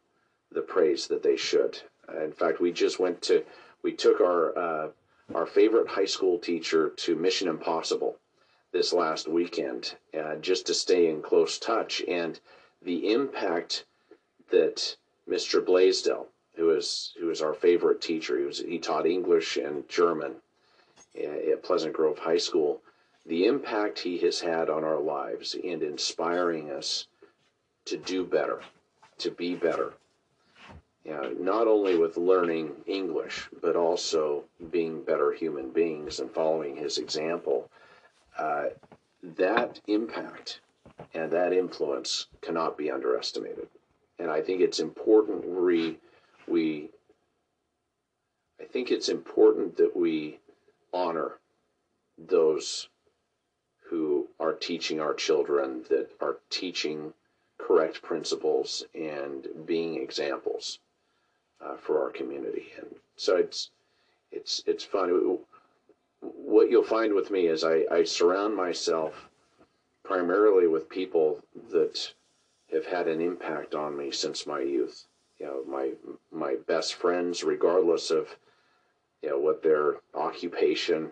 the 0.52 0.62
praise 0.62 1.08
that 1.08 1.24
they 1.24 1.38
should. 1.38 1.80
In 2.22 2.32
fact, 2.32 2.60
we 2.60 2.72
just 2.72 3.00
went 3.00 3.22
to 3.24 3.44
we 3.84 3.94
took 3.94 4.20
our 4.20 4.58
uh, 4.58 4.88
our 5.34 5.46
favorite 5.46 5.90
high 5.90 6.06
school 6.06 6.40
teacher 6.40 6.90
to 6.90 7.16
Mission 7.16 7.48
Impossible 7.48 8.18
this 8.76 8.92
last 8.92 9.30
weekend, 9.30 9.96
uh, 10.20 10.36
just 10.36 10.66
to 10.68 10.74
stay 10.74 11.08
in 11.08 11.22
close 11.22 11.58
touch 11.58 12.02
and 12.10 12.38
the 12.82 13.14
impact 13.14 13.86
that 14.52 14.98
Mr. 15.30 15.66
Blaisdell, 15.66 16.28
who 16.56 16.72
is 16.72 17.14
who 17.18 17.30
is 17.30 17.42
our 17.42 17.54
favorite 17.54 18.02
teacher, 18.02 18.38
he 18.38 18.44
was 18.44 18.60
he 18.60 18.78
taught 18.78 19.06
English 19.06 19.56
and 19.56 19.88
German 19.88 20.36
at 21.18 21.64
Pleasant 21.64 21.94
Grove 21.94 22.20
High 22.20 22.38
School, 22.38 22.82
the 23.26 23.46
impact 23.46 24.00
he 24.00 24.18
has 24.18 24.42
had 24.42 24.70
on 24.70 24.84
our 24.84 25.00
lives 25.00 25.56
and 25.56 25.82
inspiring 25.82 26.70
us 26.70 27.08
to 27.86 27.96
do 27.96 28.26
better, 28.26 28.60
to 29.20 29.32
be 29.32 29.56
better, 29.56 29.94
you 31.06 31.12
know, 31.12 31.34
not 31.40 31.70
only 31.70 31.98
with 31.98 32.18
learning 32.18 32.76
English, 32.88 33.48
but 33.62 33.78
also 33.78 34.44
being 34.70 35.02
better 35.02 35.32
human 35.32 35.70
beings 35.70 36.20
and 36.20 36.30
following 36.30 36.76
his 36.76 36.98
example, 36.98 37.70
uh, 38.38 38.66
that 39.24 39.80
impact 39.88 40.60
and 41.14 41.32
that 41.32 41.54
influence 41.54 42.28
cannot 42.42 42.78
be 42.78 42.92
underestimated. 42.92 43.68
And 44.20 44.30
I 44.30 44.42
think 44.42 44.62
it's 44.62 44.80
important 44.80 45.46
we, 45.46 45.98
we 46.48 46.90
I 48.60 48.64
think 48.64 48.92
it's 48.92 49.10
important 49.10 49.78
that 49.78 49.96
we 49.96 50.40
honor 50.94 51.40
those 52.18 52.88
who 53.90 54.28
are 54.40 54.54
teaching 54.54 55.00
our 55.00 55.14
children, 55.14 55.84
that 55.90 56.10
are 56.22 56.38
teaching 56.50 57.14
correct 57.58 58.02
principles 58.02 58.84
and 58.94 59.48
being 59.66 60.02
examples 60.02 60.80
uh, 61.62 61.76
for 61.78 62.02
our 62.02 62.10
community. 62.10 62.68
And 62.78 62.88
so 63.18 63.36
it's 63.38 63.72
it's 64.32 64.64
it's 64.66 64.84
fun. 64.84 65.40
What 66.34 66.70
you'll 66.70 66.84
find 66.84 67.14
with 67.14 67.32
me 67.32 67.48
is 67.48 67.64
I, 67.64 67.86
I 67.92 68.04
surround 68.04 68.56
myself 68.56 69.30
primarily 70.04 70.68
with 70.68 70.90
people 70.90 71.44
that 71.72 72.14
have 72.72 72.86
had 72.86 73.08
an 73.08 73.22
impact 73.22 73.76
on 73.76 73.98
me 73.98 74.12
since 74.12 74.48
my 74.48 74.60
youth. 74.60 75.06
You 75.40 75.46
know, 75.48 75.64
my 75.68 75.92
my 76.32 76.56
best 76.68 76.96
friends, 76.96 77.44
regardless 77.44 78.10
of 78.12 78.36
you 79.22 79.30
know 79.30 79.40
what 79.40 79.62
their 79.62 79.98
occupation 80.14 81.12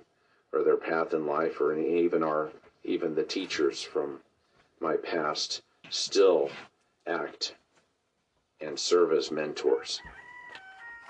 or 0.51 0.64
their 0.64 0.77
path 0.77 1.14
in 1.14 1.25
life, 1.25 1.59
or 1.59 1.77
even 1.77 2.24
our 2.24 2.51
even 2.83 3.16
the 3.16 3.24
teachers 3.24 3.82
from 3.82 4.19
my 4.80 4.95
past, 4.95 5.61
still 5.90 6.50
act 7.08 7.56
and 8.61 8.80
serve 8.80 9.11
as 9.11 9.32
mentors 9.32 10.01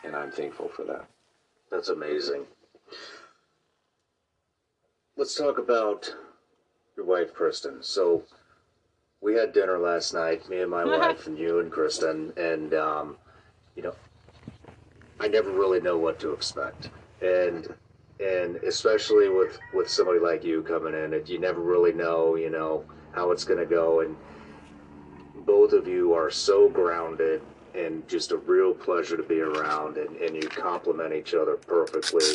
and 0.04 0.16
I'm 0.16 0.32
thankful 0.32 0.68
for 0.68 0.84
that. 0.86 1.06
That's 1.72 1.90
amazing. 1.90 2.46
Let's 5.16 5.36
talk 5.36 5.60
about 5.60 6.12
your 6.98 7.06
wife, 7.06 7.36
Kristen. 7.36 7.84
So, 7.84 8.24
we 9.22 9.36
had 9.36 9.54
dinner 9.54 9.78
last 9.78 10.12
night, 10.14 10.50
me 10.50 10.62
and 10.62 10.72
my 10.72 10.84
wife, 10.84 11.28
and 11.28 11.38
you 11.38 11.60
and 11.60 11.72
Kristen, 11.72 12.34
and 12.36 12.74
um, 12.74 13.18
you 13.76 13.84
know, 13.84 13.94
I 15.20 15.28
never 15.28 15.52
really 15.52 15.80
know 15.80 16.00
what 16.00 16.20
to 16.22 16.32
expect, 16.34 16.90
and 17.22 17.72
and 18.20 18.56
especially 18.58 19.30
with 19.30 19.60
with 19.72 19.88
somebody 19.88 20.20
like 20.20 20.44
you 20.44 20.64
coming 20.64 20.96
in, 20.96 21.14
and 21.14 21.30
you 21.30 21.38
never 21.38 21.62
really 21.62 21.94
know, 21.94 22.36
you 22.36 22.50
know, 22.50 22.84
how 23.12 23.30
it's 23.30 23.46
going 23.46 23.60
to 23.60 23.68
go, 23.68 24.00
and 24.02 24.18
both 25.46 25.74
of 25.74 25.88
you 25.88 26.14
are 26.14 26.32
so 26.32 26.68
grounded 26.70 27.42
and 27.76 28.08
just 28.08 28.32
a 28.32 28.38
real 28.38 28.74
pleasure 28.74 29.16
to 29.18 29.24
be 29.24 29.42
around, 29.42 29.98
and, 29.98 30.16
and 30.18 30.36
you 30.36 30.50
complement 30.50 31.14
each 31.14 31.36
other 31.36 31.56
perfectly. 31.56 32.26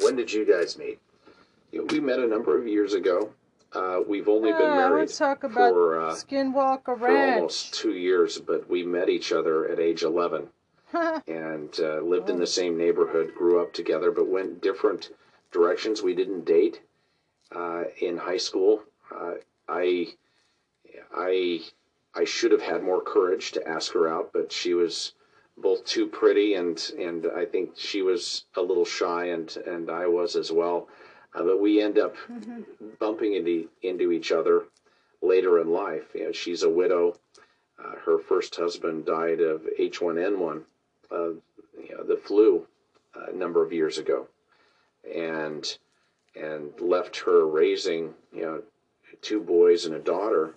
When 0.00 0.16
did 0.16 0.32
you 0.32 0.46
guys 0.46 0.78
meet? 0.78 0.98
We 1.72 2.00
met 2.00 2.18
a 2.18 2.26
number 2.26 2.58
of 2.58 2.66
years 2.66 2.94
ago. 2.94 3.30
Uh, 3.72 4.00
we've 4.06 4.28
only 4.28 4.52
been 4.52 4.60
married 4.60 5.00
let's 5.00 5.16
talk 5.16 5.44
about 5.44 5.72
for, 5.72 6.00
uh, 6.00 6.12
Skinwalker 6.12 6.98
for 6.98 7.08
almost 7.08 7.72
two 7.72 7.94
years, 7.94 8.38
but 8.38 8.68
we 8.68 8.82
met 8.82 9.08
each 9.08 9.32
other 9.32 9.66
at 9.70 9.80
age 9.80 10.02
11 10.02 10.48
and 11.26 11.80
uh, 11.80 12.00
lived 12.00 12.28
in 12.28 12.38
the 12.38 12.46
same 12.46 12.76
neighborhood, 12.76 13.32
grew 13.34 13.62
up 13.62 13.72
together, 13.72 14.10
but 14.10 14.28
went 14.28 14.60
different 14.60 15.10
directions. 15.52 16.02
We 16.02 16.14
didn't 16.14 16.44
date 16.44 16.82
uh, 17.50 17.84
in 17.98 18.18
high 18.18 18.36
school. 18.36 18.82
Uh, 19.10 19.34
I, 19.68 20.08
I 21.14 21.60
I 22.14 22.24
should 22.24 22.52
have 22.52 22.60
had 22.60 22.82
more 22.82 23.00
courage 23.00 23.52
to 23.52 23.66
ask 23.66 23.92
her 23.92 24.06
out, 24.06 24.32
but 24.34 24.52
she 24.52 24.74
was 24.74 25.14
both 25.56 25.84
too 25.84 26.06
pretty 26.06 26.54
and 26.54 26.92
and 26.98 27.26
I 27.34 27.46
think 27.46 27.72
she 27.76 28.02
was 28.02 28.44
a 28.54 28.62
little 28.62 28.84
shy 28.84 29.26
and 29.26 29.54
and 29.66 29.90
I 29.90 30.06
was 30.06 30.36
as 30.36 30.52
well. 30.52 30.88
Uh, 31.34 31.42
but 31.42 31.60
we 31.60 31.80
end 31.80 31.98
up 31.98 32.14
mm-hmm. 32.30 32.62
bumping 33.00 33.34
into 33.34 33.68
into 33.82 34.12
each 34.12 34.32
other 34.32 34.64
later 35.22 35.60
in 35.60 35.70
life. 35.70 36.14
You 36.14 36.26
know, 36.26 36.32
she's 36.32 36.62
a 36.62 36.70
widow. 36.70 37.16
Uh, 37.82 37.96
her 38.04 38.18
first 38.18 38.54
husband 38.56 39.06
died 39.06 39.40
of 39.40 39.62
H1N1, 39.78 40.62
uh, 41.10 41.16
you 41.16 41.96
know, 41.96 42.04
the 42.04 42.20
flu, 42.22 42.66
uh, 43.16 43.32
a 43.32 43.36
number 43.36 43.64
of 43.64 43.72
years 43.72 43.98
ago, 43.98 44.28
and 45.14 45.78
and 46.34 46.72
left 46.80 47.16
her 47.18 47.46
raising 47.46 48.14
you 48.32 48.42
know 48.42 48.62
two 49.20 49.40
boys 49.40 49.84
and 49.84 49.94
a 49.94 49.98
daughter 49.98 50.54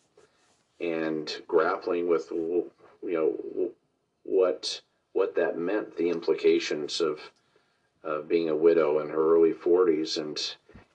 and 0.80 1.42
grappling 1.48 2.08
with 2.08 2.30
you 2.32 2.72
know 3.02 3.72
what 4.24 4.82
what 5.14 5.36
that 5.36 5.58
meant, 5.58 5.96
the 5.96 6.10
implications 6.10 7.00
of 7.00 7.20
of 8.04 8.28
being 8.28 8.50
a 8.50 8.56
widow 8.56 9.00
in 9.00 9.10
her 9.10 9.36
early 9.36 9.54
40s, 9.54 10.18
and 10.18 10.38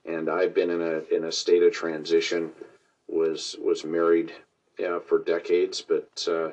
and 0.05 0.29
I've 0.29 0.53
been 0.53 0.69
in 0.69 0.81
a 0.81 1.15
in 1.15 1.25
a 1.25 1.31
state 1.31 1.63
of 1.63 1.73
transition. 1.73 2.51
Was 3.07 3.55
was 3.61 3.83
married 3.83 4.31
yeah, 4.79 4.99
for 4.99 5.19
decades, 5.19 5.81
but 5.81 6.27
uh, 6.27 6.51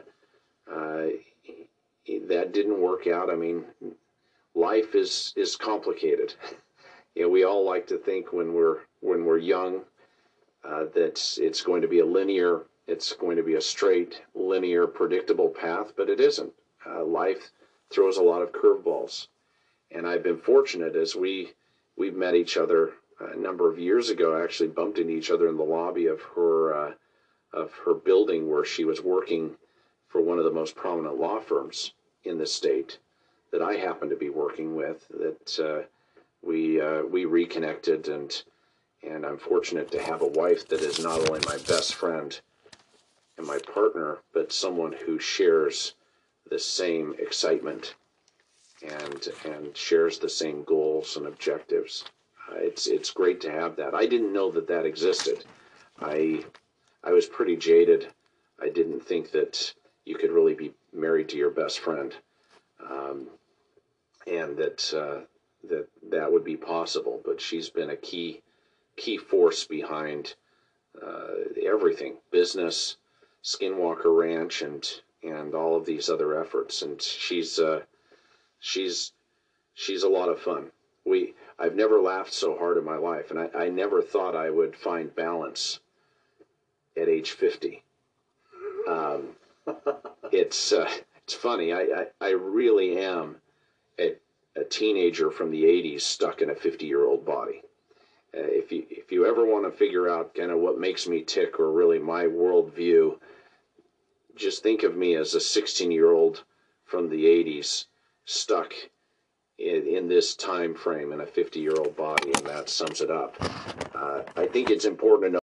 uh, 0.71 1.07
that 2.27 2.53
didn't 2.53 2.81
work 2.81 3.07
out. 3.07 3.31
I 3.31 3.37
mean, 3.37 3.65
life 4.55 4.95
is 4.95 5.33
is 5.37 5.57
complicated. 5.57 6.35
you 7.15 7.23
know, 7.23 7.29
we 7.29 7.45
all 7.45 7.65
like 7.65 7.87
to 7.89 7.99
think 7.99 8.33
when 8.33 8.55
we're 8.55 8.79
when 9.01 9.25
we're 9.25 9.39
young 9.39 9.83
uh, 10.65 10.85
that 10.95 11.39
it's 11.39 11.63
going 11.63 11.83
to 11.83 11.89
be 11.89 12.01
a 12.01 12.07
linear 12.07 12.65
it's 12.89 13.13
going 13.13 13.37
to 13.37 13.43
be 13.43 13.55
a 13.55 13.61
straight, 13.61 14.23
linear, 14.35 14.87
predictable 14.87 15.51
path, 15.51 15.93
but 15.95 16.09
it 16.09 16.21
isn't. 16.21 16.51
Uh, 16.87 17.05
life 17.05 17.51
throws 17.91 18.17
a 18.17 18.23
lot 18.23 18.41
of 18.41 18.51
curveballs. 18.51 19.29
And 19.91 20.07
I've 20.07 20.23
been 20.23 20.39
fortunate 20.39 20.97
as 20.97 21.15
we 21.15 21.53
we've 21.99 22.17
met 22.17 22.35
each 22.35 22.57
other 22.57 22.93
a 23.21 23.37
number 23.37 23.71
of 23.71 23.79
years 23.79 24.11
ago. 24.11 24.43
Actually 24.43 24.69
bumped 24.69 24.99
into 24.99 25.13
each 25.13 25.31
other 25.31 25.49
in 25.49 25.57
the 25.57 25.63
lobby 25.65 26.07
of 26.07 26.21
her 26.35 26.75
uh, 26.75 26.93
of 27.53 27.73
her 27.85 27.95
building 27.95 28.51
where 28.51 28.65
she 28.65 28.85
was 28.85 29.01
working 29.01 29.57
for 30.09 30.21
one 30.21 30.39
of 30.39 30.45
the 30.45 30.51
most 30.51 30.75
prominent 30.75 31.19
law 31.19 31.41
firms 31.41 31.93
in 32.25 32.39
the 32.39 32.47
state 32.47 32.99
that 33.51 33.63
I 33.63 33.75
happen 33.75 34.11
to 34.11 34.17
be 34.17 34.31
working 34.31 34.75
with. 34.75 35.07
That 35.09 35.59
uh, 35.59 35.87
we 36.43 36.81
uh, 36.81 37.03
we 37.03 37.25
reconnected, 37.25 38.09
and 38.09 38.43
and 39.03 39.25
I'm 39.25 39.39
fortunate 39.39 39.91
to 39.93 40.03
have 40.03 40.23
a 40.23 40.27
wife 40.27 40.69
that 40.69 40.81
is 40.81 40.99
not 40.99 41.29
only 41.29 41.41
my 41.47 41.59
best 41.69 41.95
friend 41.95 42.39
and 43.37 43.47
my 43.47 43.59
partner, 43.73 44.19
but 44.33 44.53
someone 44.53 44.93
who 44.93 45.19
shares 45.19 45.95
the 46.51 46.59
same 46.59 47.15
excitement 47.19 47.95
and 48.83 49.29
and 49.45 49.77
shares 49.77 50.19
the 50.19 50.29
same 50.29 50.65
goals 50.65 51.17
and 51.17 51.27
objectives. 51.27 52.05
It's 52.57 52.87
it's 52.87 53.11
great 53.11 53.41
to 53.43 53.51
have 53.51 53.77
that. 53.77 53.95
I 53.95 54.07
didn't 54.07 54.33
know 54.33 54.51
that 54.53 54.69
that 54.69 54.87
existed. 54.87 55.45
I 56.01 56.45
I 57.05 57.13
was 57.13 57.27
pretty 57.27 57.57
jaded. 57.57 58.09
I 58.61 58.69
didn't 58.69 59.01
think 59.01 59.31
that 59.33 59.75
you 60.05 60.17
could 60.17 60.31
really 60.31 60.55
be 60.55 60.73
married 60.93 61.29
to 61.31 61.37
your 61.37 61.51
best 61.51 61.81
friend, 61.81 62.15
um, 62.89 63.29
and 64.27 64.57
that 64.57 64.95
uh, 64.95 65.25
that 65.69 65.89
that 66.11 66.33
would 66.33 66.45
be 66.45 66.57
possible. 66.57 67.21
But 67.25 67.41
she's 67.41 67.71
been 67.71 67.91
a 67.91 67.97
key 67.97 68.43
key 68.97 69.17
force 69.17 69.65
behind 69.65 70.35
uh, 71.01 71.29
everything, 71.65 72.17
business, 72.31 72.97
Skinwalker 73.45 74.17
Ranch, 74.17 74.63
and 74.63 74.89
and 75.23 75.55
all 75.55 75.77
of 75.77 75.87
these 75.87 76.09
other 76.09 76.41
efforts. 76.41 76.83
And 76.83 77.01
she's 77.01 77.59
uh, 77.59 77.83
she's 78.61 79.13
she's 79.75 80.03
a 80.03 80.09
lot 80.09 80.29
of 80.29 80.41
fun. 80.41 80.71
We 81.09 81.35
I've 81.59 81.75
never 81.75 82.01
laughed 82.01 82.33
so 82.33 82.57
hard 82.57 82.77
in 82.77 82.85
my 82.85 82.97
life, 82.97 83.31
and 83.31 83.39
I, 83.41 83.49
I 83.55 83.69
never 83.69 84.03
thought 84.03 84.37
I 84.37 84.51
would 84.51 84.77
find 84.77 85.15
balance 85.15 85.81
at 86.97 87.09
age 87.09 87.31
fifty. 87.33 87.83
Um, 88.89 89.37
it's 90.33 90.73
uh, 90.73 90.91
it's 91.25 91.35
funny. 91.35 91.73
I, 91.73 91.81
I, 91.81 92.07
I 92.21 92.31
really 92.31 92.99
am 92.99 93.37
a, 93.99 94.15
a 94.57 94.65
teenager 94.65 95.31
from 95.31 95.51
the 95.51 95.65
'80s 95.65 96.03
stuck 96.03 96.43
in 96.43 96.51
a 96.51 96.55
50 96.55 96.87
year 96.87 97.07
old 97.07 97.25
body. 97.25 97.63
Uh, 98.35 98.41
if 98.41 98.71
you 98.71 98.85
if 98.91 99.11
you 99.11 99.27
ever 99.27 99.45
want 99.45 99.65
to 99.65 99.77
figure 99.77 100.09
out 100.09 100.35
kind 100.35 100.51
of 100.51 100.59
what 100.59 100.79
makes 100.79 101.07
me 101.07 101.23
tick 101.23 101.59
or 101.59 101.73
really 101.73 101.99
my 101.99 102.25
worldview, 102.25 103.19
just 104.37 104.63
think 104.63 104.83
of 104.83 104.97
me 104.97 105.17
as 105.17 105.35
a 105.35 105.41
16 105.41 105.91
year 105.91 106.13
old 106.13 106.45
from 106.85 107.09
the 107.09 107.25
80s 107.25 107.87
stuck 108.25 108.75
in, 109.59 109.87
in, 109.87 110.09
this 110.09 110.35
time 110.35 110.75
frame 110.75 111.13
in 111.13 111.21
a 111.21 111.27
50 111.27 111.61
year 111.61 111.75
old 111.77 111.97
body, 111.97 112.33
and 112.37 112.47
that 112.47 112.69
sums 112.69 113.01
it 113.01 113.11
up. 113.11 113.37
Uh, 113.95 114.23
I 114.37 114.47
think 114.47 114.71
it's 114.71 114.85
important 114.85 115.29
to 115.29 115.33
know. 115.35 115.39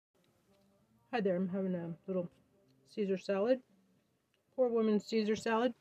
Hi 1.14 1.22
there, 1.22 1.36
I'm 1.36 1.50
having 1.50 1.76
a 1.76 1.94
little 2.08 2.30
Caesar 2.90 3.18
salad. 3.18 3.60
Poor 4.56 4.70
woman's 4.70 5.06
Caesar 5.08 5.36
salad. 5.36 5.74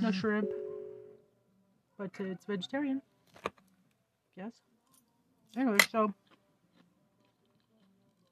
No 0.00 0.10
shrimp, 0.10 0.48
but 1.98 2.10
it's 2.18 2.46
vegetarian. 2.46 3.02
Yes. 4.36 4.52
Anyway, 5.56 5.76
so 5.90 6.14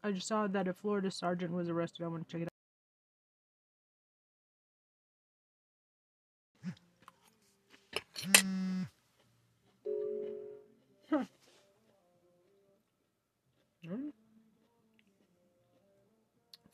I 0.02 0.12
just 0.12 0.26
saw 0.26 0.46
that 0.46 0.68
a 0.68 0.72
Florida 0.72 1.10
sergeant 1.10 1.52
was 1.52 1.68
arrested. 1.68 2.04
I 2.04 2.08
want 2.08 2.26
to 2.26 2.32
check 2.32 2.42
it 2.42 2.44
out. 2.44 2.57
Hmm. 8.24 8.82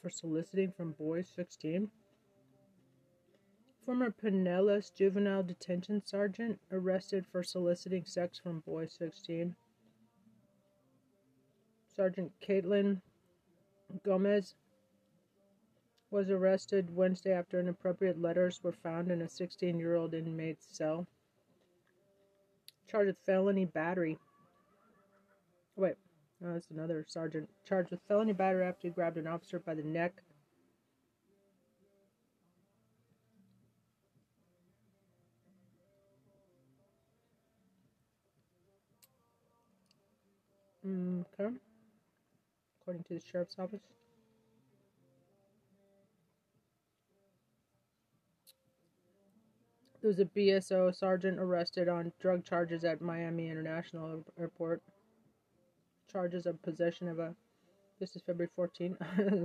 For 0.00 0.10
soliciting 0.10 0.72
from 0.72 0.92
boys 0.92 1.30
16. 1.34 1.90
Former 3.84 4.10
Pinellas 4.10 4.94
Juvenile 4.94 5.42
Detention 5.42 6.02
Sergeant 6.04 6.58
arrested 6.72 7.26
for 7.30 7.42
soliciting 7.42 8.04
sex 8.06 8.38
from 8.38 8.60
boy 8.60 8.86
16. 8.86 9.54
Sergeant 11.94 12.32
Caitlin 12.40 13.00
Gomez 14.02 14.54
was 16.10 16.30
arrested 16.30 16.94
Wednesday 16.94 17.32
after 17.32 17.60
inappropriate 17.60 18.20
letters 18.20 18.62
were 18.62 18.72
found 18.72 19.10
in 19.10 19.20
a 19.22 19.28
16 19.28 19.78
year 19.78 19.94
old 19.94 20.14
inmate's 20.14 20.66
cell. 20.70 21.06
Charged 22.94 23.08
with 23.08 23.26
felony 23.26 23.64
battery. 23.64 24.16
Wait, 25.74 25.96
no, 26.40 26.52
that's 26.52 26.70
another 26.70 27.04
sergeant. 27.08 27.48
Charged 27.68 27.90
with 27.90 27.98
felony 28.06 28.32
battery 28.32 28.64
after 28.64 28.86
he 28.86 28.94
grabbed 28.94 29.16
an 29.16 29.26
officer 29.26 29.58
by 29.58 29.74
the 29.74 29.82
neck. 29.82 30.22
Mm, 40.86 41.24
okay 41.40 41.52
according 42.80 43.02
to 43.02 43.14
the 43.14 43.20
sheriff's 43.20 43.56
office. 43.58 43.80
There 50.04 50.10
was 50.10 50.20
a 50.20 50.26
BSO 50.26 50.94
sergeant 50.94 51.38
arrested 51.38 51.88
on 51.88 52.12
drug 52.20 52.44
charges 52.44 52.84
at 52.84 53.00
Miami 53.00 53.48
International 53.48 54.22
Airport. 54.38 54.82
Charges 56.12 56.44
of 56.44 56.60
possession 56.60 57.08
of 57.08 57.18
a. 57.20 57.34
This 57.98 58.14
is 58.14 58.20
February 58.20 58.50
14th, 58.54 58.98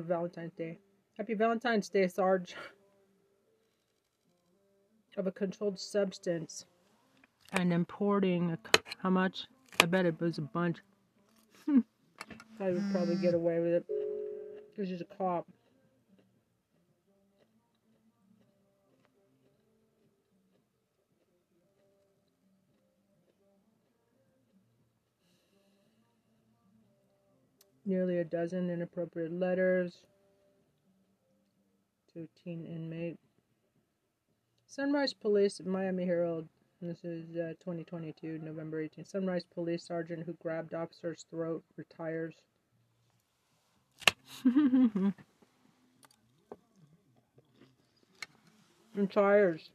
Valentine's 0.05 0.51
Day. 0.57 0.77
Happy 1.17 1.33
Valentine's 1.33 1.87
Day, 1.87 2.09
Sarge. 2.09 2.55
Of 5.15 5.27
a 5.27 5.31
controlled 5.31 5.79
substance 5.79 6.65
and 7.53 7.71
importing. 7.71 8.51
A, 8.51 8.57
how 8.97 9.11
much? 9.11 9.47
I 9.79 9.85
bet 9.85 10.05
it 10.05 10.19
was 10.19 10.39
a 10.39 10.41
bunch. 10.41 10.79
I 11.69 12.71
would 12.71 12.83
probably 12.91 13.15
get 13.15 13.33
away 13.33 13.59
with 13.59 13.75
it. 13.75 13.85
Because 14.75 14.89
he's 14.89 14.99
a 14.99 15.05
cop. 15.05 15.47
Nearly 27.89 28.19
a 28.19 28.23
dozen 28.23 28.69
inappropriate 28.69 29.33
letters 29.33 30.03
to 32.13 32.19
a 32.19 32.27
teen 32.39 32.63
inmate. 32.63 33.17
Sunrise 34.67 35.11
Police 35.11 35.59
Miami 35.65 36.05
Herald. 36.05 36.47
This 36.83 37.03
is 37.03 37.35
uh, 37.35 37.53
2022, 37.59 38.41
November 38.43 38.83
18th. 38.83 39.09
Sunrise 39.09 39.43
Police 39.43 39.83
Sergeant 39.87 40.23
who 40.23 40.33
grabbed 40.33 40.75
officer's 40.75 41.25
throat 41.31 41.63
retires. 41.77 42.35
retires. 48.93 49.71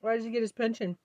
Why 0.00 0.14
does 0.14 0.24
he 0.24 0.30
get 0.30 0.42
his 0.42 0.52
pension? 0.52 0.96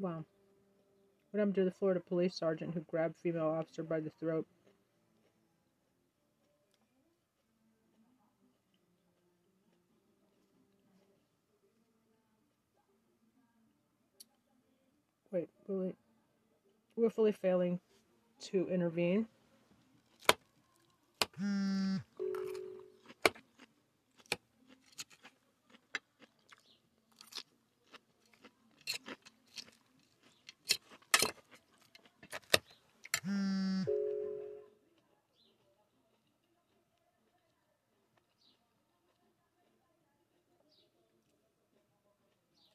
Wow. 0.00 0.24
What 1.30 1.38
happened 1.38 1.54
to 1.56 1.64
the 1.64 1.70
Florida 1.70 2.00
police 2.00 2.34
sergeant 2.34 2.74
who 2.74 2.80
grabbed 2.80 3.18
female 3.18 3.48
officer 3.48 3.82
by 3.82 4.00
the 4.00 4.10
throat? 4.18 4.46
wait, 15.32 15.48
willfully, 15.66 15.94
willfully 16.96 17.32
failing 17.32 17.80
to 18.40 18.68
intervene. 18.68 19.26
Hmm. 21.38 21.96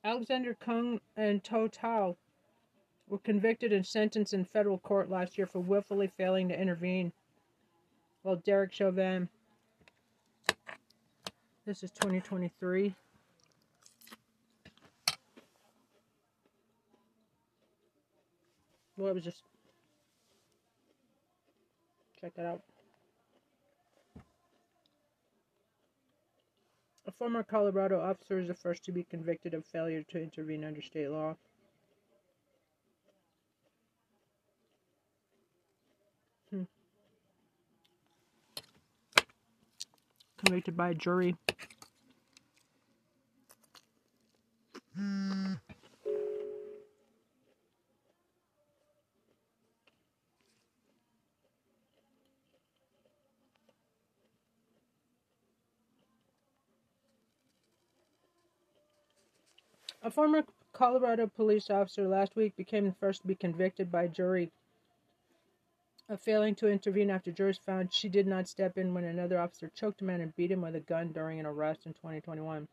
Alexander 0.05 0.53
Kueng 0.53 0.99
and 1.17 1.43
Tou 1.43 1.67
Thao 1.67 2.15
were 3.07 3.17
convicted 3.17 3.73
and 3.73 3.83
sentenced 3.83 4.35
in 4.35 4.45
federal 4.45 4.77
court 4.77 5.09
last 5.09 5.35
year 5.35 5.47
for 5.47 5.59
willfully 5.59 6.11
failing 6.15 6.47
to 6.49 6.61
intervene. 6.61 7.11
Well, 8.23 8.35
Derek 8.35 8.71
Chauvin, 8.71 9.27
this 11.65 11.81
is 11.81 11.89
2023. 11.89 12.93
Well, 18.97 19.07
it 19.07 19.15
was 19.15 19.23
just 19.23 19.41
check 22.21 22.35
that 22.35 22.45
out. 22.45 22.61
A 27.07 27.11
former 27.11 27.43
Colorado 27.43 28.01
officer 28.01 28.39
is 28.39 28.47
the 28.47 28.53
first 28.55 28.83
to 28.85 28.91
be 28.91 29.03
convicted 29.03 29.53
of 29.53 29.65
failure 29.65 30.03
to 30.09 30.21
intervene 30.21 30.65
under 30.65 30.81
state 30.81 31.09
law. 31.09 31.35
Hmm. 36.49 36.63
Convicted 40.43 40.75
by 40.75 40.89
a 40.89 40.93
jury. 40.95 41.35
A 60.05 60.11
former 60.11 60.43
Colorado 60.71 61.25
police 61.25 61.71
officer 61.71 62.07
last 62.07 62.35
week 62.35 62.55
became 62.55 62.85
the 62.85 62.93
first 62.99 63.21
to 63.21 63.27
be 63.27 63.33
convicted 63.33 63.91
by 63.91 64.03
a 64.03 64.07
jury 64.07 64.51
of 66.07 66.21
failing 66.21 66.53
to 66.55 66.67
intervene 66.67 67.09
after 67.09 67.31
jurors 67.31 67.57
found 67.57 67.91
she 67.91 68.07
did 68.07 68.27
not 68.27 68.47
step 68.47 68.77
in 68.77 68.93
when 68.93 69.03
another 69.03 69.39
officer 69.39 69.71
choked 69.73 70.01
a 70.01 70.03
man 70.03 70.21
and 70.21 70.35
beat 70.35 70.51
him 70.51 70.61
with 70.61 70.75
a 70.75 70.79
gun 70.79 71.11
during 71.11 71.39
an 71.39 71.47
arrest 71.47 71.87
in 71.87 71.93
2021. 71.93 72.67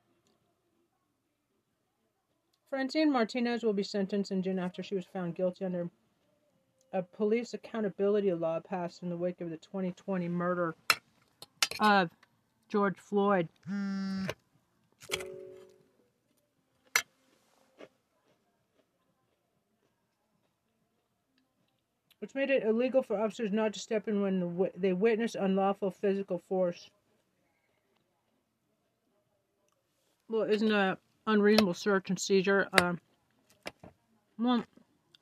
Francine 2.69 3.11
Martinez 3.11 3.63
will 3.63 3.73
be 3.73 3.83
sentenced 3.83 4.31
in 4.31 4.43
June 4.43 4.59
after 4.59 4.83
she 4.83 4.95
was 4.95 5.07
found 5.07 5.35
guilty 5.35 5.65
under 5.65 5.89
a 6.93 7.03
police 7.03 7.55
accountability 7.55 8.31
law 8.35 8.61
passed 8.61 9.03
in 9.03 9.09
the 9.09 9.17
wake 9.17 9.41
of 9.41 9.49
the 9.49 9.57
2020 9.57 10.29
murder 10.29 10.75
of 11.81 12.11
George 12.69 12.99
Floyd. 12.99 13.49
Hmm. 13.67 14.27
Which 22.23 22.37
made 22.37 22.51
it 22.51 22.63
illegal 22.63 23.03
for 23.03 23.19
officers 23.19 23.51
not 23.51 23.73
to 23.73 23.81
step 23.81 24.07
in 24.07 24.23
when 24.23 24.71
they 24.77 24.93
witness 24.93 25.35
unlawful 25.35 25.91
physical 25.91 26.39
force. 26.39 26.89
Well, 30.29 30.45
isn't 30.45 30.71
a 30.71 30.97
unreasonable 31.27 31.75
search 31.75 32.11
and 32.11 32.19
seizure? 32.19 32.69
Uh, 32.75 32.95
well, 34.39 34.63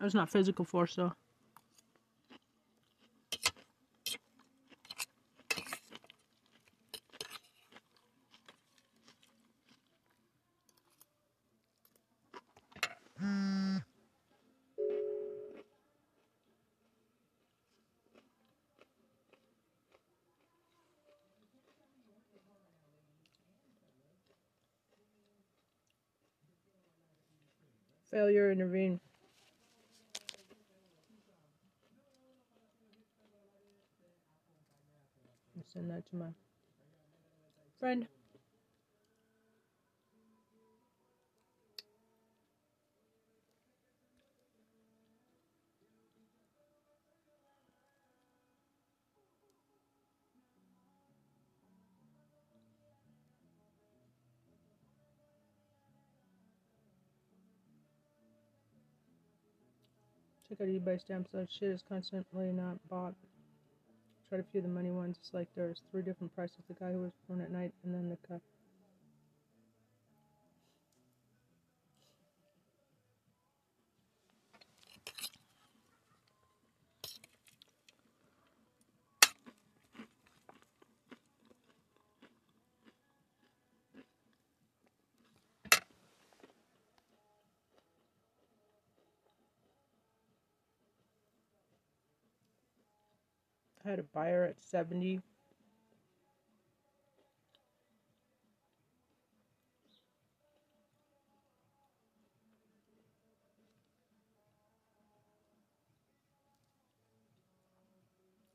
it's 0.03 0.15
not 0.15 0.29
physical 0.29 0.67
force, 0.67 0.95
though. 0.95 1.15
Failure 28.21 28.53
intervene. 28.53 29.01
Send 35.73 35.91
that 35.91 36.05
to 36.11 36.17
my 36.17 36.27
friend. 37.79 38.07
Check 60.61 60.69
out 60.69 60.75
eBay 60.75 61.01
stamps. 61.01 61.31
That 61.33 61.49
shit 61.51 61.71
is 61.71 61.83
constantly 61.89 62.53
not 62.53 62.77
bought. 62.91 63.15
Try 64.29 64.39
to 64.39 64.45
few 64.53 64.61
the 64.61 64.69
money 64.69 64.91
ones. 64.91 65.17
It's 65.19 65.33
like 65.33 65.49
there's 65.57 65.81
three 65.91 66.03
different 66.03 66.35
prices. 66.35 66.59
The 66.69 66.75
guy 66.75 66.93
who 66.93 67.01
was 67.01 67.13
born 67.27 67.41
at 67.41 67.51
night, 67.51 67.73
and 67.83 67.95
then 67.95 68.11
the 68.11 68.19
guy. 68.29 68.41
Had 93.91 93.99
a 93.99 94.05
buyer 94.05 94.45
at 94.45 94.63
70. 94.63 95.21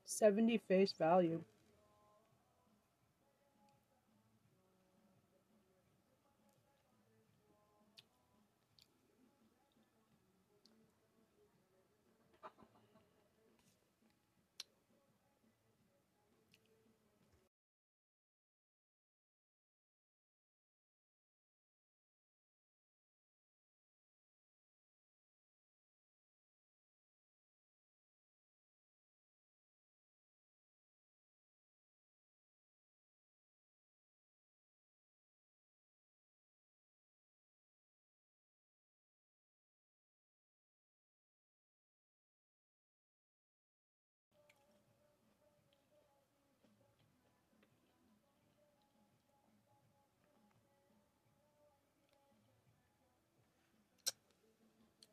Seventy 0.06 0.56
face 0.56 0.92
value. 0.92 1.42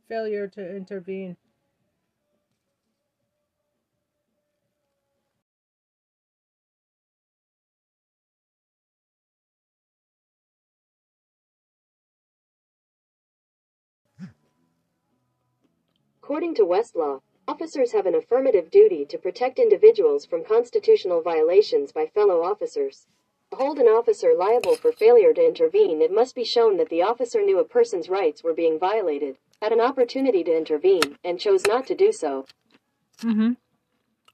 Failure 0.07 0.47
to 0.47 0.75
intervene. 0.75 1.37
According 16.23 16.55
to 16.55 16.65
Westlaw, 16.65 17.21
officers 17.49 17.91
have 17.91 18.05
an 18.05 18.15
affirmative 18.15 18.71
duty 18.71 19.03
to 19.05 19.17
protect 19.17 19.59
individuals 19.59 20.25
from 20.25 20.45
constitutional 20.45 21.21
violations 21.21 21.91
by 21.91 22.05
fellow 22.07 22.43
officers. 22.43 23.07
To 23.51 23.57
hold 23.57 23.77
an 23.77 23.87
officer 23.87 24.33
liable 24.33 24.75
for 24.75 24.93
failure 24.93 25.33
to 25.33 25.45
intervene, 25.45 26.01
it 26.01 26.13
must 26.13 26.33
be 26.33 26.45
shown 26.45 26.77
that 26.77 26.87
the 26.87 27.01
officer 27.01 27.41
knew 27.41 27.59
a 27.59 27.65
person's 27.65 28.09
rights 28.09 28.41
were 28.41 28.53
being 28.53 28.79
violated, 28.79 29.37
had 29.63 29.71
an 29.71 29.79
opportunity 29.79 30.43
to 30.43 30.57
intervene, 30.57 31.17
and 31.23 31.39
chose 31.39 31.65
not 31.65 31.87
to 31.87 31.95
do 31.95 32.11
so. 32.11 32.45
Mm-hmm. 33.21 33.53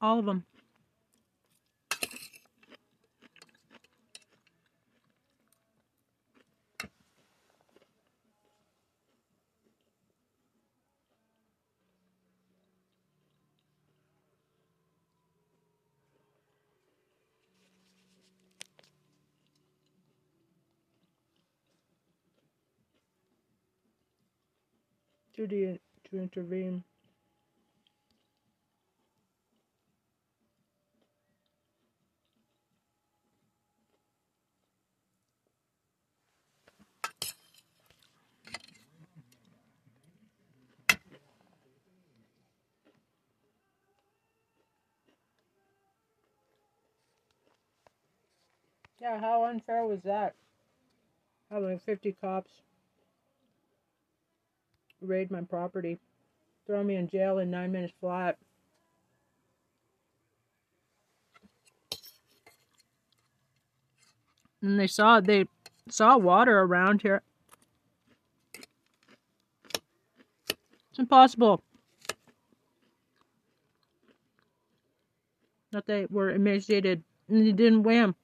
All 0.02 0.18
of 0.18 0.26
them. 0.26 0.46
Duty 25.48 25.80
to 26.04 26.20
intervene. 26.20 26.84
Yeah, 49.00 49.22
how 49.22 49.46
unfair 49.46 49.86
was 49.86 50.02
that? 50.04 50.36
Having 51.50 51.80
50 51.80 52.18
cops 52.20 52.52
raid 55.02 55.32
my 55.32 55.42
property, 55.42 56.00
throw 56.66 56.84
me 56.84 56.96
in 56.96 57.08
jail 57.08 57.38
in 57.40 57.50
nine 57.50 57.72
minutes 57.72 57.94
flat. 58.00 58.38
And 64.62 64.80
they 64.80 64.88
saw 64.88 65.22
they 65.22 65.46
saw 65.90 66.18
water 66.18 66.60
around 66.60 67.02
here. 67.02 67.22
It's 70.90 71.00
impossible. 71.00 71.64
That 75.72 75.86
they 75.86 76.08
were 76.10 76.32
emaciated 76.32 77.04
and 77.30 77.46
they 77.46 77.52
didn't 77.52 77.84
wham. 77.84 78.16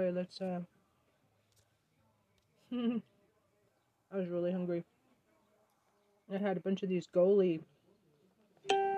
Anyway, 0.00 0.16
let's 0.16 0.40
uh 0.40 0.60
I 4.12 4.16
was 4.16 4.28
really 4.28 4.50
hungry. 4.50 4.84
I 6.32 6.38
had 6.38 6.56
a 6.56 6.60
bunch 6.60 6.82
of 6.82 6.88
these 6.88 7.06
Goli 7.06 7.60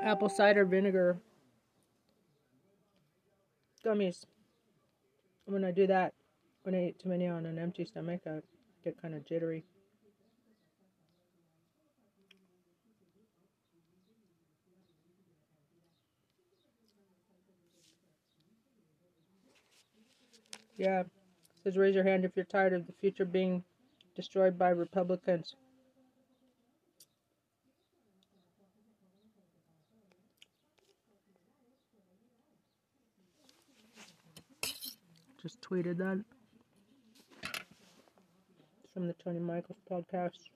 apple 0.02 0.28
cider 0.28 0.64
vinegar 0.64 1.18
gummies. 3.84 4.24
When 5.46 5.64
I 5.64 5.72
do 5.72 5.88
that, 5.88 6.14
when 6.62 6.76
I 6.76 6.88
eat 6.88 7.00
too 7.00 7.08
many 7.08 7.26
on 7.26 7.46
an 7.46 7.58
empty 7.58 7.84
stomach, 7.84 8.20
I 8.26 8.38
get 8.84 9.00
kind 9.00 9.14
of 9.14 9.26
jittery. 9.26 9.64
Yeah. 20.82 21.02
It 21.02 21.06
says 21.62 21.76
raise 21.76 21.94
your 21.94 22.02
hand 22.02 22.24
if 22.24 22.32
you're 22.34 22.44
tired 22.44 22.72
of 22.72 22.88
the 22.88 22.92
future 22.94 23.24
being 23.24 23.62
destroyed 24.16 24.58
by 24.58 24.70
Republicans. 24.70 25.54
Just 35.40 35.60
tweeted 35.60 35.98
that 35.98 36.24
from 38.92 39.06
the 39.06 39.14
Tony 39.22 39.38
Michaels 39.38 39.78
podcast. 39.88 40.48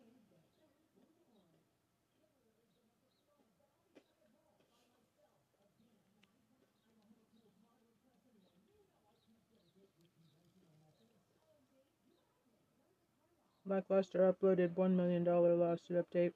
Lackluster 13.69 14.33
uploaded 14.33 14.75
$1 14.77 14.95
million 14.95 15.25
lawsuit 15.25 15.97
update. 15.97 16.33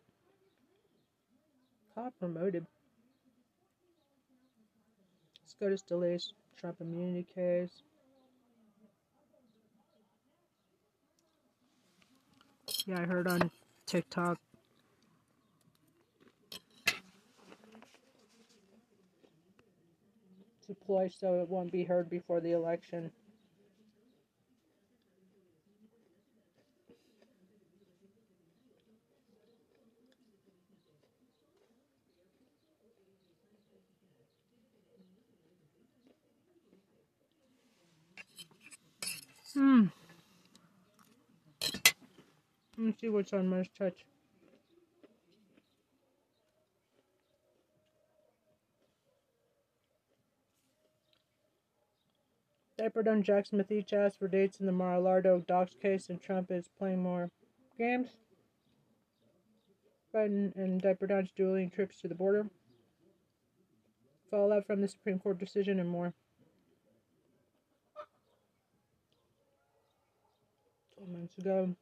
Cop 1.95 2.13
promoted. 2.19 2.67
SCOTUS 5.47 5.83
delays 5.83 6.33
Trump 6.57 6.81
immunity 6.81 7.27
case. 7.35 7.83
Yeah, 12.87 13.01
I 13.01 13.07
heard 13.07 13.29
on 13.29 13.51
TikTok. 13.87 14.39
Deploy 20.67 21.09
so 21.09 21.41
it 21.41 21.49
won't 21.49 21.73
be 21.73 21.85
heard 21.85 22.09
before 22.09 22.41
the 22.41 22.53
election. 22.53 23.11
Hmm. 39.55 39.87
Let 42.79 42.80
me 42.91 42.97
see 43.01 43.09
what's 43.09 43.33
on 43.33 43.47
my 43.47 43.65
touch. 43.79 44.05
Diaper 52.77 53.03
Don 53.03 53.23
Jack 53.23 53.47
Smith 53.47 53.71
each 53.71 53.93
asked 53.93 54.19
for 54.19 54.27
dates 54.27 54.59
in 54.59 54.67
the 54.67 54.73
Mar-a-Lago 54.73 55.45
docs 55.47 55.77
case, 55.81 56.09
and 56.09 56.21
Trump 56.21 56.51
is 56.51 56.71
playing 56.79 57.03
more 57.03 57.31
games. 57.79 58.09
Biden 60.15 60.57
and 60.57 60.81
Diaper 60.81 61.07
Don's 61.07 61.31
dueling 61.37 61.71
trips 61.71 62.01
to 62.01 62.09
the 62.09 62.15
border. 62.15 62.47
Fallout 64.31 64.67
from 64.67 64.81
the 64.81 64.89
Supreme 64.89 65.19
Court 65.19 65.39
decision 65.39 65.79
and 65.79 65.91
more. 65.91 66.15
Twelve 70.97 71.11
months 71.11 71.37
ago. 71.39 71.77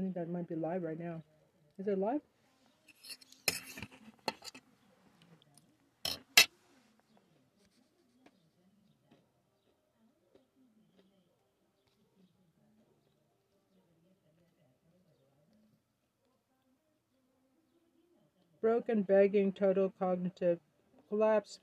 I 0.00 0.02
think 0.02 0.14
that 0.14 0.30
might 0.30 0.48
be 0.48 0.54
live 0.54 0.82
right 0.82 0.98
now. 0.98 1.22
Is 1.78 1.86
it 1.86 1.98
live? 1.98 2.22
Broken, 18.62 19.02
begging, 19.02 19.52
total 19.52 19.92
cognitive 19.98 20.60
collapse. 21.10 21.60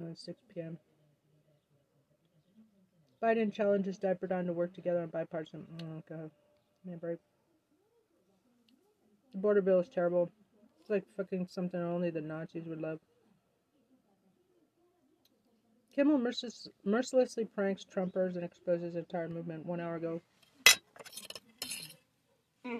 Uh, 0.00 0.14
6 0.14 0.38
p.m. 0.54 0.78
Biden 3.22 3.52
challenges 3.52 3.98
Diaper 3.98 4.26
Don 4.26 4.46
to 4.46 4.52
work 4.52 4.74
together 4.74 5.00
on 5.00 5.08
bipartisan. 5.08 5.66
Oh, 5.82 6.02
God. 6.08 6.30
Man, 6.84 6.98
break. 6.98 7.18
The 9.32 9.38
border 9.38 9.62
bill 9.62 9.80
is 9.80 9.88
terrible. 9.88 10.30
It's 10.80 10.90
like 10.90 11.04
fucking 11.16 11.48
something 11.48 11.80
only 11.80 12.10
the 12.10 12.20
Nazis 12.20 12.66
would 12.66 12.80
love. 12.80 13.00
Kimmel 15.94 16.18
mercil- 16.18 16.68
mercilessly 16.84 17.46
pranks 17.46 17.84
Trumpers 17.84 18.36
and 18.36 18.44
exposes 18.44 18.96
entire 18.96 19.28
movement 19.30 19.64
one 19.64 19.80
hour 19.80 19.96
ago. 19.96 20.20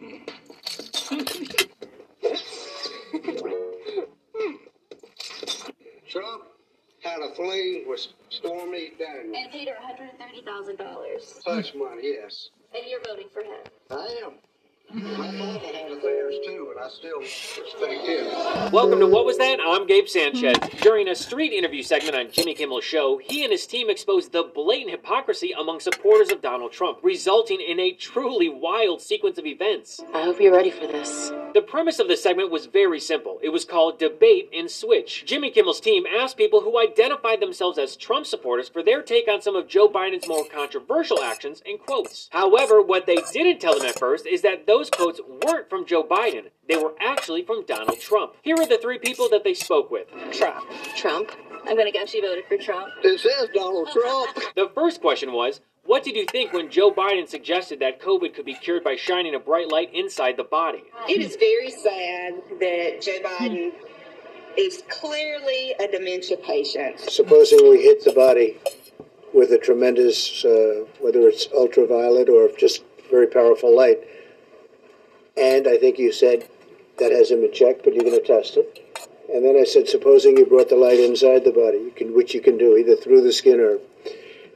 Trump 6.09 6.45
had 7.03 7.21
a 7.21 7.35
fling 7.35 7.85
with 7.87 8.07
Stormy 8.37 8.93
Daniels. 8.99 9.37
And 9.37 9.51
paid 9.53 9.69
her 9.69 9.75
$130,000. 9.75 11.43
Hush 11.47 11.75
money, 11.75 12.03
yes. 12.03 12.51
And 12.75 12.85
you're 12.89 13.01
voting 13.07 13.29
for 13.33 13.43
him. 13.43 13.61
I 13.91 14.23
am. 14.25 14.33
My 14.95 15.03
father 15.03 15.59
had 15.59 15.91
affairs 15.91 16.37
too, 16.47 16.73
and 16.73 16.79
I 16.85 16.89
still 16.89 17.19
respect 17.19 18.07
him. 18.07 18.71
Welcome 18.71 19.01
to 19.01 19.07
What 19.09 19.25
Was 19.27 19.37
That? 19.37 19.59
I'm 19.61 19.85
Gabe 19.85 20.07
Sanchez. 20.07 20.57
During 20.81 21.09
a 21.09 21.15
street 21.17 21.53
interview 21.53 21.83
segment 21.83 22.15
on 22.15 22.31
Jimmy 22.31 22.55
Kimmel's 22.55 22.85
show, 22.85 23.19
he 23.19 23.43
and 23.43 23.51
his 23.51 23.67
team 23.67 23.91
exposed 23.91 24.31
the 24.31 24.45
blatant 24.45 24.93
hypocrisy 24.93 25.53
among 25.59 25.81
supporters 25.81 26.31
of 26.31 26.41
Donald 26.41 26.71
Trump, 26.71 26.99
resulting 27.03 27.61
in 27.61 27.81
a 27.81 27.93
truly 27.93 28.49
wild 28.49 29.03
sequence 29.03 29.39
of 29.39 29.47
events. 29.47 30.01
I 30.15 30.23
hope 30.23 30.41
you're 30.41 30.53
ready 30.55 30.71
for 30.71 30.87
this. 30.87 31.33
The 31.53 31.63
premise 31.63 31.99
of 31.99 32.07
the 32.07 32.17
segment 32.17 32.53
was 32.53 32.67
very 32.67 33.01
simple. 33.01 33.41
It 33.43 33.49
was 33.49 33.65
called 33.65 33.99
Debate 33.99 34.51
and 34.55 34.71
Switch. 34.71 35.25
Jimmy 35.27 35.51
Kimmel's 35.51 35.81
team 35.81 36.05
asked 36.07 36.37
people 36.37 36.61
who 36.61 36.79
identified 36.79 37.41
themselves 37.41 37.77
as 37.77 37.97
Trump 37.97 38.25
supporters 38.25 38.69
for 38.69 38.85
their 38.85 39.03
take 39.03 39.27
on 39.27 39.43
some 39.43 39.57
of 39.57 39.67
Joe 39.67 39.89
Biden's 39.89 40.29
more 40.29 40.45
controversial 40.45 41.25
actions 41.25 41.61
and 41.67 41.81
quotes. 41.81 42.29
However, 42.31 42.81
what 42.81 43.07
they 43.07 43.17
didn't 43.33 43.61
tell 43.61 43.77
them 43.77 43.89
at 43.89 43.99
first 43.99 44.27
is 44.27 44.43
that 44.43 44.67
those 44.67 44.76
quotes 44.85 45.21
weren't 45.45 45.71
from 45.71 45.87
Joe 45.87 46.05
Biden. 46.05 46.51
They 46.69 46.77
were 46.77 46.95
actually 47.01 47.43
from 47.43 47.65
Donald 47.67 48.01
Trump. 48.01 48.35
Here 48.43 48.57
are 48.59 48.67
the 48.67 48.79
three 48.79 48.99
people 48.99 49.29
that 49.31 49.45
they 49.45 49.55
spoke 49.55 49.91
with. 49.91 50.07
Trump. 50.33 50.69
Trump. 50.97 51.31
I'm 51.67 51.77
gonna 51.77 51.91
guess 51.91 52.15
you 52.15 52.23
voted 52.23 52.45
for 52.47 52.57
Trump. 52.57 52.93
It 53.03 53.19
says 53.19 53.49
Donald 53.55 53.89
Trump. 53.93 54.39
The 54.55 54.71
first 54.75 55.01
question 55.01 55.33
was, 55.33 55.61
what 55.85 56.03
did 56.03 56.17
you 56.17 56.27
think 56.27 56.53
when 56.53 56.71
Joe 56.71 56.93
Biden 56.93 57.29
suggested 57.29 57.81
that 57.81 58.01
COVID 58.01 58.35
could 58.35 58.45
be 58.45 58.55
cured 58.55 58.83
by 58.85 58.97
shining 58.97 59.35
a 59.35 59.39
bright 59.39 59.71
light 59.71 59.93
inside 59.95 60.37
the 60.37 60.45
body? 60.45 60.85
It 61.09 61.21
is 61.21 61.37
very 61.37 61.71
sad 61.71 62.35
that 62.61 63.03
Joe 63.03 63.19
Biden 63.23 63.73
is 64.57 64.83
clearly 64.89 65.75
a 65.79 65.87
dementia 65.89 66.39
patient. 66.39 67.01
Supposing 67.01 67.69
we 67.69 67.83
hit 67.83 68.05
the 68.05 68.13
body 68.13 68.59
with 69.35 69.51
a 69.53 69.59
tremendous, 69.59 70.45
uh, 70.45 70.85
whether 71.01 71.29
it's 71.29 71.49
ultraviolet 71.57 72.29
or 72.29 72.49
just 72.59 72.83
very 73.11 73.27
powerful 73.27 73.75
light, 73.75 73.99
and 75.37 75.69
I 75.69 75.77
think 75.77 75.99
you 75.99 76.13
said 76.13 76.49
that 76.99 77.13
hasn't 77.13 77.43
been 77.43 77.53
checked, 77.53 77.85
but 77.85 77.95
you're 77.95 78.05
going 78.05 78.21
to 78.21 78.27
test 78.27 78.57
it. 78.57 78.83
And 79.33 79.45
then 79.45 79.57
I 79.57 79.65
said, 79.65 79.89
supposing 79.89 80.37
you 80.37 80.47
brought 80.47 80.69
the 80.69 80.77
light 80.77 81.01
inside 81.01 81.45
the 81.45 81.53
body, 81.53 81.79
you 81.79 81.93
can, 81.95 82.15
which 82.15 82.33
you 82.33 82.41
can 82.41 82.57
do 82.57 82.77
either 82.77 82.97
through 82.97 83.23
the 83.23 83.33
skin 83.33 83.61
or 83.61 83.79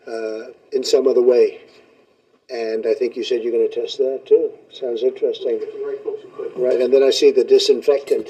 uh, 0.07 0.53
in 0.73 0.85
some 0.85 1.07
other 1.07 1.23
way. 1.23 1.61
And 2.49 2.87
I 2.87 2.95
think 2.95 3.17
you 3.17 3.25
said 3.25 3.43
you're 3.43 3.53
going 3.53 3.69
to 3.69 3.81
test 3.81 3.99
that 3.99 4.23
too. 4.27 4.53
Sounds 4.73 5.03
interesting. 5.03 5.61
Right, 6.57 6.81
and 6.81 6.93
then 6.93 7.03
I 7.03 7.11
see 7.11 7.31
the 7.31 7.45
disinfectant, 7.45 8.29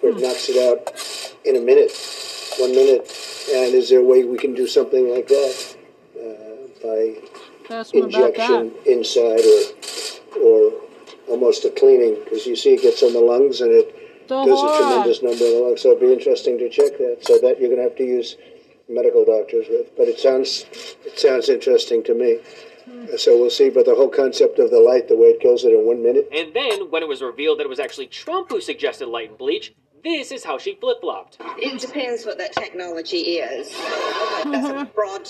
where 0.00 0.12
it 0.12 0.20
knocks 0.20 0.48
it 0.48 0.56
out 0.56 0.92
in 1.44 1.56
a 1.56 1.60
minute, 1.60 1.92
one 2.58 2.72
minute. 2.72 3.00
And 3.52 3.74
is 3.74 3.88
there 3.90 4.00
a 4.00 4.04
way 4.04 4.24
we 4.24 4.38
can 4.38 4.54
do 4.54 4.66
something 4.66 5.08
like 5.12 5.28
that 5.28 5.76
uh, 6.16 6.82
by 6.82 7.74
Ask 7.74 7.94
him 7.94 8.04
about 8.04 8.30
injection 8.30 8.72
inside 8.86 9.40
or 9.40 10.40
or 10.40 10.89
almost 11.30 11.64
a 11.64 11.70
cleaning? 11.70 12.16
Because 12.24 12.46
you 12.46 12.56
see, 12.56 12.74
it 12.74 12.82
gets 12.82 13.02
on 13.02 13.12
the 13.12 13.20
lungs 13.20 13.60
and 13.60 13.70
it 13.72 13.94
The 14.28 14.44
does 14.44 14.60
horror. 14.60 14.74
a 14.74 14.78
tremendous 14.78 15.22
number 15.22 15.44
of 15.44 15.50
the 15.52 15.60
lungs. 15.64 15.80
So 15.82 15.90
it'd 15.90 16.00
be 16.00 16.12
interesting 16.12 16.58
to 16.58 16.68
check 16.68 16.98
that. 16.98 17.18
So 17.22 17.38
that 17.38 17.60
you're 17.60 17.68
going 17.70 17.78
to 17.82 17.88
have 17.88 17.96
to 17.96 18.04
use 18.04 18.36
medical 18.88 19.24
doctors 19.24 19.66
with. 19.70 19.96
But 19.96 20.08
it 20.08 20.18
sounds 20.18 20.64
it 21.06 21.18
sounds 21.18 21.48
interesting 21.48 22.02
to 22.04 22.14
me. 22.14 22.38
Uh, 23.12 23.16
So 23.16 23.38
we'll 23.38 23.50
see. 23.50 23.70
But 23.70 23.86
the 23.86 23.94
whole 23.94 24.08
concept 24.08 24.58
of 24.58 24.70
the 24.70 24.80
light, 24.80 25.08
the 25.08 25.16
way 25.16 25.28
it 25.28 25.40
kills 25.40 25.64
it 25.64 25.72
in 25.72 25.86
one 25.86 26.02
minute. 26.02 26.28
And 26.32 26.52
then, 26.54 26.90
when 26.90 27.02
it 27.02 27.08
was 27.08 27.22
revealed 27.22 27.58
that 27.60 27.64
it 27.64 27.68
was 27.70 27.80
actually 27.80 28.08
Trump 28.08 28.50
who 28.50 28.60
suggested 28.60 29.06
light 29.06 29.28
and 29.30 29.38
bleach, 29.38 29.72
this 30.02 30.32
is 30.32 30.42
how 30.44 30.58
she 30.58 30.74
flip 30.76 31.00
flopped. 31.02 31.36
It 31.58 31.80
depends 31.80 32.24
what 32.24 32.38
that 32.38 32.52
technology 32.54 33.38
is. 33.38 33.68
That's 34.44 34.68
a 34.68 34.90
broad 34.94 35.28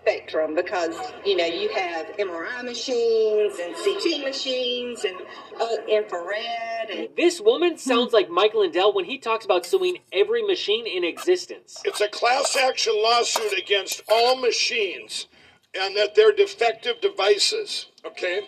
spectrum 0.00 0.54
because, 0.54 0.96
you 1.24 1.36
know, 1.36 1.44
you 1.44 1.68
have 1.74 2.06
MRI 2.16 2.64
machines 2.64 3.58
and 3.60 3.74
CT 3.74 4.24
machines 4.24 5.04
and 5.04 5.16
uh, 5.60 5.76
infrared 5.88 6.90
and 6.90 7.08
This 7.16 7.40
woman 7.40 7.78
sounds 7.78 8.12
like 8.12 8.30
Mike 8.30 8.54
Lindell 8.54 8.92
when 8.92 9.04
he 9.04 9.18
talks 9.18 9.44
about 9.44 9.66
suing 9.66 9.98
every 10.12 10.42
machine 10.42 10.86
in 10.86 11.04
existence. 11.04 11.80
It's 11.84 12.00
a 12.00 12.08
class 12.08 12.56
action 12.56 12.94
lawsuit 12.96 13.58
against 13.58 14.02
all 14.10 14.36
machines 14.36 15.26
and 15.74 15.96
that 15.96 16.14
they're 16.14 16.32
defective 16.32 17.00
devices. 17.00 17.86
Okay? 18.04 18.42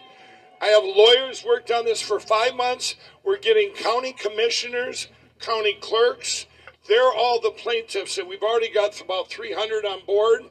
I 0.60 0.66
have 0.66 0.84
lawyers 0.84 1.44
worked 1.44 1.70
on 1.70 1.84
this 1.84 2.00
for 2.00 2.20
five 2.20 2.54
months. 2.54 2.94
We're 3.24 3.38
getting 3.38 3.72
county 3.72 4.12
commissioners, 4.12 5.08
county 5.40 5.76
clerks. 5.80 6.46
They're 6.88 7.12
all 7.12 7.40
the 7.40 7.50
plaintiffs, 7.50 8.18
and 8.18 8.28
we've 8.28 8.42
already 8.42 8.72
got 8.72 9.00
about 9.00 9.28
300 9.28 9.84
on 9.84 10.04
board. 10.04 10.42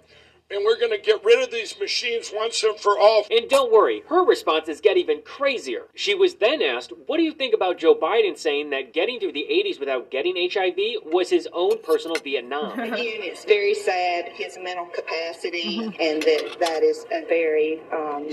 And 0.52 0.66
we're 0.66 0.78
going 0.78 0.92
to 0.92 0.98
get 0.98 1.24
rid 1.24 1.42
of 1.42 1.52
these 1.52 1.80
machines 1.80 2.32
once 2.34 2.62
and 2.64 2.78
for 2.78 3.00
all. 3.00 3.26
And 3.32 3.50
don't 3.50 3.72
worry, 3.72 4.04
her 4.10 4.24
responses 4.24 4.82
get 4.82 4.98
even 4.98 5.22
crazier. 5.24 5.84
She 5.96 6.14
was 6.14 6.36
then 6.36 6.62
asked, 6.62 6.92
What 7.08 7.18
do 7.18 7.24
you 7.24 7.32
think 7.32 7.54
about 7.54 7.78
Joe 7.78 7.96
Biden 7.96 8.38
saying 8.38 8.70
that 8.72 8.94
getting 8.94 9.20
through 9.20 9.34
the 9.34 9.48
80s 9.50 9.80
without 9.80 10.12
getting 10.12 10.36
HIV 10.52 10.76
was 11.06 11.30
his 11.30 11.48
own 11.54 11.82
personal 11.84 12.18
Vietnam? 12.22 12.80
Again, 12.80 13.22
it's 13.24 13.46
very 13.46 13.74
sad 13.74 14.30
his 14.34 14.58
mental 14.62 14.88
capacity, 14.88 15.80
and 16.00 16.22
that 16.24 16.58
that 16.60 16.84
is 16.84 17.06
a 17.12 17.26
very 17.28 17.80
um, 17.94 18.28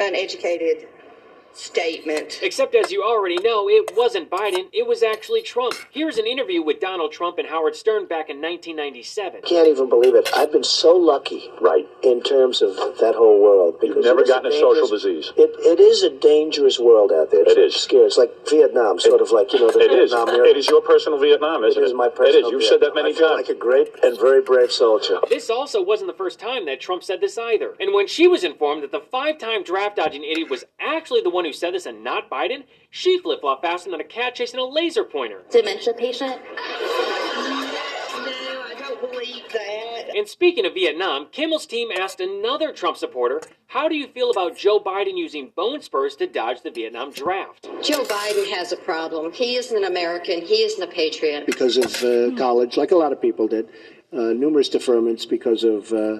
uneducated 0.00 0.88
statement. 1.54 2.38
Except 2.42 2.74
as 2.74 2.90
you 2.90 3.02
already 3.02 3.36
know, 3.36 3.68
it 3.68 3.92
wasn't 3.96 4.30
Biden, 4.30 4.68
it 4.72 4.86
was 4.86 5.02
actually 5.02 5.42
Trump. 5.42 5.74
Here's 5.90 6.18
an 6.18 6.26
interview 6.26 6.62
with 6.62 6.80
Donald 6.80 7.12
Trump 7.12 7.38
and 7.38 7.48
Howard 7.48 7.76
Stern 7.76 8.06
back 8.06 8.28
in 8.30 8.40
1997. 8.40 9.42
Can't 9.42 9.68
even 9.68 9.88
believe 9.88 10.14
it. 10.14 10.28
I've 10.34 10.52
been 10.52 10.64
so 10.64 10.94
lucky, 10.96 11.50
right, 11.60 11.86
in 12.02 12.22
terms 12.22 12.62
of 12.62 12.76
that 13.00 13.14
whole 13.16 13.42
world. 13.42 13.76
You've 13.82 14.04
never 14.04 14.24
gotten 14.24 14.50
a 14.52 14.58
social 14.58 14.88
disease. 14.88 15.32
It, 15.36 15.50
it 15.60 15.80
is 15.80 16.02
a 16.02 16.10
dangerous 16.10 16.78
world 16.78 17.12
out 17.12 17.30
there. 17.30 17.42
It's 17.42 17.52
It 17.52 17.58
is. 17.58 17.76
scary. 17.76 18.04
It's 18.06 18.16
like 18.18 18.32
Vietnam, 18.48 18.98
sort 19.00 19.20
of 19.20 19.30
like 19.30 19.52
you 19.52 19.60
know 19.60 19.70
the 19.70 19.80
It 19.80 19.92
is. 19.92 20.10
Vietnam 20.12 20.34
era. 20.34 20.48
It 20.48 20.56
is 20.56 20.68
your 20.68 20.82
personal 20.82 21.18
Vietnam, 21.18 21.64
isn't 21.64 21.80
it? 21.80 21.84
It 21.84 21.88
is 21.88 21.94
my 21.94 22.06
It 22.06 22.14
personal. 22.14 22.46
is. 22.46 22.52
You've 22.52 22.64
said 22.64 22.80
that 22.80 22.94
many 22.94 23.10
I 23.10 23.12
feel 23.12 23.28
times. 23.28 23.48
like 23.48 23.56
a 23.56 23.58
great 23.58 23.88
and 24.02 24.18
very 24.18 24.42
brave 24.42 24.72
soldier. 24.72 25.18
This 25.28 25.50
also 25.50 25.82
wasn't 25.82 26.08
the 26.10 26.16
first 26.16 26.38
time 26.38 26.66
that 26.66 26.80
Trump 26.80 27.02
said 27.04 27.20
this 27.20 27.38
either. 27.38 27.74
And 27.80 27.92
when 27.94 28.06
she 28.06 28.26
was 28.28 28.44
informed 28.44 28.82
that 28.82 28.92
the 28.92 29.00
five 29.00 29.38
time 29.38 29.62
draft 29.62 29.96
dodging 29.96 30.24
idiot 30.24 30.50
was 30.50 30.64
actually 30.80 31.20
the 31.20 31.30
one 31.30 31.41
who 31.44 31.52
said 31.52 31.74
this 31.74 31.86
and 31.86 32.02
not 32.04 32.30
Biden, 32.30 32.64
she 32.90 33.18
flip 33.18 33.40
flopped 33.40 33.62
faster 33.62 33.90
than 33.90 34.00
a 34.00 34.04
cat 34.04 34.34
chasing 34.34 34.60
a 34.60 34.64
laser 34.64 35.04
pointer. 35.04 35.42
Dementia 35.50 35.94
patient. 35.94 36.40
No, 37.32 38.62
I 38.62 38.74
don't 38.78 39.00
believe 39.00 39.44
that. 39.52 40.10
And 40.14 40.28
speaking 40.28 40.66
of 40.66 40.74
Vietnam, 40.74 41.26
Kimmel's 41.32 41.66
team 41.66 41.88
asked 41.90 42.20
another 42.20 42.72
Trump 42.72 42.96
supporter, 42.96 43.40
How 43.68 43.88
do 43.88 43.94
you 43.96 44.06
feel 44.06 44.30
about 44.30 44.56
Joe 44.56 44.78
Biden 44.78 45.16
using 45.16 45.52
bone 45.56 45.80
spurs 45.80 46.16
to 46.16 46.26
dodge 46.26 46.62
the 46.62 46.70
Vietnam 46.70 47.12
draft? 47.12 47.68
Joe 47.82 48.04
Biden 48.04 48.50
has 48.50 48.72
a 48.72 48.76
problem. 48.76 49.32
He 49.32 49.56
isn't 49.56 49.76
an 49.76 49.84
American. 49.84 50.42
He 50.42 50.62
isn't 50.62 50.82
a 50.82 50.86
patriot. 50.92 51.46
because 51.46 51.76
of 51.76 52.02
uh, 52.04 52.36
college, 52.36 52.76
like 52.76 52.90
a 52.90 52.96
lot 52.96 53.12
of 53.12 53.20
people 53.20 53.48
did. 53.48 53.68
Uh, 54.12 54.34
numerous 54.34 54.68
deferments 54.68 55.26
because 55.26 55.64
of 55.64 55.90
uh, 55.94 56.18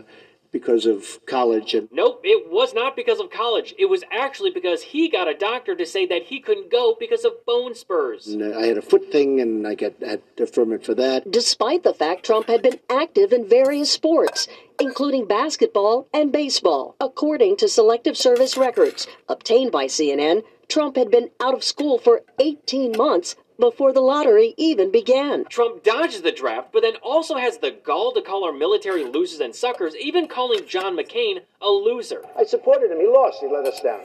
because 0.53 0.87
of 0.87 1.19
college 1.27 1.75
and 1.75 1.89
Nope, 1.91 2.21
it 2.25 2.51
was 2.51 2.75
not 2.75 2.95
because 2.95 3.19
of 3.19 3.31
college. 3.31 3.75
It 3.79 3.87
was 3.87 4.05
actually 4.13 4.51
because 4.51 4.83
he 4.83 5.09
got 5.09 5.27
a 5.27 5.35
doctor 5.35 5.75
to 5.75 5.87
say 5.87 6.07
that 6.07 6.25
he 6.25 6.41
couldn't 6.41 6.71
go 6.71 6.95
because 7.01 7.25
of 7.25 7.45
bone 7.47 7.75
spurs. 7.75 8.29
and 8.29 8.55
I 8.55 8.67
had 8.67 8.79
a 8.79 8.83
foot 8.83 9.11
thing, 9.11 9.41
and 9.41 9.67
I 9.67 9.75
got 9.75 9.95
had 10.03 10.23
deferment 10.37 10.85
for 10.85 10.95
that. 10.95 11.31
Despite 11.31 11.83
the 11.83 11.95
fact 11.95 12.25
Trump 12.25 12.49
had 12.49 12.63
been 12.63 12.81
active 12.91 13.33
in 13.33 13.49
various 13.49 13.91
sports, 13.91 14.47
including 14.79 15.27
basketball 15.27 16.07
and 16.13 16.31
baseball. 16.31 16.97
According 17.01 17.57
to 17.57 17.69
Selective 17.69 18.17
Service 18.17 18.57
records 18.57 19.07
obtained 19.29 19.73
by 19.73 19.87
CNN, 19.87 20.43
Trump 20.69 20.97
had 20.97 21.11
been 21.11 21.31
out 21.41 21.55
of 21.55 21.65
school 21.65 21.99
for 21.99 22.23
18 22.39 22.97
months 22.97 23.37
before 23.59 23.93
the 23.93 24.01
lottery 24.01 24.55
even 24.57 24.91
began. 24.91 25.45
Trump 25.47 25.83
dodges 25.83 26.23
the 26.23 26.33
draft, 26.33 26.69
but 26.73 26.83
then 26.83 26.97
also 27.03 27.37
has 27.37 27.59
the 27.59 27.71
gall 27.71 28.13
to 28.13 28.23
call 28.23 28.45
our 28.45 28.53
military 28.53 29.05
losers 29.05 29.41
and 29.41 29.55
suckers, 29.55 29.95
even 29.97 30.27
calling 30.29 30.67
John 30.67 30.97
McCain 30.97 31.41
a 31.61 31.69
loser. 31.69 32.23
I 32.39 32.45
supported 32.45 32.91
him. 32.91 32.99
He 33.01 33.07
lost. 33.07 33.41
He 33.41 33.49
let 33.49 33.67
us 33.67 33.81
down. 33.81 34.01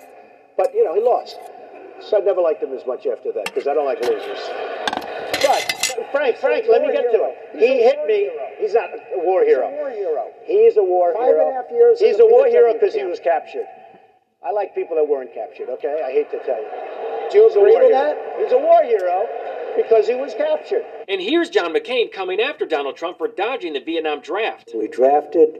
But, 0.58 0.74
you 0.74 0.84
know, 0.84 0.93
he 0.95 1.01
lost. 1.01 1.38
So 2.01 2.17
I 2.17 2.22
never 2.22 2.42
liked 2.42 2.61
him 2.61 2.74
as 2.74 2.85
much 2.85 3.06
after 3.08 3.32
that 3.32 3.45
because 3.45 3.67
I 3.67 3.74
don't 3.74 3.85
like 3.85 4.01
losers. 4.01 4.40
But, 5.42 6.08
Frank, 6.11 6.38
Frank, 6.38 6.66
let 6.69 6.82
me 6.82 6.92
get 6.92 7.11
to 7.11 7.19
it. 7.30 7.35
He 7.58 7.84
hit 7.84 8.06
me. 8.06 8.30
He's 8.59 8.74
not 8.74 8.90
a 8.93 9.19
war 9.24 9.43
hero. 9.43 9.69
war 9.72 9.90
hero. 9.90 10.27
He 10.45 10.53
is 10.66 10.77
a 10.77 10.84
war 10.84 11.14
Five 11.14 11.26
hero. 11.26 11.48
and 11.48 11.58
a 11.58 11.61
half 11.61 11.72
years 11.72 12.00
He's 12.00 12.19
a 12.19 12.26
war 12.26 12.45
hero 12.48 12.74
because 12.74 12.93
he 12.93 13.03
was 13.03 13.19
captured. 13.19 13.66
I 14.45 14.51
like 14.51 14.75
people 14.75 14.95
that 14.95 15.07
weren't 15.07 15.33
captured, 15.33 15.69
okay? 15.69 16.01
I 16.06 16.11
hate 16.11 16.30
to 16.32 16.40
tell 16.45 16.61
you. 16.61 16.69
Do 17.32 17.38
you 17.38 17.48
He's 17.48 17.56
agree 17.56 17.72
war 17.74 17.82
with 17.82 17.91
that? 17.91 18.17
He's 18.38 18.51
a 18.51 18.57
war 18.57 18.83
hero 18.83 19.27
because 19.75 20.07
he 20.07 20.16
was 20.16 20.33
captured. 20.35 20.85
And 21.07 21.19
here's 21.19 21.49
John 21.49 21.74
McCain 21.74 22.11
coming 22.11 22.40
after 22.40 22.66
Donald 22.66 22.95
Trump 22.95 23.17
for 23.17 23.27
dodging 23.27 23.74
the 23.74 23.80
Vietnam 23.80 24.22
draft. 24.22 24.72
We 24.75 24.88
drafted 24.88 25.59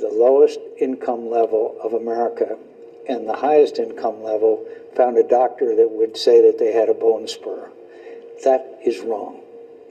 the 0.00 0.10
lowest 0.12 0.58
income 0.80 1.30
level 1.30 1.78
of 1.82 1.92
America, 1.92 2.58
and 3.08 3.28
the 3.28 3.36
highest 3.36 3.78
income 3.78 4.22
level 4.22 4.66
found 4.96 5.16
a 5.16 5.26
doctor 5.26 5.76
that 5.76 5.90
would 5.90 6.16
say 6.16 6.40
that 6.42 6.58
they 6.58 6.72
had 6.72 6.88
a 6.88 6.94
bone 6.94 7.28
spur. 7.28 7.70
That 8.42 8.80
is 8.84 9.00
wrong. 9.00 9.40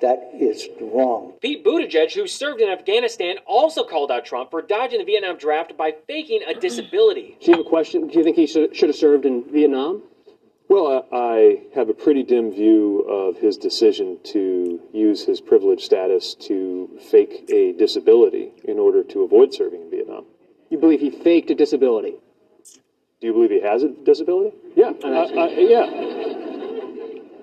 That 0.04 0.32
is 0.38 0.68
wrong. 0.82 1.32
Pete 1.40 1.64
Buttigieg, 1.64 2.14
who 2.14 2.28
served 2.28 2.60
in 2.60 2.68
Afghanistan, 2.68 3.38
also 3.48 3.86
called 3.86 4.12
out 4.12 4.26
Trump 4.26 4.52
for 4.52 4.62
dodging 4.62 5.00
the 5.00 5.06
Vietnam 5.06 5.38
draft 5.38 5.78
by 5.78 5.94
faking 6.08 6.42
a 6.46 6.54
disability. 6.54 7.38
Do 7.40 7.52
you 7.52 7.58
have 7.58 7.66
a 7.66 7.70
question? 7.70 8.10
Do 8.10 8.18
you 8.18 8.24
think 8.26 8.36
he 8.36 8.46
should, 8.46 8.76
should 8.76 8.90
have 8.90 8.98
served 8.98 9.26
in 9.26 9.50
Vietnam? 9.50 10.04
Well, 10.68 11.08
I, 11.10 11.18
I 11.18 11.62
have 11.74 11.88
a 11.88 11.94
pretty 11.94 12.24
dim 12.24 12.52
view 12.52 13.00
of 13.10 13.38
his 13.38 13.56
decision 13.56 14.20
to 14.26 14.82
use 14.92 15.24
his 15.24 15.40
privileged 15.40 15.84
status 15.84 16.36
to 16.48 17.00
fake 17.10 17.50
a 17.50 17.72
disability 17.72 18.52
in 18.66 18.80
order 18.80 19.06
to 19.06 19.22
avoid 19.22 19.54
serving 19.54 19.84
in 19.84 19.90
Vietnam. 19.90 20.26
You 20.70 20.80
believe 20.80 21.00
he 21.00 21.12
faked 21.12 21.50
a 21.50 21.56
disability? 21.56 22.16
Do 23.22 23.28
you 23.28 23.32
believe 23.32 23.52
he 23.52 23.62
has 23.62 23.84
a 23.84 23.88
disability? 23.88 24.54
Yeah, 24.76 24.92
I, 25.02 25.08
I, 25.08 25.50
yeah. 25.60 26.34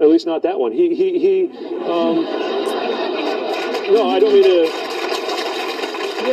At 0.00 0.08
least 0.08 0.26
not 0.26 0.42
that 0.44 0.58
one. 0.58 0.72
He 0.72 0.94
he 0.94 1.18
he. 1.18 1.58
Um, 1.84 2.49
no, 3.90 4.10
I 4.10 4.18
don't 4.20 4.32
mean 4.32 4.44
to. 4.44 4.90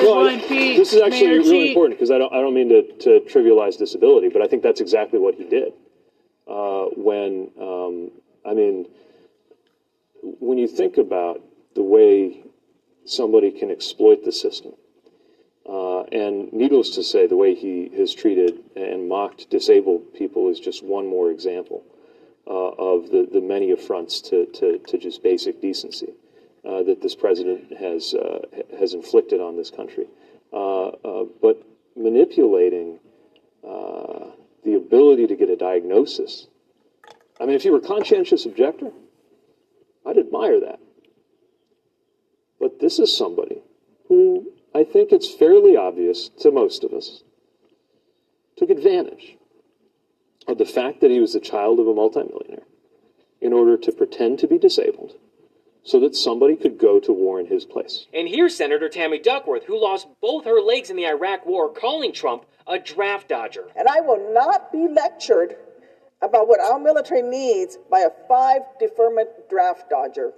No, 0.04 0.28
I- 0.28 0.36
this 0.38 0.94
is 0.94 1.02
actually 1.02 1.28
Mayor 1.28 1.40
really 1.40 1.68
important 1.70 1.98
because 1.98 2.12
I 2.12 2.18
don't 2.18 2.32
I 2.34 2.42
don't 2.42 2.54
mean 2.54 2.70
to, 2.70 2.82
to 2.98 3.20
trivialize 3.22 3.78
disability, 3.78 4.30
but 4.30 4.42
I 4.42 4.48
think 4.48 4.64
that's 4.64 4.82
exactly 4.82 5.20
what 5.20 5.36
he 5.36 5.44
did. 5.44 5.74
Uh, 6.48 6.86
when 6.96 7.50
um, 7.60 8.12
I 8.46 8.54
mean, 8.54 8.86
when 10.22 10.58
you 10.58 10.68
think 10.68 10.98
about 10.98 11.42
the 11.76 11.82
way 11.84 12.44
somebody 13.06 13.52
can 13.52 13.72
exploit 13.72 14.24
the 14.24 14.32
system, 14.32 14.74
uh, 15.68 16.04
and 16.04 16.52
needless 16.54 16.92
to 16.92 17.04
say, 17.04 17.28
the 17.28 17.36
way 17.36 17.56
he 17.56 17.90
has 17.98 18.14
treated 18.14 18.60
and 18.76 19.10
mocked 19.10 19.50
disabled 19.50 20.14
people 20.14 20.50
is 20.50 20.60
just 20.60 20.84
one 20.84 21.08
more 21.08 21.32
example 21.32 21.84
uh, 22.46 22.70
of 22.78 23.10
the, 23.12 23.28
the 23.32 23.42
many 23.42 23.72
affronts 23.72 24.22
to, 24.22 24.46
to, 24.48 24.80
to 24.88 24.98
just 24.98 25.24
basic 25.24 25.62
decency 25.62 26.14
uh, 26.66 26.84
that 26.84 27.02
this 27.02 27.16
president 27.16 27.78
has, 27.78 28.14
uh, 28.14 28.40
has 28.80 28.94
inflicted 28.94 29.40
on 29.40 29.56
this 29.56 29.70
country. 29.70 30.08
Uh, 30.52 30.88
uh, 30.88 31.26
but 31.42 31.62
manipulating 31.96 33.00
the 34.64 34.74
ability 34.74 35.28
to 35.28 35.36
get 35.38 35.50
a 35.50 35.56
diagnosis. 35.56 36.48
I 37.40 37.46
mean, 37.46 37.56
if 37.56 37.64
you 37.64 37.72
were 37.72 37.78
a 37.78 37.82
conscientious 37.82 38.46
objector, 38.46 38.92
I'd 40.06 40.18
admire 40.18 40.60
that. 40.60 40.80
But 42.60 42.80
this 42.82 43.00
is 43.00 43.16
somebody 43.16 43.62
who 44.10 44.52
I 44.76 44.84
think 44.84 45.12
it's 45.12 45.34
fairly 45.34 45.78
obvious 45.78 46.30
to 46.42 46.52
most 46.52 46.84
of 46.84 46.92
us 46.92 47.24
took 48.58 48.70
advantage 48.70 49.38
of 50.48 50.58
the 50.58 50.66
fact 50.66 51.02
that 51.02 51.12
he 51.12 51.20
was 51.20 51.34
the 51.34 51.40
child 51.40 51.80
of 51.80 51.88
a 51.88 51.94
multimillionaire 51.94 52.66
in 53.40 53.54
order 53.54 53.78
to 53.78 53.92
pretend 53.92 54.40
to 54.40 54.48
be 54.48 54.58
disabled 54.58 55.14
so 55.88 56.02
that 56.02 56.14
somebody 56.14 56.58
could 56.58 56.78
go 56.78 57.00
to 57.00 57.14
war 57.14 57.40
in 57.40 57.46
his 57.46 57.64
place. 57.64 58.08
And 58.14 58.28
here's 58.28 58.58
Senator 58.58 58.90
Tammy 58.90 59.20
Duckworth, 59.20 59.64
who 59.64 59.82
lost 59.82 60.08
both 60.22 60.44
her 60.44 60.60
legs 60.60 60.90
in 60.90 60.98
the 60.98 61.08
Iraq 61.08 61.46
War, 61.46 61.72
calling 61.72 62.12
Trump 62.12 62.44
a 62.68 62.78
draft 62.78 63.30
dodger. 63.30 63.70
And 63.74 63.88
I 63.88 64.02
will 64.02 64.34
not 64.34 64.70
be 64.74 64.90
lectured 64.90 65.56
about 66.22 66.50
what 66.50 66.60
our 66.60 66.78
military 66.78 67.22
needs 67.22 67.78
by 67.90 68.00
a 68.00 68.10
five 68.28 68.64
deferment 68.82 69.30
draft 69.50 69.90
dodger. 69.90 70.34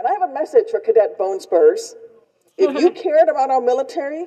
And 0.00 0.08
I 0.08 0.12
have 0.12 0.28
a 0.28 0.34
message 0.34 0.70
for 0.72 0.80
Cadet 0.80 1.16
Bone 1.16 1.38
Spurs. 1.38 1.94
If 2.58 2.80
you 2.80 2.90
cared 3.02 3.28
about 3.28 3.50
our 3.50 3.60
military, 3.60 4.26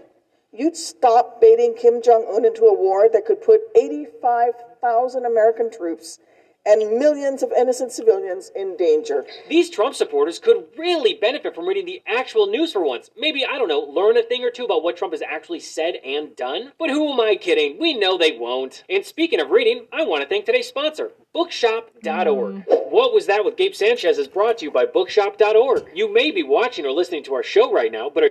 you'd 0.53 0.77
stop 0.77 1.41
baiting 1.41 1.75
Kim 1.75 2.01
Jong 2.01 2.25
un 2.33 2.45
into 2.45 2.63
a 2.63 2.73
war 2.73 3.09
that 3.11 3.25
could 3.25 3.41
put 3.41 3.59
85,000 3.75 5.25
American 5.25 5.69
troops 5.69 6.19
and 6.65 6.97
millions 6.97 7.43
of 7.43 7.51
innocent 7.51 7.91
civilians 7.91 8.51
in 8.55 8.77
danger. 8.77 9.25
These 9.49 9.69
Trump 9.69 9.95
supporters 9.95 10.39
could 10.39 10.65
really 10.77 11.13
benefit 11.13 11.55
from 11.55 11.67
reading 11.67 11.85
the 11.85 12.01
actual 12.07 12.47
news 12.47 12.71
for 12.71 12.83
once. 12.83 13.09
Maybe, 13.17 13.45
I 13.45 13.57
don't 13.57 13.67
know, 13.67 13.79
learn 13.79 14.17
a 14.17 14.23
thing 14.23 14.43
or 14.43 14.49
two 14.49 14.65
about 14.65 14.83
what 14.83 14.97
Trump 14.97 15.13
has 15.13 15.21
actually 15.21 15.59
said 15.59 15.95
and 16.05 16.35
done. 16.35 16.71
But 16.79 16.89
who 16.89 17.11
am 17.11 17.19
I 17.19 17.35
kidding? 17.35 17.77
We 17.79 17.97
know 17.97 18.17
they 18.17 18.37
won't. 18.37 18.83
And 18.89 19.05
speaking 19.05 19.41
of 19.41 19.49
reading, 19.49 19.87
I 19.91 20.05
want 20.05 20.23
to 20.23 20.29
thank 20.29 20.45
today's 20.45 20.67
sponsor, 20.67 21.11
Bookshop.org. 21.33 22.05
Mm. 22.05 22.91
What 22.91 23.13
Was 23.13 23.25
That 23.25 23.43
with 23.43 23.57
Gabe 23.57 23.73
Sanchez 23.73 24.17
is 24.17 24.27
brought 24.27 24.59
to 24.59 24.65
you 24.65 24.71
by 24.71 24.85
Bookshop.org. 24.85 25.87
You 25.93 26.13
may 26.13 26.31
be 26.31 26.43
watching 26.43 26.85
or 26.85 26.91
listening 26.91 27.23
to 27.25 27.33
our 27.33 27.43
show 27.43 27.71
right 27.71 27.91
now, 27.91 28.09
but 28.09 28.23
are 28.23 28.29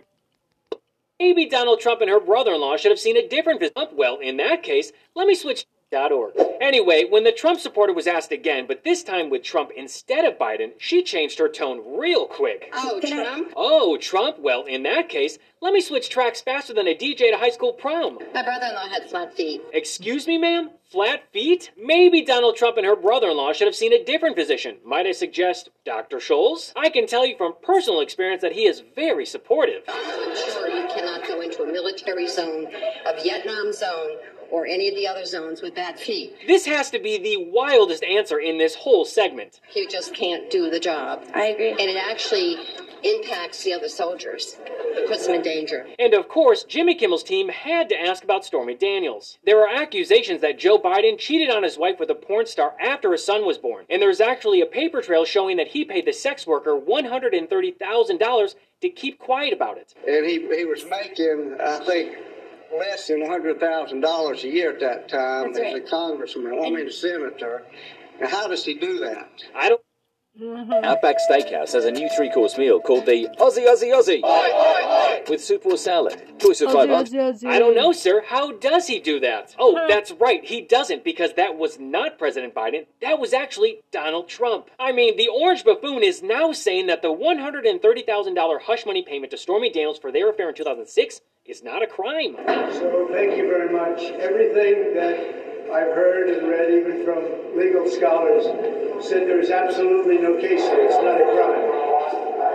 Maybe 1.22 1.46
Donald 1.46 1.78
Trump 1.78 2.00
and 2.00 2.10
her 2.10 2.18
brother-in-law 2.18 2.78
should 2.78 2.90
have 2.90 2.98
seen 2.98 3.16
a 3.16 3.28
different 3.28 3.60
visit. 3.60 3.90
Well, 3.92 4.18
in 4.18 4.38
that 4.38 4.64
case, 4.64 4.90
let 5.14 5.28
me 5.28 5.36
switch 5.36 5.66
.org. 5.92 6.32
Anyway, 6.60 7.04
when 7.08 7.24
the 7.24 7.32
Trump 7.32 7.60
supporter 7.60 7.92
was 7.92 8.06
asked 8.06 8.32
again, 8.32 8.66
but 8.66 8.84
this 8.84 9.02
time 9.02 9.30
with 9.30 9.42
Trump 9.42 9.70
instead 9.76 10.24
of 10.24 10.38
Biden, 10.38 10.72
she 10.78 11.02
changed 11.02 11.38
her 11.38 11.48
tone 11.48 11.82
real 11.98 12.26
quick. 12.26 12.70
Oh, 12.72 13.00
Trump? 13.00 13.52
Oh, 13.56 13.96
Trump? 13.96 14.38
Well, 14.38 14.64
in 14.64 14.84
that 14.84 15.08
case, 15.08 15.38
let 15.60 15.72
me 15.72 15.80
switch 15.80 16.08
tracks 16.08 16.40
faster 16.40 16.72
than 16.72 16.86
a 16.86 16.94
DJ 16.94 17.28
at 17.28 17.34
a 17.34 17.38
high 17.38 17.50
school 17.50 17.72
prom. 17.72 18.18
My 18.32 18.42
brother-in-law 18.42 18.88
had 18.88 19.08
flat 19.08 19.34
feet. 19.34 19.62
Excuse 19.72 20.26
me, 20.26 20.38
ma'am? 20.38 20.70
Flat 20.84 21.24
feet? 21.32 21.70
Maybe 21.76 22.22
Donald 22.22 22.56
Trump 22.56 22.76
and 22.76 22.86
her 22.86 22.96
brother 22.96 23.30
in 23.30 23.36
law 23.36 23.52
should 23.52 23.66
have 23.66 23.74
seen 23.74 23.92
a 23.92 24.04
different 24.04 24.36
physician. 24.36 24.76
Might 24.84 25.06
I 25.06 25.12
suggest 25.12 25.70
Dr. 25.84 26.18
Scholl's? 26.18 26.72
I 26.76 26.90
can 26.90 27.06
tell 27.06 27.26
you 27.26 27.36
from 27.36 27.54
personal 27.62 28.00
experience 28.00 28.42
that 28.42 28.52
he 28.52 28.66
is 28.66 28.82
very 28.94 29.26
supportive. 29.26 29.82
I'm 29.88 30.36
sure 30.36 30.68
you 30.68 30.86
cannot 30.88 31.26
go 31.26 31.40
into 31.40 31.62
a 31.62 31.66
military 31.66 32.28
zone, 32.28 32.66
a 33.06 33.22
Vietnam 33.22 33.72
zone, 33.72 34.18
or 34.52 34.66
any 34.66 34.88
of 34.88 34.94
the 34.94 35.08
other 35.08 35.24
zones 35.24 35.62
with 35.62 35.74
bad 35.74 35.98
feet. 35.98 36.36
This 36.46 36.66
has 36.66 36.90
to 36.90 36.98
be 36.98 37.18
the 37.18 37.50
wildest 37.50 38.04
answer 38.04 38.38
in 38.38 38.58
this 38.58 38.74
whole 38.74 39.04
segment. 39.04 39.60
You 39.74 39.88
just 39.88 40.14
can't 40.14 40.50
do 40.50 40.70
the 40.70 40.78
job. 40.78 41.24
I 41.34 41.46
agree. 41.46 41.70
And 41.70 41.80
it 41.80 41.96
actually 41.96 42.58
impacts 43.02 43.64
the 43.64 43.72
other 43.72 43.88
soldiers. 43.88 44.56
It 44.60 45.08
puts 45.08 45.26
them 45.26 45.36
in 45.36 45.42
danger. 45.42 45.86
And 45.98 46.14
of 46.14 46.28
course, 46.28 46.64
Jimmy 46.64 46.94
Kimmel's 46.94 47.22
team 47.22 47.48
had 47.48 47.88
to 47.88 47.98
ask 47.98 48.22
about 48.22 48.44
Stormy 48.44 48.74
Daniels. 48.74 49.38
There 49.44 49.60
are 49.62 49.74
accusations 49.74 50.42
that 50.42 50.58
Joe 50.58 50.78
Biden 50.78 51.18
cheated 51.18 51.50
on 51.50 51.62
his 51.62 51.78
wife 51.78 51.98
with 51.98 52.10
a 52.10 52.14
porn 52.14 52.46
star 52.46 52.74
after 52.78 53.10
his 53.12 53.24
son 53.24 53.46
was 53.46 53.58
born. 53.58 53.86
And 53.88 54.00
there's 54.02 54.20
actually 54.20 54.60
a 54.60 54.66
paper 54.66 55.00
trail 55.00 55.24
showing 55.24 55.56
that 55.56 55.68
he 55.68 55.84
paid 55.84 56.06
the 56.06 56.12
sex 56.12 56.46
worker 56.46 56.78
$130,000 56.78 58.54
to 58.82 58.88
keep 58.90 59.18
quiet 59.18 59.52
about 59.52 59.78
it. 59.78 59.94
And 60.06 60.26
he, 60.26 60.40
he 60.54 60.64
was 60.64 60.84
making, 60.84 61.56
I 61.60 61.78
think, 61.78 62.18
less 62.76 63.08
than 63.08 63.20
$100,000 63.20 64.44
a 64.44 64.48
year 64.48 64.72
at 64.72 64.80
that 64.80 65.08
time 65.08 65.52
That's 65.52 65.58
as 65.58 65.72
right. 65.74 65.84
a 65.84 65.88
congressman, 65.88 66.58
I 66.58 66.70
mean 66.70 66.86
a 66.86 66.92
senator. 66.92 67.64
Now, 68.20 68.28
how 68.28 68.48
does 68.48 68.64
he 68.64 68.74
do 68.74 68.98
that? 69.00 69.30
I 69.54 69.68
don't. 69.68 69.80
Outback 70.40 71.16
Steakhouse 71.30 71.74
has 71.74 71.84
a 71.84 71.90
new 71.90 72.08
three-course 72.16 72.56
meal 72.56 72.80
called 72.80 73.04
the 73.04 73.28
Aussie 73.38 73.66
Aussie 73.68 73.92
Aussie 73.92 75.28
with 75.28 75.44
soup 75.44 75.66
or 75.66 75.76
salad. 75.76 76.22
Choice 76.38 76.62
of 76.62 76.72
five 76.72 76.90
options. 76.90 77.44
I 77.44 77.58
don't 77.58 77.74
know, 77.74 77.92
sir. 77.92 78.22
How 78.26 78.52
does 78.52 78.86
he 78.86 78.98
do 78.98 79.20
that? 79.20 79.54
Oh, 79.58 79.86
that's 79.88 80.10
right. 80.12 80.42
He 80.42 80.62
doesn't 80.62 81.04
because 81.04 81.34
that 81.34 81.58
was 81.58 81.78
not 81.78 82.18
President 82.18 82.54
Biden. 82.54 82.86
That 83.02 83.18
was 83.18 83.34
actually 83.34 83.80
Donald 83.92 84.26
Trump. 84.28 84.70
I 84.80 84.90
mean, 84.90 85.18
the 85.18 85.28
orange 85.28 85.64
buffoon 85.64 86.02
is 86.02 86.22
now 86.22 86.52
saying 86.52 86.86
that 86.86 87.02
the 87.02 87.12
$130,000 87.12 88.60
hush 88.62 88.86
money 88.86 89.02
payment 89.02 89.32
to 89.32 89.36
Stormy 89.36 89.70
Daniels 89.70 89.98
for 89.98 90.10
their 90.10 90.30
affair 90.30 90.48
in 90.48 90.54
2006 90.54 91.20
is 91.44 91.62
not 91.62 91.82
a 91.82 91.86
crime. 91.86 92.36
So 92.46 93.08
thank 93.12 93.36
you 93.36 93.48
very 93.48 93.70
much. 93.70 94.00
Everything 94.00 94.94
that 94.94 95.41
I've 95.72 95.94
heard 95.96 96.28
and 96.28 96.48
read, 96.48 96.70
even 96.70 97.02
from 97.02 97.24
legal 97.56 97.88
scholars, 97.88 98.44
said 99.02 99.26
there 99.26 99.40
is 99.40 99.50
absolutely 99.50 100.18
no 100.18 100.36
case 100.36 100.60
here. 100.60 100.84
It's 100.84 101.00
not 101.00 101.16
a 101.16 101.24
crime. 101.32 101.82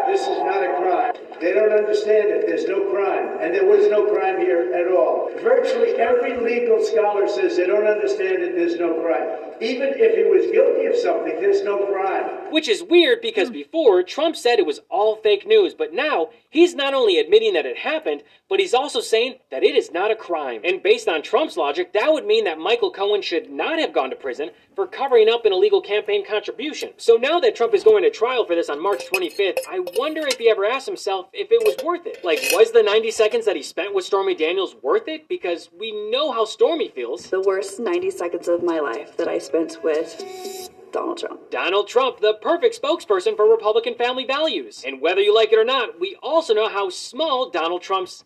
This 0.06 0.22
is 0.22 0.38
not 0.46 0.62
a 0.62 0.72
crime. 0.78 1.14
They 1.42 1.52
don't 1.54 1.72
understand 1.72 2.30
it. 2.30 2.46
There's 2.46 2.66
no 2.66 2.90
crime. 2.92 3.38
And 3.42 3.54
there 3.54 3.66
was 3.66 3.90
no 3.90 4.06
crime 4.14 4.40
here 4.40 4.72
at 4.74 4.92
all. 4.92 5.32
Virtually 5.42 5.96
every 5.98 6.38
legal 6.38 6.84
scholar 6.84 7.28
says 7.28 7.58
they 7.58 7.66
don't 7.66 7.88
understand 7.88 8.44
it. 8.44 8.56
There's 8.56 8.78
no 8.78 9.02
crime. 9.02 9.48
Even 9.62 9.90
if 9.96 10.16
he 10.16 10.24
was 10.24 10.52
guilty 10.52 10.86
of 10.86 10.96
something, 10.96 11.42
there's 11.42 11.64
no 11.64 11.88
crime. 11.88 12.52
Which 12.52 12.70
is 12.70 12.84
weird 12.84 13.22
because 13.22 13.50
before 13.50 14.04
Trump 14.04 14.36
said 14.36 14.60
it 14.60 14.66
was 14.66 14.80
all 14.90 15.16
fake 15.18 15.48
news, 15.48 15.74
but 15.74 15.94
now 15.94 16.30
he's 16.50 16.76
not 16.76 16.94
only 16.94 17.20
admitting 17.20 17.54
that 17.54 17.66
it 17.66 17.78
happened, 17.78 18.24
but 18.50 18.60
he's 18.60 18.74
also 18.74 19.02
saying 19.02 19.36
that 19.52 19.64
it 19.64 19.76
is 19.76 19.92
not 19.92 20.12
a 20.12 20.16
crime. 20.16 20.62
And 20.64 20.82
based 20.82 21.08
on 21.08 21.22
Trump's 21.22 21.58
logic, 21.58 21.94
that 21.94 22.12
would 22.12 22.26
mean 22.26 22.46
that 22.46 22.60
Michael 22.60 22.92
Cohen 22.92 23.22
should 23.22 23.50
not 23.50 23.80
have 23.80 23.94
gone 23.94 24.10
to 24.10 24.16
prison 24.16 24.52
for 24.76 24.88
covering 24.88 25.30
up 25.30 25.46
an 25.46 25.54
illegal 25.54 25.82
campaign 25.82 26.26
contribution. 26.26 26.92
So 26.98 27.16
now 27.16 27.40
that 27.40 27.56
Trump 27.56 27.74
is 27.74 27.84
going 27.84 28.04
to 28.04 28.10
trial 28.10 28.46
for 28.46 28.56
this 28.56 28.70
on 28.70 28.82
March 28.82 29.04
25th, 29.12 29.60
I 29.70 29.80
wonder 29.98 30.22
if 30.26 30.38
he 30.38 30.50
ever 30.50 30.66
asked 30.66 30.88
himself 30.88 31.28
if 31.34 31.52
it 31.52 31.64
was 31.66 31.84
worth 31.84 32.06
it. 32.06 32.24
Like, 32.24 32.40
was 32.54 32.72
the 32.72 32.84
90 32.84 33.12
seconds 33.12 33.46
that 33.46 33.56
he 33.56 33.64
spent 33.64 33.94
with 33.94 34.06
Stormy 34.06 34.36
Daniels 34.36 34.76
worth 34.82 35.08
it? 35.08 35.28
Because 35.28 35.70
we 35.78 35.92
know 36.12 36.32
how 36.32 36.46
Stormy 36.46 36.90
feels. 36.90 37.30
The 37.30 37.42
worst 37.42 37.80
90 37.80 38.12
seconds 38.12 38.48
of 38.48 38.64
my 38.64 38.80
life 38.80 39.18
that 39.18 39.28
I 39.28 39.40
spent 39.40 39.84
with 39.84 40.70
Donald 40.92 41.18
Trump. 41.18 41.52
Donald 41.52 41.88
Trump, 41.88 42.20
the 42.20 42.34
perfect 42.36 42.82
spokesperson 42.82 43.36
for 43.36 43.50
Republican 43.50 43.96
family 43.96 44.26
values. 44.26 44.84
And 44.86 45.02
whether 45.02 45.22
you 45.22 45.34
like 45.34 45.52
it 45.52 45.60
or 45.60 45.66
not, 45.66 46.00
we 46.00 46.18
also 46.22 46.54
know 46.54 46.70
how 46.70 46.90
small 46.90 47.50
Donald 47.50 47.82
Trump's 47.82 48.24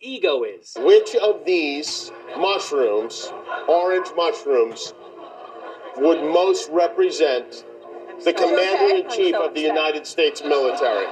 ego 0.00 0.42
is. 0.42 0.76
Which 0.80 1.14
of 1.16 1.44
these 1.44 2.10
mushrooms, 2.36 3.32
orange 3.68 4.08
mushrooms, 4.16 4.94
would 5.96 6.22
most 6.22 6.70
represent 6.70 7.64
the 8.24 8.32
commander 8.32 8.94
in 8.96 9.10
chief 9.10 9.34
of 9.34 9.54
the 9.54 9.60
United 9.60 10.06
States 10.06 10.42
military? 10.42 11.06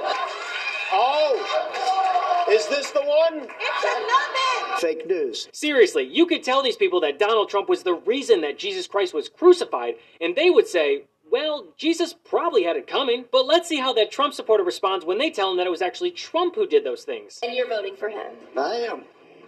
Oh, 0.93 2.00
is 2.49 2.67
this 2.67 2.91
the 2.91 3.01
one? 3.01 3.47
It's 3.59 3.83
a 3.83 3.99
numbin! 3.99 4.51
fake 4.81 5.07
news. 5.07 5.47
Seriously, 5.53 6.03
you 6.03 6.25
could 6.25 6.43
tell 6.43 6.63
these 6.63 6.75
people 6.75 6.99
that 7.01 7.19
Donald 7.19 7.49
Trump 7.49 7.69
was 7.69 7.83
the 7.83 7.93
reason 7.93 8.41
that 8.41 8.57
Jesus 8.57 8.87
Christ 8.87 9.13
was 9.13 9.29
crucified, 9.29 9.95
and 10.19 10.35
they 10.35 10.49
would 10.49 10.67
say, 10.67 11.03
well, 11.31 11.67
Jesus 11.77 12.13
probably 12.13 12.63
had 12.63 12.75
it 12.75 12.87
coming, 12.87 13.25
but 13.31 13.45
let's 13.45 13.69
see 13.69 13.77
how 13.77 13.93
that 13.93 14.11
Trump 14.11 14.33
supporter 14.33 14.63
responds 14.63 15.05
when 15.05 15.17
they 15.17 15.29
tell 15.29 15.51
him 15.51 15.57
that 15.57 15.67
it 15.67 15.71
was 15.71 15.81
actually 15.81 16.11
Trump 16.11 16.55
who 16.55 16.67
did 16.67 16.83
those 16.83 17.03
things. 17.03 17.39
And 17.43 17.53
you're 17.53 17.69
voting 17.69 17.95
for 17.95 18.09
him. 18.09 18.33
I 18.57 18.75
am. 18.75 19.03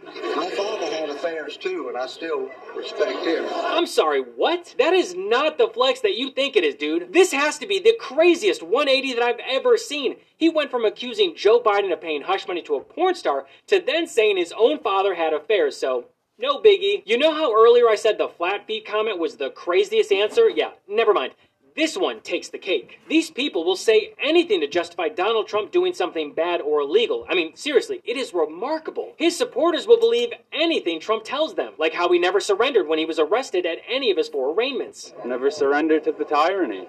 My 0.06 0.50
father 0.50 0.86
had 0.86 1.10
affairs 1.10 1.58
too, 1.58 1.90
and 1.90 1.98
I 1.98 2.08
still 2.08 2.50
respect 2.76 3.26
him. 3.26 3.46
I'm 3.54 3.86
sorry, 3.86 4.22
what? 4.22 4.76
That 4.78 4.94
is 4.94 5.16
not 5.16 5.58
the 5.58 5.68
flex 5.68 6.02
that 6.02 6.18
you 6.18 6.32
think 6.32 6.56
it 6.56 6.64
is, 6.64 6.76
dude. 6.76 7.14
This 7.14 7.32
has 7.32 7.58
to 7.60 7.68
be 7.68 7.80
the 7.80 7.96
craziest 8.00 8.62
180 8.62 9.14
that 9.14 9.24
I've 9.24 9.40
ever 9.48 9.78
seen. 9.78 10.18
He 10.36 10.50
went 10.50 10.72
from 10.72 10.86
accusing 10.86 11.36
Joe 11.36 11.62
Biden 11.62 11.92
of 11.94 12.02
paying 12.02 12.24
hush 12.24 12.48
money 12.48 12.62
to 12.64 12.76
a 12.76 12.82
porn 12.82 13.16
star 13.16 13.46
to 13.68 13.80
then 13.80 14.08
saying 14.08 14.38
his 14.38 14.54
own 14.58 14.80
father 14.80 15.16
had 15.16 15.34
affairs, 15.34 15.78
so 15.78 16.06
no 16.38 16.60
biggie. 16.60 17.04
You 17.06 17.18
know 17.18 17.34
how 17.34 17.54
earlier 17.54 17.88
I 17.88 17.96
said 17.96 18.18
the 18.18 18.28
flat 18.28 18.68
feet 18.68 18.86
comment 18.86 19.20
was 19.20 19.38
the 19.38 19.52
craziest 19.52 20.12
answer? 20.12 20.50
Yeah, 20.50 20.72
never 20.88 21.14
mind. 21.14 21.34
This 21.76 21.98
one 21.98 22.22
takes 22.22 22.50
the 22.50 22.60
cake. 22.60 23.00
These 23.10 23.32
people 23.32 23.64
will 23.64 23.76
say 23.76 24.14
anything 24.24 24.62
to 24.62 24.68
justify 24.68 25.10
Donald 25.10 25.48
Trump 25.48 25.72
doing 25.72 25.94
something 25.94 26.34
bad 26.34 26.62
or 26.62 26.82
illegal. 26.82 27.26
I 27.28 27.34
mean, 27.34 27.56
seriously, 27.56 28.02
it 28.06 28.16
is 28.16 28.34
remarkable. 28.34 29.14
His 29.18 29.36
supporters 29.36 29.88
will 29.88 30.00
believe 30.00 30.34
anything 30.52 31.00
Trump 31.00 31.24
tells 31.24 31.56
them, 31.56 31.74
like 31.80 31.94
how 31.94 32.12
he 32.12 32.20
never 32.20 32.40
surrendered 32.40 32.88
when 32.88 33.00
he 33.00 33.06
was 33.06 33.18
arrested 33.18 33.66
at 33.66 33.80
any 33.90 34.12
of 34.12 34.18
his 34.18 34.30
four 34.30 34.54
arraignments. 34.54 35.14
Never 35.26 35.50
surrendered 35.50 36.04
to 36.04 36.12
the 36.12 36.26
tyranny. 36.26 36.86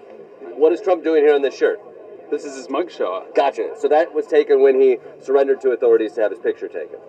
What 0.55 0.71
is 0.71 0.81
Trump 0.81 1.03
doing 1.03 1.23
here 1.23 1.33
on 1.33 1.41
this 1.41 1.57
shirt? 1.57 1.79
This 2.29 2.45
is 2.45 2.55
his 2.55 2.67
mugshot. 2.67 3.35
Gotcha. 3.35 3.73
So 3.79 3.87
that 3.87 4.13
was 4.13 4.27
taken 4.27 4.61
when 4.61 4.79
he 4.79 4.97
surrendered 5.21 5.61
to 5.61 5.71
authorities 5.71 6.13
to 6.13 6.21
have 6.21 6.31
his 6.31 6.39
picture 6.39 6.67
taken. 6.67 6.99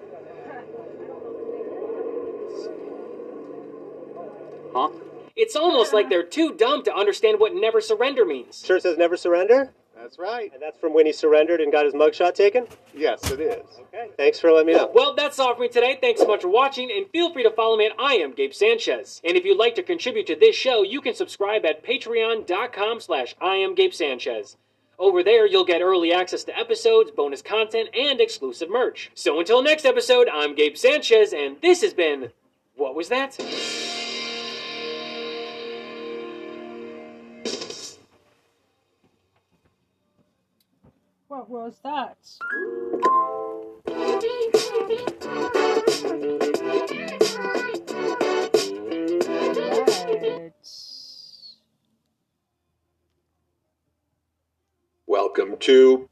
Huh? 4.75 4.91
It's 5.37 5.55
almost 5.55 5.93
like 5.93 6.09
they're 6.09 6.23
too 6.23 6.55
dumb 6.55 6.83
to 6.85 6.95
understand 6.95 7.39
what 7.39 7.55
never 7.55 7.81
surrender 7.81 8.25
means. 8.25 8.65
Shirt 8.65 8.83
says 8.83 8.97
never 8.97 9.19
surrender? 9.19 9.71
That's 9.95 10.19
right. 10.19 10.51
And 10.53 10.63
that's 10.63 10.79
from 10.79 10.95
when 10.95 11.05
he 11.05 11.13
surrendered 11.13 11.61
and 11.61 11.71
got 11.71 11.85
his 11.85 11.95
mugshot 11.95 12.35
taken? 12.35 12.67
Yes, 12.95 13.31
it 13.31 13.41
is. 13.41 13.67
Okay. 13.89 14.11
Thanks 14.17 14.39
for 14.39 14.51
letting 14.51 14.69
me 14.69 14.73
know. 14.75 14.91
Well, 14.95 15.15
that's 15.15 15.39
all 15.39 15.55
for 15.55 15.61
me 15.61 15.69
today. 15.69 15.99
Thanks 16.01 16.21
so 16.21 16.27
much 16.27 16.43
for 16.43 16.49
watching, 16.49 16.91
and 16.91 17.09
feel 17.11 17.33
free 17.33 17.43
to 17.43 17.51
follow 17.51 17.77
me 17.77 17.87
at 17.87 17.93
I 17.99 18.15
am 18.15 18.33
Gabe 18.33 18.53
Sanchez. 18.53 19.21
And 19.25 19.37
if 19.37 19.45
you'd 19.45 19.59
like 19.59 19.75
to 19.75 19.83
contribute 19.83 20.27
to 20.29 20.37
this 20.37 20.57
show, 20.57 20.83
you 20.83 21.01
can 21.01 21.15
subscribe 21.15 21.67
at 21.67 21.85
patreon.com 21.85 23.01
slash 23.01 23.35
I 23.41 23.57
am 23.57 23.75
Gabe 23.75 23.93
Sanchez. 23.93 24.57
Over 24.99 25.23
there, 25.23 25.47
you'll 25.47 25.65
get 25.65 25.83
early 25.83 26.13
access 26.13 26.45
to 26.45 26.59
episodes, 26.59 27.11
bonus 27.11 27.43
content, 27.43 27.91
and 27.95 28.21
exclusive 28.21 28.71
merch. 28.71 29.11
So 29.15 29.39
until 29.39 29.63
next 29.63 29.85
episode, 29.85 30.29
I'm 30.33 30.55
Gabe 30.55 30.77
Sanchez, 30.77 31.35
and 31.35 31.61
this 31.61 31.83
has 31.83 31.93
been... 31.93 32.31
What 32.77 32.95
was 32.95 33.09
that? 33.09 33.39
What 41.29 41.51
was 41.51 41.75
that? 41.83 42.17
Welcome 55.07 55.57
to 55.59 56.09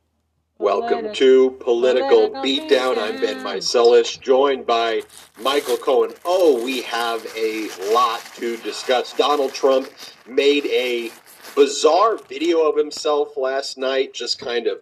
Welcome 0.59 1.13
to 1.15 1.51
Political 1.61 2.31
Beatdown. 2.43 2.99
I'm 2.99 3.21
Ben 3.21 3.39
Meiselas, 3.45 4.21
joined 4.21 4.67
by 4.67 5.03
Michael 5.41 5.77
Cohen. 5.77 6.15
Oh, 6.25 6.61
we 6.65 6.83
have 6.83 7.25
a 7.37 7.69
lot 7.93 8.21
to 8.37 8.57
discuss. 8.59 9.13
Donald 9.13 9.53
Trump 9.53 9.89
made 10.27 10.67
a 10.67 11.13
bizarre 11.55 12.17
video 12.17 12.69
of 12.69 12.77
himself 12.77 13.37
last 13.37 13.79
night, 13.79 14.13
just 14.13 14.41
kind 14.41 14.67
of 14.67 14.81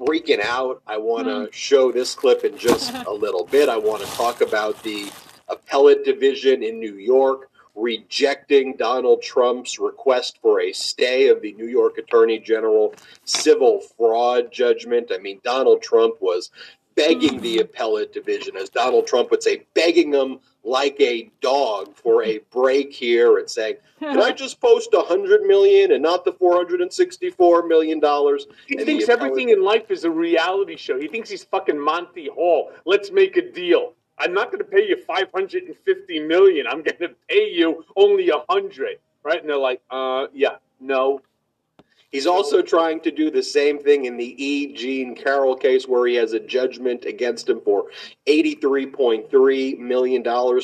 freaking 0.00 0.40
out. 0.40 0.82
I 0.86 0.96
want 0.96 1.26
to 1.26 1.32
mm. 1.32 1.52
show 1.52 1.92
this 1.92 2.14
clip 2.14 2.44
in 2.44 2.56
just 2.56 2.92
a 3.06 3.12
little 3.12 3.44
bit. 3.44 3.68
I 3.68 3.76
want 3.76 4.02
to 4.02 4.08
talk 4.12 4.40
about 4.40 4.82
the 4.82 5.10
appellate 5.48 6.04
division 6.04 6.62
in 6.62 6.80
New 6.80 6.96
York 6.96 7.50
rejecting 7.74 8.76
Donald 8.76 9.20
Trump's 9.20 9.78
request 9.78 10.38
for 10.40 10.60
a 10.60 10.72
stay 10.72 11.28
of 11.28 11.42
the 11.42 11.52
New 11.54 11.66
York 11.66 11.98
Attorney 11.98 12.38
General 12.38 12.94
civil 13.24 13.80
fraud 13.96 14.52
judgment. 14.52 15.10
I 15.12 15.18
mean, 15.18 15.40
Donald 15.42 15.82
Trump 15.82 16.14
was 16.20 16.50
begging 16.94 17.40
the 17.40 17.56
mm. 17.56 17.60
appellate 17.62 18.12
division, 18.12 18.56
as 18.56 18.68
Donald 18.68 19.06
Trump 19.06 19.30
would 19.30 19.42
say, 19.42 19.66
begging 19.74 20.10
them 20.10 20.38
like 20.64 20.98
a 21.00 21.30
dog 21.40 21.94
for 21.94 22.24
a 22.24 22.38
break 22.50 22.92
here 22.92 23.38
and 23.38 23.48
saying, 23.48 23.76
"Can 23.98 24.20
I 24.20 24.32
just 24.32 24.60
post 24.60 24.90
a 24.94 25.02
hundred 25.02 25.42
million 25.42 25.92
and 25.92 26.02
not 26.02 26.24
the 26.24 26.32
four 26.32 26.56
hundred 26.56 26.80
and 26.80 26.92
sixty-four 26.92 27.66
million 27.66 28.00
dollars?" 28.00 28.46
He 28.66 28.76
thinks 28.76 29.08
everything 29.08 29.50
in 29.50 29.62
life 29.62 29.90
is 29.90 30.04
a 30.04 30.10
reality 30.10 30.76
show. 30.76 30.98
He 30.98 31.08
thinks 31.08 31.28
he's 31.30 31.44
fucking 31.44 31.78
Monty 31.78 32.28
Hall. 32.28 32.72
Let's 32.84 33.10
make 33.10 33.36
a 33.36 33.50
deal. 33.52 33.92
I'm 34.18 34.32
not 34.32 34.52
going 34.52 34.58
to 34.58 34.64
pay 34.64 34.88
you 34.88 34.96
550 34.96 36.20
million. 36.20 36.66
I'm 36.66 36.82
going 36.82 36.98
to 36.98 37.10
pay 37.28 37.50
you 37.50 37.84
only 37.96 38.30
a 38.30 38.44
hundred, 38.48 38.98
right? 39.24 39.40
And 39.40 39.48
they're 39.48 39.58
like, 39.58 39.80
uh, 39.90 40.26
yeah, 40.32 40.56
no. 40.80 41.20
He's 42.14 42.28
also 42.28 42.62
trying 42.62 43.00
to 43.00 43.10
do 43.10 43.28
the 43.28 43.42
same 43.42 43.80
thing 43.80 44.04
in 44.04 44.16
the 44.16 44.36
E. 44.40 44.72
Jean 44.72 45.16
Carroll 45.16 45.56
case, 45.56 45.88
where 45.88 46.06
he 46.06 46.14
has 46.14 46.32
a 46.32 46.38
judgment 46.38 47.06
against 47.06 47.48
him 47.48 47.60
for 47.60 47.86
$83.3 48.28 49.78
million 49.80 50.22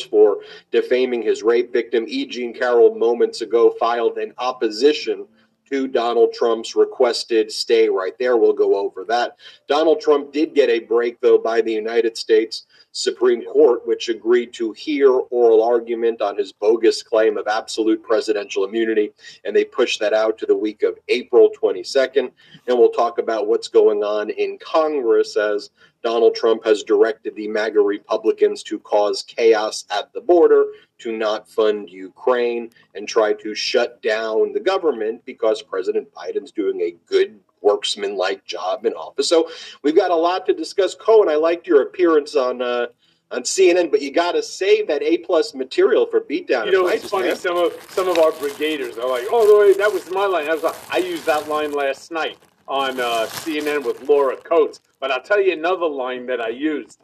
for 0.08 0.42
defaming 0.70 1.22
his 1.22 1.42
rape 1.42 1.72
victim. 1.72 2.04
E. 2.06 2.24
Jean 2.24 2.54
Carroll, 2.54 2.94
moments 2.94 3.40
ago, 3.40 3.74
filed 3.80 4.16
an 4.18 4.32
opposition 4.38 5.26
to 5.70 5.86
Donald 5.86 6.32
Trump's 6.32 6.74
requested 6.74 7.50
stay 7.50 7.88
right 7.88 8.16
there. 8.18 8.36
We'll 8.36 8.52
go 8.52 8.76
over 8.76 9.04
that. 9.04 9.36
Donald 9.68 10.00
Trump 10.00 10.32
did 10.32 10.54
get 10.54 10.68
a 10.68 10.80
break, 10.80 11.20
though, 11.20 11.38
by 11.38 11.60
the 11.60 11.72
United 11.72 12.16
States 12.16 12.66
Supreme 12.92 13.44
Court, 13.44 13.86
which 13.86 14.08
agreed 14.08 14.52
to 14.54 14.72
hear 14.72 15.10
oral 15.10 15.62
argument 15.62 16.20
on 16.20 16.36
his 16.36 16.52
bogus 16.52 17.02
claim 17.02 17.38
of 17.38 17.46
absolute 17.46 18.02
presidential 18.02 18.64
immunity. 18.64 19.12
And 19.44 19.54
they 19.54 19.64
pushed 19.64 20.00
that 20.00 20.12
out 20.12 20.38
to 20.38 20.46
the 20.46 20.56
week 20.56 20.82
of 20.82 20.98
April 21.08 21.50
22nd. 21.50 22.32
And 22.66 22.78
we'll 22.78 22.90
talk 22.90 23.18
about 23.18 23.46
what's 23.46 23.68
going 23.68 24.02
on 24.02 24.30
in 24.30 24.58
Congress 24.58 25.36
as 25.36 25.70
Donald 26.02 26.34
Trump 26.34 26.64
has 26.64 26.82
directed 26.82 27.36
the 27.36 27.46
MAGA 27.46 27.80
Republicans 27.80 28.62
to 28.64 28.78
cause 28.80 29.22
chaos 29.22 29.84
at 29.90 30.12
the 30.12 30.20
border, 30.20 30.64
to 31.00 31.12
not 31.12 31.48
fund 31.48 31.90
Ukraine, 31.90 32.70
and 32.94 33.06
try 33.06 33.32
to 33.34 33.54
shut 33.54 34.02
down 34.02 34.52
the 34.52 34.60
government 34.60 35.24
because 35.24 35.62
President 35.62 36.12
Biden's 36.14 36.52
doing 36.52 36.80
a 36.80 36.96
good 37.06 37.38
worksman-like 37.62 38.44
job 38.44 38.86
in 38.86 38.92
office. 38.94 39.28
So 39.28 39.50
we've 39.82 39.96
got 39.96 40.10
a 40.10 40.16
lot 40.16 40.46
to 40.46 40.54
discuss. 40.54 40.94
Cohen, 40.94 41.28
I 41.28 41.34
liked 41.34 41.66
your 41.66 41.82
appearance 41.82 42.34
on 42.34 42.62
uh, 42.62 42.86
on 43.30 43.42
CNN, 43.42 43.90
but 43.90 44.02
you 44.02 44.10
got 44.10 44.32
to 44.32 44.42
save 44.42 44.88
that 44.88 45.02
A 45.02 45.18
plus 45.18 45.54
material 45.54 46.06
for 46.06 46.20
beatdown. 46.20 46.66
You 46.66 46.72
know, 46.72 46.88
it's 46.88 47.08
funny. 47.08 47.34
Some 47.34 47.56
of 47.56 47.72
some 47.90 48.08
of 48.08 48.18
our 48.18 48.32
brigaders 48.32 48.98
are 48.98 49.08
like, 49.08 49.26
"Oh, 49.30 49.74
that 49.76 49.92
was 49.92 50.10
my 50.10 50.26
line." 50.26 50.48
I, 50.48 50.54
was 50.54 50.62
like, 50.62 50.76
I 50.90 50.98
used 50.98 51.26
that 51.26 51.48
line 51.48 51.72
last 51.72 52.10
night 52.10 52.38
on 52.66 53.00
uh, 53.00 53.26
CNN 53.28 53.84
with 53.84 54.08
Laura 54.08 54.36
Coates. 54.36 54.80
But 55.00 55.10
I'll 55.10 55.22
tell 55.22 55.40
you 55.40 55.52
another 55.52 55.86
line 55.86 56.26
that 56.26 56.40
I 56.40 56.48
used. 56.48 57.00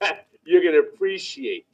You're 0.44 0.62
going 0.62 0.74
to 0.74 0.80
appreciate. 0.80 1.66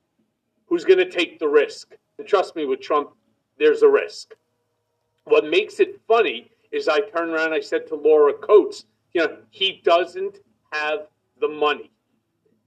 who's 0.67 0.85
going 0.85 0.99
to 0.99 1.09
take 1.09 1.39
the 1.39 1.47
risk. 1.47 1.93
And 2.17 2.25
trust 2.25 2.55
me, 2.55 2.65
with 2.65 2.79
Trump, 2.79 3.09
there's 3.59 3.81
a 3.81 3.89
risk. 3.89 4.33
What 5.25 5.43
makes 5.45 5.81
it 5.81 5.99
funny 6.07 6.49
is 6.71 6.87
I 6.87 7.01
turned 7.01 7.31
around 7.31 7.51
I 7.51 7.59
said 7.59 7.85
to 7.87 7.95
Laura 7.95 8.31
Coates, 8.31 8.85
you 9.13 9.25
know, 9.25 9.39
he 9.49 9.81
doesn't 9.83 10.37
have 10.71 11.07
the 11.41 11.49
money. 11.49 11.91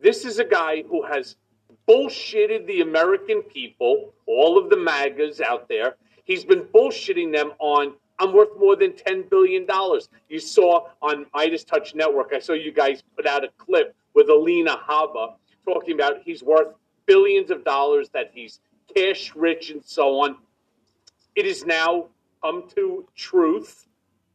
This 0.00 0.25
is 0.25 0.39
a 0.39 0.44
guy 0.44 0.83
who 0.83 1.02
has 1.02 1.36
bullshitted 1.89 2.66
the 2.66 2.81
American 2.81 3.42
people, 3.42 4.12
all 4.26 4.58
of 4.58 4.70
the 4.70 4.76
MAGAs 4.76 5.41
out 5.41 5.68
there. 5.68 5.97
He's 6.25 6.44
been 6.44 6.62
bullshitting 6.62 7.33
them 7.33 7.52
on 7.58 7.94
I'm 8.18 8.33
worth 8.33 8.58
more 8.58 8.76
than 8.76 8.92
$10 8.92 9.28
billion. 9.28 9.66
You 10.28 10.39
saw 10.39 10.89
on 11.02 11.26
Midas 11.34 11.65
Touch 11.65 11.94
Network, 11.94 12.33
I 12.34 12.39
saw 12.39 12.55
you 12.55 12.73
guys 12.73 13.02
put 13.15 13.26
out 13.26 13.44
a 13.44 13.49
clip 13.58 13.94
with 14.15 14.31
Alina 14.31 14.78
Habba 14.89 15.34
talking 15.65 15.94
about 15.94 16.23
he's 16.25 16.42
worth 16.42 16.68
billions 17.05 17.50
of 17.50 17.65
dollars, 17.65 18.08
that 18.15 18.31
he's 18.33 18.60
cash 18.94 19.34
rich 19.36 19.70
and 19.70 19.84
so 19.84 20.20
on. 20.20 20.36
It 21.34 21.44
is 21.44 21.66
now 21.66 22.07
come 22.42 22.68
to 22.75 23.07
truth 23.15 23.86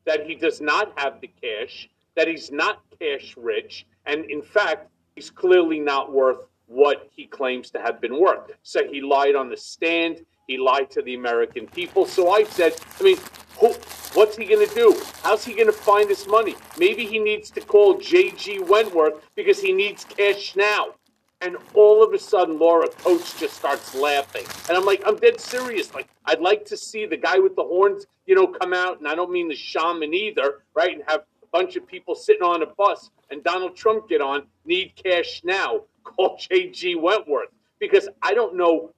that 0.05 0.27
he 0.27 0.35
does 0.35 0.61
not 0.61 0.93
have 0.97 1.19
the 1.21 1.31
cash, 1.41 1.89
that 2.15 2.27
he's 2.27 2.51
not 2.51 2.81
cash 2.99 3.35
rich, 3.37 3.87
and 4.05 4.25
in 4.25 4.41
fact, 4.41 4.90
he's 5.15 5.29
clearly 5.29 5.79
not 5.79 6.11
worth 6.11 6.45
what 6.67 7.09
he 7.11 7.25
claims 7.25 7.69
to 7.71 7.81
have 7.81 7.99
been 7.99 8.19
worth. 8.19 8.51
So 8.63 8.87
he 8.87 9.01
lied 9.01 9.35
on 9.35 9.49
the 9.49 9.57
stand. 9.57 10.25
He 10.47 10.57
lied 10.57 10.89
to 10.91 11.01
the 11.01 11.15
American 11.15 11.67
people. 11.67 12.05
So 12.05 12.31
I 12.31 12.43
said, 12.43 12.73
I 12.99 13.03
mean, 13.03 13.17
who, 13.59 13.73
what's 14.13 14.37
he 14.37 14.45
going 14.45 14.67
to 14.67 14.73
do? 14.73 14.99
How's 15.23 15.43
he 15.43 15.53
going 15.53 15.67
to 15.67 15.73
find 15.73 16.09
this 16.09 16.27
money? 16.27 16.55
Maybe 16.77 17.05
he 17.05 17.19
needs 17.19 17.51
to 17.51 17.61
call 17.61 17.97
J.G. 17.97 18.59
Wentworth 18.59 19.21
because 19.35 19.59
he 19.59 19.73
needs 19.73 20.05
cash 20.05 20.55
now. 20.55 20.95
And 21.41 21.57
all 21.73 22.03
of 22.03 22.13
a 22.13 22.19
sudden, 22.19 22.59
Laura 22.59 22.87
Coates 22.87 23.39
just 23.39 23.55
starts 23.55 23.95
laughing. 23.95 24.45
And 24.69 24.77
I'm 24.77 24.85
like, 24.85 25.01
I'm 25.05 25.17
dead 25.17 25.39
serious. 25.39 25.93
Like, 25.93 26.07
I'd 26.25 26.39
like 26.39 26.65
to 26.65 26.77
see 26.77 27.07
the 27.07 27.17
guy 27.17 27.39
with 27.39 27.55
the 27.55 27.63
horns, 27.63 28.05
you 28.27 28.35
know, 28.35 28.47
come 28.47 28.73
out. 28.73 28.99
And 28.99 29.07
I 29.07 29.15
don't 29.15 29.31
mean 29.31 29.47
the 29.47 29.55
shaman 29.55 30.13
either, 30.13 30.59
right? 30.75 30.93
And 30.93 31.03
have 31.07 31.23
bunch 31.51 31.75
of 31.75 31.85
people 31.85 32.15
sitting 32.15 32.43
on 32.43 32.63
a 32.63 32.65
bus 32.65 33.11
and 33.29 33.43
Donald 33.43 33.75
Trump 33.75 34.09
get 34.09 34.21
on, 34.21 34.43
need 34.65 34.93
cash 34.95 35.41
now. 35.43 35.81
Call 36.03 36.37
J.G. 36.39 36.95
Wentworth. 36.95 37.49
Because 37.79 38.07
I 38.21 38.33
don't 38.33 38.55
know 38.55 38.91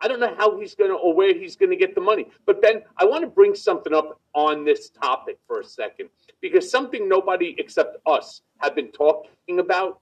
I 0.00 0.08
don't 0.08 0.20
know 0.20 0.34
how 0.36 0.58
he's 0.58 0.74
going 0.74 0.90
to 0.90 0.96
or 0.96 1.14
where 1.14 1.32
he's 1.32 1.56
going 1.56 1.70
to 1.70 1.76
get 1.76 1.94
the 1.94 2.00
money. 2.00 2.26
But 2.44 2.60
Ben, 2.60 2.82
I 2.98 3.04
want 3.04 3.22
to 3.22 3.30
bring 3.30 3.54
something 3.54 3.94
up 3.94 4.20
on 4.34 4.64
this 4.64 4.90
topic 4.90 5.38
for 5.46 5.60
a 5.60 5.64
second 5.64 6.10
because 6.42 6.70
something 6.70 7.08
nobody 7.08 7.54
except 7.58 7.96
us 8.06 8.42
have 8.58 8.74
been 8.74 8.92
talking 8.92 9.58
about. 9.58 10.00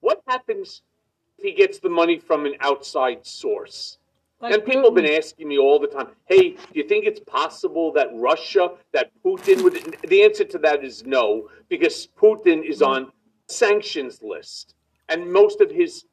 What 0.00 0.22
happens 0.26 0.82
if 1.38 1.44
he 1.44 1.52
gets 1.52 1.78
the 1.78 1.88
money 1.88 2.18
from 2.18 2.46
an 2.46 2.54
outside 2.60 3.24
source? 3.24 3.98
Like 4.40 4.54
and 4.54 4.64
people 4.64 4.84
have 4.84 4.94
been 4.94 5.06
asking 5.06 5.48
me 5.48 5.58
all 5.58 5.78
the 5.78 5.86
time, 5.86 6.08
hey, 6.26 6.50
do 6.50 6.58
you 6.72 6.84
think 6.84 7.04
it's 7.04 7.20
possible 7.20 7.92
that 7.92 8.08
Russia, 8.14 8.70
that 8.92 9.10
Putin 9.22 9.62
would? 9.62 9.96
The 10.08 10.22
answer 10.22 10.44
to 10.44 10.58
that 10.58 10.82
is 10.82 11.04
no, 11.04 11.50
because 11.68 12.08
Putin 12.20 12.64
is 12.64 12.80
on 12.80 13.12
sanctions 13.48 14.22
list. 14.22 14.74
And 15.10 15.30
most 15.30 15.60
of 15.60 15.70
his 15.70 16.04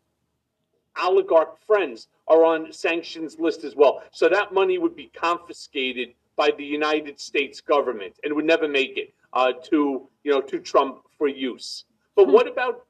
oligarch 1.01 1.57
friends 1.65 2.07
are 2.27 2.43
on 2.43 2.73
sanctions 2.73 3.39
list 3.39 3.63
as 3.63 3.75
well. 3.75 4.03
So 4.11 4.27
that 4.27 4.53
money 4.53 4.77
would 4.77 4.95
be 4.95 5.09
confiscated 5.15 6.09
by 6.35 6.51
the 6.57 6.65
United 6.65 7.19
States 7.19 7.61
government 7.61 8.19
and 8.23 8.33
would 8.33 8.45
never 8.45 8.67
make 8.67 8.97
it 8.97 9.13
uh, 9.33 9.53
to 9.63 10.07
you 10.23 10.31
know 10.31 10.41
to 10.41 10.59
Trump 10.59 10.99
for 11.17 11.27
use. 11.27 11.85
But 12.15 12.27
what 12.27 12.47
about 12.47 12.85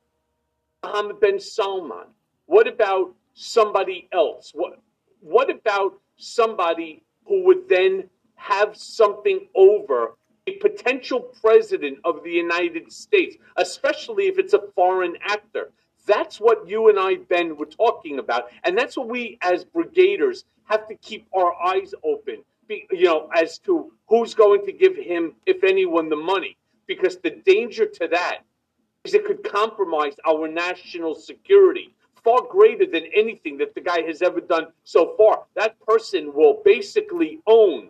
Mohammed 0.83 1.19
bin 1.19 1.39
Salman? 1.39 2.07
What 2.45 2.67
about 2.67 3.13
somebody 3.33 4.07
else? 4.11 4.51
What 4.55 4.79
what 5.21 5.49
about 5.49 5.99
somebody 6.17 7.03
who 7.25 7.43
would 7.45 7.67
then 7.69 8.09
have 8.35 8.75
something 8.75 9.47
over 9.55 10.15
a 10.47 10.51
potential 10.57 11.19
president 11.19 11.97
of 12.05 12.23
the 12.23 12.31
United 12.31 12.91
States, 12.91 13.35
especially 13.57 14.27
if 14.27 14.39
it's 14.39 14.53
a 14.53 14.61
foreign 14.75 15.15
actor? 15.21 15.71
That's 16.05 16.39
what 16.39 16.67
you 16.67 16.89
and 16.89 16.97
I, 16.97 17.15
Ben, 17.15 17.57
were 17.57 17.65
talking 17.65 18.19
about. 18.19 18.45
And 18.63 18.77
that's 18.77 18.95
what 18.95 19.09
we 19.09 19.37
as 19.41 19.65
brigaders 19.65 20.45
have 20.65 20.87
to 20.87 20.95
keep 20.95 21.27
our 21.35 21.53
eyes 21.61 21.93
open, 22.03 22.43
you 22.69 23.03
know, 23.03 23.29
as 23.35 23.59
to 23.59 23.91
who's 24.07 24.33
going 24.33 24.65
to 24.65 24.71
give 24.71 24.95
him, 24.95 25.35
if 25.45 25.63
anyone, 25.63 26.09
the 26.09 26.15
money. 26.15 26.57
Because 26.87 27.17
the 27.17 27.31
danger 27.45 27.85
to 27.85 28.07
that 28.07 28.39
is 29.03 29.13
it 29.13 29.25
could 29.25 29.43
compromise 29.43 30.15
our 30.25 30.47
national 30.47 31.15
security 31.15 31.93
far 32.23 32.41
greater 32.49 32.85
than 32.85 33.03
anything 33.15 33.57
that 33.57 33.75
the 33.75 33.81
guy 33.81 34.01
has 34.01 34.21
ever 34.21 34.41
done 34.41 34.67
so 34.83 35.15
far. 35.17 35.43
That 35.55 35.79
person 35.85 36.33
will 36.33 36.61
basically 36.63 37.39
own 37.47 37.89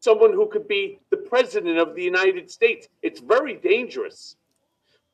someone 0.00 0.32
who 0.32 0.48
could 0.48 0.66
be 0.66 0.98
the 1.10 1.16
president 1.16 1.78
of 1.78 1.94
the 1.94 2.02
United 2.02 2.50
States. 2.50 2.88
It's 3.02 3.20
very 3.20 3.54
dangerous. 3.54 4.36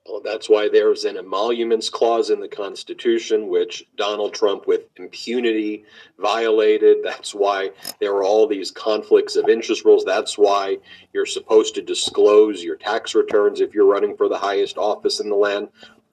Well, 0.08 0.20
that's 0.20 0.48
why 0.48 0.68
there's 0.68 1.04
an 1.04 1.16
emoluments 1.16 1.90
clause 1.90 2.30
in 2.30 2.38
the 2.38 2.46
Constitution, 2.46 3.48
which 3.48 3.84
Donald 3.96 4.34
Trump, 4.34 4.68
with 4.68 4.82
impunity, 4.94 5.84
violated. 6.16 6.98
That's 7.02 7.34
why 7.34 7.70
there 8.00 8.14
are 8.14 8.22
all 8.22 8.46
these 8.46 8.70
conflicts 8.70 9.34
of 9.34 9.48
interest 9.48 9.84
rules. 9.84 10.04
That's 10.04 10.38
why 10.38 10.78
you're 11.12 11.26
supposed 11.26 11.74
to 11.74 11.82
disclose 11.82 12.62
your 12.62 12.76
tax 12.76 13.16
returns 13.16 13.60
if 13.60 13.74
you're 13.74 13.90
running 13.90 14.16
for 14.16 14.28
the 14.28 14.38
highest 14.38 14.78
office 14.78 15.18
in 15.18 15.28
the 15.28 15.34
land. 15.34 15.68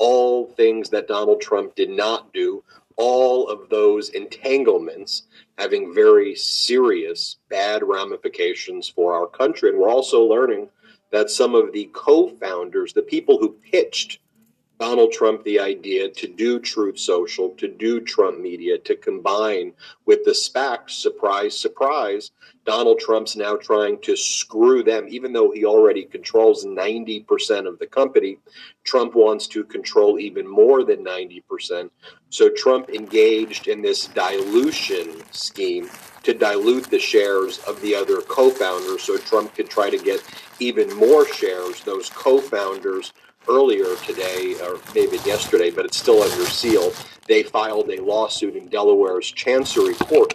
All 0.06 0.48
things 0.48 0.90
that 0.90 1.08
Donald 1.08 1.40
Trump 1.40 1.76
did 1.76 1.90
not 1.90 2.34
do, 2.34 2.62
all 2.98 3.48
of 3.48 3.70
those 3.70 4.10
entanglements 4.10 5.24
having 5.58 5.94
very 5.94 6.36
serious 6.36 7.38
bad 7.50 7.84
ramifications 7.84 8.90
for 8.90 9.14
our 9.14 9.28
country. 9.28 9.70
And 9.70 9.80
we're 9.80 9.90
also 9.90 10.24
learning 10.24 10.68
that 11.12 11.30
some 11.30 11.56
of 11.56 11.72
the 11.72 11.90
co 11.94 12.28
founders, 12.28 12.92
the 12.92 13.02
people 13.02 13.38
who 13.38 13.56
pitched 13.72 14.20
Donald 14.80 15.14
Trump 15.14 15.44
the 15.46 15.60
idea 15.60 16.10
to 16.10 16.28
do 16.28 16.60
Truth 16.60 17.00
Social, 17.00 17.52
to 17.52 17.70
do 17.70 18.02
Trump 18.02 18.40
Media, 18.40 18.78
to 18.80 18.96
combine 18.96 19.72
with 20.06 20.26
the 20.26 20.32
SPACs, 20.32 20.90
surprise, 20.90 21.58
surprise, 21.58 22.32
Donald 22.66 23.00
Trump's 23.00 23.36
now 23.36 23.56
trying 23.58 24.00
to 24.02 24.16
screw 24.16 24.84
them, 24.84 25.06
even 25.10 25.34
though 25.34 25.52
he 25.52 25.66
already 25.66 26.06
controls 26.06 26.66
90% 26.66 27.68
of 27.68 27.78
the 27.78 27.88
company. 27.88 28.38
Trump 28.86 29.16
wants 29.16 29.48
to 29.48 29.66
control 29.66 30.18
even 30.18 30.48
more 30.48 30.84
than 30.84 31.04
90%. 31.04 31.90
So 32.30 32.50
Trump 32.50 32.90
engaged 32.90 33.68
in 33.68 33.82
this 33.82 34.08
dilution 34.08 35.22
scheme 35.32 35.90
to 36.24 36.34
dilute 36.34 36.90
the 36.90 37.00
shares 37.00 37.60
of 37.68 37.82
the 37.82 37.94
other 37.96 38.22
co 38.22 38.50
founders 38.50 39.04
so 39.04 39.18
Trump 39.18 39.54
could 39.56 39.70
try 39.70 39.90
to 39.90 39.98
get 39.98 40.24
even 40.60 40.94
more 40.96 41.26
shares. 41.26 41.84
Those 41.84 42.10
co 42.10 42.40
founders 42.40 43.12
earlier 43.50 43.96
today, 44.06 44.56
or 44.64 44.80
maybe 44.96 45.18
yesterday, 45.26 45.70
but 45.70 45.84
it's 45.86 45.98
still 45.98 46.22
under 46.22 46.46
seal, 46.46 46.94
they 47.28 47.44
filed 47.44 47.90
a 47.90 48.02
lawsuit 48.02 48.56
in 48.56 48.70
Delaware's 48.70 49.30
Chancery 49.32 49.96
Court 49.96 50.34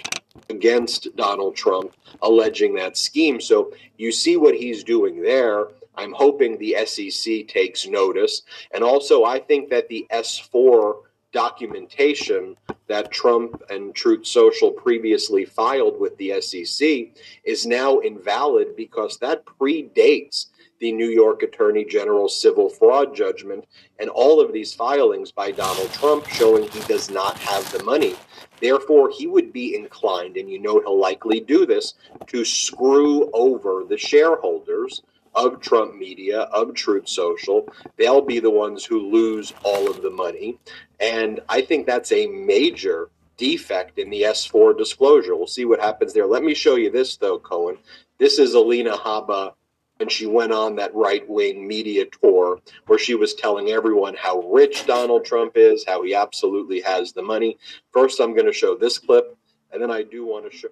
against 0.48 1.14
Donald 1.16 1.56
Trump, 1.56 1.94
alleging 2.22 2.74
that 2.74 2.96
scheme. 2.96 3.40
So 3.40 3.72
you 3.96 4.12
see 4.12 4.36
what 4.36 4.54
he's 4.54 4.84
doing 4.84 5.22
there. 5.22 5.68
I'm 5.94 6.12
hoping 6.12 6.56
the 6.56 6.76
SEC 6.86 7.48
takes 7.48 7.86
notice. 7.86 8.42
And 8.72 8.84
also, 8.84 9.24
I 9.24 9.40
think 9.40 9.68
that 9.70 9.88
the 9.88 10.06
S4 10.12 11.02
documentation 11.32 12.56
that 12.86 13.10
Trump 13.10 13.62
and 13.68 13.94
Truth 13.94 14.26
Social 14.26 14.70
previously 14.70 15.44
filed 15.44 16.00
with 16.00 16.16
the 16.16 16.40
SEC 16.40 17.08
is 17.44 17.66
now 17.66 17.98
invalid 17.98 18.76
because 18.76 19.18
that 19.18 19.44
predates 19.44 20.46
the 20.80 20.92
New 20.92 21.08
York 21.08 21.42
Attorney 21.42 21.84
General's 21.84 22.40
civil 22.40 22.68
fraud 22.68 23.14
judgment 23.14 23.66
and 23.98 24.08
all 24.10 24.40
of 24.40 24.52
these 24.52 24.74
filings 24.74 25.32
by 25.32 25.50
Donald 25.50 25.92
Trump 25.92 26.26
showing 26.26 26.68
he 26.68 26.80
does 26.80 27.10
not 27.10 27.38
have 27.38 27.70
the 27.72 27.82
money. 27.82 28.14
Therefore, 28.60 29.10
he 29.10 29.26
would 29.26 29.52
be 29.52 29.74
inclined, 29.74 30.36
and 30.36 30.50
you 30.50 30.58
know 30.58 30.80
he'll 30.80 30.98
likely 30.98 31.40
do 31.40 31.64
this, 31.64 31.94
to 32.26 32.44
screw 32.44 33.30
over 33.32 33.84
the 33.88 33.98
shareholders 33.98 35.02
of 35.34 35.60
Trump 35.60 35.94
Media, 35.94 36.42
of 36.42 36.74
Truth 36.74 37.08
Social. 37.08 37.68
They'll 37.96 38.22
be 38.22 38.40
the 38.40 38.50
ones 38.50 38.84
who 38.84 39.10
lose 39.10 39.52
all 39.62 39.88
of 39.88 40.02
the 40.02 40.10
money. 40.10 40.58
And 40.98 41.40
I 41.48 41.62
think 41.62 41.86
that's 41.86 42.10
a 42.10 42.26
major 42.26 43.10
defect 43.36 43.98
in 43.98 44.10
the 44.10 44.22
S4 44.22 44.76
disclosure. 44.76 45.36
We'll 45.36 45.46
see 45.46 45.64
what 45.64 45.80
happens 45.80 46.12
there. 46.12 46.26
Let 46.26 46.42
me 46.42 46.54
show 46.54 46.74
you 46.74 46.90
this, 46.90 47.16
though, 47.16 47.38
Cohen. 47.38 47.78
This 48.18 48.40
is 48.40 48.54
Alina 48.54 48.96
Habba 48.96 49.52
when 49.98 50.08
she 50.08 50.26
went 50.26 50.52
on 50.52 50.76
that 50.76 50.94
right 50.94 51.28
wing 51.28 51.66
media 51.66 52.06
tour 52.06 52.60
where 52.86 52.98
she 52.98 53.14
was 53.14 53.34
telling 53.34 53.68
everyone 53.68 54.14
how 54.14 54.40
rich 54.40 54.86
Donald 54.86 55.24
Trump 55.24 55.52
is, 55.56 55.84
how 55.86 56.02
he 56.02 56.14
absolutely 56.14 56.80
has 56.80 57.12
the 57.12 57.22
money. 57.22 57.58
First, 57.92 58.20
I'm 58.20 58.32
going 58.32 58.46
to 58.46 58.52
show 58.52 58.76
this 58.76 58.98
clip, 58.98 59.36
and 59.72 59.82
then 59.82 59.90
I 59.90 60.02
do 60.02 60.24
want 60.24 60.50
to 60.50 60.56
show. 60.56 60.68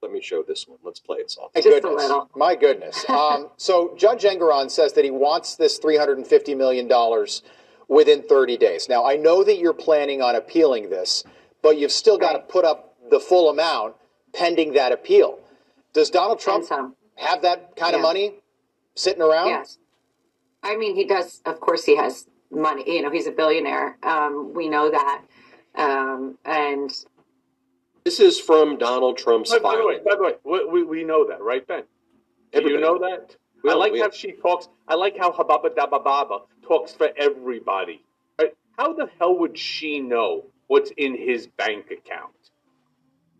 Let 0.00 0.12
me 0.12 0.20
show 0.22 0.44
this 0.46 0.68
one. 0.68 0.78
Let's 0.84 1.00
play 1.00 1.18
it 1.18 1.30
soft. 1.30 1.56
My 1.56 1.60
goodness. 1.60 2.10
My 2.36 2.54
goodness. 2.54 3.04
Um, 3.18 3.48
so 3.56 3.94
Judge 3.96 4.22
Engoron 4.22 4.70
says 4.70 4.92
that 4.92 5.04
he 5.04 5.10
wants 5.10 5.56
this 5.56 5.80
$350 5.80 6.56
million 6.56 6.88
within 7.88 8.22
30 8.22 8.56
days. 8.58 8.88
Now, 8.88 9.04
I 9.04 9.16
know 9.16 9.42
that 9.42 9.58
you're 9.58 9.72
planning 9.72 10.22
on 10.22 10.36
appealing 10.36 10.88
this, 10.90 11.24
but 11.62 11.78
you've 11.78 11.90
still 11.90 12.16
got 12.16 12.34
to 12.34 12.38
put 12.38 12.64
up 12.64 12.94
the 13.10 13.18
full 13.18 13.50
amount 13.50 13.96
pending 14.32 14.74
that 14.74 14.92
appeal. 14.92 15.40
Does 15.94 16.10
Donald 16.10 16.38
Trump 16.38 16.68
have 17.18 17.42
that 17.42 17.76
kind 17.76 17.94
of 17.94 18.02
money 18.02 18.34
sitting 18.94 19.22
around? 19.22 19.48
Yes. 19.48 19.78
I 20.62 20.76
mean, 20.76 20.94
he 20.96 21.04
does, 21.04 21.40
of 21.44 21.60
course, 21.60 21.84
he 21.84 21.96
has 21.96 22.26
money. 22.50 22.84
You 22.86 23.02
know, 23.02 23.10
he's 23.10 23.26
a 23.26 23.32
billionaire. 23.32 23.96
Um, 24.02 24.52
we 24.54 24.68
know 24.68 24.90
that. 24.90 25.22
Um, 25.74 26.38
and 26.44 26.90
This 28.04 28.18
is 28.20 28.40
from 28.40 28.78
Donald 28.78 29.18
Trump's 29.18 29.50
By, 29.50 29.58
by 29.58 29.76
the 29.76 29.86
way, 29.86 29.98
by 30.04 30.14
the 30.16 30.22
way, 30.22 30.32
we, 30.44 30.64
we, 30.66 30.82
we 30.82 31.04
know 31.04 31.26
that, 31.28 31.40
right, 31.40 31.66
Ben? 31.66 31.84
Do 32.52 32.62
you 32.62 32.80
know 32.80 32.98
that? 32.98 33.36
We 33.62 33.70
I 33.70 33.74
like 33.74 33.92
we- 33.92 34.00
how 34.00 34.10
she 34.10 34.32
talks. 34.32 34.68
I 34.86 34.94
like 34.94 35.16
how 35.18 35.30
Hababa 35.32 35.68
Dabba 35.74 36.02
Baba 36.02 36.38
talks 36.62 36.92
for 36.92 37.10
everybody. 37.16 38.02
Right? 38.40 38.54
How 38.78 38.92
the 38.92 39.08
hell 39.18 39.38
would 39.38 39.58
she 39.58 40.00
know 40.00 40.46
what's 40.68 40.90
in 40.96 41.16
his 41.16 41.46
bank 41.46 41.90
account? 41.90 42.32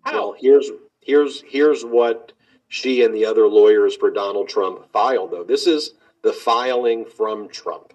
Well, 0.05 0.35
here's 0.39 0.71
here's 1.01 1.43
here's 1.47 1.85
what 1.85 2.33
she 2.69 3.03
and 3.03 3.15
the 3.15 3.25
other 3.25 3.49
lawyers 3.49 3.97
for 3.97 4.11
Donald 4.11 4.49
Trump 4.49 4.91
filed, 4.93 5.31
though. 5.31 5.45
This 5.45 5.67
is 5.67 5.95
the 6.23 6.33
filing 6.33 7.05
from 7.05 7.49
Trump. 7.49 7.93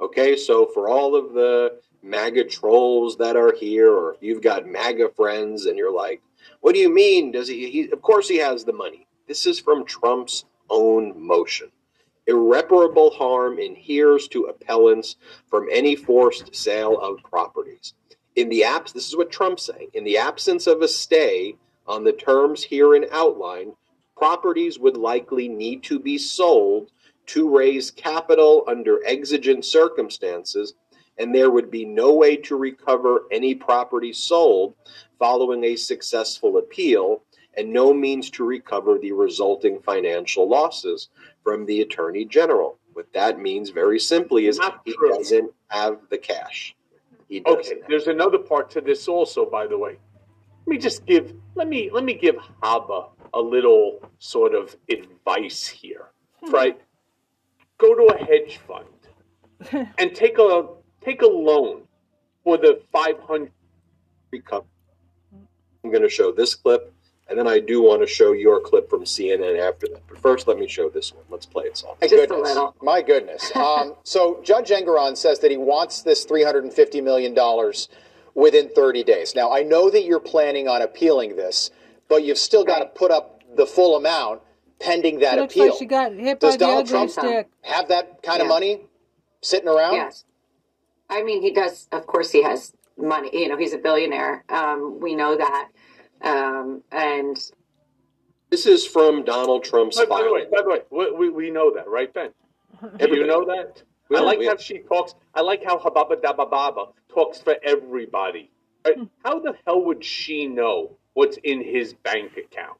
Okay, 0.00 0.36
so 0.36 0.66
for 0.66 0.88
all 0.88 1.16
of 1.16 1.32
the 1.32 1.80
MAGA 2.02 2.44
trolls 2.44 3.16
that 3.16 3.36
are 3.36 3.54
here, 3.54 3.90
or 3.90 4.14
if 4.14 4.22
you've 4.22 4.42
got 4.42 4.66
MAGA 4.66 5.10
friends 5.10 5.66
and 5.66 5.78
you're 5.78 5.94
like, 5.94 6.22
"What 6.60 6.74
do 6.74 6.80
you 6.80 6.88
mean? 6.88 7.32
Does 7.32 7.48
he? 7.48 7.70
he 7.70 7.90
of 7.90 8.02
course, 8.02 8.28
he 8.28 8.36
has 8.38 8.64
the 8.64 8.72
money." 8.72 9.06
This 9.26 9.46
is 9.46 9.58
from 9.58 9.84
Trump's 9.84 10.44
own 10.68 11.14
motion. 11.16 11.72
Irreparable 12.26 13.10
harm 13.10 13.58
inheres 13.58 14.28
to 14.28 14.44
appellants 14.44 15.16
from 15.46 15.68
any 15.70 15.96
forced 15.96 16.54
sale 16.54 16.98
of 16.98 17.22
properties. 17.22 17.94
In 18.36 18.48
the 18.48 18.64
abs, 18.64 18.92
this 18.92 19.08
is 19.08 19.16
what 19.16 19.30
Trump's 19.30 19.64
saying. 19.64 19.90
In 19.94 20.04
the 20.04 20.18
absence 20.18 20.66
of 20.66 20.82
a 20.82 20.88
stay 20.88 21.56
on 21.86 22.04
the 22.04 22.12
terms 22.12 22.64
herein 22.64 23.06
outlined, 23.10 23.74
properties 24.16 24.78
would 24.78 24.96
likely 24.96 25.48
need 25.48 25.82
to 25.84 25.98
be 25.98 26.18
sold 26.18 26.90
to 27.26 27.48
raise 27.48 27.90
capital 27.90 28.64
under 28.66 29.04
exigent 29.06 29.64
circumstances, 29.64 30.74
and 31.18 31.34
there 31.34 31.50
would 31.50 31.70
be 31.70 31.84
no 31.84 32.12
way 32.14 32.36
to 32.36 32.56
recover 32.56 33.24
any 33.30 33.54
property 33.54 34.12
sold 34.12 34.74
following 35.18 35.64
a 35.64 35.76
successful 35.76 36.58
appeal, 36.58 37.22
and 37.56 37.72
no 37.72 37.94
means 37.94 38.30
to 38.30 38.44
recover 38.44 38.98
the 38.98 39.12
resulting 39.12 39.80
financial 39.80 40.48
losses 40.48 41.08
from 41.42 41.64
the 41.66 41.80
Attorney 41.80 42.24
General. 42.24 42.78
What 42.92 43.12
that 43.12 43.38
means, 43.40 43.70
very 43.70 43.98
simply, 43.98 44.46
is 44.46 44.60
he 44.84 44.94
doesn't 45.08 45.50
have 45.68 45.98
the 46.10 46.18
cash. 46.18 46.74
Okay, 47.46 47.80
there's 47.88 48.06
another 48.06 48.38
part 48.38 48.70
to 48.70 48.80
this 48.80 49.08
also, 49.08 49.44
by 49.44 49.66
the 49.66 49.78
way. 49.78 49.96
Let 50.66 50.72
me 50.72 50.78
just 50.78 51.04
give 51.04 51.34
let 51.54 51.68
me 51.68 51.90
let 51.92 52.04
me 52.04 52.14
give 52.14 52.36
Habba 52.62 53.08
a 53.34 53.40
little 53.40 54.00
sort 54.18 54.54
of 54.54 54.76
advice 54.88 55.66
here. 55.66 56.06
Right? 56.48 56.80
Go 57.78 57.94
to 57.94 58.14
a 58.14 58.24
hedge 58.24 58.58
fund 58.58 59.88
and 59.98 60.14
take 60.14 60.38
a 60.38 60.68
take 61.02 61.22
a 61.22 61.26
loan 61.26 61.82
for 62.44 62.56
the 62.56 62.80
five 62.92 63.18
hundred 63.20 63.52
recover. 64.30 64.66
I'm 65.82 65.90
going 65.90 66.02
to 66.02 66.08
show 66.08 66.32
this 66.32 66.54
clip, 66.54 66.92
and 67.28 67.38
then 67.38 67.46
I 67.46 67.60
do 67.60 67.82
want 67.82 68.00
to 68.00 68.06
show 68.06 68.32
your 68.32 68.60
clip 68.60 68.88
from 68.88 69.04
CNN 69.04 69.58
after 69.58 69.86
that. 69.88 70.02
But 70.08 70.18
first, 70.18 70.48
let 70.48 70.58
me 70.58 70.66
show 70.66 70.88
this 70.88 71.12
one. 71.12 71.24
Let's 71.28 71.44
play 71.44 71.64
it, 71.64 71.76
Saul. 71.76 71.98
My 72.00 72.08
goodness. 72.08 72.58
My 72.80 73.02
goodness. 73.02 73.52
Um, 73.56 73.94
so 74.02 74.40
Judge 74.42 74.70
Engoron 74.70 75.16
says 75.16 75.40
that 75.40 75.50
he 75.50 75.56
wants 75.56 76.02
this 76.02 76.24
$350 76.26 77.02
million 77.02 77.34
within 78.34 78.68
30 78.68 79.04
days. 79.04 79.34
Now, 79.34 79.52
I 79.52 79.62
know 79.62 79.90
that 79.90 80.04
you're 80.04 80.20
planning 80.20 80.68
on 80.68 80.82
appealing 80.82 81.36
this, 81.36 81.70
but 82.14 82.24
you've 82.24 82.38
still 82.38 82.64
got 82.64 82.78
to 82.78 82.86
put 82.86 83.10
up 83.10 83.42
the 83.56 83.66
full 83.66 83.96
amount 83.96 84.40
pending 84.80 85.18
that 85.18 85.36
looks 85.36 85.54
appeal. 85.54 85.70
like 85.70 85.78
she 85.78 85.84
got 85.84 86.12
hit 86.12 86.38
Does 86.38 86.54
by 86.54 86.58
Donald 86.58 86.78
ugly 86.86 86.90
Trump 86.90 87.10
stick. 87.10 87.48
have 87.62 87.88
that 87.88 88.22
kind 88.22 88.40
of 88.40 88.46
money 88.46 88.82
sitting 89.42 89.68
around? 89.68 89.94
Yes. 89.94 90.24
I 91.10 91.24
mean, 91.24 91.42
he 91.42 91.50
does. 91.52 91.88
Of 91.90 92.06
course, 92.06 92.30
he 92.30 92.42
has 92.44 92.72
money. 92.96 93.30
You 93.32 93.48
know, 93.48 93.56
he's 93.56 93.72
a 93.72 93.78
billionaire. 93.78 94.44
Um, 94.48 95.00
we 95.00 95.14
know 95.16 95.36
that. 95.36 95.68
Um, 96.22 96.82
and 96.92 97.36
This 98.50 98.64
is 98.66 98.86
from 98.86 99.24
Donald 99.24 99.64
Trump's 99.64 99.96
By, 99.96 100.04
by 100.06 100.22
the 100.22 100.32
way, 100.32 100.44
by 100.50 100.62
the 100.62 100.68
way, 100.70 100.80
we, 100.90 101.10
we, 101.10 101.28
we 101.30 101.50
know 101.50 101.74
that, 101.74 101.88
right, 101.88 102.12
Ben? 102.14 102.30
Do 102.98 103.08
you 103.08 103.26
know 103.26 103.44
that? 103.46 103.82
We 104.08 104.16
I 104.18 104.20
like 104.20 104.38
we- 104.38 104.46
how 104.46 104.56
she 104.56 104.78
talks. 104.78 105.14
I 105.34 105.40
like 105.40 105.64
how 105.64 105.78
Hababa 105.78 106.14
Dabba 106.22 106.48
Baba 106.48 106.86
talks 107.12 107.38
for 107.38 107.56
everybody. 107.64 108.50
Right? 108.86 108.98
How 109.24 109.40
the 109.40 109.54
hell 109.66 109.84
would 109.84 110.04
she 110.04 110.46
know 110.46 110.96
what's 111.14 111.38
in 111.38 111.62
his 111.62 111.94
bank 111.94 112.36
account? 112.36 112.78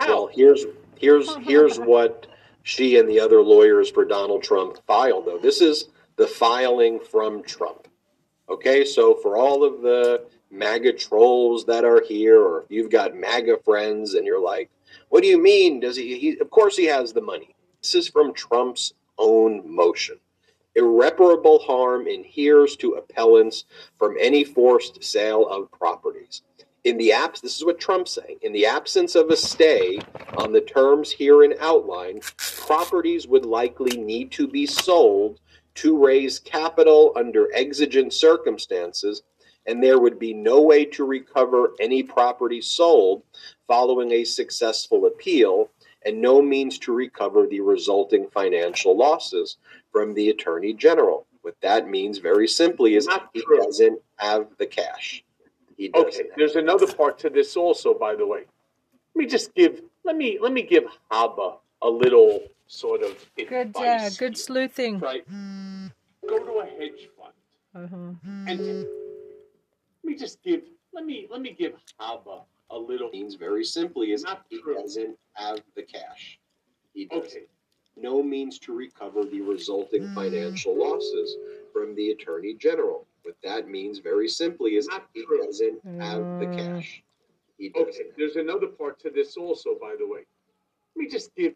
Well, 0.00 0.28
here's 0.32 0.66
here's 0.96 1.34
here's 1.42 1.78
what 1.78 2.26
she 2.62 2.98
and 2.98 3.08
the 3.08 3.18
other 3.18 3.42
lawyers 3.42 3.90
for 3.90 4.04
Donald 4.04 4.42
Trump 4.42 4.78
filed, 4.86 5.26
though. 5.26 5.38
This 5.38 5.60
is 5.60 5.88
the 6.16 6.26
filing 6.26 7.00
from 7.00 7.42
Trump. 7.42 7.88
Okay, 8.48 8.84
so 8.84 9.14
for 9.14 9.36
all 9.36 9.64
of 9.64 9.80
the 9.80 10.26
MAGA 10.50 10.92
trolls 10.92 11.64
that 11.64 11.84
are 11.84 12.02
here, 12.02 12.40
or 12.40 12.62
if 12.62 12.70
you've 12.70 12.90
got 12.90 13.16
MAGA 13.16 13.58
friends 13.64 14.14
and 14.14 14.26
you're 14.26 14.42
like, 14.42 14.70
"What 15.08 15.22
do 15.22 15.28
you 15.28 15.38
mean? 15.38 15.80
Does 15.80 15.96
he?" 15.96 16.18
he 16.18 16.38
of 16.38 16.50
course, 16.50 16.76
he 16.76 16.84
has 16.86 17.12
the 17.12 17.22
money. 17.22 17.54
This 17.80 17.94
is 17.94 18.08
from 18.08 18.34
Trump's 18.34 18.92
own 19.18 19.62
motion. 19.64 20.18
Irreparable 20.74 21.58
harm 21.58 22.06
inheres 22.06 22.76
to 22.76 22.92
appellants 22.92 23.64
from 23.98 24.16
any 24.18 24.42
forced 24.42 25.02
sale 25.04 25.46
of 25.46 25.70
properties. 25.70 26.42
In 26.84 26.98
the 26.98 27.12
abs, 27.12 27.40
this 27.40 27.56
is 27.56 27.64
what 27.64 27.78
Trump's 27.78 28.10
saying. 28.10 28.38
In 28.42 28.52
the 28.52 28.66
absence 28.66 29.14
of 29.14 29.30
a 29.30 29.36
stay 29.36 30.00
on 30.36 30.50
the 30.50 30.60
terms 30.60 31.12
herein 31.12 31.54
outlined, 31.60 32.22
properties 32.36 33.28
would 33.28 33.46
likely 33.46 33.96
need 33.96 34.32
to 34.32 34.48
be 34.48 34.66
sold 34.66 35.38
to 35.76 35.96
raise 35.96 36.40
capital 36.40 37.12
under 37.14 37.48
exigent 37.54 38.12
circumstances, 38.12 39.22
and 39.64 39.80
there 39.80 40.00
would 40.00 40.18
be 40.18 40.34
no 40.34 40.60
way 40.60 40.84
to 40.86 41.04
recover 41.04 41.72
any 41.78 42.02
property 42.02 42.60
sold 42.60 43.22
following 43.68 44.10
a 44.10 44.24
successful 44.24 45.06
appeal, 45.06 45.70
and 46.04 46.20
no 46.20 46.42
means 46.42 46.78
to 46.80 46.92
recover 46.92 47.46
the 47.46 47.60
resulting 47.60 48.26
financial 48.30 48.96
losses 48.96 49.56
from 49.92 50.14
the 50.14 50.30
Attorney 50.30 50.72
General. 50.72 51.26
What 51.42 51.54
that 51.60 51.88
means, 51.88 52.18
very 52.18 52.48
simply, 52.48 52.96
is 52.96 53.08
he 53.32 53.44
doesn't 53.56 54.00
have 54.16 54.48
the 54.58 54.66
cash. 54.66 55.22
He 55.82 55.88
doesn't. 55.88 56.08
Okay, 56.26 56.28
there's 56.36 56.54
another 56.54 56.86
part 56.86 57.18
to 57.20 57.28
this 57.28 57.56
also, 57.56 57.92
by 57.92 58.14
the 58.14 58.24
way. 58.24 58.42
Let 59.14 59.24
me 59.24 59.26
just 59.26 59.52
give 59.52 59.82
let 60.04 60.16
me 60.16 60.38
let 60.40 60.52
me 60.52 60.62
give 60.62 60.84
Habba 61.10 61.56
a 61.82 61.90
little 61.90 62.40
sort 62.68 63.02
of 63.02 63.12
Good, 63.36 63.52
uh, 63.52 63.80
advice. 63.80 64.16
good 64.16 64.38
sleuthing. 64.38 65.00
Right. 65.00 65.24
Go 66.28 66.38
to 66.38 66.52
a 66.60 66.66
hedge 66.66 67.08
fund 67.18 67.34
Uh-huh. 67.74 67.96
and 68.50 68.60
let 68.60 70.04
me 70.04 70.14
just 70.14 70.40
give 70.44 70.62
let 70.92 71.04
me 71.04 71.26
let 71.28 71.40
me 71.40 71.50
give 71.52 71.72
Habba 72.00 72.42
a 72.70 72.78
little 72.78 73.10
means 73.10 73.34
very 73.34 73.64
simply 73.64 74.12
is 74.12 74.24
he 74.50 74.60
doesn't 74.74 75.18
have 75.32 75.58
the 75.74 75.82
cash. 75.82 76.38
He 76.94 77.06
doesn't. 77.06 77.26
Okay. 77.26 77.46
No 77.96 78.22
means 78.22 78.60
to 78.60 78.72
recover 78.72 79.24
the 79.24 79.40
resulting 79.40 80.14
financial 80.14 80.74
losses 80.78 81.36
from 81.72 81.96
the 81.96 82.12
Attorney 82.12 82.54
General. 82.54 83.04
What 83.24 83.36
that 83.44 83.68
means 83.68 83.98
very 83.98 84.28
simply 84.28 84.76
is 84.76 84.86
that 84.88 85.04
he 85.14 85.24
doesn't 85.44 85.80
have 85.98 86.26
the 86.38 86.46
cash. 86.46 87.02
He 87.58 87.68
doesn't. 87.68 87.88
Okay, 87.88 88.10
there's 88.16 88.36
another 88.36 88.66
part 88.66 88.98
to 89.00 89.10
this 89.10 89.36
also, 89.36 89.76
by 89.80 89.94
the 89.98 90.06
way. 90.06 90.20
Let 90.96 91.04
me 91.04 91.08
just 91.08 91.34
give 91.36 91.54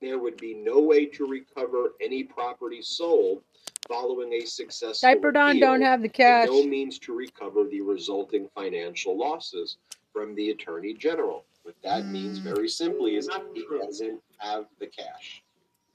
There 0.00 0.18
would 0.18 0.36
be 0.38 0.54
no 0.54 0.80
way 0.80 1.06
to 1.06 1.26
recover 1.26 1.92
any 2.00 2.24
property 2.24 2.82
sold 2.82 3.42
following 3.86 4.32
a 4.32 4.44
successful 4.44 5.08
Diaper 5.08 5.30
Don 5.30 5.50
appeal, 5.50 5.60
don't 5.60 5.82
have 5.82 6.02
the 6.02 6.08
cash. 6.08 6.48
and 6.48 6.52
no 6.52 6.62
means 6.64 6.98
to 7.00 7.14
recover 7.14 7.64
the 7.64 7.80
resulting 7.80 8.48
financial 8.54 9.16
losses 9.16 9.76
from 10.12 10.34
the 10.34 10.50
Attorney 10.50 10.94
General. 10.94 11.44
What 11.62 11.76
that 11.82 12.10
means 12.10 12.38
very 12.40 12.68
simply 12.68 13.14
is 13.16 13.28
that 13.28 13.44
he 13.54 13.64
doesn't 13.78 14.20
have 14.38 14.66
the 14.80 14.88
cash. 14.88 15.42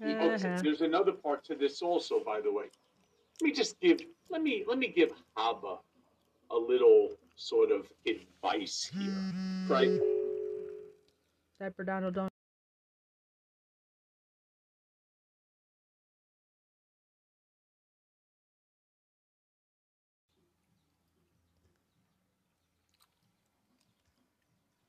He 0.01 0.15
Okay, 0.15 0.25
Uh-huh. 0.47 0.59
there's 0.63 0.81
another 0.81 1.11
part 1.11 1.43
to 1.45 1.55
this 1.55 1.81
also, 1.81 2.21
by 2.23 2.39
the 2.39 2.51
way. 2.51 2.65
Let 3.39 3.45
me 3.45 3.51
just 3.51 3.79
give 3.79 4.01
let 4.29 4.41
me 4.41 4.63
let 4.67 4.79
me 4.79 4.87
give 4.87 5.11
Habba 5.37 5.77
a 6.49 6.55
little 6.55 7.11
sort 7.35 7.71
of 7.71 7.87
advice 8.07 8.89
here. 8.91 9.33
Right? 9.69 9.99
Diaper 11.59 11.83
Donald 11.83 12.15
don't. 12.15 12.31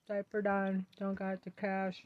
Diaper 0.09 0.41
Don 0.41 0.87
don't 0.99 1.15
got 1.15 1.45
the 1.45 1.51
cash. 1.51 2.03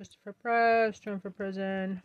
Christopher 0.00 0.32
Price, 0.32 0.98
term 0.98 1.20
for 1.20 1.28
prison. 1.30 2.00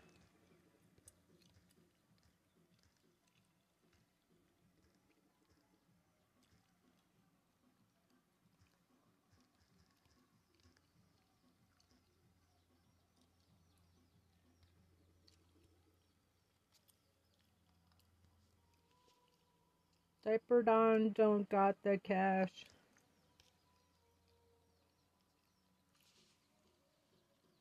Diaper 20.26 20.64
Don 20.64 21.14
don't 21.14 21.48
got 21.48 21.78
the 21.82 21.98
cash. 22.04 22.66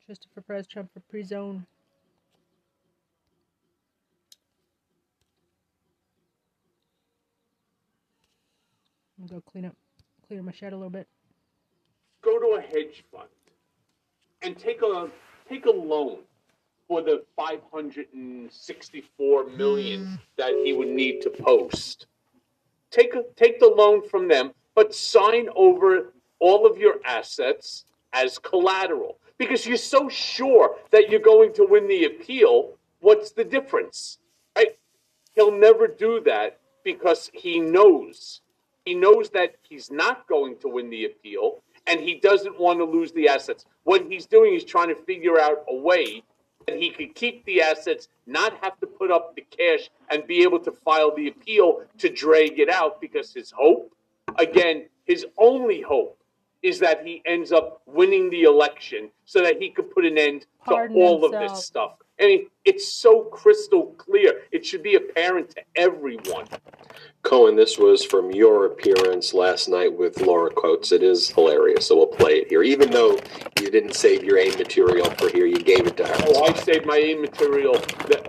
Christopher 0.06 0.40
Perez 0.42 0.66
Trump 0.66 0.92
for 0.92 1.00
pre-zone. 1.00 1.64
I'm 9.18 9.26
gonna 9.26 9.40
go 9.40 9.50
clean 9.50 9.64
up, 9.64 9.74
clear 10.28 10.42
my 10.42 10.52
shed 10.52 10.74
a 10.74 10.76
little 10.76 10.90
bit. 10.90 11.08
Go 12.20 12.38
to 12.38 12.58
a 12.58 12.60
hedge 12.60 13.02
fund 13.10 13.30
and 14.42 14.58
take 14.58 14.82
a 14.82 15.08
take 15.48 15.64
a 15.64 15.70
loan 15.70 16.18
for 16.86 17.00
the 17.00 17.24
564 17.36 19.46
million 19.46 20.06
hmm. 20.06 20.16
that 20.36 20.52
he 20.62 20.74
would 20.74 20.88
need 20.88 21.22
to 21.22 21.30
post. 21.30 22.08
Take 22.90 23.14
a, 23.14 23.24
take 23.36 23.58
the 23.58 23.68
loan 23.68 24.06
from 24.06 24.28
them, 24.28 24.52
but 24.74 24.94
sign 24.94 25.48
over 25.56 26.12
all 26.40 26.66
of 26.66 26.76
your 26.76 26.96
assets 27.06 27.86
as 28.12 28.38
collateral 28.38 29.16
because 29.38 29.66
you're 29.66 29.76
so 29.76 30.08
sure 30.08 30.76
that 30.90 31.10
you're 31.10 31.20
going 31.20 31.52
to 31.54 31.66
win 31.68 31.88
the 31.88 32.04
appeal. 32.04 32.74
What's 33.00 33.32
the 33.32 33.44
difference? 33.44 34.18
Right? 34.56 34.78
He'll 35.34 35.52
never 35.52 35.86
do 35.86 36.20
that 36.24 36.58
because 36.84 37.30
he 37.34 37.60
knows. 37.60 38.40
He 38.84 38.94
knows 38.94 39.30
that 39.30 39.56
he's 39.62 39.90
not 39.90 40.26
going 40.28 40.58
to 40.58 40.68
win 40.68 40.90
the 40.90 41.06
appeal 41.06 41.62
and 41.86 42.00
he 42.00 42.14
doesn't 42.14 42.58
want 42.58 42.78
to 42.78 42.84
lose 42.84 43.12
the 43.12 43.28
assets. 43.28 43.66
What 43.84 44.06
he's 44.08 44.26
doing 44.26 44.54
is 44.54 44.64
trying 44.64 44.88
to 44.88 44.94
figure 44.94 45.38
out 45.38 45.64
a 45.68 45.76
way 45.76 46.22
that 46.66 46.76
he 46.76 46.90
could 46.90 47.14
keep 47.14 47.44
the 47.44 47.60
assets, 47.60 48.08
not 48.26 48.54
have 48.62 48.78
to 48.80 48.86
put 48.86 49.10
up 49.10 49.36
the 49.36 49.42
cash, 49.42 49.90
and 50.10 50.26
be 50.26 50.42
able 50.42 50.58
to 50.60 50.72
file 50.72 51.14
the 51.14 51.28
appeal 51.28 51.82
to 51.98 52.08
drag 52.08 52.58
it 52.58 52.70
out 52.70 53.00
because 53.00 53.34
his 53.34 53.50
hope, 53.50 53.92
again, 54.38 54.86
his 55.04 55.26
only 55.36 55.82
hope 55.82 56.18
is 56.64 56.78
that 56.78 57.06
he 57.06 57.22
ends 57.26 57.52
up 57.52 57.82
winning 57.86 58.30
the 58.30 58.42
election 58.42 59.10
so 59.26 59.42
that 59.42 59.60
he 59.60 59.68
could 59.68 59.90
put 59.90 60.04
an 60.04 60.16
end 60.16 60.46
Pardon 60.64 60.96
to 60.96 61.02
all 61.02 61.24
of 61.24 61.32
this 61.32 61.62
stuff. 61.62 61.98
I 62.18 62.24
mean, 62.24 62.46
it's 62.64 62.90
so 62.90 63.24
crystal 63.24 63.94
clear. 63.98 64.42
It 64.50 64.64
should 64.64 64.82
be 64.82 64.94
apparent 64.94 65.50
to 65.50 65.62
everyone. 65.76 66.46
Cohen, 67.22 67.56
this 67.56 67.76
was 67.76 68.04
from 68.04 68.30
your 68.30 68.66
appearance 68.66 69.34
last 69.34 69.68
night 69.68 69.92
with 69.92 70.20
Laura 70.22 70.50
Coates. 70.50 70.92
It 70.92 71.02
is 71.02 71.28
hilarious, 71.28 71.88
so 71.88 71.96
we'll 71.96 72.06
play 72.06 72.34
it 72.36 72.48
here. 72.48 72.62
Even 72.62 72.90
though 72.90 73.18
you 73.60 73.70
didn't 73.70 73.94
save 73.94 74.24
your 74.24 74.38
aim 74.38 74.56
material 74.56 75.10
for 75.18 75.28
here, 75.28 75.46
you 75.46 75.58
gave 75.58 75.86
it 75.86 75.96
to 75.98 76.06
her. 76.06 76.14
Oh, 76.28 76.44
I 76.44 76.54
saved 76.54 76.86
my 76.86 76.96
A 76.96 77.14
material. 77.16 77.74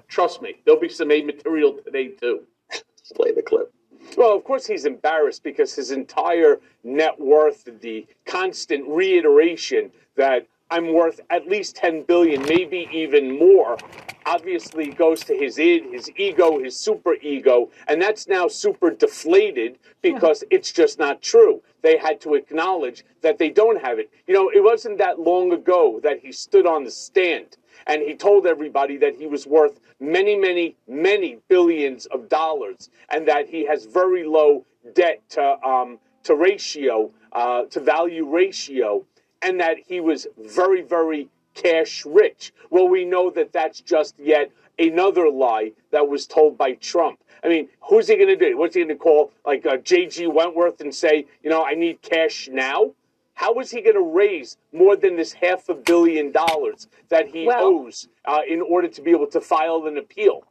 Trust 0.10 0.42
me, 0.42 0.56
there'll 0.66 0.82
be 0.82 0.90
some 0.90 1.12
A 1.12 1.22
material 1.22 1.78
today 1.86 2.10
too. 2.10 2.42
Let's 2.72 3.14
play 3.14 3.32
the 3.32 3.44
clip. 3.44 3.72
Well, 4.17 4.35
of 4.35 4.43
course 4.43 4.66
he's 4.66 4.85
embarrassed 4.85 5.43
because 5.43 5.75
his 5.75 5.92
entire 5.92 6.59
net 6.84 7.19
worth, 7.19 7.67
the 7.82 8.08
constant 8.25 8.88
reiteration 8.88 9.92
that 10.16 10.48
I'm 10.72 10.93
worth 10.93 11.19
at 11.30 11.48
least 11.48 11.75
10 11.75 12.03
billion, 12.03 12.42
maybe 12.43 12.88
even 12.92 13.38
more, 13.38 13.77
obviously 14.25 14.88
goes 14.88 15.24
to 15.25 15.35
his 15.35 15.59
id, 15.59 15.92
his 15.92 16.09
ego, 16.16 16.59
his 16.59 16.75
super 16.75 17.16
ego, 17.22 17.69
and 17.88 18.01
that's 18.01 18.27
now 18.27 18.48
super 18.48 18.90
deflated 18.90 19.77
because 20.01 20.43
it's 20.50 20.72
just 20.72 20.98
not 20.98 21.22
true. 21.22 21.61
They 21.82 21.98
had 21.98 22.19
to 22.22 22.34
acknowledge 22.34 23.06
that 23.22 23.38
they 23.38 23.50
don't 23.50 23.80
have 23.82 24.00
it. 24.00 24.09
You 24.25 24.34
know, 24.34 24.50
it 24.50 24.64
wasn't 24.64 24.98
that 24.98 25.19
long 25.19 25.51
ago 25.53 26.00
that 26.01 26.19
he 26.19 26.32
stood 26.32 26.66
on 26.66 26.84
the 26.84 26.92
stand 26.92 27.58
and 27.88 28.02
he 28.02 28.16
told 28.16 28.46
everybody 28.46 28.98
that 28.98 29.16
he 29.16 29.28
was 29.28 29.46
worth 29.46 29.80
many, 30.00 30.36
many, 30.36 30.76
many 30.88 31.40
billions 31.48 32.06
of 32.08 32.30
dollars, 32.30 32.90
and 33.10 33.28
that 33.28 33.48
he 33.48 33.66
has 33.66 33.86
very 33.86 34.24
low 34.24 34.66
debt 34.94 35.22
to 35.30 35.66
um, 35.66 36.00
to 36.24 36.36
ratio 36.36 37.12
uh, 37.34 37.66
to 37.66 37.80
value 37.80 38.28
ratio, 38.28 39.04
and 39.42 39.60
that 39.60 39.78
he 39.88 40.00
was 40.00 40.28
very, 40.38 40.82
very 40.82 41.30
cash 41.54 42.06
rich. 42.06 42.54
Well, 42.70 42.88
we 42.88 43.06
know 43.06 43.30
that 43.32 43.52
that's 43.52 43.82
just 43.82 44.16
yet 44.20 44.52
another 44.78 45.30
lie 45.30 45.72
that 45.92 46.08
was 46.08 46.26
told 46.26 46.58
by 46.58 46.74
Trump. 46.74 47.20
I 47.44 47.48
mean, 47.48 47.70
who's 47.82 48.08
he 48.08 48.16
going 48.16 48.28
to 48.28 48.36
do? 48.36 48.58
What's 48.58 48.76
he 48.76 48.82
going 48.82 48.98
to 48.98 49.02
call 49.02 49.32
like 49.46 49.66
uh, 49.66 49.78
J.G. 49.78 50.28
Wentworth 50.28 50.82
and 50.82 50.94
say, 50.94 51.26
you 51.44 51.50
know, 51.50 51.64
I 51.64 51.76
need 51.76 52.02
cash 52.02 52.50
now? 52.52 52.92
How 53.36 53.60
is 53.60 53.70
he 53.70 53.82
going 53.82 53.96
to 53.96 54.02
raise 54.02 54.58
more 54.74 54.96
than 54.96 55.18
this 55.18 55.34
half 55.34 55.70
a 55.70 55.74
billion 55.76 56.32
dollars 56.32 56.88
that 57.10 57.28
he 57.28 57.50
owes 57.52 58.08
uh, 58.24 58.40
in 58.48 58.62
order 58.62 58.88
to 58.88 59.02
be 59.02 59.12
able 59.12 59.28
to 59.28 59.42
file 59.42 59.86
an 59.86 59.98
appeal? 59.98 60.44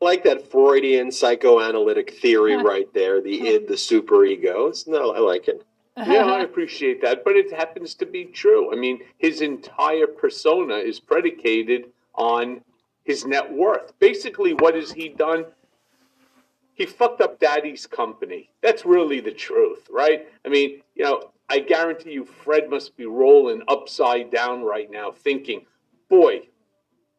Like 0.00 0.22
that 0.24 0.50
Freudian 0.50 1.10
psychoanalytic 1.10 2.14
theory 2.20 2.56
right 2.56 2.92
there 2.92 3.20
the 3.20 3.48
id, 3.48 3.66
the 3.66 3.74
superego. 3.74 4.68
It's, 4.68 4.86
no, 4.86 5.12
I 5.12 5.20
like 5.20 5.48
it. 5.48 5.64
yeah, 5.96 6.24
I 6.24 6.40
appreciate 6.42 7.00
that, 7.02 7.24
but 7.24 7.34
it 7.36 7.52
happens 7.52 7.94
to 7.94 8.06
be 8.06 8.26
true. 8.26 8.72
I 8.72 8.76
mean, 8.76 9.00
his 9.18 9.40
entire 9.40 10.06
persona 10.06 10.76
is 10.76 11.00
predicated 11.00 11.86
on 12.14 12.60
his 13.04 13.24
net 13.24 13.50
worth. 13.52 13.98
Basically, 13.98 14.52
what 14.54 14.74
has 14.74 14.92
he 14.92 15.08
done? 15.08 15.46
He 16.74 16.86
fucked 16.86 17.20
up 17.20 17.38
daddy's 17.38 17.86
company. 17.86 18.50
That's 18.62 18.84
really 18.84 19.20
the 19.20 19.32
truth, 19.32 19.86
right? 19.90 20.28
I 20.44 20.48
mean, 20.48 20.82
you 20.94 21.04
know, 21.04 21.31
I 21.52 21.58
guarantee 21.58 22.12
you, 22.12 22.24
Fred 22.24 22.70
must 22.70 22.96
be 22.96 23.04
rolling 23.04 23.60
upside 23.68 24.30
down 24.30 24.62
right 24.62 24.90
now, 24.90 25.10
thinking, 25.12 25.66
boy, 26.08 26.48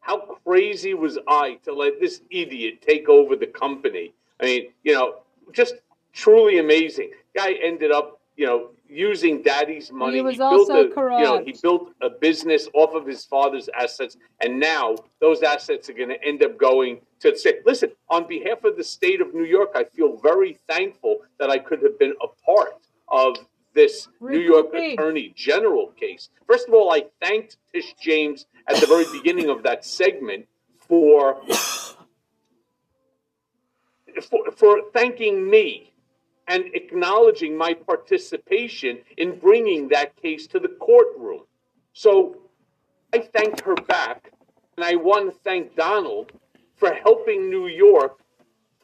how 0.00 0.18
crazy 0.18 0.92
was 0.92 1.18
I 1.28 1.54
to 1.62 1.72
let 1.72 2.00
this 2.00 2.20
idiot 2.30 2.82
take 2.82 3.08
over 3.08 3.36
the 3.36 3.46
company? 3.46 4.12
I 4.40 4.44
mean, 4.44 4.72
you 4.82 4.92
know, 4.92 5.20
just 5.52 5.76
truly 6.12 6.58
amazing. 6.58 7.12
Guy 7.36 7.52
ended 7.62 7.92
up, 7.92 8.20
you 8.36 8.44
know, 8.44 8.70
using 8.88 9.40
daddy's 9.40 9.92
money. 9.92 10.16
He 10.16 10.20
was 10.20 10.36
built 10.36 10.68
also 10.68 10.88
a, 10.88 10.92
You 11.20 11.24
know, 11.24 11.44
he 11.44 11.54
built 11.62 11.92
a 12.02 12.10
business 12.10 12.66
off 12.74 12.92
of 12.96 13.06
his 13.06 13.24
father's 13.24 13.68
assets, 13.78 14.16
and 14.40 14.58
now 14.58 14.96
those 15.20 15.44
assets 15.44 15.88
are 15.88 15.94
going 15.94 16.08
to 16.08 16.22
end 16.24 16.42
up 16.42 16.58
going 16.58 17.00
to 17.20 17.38
say, 17.38 17.60
listen, 17.64 17.92
on 18.10 18.26
behalf 18.26 18.64
of 18.64 18.76
the 18.76 18.82
state 18.82 19.20
of 19.20 19.32
New 19.32 19.44
York, 19.44 19.70
I 19.76 19.84
feel 19.84 20.16
very 20.16 20.58
thankful 20.68 21.20
that 21.38 21.50
I 21.50 21.58
could 21.58 21.84
have 21.84 22.00
been 22.00 22.14
a 22.20 22.26
part 22.44 22.74
of 23.08 23.36
this 23.74 24.08
New 24.20 24.38
York. 24.38 24.72
Attorney 24.74 25.32
General 25.36 25.88
case. 25.88 26.30
First 26.46 26.68
of 26.68 26.74
all, 26.74 26.92
I 26.92 27.06
thanked 27.20 27.56
Tish 27.72 27.94
James 28.00 28.46
at 28.68 28.80
the 28.80 28.86
very 28.86 29.04
beginning 29.12 29.50
of 29.50 29.62
that 29.64 29.84
segment 29.84 30.46
for 30.78 31.40
for, 34.22 34.50
for 34.52 34.82
thanking 34.92 35.48
me 35.48 35.92
and 36.46 36.64
acknowledging 36.74 37.56
my 37.56 37.74
participation 37.74 38.98
in 39.16 39.38
bringing 39.38 39.88
that 39.88 40.14
case 40.16 40.46
to 40.48 40.58
the 40.58 40.68
courtroom. 40.68 41.42
So 41.92 42.36
I 43.12 43.18
thanked 43.18 43.60
her 43.60 43.74
back, 43.74 44.30
and 44.76 44.84
I 44.84 44.96
want 44.96 45.32
to 45.32 45.38
thank 45.40 45.74
Donald 45.74 46.32
for 46.76 46.92
helping 46.92 47.48
New 47.48 47.66
York 47.66 48.18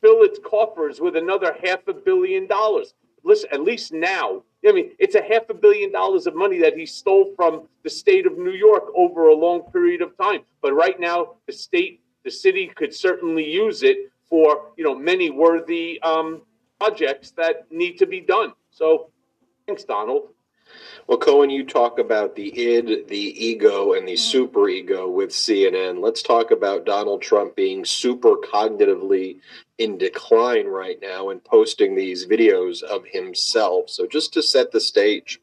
fill 0.01 0.23
its 0.23 0.39
coffers 0.45 1.01
with 1.01 1.17
another 1.17 1.55
half 1.63 1.87
a 1.87 1.93
billion 1.93 2.47
dollars. 2.47 2.95
Listen, 3.23 3.51
at 3.53 3.63
least 3.63 3.93
now, 3.93 4.43
I 4.67 4.73
mean, 4.73 4.91
it's 4.99 5.15
a 5.15 5.23
half 5.23 5.49
a 5.49 5.55
billion 5.55 5.91
dollars 5.91 6.27
of 6.27 6.35
money 6.35 6.59
that 6.61 6.77
he 6.77 6.85
stole 6.85 7.33
from 7.35 7.67
the 7.83 7.91
state 7.91 8.27
of 8.27 8.37
New 8.37 8.53
York 8.53 8.85
over 8.95 9.29
a 9.29 9.35
long 9.35 9.63
period 9.73 10.03
of 10.03 10.17
time. 10.19 10.43
But 10.61 10.75
right 10.75 11.01
now, 11.01 11.37
the 11.47 11.53
state, 11.53 12.03
the 12.25 12.31
city 12.31 12.71
could 12.75 12.95
certainly 12.95 13.51
use 13.51 13.83
it 13.83 13.97
for, 14.29 14.73
you 14.77 14.85
know, 14.85 14.95
many 14.95 15.31
worthy 15.31 16.01
um, 16.03 16.43
projects 16.79 17.31
that 17.33 17.71
need 17.73 17.99
to 17.99 18.07
be 18.07 18.21
done. 18.21 18.53
So, 18.71 19.11
thanks, 19.67 19.85
Donald. 19.85 20.29
Well, 21.11 21.19
Cohen, 21.19 21.51
you 21.51 21.65
talk 21.65 21.99
about 21.99 22.37
the 22.37 22.57
id, 22.57 23.09
the 23.09 23.45
ego, 23.45 23.95
and 23.95 24.07
the 24.07 24.13
mm-hmm. 24.13 24.45
superego 24.45 25.13
with 25.13 25.31
CNN. 25.31 26.01
Let's 26.01 26.23
talk 26.23 26.53
about 26.53 26.87
Donald 26.87 27.21
Trump 27.21 27.57
being 27.57 27.85
super 27.85 28.37
cognitively 28.37 29.41
in 29.79 29.99
decline 29.99 30.69
right 30.69 31.01
now 31.03 31.31
and 31.31 31.43
posting 31.43 31.97
these 31.97 32.29
videos 32.29 32.85
of 32.85 33.05
himself. 33.07 33.91
So, 33.91 34.07
just 34.07 34.33
to 34.35 34.41
set 34.41 34.71
the 34.71 34.79
stage, 34.79 35.41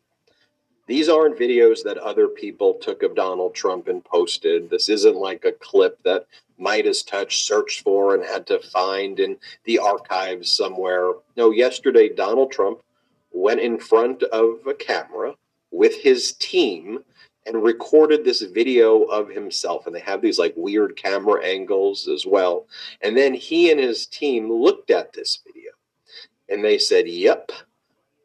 these 0.86 1.10
aren't 1.10 1.38
videos 1.38 1.84
that 1.84 1.98
other 1.98 2.30
people 2.30 2.76
took 2.76 3.04
of 3.04 3.14
Donald 3.14 3.54
Trump 3.54 3.90
and 3.90 4.02
posted. 4.06 4.70
This 4.70 4.88
isn't 4.88 5.18
like 5.18 5.44
a 5.44 5.52
clip 5.52 6.02
that 6.04 6.28
Midas 6.58 7.04
Touch 7.04 7.44
searched 7.44 7.82
for 7.82 8.16
and 8.16 8.24
had 8.24 8.48
to 8.48 8.60
find 8.60 9.20
in 9.20 9.36
the 9.66 9.80
archives 9.80 10.50
somewhere. 10.50 11.12
No, 11.36 11.52
yesterday, 11.52 12.08
Donald 12.08 12.54
Trump 12.54 12.80
went 13.34 13.60
in 13.60 13.78
front 13.78 14.24
of 14.24 14.66
a 14.66 14.74
camera 14.74 15.36
with 15.78 16.02
his 16.02 16.34
team 16.34 17.00
and 17.46 17.64
recorded 17.64 18.26
this 18.26 18.42
video 18.42 19.04
of 19.04 19.30
himself. 19.30 19.86
And 19.86 19.96
they 19.96 20.02
have 20.02 20.22
these 20.22 20.40
like 20.40 20.54
weird 20.58 20.98
camera 20.98 21.46
angles 21.46 22.08
as 22.08 22.26
well. 22.26 22.66
And 23.02 23.16
then 23.16 23.34
he 23.34 23.72
and 23.72 23.80
his 23.80 24.08
team 24.08 24.52
looked 24.52 24.90
at 24.90 25.14
this 25.14 25.40
video 25.46 25.72
and 26.50 26.66
they 26.66 26.80
said, 26.80 27.08
Yep, 27.08 27.52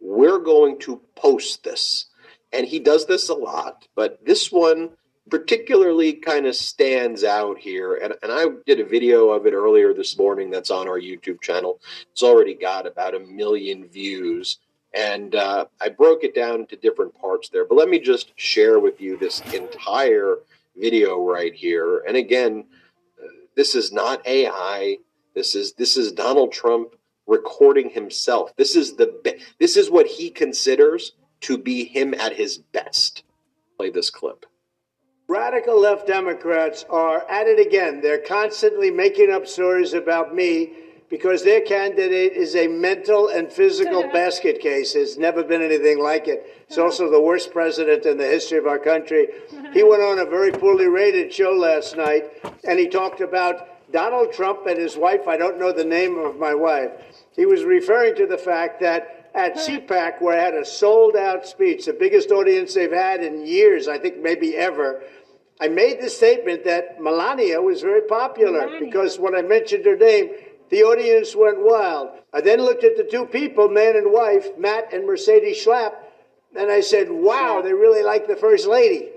we're 0.00 0.38
going 0.38 0.78
to 0.80 1.02
post 1.14 1.62
this. 1.62 2.06
And 2.52 2.66
he 2.66 2.78
does 2.78 3.06
this 3.06 3.28
a 3.28 3.34
lot, 3.34 3.86
but 3.94 4.24
this 4.24 4.50
one 4.50 4.90
particularly 5.30 6.14
kind 6.14 6.46
of 6.46 6.54
stands 6.54 7.24
out 7.24 7.58
here, 7.58 7.94
and, 7.94 8.12
and 8.22 8.32
I 8.32 8.46
did 8.66 8.80
a 8.80 8.84
video 8.84 9.30
of 9.30 9.46
it 9.46 9.54
earlier 9.54 9.94
this 9.94 10.18
morning 10.18 10.50
that's 10.50 10.70
on 10.70 10.88
our 10.88 11.00
YouTube 11.00 11.40
channel. 11.40 11.80
It's 12.10 12.22
already 12.22 12.54
got 12.54 12.86
about 12.86 13.14
a 13.14 13.20
million 13.20 13.88
views, 13.88 14.58
and 14.94 15.34
uh, 15.34 15.66
I 15.80 15.88
broke 15.88 16.24
it 16.24 16.34
down 16.34 16.60
into 16.60 16.76
different 16.76 17.14
parts 17.18 17.48
there. 17.48 17.64
But 17.64 17.76
let 17.76 17.88
me 17.88 17.98
just 17.98 18.32
share 18.36 18.78
with 18.78 19.00
you 19.00 19.16
this 19.16 19.40
entire 19.52 20.36
video 20.76 21.24
right 21.24 21.54
here. 21.54 22.02
And 22.06 22.16
again, 22.16 22.64
uh, 23.22 23.28
this 23.56 23.74
is 23.74 23.92
not 23.92 24.26
AI. 24.26 24.98
This 25.34 25.54
is 25.54 25.72
this 25.74 25.96
is 25.96 26.12
Donald 26.12 26.52
Trump 26.52 26.94
recording 27.26 27.90
himself. 27.90 28.54
This 28.56 28.76
is 28.76 28.96
the 28.96 29.18
be- 29.24 29.40
this 29.58 29.76
is 29.76 29.90
what 29.90 30.06
he 30.06 30.30
considers 30.30 31.12
to 31.42 31.58
be 31.58 31.84
him 31.84 32.14
at 32.14 32.34
his 32.34 32.58
best. 32.58 33.24
Play 33.76 33.90
this 33.90 34.10
clip. 34.10 34.46
Radical 35.28 35.80
left 35.80 36.06
Democrats 36.06 36.84
are 36.90 37.26
at 37.30 37.46
it 37.46 37.64
again. 37.64 38.00
They're 38.02 38.18
constantly 38.18 38.90
making 38.90 39.30
up 39.30 39.46
stories 39.46 39.94
about 39.94 40.34
me 40.34 40.72
because 41.12 41.44
their 41.44 41.60
candidate 41.60 42.32
is 42.32 42.56
a 42.56 42.66
mental 42.66 43.28
and 43.28 43.52
physical 43.52 44.02
basket 44.14 44.60
case. 44.60 44.94
There's 44.94 45.18
never 45.18 45.44
been 45.44 45.60
anything 45.60 46.02
like 46.02 46.26
it. 46.26 46.64
It's 46.66 46.78
also 46.78 47.10
the 47.10 47.20
worst 47.20 47.52
president 47.52 48.06
in 48.06 48.16
the 48.16 48.26
history 48.26 48.56
of 48.56 48.66
our 48.66 48.78
country. 48.78 49.28
He 49.74 49.82
went 49.82 50.02
on 50.02 50.20
a 50.20 50.24
very 50.24 50.50
poorly 50.50 50.86
rated 50.86 51.30
show 51.30 51.52
last 51.52 51.98
night 51.98 52.30
and 52.64 52.78
he 52.78 52.88
talked 52.88 53.20
about 53.20 53.92
Donald 53.92 54.32
Trump 54.32 54.66
and 54.66 54.78
his 54.78 54.96
wife. 54.96 55.28
I 55.28 55.36
don't 55.36 55.58
know 55.58 55.70
the 55.70 55.84
name 55.84 56.16
of 56.16 56.38
my 56.38 56.54
wife. 56.54 56.92
He 57.36 57.44
was 57.44 57.62
referring 57.62 58.14
to 58.14 58.26
the 58.26 58.38
fact 58.38 58.80
that 58.80 59.30
at 59.34 59.56
CPAC, 59.56 60.22
where 60.22 60.40
I 60.40 60.42
had 60.42 60.54
a 60.54 60.64
sold 60.64 61.14
out 61.14 61.46
speech, 61.46 61.84
the 61.84 61.92
biggest 61.92 62.30
audience 62.30 62.72
they've 62.72 62.90
had 62.90 63.22
in 63.22 63.46
years, 63.46 63.86
I 63.86 63.98
think 63.98 64.22
maybe 64.22 64.56
ever, 64.56 65.02
I 65.60 65.68
made 65.68 66.00
the 66.00 66.08
statement 66.08 66.64
that 66.64 67.00
Melania 67.00 67.60
was 67.60 67.82
very 67.82 68.00
popular 68.00 68.80
because 68.80 69.18
when 69.18 69.36
I 69.36 69.42
mentioned 69.42 69.84
her 69.84 69.96
name, 69.96 70.30
the 70.72 70.82
audience 70.84 71.36
went 71.36 71.58
wild. 71.60 72.08
I 72.32 72.40
then 72.40 72.58
looked 72.62 72.82
at 72.82 72.96
the 72.96 73.04
two 73.04 73.26
people, 73.26 73.68
man 73.68 73.94
and 73.94 74.10
wife, 74.10 74.56
Matt 74.56 74.90
and 74.94 75.06
Mercedes 75.06 75.62
Schlapp, 75.62 75.92
and 76.56 76.70
I 76.70 76.80
said, 76.80 77.10
wow, 77.10 77.60
they 77.62 77.74
really 77.74 78.02
like 78.02 78.26
the 78.26 78.36
first 78.36 78.66
lady. 78.66 79.10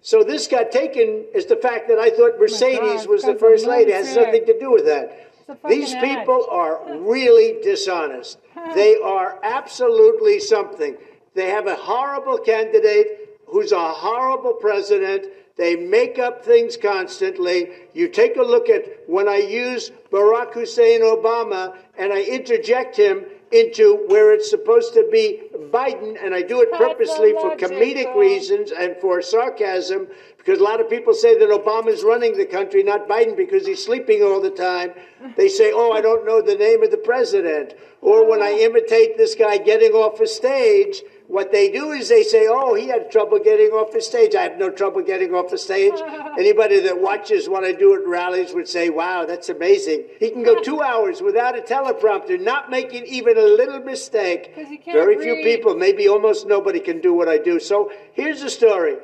So 0.00 0.24
this 0.24 0.48
got 0.48 0.72
taken 0.72 1.26
as 1.34 1.44
the 1.44 1.56
fact 1.56 1.86
that 1.88 1.98
I 1.98 2.08
thought 2.08 2.40
Mercedes 2.40 3.06
was 3.06 3.24
the 3.24 3.34
first 3.34 3.66
lady. 3.66 3.92
It 3.92 4.06
has 4.06 4.16
nothing 4.16 4.46
to 4.46 4.58
do 4.58 4.72
with 4.72 4.86
that. 4.86 5.30
These 5.68 5.94
people 5.96 6.46
are 6.50 6.80
really 6.98 7.62
dishonest. 7.62 8.38
They 8.74 8.96
are 8.96 9.40
absolutely 9.42 10.38
something. 10.40 10.96
They 11.34 11.50
have 11.50 11.66
a 11.66 11.74
horrible 11.74 12.38
candidate 12.38 13.38
who's 13.46 13.72
a 13.72 13.88
horrible 13.88 14.54
president. 14.54 15.26
They 15.56 15.76
make 15.76 16.18
up 16.18 16.44
things 16.44 16.76
constantly. 16.76 17.68
You 17.92 18.08
take 18.08 18.36
a 18.36 18.42
look 18.42 18.68
at 18.68 18.84
when 19.06 19.28
I 19.28 19.36
use 19.36 19.90
Barack 20.10 20.54
Hussein 20.54 21.02
Obama 21.02 21.76
and 21.98 22.12
I 22.12 22.22
interject 22.22 22.96
him 22.96 23.26
into 23.52 24.06
where 24.08 24.32
it's 24.32 24.48
supposed 24.48 24.94
to 24.94 25.06
be 25.12 25.42
Biden, 25.70 26.16
and 26.22 26.34
I 26.34 26.42
do 26.42 26.62
it 26.62 26.72
purposely 26.72 27.32
for 27.32 27.54
comedic 27.56 28.14
reasons 28.16 28.72
and 28.72 28.96
for 28.96 29.20
sarcasm, 29.20 30.08
because 30.38 30.58
a 30.58 30.62
lot 30.62 30.80
of 30.80 30.88
people 30.88 31.14
say 31.14 31.38
that 31.38 31.48
Obama's 31.48 32.02
running 32.02 32.36
the 32.36 32.46
country, 32.46 32.82
not 32.82 33.08
Biden, 33.08 33.36
because 33.36 33.66
he's 33.66 33.84
sleeping 33.84 34.22
all 34.22 34.40
the 34.40 34.50
time. 34.50 34.92
They 35.36 35.48
say, 35.48 35.70
Oh, 35.72 35.92
I 35.92 36.00
don't 36.00 36.26
know 36.26 36.40
the 36.40 36.56
name 36.56 36.82
of 36.82 36.90
the 36.90 36.96
president. 36.96 37.74
Or 38.00 38.28
when 38.28 38.42
I 38.42 38.52
imitate 38.60 39.16
this 39.16 39.34
guy 39.34 39.58
getting 39.58 39.92
off 39.92 40.20
a 40.20 40.26
stage, 40.26 41.02
what 41.28 41.52
they 41.52 41.70
do 41.70 41.92
is 41.92 42.08
they 42.08 42.22
say, 42.22 42.46
Oh, 42.48 42.74
he 42.74 42.88
had 42.88 43.10
trouble 43.10 43.38
getting 43.38 43.70
off 43.70 43.92
the 43.92 44.00
stage. 44.00 44.34
I 44.34 44.42
have 44.42 44.58
no 44.58 44.70
trouble 44.70 45.02
getting 45.02 45.34
off 45.34 45.50
the 45.50 45.58
stage. 45.58 45.94
Anybody 46.38 46.80
that 46.80 47.00
watches 47.00 47.48
what 47.48 47.64
I 47.64 47.72
do 47.72 47.94
at 47.94 48.06
rallies 48.06 48.52
would 48.54 48.68
say, 48.68 48.90
Wow, 48.90 49.24
that's 49.24 49.48
amazing. 49.48 50.04
He 50.18 50.30
can 50.30 50.42
go 50.42 50.60
two 50.60 50.82
hours 50.82 51.22
without 51.22 51.56
a 51.56 51.62
teleprompter, 51.62 52.40
not 52.40 52.70
making 52.70 53.06
even 53.06 53.38
a 53.38 53.42
little 53.42 53.80
mistake. 53.80 54.52
Very 54.84 55.18
few 55.18 55.36
people, 55.42 55.74
maybe 55.74 56.08
almost 56.08 56.46
nobody, 56.46 56.80
can 56.80 57.00
do 57.00 57.14
what 57.14 57.28
I 57.28 57.38
do. 57.38 57.60
So 57.60 57.92
here's 58.12 58.42
the 58.42 58.50
story. 58.50 58.96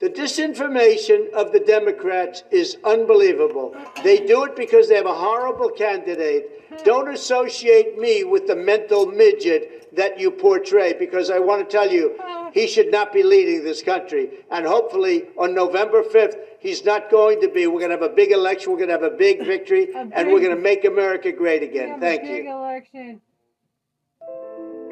The 0.00 0.10
disinformation 0.10 1.30
of 1.30 1.52
the 1.52 1.60
Democrats 1.60 2.42
is 2.50 2.76
unbelievable. 2.82 3.76
They 4.02 4.18
do 4.18 4.42
it 4.44 4.56
because 4.56 4.88
they 4.88 4.96
have 4.96 5.06
a 5.06 5.14
horrible 5.14 5.68
candidate. 5.68 6.84
Don't 6.84 7.08
associate 7.08 7.98
me 7.98 8.24
with 8.24 8.48
the 8.48 8.56
mental 8.56 9.06
midget 9.06 9.81
that 9.94 10.18
you 10.18 10.30
portray 10.30 10.94
because 10.98 11.30
I 11.30 11.38
want 11.38 11.68
to 11.68 11.70
tell 11.70 11.90
you, 11.90 12.18
he 12.52 12.66
should 12.66 12.90
not 12.90 13.12
be 13.12 13.22
leading 13.22 13.64
this 13.64 13.82
country. 13.82 14.30
And 14.50 14.66
hopefully 14.66 15.24
on 15.38 15.54
November 15.54 16.02
5th, 16.02 16.36
he's 16.58 16.84
not 16.84 17.10
going 17.10 17.40
to 17.40 17.48
be. 17.48 17.66
We're 17.66 17.80
going 17.80 17.90
to 17.90 17.96
have 17.96 18.10
a 18.10 18.14
big 18.14 18.32
election, 18.32 18.72
we're 18.72 18.78
going 18.78 18.88
to 18.88 18.94
have 18.94 19.02
a 19.02 19.16
big 19.16 19.44
victory, 19.46 19.88
and 19.94 20.32
we're 20.32 20.40
going 20.40 20.56
to 20.56 20.62
make 20.62 20.84
America 20.84 21.32
great 21.32 21.62
again. 21.62 22.00
Thank 22.00 22.24
you. 22.24 22.50
election. 22.50 23.20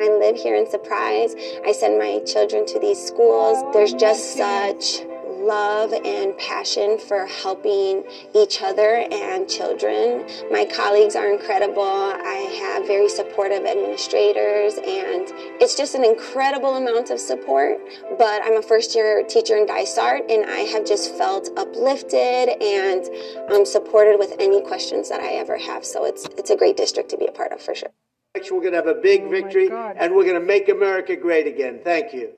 I 0.03 0.09
live 0.19 0.37
here 0.37 0.57
in 0.57 0.69
Surprise. 0.71 1.35
I 1.67 1.73
send 1.73 1.99
my 1.99 2.21
children 2.25 2.65
to 2.67 2.79
these 2.79 2.99
schools. 2.99 3.63
There's 3.75 3.93
just 3.93 4.35
such 4.35 5.01
love 5.41 5.93
and 5.93 6.37
passion 6.39 6.99
for 6.99 7.27
helping 7.27 8.05
each 8.35 8.63
other 8.63 9.07
and 9.11 9.49
children. 9.49 10.27
My 10.51 10.65
colleagues 10.65 11.17
are 11.17 11.33
incredible. 11.33 11.83
I 11.83 12.51
have 12.61 12.87
very 12.87 13.09
supportive 13.09 13.65
administrators, 13.65 14.75
and 14.75 15.27
it's 15.61 15.75
just 15.75 15.95
an 15.95 16.05
incredible 16.05 16.77
amount 16.77 17.11
of 17.11 17.19
support. 17.19 17.79
But 18.19 18.43
I'm 18.45 18.57
a 18.57 18.63
first 18.63 18.95
year 18.95 19.25
teacher 19.25 19.57
in 19.57 19.67
Dysart, 19.67 20.31
and 20.31 20.45
I 20.51 20.61
have 20.61 20.87
just 20.87 21.15
felt 21.17 21.49
uplifted 21.57 22.63
and 22.63 23.09
um, 23.51 23.65
supported 23.65 24.19
with 24.19 24.35
any 24.39 24.61
questions 24.63 25.09
that 25.09 25.21
I 25.21 25.33
ever 25.35 25.57
have. 25.59 25.85
So 25.85 26.05
it's, 26.05 26.27
it's 26.37 26.51
a 26.51 26.57
great 26.57 26.77
district 26.77 27.09
to 27.11 27.17
be 27.17 27.27
a 27.27 27.33
part 27.33 27.53
of 27.53 27.61
for 27.61 27.75
sure. 27.75 27.91
We're 28.35 28.61
going 28.61 28.73
to 28.73 28.77
have 28.77 28.87
a 28.87 28.95
big 28.95 29.29
victory, 29.29 29.71
and 29.71 30.15
we're 30.15 30.25
going 30.25 30.41
to 30.41 30.47
make 30.47 30.69
America 30.69 31.17
great 31.17 31.47
again. 31.47 31.81
Thank 31.83 32.15
you. 32.15 32.33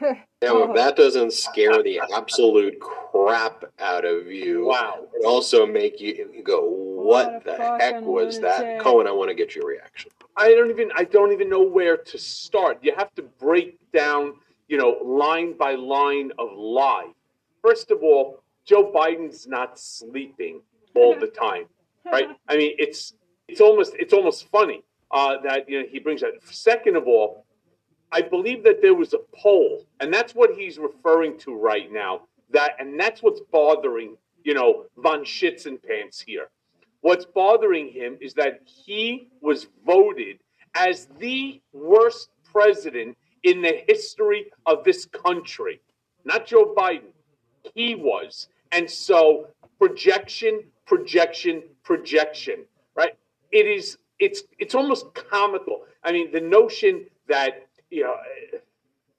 Now, 0.40 0.62
if 0.62 0.74
that 0.76 0.94
doesn't 0.94 1.32
scare 1.32 1.82
the 1.82 2.00
absolute 2.14 2.78
crap 2.78 3.64
out 3.80 4.04
of 4.04 4.28
you, 4.28 4.66
Wow. 4.66 5.08
it 5.12 5.24
also 5.24 5.66
make 5.66 6.00
you 6.00 6.42
go, 6.44 6.62
"What 6.62 7.42
the 7.42 7.56
heck 7.56 8.02
was 8.02 8.38
that?" 8.40 8.78
Cohen, 8.78 9.08
I 9.08 9.10
want 9.10 9.30
to 9.30 9.34
get 9.34 9.56
your 9.56 9.66
reaction. 9.66 10.12
I 10.36 10.54
don't 10.54 10.70
even 10.70 10.92
I 10.94 11.04
don't 11.04 11.32
even 11.32 11.48
know 11.48 11.62
where 11.62 11.96
to 11.96 12.18
start. 12.18 12.78
You 12.82 12.94
have 12.94 13.12
to 13.16 13.22
break 13.22 13.78
down, 13.90 14.38
you 14.68 14.78
know, 14.78 14.90
line 15.02 15.54
by 15.54 15.74
line 15.74 16.30
of 16.38 16.52
lie. 16.56 17.12
First 17.60 17.90
of 17.90 18.04
all, 18.04 18.44
Joe 18.64 18.92
Biden's 18.92 19.48
not 19.48 19.76
sleeping 19.76 20.62
all 20.94 21.18
the 21.18 21.26
time, 21.26 21.66
right? 22.12 22.28
I 22.48 22.56
mean, 22.56 22.76
it's 22.78 23.14
it's 23.48 23.60
almost 23.60 23.94
it's 23.98 24.12
almost 24.12 24.46
funny 24.50 24.84
uh, 25.10 25.38
that 25.38 25.68
you 25.68 25.80
know 25.80 25.86
he 25.90 25.98
brings 25.98 26.20
that. 26.20 26.34
Second 26.44 26.94
of 26.94 27.08
all, 27.08 27.44
I 28.12 28.22
believe 28.22 28.64
that 28.64 28.80
there 28.80 28.94
was 28.94 29.14
a 29.14 29.18
poll, 29.34 29.84
and 30.00 30.12
that's 30.12 30.34
what 30.34 30.54
he's 30.54 30.78
referring 30.78 31.38
to 31.40 31.54
right 31.54 31.92
now. 31.92 32.22
That 32.50 32.72
and 32.78 32.98
that's 32.98 33.22
what's 33.22 33.40
bothering 33.52 34.16
you 34.44 34.54
know 34.54 34.86
von 34.96 35.24
Schitzenpants 35.24 36.22
here. 36.24 36.48
What's 37.00 37.24
bothering 37.24 37.88
him 37.88 38.18
is 38.20 38.34
that 38.34 38.60
he 38.64 39.28
was 39.40 39.68
voted 39.86 40.38
as 40.74 41.06
the 41.18 41.60
worst 41.72 42.30
president 42.44 43.16
in 43.44 43.62
the 43.62 43.84
history 43.86 44.50
of 44.66 44.84
this 44.84 45.04
country. 45.06 45.80
Not 46.24 46.46
Joe 46.46 46.74
Biden. 46.76 47.12
He 47.74 47.94
was. 47.94 48.48
And 48.72 48.90
so 48.90 49.48
projection, 49.78 50.64
projection, 50.86 51.62
projection, 51.84 52.64
right? 52.94 53.14
It 53.52 53.66
is 53.66 53.98
it's 54.18 54.42
it's 54.58 54.74
almost 54.74 55.14
comical. 55.14 55.84
I 56.04 56.12
mean, 56.12 56.32
the 56.32 56.40
notion 56.40 57.06
that, 57.28 57.67
you 57.90 58.04
know, 58.04 58.16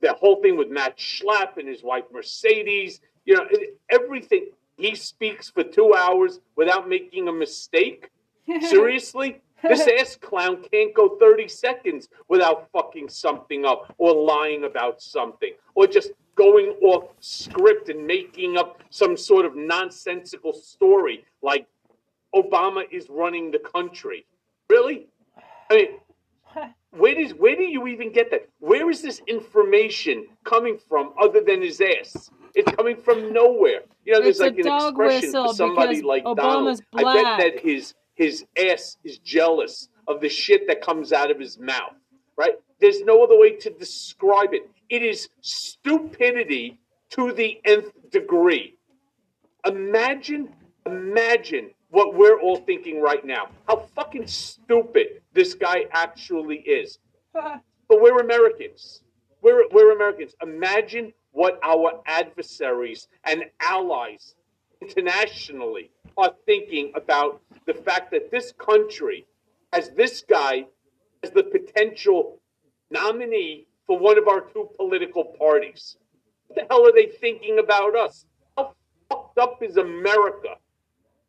the 0.02 0.14
whole 0.14 0.42
thing 0.42 0.58
with 0.58 0.70
Matt 0.70 0.98
Schlapp 0.98 1.58
and 1.58 1.68
his 1.68 1.84
wife 1.84 2.06
Mercedes, 2.12 3.02
you 3.26 3.36
know, 3.36 3.48
everything 3.90 4.48
he 4.78 4.96
speaks 4.96 5.50
for 5.50 5.64
2 5.64 5.94
hours 5.94 6.40
without 6.56 6.88
making 6.88 7.28
a 7.28 7.34
mistake. 7.34 8.10
Seriously? 8.62 9.42
This 9.62 9.88
ass 10.00 10.16
clown 10.16 10.64
can't 10.72 10.94
go 10.94 11.18
30 11.20 11.48
seconds 11.48 12.08
without 12.28 12.70
fucking 12.72 13.10
something 13.10 13.66
up 13.66 13.94
or 13.98 14.14
lying 14.14 14.64
about 14.64 15.02
something 15.02 15.52
or 15.76 15.86
just 15.86 16.12
going 16.36 16.70
off 16.82 17.10
script 17.20 17.90
and 17.90 18.08
making 18.08 18.58
up 18.58 18.82
some 18.90 19.18
sort 19.18 19.46
of 19.46 19.56
nonsensical 19.56 20.54
story 20.54 21.26
like 21.42 21.68
Obama 22.34 22.84
is 22.92 23.10
running 23.10 23.52
the 23.52 23.60
country. 23.60 24.26
Really? 24.70 25.08
I 25.70 25.76
mean, 25.76 25.88
where 26.92 27.16
does 27.16 27.34
where 27.34 27.56
do 27.56 27.64
you 27.64 27.88
even 27.88 28.12
get 28.12 28.32
that? 28.32 28.50
Where 28.60 28.90
is 28.90 29.02
this 29.02 29.22
information 29.28 30.26
coming 30.44 30.78
from 30.78 31.14
other 31.22 31.42
than 31.42 31.62
his 31.62 31.82
ass? 31.82 32.32
It's 32.56 32.72
coming 32.72 32.98
from 32.98 33.32
nowhere. 33.32 33.82
You 34.06 34.14
know, 34.14 34.22
there's 34.22 34.40
It's 34.40 34.58
like 34.58 34.58
an 34.58 34.68
expression 34.68 35.32
for 35.32 35.54
somebody 35.54 36.02
like 36.02 36.24
Obama's 36.24 36.82
Donald. 36.92 37.18
I 37.18 37.38
bet 37.38 37.40
that 37.40 37.60
his 37.64 37.94
his 38.16 38.46
ass 38.58 38.98
is 39.04 39.20
jealous 39.20 39.90
of 40.08 40.20
the 40.20 40.30
shit 40.30 40.68
that 40.68 40.82
comes 40.82 41.14
out 41.14 41.30
of 41.30 41.40
his 41.40 41.60
mouth. 41.60 41.94
Right? 42.36 42.56
There's 42.80 43.02
no 43.02 43.24
other 43.24 43.38
way 43.38 43.52
to 43.58 43.70
describe 43.70 44.54
it. 44.54 44.70
It 44.90 45.04
is 45.04 45.30
stupidity 45.42 46.80
to 47.12 47.34
the 47.34 47.60
nth 47.66 47.92
degree. 48.12 48.76
Imagine, 49.66 50.50
imagine 50.86 51.72
what 51.90 52.16
we're 52.16 52.40
all 52.40 52.58
thinking 52.58 53.02
right 53.02 53.26
now. 53.26 53.50
How 53.68 53.78
fucking 53.96 54.28
stupid 54.28 55.22
this 55.34 55.54
guy 55.54 55.86
actually 55.92 56.58
is. 56.60 57.00
But 57.90 58.04
we're 58.04 58.20
Americans. 58.20 59.02
We're, 59.42 59.68
we're 59.72 59.96
Americans. 59.96 60.36
Imagine 60.44 61.12
what 61.32 61.60
our 61.64 62.04
adversaries 62.06 63.08
and 63.24 63.46
allies 63.60 64.36
internationally 64.80 65.90
are 66.16 66.32
thinking 66.46 66.92
about 66.94 67.42
the 67.66 67.74
fact 67.74 68.12
that 68.12 68.30
this 68.30 68.52
country 68.60 69.26
has 69.74 69.90
this 69.90 70.22
guy 70.22 70.68
as 71.24 71.32
the 71.32 71.42
potential 71.42 72.40
nominee 72.92 73.66
for 73.88 73.98
one 73.98 74.20
of 74.20 74.28
our 74.28 74.42
two 74.42 74.70
political 74.78 75.24
parties. 75.40 75.98
What 76.48 76.60
the 76.60 76.66
hell 76.70 76.88
are 76.88 76.94
they 76.94 77.08
thinking 77.08 77.58
about 77.58 77.96
us? 77.96 78.26
How 78.56 78.76
fucked 79.10 79.40
up 79.40 79.64
is 79.64 79.78
America 79.78 80.58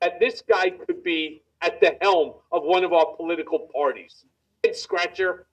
that 0.00 0.20
this 0.20 0.42
guy 0.48 0.70
could 0.70 1.02
be 1.02 1.42
at 1.62 1.80
the 1.80 1.96
helm 2.00 2.34
of 2.52 2.62
one 2.62 2.84
of 2.84 2.92
our 2.92 3.14
political 3.16 3.68
parties? 3.72 4.24
Head 4.64 4.76
scratcher. 4.76 5.46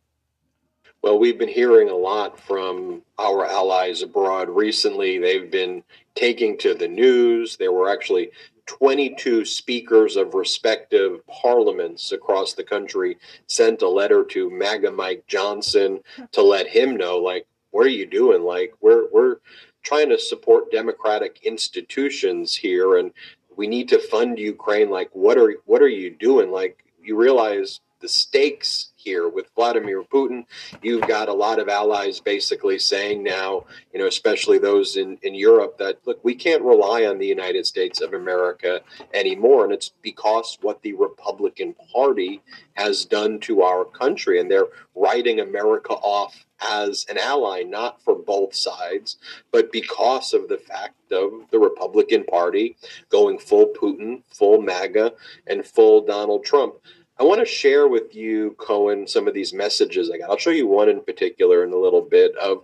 Well, 1.01 1.19
we've 1.19 1.37
been 1.37 1.47
hearing 1.47 1.89
a 1.89 1.95
lot 1.95 2.39
from 2.39 3.03
our 3.19 3.45
allies 3.45 4.01
abroad 4.01 4.49
recently. 4.49 5.19
They've 5.19 5.49
been 5.51 5.83
taking 6.15 6.57
to 6.59 6.73
the 6.73 6.87
news. 6.87 7.55
There 7.57 7.71
were 7.71 7.89
actually 7.89 8.31
22 8.65 9.45
speakers 9.45 10.17
of 10.17 10.33
respective 10.33 11.25
parliaments 11.27 12.11
across 12.11 12.53
the 12.53 12.63
country 12.63 13.17
sent 13.47 13.81
a 13.81 13.87
letter 13.87 14.23
to 14.25 14.49
MAGA 14.49 14.91
Mike 14.91 15.25
Johnson 15.27 15.99
to 16.31 16.41
let 16.41 16.67
him 16.67 16.97
know, 16.97 17.17
like, 17.17 17.47
what 17.71 17.85
are 17.85 17.89
you 17.89 18.05
doing? 18.05 18.43
Like, 18.43 18.73
we're 18.81 19.07
we're 19.11 19.37
trying 19.83 20.09
to 20.09 20.19
support 20.19 20.71
democratic 20.71 21.39
institutions 21.43 22.55
here, 22.55 22.97
and 22.97 23.11
we 23.57 23.67
need 23.67 23.89
to 23.89 23.99
fund 23.99 24.39
Ukraine. 24.39 24.89
Like, 24.89 25.09
what 25.13 25.37
are 25.37 25.55
what 25.65 25.81
are 25.81 25.89
you 25.89 26.15
doing? 26.15 26.51
Like, 26.51 26.83
you 27.01 27.17
realize 27.17 27.81
the 27.99 28.07
stakes 28.07 28.91
here 28.95 29.27
with 29.27 29.49
Vladimir 29.55 30.03
Putin. 30.03 30.45
You've 30.81 31.07
got 31.07 31.29
a 31.29 31.33
lot 31.33 31.59
of 31.59 31.67
allies 31.67 32.19
basically 32.19 32.77
saying 32.77 33.23
now, 33.23 33.65
you 33.91 33.99
know, 33.99 34.05
especially 34.05 34.59
those 34.59 34.97
in, 34.97 35.17
in 35.23 35.33
Europe, 35.33 35.77
that 35.79 35.99
look, 36.05 36.23
we 36.23 36.35
can't 36.35 36.61
rely 36.61 37.05
on 37.05 37.17
the 37.17 37.25
United 37.25 37.65
States 37.65 38.01
of 38.01 38.13
America 38.13 38.81
anymore. 39.13 39.63
And 39.63 39.73
it's 39.73 39.91
because 40.01 40.57
what 40.61 40.81
the 40.83 40.93
Republican 40.93 41.73
Party 41.91 42.41
has 42.75 43.05
done 43.05 43.39
to 43.41 43.63
our 43.63 43.85
country. 43.85 44.39
And 44.39 44.51
they're 44.51 44.67
writing 44.95 45.39
America 45.39 45.93
off 45.93 46.45
as 46.61 47.05
an 47.09 47.17
ally, 47.17 47.63
not 47.63 48.01
for 48.01 48.15
both 48.15 48.55
sides, 48.55 49.17
but 49.51 49.71
because 49.71 50.33
of 50.33 50.47
the 50.47 50.57
fact 50.57 51.11
of 51.11 51.31
the 51.51 51.59
Republican 51.59 52.23
Party 52.23 52.75
going 53.09 53.39
full 53.39 53.67
Putin, 53.67 54.23
full 54.29 54.61
MAGA, 54.61 55.13
and 55.45 55.65
full 55.65 56.05
Donald 56.05 56.43
Trump. 56.43 56.75
I 57.19 57.23
want 57.23 57.39
to 57.39 57.45
share 57.45 57.87
with 57.87 58.15
you, 58.15 58.55
Cohen, 58.59 59.07
some 59.07 59.27
of 59.27 59.33
these 59.33 59.51
messages 59.51 60.11
I 60.11 60.19
got. 60.19 60.29
I'll 60.29 60.37
show 60.37 60.51
you 60.51 60.67
one 60.67 60.87
in 60.87 61.01
particular 61.01 61.63
in 61.63 61.73
a 61.73 61.77
little 61.77 62.01
bit. 62.01 62.35
Of 62.37 62.63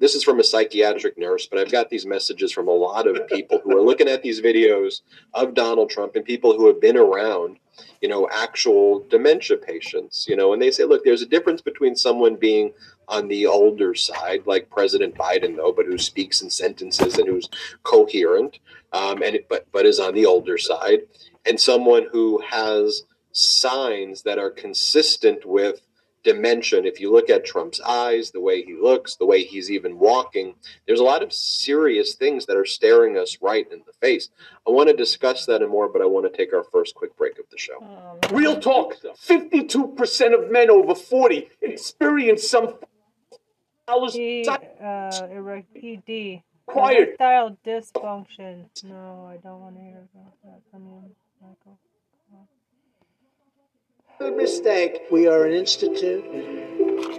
this 0.00 0.16
is 0.16 0.24
from 0.24 0.40
a 0.40 0.44
psychiatric 0.44 1.16
nurse, 1.16 1.46
but 1.46 1.60
I've 1.60 1.70
got 1.70 1.88
these 1.88 2.04
messages 2.04 2.50
from 2.50 2.66
a 2.66 2.72
lot 2.72 3.06
of 3.06 3.28
people 3.28 3.60
who 3.62 3.76
are 3.76 3.82
looking 3.82 4.08
at 4.08 4.24
these 4.24 4.40
videos 4.40 5.02
of 5.34 5.54
Donald 5.54 5.88
Trump 5.88 6.16
and 6.16 6.24
people 6.24 6.56
who 6.56 6.66
have 6.66 6.80
been 6.80 6.96
around, 6.96 7.58
you 8.00 8.08
know, 8.08 8.28
actual 8.32 9.06
dementia 9.08 9.56
patients. 9.56 10.26
You 10.28 10.34
know, 10.34 10.52
and 10.52 10.60
they 10.60 10.72
say, 10.72 10.82
look, 10.82 11.04
there's 11.04 11.22
a 11.22 11.26
difference 11.26 11.60
between 11.60 11.94
someone 11.94 12.34
being 12.34 12.72
on 13.12 13.28
the 13.28 13.46
older 13.46 13.94
side, 13.94 14.46
like 14.46 14.70
President 14.70 15.14
Biden, 15.14 15.56
though, 15.56 15.72
but 15.72 15.86
who 15.86 15.98
speaks 15.98 16.40
in 16.40 16.48
sentences 16.48 17.18
and 17.18 17.28
who's 17.28 17.48
coherent, 17.82 18.58
um, 18.92 19.22
and 19.22 19.38
but 19.48 19.66
but 19.70 19.84
is 19.84 20.00
on 20.00 20.14
the 20.14 20.26
older 20.26 20.56
side, 20.56 21.00
and 21.44 21.60
someone 21.60 22.06
who 22.10 22.40
has 22.48 23.02
signs 23.32 24.22
that 24.22 24.38
are 24.38 24.50
consistent 24.50 25.44
with 25.44 25.82
dementia. 26.22 26.82
If 26.84 27.00
you 27.00 27.12
look 27.12 27.28
at 27.28 27.44
Trump's 27.44 27.80
eyes, 27.80 28.30
the 28.30 28.40
way 28.40 28.62
he 28.62 28.74
looks, 28.74 29.16
the 29.16 29.26
way 29.26 29.42
he's 29.42 29.70
even 29.70 29.98
walking, 29.98 30.54
there's 30.86 31.00
a 31.00 31.04
lot 31.04 31.22
of 31.22 31.32
serious 31.32 32.14
things 32.14 32.46
that 32.46 32.56
are 32.56 32.64
staring 32.64 33.18
us 33.18 33.38
right 33.40 33.66
in 33.70 33.82
the 33.86 33.92
face. 34.00 34.28
I 34.66 34.70
want 34.70 34.88
to 34.88 34.96
discuss 34.96 35.46
that 35.46 35.62
and 35.62 35.70
more, 35.70 35.88
but 35.88 36.02
I 36.02 36.06
want 36.06 36.30
to 36.30 36.36
take 36.36 36.52
our 36.52 36.64
first 36.64 36.94
quick 36.94 37.16
break 37.16 37.38
of 37.38 37.46
the 37.50 37.58
show. 37.58 38.18
Real 38.30 38.60
talk 38.60 38.94
52% 39.02 40.34
of 40.34 40.50
men 40.50 40.70
over 40.70 40.94
40 40.94 41.50
experience 41.60 42.48
some. 42.48 42.74
E, 44.14 44.46
uh, 44.48 45.28
erect 45.30 45.76
ED. 45.76 46.42
Quiet. 46.66 47.16
Erectile 47.18 47.58
dysfunction. 47.66 48.66
No, 48.84 49.28
I 49.28 49.36
don't 49.38 49.60
want 49.60 49.76
to 49.76 49.82
hear 49.82 50.08
about 50.14 50.34
that 50.44 50.60
from 50.70 50.82
you, 50.86 51.14
Michael. 51.40 51.78
A 54.20 54.30
mistake. 54.30 55.02
We 55.10 55.26
are 55.26 55.44
an 55.44 55.52
institute 55.52 56.24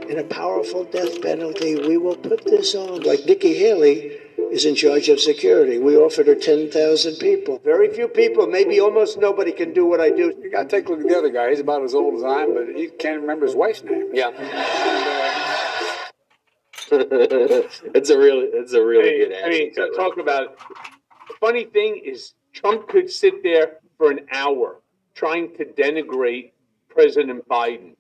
and 0.10 0.20
a 0.20 0.24
powerful 0.24 0.86
death 0.86 1.22
penalty. 1.22 1.76
We 1.76 1.98
will 1.98 2.16
put 2.16 2.46
this 2.46 2.76
on. 2.76 3.02
Like 3.02 3.26
Nikki 3.26 3.54
Haley 3.56 4.20
is 4.54 4.64
in 4.64 4.76
charge 4.76 5.10
of 5.10 5.20
security. 5.20 5.80
We 5.80 5.98
offered 5.98 6.28
her 6.28 6.36
10,000 6.36 7.16
people. 7.18 7.60
Very 7.60 7.94
few 7.94 8.08
people, 8.08 8.48
maybe 8.48 8.80
almost 8.80 9.18
nobody, 9.18 9.52
can 9.52 9.74
do 9.74 9.86
what 9.86 10.00
I 10.00 10.12
do. 10.12 10.34
You 10.42 10.50
got 10.50 10.70
to 10.70 10.70
take 10.70 10.88
a 10.88 10.92
look 10.92 11.02
at 11.02 11.08
the 11.08 11.18
other 11.18 11.30
guy. 11.30 11.50
He's 11.50 11.60
about 11.60 11.84
as 11.84 11.94
old 11.94 12.16
as 12.16 12.24
I 12.24 12.44
am, 12.44 12.54
but 12.54 12.74
he 12.74 12.88
can't 12.88 13.20
remember 13.20 13.48
his 13.48 13.56
wife's 13.56 13.84
name. 13.84 14.12
Yeah. 14.14 15.42
it's 16.92 18.10
a 18.10 18.18
really, 18.18 18.48
it's 18.54 18.74
a 18.74 18.84
really 18.84 19.10
I 19.10 19.18
good 19.18 19.30
mean, 19.30 19.38
ad. 19.38 19.46
I 19.46 19.50
mean, 19.50 19.74
to 19.76 19.92
talk 19.96 20.18
about 20.18 20.58
the 21.28 21.34
funny 21.40 21.66
thing 21.66 22.02
is 22.04 22.34
Trump 22.54 22.88
could 22.88 23.10
sit 23.10 23.44
there 23.44 23.78
for 23.98 24.12
an 24.12 24.22
hour 24.32 24.82
trying 25.16 25.56
to 25.58 25.66
denigrate 25.66 26.52
President 26.90 27.48
Biden, 27.48 27.96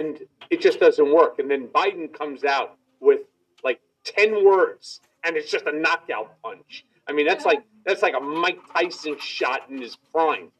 and 0.00 0.18
it 0.50 0.60
just 0.60 0.80
doesn't 0.80 1.14
work. 1.14 1.38
And 1.38 1.50
then 1.50 1.68
Biden 1.68 2.12
comes 2.12 2.44
out 2.44 2.76
with 3.00 3.20
like 3.62 3.80
ten 4.04 4.44
words, 4.44 5.00
and 5.24 5.36
it's 5.36 5.50
just 5.50 5.66
a 5.66 5.72
knockout 5.72 6.40
punch. 6.42 6.84
I 7.06 7.12
mean, 7.12 7.26
that's 7.26 7.44
like 7.44 7.62
that's 7.84 8.02
like 8.02 8.14
a 8.16 8.20
Mike 8.20 8.60
Tyson 8.72 9.16
shot 9.18 9.62
in 9.70 9.80
his 9.80 9.96
prime, 10.12 10.50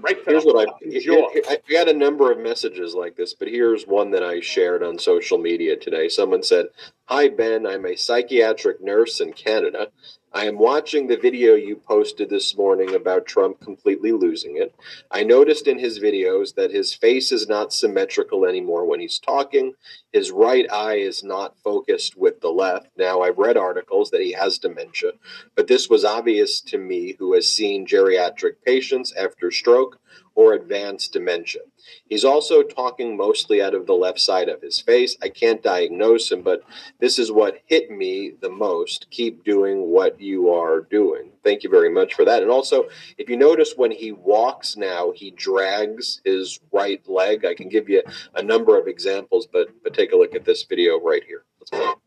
right 0.00 0.16
Here's 0.26 0.44
what 0.44 0.68
I, 0.68 0.72
here- 1.00 1.26
I 1.48 1.58
got 1.70 1.88
a 1.88 1.92
number 1.94 2.30
of 2.32 2.38
messages 2.38 2.94
like 2.94 3.16
this, 3.16 3.34
but 3.34 3.48
here's 3.48 3.86
one 3.86 4.10
that 4.12 4.22
I 4.22 4.40
shared 4.40 4.82
on 4.82 4.98
social 4.98 5.38
media 5.38 5.76
today. 5.76 6.08
Someone 6.08 6.42
said, 6.42 6.66
Hi, 7.06 7.28
Ben. 7.28 7.66
I'm 7.66 7.86
a 7.86 7.96
psychiatric 7.96 8.82
nurse 8.82 9.20
in 9.20 9.32
Canada. 9.32 9.88
I 10.36 10.44
am 10.44 10.58
watching 10.58 11.06
the 11.06 11.16
video 11.16 11.54
you 11.54 11.76
posted 11.76 12.28
this 12.28 12.58
morning 12.58 12.94
about 12.94 13.24
Trump 13.24 13.58
completely 13.58 14.12
losing 14.12 14.58
it. 14.58 14.74
I 15.10 15.22
noticed 15.22 15.66
in 15.66 15.78
his 15.78 15.98
videos 15.98 16.56
that 16.56 16.72
his 16.72 16.92
face 16.92 17.32
is 17.32 17.48
not 17.48 17.72
symmetrical 17.72 18.44
anymore 18.44 18.84
when 18.84 19.00
he's 19.00 19.18
talking. 19.18 19.72
His 20.12 20.30
right 20.30 20.70
eye 20.70 20.96
is 20.96 21.24
not 21.24 21.56
focused 21.64 22.18
with 22.18 22.42
the 22.42 22.50
left. 22.50 22.88
Now, 22.98 23.22
I've 23.22 23.38
read 23.38 23.56
articles 23.56 24.10
that 24.10 24.20
he 24.20 24.32
has 24.32 24.58
dementia, 24.58 25.12
but 25.54 25.68
this 25.68 25.88
was 25.88 26.04
obvious 26.04 26.60
to 26.60 26.76
me 26.76 27.16
who 27.18 27.32
has 27.32 27.50
seen 27.50 27.86
geriatric 27.86 28.56
patients 28.62 29.14
after 29.14 29.50
stroke 29.50 29.98
or 30.36 30.52
advanced 30.52 31.14
dementia. 31.14 31.62
He's 32.08 32.24
also 32.24 32.62
talking 32.62 33.16
mostly 33.16 33.62
out 33.62 33.74
of 33.74 33.86
the 33.86 33.94
left 33.94 34.20
side 34.20 34.48
of 34.48 34.60
his 34.60 34.80
face. 34.80 35.16
I 35.22 35.30
can't 35.30 35.62
diagnose 35.62 36.30
him, 36.30 36.42
but 36.42 36.62
this 37.00 37.18
is 37.18 37.32
what 37.32 37.62
hit 37.66 37.90
me 37.90 38.34
the 38.40 38.50
most. 38.50 39.10
Keep 39.10 39.44
doing 39.44 39.90
what 39.90 40.20
you 40.20 40.52
are 40.52 40.82
doing. 40.82 41.30
Thank 41.42 41.62
you 41.62 41.70
very 41.70 41.90
much 41.90 42.14
for 42.14 42.24
that. 42.24 42.42
And 42.42 42.50
also, 42.50 42.88
if 43.16 43.30
you 43.30 43.36
notice 43.36 43.74
when 43.76 43.90
he 43.90 44.12
walks 44.12 44.76
now, 44.76 45.12
he 45.12 45.30
drags 45.30 46.20
his 46.24 46.60
right 46.70 47.02
leg. 47.08 47.44
I 47.44 47.54
can 47.54 47.68
give 47.68 47.88
you 47.88 48.02
a 48.34 48.42
number 48.42 48.78
of 48.78 48.86
examples, 48.86 49.46
but 49.50 49.68
but 49.82 49.94
take 49.94 50.12
a 50.12 50.16
look 50.16 50.34
at 50.34 50.44
this 50.44 50.64
video 50.64 51.00
right 51.00 51.24
here. 51.24 51.44
Let's 51.60 51.70
go. 51.70 52.00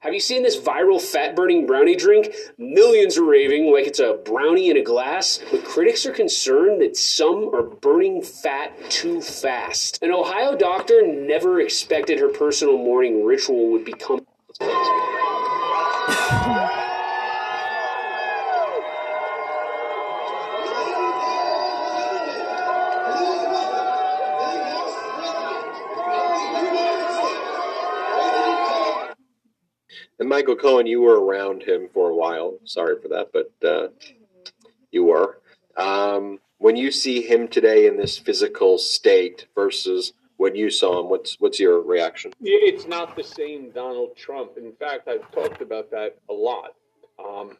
Have 0.00 0.14
you 0.14 0.20
seen 0.20 0.44
this 0.44 0.56
viral 0.56 1.02
fat 1.02 1.34
burning 1.34 1.66
brownie 1.66 1.96
drink? 1.96 2.32
Millions 2.56 3.18
are 3.18 3.24
raving 3.24 3.72
like 3.72 3.84
it's 3.84 3.98
a 3.98 4.16
brownie 4.24 4.70
in 4.70 4.76
a 4.76 4.82
glass, 4.82 5.40
but 5.50 5.64
critics 5.64 6.06
are 6.06 6.12
concerned 6.12 6.80
that 6.82 6.96
some 6.96 7.52
are 7.52 7.64
burning 7.64 8.22
fat 8.22 8.78
too 8.90 9.20
fast. 9.20 10.00
An 10.00 10.12
Ohio 10.12 10.56
doctor 10.56 11.04
never 11.04 11.60
expected 11.60 12.20
her 12.20 12.28
personal 12.28 12.78
morning 12.78 13.24
ritual 13.24 13.72
would 13.72 13.84
become. 13.84 14.24
Michael 30.38 30.54
Cohen, 30.54 30.86
you 30.86 31.00
were 31.00 31.20
around 31.20 31.64
him 31.64 31.88
for 31.92 32.10
a 32.10 32.14
while. 32.14 32.60
Sorry 32.62 32.94
for 33.02 33.08
that, 33.08 33.32
but 33.32 33.50
uh, 33.68 33.88
you 34.92 35.02
were. 35.02 35.40
Um, 35.76 36.38
when 36.58 36.76
you 36.76 36.92
see 36.92 37.22
him 37.22 37.48
today 37.48 37.88
in 37.88 37.96
this 37.96 38.16
physical 38.16 38.78
state 38.78 39.48
versus 39.56 40.12
when 40.36 40.54
you 40.54 40.70
saw 40.70 41.00
him, 41.00 41.08
what's 41.08 41.40
what's 41.40 41.58
your 41.58 41.82
reaction? 41.82 42.32
It's 42.40 42.86
not 42.86 43.16
the 43.16 43.24
same 43.24 43.72
Donald 43.72 44.16
Trump. 44.16 44.52
In 44.56 44.72
fact, 44.74 45.08
I've 45.08 45.28
talked 45.32 45.60
about 45.60 45.90
that 45.90 46.16
a 46.30 46.32
lot. 46.32 46.76
Um, 47.18 47.56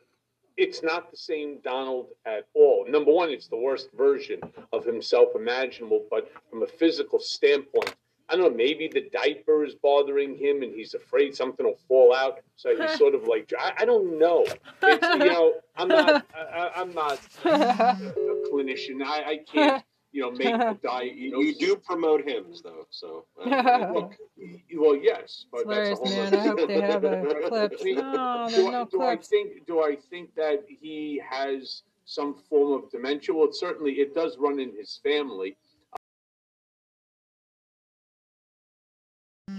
it's 0.56 0.80
not 0.80 1.10
the 1.10 1.16
same 1.16 1.58
Donald 1.64 2.06
at 2.26 2.46
all. 2.54 2.86
Number 2.88 3.10
one, 3.12 3.30
it's 3.30 3.48
the 3.48 3.56
worst 3.56 3.88
version 3.98 4.38
of 4.72 4.84
himself 4.84 5.30
imaginable, 5.34 6.04
but 6.12 6.30
from 6.48 6.62
a 6.62 6.66
physical 6.68 7.18
standpoint, 7.18 7.96
I 8.30 8.36
don't 8.36 8.50
know, 8.50 8.56
maybe 8.56 8.88
the 8.88 9.08
diaper 9.10 9.64
is 9.64 9.74
bothering 9.74 10.36
him 10.36 10.62
and 10.62 10.74
he's 10.74 10.94
afraid 10.94 11.34
something 11.34 11.64
will 11.64 11.78
fall 11.88 12.14
out. 12.14 12.40
So 12.56 12.76
he's 12.76 12.98
sort 12.98 13.14
of 13.14 13.24
like, 13.24 13.52
I, 13.58 13.72
I 13.78 13.84
don't 13.86 14.18
know. 14.18 14.44
It's, 14.82 15.08
you 15.14 15.30
know, 15.30 15.54
I'm 15.76 15.88
not, 15.88 16.26
I, 16.34 16.70
I'm 16.76 16.92
not 16.92 17.18
a 17.44 17.48
clinician. 18.52 19.02
I, 19.02 19.24
I 19.26 19.40
can't, 19.50 19.82
you 20.12 20.22
know, 20.22 20.30
make 20.30 20.54
the 20.58 20.78
diet. 20.82 21.14
You, 21.16 21.30
know, 21.30 21.40
You 21.40 21.54
do 21.54 21.76
promote 21.76 22.22
Hims, 22.26 22.60
though, 22.62 22.86
so. 22.90 23.24
uh, 23.40 23.90
Look, 23.94 24.16
well, 24.74 24.96
yes, 24.96 25.46
but 25.50 25.66
that's 25.66 25.90
a 25.90 25.94
whole 25.94 26.06
man. 26.10 26.34
I 26.34 26.46
hope 26.48 26.68
they 26.68 26.80
have 26.80 27.04
a 27.04 27.22
clip. 27.48 27.72
No, 27.82 28.46
do, 28.50 28.56
there's 28.56 28.66
I, 28.66 28.70
no 28.70 28.88
do 28.90 29.02
I 29.02 29.16
think 29.16 29.66
do 29.66 29.82
I 29.82 29.96
think 30.10 30.34
that 30.34 30.64
he 30.68 31.20
has 31.28 31.82
some 32.04 32.34
form 32.48 32.72
of 32.82 32.90
dementia? 32.90 33.34
Well, 33.34 33.48
it 33.48 33.54
certainly 33.54 33.92
it 33.94 34.14
does 34.14 34.36
run 34.38 34.58
in 34.60 34.74
his 34.74 34.98
family. 35.02 35.56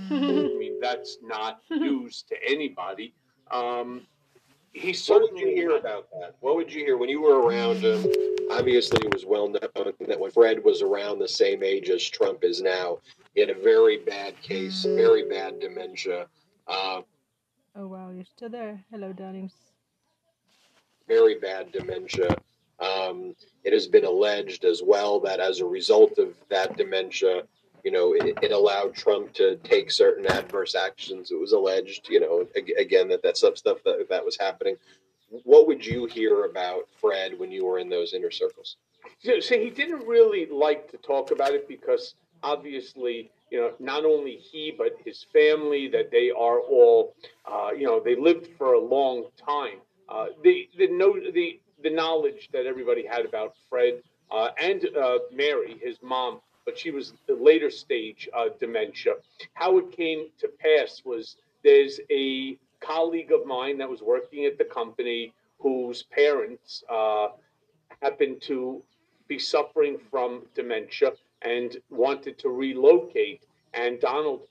I 0.09 0.57
mean, 0.57 0.79
that's 0.81 1.17
not 1.21 1.61
news 1.69 2.23
to 2.29 2.35
anybody. 2.47 3.13
Um, 3.51 4.01
he 4.73 4.93
What 5.07 5.21
would 5.21 5.39
you 5.39 5.47
hear 5.47 5.77
about 5.77 6.09
that? 6.11 6.35
What 6.41 6.55
would 6.55 6.71
you 6.71 6.85
hear 6.85 6.97
when 6.97 7.09
you 7.09 7.21
were 7.21 7.41
around 7.41 7.77
him? 7.77 8.05
Obviously, 8.51 9.05
it 9.05 9.13
was 9.13 9.25
well 9.25 9.47
known 9.47 9.93
that 10.07 10.19
when 10.19 10.31
Fred 10.31 10.63
was 10.63 10.81
around 10.81 11.19
the 11.19 11.27
same 11.27 11.63
age 11.63 11.89
as 11.89 12.07
Trump 12.07 12.43
is 12.43 12.61
now, 12.61 12.99
he 13.33 13.41
had 13.41 13.49
a 13.49 13.55
very 13.55 13.97
bad 13.97 14.39
case, 14.41 14.85
very 14.85 15.27
bad 15.27 15.59
dementia, 15.59 16.27
uh, 16.67 17.01
Oh 17.75 17.87
wow, 17.87 18.09
you're 18.09 18.25
still 18.25 18.49
there. 18.49 18.83
Hello, 18.91 19.13
Downings. 19.13 19.53
very 21.07 21.35
bad 21.39 21.71
dementia. 21.71 22.35
Um, 22.79 23.35
it 23.63 23.73
has 23.73 23.87
been 23.87 24.05
alleged 24.05 24.65
as 24.65 24.81
well 24.83 25.19
that 25.21 25.39
as 25.39 25.59
a 25.59 25.65
result 25.65 26.17
of 26.17 26.35
that 26.49 26.77
dementia, 26.77 27.43
you 27.83 27.91
know, 27.91 28.13
it, 28.13 28.37
it 28.41 28.51
allowed 28.51 28.95
Trump 28.95 29.33
to 29.33 29.55
take 29.57 29.91
certain 29.91 30.25
adverse 30.27 30.75
actions. 30.75 31.31
It 31.31 31.39
was 31.39 31.51
alleged, 31.51 32.07
you 32.09 32.19
know, 32.19 32.47
ag- 32.55 32.73
again 32.77 33.07
that 33.09 33.23
that 33.23 33.37
stuff 33.37 33.57
stuff 33.57 33.79
that 33.85 34.07
that 34.09 34.25
was 34.25 34.37
happening. 34.37 34.75
What 35.43 35.67
would 35.67 35.85
you 35.85 36.05
hear 36.05 36.45
about 36.45 36.87
Fred 36.99 37.37
when 37.37 37.51
you 37.51 37.65
were 37.65 37.79
in 37.79 37.89
those 37.89 38.13
inner 38.13 38.31
circles? 38.31 38.77
So, 39.19 39.39
so 39.39 39.57
he 39.59 39.69
didn't 39.69 40.07
really 40.07 40.47
like 40.47 40.89
to 40.91 40.97
talk 40.97 41.31
about 41.31 41.53
it 41.53 41.67
because 41.67 42.15
obviously, 42.41 43.31
you 43.51 43.59
know, 43.59 43.73
not 43.79 44.05
only 44.05 44.35
he 44.35 44.73
but 44.75 44.95
his 45.05 45.25
family 45.31 45.87
that 45.89 46.11
they 46.11 46.31
are 46.31 46.59
all, 46.59 47.13
uh, 47.45 47.69
you 47.77 47.85
know, 47.85 47.99
they 47.99 48.15
lived 48.15 48.47
for 48.57 48.73
a 48.73 48.79
long 48.79 49.25
time. 49.37 49.79
Uh, 50.07 50.27
the 50.43 50.67
the 50.77 50.87
no 50.87 51.19
the 51.31 51.59
the 51.83 51.89
knowledge 51.89 52.49
that 52.51 52.65
everybody 52.65 53.05
had 53.05 53.25
about 53.25 53.53
Fred 53.69 54.01
uh, 54.31 54.49
and 54.61 54.85
uh, 54.95 55.19
Mary, 55.33 55.79
his 55.81 55.97
mom, 56.01 56.39
but 56.69 56.77
she 56.77 56.91
was 56.91 57.13
the 57.25 57.33
later 57.33 57.71
stage 57.71 58.29
uh, 58.37 58.49
dementia. 58.59 59.13
How 59.55 59.79
it 59.79 59.91
came 59.91 60.27
to 60.37 60.47
pass 60.47 61.01
was 61.03 61.37
there's 61.63 61.99
a 62.11 62.59
colleague 62.79 63.31
of 63.31 63.47
mine 63.47 63.79
that 63.79 63.89
was 63.89 64.03
working 64.03 64.45
at 64.45 64.59
the 64.59 64.65
company 64.65 65.33
whose 65.57 66.03
parents 66.03 66.83
uh, 66.87 67.29
happened 68.03 68.39
to 68.43 68.83
be 69.27 69.39
suffering 69.39 69.97
from 70.11 70.43
dementia 70.53 71.13
and 71.41 71.77
wanted 71.89 72.37
to 72.37 72.49
relocate. 72.49 73.41
And 73.73 73.99
Donald, 73.99 74.41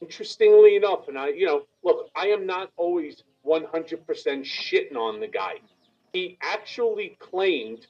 interestingly 0.00 0.74
enough, 0.74 1.06
and 1.06 1.16
I, 1.16 1.28
you 1.28 1.46
know, 1.46 1.62
look, 1.84 2.10
I 2.16 2.26
am 2.26 2.44
not 2.44 2.72
always 2.76 3.22
100% 3.46 3.70
shitting 4.42 4.96
on 4.96 5.20
the 5.20 5.28
guy. 5.28 5.54
He 6.12 6.38
actually 6.42 7.16
claimed 7.20 7.86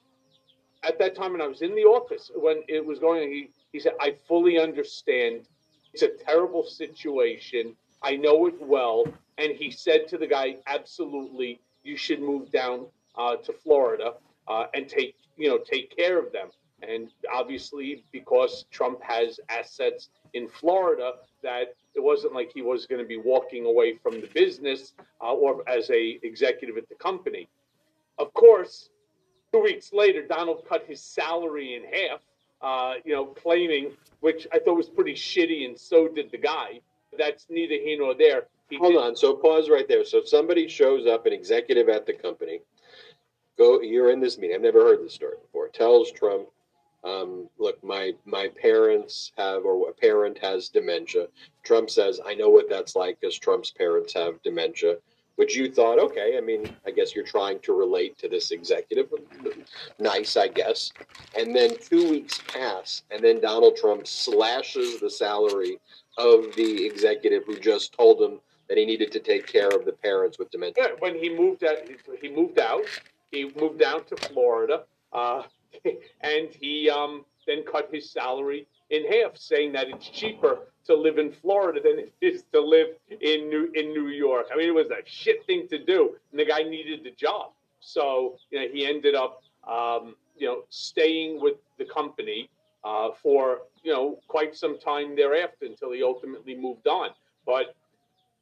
at 0.83 0.99
that 0.99 1.15
time 1.15 1.33
when 1.33 1.41
I 1.41 1.47
was 1.47 1.63
in 1.63 1.75
the 1.75 1.85
office 1.85 2.31
when 2.35 2.63
it 2.69 2.85
was 2.85 2.99
going 2.99 3.31
he, 3.31 3.51
he 3.79 3.83
said, 3.83 3.93
I 4.01 4.17
fully 4.27 4.59
understand. 4.59 5.47
It's 5.95 6.03
a 6.03 6.09
terrible 6.09 6.65
situation. 6.65 7.77
I 8.03 8.17
know 8.17 8.47
it 8.49 8.61
well. 8.61 9.05
And 9.39 9.53
he 9.53 9.71
said 9.71 10.09
to 10.09 10.19
the 10.19 10.27
guy, 10.27 10.57
absolutely, 10.67 11.61
you 11.85 11.97
should 11.97 12.21
move 12.21 12.51
down 12.51 12.87
uh, 13.17 13.37
to 13.37 13.53
Florida 13.53 14.15
uh, 14.49 14.65
and 14.75 14.89
take, 14.89 15.15
you 15.37 15.49
know, 15.49 15.59
take 15.59 15.97
care 15.97 16.19
of 16.19 16.33
them. 16.33 16.49
And 16.83 17.11
obviously, 17.33 18.03
because 18.11 18.65
Trump 18.73 19.01
has 19.01 19.39
assets 19.49 20.09
in 20.35 20.49
Florida, 20.49 21.13
that 21.45 21.77
it 21.95 22.03
wasn't 22.03 22.35
like 22.35 22.51
he 22.53 22.63
was 22.63 22.85
going 22.87 23.01
to 23.01 23.07
be 23.07 23.17
walking 23.17 23.65
away 23.65 23.95
from 23.95 24.21
the 24.21 24.27
business 24.35 24.95
uh, 25.23 25.33
or 25.33 25.63
as 25.69 25.89
a 25.91 26.19
executive 26.25 26.77
at 26.77 26.89
the 26.89 26.97
company. 26.97 27.49
Of 28.19 28.35
course, 28.35 28.91
two 29.53 29.63
weeks 29.63 29.93
later, 29.93 30.27
Donald 30.27 30.65
cut 30.69 30.85
his 30.85 31.01
salary 31.01 31.75
in 31.75 31.85
half, 31.85 32.21
uh, 32.61 32.95
you 33.05 33.15
know, 33.15 33.27
claiming, 33.27 33.93
which 34.21 34.47
I 34.53 34.59
thought 34.59 34.77
was 34.77 34.89
pretty 34.89 35.15
shitty, 35.15 35.65
and 35.67 35.79
so 35.79 36.09
did 36.09 36.31
the 36.31 36.39
guy. 36.39 36.81
That's 37.17 37.47
neither 37.49 37.75
here 37.75 37.99
nor 37.99 38.15
there. 38.15 38.47
He 38.69 38.77
Hold 38.77 38.93
did- 38.93 39.01
on. 39.01 39.17
So 39.17 39.35
pause 39.35 39.71
right 39.71 39.89
there. 39.89 40.05
So 40.05 40.19
if 40.19 40.29
somebody 40.29 40.69
shows 40.69 41.07
up, 41.07 41.27
an 41.27 41.33
executive 41.33 41.89
at 41.89 42.07
the 42.07 42.13
company, 42.13 42.61
go. 43.57 43.81
You're 43.81 44.11
in 44.11 44.21
this 44.21 44.39
meeting. 44.39 44.57
I've 44.57 44.63
never 44.63 44.81
heard 44.83 45.03
this 45.05 45.15
story 45.15 45.37
before. 45.41 45.69
Tells 45.69 46.11
Trump, 46.13 46.49
um, 47.05 47.49
"Look, 47.59 47.83
my 47.83 48.13
my 48.27 48.49
parents 48.49 49.33
have, 49.39 49.65
or 49.65 49.89
a 49.89 49.93
parent 49.93 50.39
has 50.39 50.69
dementia." 50.69 51.29
Trump 51.63 51.89
says, 51.91 52.21
"I 52.25 52.35
know 52.35 52.51
what 52.51 52.69
that's 52.69 52.95
like, 52.95 53.21
because 53.21 53.39
Trump's 53.39 53.71
parents 53.71 54.13
have 54.15 54.43
dementia." 54.43 54.99
Which 55.39 55.55
you 55.55 55.71
thought, 55.71 56.01
okay, 56.01 56.37
I 56.37 56.41
mean, 56.41 56.69
I 56.85 56.91
guess 56.91 57.15
you're 57.15 57.25
trying 57.25 57.61
to 57.61 57.73
relate 57.73 58.19
to 58.19 58.29
this 58.29 58.51
executive. 58.51 59.09
Nice, 60.01 60.37
I 60.37 60.49
guess. 60.49 60.91
And 61.39 61.55
then 61.55 61.77
two 61.81 62.11
weeks 62.11 62.41
pass, 62.49 63.05
and 63.13 63.23
then 63.23 63.41
Donald 63.41 63.77
Trump 63.77 64.09
slashes 64.09 64.99
the 64.99 65.09
salary 65.09 65.79
of 66.17 66.57
the 66.57 66.85
executive 66.85 67.45
who 67.47 67.57
just 67.57 67.93
told 67.93 68.21
him 68.21 68.41
that 68.69 68.79
he 68.79 68.85
needed 68.85 69.13
to 69.13 69.21
take 69.21 69.47
care 69.47 69.69
of 69.69 69.85
the 69.85 69.93
parents 69.93 70.41
with 70.41 70.51
dementia. 70.51 70.89
Yeah, 70.89 70.95
when 70.99 71.15
he 71.15 71.33
moved 71.33 71.63
out, 71.63 71.77
he 72.21 72.29
moved 72.29 72.59
out. 72.59 72.85
He 73.31 73.53
moved 73.57 73.79
down 73.79 74.07
to 74.07 74.17
Florida, 74.17 74.87
uh, 75.13 75.43
and 76.21 76.49
he 76.51 76.91
um, 76.91 77.25
then 77.47 77.63
cut 77.63 77.89
his 77.93 78.11
salary 78.11 78.67
in 78.91 79.07
half, 79.07 79.37
saying 79.37 79.71
that 79.75 79.87
it's 79.89 80.09
cheaper 80.09 80.73
to 80.89 80.97
live 80.97 81.19
in 81.19 81.31
Florida 81.31 81.81
than 81.83 81.99
it 81.99 82.13
is 82.21 82.45
to 82.53 82.61
live 82.61 82.89
in 83.11 83.49
New 83.49 83.71
in 83.75 83.93
New 83.93 84.09
York. 84.09 84.47
I 84.53 84.57
mean, 84.57 84.69
it 84.69 84.75
was 84.75 84.91
a 84.91 85.03
shit 85.05 85.45
thing 85.47 85.69
to 85.69 85.79
do, 85.79 86.17
and 86.31 86.41
the 86.41 86.47
guy 86.47 86.63
needed 86.63 87.05
the 87.05 87.13
job, 87.13 87.53
so 87.81 88.37
you 88.51 88.59
know 88.59 88.67
he 88.73 88.87
ended 88.87 89.15
up 89.15 89.43
um, 89.67 90.17
you 90.37 90.47
know 90.49 90.65
staying 90.71 91.41
with 91.41 91.57
the 91.79 91.85
company 91.85 92.49
uh, 92.85 93.11
for 93.23 93.61
you 93.83 93.93
know 93.93 94.19
quite 94.29 94.57
some 94.57 94.79
time 94.79 95.15
thereafter 95.15 95.67
until 95.67 95.93
he 95.93 96.03
ultimately 96.03 96.57
moved 96.57 96.89
on. 96.89 97.11
But 97.45 97.77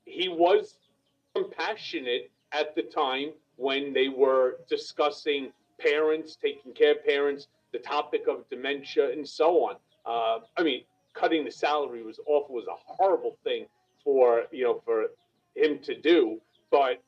he 0.04 0.28
was 0.28 0.78
compassionate 1.34 2.30
at 2.52 2.76
the 2.76 2.82
time 2.82 3.32
when 3.56 3.92
they 3.92 4.08
were 4.08 4.58
discussing 4.68 5.52
parents, 5.80 6.38
taking 6.40 6.72
care 6.72 6.92
of 6.92 7.04
parents, 7.04 7.48
the 7.72 7.78
topic 7.78 8.22
of 8.28 8.48
dementia, 8.50 9.10
and 9.10 9.26
so 9.26 9.64
on. 9.64 9.76
Uh, 10.06 10.44
I 10.56 10.62
mean, 10.62 10.82
cutting 11.18 11.44
the 11.44 11.50
salary 11.50 12.02
was 12.02 12.20
awful, 12.26 12.54
was 12.54 12.66
a 12.66 12.76
horrible 12.94 13.36
thing 13.44 13.66
for 14.04 14.44
you 14.52 14.64
know 14.64 14.82
for 14.84 15.06
him 15.54 15.78
to 15.82 15.98
do, 16.00 16.40
but 16.70 17.02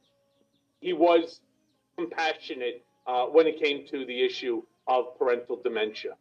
he 0.80 0.92
was 0.92 1.40
compassionate 1.96 2.84
uh, 3.06 3.24
when 3.26 3.46
it 3.46 3.60
came 3.60 3.86
to 3.86 4.04
the 4.06 4.24
issue 4.24 4.62
of 4.86 5.18
parental 5.18 5.60
dementia. 5.62 6.12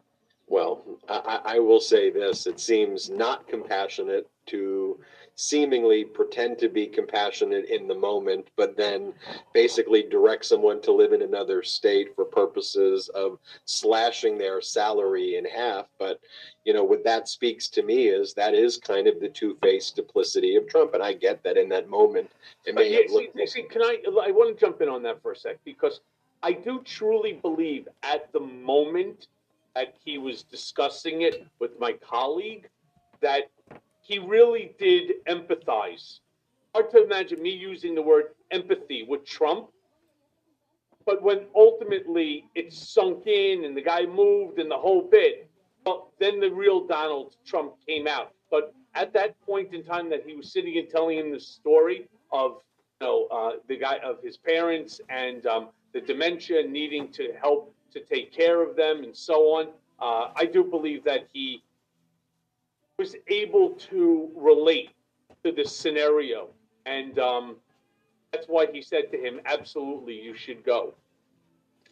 Well, 0.47 0.83
I, 1.09 1.39
I 1.45 1.55
I 1.55 1.59
will 1.59 1.79
say 1.79 2.09
this: 2.09 2.47
it 2.47 2.59
seems 2.59 3.09
not 3.09 3.47
compassionate 3.47 4.27
to 4.47 4.99
seemingly 5.37 6.03
pretend 6.03 6.57
to 6.57 6.67
be 6.67 6.87
compassionate 6.87 7.65
in 7.65 7.87
the 7.87 7.95
moment, 7.95 8.47
but 8.55 8.75
then 8.75 9.13
basically 9.53 10.01
direct 10.01 10.43
someone 10.43 10.81
to 10.81 10.91
live 10.91 11.13
in 11.13 11.21
another 11.21 11.61
state 11.61 12.13
for 12.15 12.25
purposes 12.25 13.07
of 13.09 13.37
slashing 13.65 14.37
their 14.37 14.61
salary 14.61 15.37
in 15.37 15.45
half. 15.45 15.85
But 15.99 16.19
you 16.65 16.73
know, 16.73 16.83
what 16.83 17.03
that 17.03 17.29
speaks 17.29 17.67
to 17.69 17.83
me 17.83 18.07
is 18.07 18.33
that 18.33 18.55
is 18.55 18.77
kind 18.77 19.07
of 19.07 19.19
the 19.19 19.29
two-faced 19.29 19.95
duplicity 19.95 20.55
of 20.55 20.67
Trump, 20.67 20.95
and 20.95 21.03
I 21.03 21.13
get 21.13 21.43
that 21.43 21.55
in 21.55 21.69
that 21.69 21.87
moment 21.87 22.31
it 22.65 22.73
may 22.73 22.91
yeah, 22.91 23.01
have 23.01 23.11
see, 23.11 23.45
see, 23.45 23.63
can 23.63 23.83
I? 23.83 23.99
I 24.05 24.31
want 24.31 24.57
to 24.57 24.65
jump 24.65 24.81
in 24.81 24.89
on 24.89 25.03
that 25.03 25.21
for 25.21 25.33
a 25.33 25.35
sec 25.35 25.57
because 25.63 26.01
I 26.41 26.53
do 26.53 26.81
truly 26.83 27.33
believe 27.33 27.87
at 28.01 28.31
the 28.33 28.39
moment 28.39 29.27
that 29.75 29.93
he 30.03 30.17
was 30.17 30.41
discussing 30.41 31.21
it 31.21 31.45
with 31.59 31.79
my 31.79 31.93
colleague 31.93 32.67
that 33.21 33.51
he 34.07 34.19
really 34.19 34.73
did 34.79 35.25
empathize. 35.25 36.21
Hard 36.73 36.89
to 36.91 37.03
imagine 37.03 37.41
me 37.41 37.49
using 37.49 37.93
the 37.93 38.01
word 38.01 38.27
empathy 38.51 39.03
with 39.03 39.25
Trump, 39.25 39.67
but 41.05 41.21
when 41.21 41.41
ultimately 41.53 42.45
it 42.55 42.71
sunk 42.71 43.27
in 43.27 43.65
and 43.65 43.75
the 43.75 43.81
guy 43.81 44.05
moved 44.05 44.59
and 44.59 44.71
the 44.71 44.77
whole 44.77 45.01
bit, 45.01 45.49
well, 45.85 46.13
then 46.19 46.39
the 46.39 46.49
real 46.49 46.87
Donald 46.87 47.35
Trump 47.45 47.73
came 47.85 48.07
out. 48.07 48.31
But 48.49 48.73
at 48.95 49.11
that 49.13 49.39
point 49.41 49.73
in 49.73 49.83
time 49.83 50.09
that 50.09 50.23
he 50.25 50.35
was 50.35 50.53
sitting 50.53 50.77
and 50.77 50.89
telling 50.89 51.17
him 51.17 51.31
the 51.33 51.39
story 51.39 52.07
of 52.31 52.61
you 53.01 53.07
know, 53.07 53.27
uh, 53.27 53.51
the 53.67 53.77
guy 53.77 53.99
of 54.03 54.23
his 54.23 54.37
parents 54.37 55.01
and 55.09 55.45
um, 55.47 55.69
the 55.93 55.99
dementia, 55.99 56.65
needing 56.65 57.11
to 57.11 57.33
help 57.41 57.73
to 57.91 57.99
take 57.99 58.31
care 58.31 58.61
of 58.61 58.75
them, 58.77 59.03
and 59.03 59.15
so 59.15 59.35
on. 59.57 59.67
Uh, 59.99 60.31
I 60.35 60.45
do 60.45 60.63
believe 60.63 61.03
that 61.03 61.27
he 61.33 61.63
was 62.97 63.15
able 63.27 63.71
to 63.71 64.31
relate 64.35 64.89
to 65.43 65.51
this 65.51 65.75
scenario, 65.75 66.49
and 66.85 67.19
um, 67.19 67.57
that's 68.31 68.47
why 68.47 68.65
he 68.71 68.81
said 68.81 69.11
to 69.11 69.17
him, 69.17 69.39
"Absolutely, 69.45 70.19
you 70.19 70.35
should 70.35 70.63
go." 70.63 70.95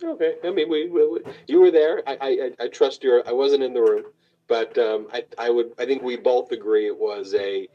Okay, 0.03 0.35
I 0.43 0.51
mean, 0.51 0.69
we, 0.69 0.89
we, 0.89 1.07
we 1.07 1.19
you 1.47 1.61
were 1.61 1.71
there. 1.71 2.01
I, 2.07 2.17
I, 2.19 2.63
I 2.65 2.67
trust 2.67 3.03
your. 3.03 3.27
I 3.27 3.31
wasn't 3.31 3.63
in 3.63 3.73
the 3.73 3.81
room, 3.81 4.05
but 4.47 4.77
um, 4.77 5.07
I, 5.13 5.23
I 5.37 5.49
would. 5.49 5.73
I 5.77 5.85
think 5.85 6.01
we 6.01 6.17
both 6.17 6.51
agree 6.51 6.87
it 6.87 6.97
was 6.97 7.35
a 7.35 7.67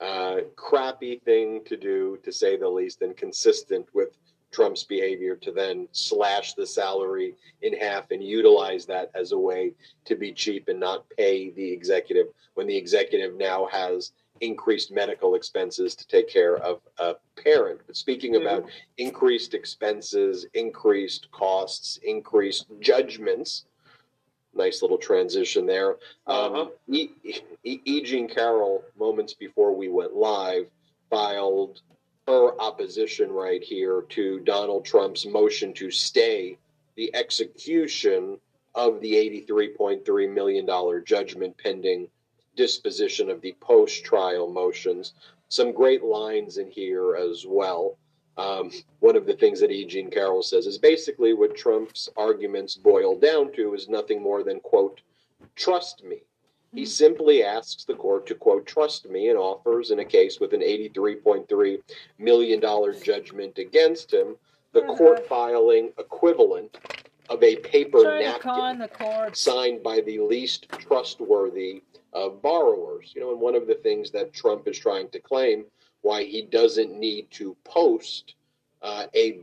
uh, 0.00 0.36
crappy 0.54 1.20
thing 1.24 1.64
to 1.64 1.76
do, 1.76 2.18
to 2.22 2.30
say 2.30 2.56
the 2.56 2.68
least, 2.68 3.02
and 3.02 3.16
consistent 3.16 3.86
with 3.94 4.10
Trump's 4.52 4.84
behavior 4.84 5.36
to 5.36 5.52
then 5.52 5.88
slash 5.92 6.54
the 6.54 6.66
salary 6.66 7.34
in 7.62 7.74
half 7.74 8.10
and 8.10 8.22
utilize 8.22 8.86
that 8.86 9.10
as 9.14 9.32
a 9.32 9.38
way 9.38 9.72
to 10.04 10.16
be 10.16 10.32
cheap 10.32 10.68
and 10.68 10.80
not 10.80 11.04
pay 11.10 11.50
the 11.50 11.72
executive 11.72 12.28
when 12.54 12.66
the 12.66 12.76
executive 12.76 13.36
now 13.36 13.66
has 13.66 14.12
increased 14.40 14.92
medical 14.92 15.34
expenses 15.34 15.94
to 15.94 16.06
take 16.06 16.28
care 16.28 16.56
of 16.58 16.80
a 16.98 17.14
parent. 17.42 17.80
But 17.86 17.96
speaking 17.96 18.36
about 18.36 18.66
increased 18.98 19.54
expenses, 19.54 20.46
increased 20.54 21.30
costs, 21.32 21.98
increased 22.02 22.66
judgments, 22.80 23.66
nice 24.54 24.82
little 24.82 24.98
transition 24.98 25.66
there. 25.66 25.96
Um, 26.26 26.70
e, 26.88 27.10
e, 27.24 27.80
e. 27.84 28.02
Jean 28.02 28.28
Carroll, 28.28 28.82
moments 28.98 29.34
before 29.34 29.74
we 29.74 29.88
went 29.88 30.14
live, 30.14 30.66
filed 31.10 31.82
her 32.26 32.60
opposition 32.60 33.30
right 33.30 33.62
here 33.62 34.02
to 34.08 34.40
Donald 34.40 34.84
Trump's 34.84 35.26
motion 35.26 35.72
to 35.74 35.90
stay 35.90 36.58
the 36.96 37.14
execution 37.14 38.38
of 38.74 39.00
the 39.00 39.12
$83.3 39.48 40.34
million 40.34 41.04
judgment 41.04 41.56
pending 41.58 42.08
disposition 42.56 43.30
of 43.30 43.40
the 43.40 43.54
post 43.60 44.04
trial 44.04 44.50
motions. 44.50 45.14
Some 45.48 45.72
great 45.72 46.02
lines 46.02 46.58
in 46.58 46.70
here 46.70 47.14
as 47.14 47.44
well. 47.46 47.96
Um, 48.36 48.70
one 49.00 49.16
of 49.16 49.24
the 49.24 49.34
things 49.34 49.60
that 49.60 49.70
E. 49.70 49.86
Jean 49.86 50.10
Carroll 50.10 50.42
says 50.42 50.66
is 50.66 50.78
basically 50.78 51.32
what 51.32 51.56
Trump's 51.56 52.08
arguments 52.16 52.76
boil 52.76 53.18
down 53.18 53.52
to 53.52 53.74
is 53.74 53.88
nothing 53.88 54.22
more 54.22 54.42
than, 54.42 54.60
quote, 54.60 55.00
trust 55.54 56.04
me. 56.04 56.22
He 56.76 56.84
simply 56.84 57.42
asks 57.42 57.84
the 57.84 57.94
court 57.94 58.26
to, 58.26 58.34
quote, 58.34 58.66
trust 58.66 59.08
me 59.08 59.30
and 59.30 59.38
offers, 59.38 59.90
in 59.90 60.00
a 60.00 60.04
case 60.04 60.38
with 60.38 60.52
an 60.52 60.60
$83.3 60.60 61.78
million 62.18 62.60
judgment 63.02 63.56
against 63.56 64.12
him, 64.12 64.36
the 64.74 64.82
court 64.82 65.26
filing 65.26 65.92
equivalent 65.98 66.76
of 67.30 67.42
a 67.42 67.56
paper 67.56 68.02
napkin 68.20 68.78
the 68.78 68.88
court. 68.88 69.38
signed 69.38 69.82
by 69.82 70.02
the 70.02 70.18
least 70.18 70.68
trustworthy 70.68 71.82
of 72.12 72.42
borrowers. 72.42 73.10
You 73.14 73.22
know, 73.22 73.32
and 73.32 73.40
one 73.40 73.54
of 73.54 73.66
the 73.66 73.76
things 73.76 74.10
that 74.10 74.34
Trump 74.34 74.68
is 74.68 74.78
trying 74.78 75.08
to 75.08 75.18
claim 75.18 75.64
why 76.02 76.24
he 76.24 76.42
doesn't 76.42 76.92
need 76.92 77.30
to 77.30 77.56
post 77.64 78.34
uh, 78.82 79.06
a 79.14 79.40